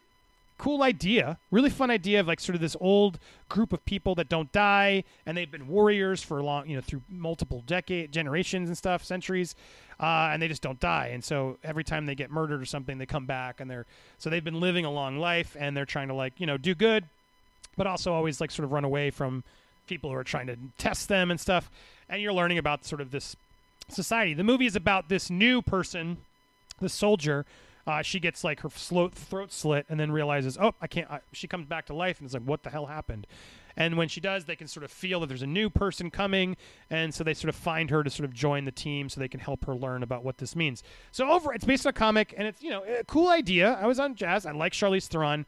cool 0.58 0.82
idea, 0.82 1.38
really 1.52 1.70
fun 1.70 1.92
idea 1.92 2.20
of 2.20 2.28
like 2.28 2.40
sort 2.40 2.56
of 2.56 2.62
this 2.62 2.76
old 2.80 3.20
group 3.50 3.74
of 3.74 3.84
people 3.86 4.16
that 4.16 4.28
don't 4.28 4.52
die, 4.52 5.04
and 5.26 5.38
they've 5.38 5.52
been 5.52 5.68
warriors 5.68 6.24
for 6.24 6.42
long, 6.42 6.68
you 6.68 6.76
know, 6.76 6.82
through 6.82 7.02
multiple 7.10 7.64
decade 7.68 8.12
generations 8.12 8.70
and 8.70 8.78
stuff, 8.78 9.04
centuries, 9.04 9.56
uh, 10.00 10.30
and 10.32 10.42
they 10.42 10.48
just 10.48 10.62
don't 10.62 10.80
die. 10.80 11.08
And 11.14 11.24
so 11.24 11.58
every 11.64 11.84
time 11.84 12.06
they 12.06 12.16
get 12.16 12.32
murdered 12.32 12.62
or 12.62 12.66
something, 12.66 12.98
they 12.98 13.06
come 13.06 13.26
back, 13.26 13.60
and 13.60 13.70
they're 13.70 13.86
so 14.18 14.30
they've 14.30 14.44
been 14.44 14.60
living 14.60 14.86
a 14.86 14.92
long 14.92 15.20
life, 15.20 15.56
and 15.60 15.78
they're 15.78 15.86
trying 15.86 16.08
to 16.08 16.14
like 16.14 16.34
you 16.38 16.48
know 16.48 16.58
do 16.58 16.74
good, 16.74 17.06
but 17.76 17.88
also 17.88 18.14
always 18.14 18.42
like 18.42 18.52
sort 18.52 18.66
of 18.66 18.72
run 18.72 18.84
away 18.84 19.12
from 19.12 19.44
people 19.88 20.10
who 20.10 20.16
are 20.18 20.24
trying 20.24 20.48
to 20.48 20.58
test 20.78 21.08
them 21.08 21.32
and 21.32 21.40
stuff. 21.40 21.70
And 22.10 22.22
you're 22.22 22.34
learning 22.34 22.58
about 22.58 22.86
sort 22.86 23.02
of 23.02 23.12
this 23.12 23.36
society. 23.90 24.34
The 24.34 24.44
movie 24.44 24.66
is 24.66 24.76
about 24.76 25.10
this 25.10 25.30
new 25.30 25.62
person, 25.62 26.18
the 26.80 26.90
soldier. 26.90 27.46
Uh, 27.88 28.02
she 28.02 28.20
gets 28.20 28.44
like 28.44 28.60
her 28.60 28.70
throat 28.70 29.16
slit 29.52 29.86
and 29.88 29.98
then 29.98 30.12
realizes, 30.12 30.58
oh, 30.60 30.74
I 30.82 30.88
can't. 30.88 31.10
I, 31.10 31.22
she 31.32 31.48
comes 31.48 31.66
back 31.66 31.86
to 31.86 31.94
life 31.94 32.20
and 32.20 32.26
it's 32.26 32.34
like, 32.34 32.44
what 32.44 32.64
the 32.64 32.70
hell 32.70 32.86
happened? 32.88 33.26
And 33.78 33.96
when 33.96 34.10
she 34.10 34.20
does, 34.20 34.46
they 34.46 34.56
can 34.56 34.68
sort 34.68 34.84
of 34.84 34.92
feel 34.92 35.20
that 35.22 35.28
there's 35.28 35.44
a 35.44 35.48
new 35.48 35.70
person 35.70 36.10
coming, 36.10 36.58
and 36.90 37.14
so 37.14 37.24
they 37.24 37.36
sort 37.36 37.50
of 37.50 37.56
find 37.56 37.92
her 37.92 38.04
to 38.04 38.10
sort 38.10 38.26
of 38.26 38.34
join 38.34 38.66
the 38.66 38.72
team 38.72 39.08
so 39.08 39.20
they 39.20 39.28
can 39.28 39.40
help 39.40 39.66
her 39.66 39.76
learn 39.76 40.02
about 40.02 40.24
what 40.24 40.40
this 40.40 40.56
means. 40.56 40.82
So 41.12 41.30
over, 41.30 41.54
it's 41.54 41.64
based 41.64 41.86
on 41.86 41.92
a 41.92 41.94
comic, 41.94 42.34
and 42.36 42.48
it's 42.48 42.62
you 42.62 42.72
know 42.72 42.84
a 42.84 43.04
cool 43.04 43.30
idea. 43.30 43.78
I 43.80 43.86
was 43.86 44.00
on 44.00 44.16
Jazz. 44.16 44.48
I 44.48 44.52
like 44.52 44.74
Charlize 44.74 45.08
Theron. 45.08 45.46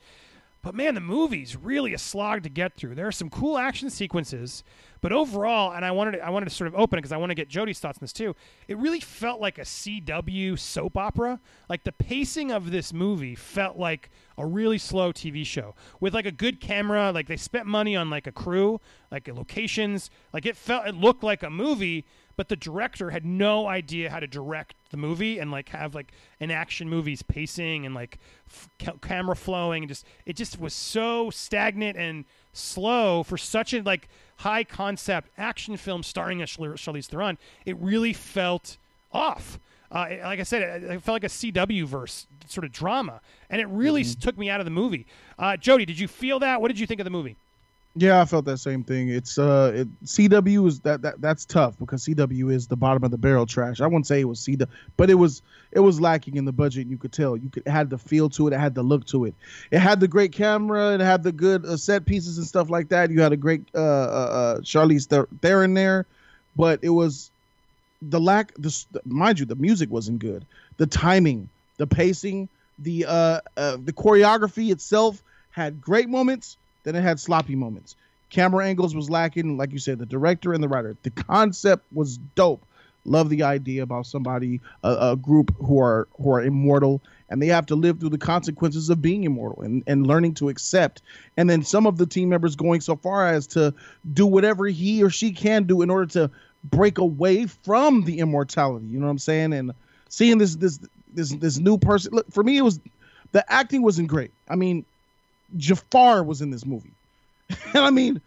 But 0.62 0.76
man, 0.76 0.94
the 0.94 1.02
movie's 1.02 1.56
really 1.56 1.94
a 1.94 1.98
slog 1.98 2.44
to 2.44 2.50
get 2.50 2.76
through. 2.76 2.96
There 2.96 3.08
are 3.08 3.14
some 3.14 3.30
cool 3.30 3.58
action 3.58 3.90
sequences, 3.90 4.64
but 5.00 5.14
overall, 5.14 5.72
and 5.72 5.86
I 5.86 5.92
wanted 5.92 6.12
to, 6.12 6.26
I 6.26 6.30
wanted 6.30 6.50
to 6.50 6.56
sort 6.56 6.68
of 6.68 6.76
open 6.76 7.00
it 7.00 7.02
because 7.02 7.14
I 7.14 7.18
want 7.18 7.30
to 7.30 7.36
get 7.36 7.48
Jody's 7.48 7.80
thoughts 7.80 7.98
on 7.98 8.02
this 8.02 8.12
too. 8.12 8.36
It 8.68 8.78
really 8.78 9.00
felt 9.00 9.40
like 9.40 9.58
a 9.58 9.62
CW 9.62 10.60
soap 10.60 10.98
opera. 10.98 11.40
Like 11.70 11.86
the 11.86 11.94
pacing 11.94 12.52
of 12.52 12.72
this 12.72 12.92
movie 12.92 13.36
felt 13.36 13.78
like 13.78 14.10
a 14.38 14.46
really 14.46 14.78
slow 14.78 15.14
TV 15.14 15.46
show 15.46 15.76
with 16.02 16.14
like 16.14 16.26
a 16.26 16.32
good 16.32 16.60
camera. 16.60 17.14
Like 17.14 17.28
they 17.28 17.38
spent 17.38 17.66
money 17.66 17.96
on 17.96 18.10
like 18.10 18.28
a 18.28 18.32
crew, 18.34 18.82
like 19.12 19.30
locations. 19.30 20.10
Like 20.34 20.46
it 20.46 20.58
felt, 20.58 20.88
it 20.88 20.96
looked 20.96 21.24
like 21.24 21.42
a 21.42 21.50
movie, 21.50 22.06
but 22.40 22.48
the 22.48 22.56
director 22.56 23.10
had 23.10 23.26
no 23.26 23.68
idea 23.68 24.10
how 24.10 24.18
to 24.18 24.26
direct 24.26 24.74
the 24.92 24.96
movie 24.96 25.40
and 25.40 25.52
like 25.52 25.68
have 25.68 25.94
like 25.94 26.14
an 26.40 26.50
action 26.50 26.88
movie's 26.90 27.22
pacing 27.22 27.86
and 27.86 27.94
like 27.94 28.18
f- 28.48 28.70
camera 29.02 29.36
flowing 29.36 29.84
and 29.84 29.90
just 29.90 30.06
it 30.26 30.38
just 30.38 30.58
was 30.58 30.74
so 30.74 31.30
stagnant 31.30 31.98
and 31.98 32.24
slow 32.54 33.24
for 33.24 33.38
such 33.38 33.74
a 33.74 33.82
like 33.82 34.08
high 34.38 34.64
concept 34.64 35.28
action 35.38 35.76
film 35.76 36.02
starring 36.02 36.42
a 36.42 36.46
Charlize 36.46 37.08
Theron 37.08 37.38
it 37.66 37.76
really 37.78 38.14
felt 38.14 38.78
off 39.12 39.60
uh, 39.92 40.06
it- 40.10 40.22
like 40.24 40.40
I 40.40 40.44
said, 40.44 40.62
it, 40.62 40.84
it 40.92 41.02
felt 41.04 41.16
like 41.16 41.24
a 41.26 41.28
CW 41.28 41.84
verse 41.84 42.26
sort 42.48 42.64
of 42.64 42.72
drama, 42.72 43.20
and 43.50 43.60
it 43.60 43.66
really 43.68 44.02
s 44.02 44.14
took 44.16 44.38
me 44.38 44.48
out 44.50 44.62
of 44.62 44.66
the 44.66 44.72
movie. 44.72 45.06
Uh, 45.38 45.58
Jody, 45.58 45.84
did 45.84 45.98
you 46.00 46.08
feel 46.08 46.38
that? 46.40 46.62
What 46.62 46.68
did 46.70 46.80
you 46.80 46.86
think 46.88 47.02
of 47.02 47.06
the 47.06 47.10
movie? 47.10 47.36
Yeah, 47.96 48.22
I 48.22 48.26
felt 48.26 48.46
that 48.46 48.60
same 48.60 48.84
thing. 48.84 49.10
It's 49.10 49.40
uh, 49.40 49.72
it, 49.76 50.06
CW 50.06 50.68
is 50.68 50.80
that, 50.82 51.02
that 51.02 51.22
that's 51.22 51.44
tough 51.44 51.78
because 51.80 52.06
CW 52.06 52.54
is 52.54 52.68
the 52.68 52.76
bottom 52.76 53.04
of 53.04 53.10
the 53.10 53.18
barrel 53.18 53.48
trash. 53.48 53.82
I 53.82 53.88
wouldn't 53.88 54.06
say 54.06 54.20
it 54.22 54.28
was 54.28 54.40
CW, 54.40 54.68
but 54.96 55.10
it 55.10 55.16
was 55.16 55.42
it 55.72 55.80
was 55.80 56.00
lacking 56.00 56.38
in 56.38 56.46
the 56.46 56.52
budget. 56.52 56.88
You 56.88 56.98
could 56.98 57.12
tell 57.12 57.36
you 57.36 57.50
could 57.50 57.68
had 57.68 57.90
the 57.90 57.98
feel 57.98 58.30
to 58.32 58.48
it. 58.48 58.54
It 58.54 58.60
had 58.60 58.76
the 58.76 58.84
look 58.84 59.06
to 59.08 59.26
it. 59.26 59.34
It 59.72 59.80
had 59.80 60.00
the 60.00 60.08
great 60.08 60.32
camera. 60.32 60.94
It 60.94 61.00
had 61.00 61.24
the 61.24 61.32
good 61.32 61.66
uh, 61.66 61.78
set 61.78 62.06
pieces 62.06 62.38
and 62.38 62.46
stuff 62.46 62.70
like 62.70 62.90
that. 62.90 63.10
You 63.10 63.22
had 63.22 63.34
a 63.34 63.38
great 63.38 63.64
uh, 63.74 63.80
uh, 63.80 63.82
uh 63.82 64.60
Charlize 64.60 65.08
Ther- 65.08 65.28
Theron 65.42 65.74
there, 65.74 66.06
but 66.56 66.80
it 66.84 66.90
was 66.90 67.32
the 68.04 68.20
lack. 68.20 68.54
The 68.54 68.86
mind 69.04 69.40
you, 69.40 69.46
the 69.46 69.56
music 69.56 69.90
wasn't 69.90 70.20
good. 70.20 70.46
The 70.78 70.86
timing, 70.86 71.50
the 71.78 71.88
pacing, 71.88 72.50
the 72.78 73.06
uh, 73.08 73.42
uh 73.58 73.78
the 73.84 73.94
choreography 73.94 74.72
itself 74.72 75.24
had 75.50 75.82
great 75.82 76.08
moments 76.08 76.56
then 76.84 76.96
it 76.96 77.02
had 77.02 77.20
sloppy 77.20 77.56
moments. 77.56 77.96
Camera 78.30 78.66
angles 78.66 78.96
was 78.96 79.10
lacking, 79.10 79.58
like 79.58 79.72
you 79.72 79.80
said, 79.80 79.98
the 80.00 80.06
director 80.06 80.54
and 80.54 80.64
the 80.64 80.68
writer. 80.68 80.96
The 81.04 81.10
concept 81.10 81.86
was 81.94 82.18
dope. 82.36 82.64
Love 83.06 83.30
the 83.30 83.44
idea 83.44 83.82
about 83.82 84.06
somebody, 84.06 84.60
a, 84.84 85.12
a 85.12 85.16
group 85.16 85.56
who 85.58 85.80
are 85.80 86.08
who 86.22 86.32
are 86.32 86.44
immortal, 86.44 87.02
and 87.30 87.42
they 87.42 87.48
have 87.48 87.66
to 87.68 87.76
live 87.76 88.00
through 88.00 88.10
the 88.10 88.18
consequences 88.18 88.90
of 88.90 89.02
being 89.02 89.24
immortal 89.24 89.64
and, 89.64 89.84
and 89.88 90.06
learning 90.06 90.34
to 90.36 90.50
accept. 90.50 91.02
And 91.38 91.50
then 91.50 91.64
some 91.64 91.88
of 91.88 91.98
the 91.98 92.06
team 92.06 92.30
members 92.30 92.56
going 92.56 92.82
so 92.82 92.96
far 92.98 93.28
as 93.28 93.48
to 93.48 93.74
do 94.14 94.28
whatever 94.28 94.66
he 94.66 95.02
or 95.02 95.10
she 95.10 95.32
can 95.32 95.64
do 95.64 95.82
in 95.82 95.90
order 95.90 96.06
to 96.08 96.30
break 96.66 96.98
away 96.98 97.46
from 97.46 98.04
the 98.04 98.20
immortality. 98.20 98.86
You 98.88 99.00
know 99.00 99.06
what 99.06 99.12
I'm 99.12 99.20
saying? 99.20 99.54
And 99.54 99.72
seeing 100.10 100.38
this 100.38 100.58
this 100.58 100.80
this 101.14 101.32
this 101.32 101.58
new 101.58 101.78
person. 101.78 102.14
Look, 102.14 102.32
for 102.32 102.44
me, 102.44 102.58
it 102.58 102.64
was 102.64 102.80
the 103.32 103.50
acting 103.52 103.82
wasn't 103.82 104.10
great. 104.10 104.32
I 104.50 104.56
mean, 104.56 104.86
Jafar 105.58 106.24
was 106.24 106.42
in 106.42 106.50
this 106.50 106.66
movie. 106.66 106.94
and 107.50 107.84
I 107.84 107.90
mean, 107.90 108.22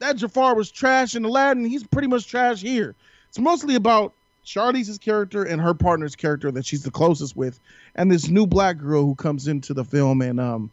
that 0.00 0.16
Jafar 0.16 0.54
was 0.54 0.70
trash 0.70 1.14
in 1.14 1.24
Aladdin. 1.24 1.64
He's 1.64 1.84
pretty 1.84 2.08
much 2.08 2.26
trash 2.26 2.60
here. 2.60 2.94
It's 3.28 3.38
mostly 3.38 3.74
about 3.74 4.12
Charlize's 4.44 4.98
character 4.98 5.44
and 5.44 5.60
her 5.60 5.74
partner's 5.74 6.16
character 6.16 6.50
that 6.50 6.66
she's 6.66 6.82
the 6.82 6.90
closest 6.90 7.36
with, 7.36 7.60
and 7.94 8.10
this 8.10 8.28
new 8.28 8.46
black 8.46 8.78
girl 8.78 9.04
who 9.04 9.14
comes 9.14 9.46
into 9.46 9.74
the 9.74 9.84
film 9.84 10.22
and 10.22 10.40
um 10.40 10.70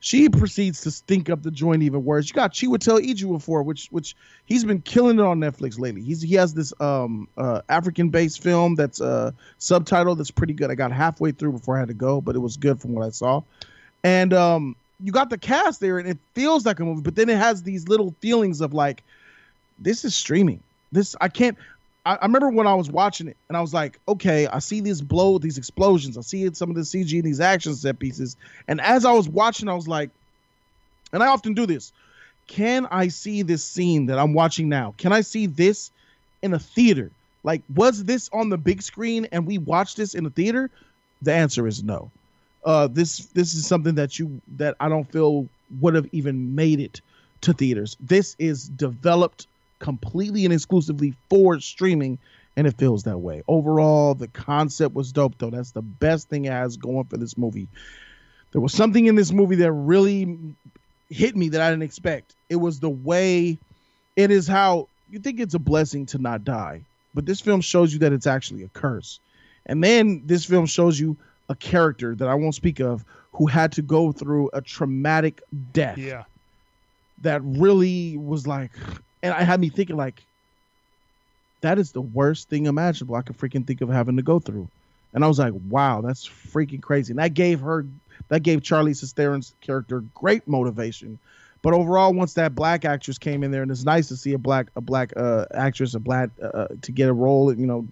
she 0.00 0.28
proceeds 0.28 0.82
to 0.82 0.90
stink 0.90 1.28
up 1.28 1.42
the 1.42 1.50
joint 1.50 1.82
even 1.82 2.04
worse. 2.04 2.28
You 2.28 2.34
got 2.34 2.52
Chiwetel 2.52 3.04
Ejiofor, 3.04 3.64
which 3.64 3.88
which 3.90 4.14
he's 4.46 4.64
been 4.64 4.80
killing 4.80 5.18
it 5.18 5.24
on 5.24 5.40
Netflix 5.40 5.78
lately. 5.78 6.02
He's 6.02 6.22
he 6.22 6.34
has 6.36 6.54
this 6.54 6.72
um 6.80 7.28
uh 7.36 7.62
African 7.68 8.10
based 8.10 8.42
film 8.42 8.76
that's 8.76 9.00
uh 9.00 9.32
subtitled 9.58 10.18
that's 10.18 10.30
pretty 10.30 10.52
good. 10.52 10.70
I 10.70 10.76
got 10.76 10.92
halfway 10.92 11.32
through 11.32 11.52
before 11.52 11.76
I 11.76 11.80
had 11.80 11.88
to 11.88 11.94
go, 11.94 12.20
but 12.20 12.36
it 12.36 12.40
was 12.40 12.56
good 12.56 12.80
from 12.80 12.92
what 12.92 13.04
I 13.04 13.10
saw. 13.10 13.42
And 14.04 14.32
um 14.32 14.76
you 15.02 15.12
got 15.12 15.30
the 15.30 15.38
cast 15.38 15.80
there 15.80 15.98
and 15.98 16.08
it 16.08 16.18
feels 16.34 16.66
like 16.66 16.80
a 16.80 16.84
movie, 16.84 17.02
but 17.02 17.14
then 17.14 17.28
it 17.28 17.38
has 17.38 17.62
these 17.62 17.88
little 17.88 18.14
feelings 18.20 18.60
of 18.60 18.74
like 18.74 19.02
this 19.78 20.04
is 20.04 20.14
streaming. 20.14 20.60
This 20.92 21.14
I 21.20 21.28
can't 21.28 21.56
I, 22.04 22.14
I 22.14 22.24
remember 22.26 22.48
when 22.48 22.66
I 22.66 22.74
was 22.74 22.90
watching 22.90 23.28
it, 23.28 23.36
and 23.48 23.56
I 23.56 23.60
was 23.60 23.74
like, 23.74 24.00
okay, 24.08 24.46
I 24.46 24.58
see 24.58 24.80
this 24.80 25.00
blow, 25.00 25.38
these 25.38 25.58
explosions, 25.58 26.16
I 26.16 26.22
see 26.22 26.48
some 26.54 26.70
of 26.70 26.76
the 26.76 26.82
CG 26.82 27.12
and 27.14 27.24
these 27.24 27.40
action 27.40 27.74
set 27.74 27.98
pieces, 27.98 28.36
and 28.66 28.80
as 28.80 29.04
I 29.04 29.12
was 29.12 29.28
watching, 29.28 29.68
I 29.68 29.74
was 29.74 29.86
like, 29.86 30.10
and 31.12 31.22
I 31.22 31.28
often 31.28 31.54
do 31.54 31.66
this. 31.66 31.92
Can 32.46 32.86
I 32.86 33.08
see 33.08 33.42
this 33.42 33.62
scene 33.62 34.06
that 34.06 34.18
I'm 34.18 34.32
watching 34.32 34.68
now? 34.68 34.94
Can 34.96 35.12
I 35.12 35.20
see 35.20 35.46
this 35.46 35.90
in 36.42 36.54
a 36.54 36.58
theater? 36.58 37.10
Like, 37.44 37.62
was 37.74 38.04
this 38.04 38.30
on 38.32 38.48
the 38.48 38.56
big 38.56 38.82
screen 38.82 39.26
and 39.32 39.46
we 39.46 39.58
watched 39.58 39.96
this 39.96 40.14
in 40.14 40.26
a 40.26 40.30
theater? 40.30 40.70
The 41.22 41.34
answer 41.34 41.66
is 41.66 41.82
no. 41.82 42.10
Uh, 42.68 42.86
this 42.86 43.24
this 43.28 43.54
is 43.54 43.66
something 43.66 43.94
that 43.94 44.18
you 44.18 44.42
that 44.58 44.76
I 44.78 44.90
don't 44.90 45.10
feel 45.10 45.48
would 45.80 45.94
have 45.94 46.06
even 46.12 46.54
made 46.54 46.80
it 46.80 47.00
to 47.40 47.54
theaters. 47.54 47.96
This 47.98 48.36
is 48.38 48.68
developed 48.68 49.46
completely 49.78 50.44
and 50.44 50.52
exclusively 50.52 51.14
for 51.30 51.60
streaming, 51.60 52.18
and 52.58 52.66
it 52.66 52.76
feels 52.76 53.04
that 53.04 53.16
way. 53.20 53.42
Overall, 53.48 54.14
the 54.14 54.28
concept 54.28 54.94
was 54.94 55.12
dope, 55.12 55.38
though. 55.38 55.48
That's 55.48 55.70
the 55.70 55.80
best 55.80 56.28
thing 56.28 56.44
it 56.44 56.52
has 56.52 56.76
going 56.76 57.04
for 57.04 57.16
this 57.16 57.38
movie. 57.38 57.68
There 58.52 58.60
was 58.60 58.74
something 58.74 59.06
in 59.06 59.14
this 59.14 59.32
movie 59.32 59.56
that 59.56 59.72
really 59.72 60.38
hit 61.08 61.34
me 61.34 61.48
that 61.48 61.62
I 61.62 61.70
didn't 61.70 61.84
expect. 61.84 62.34
It 62.50 62.56
was 62.56 62.80
the 62.80 62.90
way 62.90 63.56
it 64.14 64.30
is 64.30 64.46
how 64.46 64.88
you 65.10 65.20
think 65.20 65.40
it's 65.40 65.54
a 65.54 65.58
blessing 65.58 66.04
to 66.04 66.18
not 66.18 66.44
die, 66.44 66.82
but 67.14 67.24
this 67.24 67.40
film 67.40 67.62
shows 67.62 67.94
you 67.94 67.98
that 68.00 68.12
it's 68.12 68.26
actually 68.26 68.62
a 68.62 68.68
curse. 68.68 69.20
And 69.64 69.82
then 69.82 70.20
this 70.26 70.44
film 70.44 70.66
shows 70.66 71.00
you 71.00 71.16
a 71.48 71.54
character 71.54 72.14
that 72.14 72.28
I 72.28 72.34
won't 72.34 72.54
speak 72.54 72.80
of 72.80 73.04
who 73.32 73.46
had 73.46 73.72
to 73.72 73.82
go 73.82 74.12
through 74.12 74.50
a 74.52 74.60
traumatic 74.60 75.42
death. 75.72 75.98
Yeah. 75.98 76.24
That 77.22 77.42
really 77.42 78.16
was 78.16 78.46
like, 78.46 78.70
and 79.22 79.34
I 79.34 79.42
had 79.42 79.60
me 79.60 79.68
thinking 79.68 79.96
like, 79.96 80.24
that 81.60 81.78
is 81.78 81.92
the 81.92 82.00
worst 82.00 82.48
thing 82.48 82.66
imaginable 82.66 83.16
I 83.16 83.22
could 83.22 83.36
freaking 83.36 83.66
think 83.66 83.80
of 83.80 83.88
having 83.88 84.16
to 84.16 84.22
go 84.22 84.38
through. 84.38 84.68
And 85.12 85.24
I 85.24 85.28
was 85.28 85.38
like, 85.38 85.54
wow, 85.68 86.00
that's 86.00 86.28
freaking 86.28 86.82
crazy. 86.82 87.12
And 87.12 87.18
that 87.18 87.34
gave 87.34 87.60
her, 87.60 87.86
that 88.28 88.42
gave 88.42 88.60
Charlize 88.60 89.12
Theron's 89.12 89.54
character 89.60 90.04
great 90.14 90.46
motivation. 90.46 91.18
But 91.62 91.74
overall, 91.74 92.14
once 92.14 92.34
that 92.34 92.54
black 92.54 92.84
actress 92.84 93.18
came 93.18 93.42
in 93.42 93.50
there, 93.50 93.62
and 93.62 93.70
it's 93.70 93.84
nice 93.84 94.06
to 94.08 94.16
see 94.16 94.32
a 94.32 94.38
black 94.38 94.68
a 94.76 94.80
black 94.80 95.12
uh, 95.16 95.46
actress, 95.52 95.94
a 95.94 95.98
black 95.98 96.30
uh, 96.40 96.68
to 96.82 96.92
get 96.92 97.08
a 97.08 97.12
role. 97.12 97.52
You 97.52 97.66
know, 97.66 97.88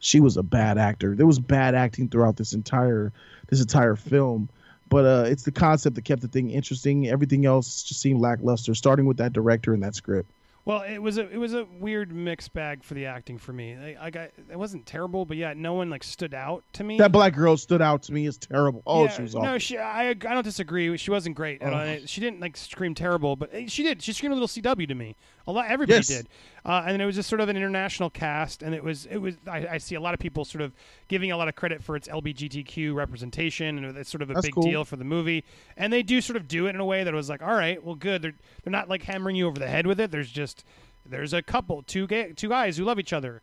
she 0.00 0.18
was 0.20 0.36
a 0.36 0.42
bad 0.42 0.78
actor. 0.78 1.14
There 1.14 1.26
was 1.26 1.38
bad 1.38 1.74
acting 1.74 2.08
throughout 2.08 2.36
this 2.36 2.52
entire 2.52 3.12
this 3.48 3.60
entire 3.60 3.96
film. 3.96 4.48
But 4.88 5.04
uh, 5.04 5.24
it's 5.28 5.44
the 5.44 5.52
concept 5.52 5.94
that 5.94 6.02
kept 6.02 6.20
the 6.20 6.26
thing 6.26 6.50
interesting. 6.50 7.08
Everything 7.08 7.46
else 7.46 7.84
just 7.84 8.00
seemed 8.00 8.20
lackluster, 8.20 8.74
starting 8.74 9.06
with 9.06 9.18
that 9.18 9.32
director 9.32 9.72
and 9.72 9.80
that 9.84 9.94
script. 9.94 10.28
Well, 10.64 10.82
it 10.82 10.98
was 10.98 11.16
a 11.16 11.28
it 11.30 11.38
was 11.38 11.54
a 11.54 11.64
weird 11.78 12.12
mixed 12.12 12.52
bag 12.52 12.84
for 12.84 12.94
the 12.94 13.06
acting 13.06 13.38
for 13.38 13.52
me. 13.52 13.74
I, 13.74 14.06
I 14.06 14.10
got 14.10 14.30
it 14.50 14.58
wasn't 14.58 14.84
terrible, 14.84 15.24
but 15.24 15.36
yeah, 15.36 15.54
no 15.56 15.72
one 15.72 15.88
like 15.88 16.04
stood 16.04 16.34
out 16.34 16.64
to 16.74 16.84
me. 16.84 16.98
That 16.98 17.12
black 17.12 17.34
girl 17.34 17.56
stood 17.56 17.80
out 17.80 18.02
to 18.04 18.12
me 18.12 18.26
as 18.26 18.36
terrible. 18.36 18.82
Oh, 18.86 19.04
Yeah, 19.04 19.10
she 19.10 19.22
was 19.22 19.34
no, 19.34 19.40
awful. 19.40 19.58
she 19.58 19.78
I 19.78 20.10
I 20.10 20.14
don't 20.14 20.44
disagree. 20.44 20.96
She 20.98 21.10
wasn't 21.10 21.34
great. 21.34 21.62
at 21.62 22.08
she 22.08 22.20
didn't 22.20 22.40
like 22.40 22.56
scream 22.56 22.94
terrible, 22.94 23.36
but 23.36 23.50
eh, 23.54 23.64
she 23.68 23.82
did. 23.82 24.02
She 24.02 24.12
screamed 24.12 24.32
a 24.32 24.36
little 24.36 24.48
CW 24.48 24.86
to 24.86 24.94
me. 24.94 25.16
A 25.46 25.52
lot. 25.52 25.66
Everybody 25.68 25.96
Yes. 25.98 26.08
did. 26.08 26.28
Uh, 26.64 26.82
and 26.86 27.00
it 27.00 27.06
was 27.06 27.14
just 27.16 27.28
sort 27.28 27.40
of 27.40 27.48
an 27.48 27.56
international 27.56 28.10
cast, 28.10 28.62
and 28.62 28.74
it 28.74 28.84
was 28.84 29.06
it 29.06 29.16
was. 29.18 29.36
I, 29.46 29.66
I 29.66 29.78
see 29.78 29.94
a 29.94 30.00
lot 30.00 30.12
of 30.14 30.20
people 30.20 30.44
sort 30.44 30.62
of 30.62 30.72
giving 31.08 31.32
a 31.32 31.36
lot 31.36 31.48
of 31.48 31.54
credit 31.56 31.82
for 31.82 31.96
its 31.96 32.08
LGBTQ 32.08 32.94
representation, 32.94 33.82
and 33.84 33.96
it's 33.96 34.10
sort 34.10 34.22
of 34.22 34.30
a 34.30 34.34
That's 34.34 34.46
big 34.46 34.54
cool. 34.54 34.62
deal 34.64 34.84
for 34.84 34.96
the 34.96 35.04
movie. 35.04 35.44
And 35.76 35.92
they 35.92 36.02
do 36.02 36.20
sort 36.20 36.36
of 36.36 36.46
do 36.48 36.66
it 36.66 36.70
in 36.74 36.80
a 36.80 36.84
way 36.84 37.04
that 37.04 37.14
was 37.14 37.28
like, 37.28 37.42
all 37.42 37.54
right, 37.54 37.82
well, 37.82 37.94
good. 37.94 38.22
They're 38.22 38.34
they're 38.62 38.70
not 38.70 38.88
like 38.88 39.02
hammering 39.02 39.36
you 39.36 39.46
over 39.46 39.58
the 39.58 39.68
head 39.68 39.86
with 39.86 39.98
it. 40.00 40.10
There's 40.10 40.30
just 40.30 40.64
there's 41.06 41.32
a 41.32 41.42
couple, 41.42 41.82
two 41.82 42.06
gay, 42.06 42.32
two 42.32 42.48
guys 42.50 42.76
who 42.76 42.84
love 42.84 42.98
each 42.98 43.12
other. 43.12 43.42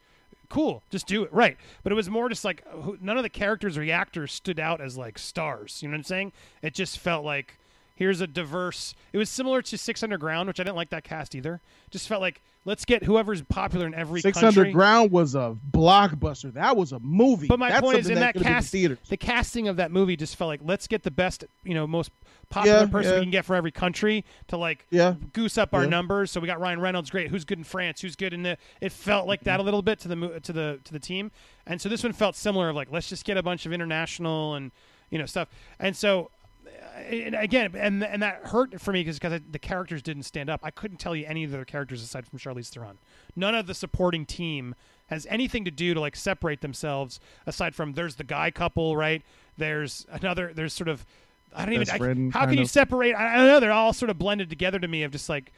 Cool, 0.49 0.82
just 0.90 1.07
do 1.07 1.24
it 1.24 1.34
right. 1.34 1.57
But 1.84 1.91
it 1.91 1.95
was 1.95 2.10
more 2.10 2.30
just 2.30 2.45
like 2.45 2.65
who, 2.69 2.98
none 3.02 3.18
of 3.18 3.24
the 3.24 3.30
characters 3.30 3.78
or 3.78 3.82
the 3.82 3.91
actors 3.91 4.32
stood 4.32 4.60
out 4.60 4.80
as 4.80 4.98
like 4.98 5.18
stars. 5.19 5.82
You 5.82 5.90
know 5.90 5.94
what 5.94 5.98
I'm 5.98 6.03
saying? 6.03 6.32
It 6.61 6.74
just 6.74 6.99
felt 6.99 7.26
like 7.26 7.57
here's 7.98 8.22
a 8.22 8.28
diverse. 8.28 8.95
It 9.11 9.18
was 9.18 9.30
similar 9.30 9.61
to 9.64 9.78
Six 9.78 10.02
Underground, 10.03 10.48
which 10.48 10.60
I 10.61 10.64
didn't 10.64 10.78
like 10.78 10.91
that 10.91 11.03
cast 11.03 11.36
either. 11.36 11.60
Just 11.91 12.07
felt 12.07 12.22
like 12.22 12.41
let's 12.64 12.86
get 12.86 13.03
whoever's 13.03 13.41
popular 13.41 13.86
in 13.86 13.94
every 13.94 14.22
Six 14.22 14.40
country. 14.40 14.61
Underground 14.68 15.11
was 15.11 15.36
a 15.36 15.57
blockbuster. 15.72 16.53
That 16.53 16.78
was 16.78 16.94
a 16.94 16.99
movie. 16.99 17.48
But 17.48 17.60
my 17.60 17.69
That's 17.69 17.82
point 17.82 17.99
is, 17.99 18.10
in 18.10 18.15
that 18.19 18.34
could've 18.34 18.48
cast, 18.48 18.72
theaters. 18.72 18.99
the 19.10 19.18
casting 19.18 19.68
of 19.68 19.76
that 19.78 19.91
movie 19.91 20.15
just 20.15 20.36
felt 20.38 20.48
like 20.48 20.61
let's 20.64 20.88
get 20.88 21.03
the 21.03 21.11
best, 21.11 21.44
you 21.64 21.74
know, 21.74 21.86
most 21.86 22.11
popular 22.49 22.80
Yeah, 22.80 22.86
person 22.86 23.11
yeah. 23.11 23.19
we 23.19 23.26
can 23.26 23.32
get 23.32 23.44
for 23.45 23.56
every 23.56 23.72
country 23.72 24.24
to 24.48 24.56
like 24.57 24.86
Yeah. 24.90 25.15
goose 25.34 25.57
up 25.57 25.74
our 25.74 25.86
numbers. 25.86 26.32
So 26.32 26.40
we 26.40 26.48
got 26.48 26.60
Ryan 26.61 26.80
Reynolds, 26.80 27.10
great. 27.10 27.30
Who's 27.30 27.44
good 27.44 27.57
in 27.57 27.64
France? 27.65 27.99
Who's 28.02 28.15
good 28.15 28.34
in 28.34 28.44
the? 28.44 28.57
It 28.80 28.91
felt 28.94 29.28
like 29.28 29.41
that 29.44 29.60
a 29.60 29.64
little 29.64 29.82
bit 29.82 29.99
to 30.02 30.07
the 30.07 30.40
to 30.41 30.53
the 30.53 30.80
to 30.86 30.94
the 30.94 30.99
team, 30.99 31.32
and 31.65 31.82
so 31.82 31.90
this 31.90 32.03
one 32.03 32.14
felt 32.14 32.36
similar. 32.36 32.69
Of 32.69 32.76
like 32.76 32.91
let's 32.91 33.10
just 33.10 33.26
get 33.26 33.38
a 33.38 33.44
bunch 33.44 33.65
of 33.65 33.74
international 33.74 34.56
and 34.56 34.72
you 35.10 35.18
know 35.18 35.26
stuff, 35.26 35.48
and 35.80 35.95
so. 35.95 36.30
And 36.98 37.36
again, 37.36 37.72
and 37.76 38.03
and 38.03 38.22
that 38.22 38.41
hurt 38.45 38.80
for 38.82 38.91
me 38.91 39.02
because 39.02 39.19
because 39.19 39.40
the 39.49 39.60
characters 39.60 40.02
didn't 40.02 40.24
stand 40.24 40.49
up. 40.49 40.61
I 40.64 40.72
couldn't 40.72 40.98
tell 40.98 41.15
you 41.15 41.26
any 41.26 41.44
of 41.44 41.52
the 41.52 41.64
characters 41.65 42.02
aside 42.02 42.26
from 42.28 42.40
Charlize 42.40 42.69
Theron. 42.69 42.98
None 43.36 43.56
of 43.56 43.68
the 43.68 43.74
supporting 43.74 44.26
team 44.26 44.76
has 45.07 45.26
anything 45.30 45.64
to 45.65 45.72
do 45.72 45.94
to 45.94 45.99
like 45.99 46.15
separate 46.15 46.61
themselves 46.61 47.19
aside 47.45 47.76
from 47.76 47.94
there's 47.94 48.15
the 48.15 48.24
guy 48.24 48.52
couple, 48.52 48.98
right? 48.98 49.22
There's 49.57 50.06
another. 50.11 50.53
There's 50.53 50.74
sort 50.74 50.90
of 50.90 51.06
I 51.56 51.65
don't 51.65 51.74
even. 51.74 51.90
I, 51.90 51.98
friend, 51.98 52.34
how 52.34 52.41
can 52.41 52.49
kind 52.49 52.60
you 52.60 52.65
separate? 52.65 53.14
I, 53.14 53.34
I 53.34 53.38
don't 53.38 53.48
know. 53.48 53.60
They're 53.60 53.72
all 53.72 53.94
sort 53.94 54.10
of 54.10 54.18
blended 54.18 54.49
together 54.49 54.80
to 54.80 54.88
me. 54.88 55.03
Of 55.03 55.11
just 55.11 55.30
like 55.30 55.52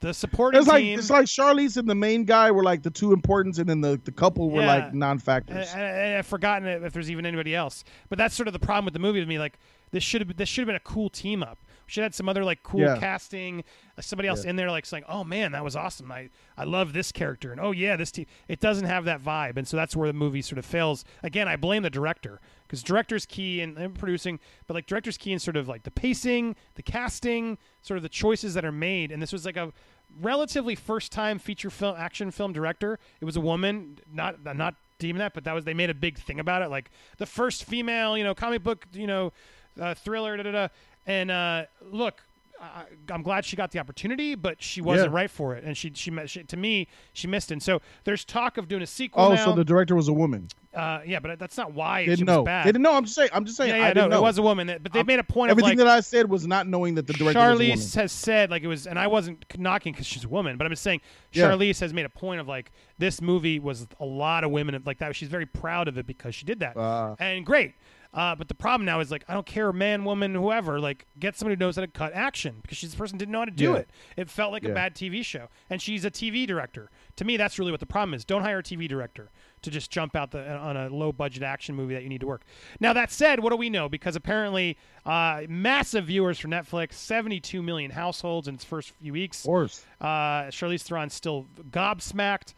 the 0.00 0.14
supporting 0.14 0.58
It's 0.60 0.68
like 0.68 0.82
team. 0.84 0.98
it's 0.98 1.10
like 1.10 1.26
Charlize 1.26 1.76
and 1.76 1.88
the 1.88 1.94
main 1.94 2.24
guy 2.24 2.50
were 2.50 2.62
like 2.62 2.82
the 2.82 2.90
two 2.90 3.12
importance, 3.12 3.58
and 3.58 3.68
then 3.68 3.80
the, 3.80 4.00
the 4.04 4.12
couple 4.12 4.50
were 4.50 4.60
Yeah. 4.62 4.66
like 4.68 4.94
non-factors. 4.94 5.72
and, 5.74 5.82
and 5.82 6.16
I've 6.18 6.26
forgotten 6.26 6.68
if 6.68 6.92
there's 6.92 7.10
even 7.10 7.26
anybody 7.26 7.54
else. 7.54 7.82
But 8.08 8.18
that's 8.18 8.34
sort 8.34 8.46
of 8.48 8.52
the 8.52 8.60
problem 8.60 8.84
with 8.84 8.94
the 8.94 9.00
movie 9.00 9.20
to 9.20 9.26
me. 9.26 9.38
Like 9.38 9.58
this 9.90 10.04
should 10.04 10.20
have 10.20 10.36
this 10.36 10.48
should 10.48 10.62
have 10.62 10.66
been 10.68 10.76
a 10.76 10.80
cool 10.80 11.10
team 11.10 11.42
up. 11.42 11.58
We 11.86 11.92
should 11.92 12.02
have 12.02 12.10
had 12.10 12.14
some 12.14 12.28
other 12.28 12.44
like 12.44 12.62
cool 12.62 12.80
Yeah. 12.82 12.98
casting. 12.98 13.64
uh, 13.96 14.02
Somebody 14.02 14.28
else 14.28 14.44
Yeah. 14.44 14.50
in 14.50 14.56
there 14.56 14.70
like 14.70 14.84
saying, 14.86 15.04
"Oh 15.08 15.24
man, 15.24 15.52
that 15.52 15.64
was 15.64 15.74
awesome. 15.74 16.12
I 16.12 16.28
I 16.56 16.64
love 16.64 16.92
this 16.92 17.10
character." 17.10 17.50
And 17.50 17.60
oh 17.60 17.72
yeah, 17.72 17.96
this 17.96 18.12
team. 18.12 18.26
It 18.46 18.60
doesn't 18.60 18.84
have 18.86 19.04
that 19.06 19.20
vibe, 19.22 19.56
and 19.56 19.66
so 19.66 19.76
that's 19.76 19.96
where 19.96 20.06
the 20.06 20.12
movie 20.12 20.42
sort 20.42 20.58
of 20.58 20.66
fails. 20.66 21.04
Again, 21.22 21.48
I 21.48 21.56
blame 21.56 21.82
the 21.82 21.90
director 21.90 22.40
because 22.68 22.82
director's 22.82 23.24
key 23.24 23.62
in, 23.62 23.78
in 23.78 23.92
producing, 23.92 24.38
but 24.66 24.74
like 24.74 24.86
director's 24.86 25.16
key 25.16 25.32
in 25.32 25.38
sort 25.38 25.56
of 25.56 25.66
like 25.68 25.84
the 25.84 25.90
pacing, 25.90 26.54
the 26.74 26.82
casting, 26.82 27.56
sort 27.80 27.96
of 27.96 28.02
the 28.02 28.10
choices 28.10 28.52
that 28.52 28.64
are 28.64 28.72
made. 28.72 29.10
And 29.10 29.22
this 29.22 29.32
was 29.32 29.46
like 29.46 29.56
a 29.56 29.72
relatively 30.20 30.74
first 30.74 31.10
time 31.10 31.38
feature 31.38 31.70
film 31.70 31.96
action 31.96 32.30
film 32.30 32.52
director. 32.52 32.98
It 33.20 33.24
was 33.24 33.36
a 33.36 33.40
woman, 33.40 33.98
not 34.12 34.44
not 34.54 34.74
deeming 34.98 35.20
that, 35.20 35.32
but 35.32 35.44
that 35.44 35.54
was 35.54 35.64
they 35.64 35.74
made 35.74 35.90
a 35.90 35.94
big 35.94 36.18
thing 36.18 36.40
about 36.40 36.60
it, 36.60 36.68
like 36.68 36.90
the 37.16 37.26
first 37.26 37.64
female, 37.64 38.18
you 38.18 38.24
know, 38.24 38.34
comic 38.34 38.62
book, 38.62 38.86
you 38.92 39.06
know, 39.06 39.32
uh, 39.80 39.94
thriller, 39.94 40.36
da 40.36 40.42
da 40.42 40.52
da. 40.52 40.68
And 41.06 41.30
uh, 41.30 41.64
look, 41.80 42.22
I, 42.60 42.84
I'm 43.10 43.22
glad 43.22 43.44
she 43.44 43.54
got 43.56 43.70
the 43.70 43.78
opportunity, 43.78 44.34
but 44.34 44.60
she 44.62 44.80
wasn't 44.80 45.10
Yeah. 45.12 45.16
right 45.16 45.30
for 45.30 45.54
it, 45.54 45.62
and 45.64 45.76
she, 45.76 45.92
she 45.94 46.12
she 46.26 46.42
to 46.42 46.56
me 46.56 46.88
she 47.12 47.26
missed 47.28 47.50
it. 47.50 47.54
And 47.54 47.62
so 47.62 47.80
there's 48.04 48.24
talk 48.24 48.56
of 48.58 48.66
doing 48.68 48.82
a 48.82 48.86
sequel 48.86 49.22
oh, 49.26 49.34
now. 49.34 49.44
so 49.44 49.52
the 49.52 49.64
director 49.64 49.94
was 49.94 50.08
a 50.08 50.12
woman. 50.12 50.48
uh, 50.74 51.00
yeah, 51.06 51.18
but 51.20 51.38
that's 51.38 51.56
not 51.56 51.72
why 51.72 52.02
she 52.04 52.10
Didn't 52.10 52.26
was 52.26 52.36
know. 52.36 52.42
bad. 52.44 52.64
Didn't 52.64 52.82
know. 52.82 52.94
I'm 52.94 53.04
just 53.04 53.14
saying. 53.14 53.30
I'm 53.32 53.44
just 53.44 53.56
saying. 53.56 53.70
yeah, 53.70 53.76
I 53.76 53.78
yeah, 53.88 53.94
didn't 53.94 54.10
no, 54.10 54.16
know. 54.16 54.22
it 54.22 54.22
was 54.28 54.38
a 54.38 54.42
woman, 54.42 54.66
that- 54.66 54.82
but 54.82 54.92
they 54.92 54.98
I'm- 55.00 55.06
made 55.06 55.18
a 55.20 55.24
point 55.24 55.50
Everything 55.50 55.78
of 55.78 55.78
like 55.78 55.86
Everything 55.86 55.86
that 55.86 55.96
I 55.96 56.00
said 56.00 56.28
was 56.28 56.46
not 56.46 56.66
knowing 56.66 56.94
that 56.96 57.06
the 57.06 57.12
director 57.12 57.38
was 57.38 57.46
a 57.48 57.52
woman. 57.52 57.66
Charlize 57.78 57.94
has 57.94 58.12
said 58.12 58.50
like 58.50 58.62
it 58.62 58.68
was, 58.68 58.86
and 58.88 58.98
I 58.98 59.06
wasn't 59.06 59.44
knocking 59.56 59.92
because 59.92 60.06
she's 60.06 60.24
a 60.24 60.28
woman, 60.28 60.56
but 60.56 60.64
I'm 60.66 60.72
just 60.72 60.82
saying 60.82 61.00
Yeah. 61.32 61.50
Charlize 61.50 61.78
has 61.80 61.94
made 61.94 62.06
a 62.06 62.10
point 62.10 62.40
of 62.40 62.48
like 62.48 62.72
this 62.98 63.20
movie 63.22 63.60
was 63.60 63.86
a 64.00 64.04
lot 64.04 64.42
of 64.44 64.50
women 64.50 64.80
like 64.84 64.98
that. 64.98 65.14
She's 65.14 65.28
very 65.28 65.46
proud 65.46 65.86
of 65.88 65.96
it 65.96 66.06
because 66.06 66.34
she 66.34 66.44
did 66.44 66.58
that, 66.60 66.76
Ah. 66.76 67.14
and 67.20 67.46
great. 67.46 67.74
Uh, 68.14 68.34
but 68.34 68.48
the 68.48 68.54
problem 68.54 68.86
now 68.86 69.00
is 69.00 69.10
like 69.10 69.22
I 69.28 69.34
don't 69.34 69.44
care, 69.46 69.70
man, 69.72 70.02
woman, 70.04 70.34
whoever. 70.34 70.80
Like, 70.80 71.06
get 71.20 71.36
somebody 71.36 71.56
who 71.56 71.60
knows 71.66 71.76
how 71.76 71.82
to 71.82 71.88
cut 71.88 72.14
action 72.14 72.56
because 72.62 72.78
she's 72.78 72.92
the 72.92 72.96
person 72.96 73.16
who 73.16 73.18
didn't 73.18 73.32
know 73.32 73.40
how 73.40 73.44
to 73.44 73.50
do 73.50 73.72
Yeah. 73.72 73.76
it. 73.80 73.90
It 74.16 74.30
felt 74.30 74.50
like 74.50 74.64
a 74.64 74.70
bad 74.70 74.94
TV 74.94 75.22
show, 75.22 75.48
and 75.68 75.80
she's 75.82 76.04
a 76.06 76.10
TV 76.10 76.46
director. 76.46 76.90
To 77.16 77.24
me, 77.24 77.36
that's 77.36 77.58
really 77.58 77.70
what 77.70 77.80
the 77.80 77.86
problem 77.86 78.14
is. 78.14 78.24
Don't 78.24 78.42
hire 78.42 78.60
a 78.60 78.62
TV 78.62 78.88
director 78.88 79.30
to 79.60 79.70
just 79.70 79.90
jump 79.90 80.16
out 80.16 80.30
the, 80.30 80.50
on 80.56 80.76
a 80.76 80.88
low 80.88 81.12
budget 81.12 81.42
action 81.42 81.74
movie 81.74 81.92
that 81.94 82.02
you 82.02 82.08
need 82.08 82.20
to 82.22 82.26
work. 82.26 82.44
Now 82.80 82.92
that 82.94 83.10
said, 83.10 83.40
what 83.40 83.50
do 83.50 83.56
we 83.56 83.68
know? 83.68 83.88
Because 83.90 84.16
apparently, 84.16 84.78
uh, 85.04 85.42
massive 85.48 86.06
viewers 86.06 86.38
for 86.38 86.48
Netflix, 86.48 86.94
72 86.94 87.62
million 87.62 87.90
households 87.90 88.48
in 88.48 88.54
its 88.54 88.64
first 88.64 88.92
few 89.02 89.12
weeks. 89.12 89.40
Of 89.42 89.46
course. 89.48 89.84
Uh, 90.00 90.44
Charlize 90.44 90.82
Theron's 90.82 91.12
still 91.14 91.46
gobsmacked. 91.70 92.54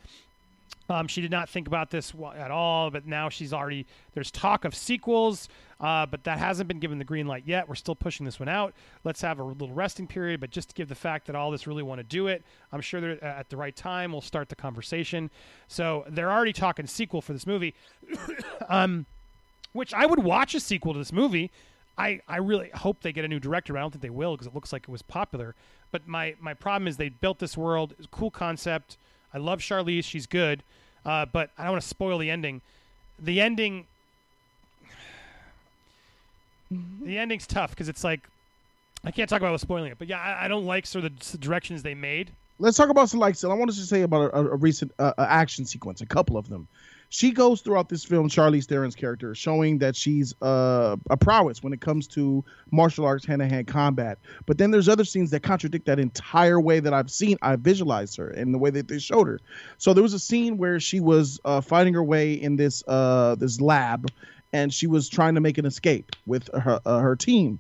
Um, 0.91 1.07
she 1.07 1.21
did 1.21 1.31
not 1.31 1.49
think 1.49 1.67
about 1.69 1.91
this 1.91 2.13
at 2.35 2.51
all, 2.51 2.91
but 2.91 3.07
now 3.07 3.29
she's 3.29 3.53
already. 3.53 3.87
There's 4.13 4.31
talk 4.31 4.65
of 4.65 4.75
sequels, 4.75 5.49
uh, 5.81 6.07
but 6.07 6.25
that 6.25 6.39
hasn't 6.39 6.69
been 6.69 6.81
given 6.81 6.99
the 6.99 7.05
green 7.05 7.27
light 7.27 7.45
yet. 7.47 7.69
We're 7.69 7.77
still 7.77 7.95
pushing 7.95 8.27
this 8.27 8.41
one 8.41 8.49
out. 8.49 8.75
Let's 9.05 9.21
have 9.23 9.39
a 9.39 9.45
little 9.45 9.73
resting 9.73 10.07
period, 10.07 10.41
but 10.41 10.51
just 10.51 10.71
to 10.71 10.75
give 10.75 10.89
the 10.89 10.95
fact 10.95 11.27
that 11.27 11.37
all 11.37 11.51
this 11.51 11.67
really 11.67 11.83
want 11.83 12.01
to 12.01 12.03
do 12.03 12.27
it, 12.27 12.43
I'm 12.73 12.81
sure 12.81 13.01
that 13.01 13.23
at 13.23 13.49
the 13.49 13.57
right 13.57 13.75
time 13.75 14.13
we'll 14.13 14.21
start 14.21 14.49
the 14.49 14.57
conversation. 14.57 15.31
So 15.69 16.05
they're 16.09 16.31
already 16.31 16.53
talking 16.53 16.87
sequel 16.87 17.23
for 17.23 17.33
this 17.33 17.47
movie, 17.47 17.75
um, 18.69 19.07
which 19.73 19.95
I 19.95 20.07
would 20.07 20.19
watch 20.19 20.55
a 20.55 20.61
sequel 20.61 20.93
to 20.93 20.99
this 20.99 21.13
movie. 21.13 21.51
I, 21.97 22.21
I 22.27 22.39
really 22.39 22.71
hope 22.75 23.03
they 23.03 23.13
get 23.13 23.25
a 23.25 23.29
new 23.29 23.41
director. 23.41 23.77
I 23.77 23.81
don't 23.81 23.91
think 23.91 24.03
they 24.03 24.11
will 24.11 24.35
because 24.35 24.47
it 24.47 24.55
looks 24.55 24.73
like 24.73 24.85
it 24.85 24.89
was 24.89 25.03
popular. 25.03 25.55
But 25.93 26.09
my, 26.09 26.35
my 26.41 26.55
problem 26.55 26.89
is 26.89 26.97
they 26.97 27.11
built 27.11 27.39
this 27.39 27.57
world. 27.57 27.95
It's 27.99 28.07
a 28.07 28.09
cool 28.09 28.31
concept. 28.31 28.97
I 29.35 29.39
love 29.39 29.61
Charlize. 29.61 30.05
She's 30.05 30.27
good. 30.27 30.63
Uh, 31.05 31.27
but 31.27 31.51
I 31.57 31.65
don't 31.65 31.73
want 31.73 31.83
to 31.83 31.89
spoil 31.89 32.19
the 32.19 32.31
ending. 32.31 32.61
The 33.19 33.41
ending, 33.41 33.87
the 36.71 37.19
ending's 37.19 37.47
tough 37.47 37.71
because 37.71 37.89
it's 37.89 38.05
like 38.05 38.21
I 39.05 39.11
can't 39.11 39.29
talk 39.29 39.41
about 39.41 39.59
spoiling 39.61 39.93
it. 39.93 39.99
But 39.99 40.09
yeah, 40.09 40.21
I, 40.21 40.45
I 40.45 40.49
don't 40.49 40.67
like 40.67 40.87
sort 40.87 41.05
of 41.05 41.19
the 41.19 41.39
directions 41.39 41.83
they 41.83 41.95
made. 41.95 42.31
Let's 42.59 42.77
talk 42.77 42.91
about 42.91 43.09
some 43.09 43.21
like. 43.21 43.37
So 43.37 43.51
I 43.51 43.55
wanted 43.55 43.75
to 43.77 43.83
say 43.83 44.03
about 44.03 44.35
a, 44.35 44.39
a 44.39 44.57
recent 44.57 44.93
uh, 44.99 45.13
action 45.19 45.65
sequence, 45.65 46.01
a 46.01 46.07
couple 46.07 46.37
of 46.37 46.49
them. 46.49 46.69
She 47.13 47.33
goes 47.33 47.61
throughout 47.61 47.89
this 47.89 48.05
film, 48.05 48.29
Charlize 48.29 48.67
Theron's 48.67 48.95
character, 48.95 49.35
showing 49.35 49.79
that 49.79 49.97
she's 49.97 50.33
uh, 50.41 50.97
a 51.11 51.17
prowess 51.17 51.61
when 51.61 51.73
it 51.73 51.81
comes 51.81 52.07
to 52.09 52.45
martial 52.71 53.05
arts, 53.05 53.27
hand-to-hand 53.27 53.67
combat. 53.67 54.19
But 54.47 54.59
then 54.59 54.71
there's 54.71 54.89
other 54.89 55.05
scenes 55.05 55.31
that 55.31 55.43
contradict 55.43 55.87
that 55.87 55.99
entire 55.99 56.61
way 56.61 56.79
that 56.79 56.95
I've 56.95 57.11
seen, 57.11 57.37
I 57.43 57.57
visualized 57.57 58.17
her, 58.19 58.31
and 58.31 58.55
the 58.55 58.59
way 58.59 58.71
that 58.71 58.87
they 58.87 59.01
showed 59.01 59.27
her. 59.27 59.41
So 59.77 59.93
there 59.93 60.05
was 60.05 60.15
a 60.15 60.21
scene 60.21 60.57
where 60.57 60.79
she 60.79 61.01
was 61.01 61.41
uh, 61.45 61.61
fighting 61.61 61.95
her 61.95 62.05
way 62.05 62.35
in 62.35 62.55
this 62.55 62.85
uh, 62.87 63.35
this 63.35 63.61
lab, 63.61 64.07
and 64.53 64.73
she 64.73 64.87
was 64.87 65.09
trying 65.09 65.35
to 65.35 65.41
make 65.41 65.59
an 65.59 65.67
escape 65.67 66.15
with 66.27 66.49
her 66.55 66.81
uh, 66.87 67.01
her 67.01 67.17
team 67.17 67.59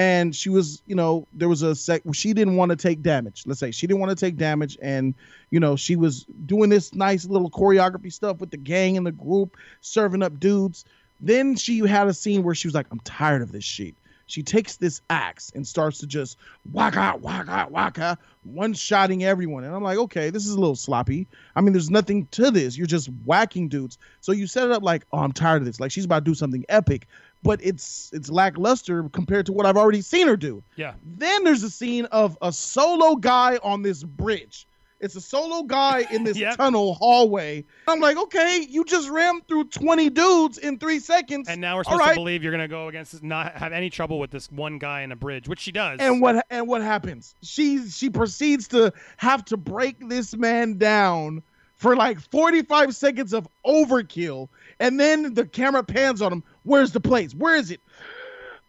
and 0.00 0.34
she 0.34 0.48
was 0.48 0.82
you 0.86 0.94
know 0.94 1.26
there 1.34 1.48
was 1.48 1.60
a 1.60 1.74
sec 1.74 2.00
she 2.14 2.32
didn't 2.32 2.56
want 2.56 2.70
to 2.70 2.76
take 2.76 3.02
damage. 3.02 3.42
Let's 3.44 3.60
say 3.60 3.70
she 3.70 3.86
didn't 3.86 4.00
want 4.00 4.16
to 4.18 4.26
take 4.26 4.38
damage 4.38 4.78
and 4.80 5.14
you 5.50 5.60
know 5.60 5.76
she 5.76 5.94
was 5.94 6.24
doing 6.46 6.70
this 6.70 6.94
nice 6.94 7.26
little 7.26 7.50
choreography 7.50 8.10
stuff 8.10 8.38
with 8.38 8.50
the 8.50 8.56
gang 8.56 8.96
and 8.96 9.06
the 9.06 9.12
group 9.12 9.58
serving 9.82 10.22
up 10.22 10.40
dudes. 10.40 10.86
Then 11.20 11.54
she 11.54 11.80
had 11.80 12.08
a 12.08 12.14
scene 12.14 12.42
where 12.42 12.54
she 12.54 12.66
was 12.66 12.74
like 12.74 12.86
i'm 12.90 13.00
tired 13.00 13.42
of 13.42 13.52
this 13.52 13.64
shit. 13.64 13.94
She 14.24 14.42
takes 14.42 14.76
this 14.76 15.02
axe 15.10 15.52
and 15.54 15.66
starts 15.66 15.98
to 15.98 16.06
just 16.06 16.38
waka 16.72 17.18
waka 17.20 17.66
waka 17.70 18.16
one 18.44 18.72
shotting 18.72 19.22
everyone. 19.22 19.64
And 19.64 19.74
i'm 19.74 19.82
like 19.82 19.98
okay 19.98 20.30
this 20.30 20.46
is 20.46 20.52
a 20.52 20.58
little 20.58 20.76
sloppy. 20.76 21.26
I 21.54 21.60
mean 21.60 21.74
there's 21.74 21.90
nothing 21.90 22.26
to 22.30 22.50
this. 22.50 22.78
You're 22.78 22.86
just 22.86 23.10
whacking 23.26 23.68
dudes. 23.68 23.98
So 24.22 24.32
you 24.32 24.46
set 24.46 24.64
it 24.64 24.72
up 24.72 24.82
like 24.82 25.04
oh 25.12 25.18
i'm 25.18 25.32
tired 25.32 25.60
of 25.60 25.66
this. 25.66 25.78
Like 25.78 25.92
she's 25.92 26.06
about 26.06 26.24
to 26.24 26.30
do 26.30 26.34
something 26.34 26.64
epic 26.70 27.06
but 27.42 27.60
it's 27.62 28.10
it's 28.12 28.30
lackluster 28.30 29.08
compared 29.10 29.46
to 29.46 29.52
what 29.52 29.66
I've 29.66 29.76
already 29.76 30.02
seen 30.02 30.26
her 30.26 30.36
do. 30.36 30.62
Yeah. 30.76 30.94
Then 31.04 31.44
there's 31.44 31.62
a 31.62 31.70
scene 31.70 32.04
of 32.06 32.36
a 32.42 32.52
solo 32.52 33.16
guy 33.16 33.58
on 33.62 33.82
this 33.82 34.02
bridge. 34.02 34.66
It's 35.00 35.16
a 35.16 35.20
solo 35.22 35.62
guy 35.62 36.04
in 36.10 36.24
this 36.24 36.36
Yep. 36.36 36.58
tunnel 36.58 36.92
hallway. 36.94 37.64
I'm 37.88 38.00
like, 38.00 38.18
okay, 38.18 38.66
you 38.68 38.84
just 38.84 39.08
rammed 39.08 39.48
through 39.48 39.64
20 39.68 40.10
dudes 40.10 40.58
in 40.58 40.78
three 40.78 40.98
seconds. 40.98 41.48
And 41.48 41.58
now 41.58 41.76
we're 41.76 41.84
supposed 41.84 42.04
to 42.04 42.14
believe 42.14 42.42
you're 42.42 42.52
going 42.52 42.60
to 42.60 42.68
go 42.68 42.88
against 42.88 43.22
not 43.22 43.54
have 43.56 43.72
any 43.72 43.88
trouble 43.88 44.18
with 44.18 44.30
this 44.30 44.50
one 44.52 44.78
guy 44.78 45.00
in 45.00 45.10
a 45.10 45.16
bridge, 45.16 45.48
which 45.48 45.60
she 45.60 45.72
does. 45.72 46.00
And 46.00 46.20
what 46.20 46.44
and 46.50 46.68
what 46.68 46.82
happens? 46.82 47.34
She 47.42 47.88
she 47.88 48.10
proceeds 48.10 48.68
to 48.68 48.92
have 49.16 49.42
to 49.46 49.56
break 49.56 50.06
this 50.06 50.36
man 50.36 50.76
down 50.76 51.42
for 51.76 51.96
like 51.96 52.20
45 52.20 52.94
seconds 52.94 53.32
of 53.32 53.48
overkill, 53.66 54.48
and 54.80 54.98
then 54.98 55.34
the 55.34 55.46
camera 55.46 55.84
pans 55.84 56.20
on 56.20 56.32
him. 56.32 56.42
Where's 56.64 56.90
the 56.90 57.00
place? 57.00 57.34
Where 57.34 57.54
is 57.54 57.70
it? 57.70 57.80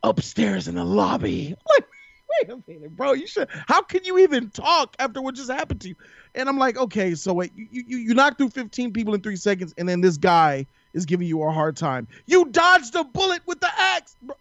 Upstairs 0.04 0.68
in 0.68 0.76
the 0.76 0.84
lobby. 0.84 1.56
Like, 1.68 2.48
wait 2.48 2.50
a 2.50 2.72
minute, 2.72 2.96
bro. 2.96 3.12
You 3.12 3.28
should. 3.28 3.50
How 3.68 3.82
can 3.82 4.06
you 4.06 4.20
even 4.20 4.50
talk 4.52 4.96
after 5.00 5.22
what 5.22 5.36
just 5.36 5.52
happened 5.52 5.82
to 5.82 5.90
you? 5.90 5.96
And 6.34 6.48
I'm 6.48 6.58
like, 6.58 6.78
okay, 6.78 7.14
so 7.14 7.34
wait, 7.34 7.52
you 7.56 7.84
you 7.86 7.98
you 7.98 8.14
knocked 8.14 8.38
through 8.38 8.52
15 8.52 8.94
people 8.94 9.14
in 9.14 9.22
three 9.22 9.36
seconds, 9.36 9.74
and 9.78 9.88
then 9.90 10.00
this 10.00 10.18
guy 10.18 10.66
is 10.94 11.06
giving 11.06 11.28
you 11.28 11.44
a 11.44 11.52
hard 11.52 11.76
time. 11.76 12.08
You 12.26 12.46
dodged 12.46 12.96
a 12.96 13.04
bullet 13.04 13.42
with 13.46 13.60
the 13.60 13.70
axe. 13.78 14.16
Bro. 14.22 14.36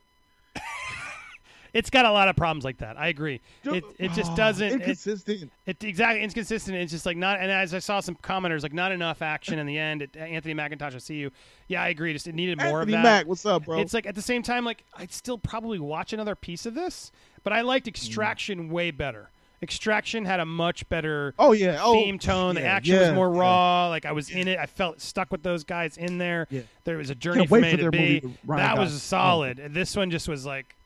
It's 1.73 1.91
got 1.91 2.05
a 2.05 2.13
lot 2.13 2.29
of 2.29 2.37
problems 2.37 2.65
like 2.65 2.79
that. 2.79 2.99
I 2.99 3.09
agree. 3.09 3.41
It, 3.65 3.85
it 3.99 4.13
just 4.13 4.33
Oh, 4.33 4.37
doesn't. 4.37 4.67
It, 4.67 4.73
inconsistent. 4.75 5.53
it 5.67 5.83
exactly 5.85 6.23
inconsistent. 6.23 6.77
It's 6.77 6.93
just 6.93 7.07
like 7.07 7.17
not. 7.17 7.41
And 7.41 7.51
as 7.51 7.75
I 7.75 7.79
saw 7.79 8.01
some 8.01 8.17
commenters, 8.17 8.63
like 8.63 8.73
not 8.73 8.93
enough 8.93 9.23
action 9.23 9.59
in 9.59 9.67
the 9.67 9.79
end. 9.79 10.03
It, 10.03 10.17
Anthony 10.17 10.55
McIntosh, 10.55 10.95
I 10.95 10.99
see 10.99 11.17
you. 11.17 11.31
Yeah, 11.69 11.83
I 11.83 11.89
agree. 11.89 12.13
Just 12.13 12.27
it 12.27 12.35
needed 12.35 12.59
more 12.59 12.81
Anthony 12.81 12.95
of 12.95 12.99
that. 12.99 13.03
Mack, 13.03 13.27
what's 13.27 13.47
up, 13.47 13.65
bro? 13.65 13.79
It's 13.81 13.95
like 13.95 14.07
at 14.07 14.15
the 14.15 14.23
same 14.23 14.43
time, 14.43 14.65
like 14.65 14.85
I'd 14.97 15.13
still 15.13 15.39
probably 15.39 15.79
watch 15.79 16.13
another 16.13 16.35
piece 16.35 16.67
of 16.67 16.75
this, 16.75 17.13
but 17.43 17.53
I 17.53 17.63
liked 17.63 17.89
Extraction 17.89 18.69
mm. 18.69 18.73
way 18.73 18.91
better. 18.91 19.31
Extraction 19.63 20.25
had 20.25 20.41
a 20.41 20.47
much 20.47 20.89
better 20.89 21.35
oh 21.39 21.53
yeah, 21.53 21.81
oh 21.83 21.93
theme 21.93 22.19
tone. 22.19 22.55
the 22.55 22.63
yeah, 22.63 22.73
action 22.73 22.99
was 22.99 23.09
yeah, 23.09 23.15
more 23.15 23.31
yeah. 23.35 23.41
raw. 23.41 23.89
Like 23.89 24.07
I 24.07 24.13
was 24.13 24.31
in 24.31 24.49
it. 24.49 24.59
I 24.59 24.65
felt 24.65 25.03
stuck 25.03 25.31
with 25.31 25.43
those 25.43 25.65
guys 25.65 25.99
in 25.99 26.17
there. 26.17 26.47
Yeah. 26.49 26.63
There 26.85 26.97
was 26.97 27.11
a 27.11 27.15
journey 27.15 27.47
from 27.47 27.65
A 27.65 27.71
for 27.73 27.77
to 27.77 27.91
B. 27.91 27.99
movie 27.99 28.21
with 28.27 28.39
Ryan 28.47 28.67
That 28.67 28.79
was 28.81 28.95
oh. 28.95 28.99
solid. 28.99 29.59
And 29.59 29.75
This 29.75 29.95
one 29.95 30.11
just 30.11 30.29
was 30.29 30.47
like, 30.47 30.77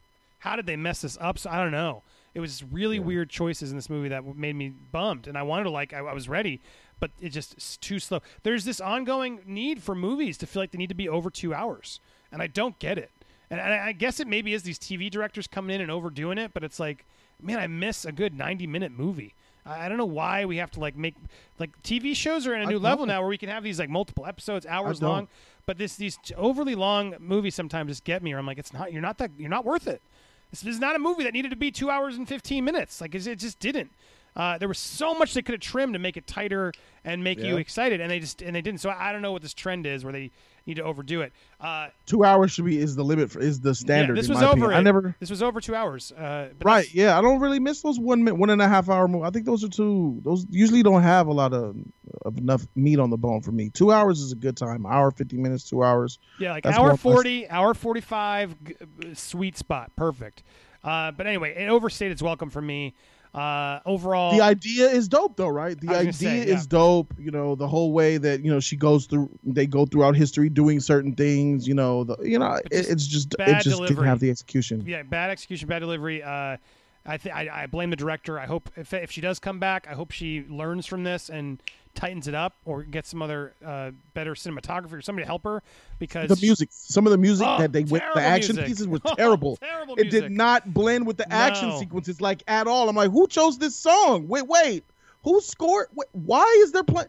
how 0.45 0.57
did 0.57 0.67
they 0.67 0.77
mess 0.77 1.01
this 1.01 1.17
up? 1.23 1.39
So 1.39 1.49
I 1.49 1.57
don't 1.57 1.73
know. 1.73 2.03
It 2.35 2.41
was 2.41 2.63
really 2.63 2.99
weird 2.99 3.31
choices 3.31 3.71
in 3.71 3.77
this 3.79 3.89
movie 3.89 4.11
that 4.11 4.37
made 4.37 4.55
me 4.55 4.69
bummed, 4.69 5.27
and 5.27 5.39
I 5.39 5.43
wanted 5.43 5.65
to 5.65 5.71
like. 5.71 5.95
I, 5.95 6.01
I 6.01 6.13
was 6.13 6.29
ready, 6.29 6.61
but 7.01 7.13
it 7.19 7.31
just 7.31 7.55
it's 7.55 7.79
too 7.79 7.99
slow. 7.99 8.21
There's 8.43 8.67
this 8.67 8.79
ongoing 8.79 9.41
need 9.47 9.83
for 9.83 9.95
movies 9.95 10.37
to 10.39 10.47
feel 10.47 10.61
like 10.61 10.71
they 10.71 10.77
need 10.77 10.91
to 10.91 10.95
be 10.95 11.09
over 11.09 11.31
two 11.31 11.55
hours, 11.55 11.99
and 12.31 12.43
I 12.43 12.47
don't 12.47 12.79
get 12.79 12.99
it. 12.99 13.11
And 13.49 13.59
I, 13.59 13.87
I 13.87 13.93
guess 13.93 14.21
it 14.21 14.27
maybe 14.27 14.53
is 14.53 14.65
these 14.65 14.79
TV 14.79 15.11
directors 15.11 15.47
coming 15.47 15.77
in 15.77 15.81
and 15.81 15.91
overdoing 15.91 16.37
it, 16.37 16.53
but 16.53 16.63
it's 16.63 16.79
like, 16.79 17.07
man, 17.41 17.59
I 17.59 17.67
miss 17.67 18.05
a 18.05 18.13
good 18.13 18.35
90 18.35 18.67
minute 18.67 18.93
movie. 18.93 19.35
I 19.65 19.87
I 19.87 19.89
don't 19.89 19.97
know 19.97 20.05
why 20.05 20.45
we 20.45 20.59
have 20.59 20.71
to 20.73 20.81
like 20.81 20.95
make 20.95 21.15
like 21.59 21.71
TV 21.83 22.15
shows 22.15 22.47
are 22.47 22.55
in 22.55 22.61
a 22.61 22.67
new 22.67 22.79
level 22.79 23.07
now 23.07 23.21
where 23.21 23.31
we 23.31 23.39
can 23.39 23.49
have 23.49 23.63
these 23.63 23.79
like 23.79 23.89
multiple 23.89 24.27
episodes, 24.27 24.67
hours 24.67 25.01
long. 25.01 25.29
But 25.65 25.79
this 25.79 25.97
these 25.97 26.19
overly 26.37 26.75
long 26.75 27.15
movies 27.19 27.55
sometimes 27.55 27.89
just 27.91 28.05
get 28.05 28.23
me. 28.23 28.35
Or 28.35 28.39
I'm 28.39 28.47
like, 28.47 28.59
it's 28.59 28.75
not. 28.75 28.93
You're 28.93 29.01
not 29.01 29.17
that. 29.19 29.31
You're 29.39 29.49
not 29.49 29.65
worth 29.65 29.87
it. 29.87 30.03
This 30.51 30.65
is 30.65 30.79
not 30.79 30.95
a 30.95 30.99
movie 30.99 31.25
that 31.25 31.33
needed 31.33 31.51
to 31.51 31.57
be 31.57 31.71
two 31.71 31.91
hours 31.91 32.17
and 32.17 32.29
15 32.29 32.65
minutes. 32.65 33.01
Like 33.01 33.15
it 33.15 33.21
just 33.21 33.59
didn't. 33.59 33.91
Uh, 34.37 34.59
there 34.59 34.69
was 34.69 34.79
so 34.79 35.15
much 35.15 35.35
they 35.35 35.43
could 35.43 35.53
have 35.53 35.61
trimmed 35.61 35.93
to 35.93 35.99
make 35.99 36.17
it 36.17 36.27
tighter 36.27 36.73
and 37.05 37.23
make 37.23 37.39
you 37.39 37.57
excited, 37.57 38.01
and 38.01 38.11
they 38.11 38.19
just 38.19 38.43
and 38.43 38.55
they 38.55 38.63
didn't. 38.63 38.81
So 38.81 38.91
I 38.91 39.13
don't 39.13 39.23
know 39.23 39.33
what 39.33 39.43
this 39.43 39.55
trend 39.55 39.87
is 39.87 40.05
where 40.05 40.13
they 40.13 40.31
need 40.67 40.75
to 40.75 40.83
overdo 40.83 41.21
it. 41.23 41.33
Uh, 41.61 41.89
Two 42.07 42.25
hours 42.25 42.53
should 42.53 42.65
be 42.65 42.79
is 42.79 42.97
the 42.97 43.05
limit 43.05 43.31
for 43.31 43.41
is 43.41 43.61
the 43.61 43.71
yeah, 43.71 43.75
standard. 43.75 44.17
this 44.17 44.27
in 44.29 44.35
was 44.35 44.43
over. 44.43 44.53
opinion. 44.53 44.73
I 44.73 44.81
never. 44.81 45.17
This 45.21 45.31
was 45.31 45.43
over 45.43 45.61
two 45.61 45.75
hours. 45.75 46.13
Uh, 46.13 46.49
Right, 46.65 46.93
yeah, 46.95 47.19
I 47.19 47.21
don't 47.21 47.41
really 47.41 47.61
miss 47.61 47.83
those 47.83 47.99
one 47.99 48.25
minute, 48.25 48.37
one 48.37 48.51
and 48.51 48.63
a 48.63 48.69
half 48.69 48.89
hour 48.89 49.07
movies. 49.09 49.27
I 49.27 49.31
think 49.31 49.47
those 49.47 49.63
are 49.65 49.69
two. 49.69 50.21
Those 50.25 50.47
usually 50.51 50.83
don't 50.83 51.03
have 51.03 51.27
a 51.27 51.33
lot 51.33 51.53
of, 51.53 51.77
of 52.25 52.39
enough 52.39 52.67
meat 52.75 52.99
on 52.99 53.11
the 53.11 53.17
bone 53.19 53.41
for 53.43 53.53
me. 53.53 53.71
Two 53.71 53.93
hours 53.93 54.21
is 54.21 54.33
a 54.33 54.37
good 54.37 54.57
time. 54.57 54.87
Hour 54.87 55.11
fifty 55.11 55.37
minutes, 55.37 55.69
two 55.69 55.83
hours. 55.83 56.19
Yeah, 56.39 56.53
like 56.53 56.65
That's 56.65 56.77
hour 56.79 56.97
forty, 56.97 57.49
hour 57.49 57.75
forty-five, 57.75 58.57
g- 58.65 58.75
sweet 59.15 59.57
spot, 59.59 59.91
perfect. 59.97 60.43
Uh, 60.83 61.11
but 61.13 61.27
anyway, 61.27 61.55
it 61.55 61.69
overstayed 61.69 62.13
its 62.13 62.21
welcome 62.23 62.51
for 62.51 62.61
me. 62.61 62.95
Uh, 63.35 63.81
overall, 63.85 64.33
The 64.37 64.43
idea 64.43 64.89
is 64.89 65.09
dope, 65.09 65.37
though, 65.37 65.49
right? 65.49 65.79
The 65.79 65.89
idea 65.89 66.13
say, 66.13 66.39
is 66.43 66.69
dope. 66.69 67.13
You 67.19 67.33
know, 67.33 67.57
the 67.57 67.67
whole 67.67 67.93
way 67.93 68.17
that 68.17 68.45
you 68.45 68.51
know 68.53 68.61
she 68.61 68.77
goes 68.77 69.07
through, 69.07 69.29
they 69.43 69.67
go 69.67 69.87
throughout 69.87 70.15
history 70.15 70.49
doing 70.49 70.79
certain 70.79 71.15
things. 71.15 71.67
You 71.67 71.75
know, 71.75 72.05
the 72.05 72.17
you 72.23 72.39
know, 72.39 72.55
it, 72.55 72.71
it's 72.71 73.07
just 73.07 73.37
bad 73.37 73.49
it 73.49 73.63
just 73.65 73.83
didn't 73.83 74.05
have 74.05 74.21
the 74.21 74.31
execution. 74.31 74.85
yeah, 74.87 75.03
bad 75.03 75.31
execution, 75.31 75.69
bad 75.69 75.81
delivery. 75.81 76.23
Uh, 76.23 76.59
I, 77.07 77.17
th- 77.17 77.35
I 77.35 77.63
I 77.65 77.67
blame 77.67 77.91
the 77.91 77.97
director. 77.97 78.39
I 78.39 78.47
hope 78.47 78.71
if 78.77 78.95
if 78.95 79.11
she 79.11 79.21
does 79.21 79.41
come 79.41 79.59
back, 79.59 79.87
I 79.91 79.95
hope 79.95 80.13
she 80.13 80.45
learns 80.49 80.87
from 80.87 81.03
this 81.03 81.29
and 81.29 81.61
tightens 81.95 82.29
it 82.29 82.35
up 82.35 82.55
or 82.65 82.83
gets 82.83 83.09
some 83.09 83.23
other 83.23 83.55
uh, 83.65 83.91
better 84.15 84.35
cinematography 84.35 84.93
or 84.93 85.03
somebody 85.03 85.23
to 85.25 85.27
help 85.27 85.45
her 85.45 85.63
because 85.99 86.29
The 86.29 86.45
music, 86.45 86.69
some 86.73 87.07
of 87.07 87.11
the 87.13 87.19
music 87.19 87.47
Oh, 87.49 87.59
that 87.59 87.73
they 87.73 87.85
went, 87.85 88.05
the 88.15 88.21
action 88.21 88.57
music. 88.57 88.67
pieces 88.67 88.89
were 88.89 88.99
Oh, 89.05 89.15
terrible. 89.15 89.57
terrible 89.57 89.95
it 89.97 90.11
did 90.11 90.31
not 90.31 90.75
blend 90.75 91.07
with 91.07 91.17
the 91.17 91.33
action 91.33 91.69
No. 91.69 91.79
sequences 91.79 92.21
like 92.21 92.43
at 92.49 92.67
all. 92.67 92.89
I'm 92.89 92.97
like, 92.97 93.11
who 93.11 93.27
chose 93.29 93.59
this 93.59 93.77
song? 93.77 94.27
Wait, 94.29 94.47
wait, 94.47 94.85
who 95.23 95.41
scored? 95.41 95.87
Wait, 95.95 96.09
why 96.13 96.45
is 96.63 96.73
there 96.73 96.85
play? 96.85 97.05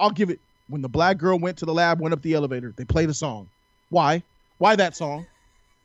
I'll 0.00 0.10
give 0.10 0.30
it. 0.30 0.40
When 0.68 0.80
the 0.82 0.88
black 0.88 1.18
girl 1.18 1.38
went 1.38 1.58
to 1.58 1.66
the 1.66 1.74
lab, 1.74 2.00
went 2.00 2.12
up 2.14 2.22
the 2.22 2.34
elevator, 2.34 2.72
they 2.76 2.84
played 2.84 3.10
a 3.10 3.14
song. 3.14 3.48
Why? 3.90 4.22
Why 4.58 4.76
that 4.76 4.96
song? 4.96 5.26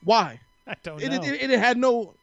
Why? 0.04 0.40
I 0.68 0.76
don't 0.84 1.00
know. 1.04 1.06
it, 1.24 1.42
it, 1.44 1.52
it 1.52 1.60
had 1.60 1.78
no. 1.78 2.14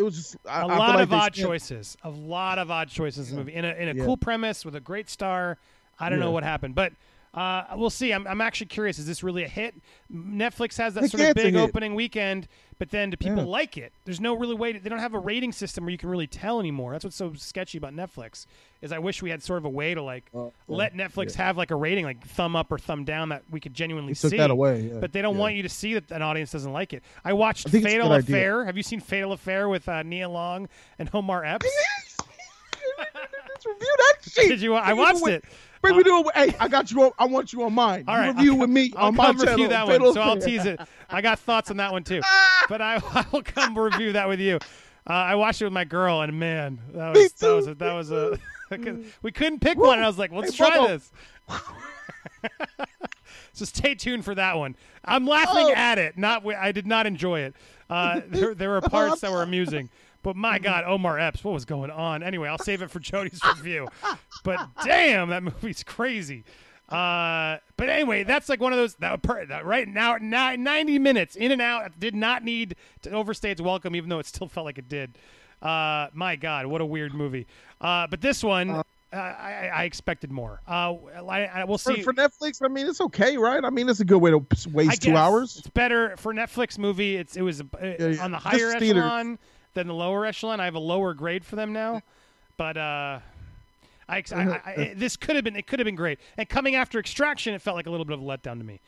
It 0.00 0.04
was 0.04 0.16
just 0.16 0.36
I, 0.48 0.62
a 0.62 0.66
I 0.66 0.76
lot 0.78 0.94
like 0.96 1.02
of 1.04 1.12
odd 1.12 1.34
spent- 1.34 1.46
choices. 1.48 1.96
A 2.04 2.10
lot 2.10 2.58
of 2.58 2.70
odd 2.70 2.88
choices 2.88 3.30
in 3.30 3.36
the 3.36 3.42
movie. 3.44 3.54
In 3.54 3.64
a 3.66 3.72
in 3.74 3.88
a 3.90 3.94
Yeah. 3.94 4.04
cool 4.06 4.16
premise 4.16 4.64
with 4.64 4.74
a 4.74 4.80
great 4.80 5.08
star. 5.10 5.58
I 5.98 6.08
don't 6.08 6.18
know 6.18 6.30
what 6.30 6.42
happened, 6.42 6.74
but 6.74 6.94
uh, 7.32 7.62
we'll 7.76 7.90
see. 7.90 8.12
I'm, 8.12 8.26
I'm 8.26 8.40
actually 8.40 8.66
curious. 8.66 8.98
Is 8.98 9.06
this 9.06 9.22
really 9.22 9.44
a 9.44 9.48
hit? 9.48 9.74
Netflix 10.12 10.76
has 10.78 10.94
that 10.94 11.02
Heck 11.02 11.10
sort 11.10 11.22
of 11.22 11.34
big 11.34 11.54
opening 11.54 11.94
weekend, 11.94 12.48
but 12.78 12.90
then 12.90 13.10
do 13.10 13.16
people 13.16 13.38
Yeah. 13.38 13.44
like 13.44 13.78
it? 13.78 13.92
There's 14.04 14.20
no 14.20 14.34
really 14.34 14.54
way. 14.56 14.72
To, 14.72 14.80
they 14.80 14.88
don't 14.90 14.98
have 14.98 15.14
a 15.14 15.18
rating 15.18 15.52
system 15.52 15.84
where 15.84 15.92
you 15.92 15.98
can 15.98 16.08
really 16.08 16.26
tell 16.26 16.58
anymore. 16.58 16.92
That's 16.92 17.04
what's 17.04 17.16
so 17.16 17.32
sketchy 17.34 17.78
about 17.78 17.94
Netflix. 17.94 18.46
Is 18.82 18.90
I 18.92 18.98
wish 18.98 19.22
we 19.22 19.28
had 19.30 19.42
sort 19.42 19.58
of 19.58 19.66
a 19.66 19.68
way 19.68 19.94
to 19.94 20.02
like 20.02 20.30
let 20.66 20.94
Netflix 20.94 21.34
have 21.34 21.56
like 21.58 21.70
a 21.70 21.76
rating, 21.76 22.04
like 22.04 22.26
thumb 22.26 22.56
up 22.56 22.72
or 22.72 22.78
thumb 22.78 23.04
down, 23.04 23.28
that 23.28 23.42
we 23.50 23.60
could 23.60 23.74
genuinely 23.74 24.14
took 24.14 24.30
see. 24.30 24.38
that 24.38 24.50
away. 24.50 24.90
yeah, 24.92 24.98
But 25.00 25.12
they 25.12 25.20
don't 25.22 25.34
yeah. 25.34 25.40
want 25.40 25.54
you 25.54 25.62
to 25.62 25.68
see 25.68 25.94
that 25.94 26.10
an 26.10 26.22
audience 26.22 26.50
doesn't 26.50 26.72
like 26.72 26.92
it. 26.94 27.04
I 27.24 27.34
watched 27.34 27.68
I 27.68 27.70
think 27.70 27.84
it's 27.84 27.92
a 27.92 27.96
Fatal 27.96 28.08
good 28.08 28.24
idea. 28.24 28.36
Affair. 28.36 28.64
Have 28.64 28.76
you 28.78 28.82
seen 28.82 29.00
Fatal 29.00 29.32
Affair 29.32 29.68
with 29.68 29.86
uh, 29.88 30.02
Nia 30.02 30.28
Long 30.30 30.68
and 30.98 31.10
Omar 31.12 31.44
Epps? 31.44 31.66
Let's 33.64 33.78
review 33.78 33.96
that 33.98 34.30
shit. 34.30 34.48
Did 34.48 34.62
you? 34.62 34.74
I 34.74 34.92
watched 34.94 35.26
it. 35.26 35.44
Bring 35.82 35.96
me 35.96 36.02
it. 36.06 36.26
Hey, 36.34 36.56
I 36.60 36.68
got 36.68 36.90
you. 36.90 37.02
On, 37.04 37.12
I 37.18 37.24
want 37.26 37.52
you 37.52 37.62
on 37.62 37.72
mine. 37.72 38.04
All 38.06 38.20
You 38.20 38.28
review 38.32 38.52
I'll, 38.52 38.58
with 38.58 38.70
me 38.70 38.92
I'll 38.96 39.06
on 39.08 39.16
my 39.16 39.26
come 39.26 39.38
channel. 39.38 39.52
review 39.54 39.68
that 39.68 39.86
Fatal 39.86 40.06
one. 40.08 40.14
So 40.14 40.20
I'll 40.20 40.38
tease 40.38 40.66
it. 40.66 40.80
I 41.08 41.20
got 41.20 41.38
thoughts 41.38 41.70
on 41.70 41.76
that 41.78 41.92
one 41.92 42.04
too, 42.04 42.20
but 42.68 42.80
I, 42.80 42.96
I 43.14 43.24
will 43.32 43.42
come 43.42 43.78
review 43.78 44.12
that 44.12 44.28
with 44.28 44.40
you. 44.40 44.56
Uh, 45.08 45.12
I 45.12 45.34
watched 45.34 45.60
it 45.60 45.64
with 45.64 45.72
my 45.72 45.84
girl, 45.84 46.20
and 46.20 46.38
man, 46.38 46.78
that 46.94 47.14
was 47.14 47.32
that 47.32 47.50
was 47.52 47.66
a, 47.66 47.74
that 47.74 47.92
was 47.92 48.10
a 48.12 48.38
we 49.22 49.32
couldn't 49.32 49.60
pick 49.60 49.78
one, 49.78 49.94
and 49.98 50.04
I 50.04 50.06
was 50.08 50.18
like, 50.18 50.32
let's 50.32 50.52
Hey, 50.56 50.68
try 50.68 50.86
this. 50.88 51.10
so 53.52 53.64
stay 53.64 53.94
tuned 53.94 54.24
for 54.24 54.34
that 54.34 54.56
one. 54.56 54.76
I'm 55.04 55.26
laughing 55.26 55.66
Oh. 55.70 55.74
at 55.74 55.98
it. 55.98 56.16
Not 56.16 56.46
I 56.54 56.72
did 56.72 56.86
not 56.86 57.06
enjoy 57.06 57.40
it. 57.40 57.54
Uh, 57.88 58.20
there, 58.28 58.54
there 58.54 58.70
were 58.70 58.80
parts 58.82 59.22
that 59.22 59.32
were 59.32 59.42
amusing, 59.42 59.90
but 60.22 60.36
my 60.36 60.58
God, 60.58 60.84
Omar 60.86 61.18
Epps, 61.18 61.42
what 61.42 61.54
was 61.54 61.64
going 61.64 61.90
on? 61.90 62.22
Anyway, 62.22 62.48
I'll 62.48 62.58
save 62.58 62.82
it 62.82 62.90
for 62.90 63.00
Jody's 63.00 63.40
review. 63.56 63.88
But 64.44 64.68
damn, 64.84 65.30
that 65.30 65.42
movie's 65.42 65.82
crazy. 65.82 66.44
Uh, 66.88 67.58
but 67.76 67.88
anyway, 67.88 68.24
that's 68.24 68.48
like 68.48 68.60
one 68.60 68.72
of 68.72 68.78
those 68.78 68.94
that, 68.96 69.22
that 69.48 69.64
right 69.64 69.86
now, 69.86 70.16
ni- 70.16 70.56
90 70.56 70.98
minutes 70.98 71.36
in 71.36 71.52
and 71.52 71.62
out 71.62 71.98
did 72.00 72.14
not 72.14 72.42
need 72.42 72.74
to 73.02 73.10
overstay 73.10 73.52
its 73.52 73.60
welcome, 73.60 73.94
even 73.94 74.08
though 74.10 74.18
it 74.18 74.26
still 74.26 74.48
felt 74.48 74.64
like 74.66 74.78
it 74.78 74.88
did. 74.88 75.16
Uh, 75.62 76.08
my 76.12 76.36
God, 76.36 76.66
what 76.66 76.80
a 76.80 76.86
weird 76.86 77.14
movie. 77.14 77.46
Uh, 77.80 78.06
but 78.08 78.20
this 78.20 78.42
one, 78.42 78.70
uh, 78.70 78.82
I, 79.12 79.70
I 79.72 79.84
expected 79.84 80.32
more. 80.32 80.62
Uh, 80.66 80.94
I, 81.28 81.44
I, 81.46 81.64
we'll 81.64 81.78
For, 81.78 81.94
see. 81.94 82.02
for 82.02 82.12
Netflix, 82.12 82.62
I 82.62 82.68
mean, 82.68 82.86
it's 82.86 83.00
okay, 83.00 83.36
right? 83.36 83.62
I 83.64 83.70
mean, 83.70 83.88
it's 83.88 84.00
a 84.00 84.04
good 84.04 84.18
way 84.18 84.30
to 84.30 84.44
waste 84.72 85.02
two 85.02 85.16
hours. 85.16 85.58
It's 85.58 85.68
better 85.68 86.16
for 86.16 86.32
Netflix 86.32 86.78
movie. 86.78 87.16
It's 87.16 87.36
it 87.36 87.42
was 87.42 87.60
uh, 87.60 87.64
yeah. 87.82 88.22
on 88.22 88.30
the 88.32 88.38
Just 88.38 88.46
higher 88.46 88.78
theater. 88.78 89.02
Than 89.74 89.86
the 89.86 89.94
lower 89.94 90.26
echelon. 90.26 90.60
I 90.60 90.64
have 90.64 90.74
a 90.74 90.80
lower 90.80 91.14
grade 91.14 91.44
for 91.44 91.56
them 91.56 91.72
now, 91.72 92.02
but 92.56 92.76
uh, 92.76 93.20
I, 94.08 94.24
I, 94.32 94.60
I 94.64 94.94
this 94.96 95.16
could 95.16 95.36
have 95.36 95.44
been 95.44 95.56
it 95.56 95.66
could 95.66 95.78
have 95.78 95.84
been 95.84 95.94
great. 95.96 96.18
And 96.36 96.48
coming 96.48 96.74
after 96.74 96.98
Extraction, 96.98 97.54
it 97.54 97.62
felt 97.62 97.76
like 97.76 97.86
a 97.86 97.90
little 97.90 98.06
bit 98.06 98.14
of 98.14 98.22
a 98.22 98.24
letdown 98.24 98.58
to 98.58 98.64
me. 98.64 98.80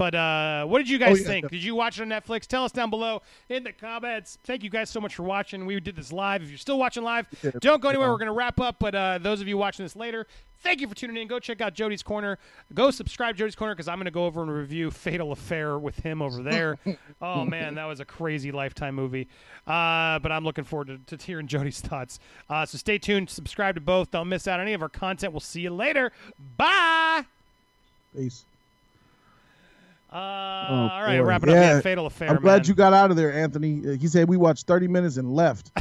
But 0.00 0.14
uh, 0.14 0.64
what 0.64 0.78
did 0.78 0.88
you 0.88 0.96
guys 0.96 1.20
yeah, 1.20 1.26
think? 1.26 1.50
Did 1.50 1.62
you 1.62 1.74
watch 1.74 2.00
it 2.00 2.02
on 2.04 2.08
Netflix? 2.08 2.46
Tell 2.46 2.64
us 2.64 2.72
down 2.72 2.88
below 2.88 3.20
in 3.50 3.64
the 3.64 3.72
comments. 3.72 4.38
Thank 4.44 4.64
you 4.64 4.70
guys 4.70 4.88
so 4.88 4.98
much 4.98 5.14
for 5.14 5.24
watching. 5.24 5.66
We 5.66 5.78
did 5.78 5.94
this 5.94 6.10
live. 6.10 6.42
If 6.42 6.48
you're 6.48 6.56
still 6.56 6.78
watching 6.78 7.02
live, 7.02 7.26
Yeah. 7.42 7.50
don't 7.60 7.82
go 7.82 7.90
anywhere. 7.90 8.08
We're 8.08 8.16
going 8.16 8.28
to 8.28 8.32
wrap 8.32 8.62
up. 8.62 8.76
But 8.78 8.94
uh, 8.94 9.18
those 9.18 9.42
of 9.42 9.48
you 9.48 9.58
watching 9.58 9.84
this 9.84 9.94
later, 9.94 10.26
thank 10.60 10.80
you 10.80 10.88
for 10.88 10.94
tuning 10.94 11.18
in. 11.18 11.28
Go 11.28 11.38
check 11.38 11.60
out 11.60 11.74
Jody's 11.74 12.02
Corner. 12.02 12.38
Go 12.72 12.90
subscribe 12.90 13.34
to 13.34 13.40
Jody's 13.40 13.54
Corner 13.54 13.74
because 13.74 13.88
I'm 13.88 13.98
going 13.98 14.06
to 14.06 14.10
go 14.10 14.24
over 14.24 14.40
and 14.40 14.50
review 14.50 14.90
Fatal 14.90 15.32
Affair 15.32 15.78
with 15.78 15.98
him 15.98 16.22
over 16.22 16.42
there. 16.42 16.78
oh, 17.20 17.44
man, 17.44 17.74
that 17.74 17.84
was 17.84 18.00
a 18.00 18.06
crazy 18.06 18.52
Lifetime 18.52 18.94
movie. 18.94 19.28
Uh, 19.66 20.18
but 20.20 20.32
I'm 20.32 20.44
looking 20.44 20.64
forward 20.64 21.06
to, 21.08 21.18
to 21.18 21.22
hearing 21.22 21.46
Jody's 21.46 21.82
thoughts. 21.82 22.20
Uh, 22.48 22.64
so 22.64 22.78
stay 22.78 22.96
tuned. 22.96 23.28
Subscribe 23.28 23.74
to 23.74 23.82
both. 23.82 24.12
Don't 24.12 24.30
miss 24.30 24.48
out 24.48 24.60
on 24.60 24.64
any 24.64 24.72
of 24.72 24.80
our 24.80 24.88
content. 24.88 25.34
We'll 25.34 25.40
see 25.40 25.60
you 25.60 25.70
later. 25.74 26.10
Bye. 26.56 27.26
Peace. 28.16 28.46
Uh, 30.12 30.16
all 30.16 31.02
right, 31.02 31.18
boy. 31.18 31.22
wrapping 31.24 31.50
up. 31.50 31.54
Yeah. 31.54 31.74
Yeah, 31.76 31.80
Fatal 31.80 32.06
Affair. 32.06 32.30
I'm 32.30 32.36
glad 32.42 32.62
man. 32.62 32.68
you 32.68 32.74
got 32.74 32.92
out 32.92 33.10
of 33.10 33.16
there, 33.16 33.32
Anthony. 33.32 33.82
Uh, 33.86 33.92
He 33.96 34.08
said 34.08 34.28
we 34.28 34.36
watched 34.36 34.66
30 34.66 34.88
minutes 34.88 35.16
and 35.18 35.34
left 35.34 35.70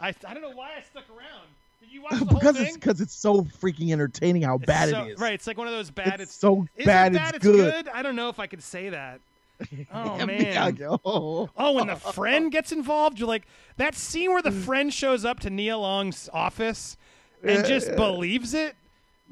I, 0.00 0.14
I 0.26 0.32
don't 0.34 0.40
know 0.42 0.50
why 0.52 0.70
I 0.78 0.82
stuck 0.82 1.04
around. 1.10 1.46
Did 1.80 1.92
you 1.92 2.02
watch 2.02 2.12
the 2.12 2.18
whole 2.24 2.38
because 2.38 2.56
thing? 2.56 2.66
it's 2.66 2.74
because 2.76 3.00
it's 3.00 3.14
so 3.14 3.42
freaking 3.42 3.92
entertaining 3.92 4.42
how 4.42 4.56
It's 4.56 4.66
bad 4.66 4.88
so- 4.90 5.04
it 5.04 5.10
is. 5.12 5.18
Right, 5.20 5.34
it's 5.34 5.46
like 5.46 5.56
one 5.58 5.66
of 5.68 5.72
those 5.72 5.90
bad. 5.90 6.20
It's 6.20 6.34
so 6.34 6.62
is 6.76 6.84
it 6.84 6.86
bad, 6.86 7.12
bad 7.12 7.34
it's 7.36 7.44
good. 7.44 7.88
I 7.88 8.02
don't 8.02 8.16
know 8.16 8.28
if 8.28 8.38
I 8.40 8.46
could 8.46 8.62
say 8.62 8.88
that. 8.88 9.20
Oh 9.94 10.16
Yeah, 10.18 10.24
man. 10.24 10.76
yeah, 10.76 10.96
oh. 11.04 11.48
Oh, 11.56 11.72
when 11.74 11.86
the 11.86 11.94
friend 11.96 12.50
gets 12.50 12.72
involved, 12.72 13.18
you're 13.20 13.28
like 13.28 13.46
that 13.76 13.94
scene 13.94 14.32
where 14.32 14.42
the 14.42 14.50
friend 14.50 14.92
shows 14.92 15.24
up 15.24 15.38
to 15.40 15.50
Nia 15.50 15.76
Long's 15.78 16.28
office 16.32 16.96
and 17.44 17.58
Yeah, 17.58 17.62
just 17.62 17.88
yeah. 17.90 17.94
believes 17.94 18.54
it. 18.54 18.74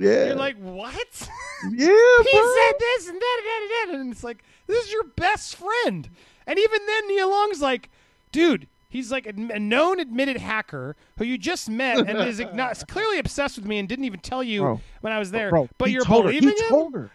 Yeah, 0.01 0.27
You're 0.29 0.35
like, 0.37 0.57
what? 0.57 0.95
yeah, 1.71 1.87
he 1.87 1.87
bro. 1.87 2.55
said 2.55 2.73
this 2.79 3.09
and 3.09 3.21
that 3.21 3.37
and 3.39 3.47
that 3.47 3.61
and 3.63 3.71
that, 3.95 4.01
and 4.01 4.13
it's 4.13 4.25
like 4.25 4.43
this 4.67 4.87
is 4.87 4.93
your 4.93 5.05
best 5.05 5.57
friend. 5.57 6.09
And 6.47 6.59
even 6.59 6.87
then, 6.87 7.09
Nia 7.09 7.27
Long's 7.29 7.61
like, 7.61 7.91
dude. 8.33 8.67
He's 8.93 9.13
like 9.13 9.25
a 9.25 9.33
known 9.33 10.01
admitted 10.01 10.39
hacker 10.39 10.97
who 11.17 11.25
you 11.25 11.39
just 11.39 11.71
met 11.71 11.99
and 12.09 12.19
is 12.27 12.41
not, 12.55 12.83
clearly 12.89 13.21
obsessed 13.21 13.57
with 13.57 13.65
me 13.65 13.79
and 13.79 13.89
didn't 13.89 14.05
even 14.05 14.19
tell 14.19 14.43
you 14.43 14.63
Bro. 14.63 14.81
when 15.01 15.13
I 15.13 15.21
was 15.21 15.31
there. 15.31 15.49
Bro, 15.51 15.69
but 15.79 15.93
you're 15.93 16.03
told 16.05 16.25
her. 16.25 16.31
believing 16.33 16.57
He 16.57 16.65
him? 16.65 16.69
told 16.71 16.95
her. 16.95 17.11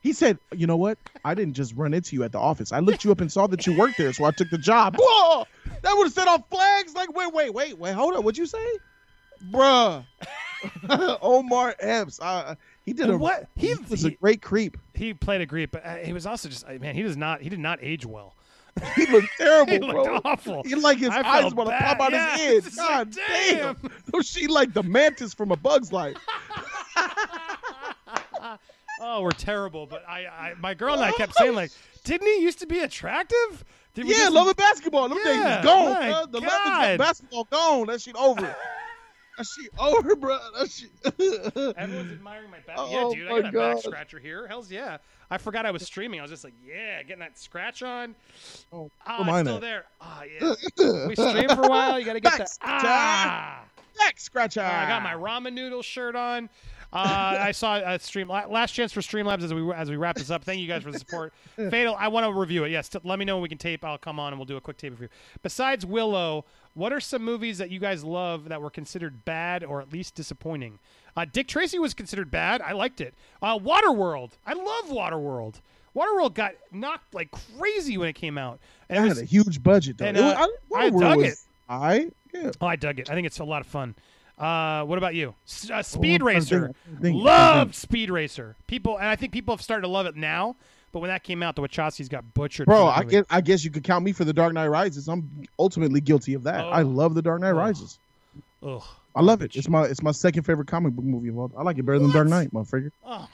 He 0.00 0.12
said, 0.12 0.36
"You 0.52 0.66
know 0.66 0.76
what? 0.76 0.98
I 1.24 1.34
didn't 1.34 1.54
just 1.54 1.76
run 1.76 1.94
into 1.94 2.16
you 2.16 2.24
at 2.24 2.32
the 2.32 2.40
office. 2.40 2.72
I 2.72 2.80
looked 2.80 3.04
you 3.04 3.12
up 3.12 3.20
and 3.20 3.30
saw 3.30 3.46
that 3.46 3.64
you 3.68 3.78
worked 3.78 3.98
there, 3.98 4.12
so 4.12 4.24
I 4.24 4.32
took 4.32 4.50
the 4.50 4.58
job." 4.58 4.96
Whoa! 5.00 5.46
That 5.82 5.94
would 5.96 6.06
have 6.06 6.12
set 6.12 6.26
off 6.26 6.42
flags. 6.50 6.92
Like, 6.92 7.14
wait, 7.16 7.32
wait, 7.32 7.54
wait, 7.54 7.78
wait. 7.78 7.92
Hold 7.94 8.14
up. 8.16 8.24
What'd 8.24 8.36
you 8.36 8.44
say, 8.46 8.58
bruh? 9.52 10.04
Omar 11.22 11.74
Epps. 11.80 12.20
Uh, 12.20 12.54
he 12.84 12.92
did 12.92 13.06
And 13.06 13.14
a 13.14 13.18
what- 13.18 13.48
He, 13.56 13.68
he- 13.68 13.74
was 13.90 14.02
he- 14.02 14.08
a 14.08 14.10
great 14.12 14.42
creep. 14.42 14.76
he 14.94 15.14
played 15.14 15.40
a 15.40 15.46
great, 15.46 15.70
but 15.70 15.84
uh, 15.84 15.96
he 15.96 16.12
was 16.12 16.26
also 16.26 16.48
just 16.48 16.64
uh, 16.66 16.72
man. 16.80 16.94
He 16.94 17.02
does 17.02 17.16
not. 17.16 17.40
He 17.40 17.48
did 17.48 17.58
not 17.60 17.78
age 17.82 18.04
well. 18.06 18.34
He 18.96 19.06
looked 19.06 19.28
terrible, 19.38 19.72
He 19.72 19.78
looked 19.78 19.92
bro. 20.04 20.20
awful. 20.24 20.62
He 20.64 20.74
like 20.74 20.98
his 20.98 21.10
I 21.10 21.22
eyes 21.44 21.54
want 21.54 21.70
to 21.70 21.76
pop 21.78 22.00
out 22.00 22.12
Yeah, 22.12 22.36
his 22.36 22.40
head. 22.40 22.56
it's 22.66 22.76
like, 22.76 22.88
God 22.88 23.10
damn. 23.12 23.56
damn. 23.80 23.90
No, 24.12 24.20
she 24.20 24.46
like 24.48 24.72
the 24.74 24.82
mantis 24.82 25.32
from 25.32 25.52
A 25.52 25.56
Bug's 25.56 25.92
Life. 25.92 26.16
Oh, 29.00 29.22
we're 29.22 29.30
terrible. 29.32 29.86
But 29.86 30.04
I, 30.08 30.26
I 30.26 30.54
my 30.60 30.74
girl 30.74 30.94
and 30.94 31.02
I 31.02 31.12
kept 31.12 31.34
saying 31.34 31.54
like, 31.54 31.70
didn't 32.04 32.26
he 32.26 32.40
used 32.42 32.60
to 32.60 32.66
be 32.66 32.80
attractive? 32.80 33.64
Yeah, 33.96 34.04
just- 34.06 34.32
love 34.32 34.48
and 34.48 34.56
basketball. 34.56 35.08
Them 35.08 35.18
Yeah, 35.24 35.58
is 35.60 35.64
gone. 35.64 36.30
The 36.32 36.40
love 36.40 36.48
God. 36.48 36.98
basketball 36.98 37.44
gone. 37.44 37.86
That 37.86 38.00
shit 38.00 38.16
over. 38.16 38.56
That 39.38 39.46
shit 39.46 39.70
over, 39.78 40.16
bro. 40.16 40.38
Shit. 40.68 40.90
Everyone's 41.76 42.12
admiring 42.12 42.50
my 42.50 42.58
back. 42.66 42.76
Oh, 42.78 43.12
yeah, 43.12 43.16
dude, 43.18 43.28
I 43.28 43.40
my 43.40 43.50
got 43.50 43.54
a 43.70 43.74
back 43.74 43.82
scratcher 43.84 44.18
here. 44.18 44.46
Hell's 44.46 44.70
yeah. 44.70 44.98
I 45.30 45.38
forgot 45.38 45.66
I 45.66 45.70
was 45.70 45.82
streaming. 45.82 46.20
I 46.20 46.22
was 46.22 46.30
just 46.30 46.44
like, 46.44 46.54
yeah, 46.66 47.02
getting 47.02 47.20
that 47.20 47.38
scratch 47.38 47.82
on. 47.82 48.14
Oh, 48.72 48.90
Ah, 49.06 49.22
mine 49.24 49.44
still 49.44 49.56
at? 49.56 49.60
there. 49.62 49.84
Ah, 50.00 50.22
yeah. 50.22 50.54
we 51.08 51.14
streamed 51.16 51.50
for 51.52 51.62
a 51.62 51.68
while. 51.68 51.98
You 51.98 52.04
got 52.04 52.12
to 52.14 52.20
get 52.20 52.30
Back 52.32 52.38
that. 52.38 52.48
scratcher. 52.50 52.86
Ah. 52.88 53.64
Back 53.98 54.20
scratcher. 54.20 54.60
Uh, 54.60 54.64
I 54.70 54.86
got 54.88 55.02
my 55.02 55.14
ramen 55.14 55.52
noodle 55.54 55.82
shirt 55.82 56.16
on. 56.16 56.48
Uh, 56.94 57.36
I 57.40 57.50
saw 57.52 57.76
a 57.76 57.98
stream 57.98 58.28
last 58.28 58.70
chance 58.72 58.92
for 58.92 59.00
Streamlabs 59.00 59.42
as 59.42 59.52
we 59.52 59.72
as 59.72 59.90
we 59.90 59.96
wrap 59.96 60.14
this 60.16 60.30
up. 60.30 60.44
Thank 60.44 60.60
you 60.60 60.68
guys 60.68 60.82
for 60.84 60.92
the 60.92 60.98
support. 60.98 61.32
Fatal, 61.56 61.96
I 61.98 62.06
want 62.08 62.24
to 62.26 62.32
review 62.38 62.62
it. 62.64 62.70
Yes, 62.70 62.88
t- 62.88 63.00
let 63.02 63.18
me 63.18 63.24
know 63.24 63.34
when 63.36 63.42
we 63.42 63.48
can 63.48 63.58
tape. 63.58 63.84
I'll 63.84 63.98
come 63.98 64.20
on 64.20 64.32
and 64.32 64.38
we'll 64.38 64.46
do 64.46 64.56
a 64.56 64.60
quick 64.60 64.76
tape 64.76 64.92
review. 64.92 65.08
Besides 65.42 65.84
Willow, 65.84 66.44
what 66.74 66.92
are 66.92 67.00
some 67.00 67.24
movies 67.24 67.58
that 67.58 67.70
you 67.70 67.80
guys 67.80 68.04
love 68.04 68.48
that 68.48 68.62
were 68.62 68.70
considered 68.70 69.24
bad 69.24 69.64
or 69.64 69.80
at 69.80 69.92
least 69.92 70.14
disappointing? 70.14 70.78
Uh, 71.16 71.24
Dick 71.30 71.48
Tracy 71.48 71.78
was 71.80 71.94
considered 71.94 72.30
bad. 72.30 72.60
I 72.62 72.72
liked 72.72 73.00
it. 73.00 73.14
Uh, 73.42 73.58
Waterworld. 73.58 74.32
I 74.46 74.52
love 74.52 74.86
Waterworld. 74.90 75.60
Waterworld 75.96 76.34
got 76.34 76.52
knocked 76.72 77.12
like 77.14 77.30
crazy 77.58 77.98
when 77.98 78.08
it 78.08 78.14
came 78.14 78.38
out. 78.38 78.60
And 78.88 78.98
it 78.98 79.00
I 79.00 79.04
was- 79.08 79.18
had 79.18 79.24
a 79.24 79.26
huge 79.28 79.62
budget 79.62 79.98
though. 79.98 80.06
and, 80.06 80.16
It 80.16 80.20
was- 80.22 80.34
uh, 80.34 80.76
I 80.76 80.90
dug 80.90 81.16
was- 81.18 81.26
it. 81.32 81.38
I 81.68 82.10
yeah. 82.32 82.50
Oh, 82.60 82.66
I 82.66 82.76
dug 82.76 82.98
it. 82.98 83.08
I 83.10 83.14
think 83.14 83.26
it's 83.26 83.38
a 83.38 83.44
lot 83.44 83.60
of 83.62 83.66
fun. 83.66 83.94
Uh, 84.38 84.84
what 84.84 84.98
about 84.98 85.14
you? 85.14 85.34
S- 85.46 85.70
uh, 85.70 85.82
Speed 85.82 86.16
Oh, 86.16 86.18
to 86.18 86.24
Racer. 86.24 86.72
think. 87.00 87.22
Loved 87.22 87.74
Speed 87.74 88.10
Racer. 88.10 88.56
People, 88.66 88.96
and 88.98 89.06
I 89.06 89.16
think 89.16 89.32
people 89.32 89.54
have 89.54 89.62
started 89.62 89.82
to 89.82 89.88
love 89.88 90.06
it 90.06 90.16
now. 90.16 90.56
But 90.92 91.00
when 91.00 91.08
that 91.08 91.24
came 91.24 91.42
out, 91.42 91.56
the 91.56 91.62
Wachowskis 91.62 92.08
got 92.08 92.34
butchered. 92.34 92.66
Bro, 92.66 92.86
I 92.86 93.02
guess 93.04 93.24
I 93.30 93.40
guess 93.40 93.64
you 93.64 93.70
could 93.70 93.82
count 93.84 94.04
me 94.04 94.12
for 94.12 94.24
the 94.24 94.32
Dark 94.32 94.52
Knight 94.52 94.68
Rises. 94.68 95.08
I'm 95.08 95.28
ultimately 95.58 96.00
guilty 96.00 96.34
of 96.34 96.44
that. 96.44 96.64
Oh. 96.64 96.68
I 96.68 96.82
love 96.82 97.14
the 97.14 97.22
Dark 97.22 97.40
Knight 97.40 97.50
Oh. 97.50 97.56
Rises. 97.58 97.98
Ugh. 98.62 98.82
I 99.16 99.20
love 99.22 99.42
it. 99.42 99.54
It's 99.56 99.68
my 99.68 99.84
it's 99.84 100.02
my 100.02 100.10
second 100.12 100.44
favorite 100.44 100.66
comic 100.68 100.92
book 100.94 101.04
movie 101.04 101.28
of 101.28 101.38
all. 101.38 101.50
I 101.56 101.62
like 101.62 101.78
it 101.78 101.82
better 101.84 101.98
than 101.98 102.10
Dark 102.12 102.28
Knight, 102.28 102.52
motherfucker. 102.52 102.90
Oh, 103.04 103.28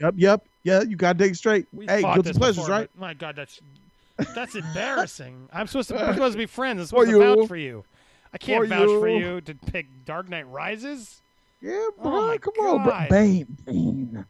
Yep, 0.00 0.14
yep, 0.16 0.46
yeah. 0.62 0.82
You 0.82 0.94
got 0.96 1.14
to 1.18 1.24
dig 1.24 1.34
straight. 1.34 1.66
we 1.72 1.86
hey, 1.86 2.02
guilty 2.02 2.32
pleasures, 2.32 2.56
before, 2.64 2.70
right? 2.70 2.90
My 2.96 3.12
God, 3.14 3.34
that's 3.34 3.60
that's 4.34 4.54
embarrassing. 4.54 5.48
I'm 5.52 5.66
supposed 5.66 5.88
to 5.88 5.94
we're 5.94 6.12
supposed 6.14 6.34
to 6.34 6.38
be 6.38 6.46
friends. 6.46 6.80
I'm 6.80 6.86
supposed 6.86 7.10
to 7.10 7.18
vouch 7.18 7.48
for 7.48 7.56
you. 7.56 7.84
I 8.34 8.38
can't 8.38 8.64
For 8.64 8.66
vouch 8.68 8.88
for 8.88 9.08
you. 9.08 9.34
you 9.34 9.40
to 9.42 9.54
pick 9.54 9.86
Dark 10.04 10.28
Knight 10.28 10.50
Rises. 10.50 11.22
Yeah, 11.62 11.70
Oh 11.72 11.92
bro. 12.02 12.26
my 12.28 12.36
come 12.38 12.54
on, 12.60 12.84
bro. 12.84 13.06
Bane, 13.08 13.46
Bane. 13.64 14.26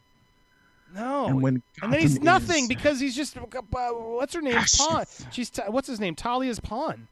No. 0.94 1.26
and 1.26 1.42
when 1.42 1.62
And 1.82 1.92
then 1.92 2.00
he's 2.00 2.20
nothing 2.20 2.64
is- 2.64 2.68
because 2.68 3.00
he's 3.00 3.16
just 3.16 3.36
uh, 3.36 3.40
what's 3.90 4.34
her 4.34 4.40
name? 4.40 4.54
Ashes. 4.54 4.78
Pawn. 4.80 5.04
She's 5.32 5.50
t- 5.50 5.62
what's 5.66 5.88
his 5.88 5.98
name? 5.98 6.14
Talia's 6.14 6.60
pawn. 6.60 7.08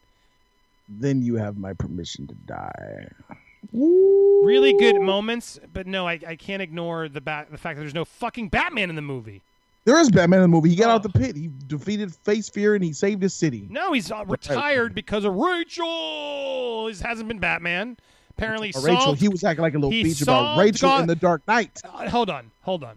then 0.88 1.22
you 1.22 1.36
have 1.36 1.56
my 1.58 1.72
permission 1.72 2.26
to 2.28 2.34
die. 2.46 3.08
really 3.72 4.74
good 4.74 5.00
moments, 5.00 5.58
but 5.72 5.86
no, 5.86 6.06
I, 6.06 6.20
I 6.26 6.36
can't 6.36 6.60
ignore 6.62 7.08
the 7.08 7.20
bat, 7.20 7.48
the 7.50 7.58
fact 7.58 7.76
that 7.76 7.80
there's 7.80 7.94
no 7.94 8.04
fucking 8.04 8.48
Batman 8.48 8.90
in 8.90 8.96
the 8.96 9.02
movie. 9.02 9.40
There 9.84 9.98
is 9.98 10.10
Batman 10.10 10.38
in 10.38 10.42
the 10.44 10.48
movie. 10.48 10.68
He 10.70 10.76
got 10.76 10.90
out 10.90 11.04
Oh. 11.04 11.08
the 11.08 11.18
pit. 11.18 11.34
He 11.36 11.50
defeated 11.66 12.14
Face 12.14 12.48
Fear 12.48 12.76
and 12.76 12.84
he 12.84 12.92
saved 12.92 13.20
his 13.22 13.34
city. 13.34 13.66
No, 13.70 13.92
he's 13.92 14.10
uh, 14.12 14.24
retired 14.26 14.94
because 14.94 15.24
of 15.24 15.34
Rachel. 15.34 16.86
He 16.88 16.94
hasn't 17.02 17.28
been 17.28 17.38
Batman. 17.40 17.96
Apparently, 18.30 18.72
Uh, 18.74 18.80
Rachel, 18.80 19.12
he 19.14 19.28
was 19.28 19.44
acting 19.44 19.62
like 19.62 19.74
a 19.74 19.78
little 19.78 19.90
bitch 19.90 20.22
about 20.22 20.58
Rachel 20.58 20.88
God- 20.88 21.00
in 21.02 21.06
the 21.06 21.14
Dark 21.16 21.42
Knight. 21.48 21.80
Uh, 21.84 22.08
hold 22.08 22.30
on, 22.30 22.50
hold 22.62 22.82
on, 22.84 22.96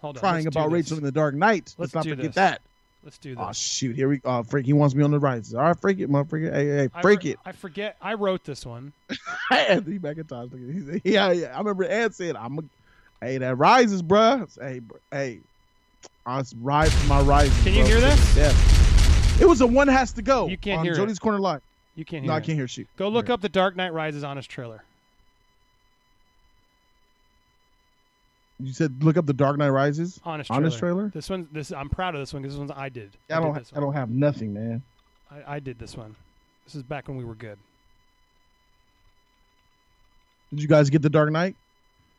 hold 0.00 0.16
on. 0.16 0.20
Crying 0.20 0.46
about. 0.46 0.70
Rachel 0.70 0.98
in 0.98 1.04
the 1.04 1.10
Dark 1.12 1.34
Knight. 1.34 1.74
Let's 1.78 1.94
Let's, 1.94 1.94
not 1.94 2.04
forget 2.04 2.18
this. 2.26 2.34
that. 2.36 2.60
Let's 3.04 3.18
do 3.18 3.34
this. 3.34 3.44
Oh 3.46 3.52
shoot! 3.52 3.96
Here 3.96 4.08
we. 4.08 4.20
Oh, 4.24 4.42
freak! 4.42 4.66
He 4.66 4.72
wants 4.72 4.94
me 4.94 5.02
on 5.04 5.10
the 5.10 5.18
rises. 5.18 5.54
All 5.54 5.62
right, 5.62 5.80
freak 5.80 5.98
it, 6.00 6.10
motherfucker. 6.10 6.52
Hey, 6.52 6.66
hey, 6.66 6.88
I 6.94 7.00
freak 7.02 7.22
re- 7.24 7.30
it. 7.32 7.38
I 7.44 7.52
forget. 7.52 7.96
I 8.02 8.14
wrote 8.14 8.44
this 8.44 8.66
one. 8.66 8.92
Anthony 9.50 9.98
McIntosh. 9.98 10.52
Look 10.52 10.54
at 10.54 10.74
he 10.74 10.80
said, 10.80 11.00
Yeah, 11.04 11.32
yeah. 11.32 11.54
I 11.54 11.58
remember 11.58 11.84
Ant 11.84 12.14
said, 12.14 12.36
"I'm 12.36 12.58
a, 12.58 12.62
hey, 13.24 13.38
that 13.38 13.56
rises, 13.56 14.02
bruh. 14.02 14.48
Hey, 14.60 14.80
hey, 15.10 15.40
I 16.28 16.42
rise 16.60 16.92
from 16.92 17.08
my 17.08 17.22
rise. 17.22 17.50
Can 17.62 17.72
you 17.72 17.80
bro. 17.80 17.88
hear 17.88 18.00
this? 18.00 18.36
Yeah. 18.36 18.52
It 19.40 19.48
was 19.48 19.62
a 19.62 19.66
one 19.66 19.88
has 19.88 20.12
to 20.12 20.22
go. 20.22 20.46
You 20.46 20.58
can't 20.58 20.80
on 20.80 20.84
hear 20.84 20.94
Jody's 20.94 21.16
it. 21.16 21.20
Corner 21.20 21.38
Live. 21.38 21.62
You 21.94 22.04
can't 22.04 22.22
hear. 22.22 22.28
No, 22.28 22.34
it. 22.34 22.36
I 22.36 22.40
can't 22.40 22.58
hear. 22.58 22.68
Shoot. 22.68 22.86
Go 22.98 23.08
look 23.08 23.30
up 23.30 23.40
the 23.40 23.48
Dark 23.48 23.76
Knight 23.76 23.94
Rises 23.94 24.24
on 24.24 24.36
his 24.36 24.46
trailer. 24.46 24.84
You 28.60 28.74
said 28.74 29.02
look 29.02 29.16
up 29.16 29.24
the 29.24 29.32
Dark 29.32 29.56
Knight 29.56 29.70
Rises. 29.70 30.20
Honest 30.22 30.48
trailer. 30.48 30.62
Honest 30.62 30.78
trailer. 30.78 31.10
This 31.14 31.30
one. 31.30 31.48
This 31.50 31.72
I'm 31.72 31.88
proud 31.88 32.14
of 32.14 32.20
this 32.20 32.34
one 32.34 32.42
because 32.42 32.56
this 32.56 32.58
one's 32.58 32.72
I 32.72 32.90
did. 32.90 33.16
I, 33.30 33.40
don't. 33.40 33.54
Did 33.54 33.66
I 33.74 33.80
don't 33.80 33.94
have 33.94 34.10
nothing, 34.10 34.52
man. 34.52 34.82
I, 35.30 35.54
I 35.54 35.60
did 35.60 35.78
this 35.78 35.96
one. 35.96 36.14
This 36.66 36.74
is 36.74 36.82
back 36.82 37.08
when 37.08 37.16
we 37.16 37.24
were 37.24 37.36
good. 37.36 37.58
Did 40.50 40.60
you 40.60 40.68
guys 40.68 40.90
get 40.90 41.00
the 41.00 41.10
Dark 41.10 41.30
Knight? 41.30 41.56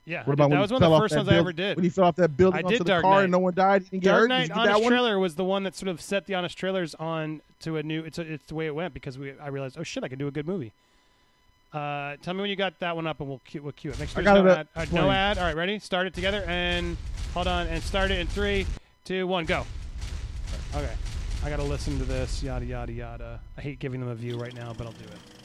Yeah, 0.05 0.23
What 0.23 0.33
about 0.33 0.49
that 0.49 0.59
was 0.59 0.71
one 0.71 0.81
of 0.81 0.89
the 0.89 0.97
first 0.99 1.15
ones 1.15 1.29
I 1.29 1.35
ever 1.35 1.53
did. 1.53 1.75
When 1.77 1.83
he 1.83 1.89
fell 1.89 2.05
off 2.05 2.15
that 2.15 2.35
building 2.35 2.57
I 2.57 2.63
onto 2.63 2.77
did 2.77 2.79
the 2.79 2.83
Dark 2.89 3.03
car 3.03 3.13
Knight. 3.17 3.23
and 3.23 3.31
no 3.31 3.37
one 3.39 3.53
died. 3.53 3.83
He 3.83 3.89
didn't 3.89 4.03
get 4.03 4.09
Dark 4.09 4.21
hurt. 4.21 4.27
Knight 4.29 4.39
Did 4.39 4.49
you 4.49 4.55
get 4.55 4.59
Honest 4.69 4.81
that? 4.81 4.87
Trailer 4.87 5.19
was 5.19 5.35
the 5.35 5.43
one 5.43 5.63
that 5.63 5.75
sort 5.75 5.89
of 5.89 6.01
set 6.01 6.25
the 6.25 6.33
Honest 6.33 6.57
Trailers 6.57 6.95
on 6.95 7.41
to 7.59 7.77
a 7.77 7.83
new. 7.83 8.03
It's 8.03 8.17
a, 8.17 8.21
it's 8.21 8.45
the 8.47 8.55
way 8.55 8.65
it 8.65 8.73
went 8.73 8.93
because 8.95 9.19
we 9.19 9.33
I 9.39 9.49
realized 9.49 9.77
oh 9.79 9.83
shit 9.83 10.03
I 10.03 10.07
can 10.07 10.17
do 10.17 10.27
a 10.27 10.31
good 10.31 10.47
movie. 10.47 10.71
Uh, 11.71 12.15
tell 12.23 12.33
me 12.33 12.41
when 12.41 12.49
you 12.49 12.55
got 12.55 12.79
that 12.79 12.95
one 12.95 13.05
up 13.05 13.19
and 13.19 13.29
we'll 13.29 13.41
cue, 13.45 13.61
we'll 13.61 13.71
cue 13.73 13.91
it. 13.91 13.99
Make 13.99 14.09
sure 14.09 14.21
I 14.21 14.23
there's 14.23 14.35
got 14.37 14.43
no 14.45 14.51
ad. 14.51 14.57
up. 14.61 14.67
All 14.75 14.81
right, 14.83 14.93
no 14.93 15.11
ad. 15.11 15.37
All 15.37 15.43
right, 15.43 15.55
ready? 15.55 15.77
Start 15.77 16.07
it 16.07 16.15
together 16.15 16.43
and 16.47 16.97
hold 17.35 17.45
on 17.47 17.67
and 17.67 17.83
start 17.83 18.09
it 18.09 18.17
in 18.19 18.25
three, 18.25 18.65
two, 19.05 19.27
one, 19.27 19.45
go. 19.45 19.63
Okay, 20.73 20.93
I 21.43 21.49
gotta 21.51 21.61
listen 21.61 21.99
to 21.99 22.05
this. 22.05 22.41
Yada 22.41 22.65
yada 22.65 22.91
yada. 22.91 23.39
I 23.57 23.61
hate 23.61 23.77
giving 23.77 23.99
them 23.99 24.09
a 24.09 24.15
view 24.15 24.37
right 24.39 24.55
now, 24.55 24.73
but 24.75 24.87
I'll 24.87 24.93
do 24.93 25.03
it 25.05 25.38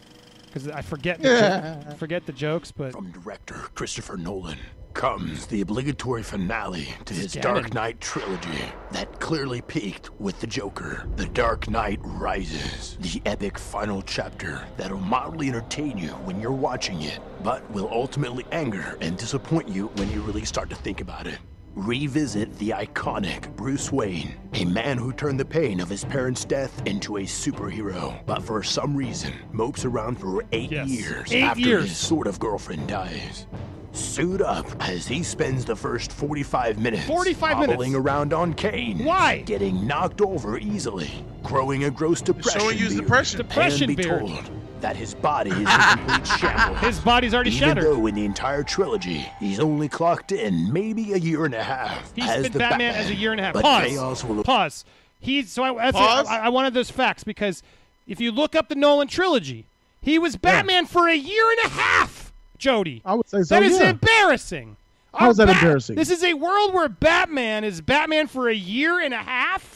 because 0.55 0.69
I 0.69 0.83
forget 0.83 1.21
the 1.21 1.81
jo- 1.85 1.95
forget 1.99 2.27
the 2.27 2.33
jokes. 2.33 2.71
But 2.71 2.93
From 2.93 3.11
director 3.11 3.55
Christopher 3.75 4.17
Nolan 4.17 4.59
comes 4.95 5.47
the 5.47 5.61
obligatory 5.61 6.23
finale 6.23 6.87
to 7.05 7.15
his 7.15 7.33
Scanning. 7.33 7.63
Dark 7.63 7.75
Knight 7.75 8.01
trilogy 8.01 8.63
that 8.93 9.19
clearly 9.19 9.61
peaked 9.61 10.11
with 10.21 10.39
the 10.39 10.47
Joker. 10.47 11.09
The 11.17 11.27
Dark 11.27 11.69
Knight 11.69 11.99
Rises, 12.05 12.97
the 13.01 13.21
epic 13.27 13.59
final 13.59 14.03
chapter 14.03 14.65
that'll 14.77 15.01
mildly 15.01 15.49
entertain 15.49 15.99
you 15.99 16.11
when 16.11 16.41
you're 16.41 16.53
watching 16.53 17.03
it, 17.03 17.19
but 17.43 17.69
will 17.73 17.89
ultimately 17.91 18.47
anger 18.53 18.97
and 19.01 19.19
disappoint 19.19 19.69
you 19.69 19.89
when 19.97 20.09
you 20.13 20.21
really 20.21 20.45
start 20.45 20.71
to 20.71 20.77
think 20.77 21.01
about 21.01 21.27
it. 21.27 21.39
Revisit 21.77 22.57
the 22.59 22.71
iconic 22.71 23.55
Bruce 23.57 23.91
Wayne, 23.91 24.35
a 24.53 24.65
man 24.65 24.97
who 24.97 25.13
turned 25.13 25.41
the 25.41 25.45
pain 25.45 25.81
of 25.81 25.89
his 25.89 26.05
parents' 26.05 26.45
death 26.45 26.81
into 26.87 27.17
a 27.17 27.23
superhero, 27.23 28.25
but 28.27 28.43
for 28.45 28.63
some 28.63 28.97
reason 28.97 29.33
mopes 29.51 29.85
around 29.85 30.17
for 30.21 30.45
eight 30.53 30.71
Yes. 30.71 30.89
years 30.89 31.33
Eight 31.33 31.43
after 31.43 31.61
years. 31.61 31.89
his 31.89 31.97
sort 31.99 32.29
of 32.29 32.39
girlfriend 32.39 32.87
dies. 32.87 33.47
Suit 33.91 34.41
up 34.41 34.67
as 34.81 35.07
he 35.09 35.23
spends 35.25 35.65
the 35.65 35.75
first 35.75 36.13
45 36.13 36.79
minutes 36.79 37.07
45 37.07 37.57
hobbling 37.57 37.93
minutes? 37.93 38.07
around 38.07 38.33
on 38.33 38.55
cane. 38.55 39.05
Why? 39.05 39.39
Getting 39.45 39.85
knocked 39.87 40.21
over 40.21 40.57
easily, 40.59 41.25
growing 41.43 41.85
a 41.85 41.91
gross 41.91 42.21
depression 42.21 42.61
showing 42.61 42.79
you 42.79 42.85
his 42.85 42.97
depression. 42.97 43.39
Depression 43.39 43.89
and 43.91 43.97
be 43.97 44.03
beard. 44.05 44.21
told 44.21 44.51
that 44.85 44.97
his 44.97 45.15
body 45.15 45.51
is 45.51 45.67
a 45.67 45.97
complete 45.97 46.27
shambles. 46.39 46.79
his 46.81 46.99
body's 47.01 47.33
already 47.33 47.49
Even 47.49 47.69
shattered. 47.69 47.85
though 47.85 48.07
in 48.07 48.15
the 48.15 48.25
entire 48.27 48.63
trilogy, 48.63 49.27
he's 49.41 49.59
only 49.59 49.89
clocked 49.89 50.31
in 50.31 50.71
maybe 50.71 51.15
a 51.15 51.17
year 51.17 51.47
and 51.47 51.55
a 51.55 51.63
half 51.63 52.15
He's 52.15 52.29
as 52.29 52.43
been 52.43 52.53
the 52.53 52.59
Batman, 52.59 52.95
as 52.95 53.09
a 53.09 53.15
year 53.15 53.33
and 53.33 53.41
a 53.41 53.45
half. 53.45 53.55
But 53.55 53.63
Pause. 53.63 53.87
chaos 53.87 54.25
will 54.25 54.45
Pause. 54.45 54.85
He's 55.21 55.51
so 55.51 55.65
I, 55.65 55.87
that's 55.87 55.97
Pause. 55.97 56.27
I, 56.29 56.39
I 56.41 56.49
wanted 56.51 56.75
those 56.75 56.91
facts 56.91 57.25
because 57.25 57.63
if 58.07 58.21
you 58.21 58.31
look 58.31 58.55
up 58.55 58.69
the 58.69 58.75
Nolan 58.75 59.09
trilogy, 59.09 59.65
he 60.03 60.19
was 60.19 60.37
Batman 60.37 60.85
for 60.85 61.09
a 61.09 61.17
year 61.17 61.51
and 61.53 61.65
a 61.65 61.69
half. 61.71 62.35
Jody, 62.59 63.01
I 63.07 63.15
would 63.15 63.27
say 63.27 63.43
so. 63.43 63.55
that 63.55 63.63
is 63.63 63.79
yeah. 63.81 63.89
embarrassing. 63.89 64.77
How 65.15 65.31
is 65.31 65.41
Our 65.41 65.47
that 65.47 65.57
embarrassing? 65.57 65.97
This 65.97 66.11
is 66.11 66.23
a 66.23 66.35
world 66.35 66.75
where 66.75 66.91
Batman 66.91 67.65
is 67.65 67.81
Batman 67.81 68.27
for 68.27 68.51
a 68.51 68.55
year 68.55 69.01
and 69.01 69.15
a 69.15 69.19
half. 69.23 69.74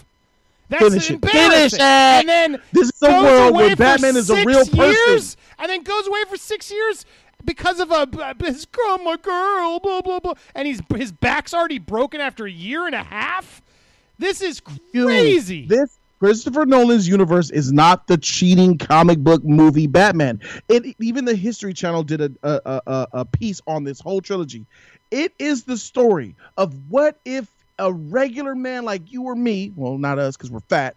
That's 0.68 0.84
Finish 0.84 1.10
it. 1.10 1.24
Finish 1.24 1.72
it. 1.74 1.80
And 1.80 2.28
then 2.28 2.62
This 2.72 2.88
is 2.88 3.02
a 3.02 3.10
world 3.10 3.54
where 3.54 3.74
Batman 3.76 4.16
is 4.16 4.30
a 4.30 4.44
real 4.44 4.66
person. 4.66 4.92
Years, 5.08 5.36
and 5.58 5.70
then 5.70 5.82
goes 5.82 6.06
away 6.06 6.22
for 6.28 6.36
six 6.36 6.70
years 6.70 7.04
because 7.44 7.80
of 7.80 7.90
a 7.90 8.06
his 8.44 8.66
girl, 8.66 8.98
my 8.98 9.16
girl, 9.16 9.80
blah 9.80 10.00
blah 10.00 10.20
blah, 10.20 10.34
and 10.54 10.66
he's 10.66 10.80
his 10.94 11.12
back's 11.12 11.54
already 11.54 11.78
broken 11.78 12.20
after 12.20 12.46
a 12.46 12.50
year 12.50 12.86
and 12.86 12.94
a 12.94 13.02
half. 13.02 13.62
This 14.18 14.42
is 14.42 14.60
Dude, 14.92 15.06
crazy. 15.06 15.66
This 15.66 15.98
Christopher 16.18 16.66
Nolan's 16.66 17.06
universe 17.06 17.50
is 17.50 17.72
not 17.72 18.08
the 18.08 18.18
cheating 18.18 18.76
comic 18.76 19.18
book 19.20 19.44
movie 19.44 19.86
Batman. 19.86 20.40
It 20.68 20.96
even 21.00 21.24
the 21.24 21.36
History 21.36 21.72
Channel 21.72 22.02
did 22.02 22.20
a, 22.20 22.32
a, 22.42 22.82
a- 22.86 23.08
a 23.12 23.24
piece 23.24 23.60
on 23.66 23.84
this 23.84 24.00
whole 24.00 24.20
trilogy. 24.20 24.66
It 25.10 25.32
is 25.38 25.62
the 25.62 25.76
story 25.78 26.34
of 26.56 26.74
what 26.90 27.20
if 27.24 27.48
a 27.78 27.92
regular 27.92 28.54
man 28.54 28.84
like 28.84 29.10
you 29.12 29.22
or 29.24 29.34
me, 29.34 29.72
well, 29.76 29.98
not 29.98 30.18
us 30.18 30.36
because 30.36 30.50
we're 30.50 30.60
fat, 30.60 30.96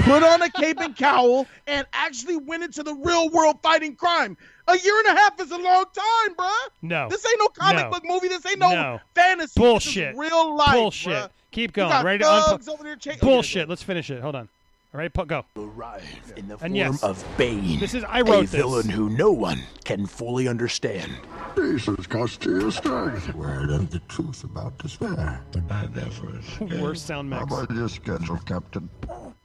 put 0.00 0.22
on 0.22 0.42
a 0.42 0.50
cape 0.50 0.78
and 0.80 0.96
cowl 0.96 1.46
and 1.66 1.86
actually 1.92 2.36
went 2.36 2.62
into 2.62 2.82
the 2.82 2.94
real 2.94 3.28
world 3.30 3.56
fighting 3.62 3.96
crime. 3.96 4.36
A 4.68 4.78
year 4.78 4.98
and 5.06 5.16
a 5.16 5.20
half 5.20 5.40
is 5.40 5.50
a 5.50 5.58
long 5.58 5.84
time, 5.94 6.34
bruh. 6.36 6.68
no, 6.82 7.08
This 7.08 7.26
ain't 7.26 7.38
no 7.40 7.48
comic 7.48 7.84
No. 7.86 7.90
book 7.90 8.02
movie. 8.06 8.28
This 8.28 8.46
ain't 8.46 8.58
no, 8.60 8.70
No. 8.70 9.00
fantasy. 9.14 9.58
Bullshit. 9.60 10.14
This 10.14 10.24
is 10.24 10.30
real 10.30 10.56
life. 10.56 10.72
bullshit. 10.72 11.12
bruh. 11.12 11.28
Keep 11.50 11.72
going. 11.72 12.04
Ready 12.04 12.18
to 12.20 12.24
thugs 12.24 12.66
unpo- 12.66 12.72
over 12.72 12.82
there 12.84 12.96
cha- 12.96 13.10
okay, 13.10 13.18
bullshit. 13.20 13.68
Let's 13.68 13.82
finish 13.82 14.10
it. 14.10 14.22
Hold 14.22 14.36
on. 14.36 14.48
All 14.94 14.98
right, 14.98 15.12
pu- 15.12 15.24
go. 15.24 15.46
arrive 15.56 16.04
in 16.36 16.48
the 16.48 16.54
And 16.54 16.60
form 16.60 16.74
yes, 16.74 17.02
of 17.02 17.24
Bane. 17.38 17.80
this 17.80 17.94
is- 17.94 18.04
I 18.04 18.20
wrote 18.20 18.44
a 18.44 18.46
villain 18.46 18.90
who 18.90 19.08
no 19.08 19.30
one 19.32 19.60
can 19.84 20.04
fully 20.06 20.46
understand. 20.48 21.10
Jesus 21.56 22.06
cost 22.06 22.44
you 22.44 22.60
your 22.60 22.70
strength. 22.70 23.34
Word 23.34 23.70
of 23.70 23.90
the 23.90 24.00
truth 24.00 24.44
about 24.44 24.76
despair. 24.78 25.40
But 25.52 25.66
not 25.68 25.94
that 25.94 26.12
first. 26.12 26.60
Worst 26.78 27.06
sound 27.06 27.30
mix. 27.30 27.40
How 27.40 27.46
mix. 27.46 27.62
about 27.62 27.76
your 27.76 27.88
schedule, 27.88 28.38
Captain? 28.44 28.90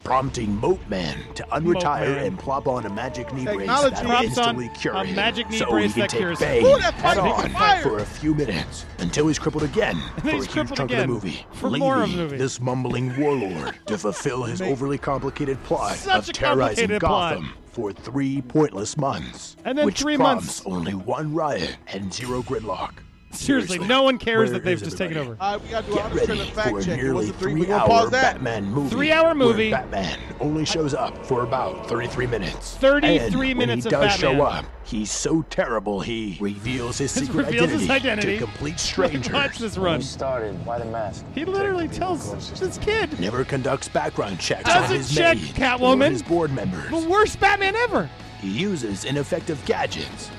Prompting 0.03 0.55
Moat 0.59 0.79
Man 0.87 1.17
to 1.33 1.43
unretire 1.51 2.15
Man. 2.15 2.25
and 2.25 2.39
plop 2.39 2.67
on 2.67 2.85
a 2.85 2.89
magic 2.89 3.33
knee 3.33 3.43
brace 3.45 3.67
Props 3.67 4.01
instantly 4.23 4.69
cure 4.69 4.93
a 4.93 5.03
him. 5.05 5.15
magic 5.15 5.49
knee 5.49 5.57
so 5.57 5.69
brace 5.69 5.93
he 5.95 6.01
can 6.07 6.29
that 6.29 6.37
take. 6.39 6.63
Bane 6.63 6.79
head 6.79 7.17
on 7.17 7.49
fire. 7.49 7.81
for 7.81 7.97
a 7.99 8.05
few 8.05 8.33
minutes 8.33 8.85
until 8.99 9.27
he's 9.27 9.37
crippled 9.39 9.63
again 9.63 9.95
for 10.21 10.29
a 10.29 10.45
huge 10.45 10.71
chunk 10.73 10.91
of 10.91 10.97
the 10.97 11.07
movie, 11.07 11.45
for 11.51 11.67
leaving 11.69 11.79
more 11.87 12.03
of 12.03 12.11
the 12.11 12.17
movie. 12.17 12.37
this 12.37 12.61
mumbling 12.61 13.17
warlord 13.19 13.75
to 13.87 13.97
fulfill 13.97 14.43
his 14.43 14.61
overly 14.61 14.97
complicated 14.97 15.61
plot 15.63 15.95
Such 15.97 16.29
of 16.29 16.35
terrorizing 16.35 16.87
complicated 16.89 17.01
plot. 17.01 17.33
Gotham 17.35 17.53
for 17.65 17.91
three 17.91 18.41
pointless 18.41 18.97
months, 18.97 19.55
And 19.65 19.77
then 19.77 19.85
which 19.85 19.99
three 19.99 20.15
prompts 20.15 20.45
months- 20.45 20.63
only 20.65 20.93
one 20.95 21.33
riot 21.33 21.77
and 21.87 22.11
zero 22.13 22.41
gridlock. 22.43 22.91
Seriously, 23.37 23.79
no 23.79 24.03
one 24.03 24.17
cares 24.17 24.49
where 24.49 24.59
that 24.59 24.63
they've 24.65 24.81
just 24.81 24.97
taken 24.97 25.17
everybody? 25.17 25.39
over. 25.39 25.43
All 25.43 25.53
right, 25.57 25.63
we 25.63 25.69
got 25.69 25.81
to 25.85 25.87
do 25.87 25.93
a 25.93 25.95
Get 25.95 26.03
hundred 26.03 26.15
ready 26.15 26.27
percent 26.27 26.49
for 26.53 26.59
a 26.59 26.63
fact 26.73 26.85
check. 26.85 26.99
It 26.99 27.01
nearly 27.03 27.13
wasn't 27.15 27.35
three. 27.37 27.53
We're 27.53 27.59
gonna 27.65 27.65
three-hour 27.67 27.87
pause 27.87 28.09
that. 28.11 28.33
Batman 28.35 28.65
movie. 28.65 28.89
Three-hour 28.89 29.35
movie. 29.35 29.71
Where 29.71 29.81
Batman 29.81 30.19
only 30.39 30.65
shows 30.65 30.93
up 30.93 31.25
for 31.25 31.43
about 31.43 31.87
33 31.87 32.27
minutes. 32.27 32.75
33 32.77 33.15
and 33.17 33.35
when 33.35 33.57
minutes 33.57 33.85
he 33.85 33.87
of 33.95 34.01
does 34.01 34.13
show 34.13 34.41
up, 34.41 34.65
he's 34.83 35.11
so 35.11 35.41
terrible 35.43 36.01
he 36.01 36.37
reveals 36.39 36.97
his 36.97 37.11
secret 37.11 37.45
reveals 37.47 37.71
his 37.71 37.89
identity, 37.89 38.09
identity. 38.09 38.37
to 38.39 38.45
complete 38.45 38.79
strangers. 38.79 39.33
Watch 39.33 39.57
this 39.57 39.77
run. 39.77 39.99
you 39.99 40.05
started, 40.05 40.65
why 40.65 40.79
the 40.79 40.85
mask? 40.85 41.25
He 41.35 41.45
literally 41.45 41.87
tells 41.87 42.31
this 42.59 42.77
kid 42.79 43.19
Never 43.19 43.43
conducts 43.43 43.87
background 43.87 44.39
checks 44.39 44.69
on 44.69 44.81
Doesn't 44.83 44.97
his 44.97 45.13
check 45.15 45.37
maid 45.37 45.55
Catwoman. 45.55 46.07
or 46.07 46.09
his 46.11 46.23
board 46.23 46.51
members. 46.53 46.89
the 46.89 47.09
worst 47.09 47.39
Batman 47.39 47.75
ever. 47.75 48.09
He 48.39 48.49
uses 48.49 49.03
ineffective 49.05 49.63
gadgets. 49.65 50.29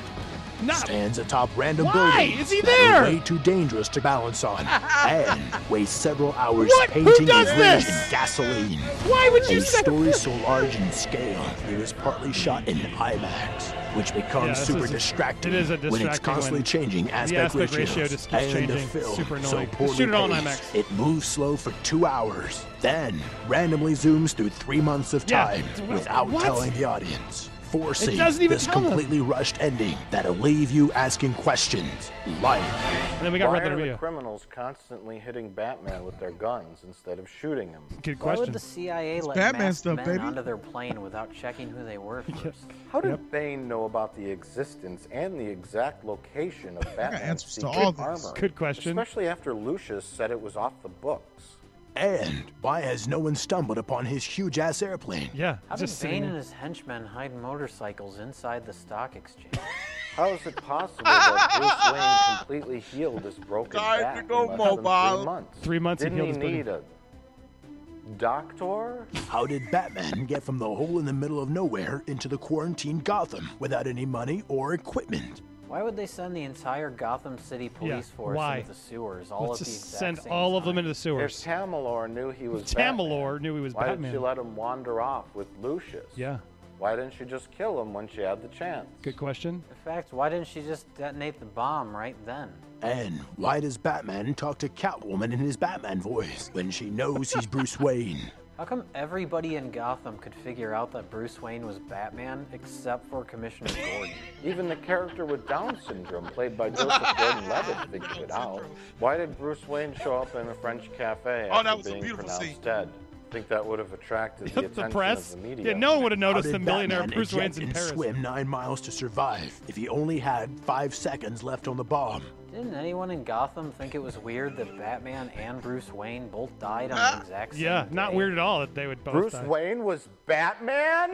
Not 0.62 0.76
Stands 0.78 1.18
atop 1.18 1.50
random 1.56 1.86
Why 1.86 2.26
buildings 2.26 2.40
is 2.40 2.50
he 2.50 2.60
there? 2.62 3.02
way 3.04 3.20
too 3.20 3.38
dangerous 3.40 3.88
to 3.90 4.00
balance 4.00 4.42
on, 4.42 4.66
and 5.06 5.40
wastes 5.70 5.94
several 5.94 6.32
hours 6.32 6.68
What? 6.68 6.90
Painting 6.90 7.26
does 7.26 7.48
his 7.48 7.58
rage 7.60 7.84
this? 7.84 8.04
in 8.04 8.10
gasoline. 8.10 8.78
why 9.06 9.28
would 9.32 9.48
you 9.48 9.58
A 9.58 9.60
say 9.60 9.78
story 9.82 10.12
so 10.12 10.30
large 10.38 10.74
in 10.74 10.90
scale, 10.90 11.44
it 11.70 11.78
was 11.78 11.92
partly 11.92 12.32
shot 12.32 12.66
in 12.66 12.76
IMAX, 12.78 13.72
which 13.96 14.12
becomes 14.14 14.48
Yeah, 14.48 14.54
super 14.64 14.84
is- 14.86 14.90
distracting 14.90 15.52
it 15.54 15.60
is 15.60 15.70
a 15.70 15.76
when 15.76 16.02
it's 16.06 16.18
constantly 16.18 16.62
changing 16.64 17.08
aspect, 17.12 17.54
aspect 17.54 17.74
ratio 17.76 18.08
just 18.08 18.28
keeps 18.28 18.42
and 18.42 18.52
the 18.68 18.74
changing. 18.74 18.88
film 18.88 19.14
Super 19.16 19.40
so 19.42 19.50
annoying. 19.50 19.68
poorly 19.68 19.96
Shoot 19.96 20.08
it 20.08 20.14
all 20.14 20.32
in 20.32 20.44
IMAX. 20.44 20.74
It 20.74 20.90
moves 20.92 21.26
slow 21.28 21.56
for 21.56 21.72
two 21.84 22.04
hours, 22.04 22.64
then 22.80 23.20
randomly 23.46 23.92
zooms 23.92 24.32
through 24.34 24.50
three 24.50 24.80
months 24.80 25.14
of 25.14 25.24
time 25.24 25.62
Wh- 25.62 25.88
without 25.90 26.28
what? 26.28 26.42
telling 26.44 26.72
the 26.72 26.84
audience. 26.84 27.48
Forcing 27.72 28.16
doesn't 28.16 28.42
even 28.42 28.54
this 28.56 28.64
tell 28.66 28.76
them. 28.80 28.84
completely 28.84 29.20
rushed 29.20 29.60
ending 29.60 29.96
that'll 30.10 30.34
leave 30.34 30.70
you 30.70 30.90
asking 30.92 31.34
questions 31.34 32.10
like 32.40 32.62
And 32.62 33.26
then 33.26 33.32
we 33.32 33.38
got 33.38 33.48
Why 33.48 33.54
Red 33.58 33.64
Dead 33.64 33.72
are 33.72 33.76
the 33.76 33.82
Video. 33.82 33.96
criminals 33.98 34.46
constantly 34.50 35.18
hitting 35.18 35.50
Batman 35.50 36.04
with 36.04 36.18
their 36.18 36.30
guns 36.30 36.84
instead 36.86 37.18
of 37.18 37.28
shooting 37.28 37.68
him? 37.68 37.82
Good 38.02 38.18
question. 38.18 38.20
Why 38.20 38.30
would 38.32 38.36
question. 38.38 38.52
the 38.52 38.58
CIA 38.58 39.20
let 39.20 39.36
Batman 39.36 39.62
masked 39.62 39.80
stuff, 39.80 39.96
men 39.96 40.06
baby. 40.06 40.18
onto 40.20 40.42
their 40.42 40.56
plane 40.56 41.00
without 41.02 41.32
checking 41.34 41.68
who 41.68 41.84
they 41.84 41.98
were 41.98 42.22
first? 42.42 42.66
How 42.90 43.00
did 43.02 43.30
Bane 43.30 43.68
know 43.68 43.84
about 43.84 44.14
the 44.16 44.30
existence 44.30 45.06
and 45.10 45.38
the 45.38 45.46
exact 45.46 46.04
location 46.04 46.76
of 46.78 46.84
Batman's 46.96 47.22
answers 47.22 47.52
secret 47.54 47.94
armor? 47.98 48.32
Good 48.34 48.56
question. 48.56 48.98
Especially 48.98 49.28
after 49.28 49.52
Lucius 49.52 50.06
said 50.06 50.30
it 50.30 50.40
was 50.40 50.56
off 50.56 50.72
the 50.82 50.88
books. 50.88 51.57
And 51.98 52.44
why 52.60 52.80
has 52.80 53.08
no 53.08 53.18
one 53.18 53.34
stumbled 53.34 53.76
upon 53.76 54.06
his 54.06 54.22
huge 54.22 54.58
ass 54.60 54.82
airplane? 54.82 55.30
Yeah, 55.34 55.56
How 55.68 55.74
did 55.74 55.88
just 55.88 56.00
Bane 56.00 56.22
and 56.22 56.36
his 56.36 56.52
henchmen 56.52 57.04
hide 57.04 57.34
motorcycles 57.34 58.20
inside 58.20 58.64
the 58.64 58.72
stock 58.72 59.16
exchange? 59.16 59.54
How 60.14 60.26
is 60.28 60.46
it 60.46 60.54
possible 60.56 61.02
that 61.04 61.56
Bruce 61.58 61.92
Wayne 61.92 62.38
completely 62.38 62.80
healed 62.80 63.22
his 63.24 63.34
broken 63.34 63.80
Time 63.80 63.98
to 63.98 64.04
back 64.04 64.28
go 64.28 64.42
in 64.52 64.58
less 64.58 64.58
than 64.58 64.82
mobile. 64.84 65.16
three 65.16 65.24
months? 65.24 65.58
Three 65.60 65.78
months 65.80 66.02
he 66.02 66.08
Didn't 66.08 66.16
healed 66.24 66.26
he 66.26 66.50
his 66.52 66.64
broken- 66.64 66.82
need 66.82 68.12
a 68.12 68.16
doctor? 68.18 69.06
How 69.28 69.44
did 69.46 69.68
Batman 69.72 70.24
get 70.26 70.42
from 70.44 70.58
the 70.58 70.66
hole 70.66 70.98
in 71.00 71.04
the 71.04 71.12
middle 71.12 71.40
of 71.42 71.50
nowhere 71.50 72.02
into 72.06 72.28
the 72.28 72.38
quarantined 72.38 73.04
Gotham 73.04 73.50
without 73.58 73.86
any 73.88 74.06
money 74.06 74.42
or 74.48 74.74
equipment? 74.74 75.42
Why 75.68 75.82
would 75.82 75.96
they 75.96 76.06
send 76.06 76.34
the 76.34 76.42
entire 76.44 76.88
Gotham 76.90 77.36
City 77.38 77.68
police 77.68 78.08
force 78.08 78.36
why? 78.36 78.56
into 78.58 78.68
the 78.68 78.74
sewers 78.74 79.30
all 79.30 79.48
Let's 79.48 79.60
at 79.60 79.66
the 79.66 79.70
just 79.72 79.84
exact 79.84 79.98
send 80.00 80.18
same 80.18 80.32
all 80.32 80.56
of 80.56 80.64
them 80.64 80.78
into 80.78 80.88
the 80.88 80.92
If 80.92 80.96
sewers. 80.96 81.44
Tamalor 81.44 82.10
knew 82.10 82.30
he 82.30 82.48
was 82.48 82.62
Tamalor 82.64 83.34
Batman, 83.34 83.42
knew 83.42 83.54
he 83.54 83.60
was 83.60 83.74
why 83.74 83.86
Batman. 83.88 84.10
did 84.12 84.16
she 84.16 84.18
let 84.22 84.38
him 84.38 84.56
wander 84.56 85.00
off 85.02 85.26
with 85.34 85.46
Lucius? 85.60 86.06
Yeah, 86.16 86.38
Why 86.78 86.96
didn't 86.96 87.12
she 87.12 87.24
just 87.26 87.50
kill 87.50 87.80
him 87.82 87.92
when 87.92 88.08
she 88.08 88.22
had 88.22 88.40
the 88.40 88.48
chance? 88.48 88.88
good 89.02 89.16
question. 89.16 89.62
In 89.68 89.76
fact, 89.84 90.12
why 90.12 90.30
didn't 90.30 90.46
she 90.46 90.62
just 90.62 90.92
detonate 90.96 91.38
the 91.38 91.46
bomb 91.46 91.94
right 91.94 92.16
then? 92.24 92.50
And 92.80 93.18
why 93.36 93.60
does 93.60 93.76
Batman 93.76 94.32
talk 94.34 94.56
to 94.58 94.68
Catwoman 94.70 95.32
in 95.32 95.38
his 95.38 95.56
Batman 95.56 96.00
voice 96.00 96.48
when 96.52 96.70
she 96.70 96.88
knows 96.88 97.32
he's 97.32 97.46
Bruce 97.46 97.78
Wayne? 97.78 98.30
How 98.58 98.64
come 98.64 98.82
everybody 98.92 99.54
in 99.54 99.70
Gotham 99.70 100.18
could 100.18 100.34
figure 100.34 100.74
out 100.74 100.90
that 100.92 101.08
Bruce 101.10 101.40
Wayne 101.40 101.64
was 101.64 101.78
Batman 101.78 102.44
except 102.52 103.06
for 103.06 103.22
Commissioner 103.24 103.70
Gordon? 103.72 104.14
Even 104.42 104.68
the 104.68 104.74
character 104.74 105.24
with 105.24 105.46
Down 105.46 105.78
syndrome, 105.86 106.26
played 106.26 106.56
by 106.56 106.70
Joseph 106.70 107.16
Gordon-Levitt, 107.16 107.90
figured 107.92 108.16
it 108.18 108.30
out. 108.32 108.64
Why 108.98 109.16
did 109.16 109.38
Bruce 109.38 109.66
Wayne 109.68 109.94
show 110.02 110.16
up 110.16 110.34
in 110.34 110.48
a 110.48 110.54
French 110.54 110.90
cafe 110.98 111.48
Oh, 111.52 111.54
after 111.58 111.64
that 111.64 111.76
was 111.78 111.86
a 111.86 111.90
being 111.90 112.02
beautiful 112.02 112.24
pronounced 112.24 112.46
scene. 112.54 112.60
dead? 112.64 112.88
Think 113.30 113.46
that 113.48 113.64
would 113.64 113.78
have 113.78 113.92
attracted 113.92 114.48
the 114.54 114.62
The, 114.62 114.66
attention 114.66 114.90
press. 114.90 115.34
of 115.34 115.40
the 115.42 115.48
media. 115.48 115.66
Yeah, 115.72 115.78
no 115.78 115.92
one 115.94 116.02
would 116.04 116.12
have 116.12 116.18
noticed 116.18 116.46
did 116.46 116.54
the 116.54 116.58
millionaire 116.58 117.00
Batman 117.00 117.14
Bruce 117.16 117.32
Wayne's 117.32 117.58
eject 117.58 117.62
in 117.62 117.64
and 117.68 117.74
Paris. 117.74 117.90
swim 117.90 118.22
nine 118.22 118.48
miles 118.48 118.80
to 118.80 118.90
survive 118.90 119.60
if 119.68 119.76
he 119.76 119.88
only 119.88 120.18
had 120.18 120.50
five 120.62 120.92
seconds 120.96 121.44
left 121.44 121.68
on 121.68 121.76
the 121.76 121.84
bomb? 121.84 122.22
Didn't 122.50 122.74
anyone 122.74 123.10
in 123.10 123.24
Gotham 123.24 123.72
think 123.72 123.94
it 123.94 124.02
was 124.02 124.18
weird 124.18 124.56
that 124.56 124.76
Batman 124.78 125.30
and 125.36 125.60
Bruce 125.60 125.92
Wayne 125.92 126.28
both 126.28 126.58
died 126.58 126.90
on 126.90 126.96
the 126.96 127.02
ah. 127.02 127.20
exact 127.20 127.54
same 127.54 127.62
Yeah, 127.62 127.86
not 127.90 128.10
day? 128.12 128.16
weird 128.16 128.32
at 128.32 128.38
all 128.38 128.60
that 128.60 128.74
they 128.74 128.86
would 128.86 129.04
both 129.04 129.14
die. 129.14 129.20
Bruce 129.20 129.32
die. 129.34 129.46
Wayne 129.46 129.84
was 129.84 130.08
Batman? 130.26 131.12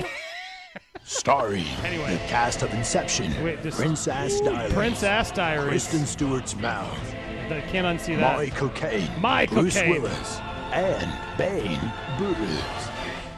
Starring 1.05 1.65
Anyway. 1.85 2.13
the 2.13 2.19
cast 2.29 2.63
of 2.63 2.73
Inception, 2.73 3.43
Wait, 3.45 3.63
this- 3.63 3.77
Princess 3.77 4.41
Diaries, 4.41 4.73
Prince 4.73 5.03
Ass 5.03 5.33
Diaries. 5.33 5.69
Kristen 5.89 6.07
Stewart's 6.07 6.57
mouth, 6.57 7.15
I 7.51 7.61
can't 7.71 7.87
unsee 8.01 8.17
that. 8.17 8.37
My 8.39 8.49
Cocaine, 8.51 9.11
My 9.21 9.45
cocaine. 9.47 9.63
Bruce 9.63 9.75
Cocaine. 9.75 9.91
Willis, 10.03 10.41
and 10.73 11.13
Bane 11.37 11.93
Bruce. 12.17 12.89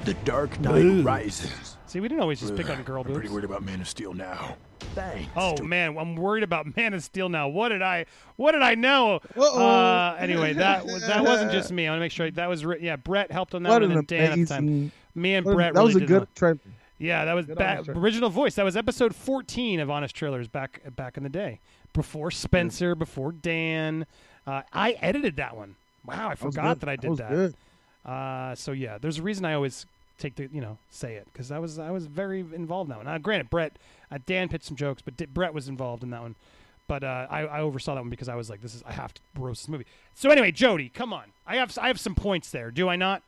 The 0.04 0.14
Dark 0.24 0.60
Knight 0.60 0.82
Boo. 0.82 1.02
Rises. 1.02 1.76
See, 1.86 1.98
we 2.00 2.06
didn't 2.08 2.20
always 2.20 2.40
just 2.40 2.54
pick 2.54 2.70
on 2.70 2.82
girl 2.84 2.98
I'm 2.98 3.04
pretty 3.04 3.20
boobs. 3.22 3.32
worried 3.32 3.44
about 3.44 3.64
Man 3.64 3.80
of 3.80 3.88
Steel 3.88 4.12
now. 4.14 4.56
Thanks. 4.94 5.30
Oh 5.36 5.60
man, 5.62 5.96
I'm 5.98 6.16
worried 6.16 6.42
about 6.42 6.76
Man 6.76 6.94
of 6.94 7.02
Steel 7.02 7.28
now. 7.28 7.48
What 7.48 7.68
did 7.70 7.82
I? 7.82 8.06
What 8.36 8.52
did 8.52 8.62
I 8.62 8.74
know? 8.74 9.20
Uh, 9.36 10.16
anyway, 10.18 10.52
that 10.54 10.86
that 11.06 11.24
wasn't 11.24 11.52
just 11.52 11.70
me. 11.72 11.86
I 11.86 11.90
want 11.90 11.98
to 11.98 12.00
make 12.00 12.12
sure 12.12 12.30
that 12.30 12.48
was 12.48 12.64
ri- 12.64 12.80
yeah. 12.82 12.96
Brett 12.96 13.30
helped 13.30 13.54
on 13.54 13.62
that 13.64 13.70
What 13.70 13.82
one, 13.82 13.90
an 13.92 13.98
and 13.98 14.06
Dan 14.06 14.32
at 14.32 14.38
the 14.38 14.46
time. 14.46 14.92
Me 15.14 15.34
and 15.34 15.44
Brett. 15.44 15.74
that 15.74 15.80
really 15.80 15.94
was 15.94 16.02
a 16.02 16.06
good 16.06 16.28
a- 16.42 16.58
Yeah, 16.98 17.24
that 17.26 17.34
was 17.34 17.46
ba- 17.46 17.84
original 17.88 18.30
voice. 18.30 18.54
That 18.54 18.64
was 18.64 18.76
episode 18.76 19.14
14 19.14 19.80
of 19.80 19.90
Honest 19.90 20.14
Trailers 20.14 20.48
back 20.48 20.80
back 20.96 21.16
in 21.16 21.22
the 21.22 21.28
day, 21.30 21.60
before 21.92 22.30
Spencer, 22.30 22.94
before 22.94 23.32
Dan. 23.32 24.06
Uh, 24.46 24.62
I 24.72 24.92
edited 25.02 25.36
that 25.36 25.56
one. 25.56 25.76
Wow, 26.06 26.28
I 26.30 26.34
forgot 26.36 26.74
good. 26.76 26.80
that 26.80 26.88
I 26.88 26.96
did 26.96 27.10
was 27.10 27.18
that. 27.18 27.54
Uh, 28.10 28.54
so 28.54 28.72
yeah, 28.72 28.98
there's 28.98 29.18
a 29.18 29.22
reason 29.22 29.44
I 29.44 29.54
always 29.54 29.86
take 30.18 30.36
the 30.36 30.48
you 30.52 30.60
know 30.60 30.78
say 30.90 31.16
it 31.16 31.26
because 31.32 31.50
I 31.50 31.58
was 31.58 31.78
I 31.78 31.90
was 31.90 32.06
very 32.06 32.40
involved 32.40 32.88
in 32.88 32.90
that 32.90 32.98
one. 32.98 33.06
Now, 33.06 33.18
granted, 33.18 33.50
Brett, 33.50 33.72
uh, 34.10 34.18
Dan 34.26 34.48
pitched 34.48 34.64
some 34.64 34.76
jokes, 34.76 35.02
but 35.02 35.16
D- 35.16 35.26
Brett 35.26 35.54
was 35.54 35.68
involved 35.68 36.02
in 36.02 36.10
that 36.10 36.22
one. 36.22 36.34
But 36.88 37.02
uh, 37.02 37.26
I, 37.28 37.40
I 37.46 37.60
oversaw 37.62 37.94
that 37.94 38.00
one 38.00 38.10
because 38.10 38.28
I 38.28 38.36
was 38.36 38.48
like, 38.48 38.60
this 38.62 38.74
is 38.74 38.82
I 38.86 38.92
have 38.92 39.12
to 39.14 39.20
roast 39.38 39.62
this 39.62 39.68
movie. 39.68 39.86
So 40.14 40.30
anyway, 40.30 40.52
Jody, 40.52 40.88
come 40.88 41.12
on, 41.12 41.24
I 41.46 41.56
have 41.56 41.76
I 41.78 41.88
have 41.88 41.98
some 41.98 42.14
points 42.14 42.50
there. 42.50 42.70
Do 42.70 42.88
I 42.88 42.96
not? 42.96 43.22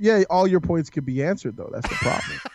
Yeah, 0.00 0.22
all 0.30 0.46
your 0.46 0.60
points 0.60 0.88
could 0.90 1.04
be 1.04 1.22
answered 1.22 1.56
though. 1.56 1.70
That's 1.72 1.88
the 1.88 1.94
problem. 1.96 2.40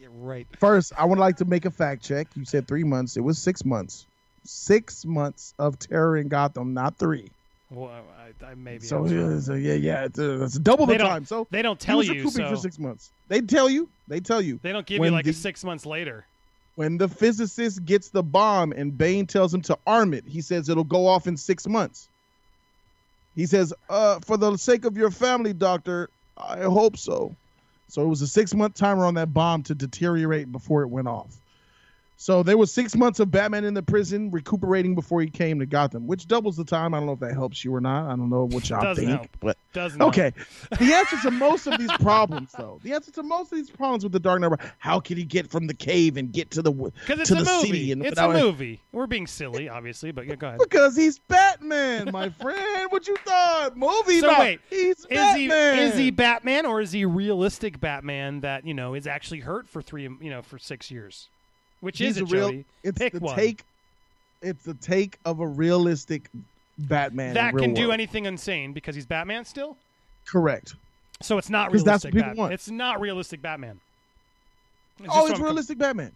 Yeah, 0.00 0.08
right. 0.14 0.46
First, 0.58 0.94
I 0.96 1.04
would 1.04 1.18
like 1.18 1.36
to 1.36 1.44
make 1.44 1.66
a 1.66 1.70
fact 1.70 2.02
check. 2.02 2.26
You 2.34 2.46
said 2.46 2.66
three 2.66 2.84
months. 2.84 3.18
It 3.18 3.20
was 3.20 3.38
six 3.38 3.66
months. 3.66 4.06
Six 4.44 5.04
months 5.04 5.52
of 5.58 5.78
terror 5.78 6.16
in 6.16 6.28
Gotham, 6.28 6.72
not 6.72 6.96
three. 6.96 7.28
Well, 7.70 7.88
I, 8.18 8.44
I 8.44 8.54
maybe. 8.54 8.84
So, 8.84 9.06
yeah, 9.06 9.38
so 9.38 9.54
yeah, 9.54 9.74
yeah, 9.74 10.04
it's, 10.04 10.18
uh, 10.18 10.42
it's 10.44 10.58
double 10.58 10.86
the 10.86 10.94
They 10.94 10.98
don't- 10.98 11.08
time. 11.08 11.24
So 11.24 11.46
they 11.50 11.62
don't 11.62 11.78
tell 11.78 12.02
you, 12.02 12.28
so- 12.28 12.48
for 12.48 12.56
six 12.56 12.78
months. 12.78 13.12
They 13.28 13.40
tell 13.40 13.70
you. 13.70 13.88
They 14.08 14.18
tell 14.20 14.40
you. 14.42 14.58
They 14.62 14.72
don't 14.72 14.84
give 14.86 15.02
you 15.04 15.10
like 15.10 15.24
the, 15.24 15.30
a 15.30 15.34
six 15.34 15.62
months 15.62 15.86
later. 15.86 16.26
when 16.74 16.98
the 16.98 17.08
physicist 17.08 17.84
gets 17.84 18.08
the 18.08 18.22
bomb 18.24 18.72
and 18.72 18.96
Bane 18.98 19.26
tells 19.26 19.54
him 19.54 19.62
to 19.62 19.78
arm 19.86 20.14
it, 20.14 20.24
he 20.26 20.40
says 20.40 20.68
it'll 20.68 20.82
go 20.82 21.06
off 21.06 21.26
in 21.28 21.36
six 21.36 21.66
months. 21.68 22.08
He 23.36 23.46
says, 23.46 23.72
uh, 23.88 24.18
for 24.20 24.36
the 24.36 24.56
sake 24.56 24.84
of 24.84 24.96
your 24.96 25.10
family, 25.12 25.52
doctor, 25.52 26.10
I 26.36 26.62
hope 26.62 26.96
so. 26.96 27.36
So 27.86 28.02
it 28.02 28.06
was 28.06 28.22
a 28.22 28.26
six 28.26 28.52
month 28.54 28.74
timer 28.74 29.04
on 29.04 29.14
that 29.14 29.32
bomb 29.32 29.62
to 29.64 29.74
deteriorate 29.74 30.50
before 30.50 30.82
it 30.82 30.88
went 30.88 31.06
off. 31.06 31.39
So 32.22 32.42
there 32.42 32.58
was 32.58 32.70
six 32.70 32.94
months 32.94 33.18
of 33.18 33.30
Batman 33.30 33.64
in 33.64 33.72
the 33.72 33.82
prison 33.82 34.30
recuperating 34.30 34.94
before 34.94 35.22
he 35.22 35.30
came 35.30 35.58
to 35.58 35.64
Gotham, 35.64 36.06
which 36.06 36.28
doubles 36.28 36.54
the 36.54 36.66
time. 36.66 36.92
I 36.92 36.98
don't 36.98 37.06
know 37.06 37.14
if 37.14 37.20
that 37.20 37.32
helps 37.32 37.64
you 37.64 37.74
or 37.74 37.80
not. 37.80 38.08
I 38.08 38.10
don't 38.10 38.28
know 38.28 38.44
what 38.44 38.68
y'all 38.68 38.82
Doesn't 38.82 39.06
think. 39.06 39.16
help. 39.16 39.28
But 39.40 39.56
Doesn't 39.72 40.02
Okay. 40.02 40.34
The 40.78 40.92
answer 40.92 41.16
to 41.22 41.30
most 41.30 41.66
of 41.66 41.78
these 41.78 41.90
problems, 41.92 42.52
though, 42.58 42.78
the 42.82 42.92
answer 42.92 43.10
to 43.12 43.22
most 43.22 43.52
of 43.52 43.56
these 43.56 43.70
problems 43.70 44.02
with 44.04 44.12
the 44.12 44.20
Dark 44.20 44.42
Knight, 44.42 44.52
how 44.76 45.00
could 45.00 45.16
he 45.16 45.24
get 45.24 45.50
from 45.50 45.66
the 45.66 45.72
cave 45.72 46.18
and 46.18 46.30
get 46.30 46.50
to 46.50 46.60
the 46.60 46.70
Because 46.70 47.20
it's 47.20 47.30
to 47.30 47.36
a 47.36 47.42
the 47.42 47.44
movie. 47.50 47.66
city? 47.88 47.92
It's 48.06 48.18
a 48.20 48.28
movie. 48.28 48.82
We're 48.92 49.06
being 49.06 49.26
silly, 49.26 49.70
obviously, 49.70 50.12
but 50.12 50.26
yeah, 50.26 50.34
go 50.34 50.48
ahead. 50.48 50.60
Because 50.60 50.94
he's 50.94 51.18
Batman, 51.20 52.10
my 52.12 52.28
friend. 52.42 52.92
What 52.92 53.08
you 53.08 53.16
thought? 53.24 53.78
Movie? 53.78 54.20
So 54.20 54.26
about- 54.28 54.40
wait, 54.40 54.60
he's 54.68 54.98
is 54.98 55.06
Batman. 55.06 55.78
he 55.78 55.84
is 55.84 55.96
he 55.96 56.10
Batman 56.10 56.66
or 56.66 56.82
is 56.82 56.92
he 56.92 57.06
realistic 57.06 57.80
Batman 57.80 58.40
that 58.42 58.66
you 58.66 58.74
know 58.74 58.92
is 58.92 59.06
actually 59.06 59.40
hurt 59.40 59.70
for 59.70 59.80
three 59.80 60.02
you 60.02 60.28
know 60.28 60.42
for 60.42 60.58
six 60.58 60.90
years? 60.90 61.30
Which 61.80 61.98
He's 61.98 62.16
is 62.16 62.22
a 62.22 62.24
real. 62.26 62.48
Jody? 62.50 62.64
It's 62.82 62.98
Pick 62.98 63.12
the 63.14 63.20
one. 63.20 63.34
take. 63.36 63.62
It's 64.42 64.62
the 64.64 64.74
take 64.74 65.18
of 65.24 65.40
a 65.40 65.46
realistic 65.46 66.28
Batman. 66.78 67.34
that 67.34 67.54
can 67.56 67.74
do 67.74 67.82
world. 67.82 67.92
anything 67.94 68.24
insane 68.26 68.72
because 68.72 68.94
he's 68.94 69.06
Batman 69.06 69.44
still. 69.44 69.76
Correct. 70.26 70.74
So 71.22 71.36
it's 71.36 71.50
not 71.50 71.70
'Cause 71.70 71.84
that's 71.84 72.04
realistic. 72.04 72.14
what 72.14 72.18
people 72.18 72.28
Batman. 72.30 72.42
want. 72.42 72.52
It's 72.54 72.70
not 72.70 73.00
realistic 73.00 73.42
Batman. 73.42 73.80
It's 75.00 75.08
oh, 75.10 75.26
it's 75.26 75.40
realistic 75.40 75.76
Batman. 75.78 76.12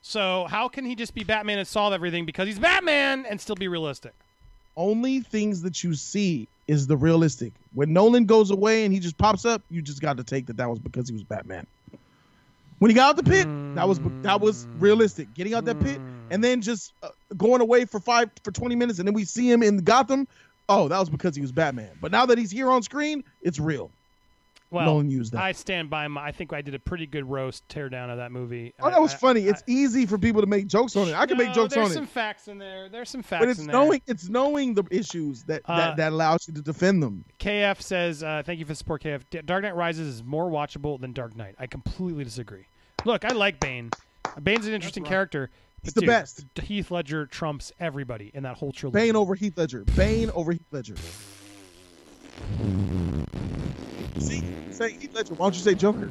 So 0.00 0.46
how 0.48 0.68
can 0.68 0.84
he 0.84 0.94
just 0.94 1.14
be 1.14 1.24
Batman 1.24 1.58
and 1.58 1.68
solve 1.68 1.92
everything 1.92 2.24
because 2.26 2.46
he's 2.48 2.58
Batman 2.58 3.24
and 3.28 3.40
still 3.40 3.54
be 3.56 3.68
realistic? 3.68 4.12
Only 4.76 5.20
things 5.20 5.62
that 5.62 5.84
you 5.84 5.94
see 5.94 6.48
is 6.66 6.86
the 6.86 6.96
realistic. 6.96 7.52
When 7.74 7.92
Nolan 7.92 8.24
goes 8.24 8.50
away 8.50 8.84
and 8.84 8.92
he 8.94 9.00
just 9.00 9.18
pops 9.18 9.44
up, 9.44 9.62
you 9.70 9.82
just 9.82 10.00
got 10.00 10.16
to 10.16 10.24
take 10.24 10.46
that 10.46 10.56
that 10.56 10.68
was 10.68 10.78
because 10.78 11.08
he 11.08 11.12
was 11.12 11.22
Batman. 11.22 11.66
When 12.82 12.90
he 12.90 12.96
got 12.96 13.10
out 13.10 13.16
the 13.16 13.22
pit, 13.22 13.46
that 13.76 13.86
was 13.88 14.00
that 14.22 14.40
was 14.40 14.66
realistic. 14.80 15.32
Getting 15.34 15.54
out 15.54 15.64
that 15.66 15.78
pit 15.78 16.00
and 16.32 16.42
then 16.42 16.60
just 16.60 16.92
uh, 17.04 17.10
going 17.36 17.60
away 17.60 17.84
for 17.84 18.00
five 18.00 18.28
for 18.42 18.50
twenty 18.50 18.74
minutes, 18.74 18.98
and 18.98 19.06
then 19.06 19.14
we 19.14 19.24
see 19.24 19.48
him 19.48 19.62
in 19.62 19.76
Gotham. 19.84 20.26
Oh, 20.68 20.88
that 20.88 20.98
was 20.98 21.08
because 21.08 21.36
he 21.36 21.42
was 21.42 21.52
Batman. 21.52 21.92
But 22.00 22.10
now 22.10 22.26
that 22.26 22.38
he's 22.38 22.50
here 22.50 22.68
on 22.72 22.82
screen, 22.82 23.22
it's 23.40 23.60
real. 23.60 23.92
Well, 24.72 24.86
Nolan 24.86 25.10
used 25.10 25.32
that. 25.32 25.42
I 25.42 25.52
stand 25.52 25.90
by 25.90 26.08
my. 26.08 26.24
I 26.24 26.32
think 26.32 26.52
I 26.52 26.60
did 26.60 26.74
a 26.74 26.78
pretty 26.80 27.06
good 27.06 27.30
roast 27.30 27.62
teardown 27.68 28.10
of 28.10 28.16
that 28.16 28.32
movie. 28.32 28.74
oh, 28.80 28.90
that 28.90 29.00
was 29.00 29.12
I- 29.12 29.14
I- 29.14 29.18
funny. 29.18 29.40
It's 29.42 29.62
easy 29.68 30.04
for 30.04 30.18
people 30.18 30.40
to 30.40 30.48
make 30.48 30.66
jokes 30.66 30.96
on 30.96 31.06
it. 31.06 31.14
I 31.14 31.24
can 31.26 31.36
make 31.38 31.48
No, 31.48 31.54
jokes 31.54 31.74
there's 31.74 31.86
on 31.90 31.92
some 31.92 32.06
facts 32.08 32.48
in 32.48 32.58
there. 32.58 32.88
There's 32.88 33.10
some 33.10 33.22
facts 33.22 33.42
But 33.42 33.48
it's 33.50 33.60
in 33.60 33.66
there. 33.66 33.74
knowing 33.74 34.02
it's 34.08 34.28
knowing 34.28 34.74
the 34.74 34.82
issues 34.90 35.44
that, 35.44 35.62
Uh, 35.66 35.76
that 35.76 35.96
that 35.98 36.12
allows 36.12 36.48
you 36.48 36.54
to 36.54 36.62
defend 36.62 37.00
them. 37.00 37.24
KF 37.38 37.80
says, 37.80 38.24
uh, 38.24 38.42
"Thank 38.44 38.58
you 38.58 38.64
for 38.64 38.72
the 38.72 38.76
support, 38.76 39.02
KF. 39.04 39.22
Dark 39.46 39.62
Knight 39.62 39.76
Rises 39.76 40.08
is 40.16 40.24
more 40.24 40.50
watchable 40.50 41.00
than 41.00 41.12
Dark 41.12 41.36
Knight. 41.36 41.54
I 41.60 41.68
completely 41.68 42.24
disagree. 42.24 42.64
Look, 43.04 43.24
I 43.24 43.32
like 43.32 43.58
Bane. 43.60 43.90
Bane's 44.42 44.66
an 44.66 44.74
interesting 44.74 45.04
character. 45.04 45.50
He's 45.82 45.94
the 45.94 46.00
dude, 46.02 46.08
best. 46.08 46.44
Heath 46.62 46.90
Ledger 46.90 47.26
trumps 47.26 47.72
everybody 47.80 48.30
in 48.34 48.44
that 48.44 48.56
whole 48.56 48.70
trilogy. 48.72 48.98
Bane 48.98 49.16
over 49.16 49.34
Heath 49.34 49.58
Ledger. 49.58 49.84
Bane 49.96 50.30
over 50.30 50.52
Heath 50.52 50.62
Ledger. 50.70 50.94
See, 54.18 54.42
say 54.70 54.92
Heath 54.92 55.14
Ledger. 55.14 55.34
Why 55.34 55.46
don't 55.46 55.54
you 55.54 55.60
say 55.60 55.74
Joker? 55.74 56.08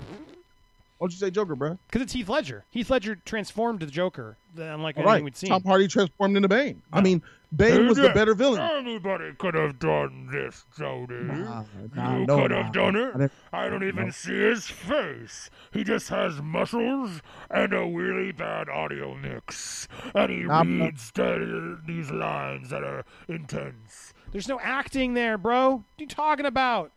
Why 0.98 1.06
don't 1.06 1.12
you 1.14 1.18
say 1.18 1.32
Joker, 1.32 1.56
bro? 1.56 1.78
because 1.88 2.02
it's 2.02 2.14
Heath 2.14 2.30
Ledger. 2.30 2.66
Heath 2.70 2.90
Ledger 2.90 3.16
transformed 3.16 3.80
to 3.80 3.86
the 3.86 3.92
Joker, 3.92 4.38
unlike 4.56 4.98
All 4.98 5.04
anything 5.04 5.06
right. 5.06 5.24
we'd 5.24 5.38
seen. 5.38 5.50
Tom 5.50 5.64
Hardy 5.64 5.88
transformed 5.88 6.36
into 6.36 6.50
Bane. 6.50 6.82
I 6.94 7.02
mean, 7.02 7.24
Bane 7.54 7.88
was 7.88 7.98
the 7.98 8.10
better 8.10 8.34
villain. 8.34 8.62
Anybody 8.62 9.34
could 9.38 9.56
have 9.56 9.78
done 9.78 10.30
this, 10.32 10.66
Jody. 10.78 11.16
Nah, 11.16 11.64
nah, 11.94 12.18
you 12.18 12.26
no, 12.26 12.38
could 12.42 12.52
nah. 12.52 12.64
have 12.64 12.74
done 12.74 12.96
it. 12.96 13.12
didn't- 13.18 13.32
I 13.52 13.68
don't 13.68 13.84
even 13.84 14.06
no. 14.06 14.12
see 14.12 14.34
his 14.40 14.68
face. 14.68 15.50
He 15.72 15.84
just 15.84 16.08
has 16.10 16.42
muscles 16.42 17.22
and 17.50 17.74
a 17.74 17.86
really 17.86 18.32
bad 18.32 18.70
audio 18.70 19.16
mix. 19.16 19.88
And 20.16 20.32
he 20.32 20.48
I'm 20.50 20.78
not- 20.78 20.86
reads 20.86 21.12
the- 21.12 21.82
these 21.86 22.10
lines 22.10 22.70
that 22.70 22.84
are 22.84 23.04
intense. 23.28 24.14
There's 24.32 24.48
no 24.48 24.60
acting 24.62 25.14
there, 25.14 25.38
bro. 25.38 25.70
What 25.72 25.78
are 25.80 25.84
you 26.04 26.08
talking 26.08 26.46
about? 26.46 26.94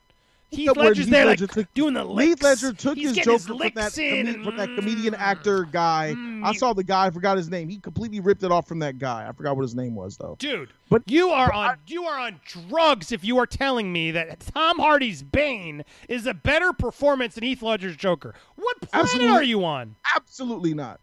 Heath 0.57 0.77
Ledger's 0.77 1.07
there, 1.07 1.27
Ledger 1.27 1.45
like 1.47 1.51
took- 1.55 1.75
doing 1.75 1.95
the 1.95 2.05
licks. 2.05 2.29
Heath. 2.29 2.43
Ledger 2.43 2.73
took 2.73 2.97
He's 2.97 3.09
his 3.15 3.19
Joker 3.19 3.33
his 3.33 3.47
from 3.47 3.59
that, 3.75 3.99
in 3.99 4.27
and- 4.29 4.45
from 4.45 4.57
that 4.57 4.69
comedian 4.77 5.15
actor 5.15 5.65
guy. 5.65 6.15
Mm, 6.17 6.45
I 6.45 6.53
saw 6.53 6.73
the 6.73 6.85
guy. 6.85 7.07
I 7.07 7.11
forgot 7.11 7.37
his 7.37 7.49
name. 7.51 7.69
He 7.69 7.79
completely 7.79 8.21
ripped 8.21 8.43
it 8.43 8.51
off 8.51 8.67
from 8.67 8.79
that 8.81 8.99
guy. 8.99 9.27
I 9.29 9.33
forgot 9.33 9.57
what 9.57 9.63
his 9.63 9.75
name 9.75 9.95
was 9.95 10.17
though. 10.17 10.37
Dude, 10.39 10.71
But- 10.89 11.03
you 11.11 11.31
are 11.31 11.49
but 11.49 11.55
on 11.57 11.67
I- 11.71 11.75
you 11.87 12.05
are 12.05 12.19
on 12.19 12.41
drugs 12.69 13.13
if 13.13 13.25
you 13.25 13.39
are 13.39 13.47
telling 13.47 13.93
me 13.93 14.11
that 14.13 14.41
Tom 14.55 14.79
Hardy's 14.79 15.23
Bane 15.23 15.85
is 16.09 16.27
a 16.27 16.35
better 16.35 16.73
performance 16.73 17.35
than 17.35 17.45
Heath 17.45 17.63
Ledger's 17.63 17.97
Joker. 17.97 18.35
What 18.57 18.81
planet 18.81 19.23
are 19.31 19.43
you 19.43 19.65
on? 19.65 19.97
Absolutely 20.17 20.75
not. 20.75 21.01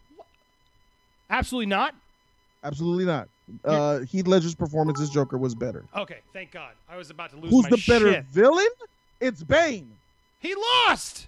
Absolutely 1.30 1.68
not. 1.68 1.96
Absolutely 2.64 3.06
not. 3.06 3.28
Uh, 3.66 4.00
Heath 4.00 4.28
Ledger's 4.28 4.56
performance 4.56 5.02
as 5.02 5.10
Joker 5.10 5.38
was 5.38 5.56
better. 5.56 5.84
Okay, 5.96 6.20
thank 6.32 6.52
God. 6.52 6.72
I 6.90 6.96
was 6.96 7.10
about 7.10 7.32
to 7.32 7.38
lose 7.38 7.52
Who's 7.52 7.66
the 7.66 7.84
better 7.92 8.14
shit. 8.14 8.26
villain? 8.26 8.68
It's 9.22 9.44
Bane. 9.44 9.92
He 10.40 10.54
lost. 10.56 11.28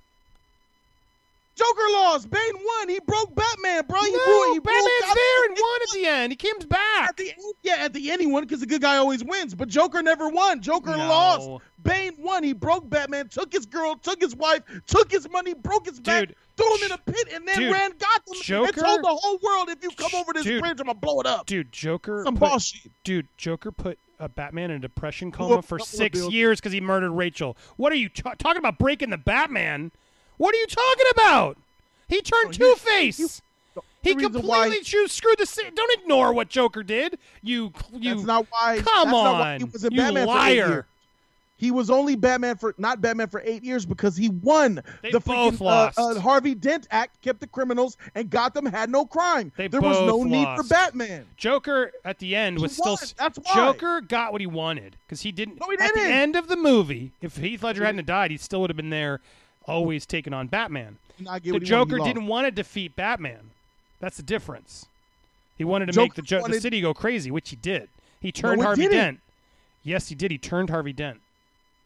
Joker 1.55 1.83
lost. 1.91 2.31
Bane 2.31 2.39
won. 2.55 2.89
He 2.89 2.99
broke 3.05 3.33
Batman, 3.35 3.83
bro. 3.87 4.01
He 4.01 4.11
no, 4.11 4.17
broke, 4.25 4.53
he 4.55 4.59
Batman's 4.59 5.01
Gotham. 5.01 5.15
there 5.15 5.45
and 5.45 5.55
won 5.61 5.81
at 5.83 5.89
the 5.93 6.05
end. 6.07 6.31
He 6.31 6.35
comes 6.35 6.65
back. 6.65 7.09
At 7.09 7.17
the 7.17 7.29
end, 7.29 7.53
yeah, 7.61 7.75
at 7.77 7.93
the 7.93 8.11
end 8.11 8.21
he 8.21 8.27
won 8.27 8.43
because 8.43 8.59
the 8.59 8.65
good 8.65 8.81
guy 8.81 8.97
always 8.97 9.23
wins. 9.23 9.53
But 9.53 9.67
Joker 9.67 10.01
never 10.01 10.29
won. 10.29 10.61
Joker 10.63 10.97
No. 10.97 11.07
lost. 11.07 11.63
Bane 11.83 12.15
won. 12.17 12.43
He 12.43 12.53
broke 12.53 12.89
Batman, 12.89 13.27
took 13.29 13.53
his 13.53 13.67
girl, 13.67 13.95
took 13.97 14.19
his 14.19 14.35
wife, 14.35 14.63
took 14.87 15.11
his 15.11 15.29
money, 15.29 15.53
broke 15.53 15.85
his 15.85 15.99
back, 15.99 16.29
threw 16.57 16.75
him 16.77 16.83
in 16.85 16.91
a 16.93 16.97
pit, 16.97 17.27
and 17.31 17.47
then 17.47 17.55
dude, 17.59 17.71
ran 17.71 17.91
Gotham 17.99 18.41
Joker- 18.41 18.69
and 18.69 18.75
told 18.75 19.03
the 19.03 19.15
whole 19.15 19.37
world, 19.43 19.69
if 19.69 19.83
you 19.83 19.91
come 19.91 20.11
over 20.15 20.33
this 20.33 20.43
Dude, 20.45 20.59
bridge, 20.59 20.79
I'm 20.79 20.87
gonna 20.87 20.95
blow 20.95 21.19
it 21.19 21.27
up. 21.27 21.45
Dude, 21.45 21.71
Joker. 21.71 22.23
Some 22.25 22.35
put, 22.35 22.49
bullshit. 22.49 22.91
Dude, 23.03 23.27
Joker 23.37 23.71
put 23.71 23.99
a 24.19 24.29
Batman 24.29 24.71
in 24.71 24.77
a 24.77 24.79
depression 24.79 25.31
coma 25.31 25.61
for 25.61 25.75
a 25.75 25.79
couple 25.79 25.83
of 25.83 25.87
six 25.87 26.19
years 26.29 26.59
because 26.59 26.71
he 26.71 26.81
murdered 26.81 27.11
Rachel. 27.11 27.57
What 27.77 27.91
are 27.91 27.95
you 27.95 28.09
ta- 28.09 28.35
talking 28.37 28.59
about? 28.59 28.77
Breaking 28.77 29.09
the 29.09 29.17
Batman? 29.17 29.91
What 30.37 30.53
are 30.55 30.57
you 30.57 30.67
talking 30.67 31.05
about? 31.13 31.57
He 32.07 32.21
turned 32.21 32.53
he- 32.53 32.57
Two 32.59 32.75
Face. 32.75 33.41
He 34.03 34.13
reason 34.13 34.33
why- 34.43 34.63
completely 34.65 34.83
choo- 34.83 35.07
screwed 35.07 35.37
the. 35.39 35.45
ci- 35.45 35.69
Don't 35.73 35.99
ignore 35.99 36.33
what 36.33 36.49
Joker 36.49 36.83
did. 36.83 37.17
You. 37.41 37.71
You. 37.93 38.15
That's 38.15 38.27
not 38.27 38.47
why. 38.49 38.75
Come 38.77 38.83
that's 38.85 39.11
not 39.13 39.39
why 39.39 39.53
on, 39.53 39.59
he 39.59 39.63
was 39.63 39.83
a 39.85 39.89
you 39.91 39.97
Batman 39.97 40.23
for 40.25 40.33
liar. 40.33 40.87
He 41.55 41.71
was 41.71 41.89
only 41.89 42.15
Batman 42.15 42.57
for 42.57 42.73
not 42.77 42.99
Batman 42.99 43.29
for 43.29 43.41
eight 43.45 43.63
years 43.63 43.85
because 43.85 44.17
he 44.17 44.29
won. 44.29 44.81
They 45.01 45.11
the 45.11 45.19
both 45.19 45.55
freaking, 45.55 45.61
lost. 45.61 45.99
Uh, 45.99 46.07
uh, 46.07 46.19
Harvey 46.19 46.55
Dent 46.55 46.87
Act 46.91 47.21
kept 47.21 47.39
the 47.39 47.47
criminals, 47.47 47.95
and 48.15 48.29
Gotham 48.29 48.65
had 48.65 48.89
no 48.89 49.05
crime. 49.05 49.51
They 49.55 49.67
there 49.67 49.79
was 49.79 49.97
no 49.99 50.17
both 50.17 50.27
need 50.27 50.47
for. 50.57 50.63
Batman. 50.63 51.25
Joker 51.37 51.91
at 52.03 52.19
the 52.19 52.35
end 52.35 52.59
was 52.59 52.71
He 52.71 52.81
still. 52.81 52.93
won. 52.93 52.99
That's 53.17 53.37
why. 53.37 53.53
Joker 53.53 54.01
got 54.01 54.31
what 54.31 54.41
he 54.41 54.47
wanted 54.47 54.97
because 55.05 55.21
he 55.21 55.31
didn't. 55.31 55.59
No, 55.61 55.69
he 55.69 55.77
didn't. 55.77 55.97
At 55.97 56.03
the 56.03 56.13
end 56.13 56.35
of 56.35 56.47
the 56.47 56.57
movie, 56.57 57.11
if 57.21 57.37
Heath 57.37 57.63
Ledger 57.63 57.85
hadn't 57.85 58.05
died, 58.07 58.31
he 58.31 58.37
still 58.37 58.61
would 58.61 58.69
have 58.69 58.77
been 58.77 58.89
there, 58.89 59.21
always 59.65 60.05
taking 60.05 60.33
on 60.33 60.47
Batman. 60.47 60.97
Did 61.17 61.25
not 61.25 61.43
get 61.43 61.49
The 61.49 61.53
wanted, 61.53 61.65
Joker 61.67 61.97
didn't 61.99 62.27
want 62.27 62.45
to 62.47 62.51
defeat 62.51 62.95
Batman. 62.95 63.51
That's 63.99 64.17
the 64.17 64.23
difference. 64.23 64.87
He 65.57 65.63
wanted 65.63 65.85
to 65.85 65.91
Joker 65.93 66.03
make 66.03 66.13
the, 66.15 66.21
jo- 66.23 66.47
the 66.47 66.59
city 66.59 66.81
go 66.81 66.93
crazy, 66.93 67.31
which 67.31 67.51
he 67.51 67.55
did. 67.55 67.87
He 68.19 68.31
turned 68.31 68.59
it 68.61 68.65
Harvey 68.65 68.81
didn't. 68.83 68.97
Dent. 68.97 69.19
Yes, 69.83 70.07
he 70.09 70.15
did. 70.15 70.31
He 70.31 70.37
turned 70.37 70.69
Harvey 70.69 70.93
Dent, 70.93 71.21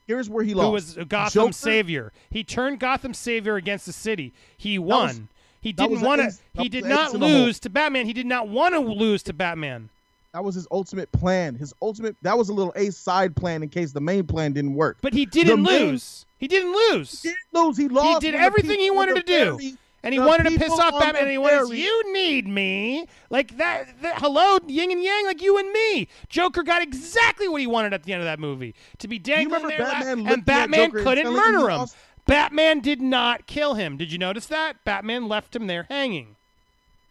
Here's 0.07 0.29
where 0.29 0.43
he 0.43 0.53
lost. 0.53 0.65
who 0.67 0.71
was 0.71 1.07
Gotham's 1.07 1.33
Joker- 1.33 1.53
savior. 1.53 2.13
He 2.29 2.43
turned 2.43 2.79
Gotham's 2.79 3.17
savior 3.17 3.55
against 3.57 3.85
the 3.85 3.93
city. 3.93 4.33
He 4.57 4.79
won. 4.79 5.07
was- 5.07 5.21
he 5.59 5.73
didn't 5.73 6.01
want 6.01 6.21
to. 6.21 6.61
He 6.61 6.69
did 6.69 6.85
not 6.85 7.09
ace 7.09 7.13
in 7.13 7.19
the 7.19 7.27
hole. 7.27 7.35
lose 7.39 7.59
to 7.61 7.69
Batman. 7.69 8.05
He 8.05 8.13
did 8.13 8.25
not 8.25 8.47
want 8.47 8.73
to 8.73 8.79
lose 8.79 9.21
to 9.23 9.33
Batman. 9.33 9.89
That 10.33 10.43
was 10.43 10.55
his 10.55 10.67
ultimate 10.71 11.11
plan. 11.11 11.55
His 11.55 11.73
ultimate. 11.81 12.15
That 12.21 12.37
was 12.37 12.49
a 12.49 12.53
little 12.53 12.71
ace 12.75 12.95
side 12.95 13.35
plan 13.35 13.63
in 13.63 13.69
case 13.69 13.91
the 13.91 13.99
main 13.99 14.25
plan 14.25 14.53
didn't 14.53 14.75
work. 14.75 14.97
But 15.01 15.13
he 15.13 15.25
didn't 15.25 15.63
The 15.63 15.69
main- 15.69 15.87
lose. 15.89 16.25
He 16.37 16.47
didn't 16.47 16.71
lose. 16.71 17.21
He 17.23 17.29
didn't 17.29 17.65
lose. 17.65 17.77
He 17.77 17.87
lost. 17.89 18.23
He 18.23 18.31
did 18.31 18.39
everything 18.39 18.79
he 18.79 18.91
wanted 18.91 19.15
to 19.15 19.23
do. 19.23 19.77
And 20.07 20.13
he 20.13 20.21
the 20.21 20.25
wanted 20.25 20.49
to 20.49 20.57
piss 20.57 20.71
off 20.71 21.01
Batman. 21.01 21.23
And 21.23 21.31
he 21.31 21.37
wanted, 21.37 21.77
you 21.77 22.13
need 22.13 22.47
me. 22.47 23.07
Like 23.29 23.57
that, 23.57 24.01
that. 24.01 24.19
Hello, 24.19 24.57
yin 24.65 24.89
and 24.89 25.03
yang, 25.03 25.25
like 25.25 25.41
you 25.41 25.57
and 25.57 25.69
me. 25.69 26.07
Joker 26.29 26.63
got 26.63 26.81
exactly 26.81 27.49
what 27.49 27.59
he 27.59 27.67
wanted 27.67 27.91
at 27.91 28.03
the 28.03 28.13
end 28.13 28.21
of 28.21 28.25
that 28.25 28.39
movie. 28.39 28.73
To 28.99 29.09
be 29.09 29.19
dangling 29.19 29.63
remember 29.63 29.83
there, 29.83 29.85
Batman 29.85 30.27
and 30.31 30.45
Batman 30.45 30.91
couldn't 30.91 31.33
murder 31.33 31.69
him. 31.69 31.87
Batman 32.25 32.79
did 32.79 33.01
not 33.01 33.47
kill 33.47 33.73
him. 33.73 33.97
Did 33.97 34.09
you 34.09 34.17
notice 34.17 34.45
that? 34.45 34.81
Batman 34.85 35.27
left 35.27 35.53
him 35.53 35.67
there 35.67 35.87
hanging. 35.89 36.37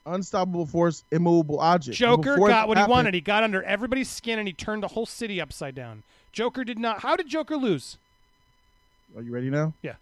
Unstoppable 0.06 0.64
force, 0.64 1.04
immovable 1.10 1.60
object. 1.60 1.98
Joker 1.98 2.38
got 2.38 2.66
what 2.66 2.78
he 2.78 2.84
wanted. 2.84 3.12
He 3.12 3.20
got 3.20 3.42
under 3.42 3.62
everybody's 3.62 4.08
skin 4.08 4.38
and 4.38 4.48
he 4.48 4.54
turned 4.54 4.82
the 4.82 4.88
whole 4.88 5.04
city 5.04 5.38
upside 5.38 5.74
down. 5.74 6.02
Joker 6.32 6.64
did 6.64 6.78
not. 6.78 7.00
How 7.00 7.14
did 7.14 7.28
Joker 7.28 7.58
lose? 7.58 7.98
Are 9.14 9.20
you 9.20 9.32
ready 9.32 9.50
now? 9.50 9.74
Yeah. 9.82 9.96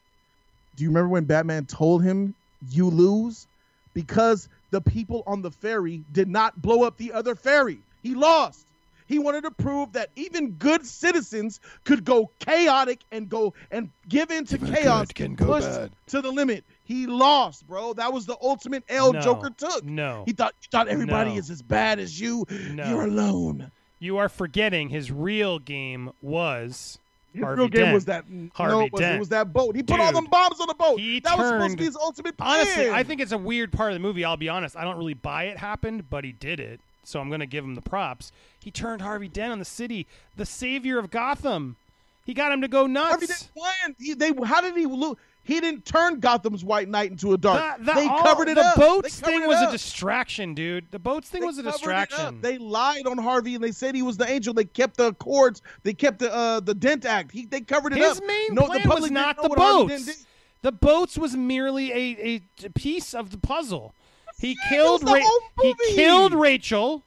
Do 0.76 0.84
you 0.84 0.90
remember 0.90 1.08
when 1.08 1.24
Batman 1.24 1.66
told 1.66 2.04
him 2.04 2.36
you 2.70 2.89
lose? 2.91 3.47
Because 3.95 4.49
the 4.70 4.81
people 4.81 5.23
on 5.27 5.43
the 5.43 5.51
ferry 5.51 6.03
did 6.12 6.28
not 6.28 6.61
blow 6.61 6.82
up 6.82 6.97
the 6.97 7.12
other 7.12 7.35
ferry. 7.35 7.78
He 8.03 8.15
lost. 8.15 8.66
He 9.07 9.19
wanted 9.19 9.43
to 9.45 9.51
prove 9.51 9.93
that 9.93 10.09
even 10.16 10.53
good 10.53 10.85
citizens 10.86 11.61
could 11.85 12.05
go 12.05 12.31
chaotic 12.39 13.01
and 13.12 13.28
go 13.28 13.53
and 13.70 13.91
give 14.09 14.31
in 14.31 14.47
to 14.47 14.57
chaos 14.59 15.09
good 15.09 15.15
can 15.15 15.35
go 15.35 15.47
push 15.47 15.65
bad. 15.65 15.91
to 16.07 16.23
the 16.23 16.31
limit. 16.32 16.65
He 16.85 17.07
lost, 17.07 17.66
bro. 17.69 17.93
That 17.93 18.12
was 18.15 18.24
the 18.24 18.36
ultimate 18.41 18.82
L 18.89 19.12
No. 19.12 19.20
Joker 19.20 19.51
took. 19.51 19.85
No. 19.85 20.23
He 20.27 20.32
thought 20.32 20.55
he 20.61 20.69
thought 20.70 20.89
everybody 20.89 21.32
No. 21.32 21.36
is 21.36 21.51
as 21.51 21.61
bad 21.61 21.99
as 21.99 22.19
you. 22.19 22.47
No. 22.70 22.89
You're 22.89 23.05
alone. 23.05 23.70
You 23.99 24.16
are 24.16 24.28
forgetting 24.31 24.89
his 24.89 25.12
real 25.12 25.59
game 25.59 26.11
was 26.23 26.99
His 27.35 27.43
Harvey 27.43 27.61
real 27.61 27.69
game 27.69 27.82
Dent. 27.82 27.94
was 27.94 28.05
that 28.05 28.24
Harvey 28.55 28.73
no, 28.73 28.81
it, 28.82 28.93
was, 28.93 29.01
Dent. 29.01 29.16
it 29.16 29.19
was 29.19 29.28
that 29.31 29.52
boat. 29.52 29.74
He 29.74 29.82
put 29.82 29.98
all 29.98 30.12
them 30.12 30.27
bombs 30.27 30.61
on 30.61 30.69
the 30.69 30.74
boat. 30.74 31.01
he 31.01 31.19
that 31.20 31.36
was 31.36 31.48
supposed 31.48 31.73
to 31.73 31.77
be 31.77 31.85
his 31.85 31.97
ultimate 31.97 32.36
plan. 32.36 32.61
Honestly, 32.61 32.90
I 32.90 33.02
think 33.02 33.20
it's 33.20 33.32
a 33.32 33.39
weird 33.39 33.73
part 33.73 33.90
of 33.90 33.97
the 33.97 34.01
movie. 34.01 34.24
I'll 34.24 34.36
be 34.36 34.48
honest. 34.48 34.77
I 34.77 34.85
don't 34.85 34.97
really 34.97 35.15
buy 35.15 35.44
it 35.44 35.59
happened, 35.59 36.09
but 36.09 36.24
he 36.24 36.32
did 36.32 36.61
it. 36.61 36.81
So 37.02 37.20
I'm 37.20 37.28
going 37.28 37.40
to 37.40 37.47
give 37.47 37.65
him 37.65 37.74
the 37.74 37.82
props. 37.82 38.32
He 38.59 38.70
turned 38.70 39.02
Harvey 39.02 39.28
Dent 39.28 39.52
on 39.52 39.59
the 39.59 39.65
city, 39.65 40.06
the 40.36 40.47
savior 40.47 40.98
of 40.98 41.11
Gotham. 41.11 41.77
He 42.24 42.32
got 42.32 42.52
him 42.52 42.62
to 42.62 42.69
go 42.69 42.86
nuts. 42.86 43.11
Harvey 43.11 43.27
didn't 43.27 43.51
win. 43.55 43.97
He, 43.98 44.15
they, 44.15 44.32
how 44.47 44.61
did 44.61 44.77
he 44.77 44.86
lose? 44.86 45.16
He 45.46 45.60
didn't 45.60 45.84
turn 45.84 46.20
Gotham's 46.20 46.64
White 46.64 46.88
Knight 46.88 47.10
into 47.10 47.34
a 47.34 47.36
dark. 47.38 47.78
The- 47.78 47.84
the- 47.84 47.92
they 47.92 48.06
all- 48.08 48.22
covered 48.22 48.48
it 48.48 48.56
up. 48.56 48.74
the 48.76 48.82
up. 48.82 48.88
boats 49.02 49.20
thing 49.20 49.42
it 49.42 49.46
was 49.46 49.60
a 49.60 49.70
distraction, 49.70 50.54
dude. 50.54 50.86
The 50.90 50.98
boats 50.98 51.28
thing 51.28 51.42
They 51.42 51.46
was 51.46 51.58
a 51.58 51.62
distraction. 51.62 52.40
They 52.40 52.56
lied 52.56 53.06
on 53.06 53.18
Harvey 53.18 53.54
and 53.54 53.62
they 53.62 53.72
said 53.72 53.94
he 53.94 54.00
was 54.02 54.16
the 54.16 54.28
angel. 54.28 54.54
They 54.54 54.64
kept 54.64 54.96
the 54.96 55.08
accords. 55.08 55.60
They 55.82 55.92
kept 55.92 56.18
the 56.20 56.34
uh, 56.34 56.60
the 56.60 56.74
Dent 56.74 57.04
Act. 57.04 57.30
He, 57.30 57.44
they 57.44 57.60
covered 57.60 57.92
it 57.92 57.98
His 57.98 58.18
up. 58.18 58.24
main 58.26 58.54
no, 58.54 58.62
the 58.62 58.66
plan 58.68 58.80
public 58.82 59.00
was 59.02 59.10
didn't 59.10 59.42
the 59.42 59.48
what 59.50 59.58
Harvey 59.58 59.88
Dent 59.88 60.06
boats. 60.06 60.26
The 60.62 60.72
boats 60.72 61.18
was 61.18 61.36
merely 61.36 61.92
a, 61.92 62.40
a 62.64 62.70
piece 62.70 63.12
of 63.12 63.30
the 63.30 63.36
puzzle. 63.36 63.92
He 64.40 64.52
it 64.52 64.58
killed 64.70 65.04
Ra- 65.04 65.20
he 65.60 65.74
killed 65.94 66.32
Rachel, 66.32 67.02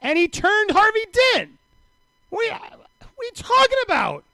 and 0.00 0.18
he 0.18 0.28
turned 0.28 0.70
Harvey 0.70 1.04
Dent. 1.34 1.50
We 2.30 2.48
what 2.48 2.62
are 2.62 3.24
you 3.24 3.30
talking 3.34 3.78
about? 3.84 4.24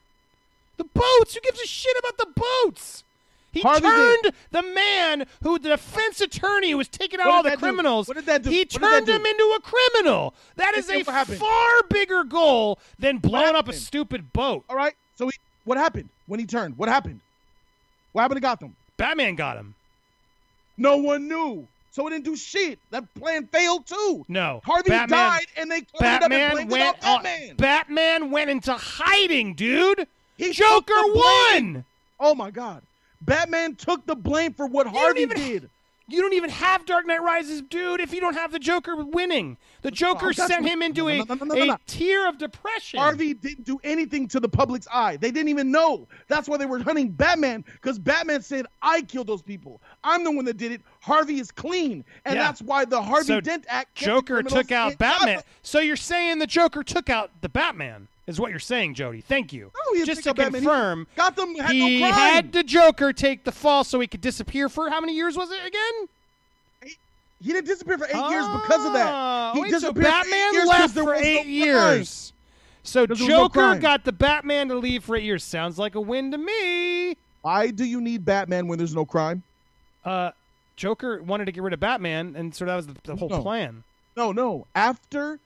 The 0.77 0.85
boats. 0.85 1.35
Who 1.35 1.41
gives 1.41 1.61
a 1.61 1.67
shit 1.67 1.97
about 1.99 2.19
the 2.19 2.29
boats? 2.37 3.03
He 3.51 3.61
Harvey 3.63 3.81
turned 3.81 4.23
Dent. 4.25 4.35
the 4.51 4.63
man 4.63 5.27
who 5.43 5.59
the 5.59 5.71
defense 5.71 6.21
attorney 6.21 6.71
who 6.71 6.77
was 6.77 6.89
taking 6.89 7.19
out 7.19 7.29
all 7.29 7.43
the 7.43 7.51
that 7.51 7.57
do? 7.59 7.65
criminals. 7.65 8.07
What 8.09 8.17
did 8.19 8.27
that 8.27 8.43
do? 8.43 8.51
He 8.51 8.61
What 8.61 8.71
turned 8.71 9.09
him 9.09 9.25
into 9.25 9.55
a 9.57 9.61
criminal. 9.61 10.35
That 10.57 10.77
is 10.77 10.91
a 10.91 11.03
far 11.03 11.83
bigger 11.89 12.25
goal 12.25 12.79
than 12.99 13.19
blowing 13.19 13.57
up 13.57 13.69
a 13.69 13.73
stupid 13.73 14.33
boat. 14.33 14.65
All 14.69 14.77
right. 14.77 14.95
So 15.17 15.27
he, 15.29 15.33
what 15.65 15.79
happened 15.79 16.11
when 16.27 16.39
he 16.41 16.47
turned? 16.47 16.77
What 16.77 16.89
happened? 16.89 17.21
What 18.13 18.23
happened 18.23 18.37
to 18.37 18.43
Gotham? 18.43 18.77
Batman 18.97 19.35
got 19.35 19.57
him. 19.57 19.75
No 20.77 20.97
one 20.99 21.27
knew. 21.29 21.67
So 21.91 22.07
it 22.07 22.11
didn't 22.11 22.25
do 22.27 22.37
shit. 22.37 22.79
That 22.91 23.13
plan 23.15 23.47
failed 23.49 23.87
too. 23.87 24.25
No. 24.29 24.61
Harvey 24.65 24.91
Batman, 24.91 25.19
died, 25.19 25.47
and 25.57 25.71
they 25.71 25.81
covered 25.81 26.05
it 26.05 26.07
up 26.07 26.23
and 26.23 26.31
Batman 26.31 26.59
it 26.59 26.69
went. 26.69 27.05
on 27.05 27.11
on- 27.17 27.23
Batman. 27.23 27.57
Batman 27.57 28.31
went 28.31 28.51
into 28.51 28.73
hiding, 28.75 29.55
dude. 29.55 30.07
He 30.37 30.53
Joker 30.53 30.87
took 30.87 30.87
the 30.87 31.11
blame. 31.15 31.75
won. 31.75 31.85
Oh 32.21 32.35
my 32.35 32.51
God. 32.51 32.83
Batman 33.21 33.75
took 33.75 34.07
the 34.07 34.17
blame 34.17 34.53
for 34.55 34.67
what 34.67 34.87
Harvey 34.87 35.23
even- 35.23 35.37
did. 35.37 35.71
You 36.11 36.23
don't 36.23 36.33
even 36.33 36.49
have 36.49 36.87
Dark 36.87 37.07
Knight 37.07 37.21
Rises, 37.21 37.61
dude. 37.61 38.01
If 38.01 38.15
you 38.15 38.21
don't 38.23 38.33
have 38.33 38.51
the 38.51 38.59
Joker 38.59 38.97
winning, 38.97 39.59
the 39.83 39.89
oh, 39.89 39.91
Joker 39.91 40.29
Oh, 40.29 40.33
sent 40.33 40.67
him 40.67 40.81
into 40.81 41.07
a, 41.09 41.19
no, 41.19 41.35
no, 41.35 41.45
no, 41.55 41.75
a 41.75 41.79
tier 41.87 42.27
of 42.27 42.39
depression. 42.39 42.99
Harvey 42.99 43.35
didn't 43.35 43.65
do 43.67 43.79
anything 43.85 44.27
to 44.29 44.41
the 44.41 44.49
public's 44.49 44.89
eye. 44.91 45.19
They 45.19 45.31
didn't 45.31 45.51
even 45.51 45.71
know. 45.71 46.09
That's 46.27 46.49
why 46.49 46.57
they 46.57 46.65
were 46.65 46.79
hunting 46.83 47.11
Batman 47.11 47.63
because 47.75 47.99
Batman 47.99 48.41
said, 48.41 48.65
I 48.81 49.03
killed 49.03 49.27
those 49.27 49.43
people. 49.43 49.83
I'm 50.03 50.25
the 50.25 50.31
one 50.31 50.47
that 50.47 50.57
did 50.57 50.73
it. 50.73 50.81
Harvey 51.03 51.41
is 51.41 51.51
clean. 51.51 52.03
And 52.25 52.37
Yeah. 52.37 52.43
that's 52.43 52.63
why 52.63 52.87
the 52.87 53.03
Harvey 53.03 53.27
so 53.27 53.41
Dent 53.43 53.67
Act. 53.69 53.95
Joker 53.95 54.43
took 54.43 54.73
out 54.73 54.93
in 54.93 54.97
Batman. 54.97 55.43
So 55.61 55.79
you're 55.79 55.95
saying 55.97 56.39
the 56.39 56.47
Joker 56.47 56.83
took 56.83 57.11
out 57.11 57.33
the 57.43 57.51
Batman? 57.51 58.09
Is 58.29 58.39
what 58.39 58.51
you're 58.51 58.61
saying, 58.61 58.95
Jody? 58.95 59.23
Thank 59.23 59.53
you. 59.55 59.73
No, 59.75 59.99
he 59.99 60.05
Just 60.05 60.23
to. 60.23 60.31
He- 60.31 60.35
confirm, 60.51 61.07
Gotham 61.17 61.55
had 61.57 61.71
he 61.73 61.99
no 62.01 62.11
crime. 62.11 62.13
had 62.15 62.53
the 62.53 62.63
Joker 62.63 63.13
take 63.13 63.43
the 63.45 63.53
fall 63.53 63.83
so 63.85 63.99
he 64.01 64.07
could 64.07 64.21
disappear 64.21 64.69
for 64.69 64.91
how 64.91 65.01
many 65.01 65.15
years 65.17 65.35
was 65.37 65.51
it 65.51 65.59
again? 65.67 66.09
He 67.43 67.53
didn't 67.53 67.67
disappear 67.67 67.97
for 67.99 68.05
eight 68.07 68.31
years 68.31 68.47
because 68.49 68.85
of 68.85 68.93
that. 68.93 69.11
Oh, 69.13 69.53
He 69.55 69.61
wait, 69.63 69.71
disappeared 69.71 69.95
for 69.95 70.01
eight 70.03 70.31
Batman 70.31 70.55
'cause 70.55 70.67
left 70.69 70.95
for 70.95 71.03
no 71.05 71.13
eight 71.15 71.37
crime. 71.43 71.49
years. 71.49 72.33
So 72.83 73.07
was 73.09 73.21
no 73.21 73.27
Joker 73.27 73.77
got 73.77 74.05
the 74.05 74.13
Batman 74.13 74.69
to 74.69 74.75
leave 74.75 75.05
for 75.05 75.17
eight 75.17 75.23
years. 75.23 75.43
Sounds 75.45 75.79
like 75.79 75.95
a 75.95 76.01
win 76.01 76.31
to 76.33 76.39
me. 76.39 77.17
Why 77.43 77.71
do 77.71 77.85
you 77.85 78.01
need 78.01 78.25
Batman 78.25 78.67
when 78.67 78.77
there's 78.79 78.95
no 78.95 79.05
crime? 79.07 79.43
Uh, 80.05 80.33
Joker 80.77 81.23
wanted 81.23 81.45
to 81.47 81.53
get 81.53 81.63
rid 81.63 81.73
of 81.73 81.81
Batman, 81.81 82.35
and 82.37 82.55
so 82.55 82.65
that 82.65 82.75
was 82.77 82.87
the, 82.89 82.97
the 83.05 83.17
whole 83.17 83.29
No. 83.29 83.41
plan. 83.43 83.85
No, 84.17 84.33
no. 84.33 84.67
After 84.75 85.39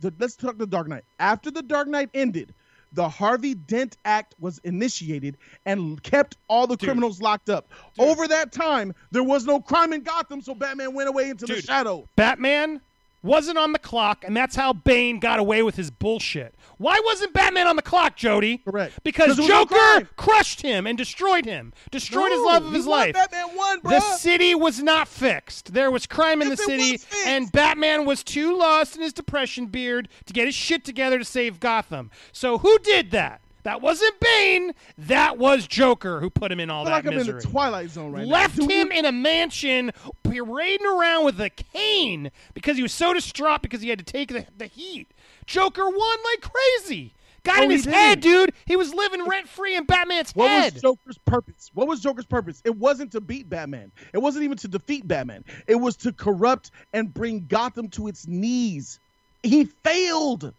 the 0.00 0.12
let's 0.18 0.36
talk 0.36 0.58
the 0.58 0.66
Dark 0.66 0.88
Knight. 0.88 1.04
After 1.18 1.50
the 1.50 1.62
Dark 1.62 1.88
Knight 1.88 2.10
ended, 2.14 2.54
the 2.92 3.08
Harvey 3.08 3.54
Dent 3.54 3.96
Act 4.04 4.34
was 4.38 4.58
initiated 4.64 5.38
and 5.64 6.02
kept 6.02 6.36
all 6.48 6.66
the 6.66 6.76
Dude. 6.76 6.88
criminals 6.88 7.20
locked 7.22 7.48
up. 7.48 7.70
Over 7.98 8.28
that 8.28 8.52
time, 8.52 8.94
there 9.10 9.22
was 9.22 9.46
no 9.46 9.60
crime 9.60 9.92
in 9.92 10.02
Gotham, 10.02 10.42
so 10.42 10.54
Batman 10.54 10.94
went 10.94 11.08
away 11.08 11.30
into 11.30 11.46
the 11.46 11.60
shadow. 11.62 12.06
Batman 12.16 12.80
wasn't 13.22 13.58
on 13.58 13.72
the 13.72 13.78
clock, 13.78 14.24
and 14.24 14.36
that's 14.36 14.56
how 14.56 14.72
Bane 14.72 15.20
got 15.20 15.38
away 15.38 15.62
with 15.62 15.76
his 15.76 15.90
bullshit. 15.90 16.54
Why 16.78 17.00
wasn't 17.04 17.32
Batman 17.32 17.66
on 17.66 17.76
the 17.76 17.82
clock, 17.82 18.16
Jody? 18.16 18.58
Correct. 18.58 18.98
Because 19.04 19.38
no 19.38 19.46
Joker 19.46 20.08
crushed 20.16 20.62
him 20.62 20.86
and 20.86 20.98
destroyed 20.98 21.44
him, 21.44 21.72
destroyed 21.90 22.32
his 22.32 22.40
love 22.40 22.64
of 22.64 22.72
his 22.72 22.86
life. 22.86 23.14
Batman 23.14 23.54
won, 23.54 23.80
bro. 23.80 23.92
The 23.92 24.00
city 24.00 24.54
was 24.54 24.82
not 24.82 25.06
fixed. 25.06 25.72
There 25.74 25.90
was 25.90 26.06
crime 26.06 26.42
in 26.42 26.48
Yes, 26.48 26.58
the 26.58 26.64
city, 26.64 27.00
and 27.26 27.52
Batman 27.52 28.04
was 28.04 28.24
too 28.24 28.56
lost 28.56 28.96
in 28.96 29.02
his 29.02 29.12
depression 29.12 29.66
beard 29.66 30.08
to 30.26 30.32
get 30.32 30.46
his 30.46 30.54
shit 30.54 30.84
together 30.84 31.18
to 31.18 31.24
save 31.24 31.60
Gotham. 31.60 32.10
So 32.32 32.58
who 32.58 32.78
did 32.78 33.10
that? 33.12 33.41
That 33.64 33.80
wasn't 33.80 34.18
Bane. 34.18 34.72
That 34.98 35.38
was 35.38 35.66
Joker 35.66 36.20
who 36.20 36.30
put 36.30 36.50
him 36.50 36.58
in 36.58 36.68
all 36.68 36.84
that 36.84 36.90
like 36.90 37.06
I'm 37.06 37.12
in 37.12 37.18
misery. 37.18 37.40
the 37.40 37.46
Twilight 37.46 37.90
Zone 37.90 38.12
right 38.12 38.26
Left 38.26 38.58
now. 38.58 38.66
Him 38.66 38.90
in 38.90 39.04
a 39.04 39.12
mansion, 39.12 39.92
parading 40.24 40.86
around 40.86 41.24
with 41.24 41.40
a 41.40 41.50
cane 41.50 42.30
because 42.54 42.76
he 42.76 42.82
was 42.82 42.92
so 42.92 43.14
distraught 43.14 43.62
because 43.62 43.80
he 43.80 43.88
had 43.88 43.98
to 43.98 44.04
take 44.04 44.30
the, 44.30 44.46
the 44.56 44.66
heat. 44.66 45.08
Joker 45.46 45.84
won 45.84 46.18
like 46.32 46.50
crazy. 46.50 47.14
Got 47.44 47.56
No, 47.58 47.62
in 47.64 47.70
he 47.70 47.76
his 47.76 47.84
head, 47.86 48.20
dude. 48.20 48.52
He 48.66 48.76
was 48.76 48.94
living 48.94 49.24
rent 49.26 49.48
free 49.48 49.76
in 49.76 49.84
Batman's 49.84 50.32
What 50.32 50.48
head. 50.48 50.64
What 50.64 50.72
was 50.74 50.82
Joker's 50.82 51.18
purpose? 51.18 51.70
What 51.74 51.88
was 51.88 52.00
Joker's 52.00 52.24
purpose? 52.24 52.62
It 52.64 52.76
wasn't 52.76 53.12
to 53.12 53.20
beat 53.20 53.48
Batman. 53.48 53.90
It 54.12 54.18
wasn't 54.18 54.44
even 54.44 54.58
to 54.58 54.68
defeat 54.68 55.08
Batman. 55.08 55.44
It 55.66 55.74
was 55.74 55.96
to 55.98 56.12
corrupt 56.12 56.70
and 56.92 57.12
bring 57.12 57.46
Gotham 57.48 57.88
to 57.90 58.06
its 58.06 58.28
knees. 58.28 59.00
He 59.42 59.64
failed. 59.64 60.52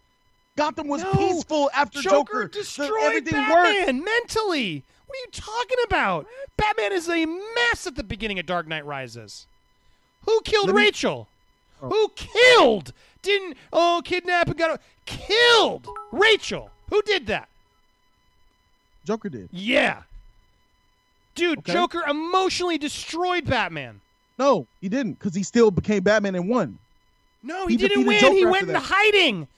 Gotham 0.56 0.86
was 0.88 1.02
No, 1.02 1.12
peaceful 1.14 1.70
after 1.74 2.00
Joker, 2.00 2.44
Joker. 2.44 2.48
Destroyed 2.48 2.90
everything 3.02 3.32
Batman 3.32 3.96
worked. 3.96 4.04
mentally. 4.04 4.84
What 5.06 5.16
are 5.16 5.20
you 5.20 5.26
talking 5.32 5.78
about? 5.86 6.26
Batman 6.56 6.92
is 6.92 7.08
a 7.08 7.26
mess 7.26 7.86
at 7.86 7.96
the 7.96 8.04
beginning 8.04 8.38
of 8.38 8.46
Dark 8.46 8.66
Knight 8.68 8.86
Rises. 8.86 9.46
Who 10.26 10.40
killed 10.42 10.68
me- 10.68 10.72
Rachel? 10.74 11.28
Oh. 11.82 11.88
Who 11.88 12.08
killed? 12.14 12.92
Didn't 13.22 13.56
oh 13.72 14.00
kidnap 14.04 14.48
and 14.48 14.56
got 14.56 14.80
killed 15.06 15.88
Rachel? 16.12 16.70
Who 16.90 17.02
did 17.02 17.26
that? 17.26 17.48
Joker 19.04 19.28
did. 19.28 19.48
Yeah. 19.50 20.02
Dude, 21.34 21.58
Okay. 21.58 21.72
Joker 21.72 22.02
emotionally 22.08 22.78
destroyed 22.78 23.44
Batman. 23.46 24.00
No, 24.38 24.66
he 24.80 24.88
didn't, 24.88 25.14
because 25.14 25.34
he 25.34 25.42
still 25.42 25.70
became 25.70 26.02
Batman 26.02 26.34
and 26.36 26.48
won. 26.48 26.78
No, 27.42 27.66
he, 27.66 27.74
He 27.74 27.76
didn't 27.76 28.06
win. 28.06 28.20
Joker 28.20 28.34
he 28.36 28.44
went 28.46 28.62
into 28.62 28.72
that. 28.74 28.82
hiding. 28.84 29.48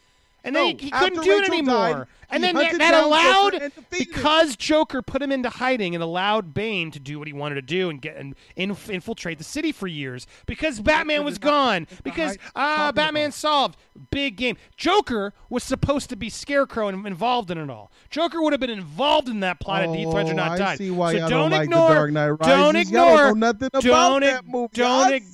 And 0.47 0.55
then 0.57 0.63
No, 0.63 0.77
he, 0.79 0.85
he 0.87 0.91
couldn't 0.91 1.23
do 1.25 1.33
it 1.33 1.41
Rachel 1.41 1.55
anymore. 1.55 1.77
died, 1.77 2.07
and 2.31 2.45
he 2.45 2.53
then 2.53 2.55
that, 2.63 2.79
that 2.79 3.05
allowed 3.05 3.53
Joker 3.53 3.65
and 3.65 3.73
him. 3.73 3.85
because 3.91 4.57
Joker 4.57 5.03
put 5.03 5.23
him 5.23 5.33
into 5.33 5.49
hiding 5.49 5.95
and 5.95 6.03
allowed 6.03 6.55
Bane 6.55 6.91
to 6.91 6.99
do 7.01 7.19
what 7.19 7.27
he 7.29 7.33
wanted 7.33 7.57
to 7.57 7.63
do 7.63 7.89
and 7.91 8.01
get 8.01 8.17
and 8.17 8.35
inf- 8.57 8.91
infiltrate 8.91 9.39
the 9.39 9.45
city 9.45 9.73
for 9.73 9.87
years 9.87 10.27
because 10.47 10.81
Batman 10.81 11.25
was 11.25 11.39
gone 11.39 11.87
because 12.03 12.37
Talking 12.37 12.51
ah, 12.57 12.93
Batman 12.95 13.33
solved 13.33 13.77
big 14.11 14.37
game. 14.37 14.57
Joker 14.77 15.33
was 15.49 15.63
supposed 15.63 16.11
to 16.11 16.17
be 16.17 16.29
Scarecrow 16.29 16.89
and 16.89 17.07
involved 17.07 17.51
in 17.51 17.59
it 17.59 17.71
all. 17.71 17.91
Joker 18.11 18.43
would 18.43 18.53
have 18.53 18.61
been 18.61 18.71
involved 18.71 19.29
in 19.29 19.41
that 19.41 19.61
plot 19.61 19.83
had 19.83 19.95
Heath 19.95 20.09
Ledger 20.09 20.35
not 20.35 20.53
Oh, 20.53 20.59
died. 20.59 20.79
so 20.79 20.85
don't 21.29 21.29
don't 21.31 21.51
like 21.51 21.61
The 21.61 21.65
ignore. 21.65 22.11
Don't 22.11 22.15
Rises. 22.31 22.47
Y'all 22.49 22.73
don't 22.73 22.77
ignore. 22.77 23.29
about 23.31 23.73
don't 23.83 24.21
that 24.23 24.47
movie. 24.47 24.69
Don't 24.75 25.13
ig- 25.13 25.25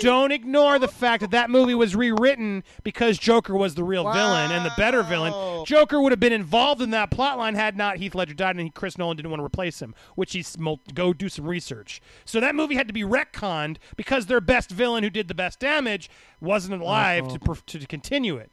don't 0.00 0.32
ignore 0.32 0.78
the 0.78 0.88
fact 0.88 1.20
that 1.20 1.30
that 1.30 1.50
movie 1.50 1.74
was 1.74 1.94
rewritten 1.94 2.64
because 2.82 3.18
Joker 3.18 3.56
was 3.56 3.74
the 3.74 3.84
real 3.84 4.04
villain 4.12 4.50
and 4.50 4.64
the 4.64 4.72
better 4.76 5.02
villain. 5.02 5.64
Joker 5.66 6.00
would 6.00 6.12
have 6.12 6.20
been 6.20 6.32
involved 6.42 6.82
in 6.82 6.90
that 6.90 7.10
plot 7.10 7.38
line 7.38 7.54
had 7.54 7.76
not 7.76 7.98
Heath 7.98 8.16
Ledger 8.16 8.34
died 8.34 8.56
and 8.56 8.74
Chris 8.74 8.98
Nolan 8.98 9.16
didn't 9.16 9.30
want 9.30 9.40
to 9.40 9.44
replace 9.44 9.80
him, 9.80 9.94
which 10.16 10.32
he's 10.32 10.56
go 10.92 11.12
do 11.12 11.28
some 11.28 11.46
research. 11.46 12.02
So 12.24 12.40
that 12.40 12.56
movie 12.56 12.74
had 12.74 12.88
to 12.88 12.92
be 12.92 13.02
retconned 13.02 13.76
because 13.94 14.26
their 14.26 14.40
best 14.40 14.70
villain 14.70 15.04
who 15.04 15.10
did 15.10 15.28
the 15.28 15.34
best 15.34 15.60
damage 15.60 16.10
wasn't 16.40 16.82
alive 16.82 17.28
to, 17.28 17.34
oh. 17.34 17.38
perf- 17.38 17.64
to 17.66 17.86
continue 17.86 18.36
it. 18.36 18.50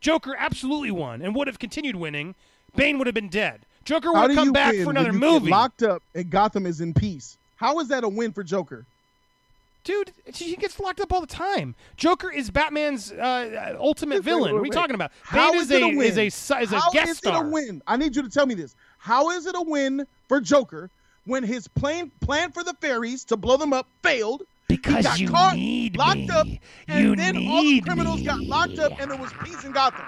Joker 0.00 0.36
absolutely 0.38 0.90
won 0.90 1.22
and 1.22 1.34
would 1.34 1.46
have 1.46 1.58
continued 1.58 1.96
winning. 1.96 2.34
Bane 2.76 2.98
would 2.98 3.06
have 3.06 3.14
been 3.14 3.28
dead. 3.28 3.62
Joker 3.84 4.12
would 4.12 4.30
have 4.30 4.34
come 4.34 4.52
back 4.52 4.74
win 4.74 4.84
for 4.84 4.90
another 4.90 5.12
movie. 5.12 5.50
locked 5.50 5.82
up 5.82 6.02
and 6.14 6.28
Gotham 6.28 6.66
is 6.66 6.82
in 6.82 6.92
peace? 6.92 7.38
How 7.56 7.80
is 7.80 7.88
that 7.88 8.04
a 8.04 8.08
win 8.08 8.32
for 8.32 8.44
Joker? 8.44 8.84
Dude, 9.82 10.12
he 10.34 10.56
gets 10.56 10.78
locked 10.78 11.00
up 11.00 11.12
all 11.12 11.20
the 11.22 11.26
time. 11.26 11.74
Joker 11.96 12.30
is 12.30 12.50
Batman's 12.50 13.12
uh, 13.12 13.76
ultimate 13.78 14.16
Wait, 14.16 14.24
villain. 14.24 14.42
wait, 14.44 14.52
what 14.52 14.58
are 14.58 14.62
we 14.62 14.70
talking 14.70 14.94
about? 14.94 15.10
How 15.22 15.52
Bane 15.52 15.60
is 15.62 15.70
is, 15.70 15.82
a 15.82 15.86
win? 15.96 16.00
is 16.02 16.18
a 16.18 16.26
is 16.26 16.50
a 16.72 16.78
How 16.80 16.90
guest 16.90 17.10
is 17.10 17.16
star. 17.18 17.42
it 17.44 17.46
a 17.46 17.50
win? 17.50 17.82
I 17.86 17.96
need 17.96 18.14
you 18.14 18.22
to 18.22 18.28
tell 18.28 18.44
me 18.46 18.54
this. 18.54 18.74
How 18.98 19.30
is 19.30 19.46
it 19.46 19.54
a 19.56 19.62
win 19.62 20.06
for 20.28 20.40
Joker 20.40 20.90
when 21.24 21.42
his 21.44 21.66
plan 21.66 22.10
plan 22.20 22.52
for 22.52 22.62
the 22.62 22.74
ferries 22.74 23.24
to 23.26 23.36
blow 23.38 23.56
them 23.56 23.72
up 23.72 23.86
failed? 24.02 24.42
He 24.68 24.76
Because 24.76 25.04
got 25.04 25.18
you 25.18 25.28
caught, 25.30 25.56
need 25.56 25.96
locked 25.96 26.18
me. 26.18 26.30
up, 26.30 26.46
and 26.86 27.04
You 27.04 27.16
then 27.16 27.36
all 27.48 27.62
the 27.62 27.80
criminals 27.80 28.22
got 28.22 28.40
locked 28.40 28.78
up, 28.78 29.00
and 29.00 29.10
there 29.10 29.18
was 29.18 29.32
peace 29.42 29.64
in 29.64 29.72
Gotham. 29.72 30.04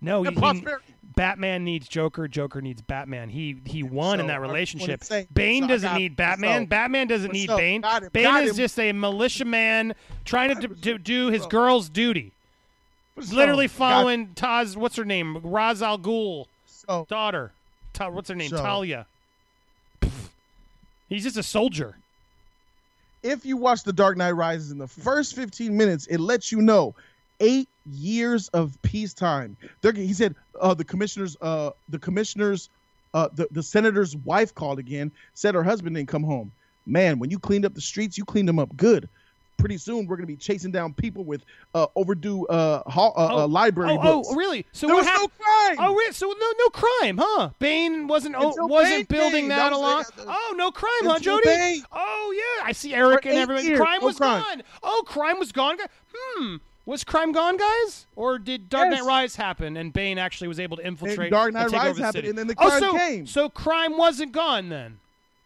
No, 0.00 0.18
and 0.24 0.30
he, 0.30 0.34
he- 0.34 0.40
prosperity. 0.40 0.91
Batman 1.14 1.64
needs 1.64 1.88
Joker. 1.88 2.28
Joker 2.28 2.60
needs 2.60 2.80
Batman. 2.82 3.28
He 3.28 3.56
he 3.64 3.82
won 3.82 4.20
in 4.20 4.26
that 4.28 4.40
relationship. 4.40 5.02
Bane 5.32 5.62
so 5.64 5.68
doesn't 5.68 5.94
need 5.94 6.16
Batman. 6.16 6.62
so- 6.62 6.66
Batman 6.66 7.06
doesn't 7.08 7.32
need 7.32 7.48
so, 7.48 7.56
Bane. 7.56 7.82
him, 7.82 8.08
Bane 8.12 8.44
is 8.44 8.56
just 8.56 8.78
a 8.78 8.92
militia 8.92 9.44
man 9.44 9.94
trying 10.24 10.54
to, 10.54 10.68
do- 10.68 10.74
to 10.74 10.98
do 10.98 11.28
his 11.28 11.46
girl's 11.46 11.88
duty. 11.88 12.32
So, 13.20 13.34
Literally 13.36 13.68
following 13.68 14.28
Taz. 14.34 14.76
What's 14.76 14.96
her 14.96 15.04
name? 15.04 15.38
Ra's 15.42 15.82
al 15.82 15.98
Ghul 15.98 16.46
so, 16.66 17.06
daughter. 17.08 17.52
Ta- 17.92 18.08
what's 18.08 18.28
her 18.28 18.34
name? 18.34 18.50
So- 18.50 18.56
Talia. 18.56 19.06
He's 21.08 21.24
just 21.24 21.36
a 21.36 21.42
soldier. 21.42 21.96
if 23.22 23.44
you 23.44 23.56
watch 23.56 23.84
The 23.84 23.92
Dark 23.92 24.16
Knight 24.16 24.32
Rises 24.32 24.70
in 24.72 24.78
the 24.78 24.88
first 24.88 25.36
15 25.36 25.76
minutes, 25.76 26.06
it 26.06 26.18
lets 26.18 26.50
you 26.50 26.60
know 26.62 26.94
eight 27.38 27.68
years 27.90 28.48
of 28.48 28.80
peacetime. 28.82 29.56
They're, 29.80 29.92
he 29.92 30.12
said 30.12 30.34
uh, 30.60 30.74
the 30.74 30.84
commissioner's 30.84 31.36
uh, 31.40 31.70
the 31.88 31.98
commissioner's 31.98 32.68
uh, 33.14 33.28
the, 33.34 33.48
the 33.50 33.62
senator's 33.62 34.16
wife 34.16 34.54
called 34.54 34.78
again, 34.78 35.12
said 35.34 35.54
her 35.54 35.62
husband 35.62 35.96
didn't 35.96 36.08
come 36.08 36.22
home. 36.22 36.52
Man, 36.86 37.18
when 37.18 37.30
you 37.30 37.38
cleaned 37.38 37.64
up 37.64 37.74
the 37.74 37.80
streets, 37.80 38.18
you 38.18 38.24
cleaned 38.24 38.48
them 38.48 38.58
up 38.58 38.76
good. 38.76 39.08
Pretty 39.58 39.78
soon, 39.78 40.06
we're 40.06 40.16
gonna 40.16 40.26
be 40.26 40.34
chasing 40.34 40.72
down 40.72 40.92
people 40.92 41.22
with 41.22 41.44
uh, 41.74 41.86
overdue 41.94 42.44
uh, 42.46 42.82
hall, 42.90 43.12
uh, 43.16 43.44
uh, 43.44 43.46
library 43.46 43.92
oh, 43.92 44.02
books. 44.02 44.28
oh, 44.30 44.34
really? 44.34 44.66
So 44.72 44.88
there 44.88 44.96
what 44.96 45.04
was 45.04 45.20
no 45.20 45.28
crime. 45.38 45.76
Oh, 45.78 45.94
really? 45.94 46.12
So 46.12 46.26
no, 46.26 46.52
no 46.58 46.68
crime, 46.70 47.18
huh? 47.22 47.50
Bane 47.60 48.08
wasn't 48.08 48.34
oh, 48.36 48.54
wasn't 48.66 49.06
Bane 49.08 49.18
building 49.18 49.48
that, 49.48 49.70
That 49.70 49.72
along. 49.72 50.04
oh, 50.26 50.54
no 50.56 50.72
crime, 50.72 50.90
huh, 51.02 51.20
Jody? 51.20 51.42
Bane. 51.44 51.84
Oh 51.92 52.34
yeah, 52.36 52.66
I 52.66 52.72
see 52.72 52.92
Eric 52.92 53.22
For 53.22 53.28
and 53.28 53.38
everybody. 53.38 53.68
years, 53.68 53.78
crime 53.78 54.02
was 54.02 54.16
crime. 54.16 54.42
gone. 54.42 54.62
Oh, 54.82 55.04
crime 55.06 55.38
was 55.38 55.52
gone. 55.52 55.76
Hmm. 56.12 56.56
Was 56.84 57.04
crime 57.04 57.30
gone, 57.32 57.56
guys? 57.56 58.06
Or 58.16 58.38
did 58.38 58.68
Dark 58.68 58.90
Yes. 58.90 59.00
Knight 59.00 59.06
Rise 59.06 59.36
happen 59.36 59.76
and 59.76 59.92
Bane 59.92 60.18
actually 60.18 60.48
was 60.48 60.58
able 60.58 60.76
to 60.78 60.86
infiltrate 60.86 61.30
Dark 61.30 61.52
Knight 61.52 61.64
and 61.64 61.70
take 61.70 61.80
Rise 61.80 61.90
over 61.90 61.98
the 61.98 62.04
happened, 62.04 62.18
city? 62.18 62.28
and 62.30 62.38
then 62.38 62.46
the 62.48 62.54
oh, 62.58 62.68
crime 62.68 62.80
so, 62.80 62.92
came. 62.92 63.26
So 63.26 63.48
crime 63.48 63.96
wasn't 63.96 64.32
gone 64.32 64.68
then. 64.68 64.98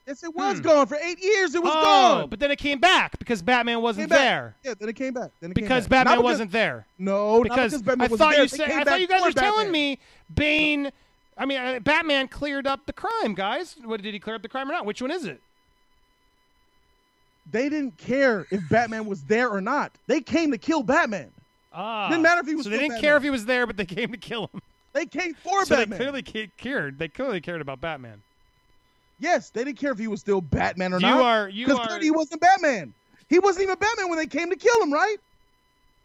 yes, 0.07 0.25
it 0.25 0.35
was 0.35 0.61
gone 0.61 0.87
for 0.87 0.97
eight 0.97 1.23
years. 1.23 1.55
It 1.55 1.63
was 1.63 1.73
oh, 1.75 1.85
gone. 1.85 2.31
but 2.31 2.41
then 2.41 2.51
it 2.51 2.57
came 2.59 2.79
back 2.79 3.19
because 3.19 3.43
Batman 3.43 3.83
wasn't 3.83 4.09
there. 4.09 4.55
Yeah, 4.65 4.75
then 4.79 4.89
it 4.89 4.97
came 4.97 5.13
back. 5.13 5.31
Then 5.41 5.51
it 5.51 5.55
came 5.55 5.65
Because 5.65 5.87
back. 5.87 6.07
Batman 6.07 6.19
because- 6.19 6.25
wasn't 6.25 6.53
there. 6.53 6.87
No, 6.99 7.43
because, 7.43 7.73
because 7.73 7.83
Batman 7.83 8.01
I 8.01 8.11
wasn't 8.11 8.19
thought 8.19 8.33
there. 8.33 8.43
you 8.43 8.49
said 8.49 8.71
I 8.71 8.85
thought 8.85 9.01
you 9.01 9.09
guys 9.09 9.23
were 9.23 9.33
telling 9.33 9.71
me 9.71 9.99
Bane. 10.35 10.91
I 11.39 11.45
mean, 11.45 11.59
uh, 11.59 11.81
Batman 11.81 12.29
cleared 12.29 12.67
up 12.67 12.87
the 12.87 12.95
crime, 12.95 13.35
guys. 13.35 13.77
What 13.85 14.01
did 14.01 14.15
he 14.15 14.21
clear 14.21 14.37
up 14.37 14.43
the 14.43 14.49
crime 14.49 14.71
or 14.71 14.73
not? 14.73 14.87
Which 14.87 15.03
one 15.03 15.11
is 15.11 15.27
it? 15.27 15.43
They 17.51 17.69
didn't 17.69 17.97
care 17.97 18.47
if 18.51 18.69
Batman 18.69 19.07
was 19.07 19.23
there 19.25 19.49
or 19.51 19.61
not. 19.61 19.93
They 20.07 20.21
came 20.21 20.51
to 20.53 20.59
kill 20.59 20.83
Batman. 20.83 21.31
Ah, 21.73 22.09
Didn't 22.09 22.23
matter 22.23 22.41
if 22.41 22.47
he 22.47 22.55
was 22.55 22.65
So 22.65 22.71
they 22.71 22.79
didn't 22.79 23.01
care 23.01 23.17
if 23.17 23.23
he 23.23 23.31
was 23.31 23.45
there, 23.45 23.67
but 23.67 23.77
they 23.77 23.85
came 23.85 24.11
to 24.13 24.19
kill 24.19 24.49
him. 24.53 24.63
They 24.95 25.05
came 25.07 25.35
for 25.35 25.65
So 25.67 25.77
Batman. 25.77 25.99
they 25.99 26.23
clearly 26.23 26.51
cared. 26.57 26.99
They 26.99 27.09
clearly 27.09 27.41
cared 27.41 27.61
about 27.61 27.81
Batman. 27.83 28.23
yes, 29.19 29.51
they 29.51 29.65
didn't 29.65 29.79
care 29.79 29.93
if 29.93 29.99
he 29.99 30.09
was 30.09 30.21
still 30.21 30.41
Batman 30.41 30.93
or 30.93 30.97
You 30.97 31.03
not. 31.07 31.21
are- 31.23 31.49
you 31.49 31.67
Because 31.67 31.81
are- 31.81 31.87
clearly 31.87 32.05
he 32.07 32.11
wasn't 32.11 32.41
Batman. 32.41 32.95
He 33.29 33.39
wasn't 33.39 33.65
even 33.65 33.77
Batman 33.79 34.09
when 34.09 34.19
they 34.19 34.27
came 34.27 34.51
to 34.51 34.57
kill 34.57 34.83
him, 34.83 34.93
right? 34.93 35.17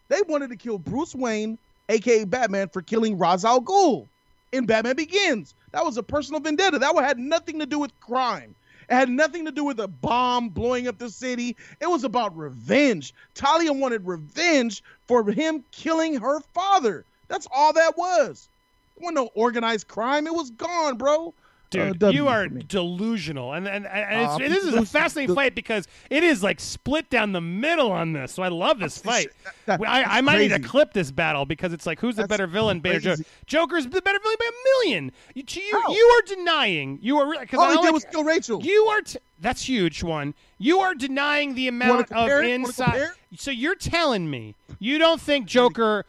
They 0.08 0.20
wanted 0.28 0.50
to 0.50 0.56
kill 0.56 0.78
Bruce 0.78 1.14
Wayne, 1.14 1.56
aka 1.88 2.24
Batman, 2.24 2.68
for 2.68 2.82
killing 2.82 3.16
Ra's 3.16 3.44
al 3.44 3.60
Ghul 3.62 4.06
in 4.52 4.66
Batman 4.66 4.96
Begins. 4.96 5.54
That 5.70 5.84
was 5.84 5.96
a 5.96 6.02
personal 6.02 6.40
vendetta. 6.40 6.78
That 6.78 6.94
had 6.96 7.18
nothing 7.18 7.58
to 7.60 7.66
do 7.66 7.78
with 7.78 7.98
crime. 8.00 8.54
It 8.88 8.94
had 8.94 9.08
nothing 9.08 9.44
to 9.46 9.52
do 9.52 9.64
with 9.64 9.80
a 9.80 9.88
bomb 9.88 10.50
blowing 10.50 10.88
up 10.88 10.98
the 10.98 11.10
city. 11.10 11.56
It 11.80 11.88
was 11.88 12.04
about 12.04 12.36
revenge. 12.36 13.14
Talia 13.34 13.72
wanted 13.72 14.06
revenge 14.06 14.82
for 15.06 15.28
him 15.30 15.64
killing 15.70 16.20
her 16.20 16.40
father. 16.54 17.04
That's 17.28 17.48
all 17.52 17.72
that 17.72 17.96
was. 17.96 18.48
It 18.96 19.02
wasn't 19.02 19.16
no 19.16 19.30
organized 19.34 19.88
crime. 19.88 20.26
It 20.26 20.34
was 20.34 20.50
gone, 20.50 20.98
bro. 20.98 21.34
Dude, 21.72 21.98
W 21.98 22.22
you 22.22 22.28
are 22.28 22.46
delusional, 22.48 23.52
and 23.54 23.66
and, 23.66 23.86
and 23.86 24.20
it's, 24.22 24.32
Uh, 24.34 24.38
this 24.38 24.64
is 24.64 24.74
a 24.74 24.84
fascinating 24.86 25.28
del- 25.28 25.36
fight 25.36 25.54
because 25.54 25.88
it 26.10 26.22
is 26.22 26.42
like 26.42 26.60
split 26.60 27.08
down 27.10 27.32
the 27.32 27.40
middle 27.40 27.90
on 27.90 28.12
this. 28.12 28.32
So 28.32 28.42
I 28.42 28.48
love 28.48 28.78
this 28.78 28.98
fight. 28.98 29.28
that- 29.66 29.80
I, 29.86 30.18
I 30.18 30.20
might 30.20 30.38
need 30.38 30.48
to 30.50 30.60
clip 30.60 30.92
this 30.92 31.10
battle 31.10 31.44
because 31.46 31.72
it's 31.72 31.86
like 31.86 31.98
who's 32.00 32.16
the 32.16 32.22
That's 32.22 32.28
better 32.28 32.46
villain, 32.46 32.80
Bane 32.80 32.96
or 32.96 33.00
Joker? 33.00 33.16
crazy. 33.16 33.30
Joker's 33.46 33.84
the 33.86 34.02
better 34.02 34.18
villain 34.22 34.36
by 34.38 34.46
a 34.46 34.84
million. 34.84 35.12
You 35.34 35.44
you, 35.48 35.62
you 35.94 36.04
are 36.18 36.34
denying. 36.36 36.98
You 37.02 37.18
are 37.18 37.38
because 37.40 37.58
All 37.58 37.64
I 37.66 37.74
he 37.76 37.82
did 37.82 37.92
was 37.92 38.04
kill 38.04 38.24
Rachel. 38.24 38.62
You 38.62 38.84
are. 38.84 39.00
T- 39.00 39.18
that's 39.40 39.62
huge. 39.68 40.02
One. 40.02 40.34
You 40.58 40.78
are 40.80 40.94
denying 40.94 41.54
the 41.54 41.66
amount 41.68 42.12
of 42.12 42.28
it? 42.30 42.44
Inside. 42.50 43.08
So 43.36 43.50
you're 43.50 43.74
telling 43.74 44.30
me 44.30 44.54
you 44.78 44.98
don't 44.98 45.20
think 45.20 45.46
Joker 45.46 46.04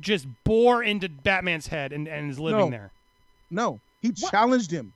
just 0.00 0.26
bore 0.44 0.82
into 0.82 1.08
Batman's 1.10 1.66
head 1.66 1.92
and, 1.92 2.08
and 2.08 2.30
is 2.30 2.38
living 2.38 2.58
No. 2.60 2.70
there? 2.70 2.90
No, 3.50 3.80
he 4.00 4.12
challenged 4.12 4.70
him. 4.70 4.92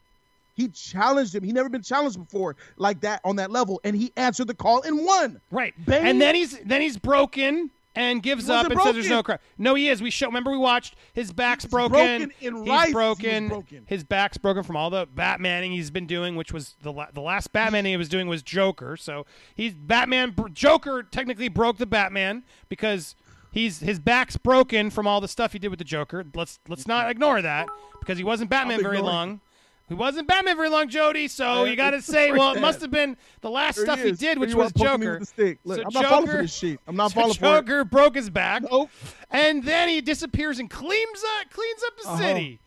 He 0.54 0.68
challenged 0.68 1.34
him. 1.34 1.42
He 1.42 1.52
never 1.52 1.68
been 1.70 1.82
challenged 1.82 2.18
before 2.18 2.56
like 2.76 3.00
that 3.00 3.20
on 3.24 3.36
that 3.36 3.50
level, 3.50 3.80
and 3.84 3.96
he 3.96 4.12
answered 4.16 4.48
the 4.48 4.54
call 4.54 4.82
and 4.82 5.04
won. 5.04 5.40
Right. 5.50 5.72
Bane- 5.86 6.06
and 6.06 6.20
then 6.20 6.34
he's 6.34 6.58
then 6.60 6.80
he's 6.82 6.98
broken 6.98 7.70
and 7.94 8.22
gives 8.22 8.48
up 8.48 8.70
and 8.70 8.80
says 8.80 8.94
there's 8.94 9.06
no 9.08 9.16
broken. 9.22 9.24
crime. 9.24 9.38
No, 9.58 9.74
he 9.74 9.88
is. 9.88 10.00
We 10.02 10.10
show. 10.10 10.26
Remember 10.26 10.50
we 10.50 10.56
watched 10.58 10.94
his 11.14 11.32
back's 11.32 11.64
He's 11.64 11.70
broken. 11.70 11.92
broken 12.28 12.32
he's 12.38 12.50
Rises, 12.52 12.64
he 12.66 12.70
was 12.70 12.92
broken. 12.92 13.48
broken. 13.48 13.82
His 13.86 14.04
back's 14.04 14.36
broken 14.38 14.62
from 14.62 14.76
all 14.76 14.90
the 14.90 15.06
Batmaning 15.06 15.72
he's 15.72 15.90
been 15.90 16.06
doing, 16.06 16.36
which 16.36 16.52
was 16.52 16.74
the 16.82 16.92
la- 16.92 17.10
the 17.12 17.20
last 17.22 17.52
Batmaning 17.52 17.86
he 17.86 17.96
was 17.96 18.08
doing 18.10 18.28
was 18.28 18.42
Joker. 18.42 18.96
So 18.98 19.24
he's 19.54 19.72
Batman. 19.74 20.34
Joker 20.52 21.02
technically 21.02 21.48
broke 21.48 21.78
the 21.78 21.86
Batman 21.86 22.42
because. 22.68 23.14
He's 23.52 23.80
his 23.80 23.98
back's 24.00 24.36
broken 24.36 24.90
from 24.90 25.06
all 25.06 25.20
the 25.20 25.28
stuff 25.28 25.52
he 25.52 25.58
did 25.58 25.68
with 25.68 25.78
the 25.78 25.84
Joker. 25.84 26.24
Let's 26.34 26.58
let's 26.68 26.86
not 26.88 27.10
ignore 27.10 27.42
that 27.42 27.68
because 28.00 28.18
he 28.18 28.24
wasn't 28.24 28.50
Batman 28.50 28.82
very 28.82 28.98
long. 29.00 29.40
He 29.88 29.94
wasn't 29.94 30.26
Batman 30.26 30.56
very 30.56 30.70
long, 30.70 30.88
Jody. 30.88 31.28
So 31.28 31.64
you 31.64 31.76
got 31.76 31.90
to 31.90 32.00
say, 32.00 32.32
well, 32.32 32.54
it 32.54 32.60
must 32.62 32.80
have 32.80 32.90
been 32.90 33.16
the 33.42 33.50
last 33.50 33.76
There 33.76 33.84
stuff 33.84 33.98
he 34.00 34.06
he 34.06 34.12
did, 34.12 34.38
which 34.38 34.54
was 34.54 34.70
are, 34.70 34.72
poking 34.72 35.00
me 35.00 35.06
Joker. 35.06 35.58
Look, 35.64 35.78
So 35.80 35.84
I'm 35.84 35.92
not 35.92 36.04
falling 36.06 36.26
for 36.26 36.32
Joker- 36.32 36.42
this 36.42 36.54
shit. 36.54 36.80
I'm 36.88 36.96
not 36.96 37.10
so 37.12 37.20
falling 37.20 37.34
for 37.34 37.44
it. 37.44 37.48
Joker 37.66 37.84
broke 37.84 38.14
his 38.14 38.30
back, 38.30 38.62
Nope. 38.62 38.88
and 39.30 39.62
then 39.64 39.90
he 39.90 40.00
disappears 40.00 40.58
and 40.58 40.70
cleans 40.70 41.22
up, 41.40 41.50
cleans 41.50 41.82
up 41.86 41.96
the 42.02 42.08
Uh-huh. 42.08 42.18
city. 42.18 42.58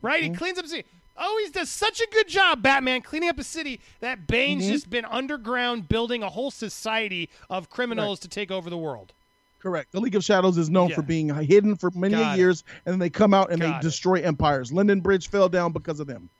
Right? 0.00 0.22
He 0.22 0.30
cleans 0.30 0.56
up 0.58 0.64
the 0.64 0.70
city. 0.70 0.88
Oh, 1.18 1.42
he 1.44 1.50
does 1.52 1.68
such 1.68 2.00
a 2.00 2.06
good 2.10 2.28
job, 2.28 2.62
Batman, 2.62 3.02
cleaning 3.02 3.28
up 3.28 3.38
a 3.38 3.44
city 3.44 3.78
that 3.98 4.26
Bane's 4.26 4.62
Mm-hmm. 4.62 4.72
just 4.72 4.88
been 4.88 5.04
underground 5.04 5.86
building 5.86 6.22
a 6.22 6.30
whole 6.30 6.50
society 6.50 7.28
of 7.50 7.68
criminals 7.68 8.20
to 8.20 8.28
take 8.28 8.50
over 8.50 8.70
the 8.70 8.78
world. 8.78 9.12
Correct. 9.60 9.92
The 9.92 10.00
League 10.00 10.14
of 10.14 10.24
Shadows 10.24 10.56
is 10.58 10.70
known 10.70 10.88
Yeah. 10.90 10.96
for 10.96 11.02
being 11.02 11.28
hidden 11.44 11.76
for 11.76 11.90
many 11.94 12.14
it. 12.16 12.36
years, 12.38 12.64
and 12.86 12.92
then 12.92 12.98
they 12.98 13.10
come 13.10 13.34
out 13.34 13.50
and 13.52 13.60
Got 13.60 13.70
they 13.72 13.76
it. 13.76 13.82
destroy 13.82 14.20
empires. 14.22 14.72
London 14.72 15.00
Bridge 15.00 15.28
fell 15.28 15.48
down 15.48 15.72
because 15.72 16.00
of 16.00 16.06
them. 16.06 16.30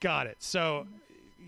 Got 0.00 0.26
it. 0.26 0.36
So 0.40 0.86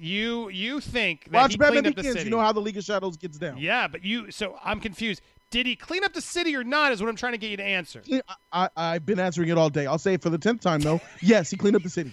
you 0.01 0.49
you 0.49 0.81
think 0.81 1.25
that 1.25 1.33
Watch 1.33 1.53
he 1.53 1.59
Batman 1.59 1.83
cleaned 1.83 1.87
up 1.89 1.95
the 1.97 2.03
Begins. 2.03 2.15
city? 2.15 2.25
You 2.25 2.31
know 2.31 2.41
how 2.41 2.53
the 2.53 2.61
League 2.61 2.77
of 2.77 2.85
Shadows 2.85 3.17
gets 3.17 3.39
down. 3.39 3.59
yeah, 3.59 3.87
but 3.89 4.05
you. 4.05 4.31
So 4.31 4.59
I'm 4.65 4.81
confused. 4.81 5.21
Did 5.51 5.67
he 5.67 5.77
clean 5.77 6.03
up 6.03 6.15
the 6.15 6.23
city 6.23 6.57
or 6.57 6.65
not? 6.65 6.93
Is 6.93 7.03
what 7.03 7.11
I'm 7.11 7.17
trying 7.17 7.33
to 7.33 7.39
get 7.39 7.51
you 7.51 7.59
to 7.59 7.63
answer. 7.63 8.03
I, 8.11 8.23
I, 8.53 8.69
I've 8.95 9.05
been 9.05 9.21
answering 9.21 9.51
it 9.51 9.59
all 9.59 9.69
day. 9.69 9.87
I'll 9.87 9.99
say 9.99 10.15
it 10.15 10.23
for 10.23 10.31
the 10.31 10.39
tenth 10.39 10.63
time 10.63 10.81
though. 10.81 11.01
yes, 11.21 11.51
he 11.51 11.57
cleaned 11.59 11.77
up 11.77 11.83
the 11.83 11.91
city. 11.91 12.11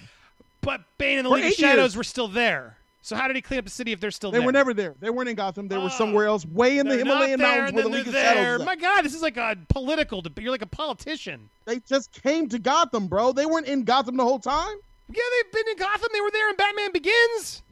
But 0.62 0.82
Bane 0.98 1.20
and 1.20 1.26
the 1.26 1.30
For 1.30 1.36
League 1.38 1.46
of 1.46 1.54
Shadows 1.54 1.78
years. 1.78 1.96
were 1.96 2.04
still 2.04 2.28
there. 2.28 2.76
So 3.10 3.16
how 3.16 3.28
did 3.28 3.36
he 3.36 3.42
clean 3.42 3.58
up 3.58 3.66
the 3.66 3.72
city 3.72 3.92
if 3.92 4.00
they're 4.00 4.12
still 4.12 4.30
They 4.30 4.36
there? 4.38 4.42
They 4.42 4.46
were 4.46 4.52
never 4.52 4.74
there. 4.74 4.94
They 5.00 5.10
weren't 5.10 5.30
in 5.30 5.36
Gotham. 5.36 5.68
They 5.68 5.78
were 5.78 5.86
Oh. 5.86 5.90
somewhere 5.90 6.28
else, 6.28 6.46
way 6.46 6.78
in 6.78 6.88
the 6.88 6.96
Himalayan 6.98 7.40
there, 7.40 7.48
mountains 7.48 7.68
and 7.70 7.76
where 7.76 7.84
the 7.84 7.90
League 7.90 8.08
of 8.08 8.14
they're 8.14 8.24
there. 8.36 8.44
Shadows. 8.54 8.66
My. 8.66 8.76
God, 8.76 9.02
this 9.04 9.16
is 9.16 9.22
like 9.24 9.36
a 9.38 9.58
political 9.68 10.22
debate. 10.22 10.44
You're 10.44 10.52
like 10.52 10.62
a 10.62 10.68
politician. 10.68 11.50
They 11.66 11.80
just 11.90 12.12
came 12.24 12.48
to 12.50 12.60
Gotham, 12.60 13.08
bro. 13.08 13.32
They 13.32 13.46
weren't 13.48 13.66
in 13.68 13.84
Gotham 13.84 14.16
the 14.16 14.24
whole 14.24 14.38
time. 14.40 14.76
Yeah, 15.12 15.22
they've 15.42 15.52
been 15.52 15.72
in 15.72 15.78
Gotham. 15.78 16.10
They 16.14 16.22
were 16.22 16.30
there 16.32 16.50
in 16.52 16.56
Batman 16.56 16.92
Begins. 16.92 17.64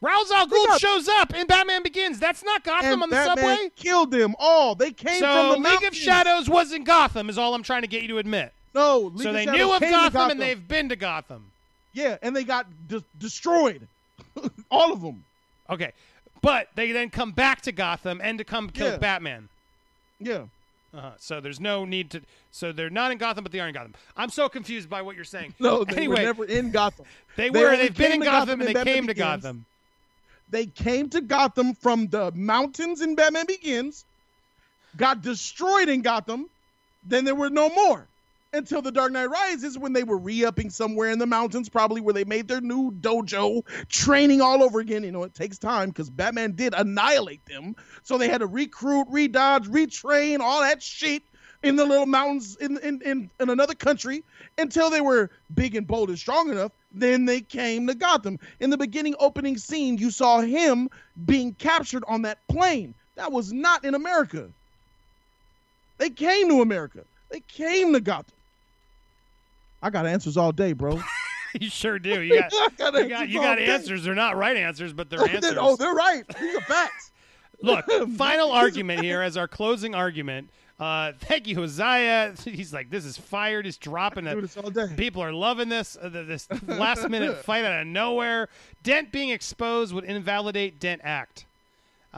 Ra's 0.00 0.30
al 0.30 0.46
Ghul 0.46 0.66
got- 0.68 0.80
shows 0.80 1.06
up 1.08 1.34
in 1.34 1.46
Batman 1.46 1.82
Begins. 1.82 2.18
That's 2.18 2.42
not 2.42 2.64
Gotham 2.64 2.94
and 2.94 3.02
on 3.02 3.10
the 3.10 3.16
Batman 3.16 3.56
subway. 3.56 3.70
killed 3.76 4.10
them 4.10 4.34
all. 4.38 4.74
They 4.74 4.92
came 4.92 5.18
So 5.20 5.26
from 5.26 5.46
the 5.48 5.52
League 5.54 5.62
mountains. 5.64 5.88
of 5.88 5.96
Shadows 5.96 6.48
was 6.48 6.72
in 6.72 6.84
Gotham. 6.84 7.28
Is 7.28 7.36
all 7.36 7.54
I'm 7.54 7.62
trying 7.62 7.82
to 7.82 7.88
get 7.88 8.02
you 8.02 8.08
to 8.08 8.18
admit. 8.18 8.52
No, 8.74 8.98
League 9.00 9.06
of 9.06 9.20
Shadows. 9.20 9.24
so 9.24 9.32
they 9.32 9.46
knew 9.58 9.72
of 9.72 9.80
to 9.80 9.90
Gotham, 9.90 10.30
and 10.30 10.40
they've 10.40 10.66
been 10.68 10.88
to 10.88 10.96
Gotham. 10.96 11.50
yeah, 11.92 12.16
and 12.22 12.34
they 12.34 12.44
got 12.44 12.66
de- 12.88 13.02
destroyed, 13.18 13.86
all 14.70 14.92
of 14.92 15.00
them. 15.00 15.24
Okay, 15.70 15.92
but 16.42 16.68
they 16.74 16.92
then 16.92 17.10
come 17.10 17.32
back 17.32 17.62
to 17.62 17.72
Gotham 17.72 18.20
and 18.22 18.38
to 18.38 18.44
come 18.44 18.70
kill 18.70 18.92
Yeah. 18.92 18.96
Batman. 18.98 19.48
Yeah, 20.20 20.44
Uh-huh. 20.94 21.12
So 21.18 21.40
there's 21.40 21.60
no 21.60 21.84
need 21.84 22.10
to. 22.10 22.22
So 22.50 22.72
they're 22.72 22.90
not 22.90 23.12
in 23.12 23.18
Gotham, 23.18 23.44
but 23.44 23.52
they 23.52 23.60
are 23.60 23.68
in 23.68 23.74
Gotham. 23.74 23.94
I'm 24.16 24.30
so 24.30 24.48
confused 24.48 24.88
by 24.88 25.02
what 25.02 25.14
you're 25.16 25.24
saying. 25.24 25.54
no, 25.58 25.84
they 25.84 25.96
anyway, 25.96 26.16
were 26.16 26.22
never 26.22 26.44
in 26.44 26.70
Gotham. 26.70 27.04
they 27.36 27.50
they 27.50 27.62
were. 27.62 27.76
They've 27.76 27.94
been 27.94 28.12
in 28.12 28.20
Gotham, 28.20 28.58
Gotham 28.58 28.60
and 28.60 28.68
they 28.68 28.74
Batman 28.74 28.94
came 28.94 29.06
to 29.06 29.14
Gotham. 29.14 29.64
They 30.50 30.66
came 30.66 31.10
to 31.10 31.20
Gotham 31.20 31.74
from 31.74 32.06
the 32.08 32.32
mountains 32.32 33.02
in 33.02 33.14
Batman 33.14 33.44
Begins, 33.46 34.06
got 34.96 35.20
destroyed 35.20 35.90
in 35.90 36.00
Gotham, 36.00 36.48
then 37.06 37.24
there 37.26 37.34
were 37.34 37.50
no 37.50 37.68
more. 37.68 38.06
Until 38.54 38.80
The 38.80 38.90
Dark 38.90 39.12
Knight 39.12 39.26
Rises, 39.26 39.76
when 39.76 39.92
they 39.92 40.04
were 40.04 40.16
re-upping 40.16 40.70
somewhere 40.70 41.10
in 41.10 41.18
the 41.18 41.26
mountains, 41.26 41.68
probably 41.68 42.00
where 42.00 42.14
they 42.14 42.24
made 42.24 42.48
their 42.48 42.62
new 42.62 42.90
dojo, 42.90 43.62
training 43.90 44.40
all 44.40 44.62
over 44.62 44.80
again. 44.80 45.04
You 45.04 45.12
know, 45.12 45.24
it 45.24 45.34
takes 45.34 45.58
time 45.58 45.90
because 45.90 46.08
Batman 46.08 46.52
did 46.52 46.72
annihilate 46.74 47.44
them. 47.44 47.76
So 48.04 48.16
they 48.16 48.28
had 48.28 48.38
to 48.38 48.46
recruit, 48.46 49.06
redodge, 49.10 49.68
retrain, 49.68 50.40
all 50.40 50.62
that 50.62 50.82
shit 50.82 51.22
in 51.62 51.76
the 51.76 51.84
little 51.84 52.06
mountains 52.06 52.56
in, 52.56 52.78
in, 52.78 53.02
in, 53.02 53.30
in 53.38 53.50
another 53.50 53.74
country 53.74 54.24
until 54.56 54.88
they 54.88 55.02
were 55.02 55.28
big 55.54 55.74
and 55.74 55.86
bold 55.86 56.08
and 56.08 56.18
strong 56.18 56.50
enough. 56.50 56.72
Then 56.90 57.26
they 57.26 57.42
came 57.42 57.86
to 57.88 57.94
Gotham. 57.94 58.38
In 58.60 58.70
the 58.70 58.78
beginning 58.78 59.14
opening 59.18 59.58
scene, 59.58 59.98
you 59.98 60.10
saw 60.10 60.40
him 60.40 60.88
being 61.26 61.52
captured 61.52 62.04
on 62.08 62.22
that 62.22 62.38
plane. 62.48 62.94
That 63.16 63.30
was 63.30 63.52
not 63.52 63.84
in 63.84 63.94
America. 63.94 64.48
They 65.98 66.08
came 66.08 66.48
to 66.48 66.62
America. 66.62 67.04
They 67.28 67.40
came 67.40 67.92
to 67.92 68.00
Gotham. 68.00 68.37
I 69.82 69.90
got 69.90 70.06
answers 70.06 70.36
all 70.36 70.52
day, 70.52 70.72
bro. 70.72 71.00
you 71.60 71.70
sure 71.70 71.98
do. 71.98 72.20
You 72.20 72.40
got. 72.50 72.76
Got 72.76 72.94
You 72.94 73.08
got, 73.08 73.20
answers 73.22 73.34
you 73.34 73.40
got 73.40 73.58
answers. 73.58 74.04
They're 74.04 74.14
not 74.14 74.36
right 74.36 74.56
answers, 74.56 74.92
but 74.92 75.10
they're 75.10 75.28
answers. 75.28 75.56
oh, 75.58 75.76
they're 75.76 75.94
right. 75.94 76.24
These 76.40 76.56
are 76.56 76.60
facts. 76.62 77.12
Look, 77.60 77.86
final 78.16 78.52
argument 78.52 79.02
here 79.02 79.20
as 79.20 79.36
our 79.36 79.48
closing 79.48 79.94
argument. 79.94 80.50
Uh, 80.78 81.10
thank 81.18 81.48
you, 81.48 81.56
Hosea. 81.56 82.34
He's 82.44 82.72
like, 82.72 82.88
this 82.88 83.04
is 83.04 83.18
fire, 83.18 83.64
just 83.64 83.80
dropping 83.80 84.28
it. 84.28 84.40
this 84.40 84.56
all 84.56 84.70
day. 84.70 84.86
People 84.96 85.24
are 85.24 85.32
loving 85.32 85.68
this. 85.68 85.98
Uh, 86.00 86.08
this 86.08 86.46
last 86.68 87.08
minute 87.08 87.36
fight 87.38 87.64
out 87.64 87.80
of 87.80 87.86
nowhere. 87.88 88.48
Dent 88.84 89.10
being 89.10 89.30
exposed 89.30 89.92
would 89.92 90.04
invalidate 90.04 90.78
Dent 90.78 91.00
Act. 91.02 91.46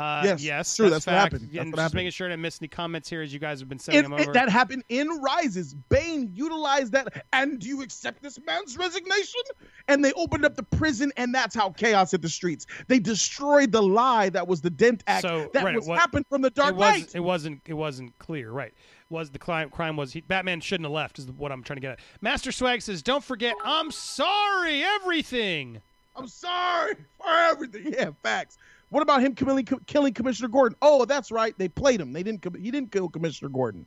Uh, 0.01 0.23
Yes, 0.25 0.43
yes, 0.43 0.77
true, 0.77 0.89
that's 0.89 1.07
what 1.07 1.13
fact. 1.13 1.33
happened. 1.35 1.51
That's 1.53 1.61
and 1.63 1.71
what 1.73 1.77
just 1.77 1.83
happened. 1.83 1.95
making 1.97 2.11
sure 2.13 2.27
I 2.27 2.31
didn't 2.31 2.43
miss 2.43 2.59
any 2.61 2.69
comments 2.69 3.09
here 3.11 3.21
as 3.23 3.33
you 3.33 3.39
guys 3.39 3.61
have 3.61 3.69
been 3.69 3.79
sending 3.79 3.99
It- 4.01 4.03
them 4.05 4.13
it- 4.15 4.23
over. 4.23 4.33
that 4.33 4.49
happened 4.49 4.83
in 4.89 5.09
Rises. 5.21 5.75
Bane 5.75 6.31
utilized 6.35 6.93
that. 6.93 7.25
And 7.33 7.59
do 7.59 7.69
you 7.69 7.83
accept 7.83 8.23
this 8.23 8.39
man's 8.47 8.77
resignation? 8.79 9.41
And 9.89 10.05
they 10.05 10.13
opened 10.15 10.45
up 10.45 10.55
the 10.57 10.63
prison, 10.63 11.13
and 11.17 11.35
that's 11.35 11.55
how 11.55 11.71
chaos 11.71 12.13
hit 12.13 12.23
the 12.23 12.29
streets. 12.29 12.67
They 12.89 12.99
destroyed 12.99 13.73
the 13.73 13.83
lie 13.83 14.31
that 14.31 14.49
was 14.49 14.61
the 14.61 14.71
Dent 14.71 15.05
Act. 15.07 15.23
So, 15.23 15.51
that 15.53 15.65
right, 15.65 15.75
was 15.77 15.87
wa- 15.87 15.97
happened 15.97 16.27
from 16.29 16.43
the 16.43 16.51
Dark 16.51 16.71
it 16.71 16.77
was, 16.77 16.99
Knight. 17.01 17.15
It 17.15 17.21
wasn't. 17.21 17.61
It 17.67 17.75
wasn't 17.75 18.19
clear. 18.19 18.51
Right. 18.51 18.73
Was 19.11 19.31
the 19.31 19.39
crime? 19.41 19.71
Crime 19.71 19.97
was 19.97 20.13
he, 20.13 20.21
Batman 20.21 20.61
shouldn't 20.61 20.85
have 20.87 20.93
left. 20.93 21.19
Is 21.19 21.27
what 21.33 21.51
I'm 21.51 21.63
trying 21.65 21.79
to 21.79 21.81
get 21.81 21.91
at. 21.93 22.01
Master 22.21 22.53
Swag 22.53 22.81
says, 22.81 23.03
"Don't 23.03 23.25
forget, 23.25 23.55
I'm 23.65 23.91
sorry, 23.91 24.85
everything." 24.85 25.81
I'm 26.17 26.29
sorry 26.29 26.95
for 27.19 27.27
everything. 27.29 27.93
Yeah, 27.99 28.11
facts. 28.23 28.57
What 28.91 29.03
about 29.03 29.23
him 29.23 29.35
killing, 29.35 29.67
killing 29.87 30.15
Commissioner 30.15 30.49
Gordon? 30.49 30.77
Oh, 30.83 31.05
that's 31.05 31.31
right. 31.31 31.55
They 31.57 31.69
played 31.69 32.01
him. 32.01 32.13
They 32.13 32.23
didn't. 32.23 32.45
He 32.57 32.71
didn't 32.71 32.93
kill 32.93 33.09
Commissioner 33.09 33.49
Gordon. 33.49 33.87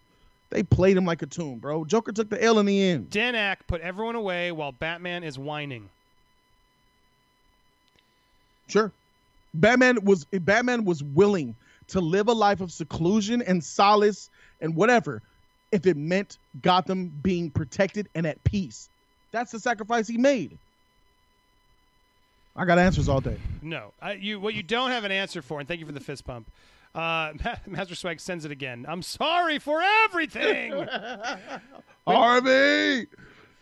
They 0.50 0.64
played 0.64 0.96
him 0.96 1.06
like 1.06 1.22
a 1.22 1.26
tune, 1.26 1.58
bro. 1.58 1.84
Joker 1.84 2.12
took 2.12 2.30
the 2.30 2.42
L 2.42 2.60
in 2.60 2.66
the 2.66 2.82
end. 2.82 3.10
Dent 3.10 3.36
Act 3.36 3.68
put 3.68 3.82
everyone 3.82 4.16
away 4.16 4.52
while 4.52 4.72
Batman 4.72 5.24
is 5.24 5.38
whining. 5.38 5.90
Sure. 8.68 8.92
Batman 9.54 10.04
was 10.04 10.26
Batman 10.26 10.86
was 10.86 11.04
willing 11.04 11.56
to 11.88 12.00
live 12.00 12.28
a 12.28 12.34
life 12.34 12.62
of 12.62 12.72
seclusion 12.72 13.42
and 13.42 13.64
solace 13.64 14.30
and 14.62 14.76
whatever 14.76 15.22
if 15.72 15.86
it 15.86 15.98
meant 15.98 16.38
Gotham 16.62 17.12
being 17.22 17.50
protected 17.50 18.08
and 18.16 18.26
at 18.26 18.42
peace. 18.44 18.90
That's 19.32 19.52
the 19.52 19.60
sacrifice 19.60 20.08
he 20.08 20.18
made. 20.18 20.58
I 22.56 22.66
got 22.66 22.78
answers 22.80 23.10
all 23.10 23.20
day. 23.22 23.38
No, 23.62 23.94
I, 24.02 24.14
you. 24.14 24.40
What 24.40 24.54
you 24.54 24.64
don't 24.64 24.92
have 24.92 25.04
an 25.06 25.12
answer 25.12 25.42
for, 25.42 25.60
and 25.60 25.68
thank 25.68 25.80
you 25.80 25.86
for 25.86 25.92
the 25.92 26.00
fist 26.00 26.24
pump. 26.26 26.52
Uh, 26.94 27.34
Master 27.68 27.96
Swag 27.96 28.20
sends 28.20 28.46
it 28.46 28.52
again. 28.52 28.86
I'm 28.88 29.02
sorry 29.02 29.58
for 29.60 29.82
everything. 30.06 30.74
Harvey! 32.08 33.08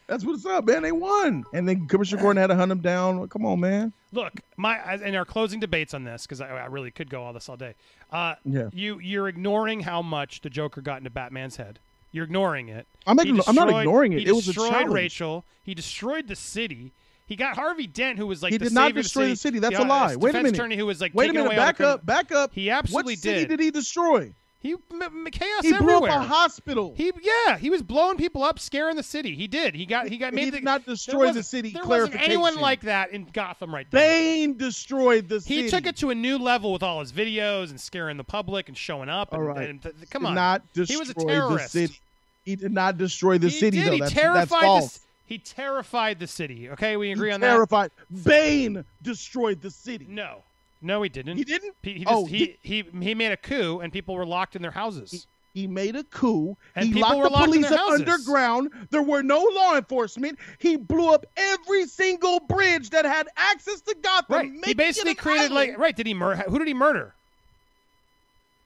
That's 0.08 0.26
what's 0.26 0.46
up, 0.46 0.66
man. 0.66 0.82
They 0.84 0.92
won. 0.92 1.46
And 1.54 1.68
then 1.68 1.88
Commissioner 1.88 2.22
Gordon 2.22 2.42
had 2.42 2.48
to 2.48 2.56
hunt 2.56 2.70
him 2.72 2.80
down. 2.82 3.30
Come 3.30 3.46
on, 3.46 3.62
man. 3.62 3.94
Look, 4.12 4.34
my 4.58 4.96
in 4.96 5.16
our 5.16 5.24
closing 5.24 5.62
debates 5.62 5.94
on 5.94 6.04
this, 6.04 6.24
because 6.24 6.42
I, 6.42 6.48
I 6.50 6.66
really 6.66 6.92
could 6.92 7.10
go 7.10 7.24
all 7.24 7.32
this 7.32 7.48
all 7.48 7.56
day. 7.56 7.76
Uh, 8.12 8.36
Yeah. 8.44 8.70
You 8.74 9.00
you're 9.00 9.30
ignoring 9.30 9.82
how 9.82 10.02
much 10.02 10.42
the 10.42 10.50
Joker 10.50 10.82
got 10.82 10.98
into 10.98 11.10
Batman's 11.10 11.56
head. 11.56 11.80
You're 12.12 12.26
ignoring 12.26 12.68
it. 12.68 12.88
I'm 13.08 13.18
igno- 13.18 13.44
I'm 13.48 13.56
not 13.56 13.70
ignoring 13.70 14.12
it. 14.12 14.20
He 14.20 14.28
It 14.28 14.34
was 14.34 14.46
destroyed. 14.48 14.90
Rachel. 14.90 15.46
He 15.64 15.74
destroyed 15.74 16.28
the 16.28 16.36
city. 16.36 16.92
He 17.28 17.36
got 17.38 17.56
Harvey 17.56 17.88
Dent, 17.88 18.18
who 18.18 18.28
was 18.28 18.44
like 18.44 18.52
He 18.52 18.58
the 18.58 18.66
did 18.66 18.74
not 18.74 18.94
destroy 18.94 19.30
the 19.30 19.36
city. 19.38 19.60
That's 19.60 19.78
the, 19.78 19.84
a 19.84 19.86
lie. 19.86 20.16
Wait 20.18 20.36
a 20.36 20.38
minute. 20.38 20.54
attorney 20.54 20.76
who 20.76 20.86
was 20.86 21.00
like 21.00 21.14
Wait 21.16 21.30
a 21.30 21.34
minute. 21.34 21.46
away 21.48 21.56
Back 21.56 21.80
up. 21.80 22.06
Back 22.06 22.32
up. 22.32 22.52
He 22.54 22.70
absolutely 22.70 23.14
what 23.14 23.20
city 23.20 23.40
did. 23.42 23.50
did 23.50 23.60
he 23.62 23.72
destroy? 23.72 24.34
He 24.60 24.74
m- 24.92 25.28
chaos 25.32 25.62
He 25.64 25.70
blew 25.70 25.78
everywhere. 25.90 26.12
up 26.12 26.18
a 26.18 26.28
hospital. 26.28 26.94
He 26.96 27.12
yeah, 27.24 27.58
he 27.58 27.72
was 27.72 27.82
blowing 27.82 28.18
people 28.18 28.44
up, 28.44 28.60
scaring 28.60 28.96
the 28.96 29.02
city. 29.02 29.34
He 29.34 29.48
did. 29.48 29.74
He 29.74 29.88
got 29.88 30.08
he 30.08 30.18
got 30.18 30.34
He 30.36 30.46
did 30.52 30.54
the, 30.56 30.62
not 30.62 30.86
destroy 30.86 31.32
the 31.32 31.42
city. 31.42 31.72
There 31.72 31.84
wasn't 31.84 32.22
anyone 32.22 32.58
like 32.58 32.82
that 32.82 33.12
in 33.12 33.26
Gotham 33.34 33.74
right 33.74 33.88
there. 33.90 34.02
Bane 34.02 34.58
destroyed 34.58 35.30
the 35.30 35.42
city. 35.42 35.64
He 35.64 35.70
took 35.70 35.88
it 35.88 35.96
to 35.98 36.12
a 36.12 36.16
new 36.16 36.38
level 36.38 36.74
with 36.74 36.84
all 36.84 37.00
his 37.00 37.12
videos 37.12 37.72
and 37.72 37.80
scaring 37.82 38.18
the 38.18 38.24
public 38.24 38.68
and 38.68 38.78
showing 38.78 39.10
up. 39.10 39.34
And, 39.34 39.42
All 39.42 39.48
right. 39.48 39.68
and 39.70 39.82
th- 39.82 39.96
come 40.12 40.28
on, 40.28 40.36
Not 40.36 40.62
he 40.76 40.96
was 40.98 41.10
a 41.10 41.14
the 41.16 41.26
terrorist. 41.26 41.72
city. 41.72 42.00
He 42.44 42.56
did 42.56 42.72
not 42.72 42.98
destroy 43.00 43.38
the 43.40 43.48
he 43.50 43.58
city 43.60 43.78
did. 43.80 43.88
though. 43.88 43.92
He 43.94 44.00
that's, 44.02 44.12
terrified 44.14 44.46
that's 44.48 44.50
the 44.52 44.56
false. 44.60 44.94
c- 44.94 45.00
He 45.26 45.38
terrified 45.38 46.20
the 46.20 46.28
city. 46.28 46.70
Okay, 46.72 46.98
we 46.98 47.12
agree 47.12 47.30
He 47.30 47.34
on 47.34 47.42
that. 47.42 47.48
terrified. 47.48 47.92
Bane 48.26 48.84
destroyed 49.02 49.62
the 49.62 49.70
city. 49.72 50.06
No, 50.10 50.44
no, 50.82 51.02
he 51.04 51.10
didn't. 51.10 51.38
He 51.38 51.44
didn't? 51.46 51.74
He, 51.84 51.94
he, 51.94 52.06
Oh, 52.06 52.24
just, 52.24 52.34
he, 52.34 52.58
he 52.62 52.84
he 53.02 53.16
made 53.16 53.32
a 53.32 53.38
coup 53.38 53.80
and 53.80 53.94
people 53.94 54.16
were 54.16 54.26
locked 54.26 54.56
in 54.58 54.62
their 54.62 54.72
houses. 54.72 55.28
He 55.54 55.68
made 55.68 55.96
a 55.98 56.04
coup. 56.06 56.56
And 56.76 56.88
he 56.88 56.94
people 56.94 57.10
locked 57.10 57.18
were 57.18 57.24
the 57.26 57.30
locked 57.30 57.46
in 57.48 57.52
police 57.52 57.70
their 57.70 57.74
up 57.80 57.90
houses. 57.90 58.02
underground. 58.02 58.72
There 58.90 59.04
were 59.04 59.22
no 59.22 59.42
law 59.54 59.76
enforcement. 59.76 60.40
He 60.60 60.76
blew 60.78 61.14
up 61.14 61.26
every 61.36 61.86
single 61.88 62.40
bridge 62.40 62.90
that 62.92 63.04
had 63.04 63.28
access 63.36 63.82
to 63.82 63.96
Gotham. 64.02 64.36
right. 64.36 64.52
He 64.66 64.74
basically 64.74 65.14
created 65.16 65.52
like 65.52 65.78
right. 65.78 65.96
Did 65.96 66.08
he 66.08 66.14
murder? 66.14 66.44
Who 66.50 66.58
did 66.60 66.68
he 66.68 66.74
murder? 66.74 67.14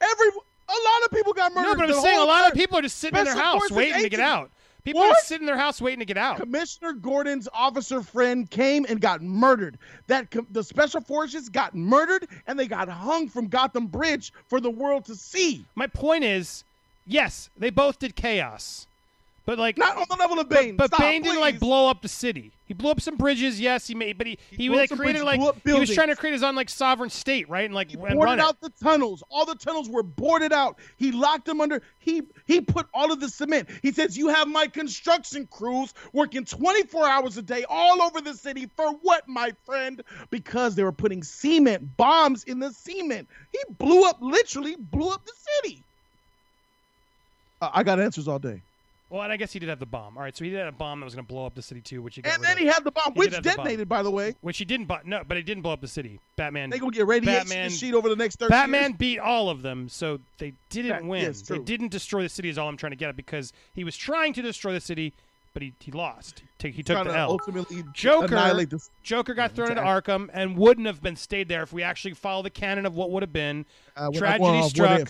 every. 0.00 0.28
A 0.68 0.72
lot 0.72 1.04
of 1.04 1.10
people 1.12 1.32
got 1.32 1.54
murdered. 1.54 1.68
No, 1.68 1.74
but 1.76 1.82
I'm 1.84 1.90
The 1.90 2.00
saying 2.02 2.18
a 2.18 2.24
lot 2.24 2.48
of 2.48 2.54
people 2.54 2.76
are 2.78 2.82
just 2.82 2.98
sitting 2.98 3.16
in 3.18 3.24
their 3.24 3.36
house 3.36 3.70
waiting 3.70 4.02
to 4.02 4.08
get 4.08 4.18
out. 4.18 4.50
People 4.86 5.02
are 5.02 5.08
What? 5.08 5.24
sitting 5.24 5.42
in 5.42 5.46
their 5.46 5.56
house 5.58 5.80
waiting 5.80 5.98
to 5.98 6.04
get 6.04 6.16
out. 6.16 6.36
Commissioner 6.38 6.92
Gordon's 6.92 7.48
officer 7.52 8.02
friend 8.02 8.48
came 8.48 8.86
and 8.88 9.00
got 9.00 9.20
murdered. 9.20 9.78
That 10.06 10.30
com- 10.30 10.46
the 10.48 10.62
special 10.62 11.00
forces 11.00 11.48
got 11.48 11.74
murdered 11.74 12.28
and 12.46 12.56
they 12.56 12.68
got 12.68 12.88
hung 12.88 13.28
from 13.28 13.48
Gotham 13.48 13.88
Bridge 13.88 14.32
for 14.46 14.60
the 14.60 14.70
world 14.70 15.04
to 15.06 15.16
see. 15.16 15.64
My 15.74 15.88
point 15.88 16.22
is, 16.22 16.62
yes, 17.04 17.50
they 17.56 17.70
both 17.70 17.98
did 17.98 18.14
chaos, 18.14 18.86
but 19.46 19.58
like 19.58 19.78
Not 19.78 19.96
on 19.96 20.06
the 20.10 20.16
level 20.16 20.40
of 20.40 20.48
Bane. 20.48 20.76
But 20.76 20.88
Stop, 20.88 21.00
Bane 21.00 21.22
didn't 21.22 21.40
like 21.40 21.60
blow 21.60 21.88
up 21.88 22.02
the 22.02 22.08
city. 22.08 22.50
He 22.66 22.74
blew 22.74 22.90
up 22.90 23.00
some 23.00 23.14
bridges, 23.16 23.60
yes. 23.60 23.86
He 23.86 23.94
made, 23.94 24.18
but 24.18 24.26
he 24.26 24.38
he, 24.50 24.68
up 24.68 24.74
like 24.74 24.90
created 24.90 25.22
bridges, 25.22 25.22
like 25.22 25.62
he 25.64 25.72
was 25.72 25.94
trying 25.94 26.08
to 26.08 26.16
create 26.16 26.32
his 26.32 26.42
own 26.42 26.56
like 26.56 26.68
sovereign 26.68 27.10
state, 27.10 27.48
right? 27.48 27.64
And 27.64 27.72
like 27.72 27.90
He 27.90 27.94
and 27.94 28.02
run 28.02 28.16
boarded 28.16 28.38
it. 28.38 28.40
out 28.40 28.60
the 28.60 28.70
tunnels. 28.70 29.22
All 29.30 29.46
the 29.46 29.54
tunnels 29.54 29.88
were 29.88 30.02
boarded 30.02 30.52
out. 30.52 30.80
He 30.96 31.12
locked 31.12 31.46
them 31.46 31.60
under. 31.60 31.80
He 32.00 32.22
he 32.46 32.60
put 32.60 32.88
all 32.92 33.12
of 33.12 33.20
the 33.20 33.28
cement. 33.28 33.68
He 33.82 33.92
says, 33.92 34.18
"You 34.18 34.28
have 34.28 34.48
my 34.48 34.66
construction 34.66 35.46
crews 35.46 35.94
working 36.12 36.44
24 36.44 37.06
hours 37.06 37.36
a 37.36 37.42
day 37.42 37.64
all 37.68 38.02
over 38.02 38.20
the 38.20 38.34
city 38.34 38.68
for 38.76 38.94
what, 39.02 39.28
my 39.28 39.52
friend? 39.64 40.02
Because 40.30 40.74
they 40.74 40.82
were 40.82 40.90
putting 40.90 41.22
cement 41.22 41.96
bombs 41.96 42.42
in 42.44 42.58
the 42.58 42.72
cement. 42.72 43.28
He 43.52 43.60
blew 43.78 44.08
up, 44.08 44.18
literally 44.20 44.74
blew 44.74 45.10
up 45.10 45.24
the 45.24 45.32
city. 45.62 45.84
Uh, 47.62 47.70
I 47.72 47.84
got 47.84 48.00
answers 48.00 48.26
all 48.26 48.40
day. 48.40 48.60
Well, 49.08 49.22
and 49.22 49.32
I 49.32 49.36
guess 49.36 49.52
he 49.52 49.60
did 49.60 49.68
have 49.68 49.78
the 49.78 49.86
bomb. 49.86 50.16
All 50.16 50.22
right, 50.24 50.36
so 50.36 50.44
he 50.44 50.50
did 50.50 50.58
have 50.58 50.74
a 50.74 50.76
bomb 50.76 50.98
that 50.98 51.04
was 51.04 51.14
going 51.14 51.24
to 51.24 51.32
blow 51.32 51.46
up 51.46 51.54
the 51.54 51.62
city 51.62 51.80
too, 51.80 52.02
which 52.02 52.16
he 52.16 52.22
got 52.22 52.34
And 52.34 52.42
then 52.42 52.52
of. 52.54 52.58
he 52.58 52.66
had 52.66 52.82
the 52.82 52.90
bomb, 52.90 53.12
He 53.14 53.20
which 53.20 53.30
the 53.30 53.36
bomb. 53.36 53.42
detonated, 53.58 53.88
by 53.88 54.02
the 54.02 54.10
way. 54.10 54.34
which 54.40 54.58
he 54.58 54.64
didn't. 54.64 54.86
Bu- 54.86 54.96
no, 55.04 55.22
but 55.26 55.36
he 55.36 55.44
didn't 55.44 55.62
blow 55.62 55.72
up 55.72 55.80
the 55.80 55.86
city. 55.86 56.18
Batman. 56.34 56.70
They 56.70 56.78
gonna 56.80 56.90
get 56.90 57.06
radiation 57.06 57.48
Batman- 57.48 57.70
sheet 57.70 57.94
over 57.94 58.08
the 58.08 58.16
next 58.16 58.40
30 58.40 58.50
Batman 58.50 58.82
years. 58.90 58.92
beat 58.98 59.18
all 59.20 59.48
of 59.48 59.62
them, 59.62 59.88
so 59.88 60.18
they 60.38 60.54
didn't 60.70 60.90
That- 60.90 61.04
win. 61.04 61.22
yes, 61.22 61.42
they 61.42 61.58
didn't 61.58 61.92
destroy 61.92 62.22
the 62.24 62.28
city. 62.28 62.48
Is 62.48 62.58
all 62.58 62.68
I'm 62.68 62.76
trying 62.76 62.90
to 62.92 62.96
get 62.96 63.08
at 63.10 63.16
because 63.16 63.52
he 63.74 63.84
was 63.84 63.96
trying 63.96 64.32
to 64.32 64.42
destroy 64.42 64.72
the 64.72 64.80
city, 64.80 65.12
but 65.54 65.62
he, 65.62 65.72
he 65.78 65.92
lost. 65.92 66.42
He, 66.58 66.70
he 66.72 66.82
took 66.82 66.98
the 67.04 67.12
to 67.12 67.16
L. 67.16 67.30
ultimately 67.30 67.84
Joker. 67.94 68.66
Joker 69.04 69.34
got 69.34 69.52
thrown 69.52 69.70
into. 69.70 69.82
Arkham 69.82 70.28
and 70.32 70.56
wouldn't 70.56 70.88
have 70.88 71.00
been 71.00 71.14
stayed 71.16 71.48
there 71.48 71.62
if 71.62 71.72
we 71.72 71.84
actually 71.84 72.14
follow 72.14 72.42
the 72.42 72.50
canon 72.50 72.84
of 72.84 72.96
what 72.96 73.12
would 73.12 73.22
have 73.22 73.32
been. 73.32 73.66
Uh, 73.96 74.10
Tragedy 74.10 74.42
well, 74.42 74.68
struck. 74.68 75.08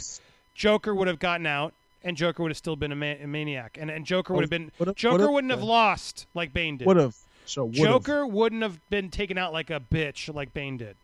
Joker 0.55 0.95
would 0.95 1.09
have 1.09 1.19
gotten 1.19 1.47
out, 1.47 1.73
and 2.07 2.17
Joker 2.17 2.43
would 2.43 2.51
have 2.51 2.57
still 2.57 2.77
been 2.77 2.93
a, 2.93 2.97
ma- 2.97 3.17
a 3.23 3.27
maniac, 3.27 3.77
and 3.81 3.91
and 3.91 4.07
Joker 4.07 4.33
would 4.33 4.43
have 4.43 4.51
been 4.51 4.71
What 4.79 4.89
if- 4.89 4.95
Joker 4.97 5.19
what 5.19 5.25
if- 5.25 5.31
wouldn't 5.31 5.51
have 5.51 5.63
lost 5.63 6.27
like 6.35 6.53
Bane 6.55 6.79
did. 6.79 6.87
Would 6.87 6.97
have. 6.97 7.17
So 7.45 7.69
if? 7.69 7.75
Joker 7.75 8.27
wouldn't 8.27 8.63
have 8.63 8.81
been 8.91 9.11
taken 9.11 9.37
out 9.39 9.53
like 9.53 9.69
a 9.71 9.81
bitch 9.81 10.33
like 10.35 10.55
Bane 10.55 10.77
did. 10.79 10.97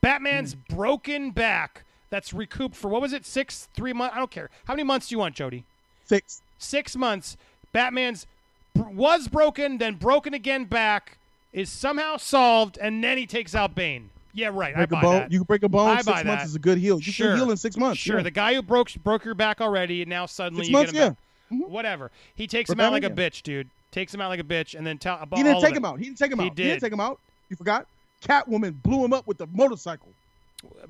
Batman's 0.00 0.52
Hmm. 0.54 0.74
broken 0.76 1.30
back. 1.30 1.84
That's 2.10 2.32
recouped 2.32 2.74
for 2.76 2.88
what 2.88 3.02
was 3.02 3.12
it? 3.12 3.26
Six, 3.26 3.68
three 3.74 3.92
months. 3.92 4.14
I 4.16 4.18
don't 4.18 4.30
care. 4.30 4.48
How 4.66 4.74
many 4.74 4.84
months 4.84 5.08
do 5.08 5.14
you 5.14 5.18
want, 5.18 5.34
Jody? 5.34 5.64
Six. 6.06 6.40
Six 6.58 6.96
months. 6.96 7.36
Batman's 7.72 8.26
br- 8.74 8.88
was 8.88 9.28
broken, 9.28 9.76
then 9.78 9.94
broken 9.96 10.32
again 10.32 10.64
back, 10.64 11.18
is 11.52 11.68
somehow 11.70 12.16
solved, 12.16 12.78
and 12.78 13.04
then 13.04 13.18
he 13.18 13.26
takes 13.26 13.54
out 13.54 13.74
Bane. 13.74 14.08
Yeah, 14.38 14.50
right. 14.52 14.72
I 14.72 14.86
break 14.86 14.90
buy 14.90 15.00
a 15.00 15.02
bone. 15.02 15.14
that. 15.14 15.32
You 15.32 15.38
can 15.40 15.46
break 15.46 15.62
a 15.64 15.68
bone. 15.68 15.90
I 15.90 15.96
six 15.96 16.06
months 16.06 16.24
that. 16.24 16.44
is 16.44 16.54
a 16.54 16.60
good 16.60 16.78
heal. 16.78 16.98
You 16.98 17.12
sure. 17.12 17.30
can 17.30 17.38
heal 17.38 17.50
in 17.50 17.56
six 17.56 17.76
months. 17.76 17.98
Sure. 17.98 18.18
yeah. 18.18 18.22
The 18.22 18.30
guy 18.30 18.54
who 18.54 18.62
broke 18.62 18.94
broke 19.02 19.24
your 19.24 19.34
back 19.34 19.60
already, 19.60 20.02
and 20.02 20.08
now 20.08 20.26
suddenly 20.26 20.64
Six 20.64 20.68
you 20.68 20.72
months, 20.76 20.92
get 20.92 21.08
him 21.08 21.16
yeah. 21.50 21.58
back. 21.60 21.70
Whatever. 21.70 22.10
He 22.36 22.46
takes 22.46 22.70
him 22.70 22.78
out 22.78 22.92
like 22.92 23.04
a 23.04 23.10
bitch, 23.10 23.42
dude. 23.42 23.68
Takes 23.90 24.14
him 24.14 24.20
out 24.20 24.28
like 24.28 24.38
a 24.38 24.44
bitch, 24.44 24.76
and 24.76 24.86
then 24.86 24.98
tell. 24.98 25.18
He 25.34 25.42
didn't 25.42 25.60
take 25.60 25.74
him 25.74 25.84
out. 25.84 25.98
He 25.98 26.04
didn't 26.04 26.18
take 26.18 26.30
him 26.30 26.38
He 26.38 26.46
out. 26.46 26.58
He 26.58 26.64
didn't 26.64 26.80
take 26.80 26.92
him 26.92 27.00
out. 27.00 27.18
You 27.48 27.56
forgot? 27.56 27.86
Catwoman 28.22 28.80
blew 28.82 29.04
him 29.04 29.12
up 29.12 29.26
with 29.26 29.38
the 29.38 29.46
motorcycle. 29.52 30.08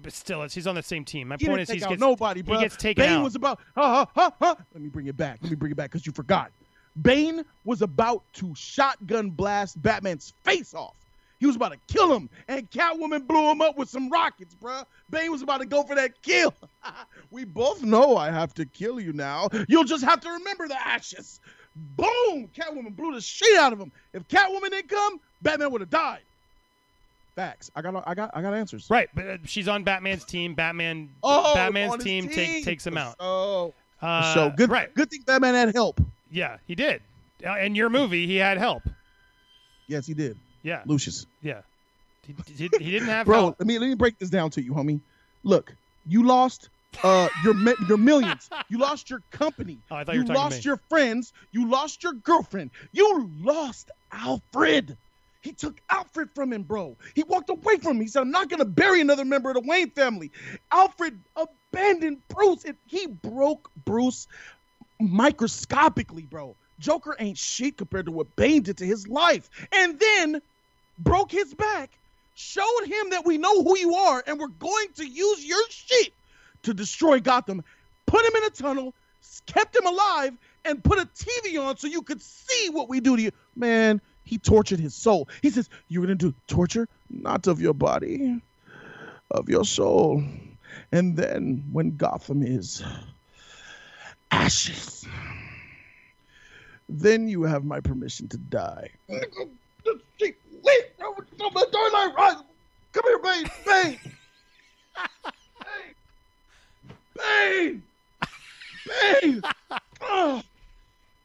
But 0.02 0.12
still, 0.12 0.42
it's, 0.42 0.54
he's 0.54 0.66
on 0.66 0.74
the 0.74 0.82
same 0.82 1.04
team. 1.04 1.28
My 1.28 1.36
He 1.38 1.46
point 1.46 1.60
is, 1.60 1.70
he's 1.70 1.86
gets, 1.86 2.00
nobody, 2.00 2.42
bro. 2.42 2.56
He 2.56 2.64
gets 2.64 2.76
taken 2.76 3.04
Bane 3.04 3.18
out. 3.18 3.24
was 3.24 3.34
about 3.34 3.60
ha 3.74 4.06
ha 4.06 4.10
ha 4.14 4.34
ha. 4.40 4.56
Let 4.72 4.82
me 4.82 4.88
bring 4.88 5.06
it 5.06 5.16
back. 5.16 5.38
Let 5.42 5.50
me 5.50 5.56
bring 5.56 5.72
it 5.72 5.76
back 5.76 5.90
because 5.90 6.06
you 6.06 6.12
forgot. 6.12 6.50
Bane 7.02 7.44
was 7.64 7.82
about 7.82 8.22
to 8.34 8.54
shotgun 8.54 9.30
blast 9.30 9.80
Batman's 9.80 10.32
face 10.42 10.74
off. 10.74 10.94
He 11.41 11.47
was 11.47 11.55
about 11.57 11.73
to 11.73 11.78
kill 11.92 12.12
him, 12.15 12.28
and 12.49 12.68
Catwoman 12.70 13.26
blew 13.26 13.50
him 13.50 13.60
up 13.60 13.78
with 13.78 13.89
some 13.89 14.10
rockets, 14.10 14.57
bruh. 14.60 14.84
Bane 15.10 15.31
was 15.31 15.41
about 15.42 15.60
to 15.60 15.67
go 15.67 15.84
for 15.84 15.94
that 15.94 16.20
kill. 16.23 16.52
we 17.31 17.44
both 17.44 17.83
know 17.83 18.17
I 18.17 18.31
have 18.31 18.55
to 18.55 18.65
kill 18.67 18.99
you 18.99 19.12
now. 19.12 19.49
You'll 19.68 19.84
just 19.84 20.02
have 20.05 20.20
to 20.23 20.31
remember 20.31 20.67
the 20.67 20.76
ashes. 20.86 21.41
Boom! 21.97 22.49
Catwoman 22.57 22.97
blew 22.97 23.15
the 23.15 23.20
shit 23.20 23.57
out 23.58 23.73
of 23.73 23.78
him. 23.78 23.92
If 24.12 24.26
Catwoman 24.26 24.70
didn't 24.70 24.89
come, 24.89 25.20
Batman 25.42 25.70
would 25.70 25.81
have 25.81 25.91
died. 25.91 26.20
Facts. 27.36 27.70
I 27.76 27.83
got. 27.83 28.02
I 28.05 28.15
got. 28.15 28.33
I 28.34 28.42
got 28.42 28.52
answers. 28.52 28.89
Right, 28.91 29.08
but 29.15 29.26
uh, 29.28 29.36
she's 29.44 29.68
on 29.68 29.84
Batman's 29.84 30.25
team. 30.25 30.55
Batman, 30.55 31.08
Oh, 31.23 31.55
Batman's 31.55 31.94
his 31.94 32.02
team, 32.05 32.28
take, 32.28 32.65
takes 32.65 32.84
him 32.84 32.99
out. 32.99 33.15
Oh, 33.20 33.75
Uh, 34.02 34.34
so 34.34 34.50
good. 34.57 34.70
Right. 34.70 34.92
Good 34.92 35.08
thing 35.08 35.23
Batman 35.25 35.55
had 35.55 35.73
help. 35.73 36.00
Yeah, 36.33 36.57
he 36.67 36.75
did. 36.75 37.00
Uh, 37.47 37.57
in 37.58 37.76
your 37.76 37.91
movie, 37.91 38.26
he 38.26 38.34
had 38.36 38.58
help. 38.58 38.83
Yes, 39.86 40.05
he 40.05 40.15
did. 40.15 40.36
Yeah, 40.62 40.82
Lucius. 40.86 41.26
yeah. 41.42 41.62
He, 42.26 42.34
he, 42.46 42.68
he 42.78 42.90
didn't 42.90 43.08
have 43.08 43.26
Bro, 43.26 43.38
help. 43.38 43.56
let 43.58 43.66
me 43.66 43.78
let 43.78 43.88
me 43.88 43.94
break 43.94 44.18
this 44.18 44.30
down 44.30 44.50
to 44.50 44.62
you, 44.62 44.72
homie. 44.72 45.00
Look, 45.44 45.74
you 46.06 46.24
lost 46.24 46.68
uh 47.02 47.28
your 47.44 47.54
your 47.88 47.98
millions. 47.98 48.48
You 48.68 48.78
lost 48.78 49.10
your 49.10 49.22
company. 49.30 49.78
Oh, 49.90 49.96
I 49.96 50.04
thought 50.04 50.14
you 50.14 50.20
you 50.20 50.24
were 50.24 50.34
talking 50.34 50.50
to 50.50 50.54
lost 50.56 50.64
your 50.64 50.80
friends. 50.88 51.32
You 51.52 51.68
lost 51.68 52.02
your 52.02 52.12
girlfriend. 52.12 52.70
You 52.92 53.30
lost 53.40 53.90
Alfred. 54.12 54.96
He 55.40 55.52
took 55.52 55.80
Alfred 55.88 56.30
from 56.34 56.52
him, 56.52 56.64
bro. 56.64 56.96
He 57.14 57.22
walked 57.22 57.48
away 57.48 57.76
from 57.76 57.96
him. 57.96 58.02
He 58.02 58.08
said, 58.08 58.20
"I'm 58.20 58.30
not 58.30 58.48
gonna 58.48 58.64
bury 58.64 59.00
another 59.00 59.24
member 59.24 59.50
of 59.50 59.54
the 59.54 59.62
Wayne 59.66 59.90
family." 59.90 60.32
Alfred 60.72 61.20
abandoned 61.36 62.18
Bruce. 62.28 62.64
and 62.64 62.76
he 62.86 63.06
broke 63.06 63.70
Bruce 63.84 64.26
microscopically, 65.00 66.22
bro. 66.22 66.56
Joker 66.78 67.16
ain't 67.18 67.39
shit 67.39 67.76
compared 67.76 68.07
to 68.07 68.12
what 68.12 68.34
Bane 68.36 68.62
did 68.62 68.78
to 68.78 68.86
his 68.86 69.08
life. 69.08 69.50
And 69.73 69.98
then 69.98 70.42
broke 70.98 71.31
his 71.31 71.55
back, 71.55 71.90
showed 72.34 72.84
him 72.84 73.10
that 73.10 73.24
we 73.24 73.39
know 73.39 73.62
who 73.62 73.76
you 73.78 73.94
are, 73.94 74.23
and 74.26 74.39
we're 74.39 74.48
going 74.48 74.89
to 74.97 75.07
use 75.07 75.44
your 75.44 75.62
shit 75.70 76.12
to 76.62 76.74
destroy 76.74 77.20
Gotham. 77.20 77.65
Put 78.07 78.24
him 78.24 78.32
in 78.36 78.44
a 78.44 78.50
tunnel, 78.50 78.94
kept 79.47 79.76
him 79.76 79.86
alive, 79.86 80.34
and 80.65 80.82
put 80.82 80.98
a 80.98 81.07
TV 81.07 81.60
on 81.60 81.76
so 81.76 81.86
you 81.86 82.02
could 82.02 82.20
see 82.20 82.70
what 82.70 82.89
we 82.89 83.00
do 83.00 83.16
to 83.16 83.23
you. 83.23 83.31
Man, 83.57 84.00
he 84.24 84.39
tortured 84.39 84.81
his 84.81 84.94
soul. 84.94 85.28
He 85.42 85.50
says, 85.50 85.68
You're 85.89 86.05
going 86.05 86.18
to 86.18 86.31
do 86.31 86.34
torture, 86.47 86.89
not 87.08 87.47
of 87.47 87.60
your 87.60 87.74
body, 87.74 88.40
of 89.31 89.48
your 89.48 89.65
soul. 89.65 90.23
And 90.92 91.16
then 91.16 91.65
when 91.73 91.97
Gotham 91.97 92.42
is 92.42 92.82
ashes, 94.31 95.07
then 96.89 97.28
you 97.28 97.42
have 97.42 97.65
my 97.65 97.81
permission 97.81 98.28
to 98.28 98.36
die. 98.39 98.91
Wait, 99.08 99.25
from 99.86 101.52
the 101.55 101.68
Dark 101.73 101.92
Knight 101.92 102.12
Rises. 102.17 102.42
Come 102.92 103.05
here, 103.07 103.18
Bane. 103.18 103.50
Bane. 103.67 103.99
Bane. 107.17 107.83
Bane. 109.23 109.42
Oh, 110.00 110.42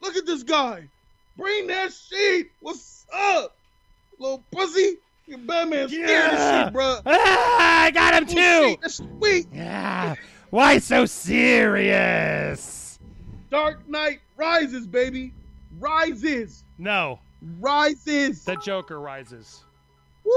look 0.01 0.15
at 0.15 0.25
this 0.25 0.43
guy. 0.43 0.87
Bring 1.37 1.67
that 1.67 1.91
sheet. 1.93 2.51
What's 2.61 3.05
up, 3.13 3.55
little 4.19 4.43
pussy? 4.51 4.97
Your 5.25 5.37
Batman 5.39 5.87
scared 5.87 6.09
Yeah. 6.09 6.59
of 6.61 6.65
shit, 6.65 6.73
bro. 6.73 6.99
Ah, 7.05 7.83
I 7.85 7.91
got 7.91 8.13
him 8.13 8.25
too. 8.27 8.77
That's 8.81 8.95
sweet. 8.95 9.47
Yeah. 9.53 10.15
Why 10.49 10.77
so 10.79 11.05
serious? 11.05 12.99
Dark 13.49 13.87
Knight 13.87 14.19
rises, 14.35 14.85
baby. 14.85 15.31
Rises. 15.79 16.63
No, 16.77 17.19
rises. 17.59 18.43
The 18.45 18.55
Joker 18.57 18.99
rises. 18.99 19.63
Woo! 20.23 20.31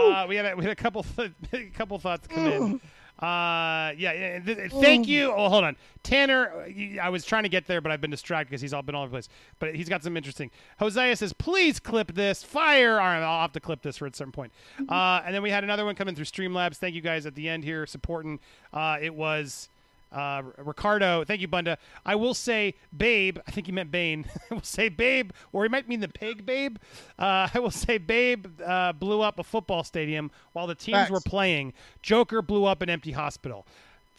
Uh, 0.00 0.26
we 0.28 0.36
had 0.36 0.46
a, 0.46 0.56
we 0.56 0.64
had 0.64 0.72
a 0.72 0.76
couple 0.76 1.04
th- 1.16 1.32
a 1.52 1.64
couple 1.74 1.98
thoughts 1.98 2.26
come 2.26 2.46
in. 2.46 2.80
Uh, 3.24 3.92
yeah, 3.98 4.12
yeah. 4.12 4.38
th- 4.40 4.56
th- 4.56 4.70
thank 4.72 5.06
you. 5.06 5.30
Oh, 5.32 5.48
hold 5.50 5.62
on, 5.62 5.76
Tanner. 6.02 6.66
you- 6.66 6.98
I 7.00 7.10
was 7.10 7.24
trying 7.24 7.42
to 7.42 7.48
get 7.50 7.66
there, 7.66 7.80
but 7.80 7.92
I've 7.92 8.00
been 8.00 8.10
distracted 8.10 8.48
because 8.50 8.62
he's 8.62 8.72
all 8.72 8.82
been 8.82 8.94
all 8.94 9.02
over 9.02 9.10
the 9.10 9.14
place. 9.16 9.28
But 9.58 9.74
he's 9.74 9.88
got 9.88 10.02
some 10.02 10.16
interesting. 10.16 10.50
Hosea 10.78 11.14
says, 11.16 11.32
"Please 11.34 11.78
clip 11.78 12.14
this. 12.14 12.42
Fire." 12.42 12.92
All 12.92 13.06
right, 13.06 13.22
I'll 13.22 13.42
have 13.42 13.52
to 13.52 13.60
clip 13.60 13.82
this 13.82 13.98
for 13.98 14.06
at 14.06 14.16
some 14.16 14.32
point. 14.32 14.52
Uh, 14.88 15.20
and 15.24 15.34
then 15.34 15.42
we 15.42 15.50
had 15.50 15.62
another 15.64 15.84
one 15.84 15.94
coming 15.94 16.14
through 16.14 16.24
Streamlabs. 16.24 16.76
Thank 16.76 16.94
you 16.94 17.02
guys 17.02 17.26
at 17.26 17.34
the 17.34 17.48
end 17.48 17.62
here 17.62 17.86
supporting. 17.86 18.40
Uh, 18.72 18.96
it 19.00 19.14
was. 19.14 19.68
Uh, 20.12 20.42
Ricardo, 20.58 21.24
thank 21.24 21.40
you, 21.40 21.48
Bunda. 21.48 21.78
I 22.04 22.14
will 22.16 22.34
say, 22.34 22.74
Babe. 22.96 23.38
I 23.46 23.50
think 23.50 23.66
he 23.66 23.72
meant 23.72 23.90
Bane. 23.90 24.26
I 24.50 24.54
will 24.54 24.62
say, 24.62 24.88
Babe, 24.88 25.30
or 25.52 25.62
he 25.62 25.68
might 25.68 25.88
mean 25.88 26.00
the 26.00 26.08
pig, 26.08 26.44
Babe. 26.44 26.76
Uh, 27.18 27.48
I 27.54 27.58
will 27.58 27.70
say, 27.70 27.98
Babe 27.98 28.46
uh, 28.64 28.92
blew 28.92 29.20
up 29.20 29.38
a 29.38 29.44
football 29.44 29.84
stadium 29.84 30.30
while 30.52 30.66
the 30.66 30.74
teams 30.74 30.98
Facts. 30.98 31.10
were 31.10 31.20
playing. 31.20 31.72
Joker 32.02 32.42
blew 32.42 32.64
up 32.64 32.82
an 32.82 32.90
empty 32.90 33.12
hospital. 33.12 33.66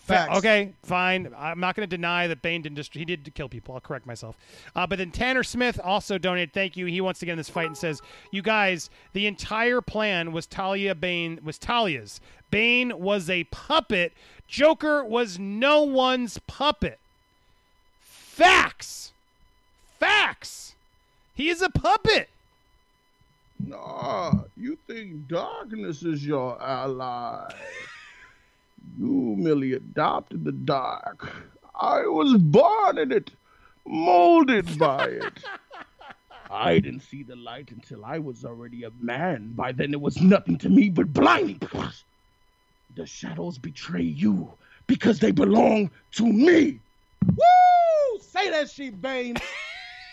Fa- 0.01 0.13
Facts. 0.13 0.38
Okay, 0.39 0.73
fine. 0.81 1.31
I'm 1.38 1.59
not 1.59 1.75
going 1.75 1.88
to 1.88 1.95
deny 1.95 2.25
that 2.27 2.41
Bane 2.41 2.63
didn't 2.63 2.75
just 2.75 2.93
he 2.93 3.05
did 3.05 3.31
kill 3.35 3.47
people. 3.47 3.75
I'll 3.75 3.81
correct 3.81 4.07
myself. 4.07 4.35
Uh, 4.75 4.88
but 4.88 4.97
then 4.97 5.11
Tanner 5.11 5.43
Smith 5.43 5.80
also 5.83 6.17
donated. 6.17 6.53
Thank 6.53 6.75
you. 6.75 6.88
He 6.88 7.01
wants 7.01 7.19
to 7.19 7.25
get 7.27 7.33
in 7.33 7.38
this 7.38 7.49
fight 7.49 7.67
and 7.67 7.77
says, 7.77 8.01
"You 8.31 8.41
guys, 8.41 8.89
the 9.13 9.27
entire 9.27 9.80
plan 9.80 10.31
was 10.31 10.47
Talia 10.47 10.95
Bane 10.95 11.39
was 11.43 11.59
Talia's. 11.59 12.19
Bane 12.49 12.99
was 12.99 13.30
a 13.30 13.43
puppet. 13.45 14.11
Joker 14.47 15.03
was 15.05 15.38
no 15.38 15.83
one's 15.83 16.39
puppet. 16.47 16.97
Facts. 17.99 19.13
Facts. 19.99 20.73
He 21.35 21.47
is 21.49 21.61
a 21.61 21.69
puppet. 21.69 22.27
Nah, 23.59 24.33
you 24.57 24.77
think 24.88 25.27
darkness 25.27 26.01
is 26.01 26.25
your 26.25 26.59
ally. 26.61 27.53
You 28.97 29.35
merely 29.37 29.73
adopted 29.73 30.45
the 30.45 30.51
dark. 30.51 31.29
I 31.79 32.01
was 32.07 32.37
born 32.37 32.97
in 32.97 33.11
it, 33.11 33.31
molded 33.85 34.77
by 34.77 35.05
it. 35.05 35.43
I 36.51 36.79
didn't 36.79 36.99
see 37.01 37.23
the 37.23 37.37
light 37.37 37.71
until 37.71 38.03
I 38.03 38.19
was 38.19 38.43
already 38.43 38.83
a 38.83 38.91
man. 38.99 39.53
By 39.53 39.71
then 39.71 39.93
it 39.93 40.01
was 40.01 40.21
nothing 40.21 40.57
to 40.59 40.69
me 40.69 40.89
but 40.89 41.13
blinding. 41.13 41.61
The 42.95 43.05
shadows 43.05 43.57
betray 43.57 44.03
you 44.03 44.51
because 44.85 45.19
they 45.19 45.31
belong 45.31 45.89
to 46.13 46.25
me. 46.25 46.79
Woo! 47.25 48.19
Say 48.19 48.49
that 48.49 48.69
shit, 48.69 49.01
Bane. 49.01 49.37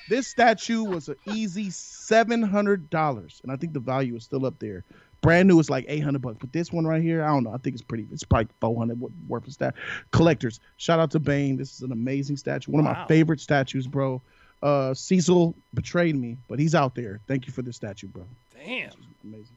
this 0.09 0.29
statue 0.29 0.85
was 0.85 1.09
an 1.09 1.17
easy 1.27 1.71
seven 1.71 2.43
hundred 2.43 2.89
dollars, 2.89 3.41
and 3.43 3.51
I 3.51 3.57
think 3.57 3.73
the 3.73 3.81
value 3.81 4.15
is 4.15 4.23
still 4.25 4.47
up 4.47 4.61
there. 4.61 4.85
Brand 5.21 5.49
new 5.49 5.59
is 5.59 5.69
like 5.69 5.85
eight 5.89 6.05
hundred 6.05 6.23
bucks, 6.23 6.37
but 6.41 6.53
this 6.53 6.73
one 6.73 6.87
right 6.87 7.03
here, 7.03 7.25
I 7.25 7.29
don't 7.29 7.45
know. 7.45 7.53
I 7.53 7.59
think 7.59 7.75
it's 7.75 7.83
pretty. 7.83 8.07
It's 8.13 8.23
probably 8.25 8.49
four 8.61 8.77
hundred 8.77 9.01
worth 9.29 9.47
of 9.47 9.53
stat. 9.53 9.75
Collectors, 10.13 10.61
shout 10.77 11.01
out 11.01 11.11
to 11.11 11.19
Bane. 11.19 11.57
This 11.57 11.75
is 11.75 11.83
an 11.83 11.93
amazing 11.93 12.37
statue. 12.37 12.71
One 12.71 12.85
of 12.85 12.85
my 12.85 13.07
favorite 13.07 13.41
statues, 13.41 13.87
bro. 13.87 14.23
Uh, 14.63 14.93
Cecil 14.95 15.55
betrayed 15.75 16.17
me, 16.17 16.37
but 16.49 16.59
he's 16.59 16.75
out 16.75 16.95
there. 16.95 17.21
Thank 17.27 17.47
you 17.47 17.53
for 17.53 17.63
this 17.63 17.77
statue, 17.77 18.09
bro. 18.09 18.25
Damn. 18.55 18.91
Amazing. 19.25 19.57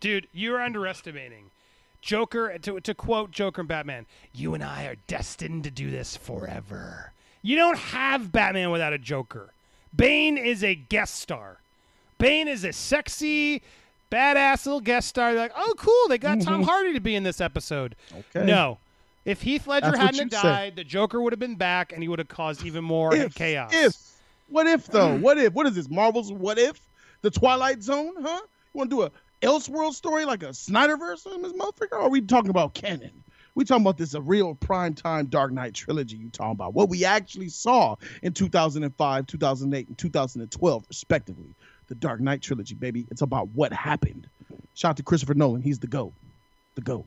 Dude, 0.00 0.28
you're 0.32 0.60
underestimating. 0.60 1.50
Joker, 2.00 2.56
to, 2.58 2.80
to 2.80 2.94
quote 2.94 3.32
Joker 3.32 3.62
and 3.62 3.68
Batman, 3.68 4.06
you 4.32 4.54
and 4.54 4.62
I 4.62 4.84
are 4.84 4.96
destined 5.08 5.64
to 5.64 5.70
do 5.70 5.90
this 5.90 6.16
forever. 6.16 7.12
You 7.42 7.56
don't 7.56 7.78
have 7.78 8.30
Batman 8.30 8.70
without 8.70 8.92
a 8.92 8.98
Joker. 8.98 9.50
Bane 9.94 10.38
is 10.38 10.62
a 10.62 10.74
guest 10.76 11.16
star. 11.16 11.58
Bane 12.18 12.46
is 12.46 12.64
a 12.64 12.72
sexy, 12.72 13.62
badass 14.10 14.66
little 14.66 14.80
guest 14.80 15.08
star. 15.08 15.34
Like, 15.34 15.52
oh, 15.56 15.74
cool, 15.76 16.08
they 16.08 16.18
got 16.18 16.40
Tom 16.40 16.60
mm-hmm. 16.60 16.62
Hardy 16.62 16.92
to 16.94 17.00
be 17.00 17.14
in 17.14 17.22
this 17.22 17.40
episode. 17.40 17.96
Okay. 18.12 18.44
No. 18.44 18.78
If 19.24 19.42
Heath 19.42 19.66
Ledger 19.66 19.90
That's 19.90 19.98
hadn't 19.98 20.30
died, 20.30 20.76
the 20.76 20.84
Joker 20.84 21.20
would 21.20 21.32
have 21.32 21.40
been 21.40 21.56
back 21.56 21.92
and 21.92 22.02
he 22.02 22.08
would 22.08 22.18
have 22.18 22.28
caused 22.28 22.64
even 22.64 22.82
more 22.82 23.14
If, 23.14 23.34
chaos. 23.34 23.70
if, 23.74 23.94
what 24.48 24.66
if 24.66 24.86
though? 24.86 25.08
Mm. 25.08 25.20
What 25.20 25.38
if? 25.38 25.52
What 25.52 25.66
is 25.66 25.74
this? 25.74 25.90
Marvel's 25.90 26.32
What 26.32 26.58
If? 26.58 26.80
The 27.20 27.30
Twilight 27.30 27.82
Zone? 27.82 28.14
Huh? 28.20 28.40
You 28.42 28.78
want 28.78 28.90
to 28.90 28.96
do 28.96 29.02
a 29.02 29.10
Elseworld 29.42 29.92
story 29.94 30.24
like 30.24 30.42
a 30.42 30.48
Snyderverse 30.48 31.26
on 31.26 31.42
this 31.42 31.52
motherfucker? 31.52 31.92
Or 31.92 32.00
are 32.00 32.08
we 32.08 32.20
talking 32.20 32.50
about 32.50 32.74
canon? 32.74 33.22
We 33.54 33.64
talking 33.64 33.82
about 33.82 33.98
this 33.98 34.14
a 34.14 34.20
real 34.20 34.54
prime 34.54 34.94
time 34.94 35.26
Dark 35.26 35.52
Knight 35.52 35.74
trilogy. 35.74 36.16
You 36.16 36.30
talking 36.30 36.52
about 36.52 36.74
what 36.74 36.88
we 36.88 37.04
actually 37.04 37.48
saw 37.48 37.96
in 38.22 38.32
2005, 38.32 39.26
2008, 39.26 39.88
and 39.88 39.98
2012, 39.98 40.84
respectively. 40.88 41.54
The 41.88 41.94
Dark 41.94 42.20
Knight 42.20 42.42
trilogy, 42.42 42.74
baby. 42.74 43.06
It's 43.10 43.22
about 43.22 43.48
what 43.48 43.72
happened. 43.72 44.28
Shout 44.74 44.90
out 44.90 44.96
to 44.98 45.02
Christopher 45.02 45.34
Nolan. 45.34 45.62
He's 45.62 45.78
the 45.78 45.86
goat. 45.86 46.12
The 46.74 46.82
goat. 46.82 47.06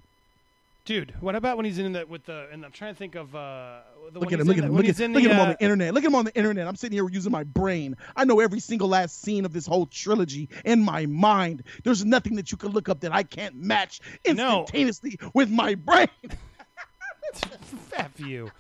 Dude, 0.83 1.13
what 1.21 1.35
about 1.35 1.57
when 1.57 1.65
he's 1.65 1.77
in 1.77 1.93
the 1.93 2.05
with 2.07 2.25
the 2.25 2.47
and 2.51 2.65
I'm 2.65 2.71
trying 2.71 2.93
to 2.93 2.97
think 2.97 3.13
of 3.13 3.35
uh 3.35 3.81
the 4.11 4.19
Look 4.19 4.33
at 4.33 4.39
him. 4.39 4.47
Look 4.47 4.57
at 4.57 4.63
him. 4.63 4.73
Look 4.75 4.85
at, 4.85 4.99
look 4.99 5.23
the, 5.23 5.29
at 5.29 5.31
him 5.31 5.39
on 5.39 5.49
uh, 5.49 5.51
the 5.53 5.63
internet. 5.63 5.93
Look 5.93 6.03
at 6.03 6.07
him 6.07 6.15
on 6.15 6.25
the 6.25 6.35
internet. 6.35 6.67
I'm 6.67 6.75
sitting 6.75 6.97
here 6.97 7.07
using 7.07 7.31
my 7.31 7.43
brain. 7.43 7.95
I 8.15 8.25
know 8.25 8.39
every 8.39 8.59
single 8.59 8.87
last 8.87 9.21
scene 9.21 9.45
of 9.45 9.53
this 9.53 9.67
whole 9.67 9.85
trilogy 9.85 10.49
in 10.65 10.83
my 10.83 11.05
mind. 11.05 11.63
There's 11.83 12.03
nothing 12.03 12.35
that 12.37 12.51
you 12.51 12.57
can 12.57 12.71
look 12.71 12.89
up 12.89 13.01
that 13.01 13.13
I 13.13 13.21
can't 13.23 13.55
match 13.55 14.01
No. 14.25 14.61
instantaneously 14.61 15.19
with 15.35 15.51
my 15.51 15.75
brain. 15.75 16.07
F 17.93 18.19
you. 18.19 18.51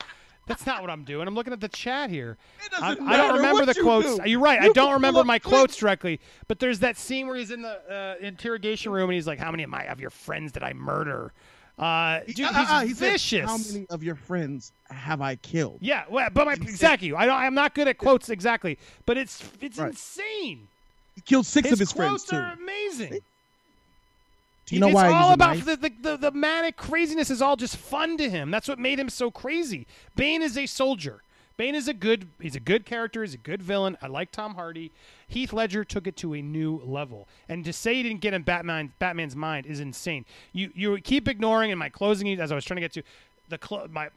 That's 0.51 0.65
not 0.65 0.81
what 0.81 0.89
I'm 0.89 1.03
doing. 1.03 1.27
I'm 1.27 1.35
looking 1.35 1.53
at 1.53 1.61
the 1.61 1.67
chat 1.69 2.09
here. 2.09 2.37
I, 2.79 2.91
I 2.91 3.17
don't 3.17 3.35
remember 3.35 3.65
the 3.65 3.73
you 3.75 3.83
quotes. 3.83 4.15
do. 4.19 4.29
You're 4.29 4.39
right. 4.39 4.59
I 4.61 4.69
don't 4.69 4.93
remember 4.93 5.23
my 5.23 5.39
quotes 5.39 5.75
directly. 5.75 6.19
But 6.47 6.59
there's 6.59 6.79
that 6.79 6.97
scene 6.97 7.27
where 7.27 7.35
he's 7.37 7.51
in 7.51 7.61
the 7.61 8.17
uh, 8.21 8.25
interrogation 8.25 8.91
room 8.91 9.09
and 9.09 9.15
he's 9.15 9.27
like, 9.27 9.39
"How 9.39 9.51
many 9.51 9.63
of 9.63 9.69
my 9.69 9.83
of 9.85 9.99
your 9.99 10.09
friends 10.09 10.51
did 10.51 10.63
I 10.63 10.73
murder?" 10.73 11.31
Uh, 11.79 12.19
dude, 12.27 12.37
he's 12.37 12.45
Uh, 12.47 12.51
uh, 12.69 12.81
he 12.81 12.93
said, 12.93 13.11
vicious. 13.13 13.49
How 13.49 13.57
many 13.57 13.87
of 13.89 14.03
your 14.03 14.15
friends 14.15 14.71
have 14.89 15.21
I 15.21 15.35
killed? 15.37 15.79
yeah, 15.81 16.03
well, 16.09 16.29
but 16.31 16.45
my 16.45 16.53
exactly. 16.53 17.13
I 17.13 17.25
don't. 17.25 17.35
I'm 17.35 17.55
not 17.55 17.73
good 17.73 17.87
at 17.87 17.97
quotes 17.97 18.29
exactly, 18.29 18.77
but 19.05 19.17
it's 19.17 19.41
it's 19.61 19.77
Right. 19.79 19.89
insane. 19.91 20.67
He 21.15 21.21
killed 21.21 21.45
six 21.45 21.65
his 21.69 21.73
of 21.73 21.79
his 21.79 21.91
friends 21.91 22.23
quotes 22.23 22.25
too. 22.25 22.35
are 22.37 22.53
amazing. 22.53 23.19
Do 24.65 24.75
you 24.75 24.81
know 24.81 24.87
it's 24.87 24.95
why 24.95 25.09
I 25.09 25.13
all 25.13 25.33
about 25.33 25.57
the, 25.57 25.75
the, 25.75 25.91
the, 26.01 26.17
the 26.17 26.31
manic 26.31 26.77
craziness 26.77 27.29
is 27.29 27.41
all 27.41 27.55
just 27.55 27.75
fun 27.75 28.17
to 28.17 28.29
him. 28.29 28.51
That's 28.51 28.67
what 28.67 28.79
made 28.79 28.99
him 28.99 29.09
so 29.09 29.31
crazy. 29.31 29.87
Bane 30.15 30.41
is 30.41 30.57
a 30.57 30.65
soldier. 30.65 31.21
Bane 31.57 31.75
is 31.75 31.87
a 31.87 31.93
good 31.93 32.27
he's 32.39 32.55
a 32.55 32.59
good 32.59 32.85
character, 32.85 33.21
he's 33.21 33.33
a 33.33 33.37
good 33.37 33.61
villain. 33.61 33.97
I 34.01 34.07
like 34.07 34.31
Tom 34.31 34.55
Hardy. 34.55 34.91
Heath 35.27 35.53
Ledger 35.53 35.83
took 35.83 36.07
it 36.07 36.15
to 36.17 36.33
a 36.33 36.41
new 36.41 36.81
level. 36.83 37.27
And 37.47 37.63
to 37.65 37.73
say 37.73 37.95
he 37.95 38.03
didn't 38.03 38.21
get 38.21 38.33
in 38.33 38.41
Batman 38.43 38.93
Batman's 38.97 39.35
mind 39.35 39.65
is 39.65 39.79
insane. 39.79 40.25
You 40.53 40.71
you 40.73 40.97
keep 40.99 41.27
ignoring 41.27 41.69
in 41.69 41.77
my 41.77 41.89
closing 41.89 42.27
as 42.39 42.51
I 42.51 42.55
was 42.55 42.65
trying 42.65 42.77
to 42.77 42.81
get 42.81 42.93
to 42.93 43.03
the 43.49 43.57
clo- 43.57 43.87
my 43.91 44.09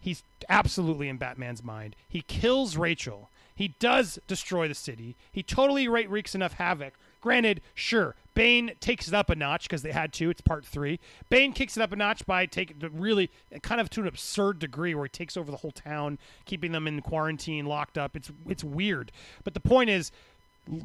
he's 0.00 0.22
absolutely 0.48 1.08
in 1.08 1.16
Batman's 1.16 1.62
mind. 1.62 1.94
He 2.08 2.22
kills 2.22 2.76
Rachel. 2.76 3.30
He 3.54 3.68
does 3.78 4.18
destroy 4.26 4.66
the 4.66 4.74
city. 4.74 5.14
He 5.30 5.42
totally 5.42 5.86
re- 5.86 6.06
wreaks 6.06 6.34
enough 6.34 6.54
havoc. 6.54 6.94
Granted, 7.24 7.62
sure, 7.74 8.16
Bane 8.34 8.72
takes 8.80 9.08
it 9.08 9.14
up 9.14 9.30
a 9.30 9.34
notch 9.34 9.62
because 9.62 9.80
they 9.80 9.92
had 9.92 10.12
to. 10.12 10.28
It's 10.28 10.42
part 10.42 10.62
three. 10.62 11.00
Bane 11.30 11.54
kicks 11.54 11.74
it 11.74 11.82
up 11.82 11.90
a 11.90 11.96
notch 11.96 12.26
by 12.26 12.44
taking 12.44 12.76
really 12.92 13.30
kind 13.62 13.80
of 13.80 13.88
to 13.90 14.02
an 14.02 14.06
absurd 14.06 14.58
degree 14.58 14.94
where 14.94 15.06
he 15.06 15.08
takes 15.08 15.34
over 15.38 15.50
the 15.50 15.56
whole 15.56 15.70
town, 15.70 16.18
keeping 16.44 16.72
them 16.72 16.86
in 16.86 17.00
quarantine, 17.00 17.64
locked 17.64 17.96
up. 17.96 18.14
It's 18.14 18.30
it's 18.46 18.62
weird. 18.62 19.10
But 19.42 19.54
the 19.54 19.60
point 19.60 19.88
is, 19.88 20.12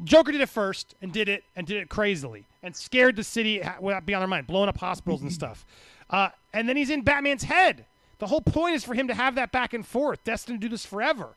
Joker 0.02 0.32
did 0.32 0.40
it 0.40 0.48
first 0.48 0.94
and 1.02 1.12
did 1.12 1.28
it 1.28 1.44
and 1.54 1.66
did 1.66 1.76
it 1.76 1.90
crazily 1.90 2.46
and 2.62 2.74
scared 2.74 3.16
the 3.16 3.24
city 3.24 3.62
without 3.78 4.06
beyond 4.06 4.22
their 4.22 4.28
mind, 4.28 4.46
blowing 4.46 4.70
up 4.70 4.78
hospitals 4.78 5.20
and 5.20 5.30
stuff. 5.40 5.66
Uh, 6.08 6.30
and 6.54 6.66
then 6.66 6.78
he's 6.78 6.88
in 6.88 7.02
Batman's 7.02 7.42
head. 7.42 7.84
The 8.18 8.28
whole 8.28 8.40
point 8.40 8.76
is 8.76 8.82
for 8.82 8.94
him 8.94 9.08
to 9.08 9.14
have 9.14 9.34
that 9.34 9.52
back 9.52 9.74
and 9.74 9.86
forth, 9.86 10.24
destined 10.24 10.62
to 10.62 10.68
do 10.68 10.70
this 10.70 10.86
forever. 10.86 11.36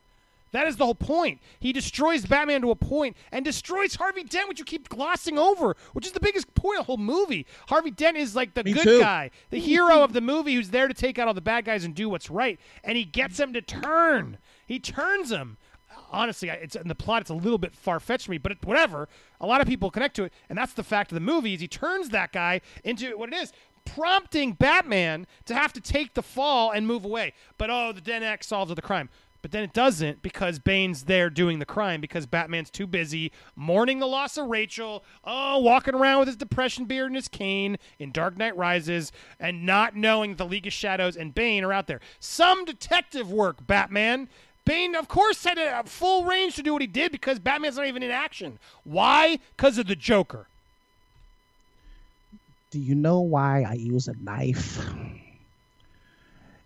That 0.54 0.68
is 0.68 0.76
the 0.76 0.84
whole 0.84 0.94
point. 0.94 1.40
He 1.58 1.72
destroys 1.72 2.26
Batman 2.26 2.60
to 2.60 2.70
a 2.70 2.76
point 2.76 3.16
and 3.32 3.44
destroys 3.44 3.96
Harvey 3.96 4.22
Dent, 4.22 4.48
which 4.48 4.60
you 4.60 4.64
keep 4.64 4.88
glossing 4.88 5.36
over, 5.36 5.74
which 5.94 6.06
is 6.06 6.12
the 6.12 6.20
biggest 6.20 6.54
point 6.54 6.78
of 6.78 6.86
the 6.86 6.92
whole 6.92 6.96
movie. 6.96 7.44
Harvey 7.68 7.90
Dent 7.90 8.16
is 8.16 8.36
like 8.36 8.54
the 8.54 8.62
Me 8.62 8.72
good 8.72 8.84
too. 8.84 9.00
guy, 9.00 9.32
the 9.50 9.58
hero 9.58 10.04
of 10.04 10.12
the 10.12 10.20
movie 10.20 10.54
who's 10.54 10.70
there 10.70 10.86
to 10.86 10.94
take 10.94 11.18
out 11.18 11.26
all 11.26 11.34
the 11.34 11.40
bad 11.40 11.64
guys 11.64 11.84
and 11.84 11.92
do 11.92 12.08
what's 12.08 12.30
right. 12.30 12.60
And 12.84 12.96
he 12.96 13.04
gets 13.04 13.40
him 13.40 13.52
to 13.52 13.60
turn. 13.60 14.38
He 14.64 14.78
turns 14.78 15.32
him. 15.32 15.56
Honestly, 16.12 16.48
it's 16.50 16.76
in 16.76 16.86
the 16.86 16.94
plot. 16.94 17.22
It's 17.22 17.30
a 17.30 17.34
little 17.34 17.58
bit 17.58 17.74
far 17.74 17.98
fetched 17.98 18.26
to 18.26 18.30
me, 18.30 18.38
but 18.38 18.52
it, 18.52 18.64
whatever. 18.64 19.08
A 19.40 19.46
lot 19.48 19.60
of 19.60 19.66
people 19.66 19.90
connect 19.90 20.14
to 20.16 20.22
it, 20.22 20.32
and 20.48 20.56
that's 20.56 20.74
the 20.74 20.84
fact 20.84 21.10
of 21.10 21.16
the 21.16 21.20
movie. 21.20 21.54
Is 21.54 21.60
he 21.60 21.66
turns 21.66 22.10
that 22.10 22.30
guy 22.30 22.60
into 22.84 23.18
what 23.18 23.32
it 23.32 23.34
is, 23.34 23.52
prompting 23.84 24.52
Batman 24.52 25.26
to 25.46 25.54
have 25.54 25.72
to 25.72 25.80
take 25.80 26.14
the 26.14 26.22
fall 26.22 26.70
and 26.70 26.86
move 26.86 27.04
away. 27.04 27.32
But 27.58 27.70
oh, 27.70 27.92
the 27.92 28.00
Dent 28.00 28.24
Act 28.24 28.44
solves 28.44 28.74
the 28.74 28.82
crime. 28.82 29.08
But 29.44 29.50
then 29.50 29.62
it 29.62 29.74
doesn't 29.74 30.22
because 30.22 30.58
Bane's 30.58 31.04
there 31.04 31.28
doing 31.28 31.58
the 31.58 31.66
crime 31.66 32.00
because 32.00 32.24
Batman's 32.24 32.70
too 32.70 32.86
busy 32.86 33.30
mourning 33.54 33.98
the 33.98 34.06
loss 34.06 34.38
of 34.38 34.46
Rachel, 34.46 35.04
oh, 35.22 35.58
walking 35.58 35.94
around 35.94 36.20
with 36.20 36.28
his 36.28 36.36
depression 36.38 36.86
beard 36.86 37.08
and 37.08 37.16
his 37.16 37.28
cane 37.28 37.76
in 37.98 38.10
Dark 38.10 38.38
Knight 38.38 38.56
Rises, 38.56 39.12
and 39.38 39.66
not 39.66 39.94
knowing 39.94 40.36
the 40.36 40.46
League 40.46 40.66
of 40.66 40.72
Shadows 40.72 41.14
and 41.14 41.34
Bane 41.34 41.62
are 41.62 41.74
out 41.74 41.88
there. 41.88 42.00
Some 42.18 42.64
detective 42.64 43.30
work, 43.30 43.66
Batman. 43.66 44.30
Bane, 44.64 44.94
of 44.94 45.08
course, 45.08 45.44
had 45.44 45.58
a 45.58 45.84
full 45.84 46.24
range 46.24 46.54
to 46.54 46.62
do 46.62 46.72
what 46.72 46.80
he 46.80 46.88
did 46.88 47.12
because 47.12 47.38
Batman's 47.38 47.76
not 47.76 47.86
even 47.86 48.02
in 48.02 48.10
action. 48.10 48.58
Why? 48.84 49.38
Because 49.58 49.76
of 49.76 49.86
the 49.86 49.94
Joker. 49.94 50.46
Do 52.70 52.78
you 52.78 52.94
know 52.94 53.20
why 53.20 53.66
I 53.68 53.74
use 53.74 54.08
a 54.08 54.14
knife? 54.22 54.82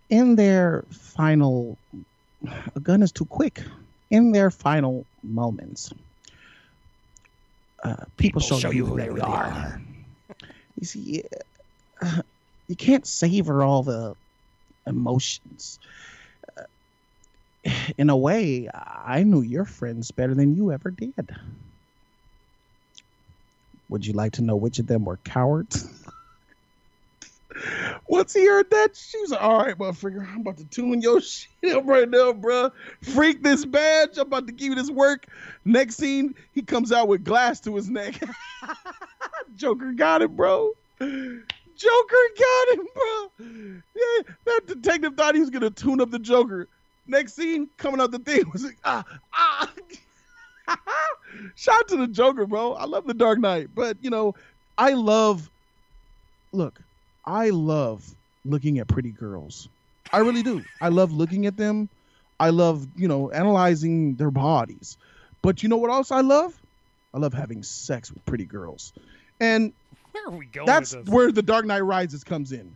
In 0.09 0.37
their 0.37 0.85
final, 0.89 1.77
a 2.75 2.79
gun 2.79 3.03
is 3.03 3.11
too 3.11 3.25
quick. 3.25 3.63
In 4.09 4.31
their 4.31 4.49
final 4.49 5.05
moments, 5.21 5.93
uh, 7.83 8.05
people, 8.17 8.41
show, 8.41 8.71
you 8.71 8.85
who 8.85 8.97
they, 8.97 9.09
really 9.09 9.21
are. 9.21 9.81
You 10.75 10.85
see, 10.85 11.23
uh, 12.01 12.21
you 12.67 12.75
can't 12.75 13.05
savor 13.05 13.63
all 13.63 13.83
the 13.83 14.15
emotions. 14.87 15.79
Uh, 16.57 17.71
in 17.97 18.09
a 18.09 18.17
way, 18.17 18.69
I 18.73 19.23
knew 19.23 19.41
your 19.41 19.65
friends 19.65 20.11
better 20.11 20.33
than 20.33 20.55
you 20.55 20.71
ever 20.71 20.91
did. 20.91 21.29
Would 23.89 24.05
you 24.05 24.13
like 24.13 24.33
to 24.33 24.41
know 24.41 24.55
which 24.55 24.79
of 24.79 24.87
them 24.87 25.05
were 25.05 25.19
cowards? 25.23 25.85
Once 28.07 28.33
he 28.33 28.45
heard 28.45 28.69
that, 28.69 28.95
she 28.95 29.19
was 29.19 29.31
like, 29.31 29.41
all 29.41 29.59
right, 29.59 29.77
motherfucker, 29.77 30.27
I'm 30.27 30.41
about 30.41 30.57
to 30.57 30.65
tune 30.65 31.01
your 31.01 31.19
shit 31.21 31.49
up 31.75 31.85
right 31.85 32.09
now, 32.09 32.31
bruh. 32.31 32.71
Freak 33.01 33.43
this 33.43 33.65
badge. 33.65 34.17
I'm 34.17 34.27
about 34.27 34.47
to 34.47 34.53
give 34.53 34.69
you 34.69 34.75
this 34.75 34.91
work. 34.91 35.25
Next 35.65 35.95
scene, 35.95 36.35
he 36.53 36.61
comes 36.61 36.91
out 36.91 37.07
with 37.07 37.23
glass 37.23 37.59
to 37.61 37.75
his 37.75 37.89
neck. 37.89 38.21
Joker 39.55 39.91
got 39.93 40.21
it, 40.21 40.35
bro. 40.35 40.71
Joker 40.99 42.17
got 42.37 42.77
him, 42.77 42.87
bro. 42.93 43.31
Yeah, 43.39 44.33
that 44.45 44.61
detective 44.67 45.15
thought 45.15 45.33
he 45.33 45.41
was 45.41 45.49
gonna 45.49 45.69
tune 45.69 46.01
up 46.01 46.11
the 46.11 46.19
Joker. 46.19 46.67
Next 47.07 47.35
scene, 47.35 47.69
coming 47.77 47.99
out 48.01 48.11
the 48.11 48.19
thing 48.19 48.43
was 48.53 48.65
like, 48.65 48.77
ah, 48.83 49.03
ah. 49.33 49.71
Shout 51.55 51.79
out 51.79 51.87
to 51.87 51.97
the 51.97 52.07
Joker, 52.07 52.45
bro. 52.45 52.73
I 52.73 52.85
love 52.85 53.07
the 53.07 53.13
Dark 53.13 53.39
Knight, 53.39 53.69
but 53.73 53.97
you 54.01 54.09
know, 54.09 54.35
I 54.77 54.93
love. 54.93 55.49
Look, 56.51 56.79
I 57.29 57.51
love 57.51 58.15
looking 58.43 58.79
at 58.79 58.87
pretty 58.87 59.11
girls. 59.11 59.69
I 60.11 60.17
really 60.19 60.41
do. 60.41 60.63
I 60.81 60.89
love 60.89 61.11
looking 61.11 61.45
at 61.45 61.55
them. 61.55 61.87
I 62.39 62.49
love, 62.49 62.87
you 62.95 63.07
know, 63.07 63.29
analyzing 63.29 64.15
their 64.15 64.31
bodies. 64.31 64.97
But 65.43 65.61
you 65.61 65.69
know 65.69 65.77
what 65.77 65.91
else 65.91 66.09
I 66.09 66.21
love? 66.21 66.59
I 67.13 67.19
love 67.19 67.33
having 67.33 67.61
sex 67.61 68.11
with 68.11 68.25
pretty 68.25 68.45
girls. 68.45 68.93
And 69.39 69.73
Where 70.11 70.25
are 70.25 70.31
we 70.31 70.47
going 70.47 70.65
that's 70.65 70.95
where 71.05 71.31
the 71.31 71.43
Dark 71.43 71.65
Knight 71.65 71.81
Rises 71.81 72.23
comes 72.23 72.51
in. 72.51 72.75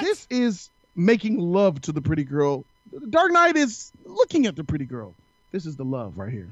This 0.00 0.26
is 0.28 0.68
making 0.94 1.38
love 1.38 1.80
to 1.82 1.92
the 1.92 2.02
pretty 2.02 2.24
girl. 2.24 2.64
The 2.92 3.06
Dark 3.06 3.32
Knight 3.32 3.56
is 3.56 3.92
looking 4.04 4.44
at 4.44 4.56
the 4.56 4.64
pretty 4.64 4.84
girl. 4.84 5.14
This 5.52 5.64
is 5.64 5.76
the 5.76 5.84
love 5.84 6.18
right 6.18 6.32
here. 6.32 6.48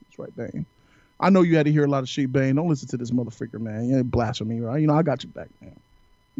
That's 0.00 0.18
right, 0.18 0.34
Bane. 0.36 0.64
I 1.18 1.30
know 1.30 1.42
you 1.42 1.56
had 1.56 1.66
to 1.66 1.72
hear 1.72 1.84
a 1.84 1.88
lot 1.88 2.02
of 2.02 2.08
shit, 2.08 2.30
Bane. 2.32 2.56
Don't 2.56 2.68
listen 2.68 2.88
to 2.88 2.96
this 2.96 3.10
motherfucker, 3.10 3.58
man. 3.60 3.88
You 3.88 3.96
ain't 3.98 4.10
blasphemy, 4.10 4.60
right? 4.60 4.80
You 4.80 4.86
know, 4.86 4.94
I 4.94 5.02
got 5.02 5.22
you 5.22 5.30
back, 5.30 5.48
man. 5.62 5.74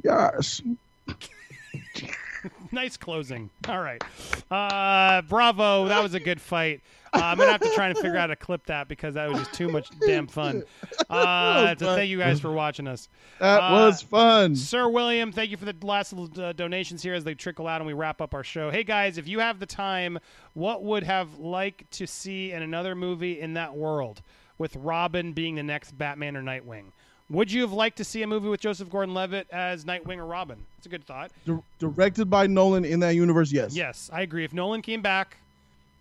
Yes. 0.04 0.60
nice 2.72 2.96
closing. 2.96 3.50
All 3.68 3.80
right. 3.80 4.02
Uh, 4.50 5.22
bravo. 5.22 5.88
That 5.88 6.02
was 6.02 6.14
a 6.14 6.20
good 6.20 6.40
fight. 6.40 6.82
Uh, 7.14 7.20
I'm 7.22 7.38
going 7.38 7.46
to 7.48 7.52
have 7.52 7.60
to 7.62 7.70
try 7.74 7.88
and 7.88 7.96
figure 7.96 8.16
out 8.16 8.22
how 8.22 8.26
to 8.26 8.36
clip 8.36 8.66
that 8.66 8.88
because 8.88 9.14
that 9.14 9.28
was 9.30 9.38
just 9.38 9.54
too 9.54 9.68
much 9.68 9.88
damn 10.06 10.26
fun. 10.26 10.64
Uh, 11.08 11.74
so 11.78 11.94
thank 11.94 12.10
you 12.10 12.18
guys 12.18 12.40
for 12.40 12.52
watching 12.52 12.86
us. 12.86 13.08
That 13.40 13.60
Uh, 13.62 13.72
was 13.72 14.02
fun. 14.02 14.54
Sir 14.54 14.88
William, 14.88 15.32
thank 15.32 15.50
you 15.50 15.56
for 15.56 15.64
the 15.64 15.74
last 15.86 16.12
uh, 16.38 16.52
donations 16.52 17.02
here 17.02 17.14
as 17.14 17.24
they 17.24 17.34
trickle 17.34 17.66
out 17.66 17.80
and 17.80 17.86
we 17.86 17.94
wrap 17.94 18.20
up 18.20 18.34
our 18.34 18.44
show. 18.44 18.70
Hey 18.70 18.84
guys, 18.84 19.16
if 19.16 19.26
you 19.26 19.38
have 19.40 19.58
the 19.60 19.66
time, 19.66 20.18
what 20.52 20.82
would 20.84 21.04
have 21.04 21.38
liked 21.38 21.90
to 21.92 22.06
see 22.06 22.52
in 22.52 22.62
another 22.62 22.94
movie 22.94 23.40
in 23.40 23.54
that 23.54 23.74
world 23.74 24.20
with 24.58 24.74
Robin 24.76 25.32
being 25.32 25.54
the 25.54 25.62
next 25.62 25.96
Batman 25.98 26.36
or 26.36 26.42
Nightwing? 26.42 26.84
Would 27.28 27.50
you 27.50 27.62
have 27.62 27.72
liked 27.72 27.96
to 27.96 28.04
see 28.04 28.22
a 28.22 28.26
movie 28.26 28.48
with 28.48 28.60
Joseph 28.60 28.88
Gordon-Levitt 28.88 29.48
as 29.50 29.84
Nightwing 29.84 30.18
or 30.18 30.26
Robin? 30.26 30.58
It's 30.78 30.86
a 30.86 30.88
good 30.88 31.04
thought. 31.04 31.32
Di- 31.44 31.58
directed 31.80 32.30
by 32.30 32.46
Nolan 32.46 32.84
in 32.84 33.00
that 33.00 33.16
universe, 33.16 33.50
yes. 33.50 33.74
Yes, 33.74 34.08
I 34.12 34.22
agree. 34.22 34.44
If 34.44 34.52
Nolan 34.54 34.80
came 34.82 35.02
back, 35.02 35.36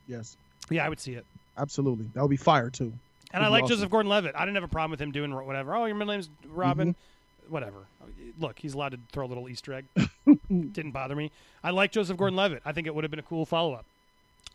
Yes. 0.07 0.37
yeah, 0.69 0.85
I 0.85 0.89
would 0.89 0.99
see 0.99 1.13
it. 1.13 1.25
Absolutely. 1.57 2.05
That 2.13 2.21
would 2.21 2.29
be 2.29 2.37
fire, 2.37 2.69
too. 2.69 2.93
And 3.33 3.43
I 3.43 3.47
like 3.47 3.65
Joseph 3.65 3.89
Gordon-Levitt. 3.89 4.35
I 4.35 4.41
didn't 4.45 4.55
have 4.55 4.63
a 4.63 4.67
problem 4.67 4.91
with 4.91 5.01
him 5.01 5.11
doing 5.11 5.33
whatever. 5.33 5.75
Oh, 5.75 5.85
your 5.85 5.95
middle 5.95 6.13
name's 6.13 6.29
Robin. 6.47 6.89
Mm-hmm. 6.93 7.51
Whatever. 7.53 7.77
Look, 8.39 8.59
he's 8.59 8.73
allowed 8.75 8.89
to 8.93 8.99
throw 9.11 9.25
a 9.25 9.27
little 9.27 9.49
Easter 9.49 9.73
egg. 9.73 9.85
didn't 10.47 10.91
bother 10.91 11.15
me. 11.15 11.31
I 11.63 11.71
like 11.71 11.91
Joseph 11.91 12.17
Gordon-Levitt. 12.17 12.61
I 12.65 12.71
think 12.71 12.85
it 12.87 12.93
would 12.95 13.03
have 13.03 13.11
been 13.11 13.19
a 13.19 13.23
cool 13.23 13.45
follow-up. 13.45 13.85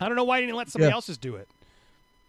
I 0.01 0.07
don't 0.07 0.17
know 0.17 0.25
why 0.25 0.39
he 0.41 0.47
didn't 0.47 0.57
let 0.57 0.71
somebody 0.71 0.89
Yeah. 0.91 0.95
else 0.95 1.07
just 1.07 1.21
do 1.21 1.35
it. 1.37 1.49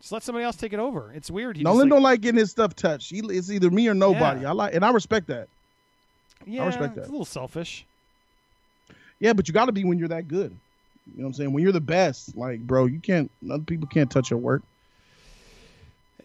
Just 0.01 0.11
let 0.11 0.23
somebody 0.23 0.43
else 0.43 0.55
take 0.55 0.73
it 0.73 0.79
over. 0.79 1.11
It's 1.13 1.29
weird. 1.29 1.57
He 1.57 1.63
Nolan 1.63 1.87
just, 1.87 1.89
don't 1.89 2.01
like 2.01 2.21
getting 2.21 2.39
his 2.39 2.49
stuff 2.49 2.75
touched. 2.75 3.11
He, 3.11 3.19
it's 3.19 3.51
either 3.51 3.69
me 3.69 3.87
or 3.87 3.93
nobody. 3.93 4.41
Yeah. 4.41 4.49
I 4.49 4.53
like, 4.53 4.73
and 4.73 4.83
I 4.83 4.91
respect 4.91 5.27
that. 5.27 5.47
yeah, 6.45 6.63
I 6.63 6.65
respect 6.65 6.95
that. 6.95 7.01
It's 7.01 7.09
a 7.09 7.11
little 7.11 7.23
selfish. 7.23 7.85
Yeah, 9.19 9.33
but 9.33 9.47
you 9.47 9.53
got 9.53 9.65
to 9.65 9.71
be 9.71 9.83
when 9.83 9.99
you're 9.99 10.07
that 10.07 10.27
good. 10.27 10.57
You 11.05 11.21
know 11.21 11.23
what 11.23 11.27
I'm 11.27 11.33
saying? 11.35 11.53
When 11.53 11.63
you're 11.63 11.71
the 11.71 11.79
best, 11.79 12.35
like, 12.35 12.59
bro, 12.61 12.85
you 12.85 12.99
can't. 12.99 13.29
Other 13.49 13.63
people 13.63 13.87
can't 13.87 14.09
touch 14.09 14.31
your 14.31 14.39
work. 14.39 14.63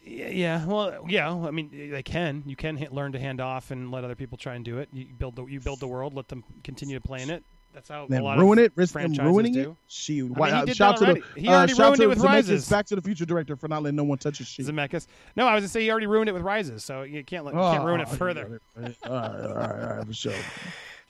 Yeah, 0.06 0.28
yeah. 0.28 0.66
Well, 0.66 1.04
yeah. 1.06 1.30
I 1.30 1.50
mean, 1.50 1.70
they 1.90 2.02
can. 2.02 2.44
You 2.46 2.56
can 2.56 2.78
hit, 2.78 2.94
learn 2.94 3.12
to 3.12 3.18
hand 3.18 3.42
off 3.42 3.70
and 3.70 3.90
let 3.90 4.04
other 4.04 4.14
people 4.14 4.38
try 4.38 4.54
and 4.54 4.64
do 4.64 4.78
it. 4.78 4.88
You 4.94 5.06
build 5.18 5.36
the 5.36 5.44
you 5.44 5.60
build 5.60 5.80
the 5.80 5.86
world. 5.86 6.14
Let 6.14 6.28
them 6.28 6.44
continue 6.64 6.98
to 6.98 7.06
play 7.06 7.20
in 7.20 7.28
it. 7.28 7.42
That's 7.76 7.90
how 7.90 8.04
a 8.04 8.08
Then 8.08 8.22
lot 8.22 8.38
ruin 8.38 8.58
of 8.58 8.64
it, 8.64 8.72
risk 8.74 8.94
them 8.94 9.12
ruining 9.12 9.52
do. 9.52 9.60
it. 9.72 9.76
She, 9.86 10.22
mean, 10.22 10.32
why, 10.32 10.48
he 10.48 10.54
uh, 10.54 10.64
did 10.64 10.76
shout 10.78 10.96
to 10.96 11.04
already. 11.04 11.20
the, 11.34 11.40
He 11.42 11.46
uh, 11.48 11.52
already 11.52 11.74
shout 11.74 11.78
ruined 11.84 11.96
to 11.98 12.02
it 12.04 12.06
with 12.08 12.18
Rises. 12.20 12.66
Back 12.70 12.86
to 12.86 12.96
the 12.96 13.02
Future 13.02 13.26
director 13.26 13.54
for 13.54 13.68
not 13.68 13.82
letting 13.82 13.96
no 13.96 14.04
one 14.04 14.16
touch 14.16 14.38
his 14.38 14.46
shit. 14.48 14.64
Zemeckis. 14.64 15.06
No, 15.36 15.46
I 15.46 15.52
was 15.54 15.60
gonna 15.60 15.68
say 15.68 15.82
he 15.82 15.90
already 15.90 16.06
ruined 16.06 16.30
it 16.30 16.32
with 16.32 16.40
Rises, 16.40 16.82
so 16.82 17.02
you 17.02 17.22
can't 17.22 17.44
let, 17.44 17.54
you 17.54 17.60
can't 17.60 17.84
ruin 17.84 18.00
it 18.00 18.08
Oh, 18.10 18.14
further. 18.16 18.62
All 18.78 18.82
right, 18.82 18.96
all 19.04 19.10
right, 19.12 19.40
all 19.44 19.54
right, 19.54 19.82
all 19.90 19.96
right, 19.98 20.06
for 20.06 20.14
sure. 20.14 20.32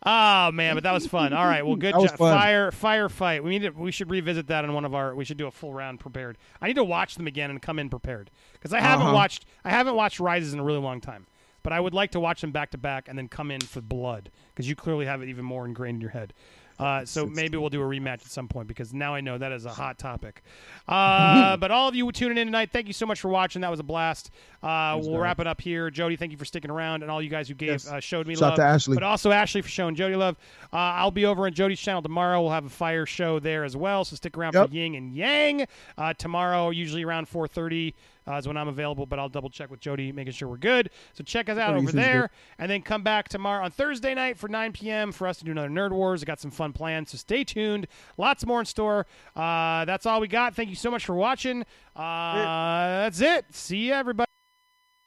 Oh 0.04 0.52
man, 0.52 0.74
but 0.76 0.84
that 0.84 0.92
was 0.92 1.06
fun. 1.06 1.32
All 1.32 1.46
right, 1.46 1.66
well, 1.66 1.74
good 1.76 1.94
job. 1.94 2.16
Fire, 2.18 2.70
fire 2.70 3.08
fight. 3.08 3.42
We 3.42 3.50
need 3.50 3.62
to. 3.62 3.70
We 3.70 3.90
should 3.90 4.10
revisit 4.10 4.46
that 4.48 4.64
in 4.64 4.72
one 4.72 4.84
of 4.84 4.94
our. 4.94 5.14
We 5.14 5.24
should 5.24 5.38
do 5.38 5.46
a 5.46 5.50
full 5.50 5.72
round 5.72 5.98
prepared. 6.00 6.36
I 6.60 6.68
need 6.68 6.74
to 6.76 6.84
watch 6.84 7.14
them 7.16 7.26
again 7.26 7.50
and 7.50 7.60
come 7.60 7.78
in 7.78 7.88
prepared 7.88 8.30
because 8.52 8.72
I 8.72 8.80
haven't 8.80 9.06
Uh-huh. 9.06 9.14
watched. 9.14 9.46
I 9.64 9.70
haven't 9.70 9.96
watched 9.96 10.20
Rises 10.20 10.52
in 10.52 10.60
a 10.60 10.64
really 10.64 10.78
long 10.80 11.00
time, 11.00 11.26
but 11.62 11.72
I 11.72 11.80
would 11.80 11.94
like 11.94 12.10
to 12.12 12.20
watch 12.20 12.40
them 12.42 12.52
back 12.52 12.70
to 12.72 12.78
back 12.78 13.08
and 13.08 13.18
then 13.18 13.26
come 13.26 13.50
in 13.50 13.60
for 13.62 13.80
Blood 13.80 14.30
because 14.56 14.68
you 14.68 14.74
clearly 14.74 15.04
have 15.04 15.20
it 15.22 15.28
even 15.28 15.44
more 15.44 15.66
ingrained 15.66 15.96
in 15.96 16.00
your 16.00 16.10
head. 16.10 16.32
Uh, 16.78 17.02
so 17.06 17.24
maybe 17.24 17.56
we'll 17.56 17.70
do 17.70 17.80
a 17.80 17.84
rematch 17.86 18.20
at 18.20 18.26
some 18.26 18.48
point 18.48 18.68
because 18.68 18.92
now 18.92 19.14
I 19.14 19.22
know 19.22 19.38
that 19.38 19.50
is 19.50 19.64
a 19.64 19.70
hot 19.70 19.98
topic. 19.98 20.42
Uh, 20.88 21.56
but 21.56 21.72
all 21.72 21.88
of 21.88 21.96
you 21.96 22.10
tuning 22.12 22.38
in 22.38 22.46
tonight, 22.46 22.70
thank 22.72 22.86
you 22.86 22.92
so 22.92 23.06
much 23.06 23.20
for 23.20 23.28
watching. 23.28 23.62
That 23.62 23.72
was 23.72 23.80
a 23.80 23.82
blast. 23.82 24.30
Uh, 24.62 24.96
we'll 25.02 25.18
wrap 25.18 25.40
it 25.40 25.46
up 25.48 25.60
here. 25.60 25.90
Jody, 25.90 26.14
thank 26.14 26.30
you 26.30 26.38
for 26.38 26.44
sticking 26.44 26.70
around, 26.70 27.02
and 27.02 27.10
all 27.10 27.20
you 27.20 27.28
guys 27.28 27.48
who 27.48 27.54
gave 27.54 27.70
Yes. 27.70 27.88
uh, 27.90 27.98
showed 27.98 28.28
me 28.28 28.34
Shout 28.36 28.50
love. 28.50 28.56
to 28.58 28.62
Ashley. 28.62 28.94
But 28.94 29.02
also 29.02 29.32
Ashley 29.32 29.62
for 29.62 29.68
showing 29.68 29.96
Jody 29.96 30.14
love. 30.14 30.36
Uh, 30.72 30.76
I'll 30.76 31.10
be 31.10 31.24
over 31.26 31.46
on 31.46 31.52
Jody's 31.54 31.80
channel 31.80 32.02
tomorrow. 32.02 32.40
We'll 32.40 32.52
have 32.52 32.66
a 32.66 32.70
fire 32.70 33.04
show 33.04 33.40
there 33.40 33.64
as 33.64 33.76
well. 33.76 34.04
So 34.04 34.14
stick 34.14 34.38
around 34.38 34.54
Yep. 34.54 34.68
for 34.68 34.74
Ying 34.76 34.94
and 34.94 35.12
Yang. 35.12 35.66
Uh, 35.98 36.12
tomorrow, 36.14 36.70
usually 36.70 37.02
around 37.02 37.26
4:30 37.28 37.94
uh, 38.28 38.34
is 38.34 38.46
when 38.46 38.56
I'm 38.56 38.68
available. 38.68 39.06
But 39.06 39.18
I'll 39.18 39.28
double 39.28 39.50
check 39.50 39.70
with 39.70 39.80
Jody, 39.80 40.12
making 40.12 40.32
sure 40.32 40.48
we're 40.48 40.56
good. 40.56 40.90
So 41.14 41.24
check 41.24 41.48
us 41.48 41.58
out 41.58 41.70
Jody 41.70 41.82
over 41.82 41.92
there, 41.92 42.20
good. 42.22 42.30
and 42.58 42.70
then 42.70 42.82
come 42.82 43.02
back 43.02 43.28
tomorrow 43.28 43.64
on 43.64 43.70
Thursday 43.70 44.14
night 44.14 44.38
for 44.38 44.48
9 44.48 44.72
p.m. 44.72 45.12
for 45.12 45.26
us 45.26 45.38
to 45.38 45.44
do 45.44 45.52
another 45.52 45.68
Nerd 45.68 45.92
Wars. 45.92 46.22
I 46.22 46.26
got 46.26 46.40
some 46.40 46.50
fun 46.50 46.72
plans, 46.72 47.10
so 47.10 47.18
stay 47.18 47.44
tuned. 47.44 47.86
Lots 48.18 48.44
more 48.46 48.60
in 48.60 48.66
store. 48.66 49.06
Uh, 49.34 49.84
that's 49.84 50.06
all 50.06 50.20
we 50.20 50.28
got. 50.28 50.54
Thank 50.54 50.70
you 50.70 50.76
so 50.76 50.90
much 50.90 51.04
for 51.04 51.14
watching. 51.14 51.62
Uh, 51.94 53.02
that's 53.04 53.20
it. 53.20 53.46
See 53.50 53.86
you, 53.88 53.92
everybody. 53.92 54.26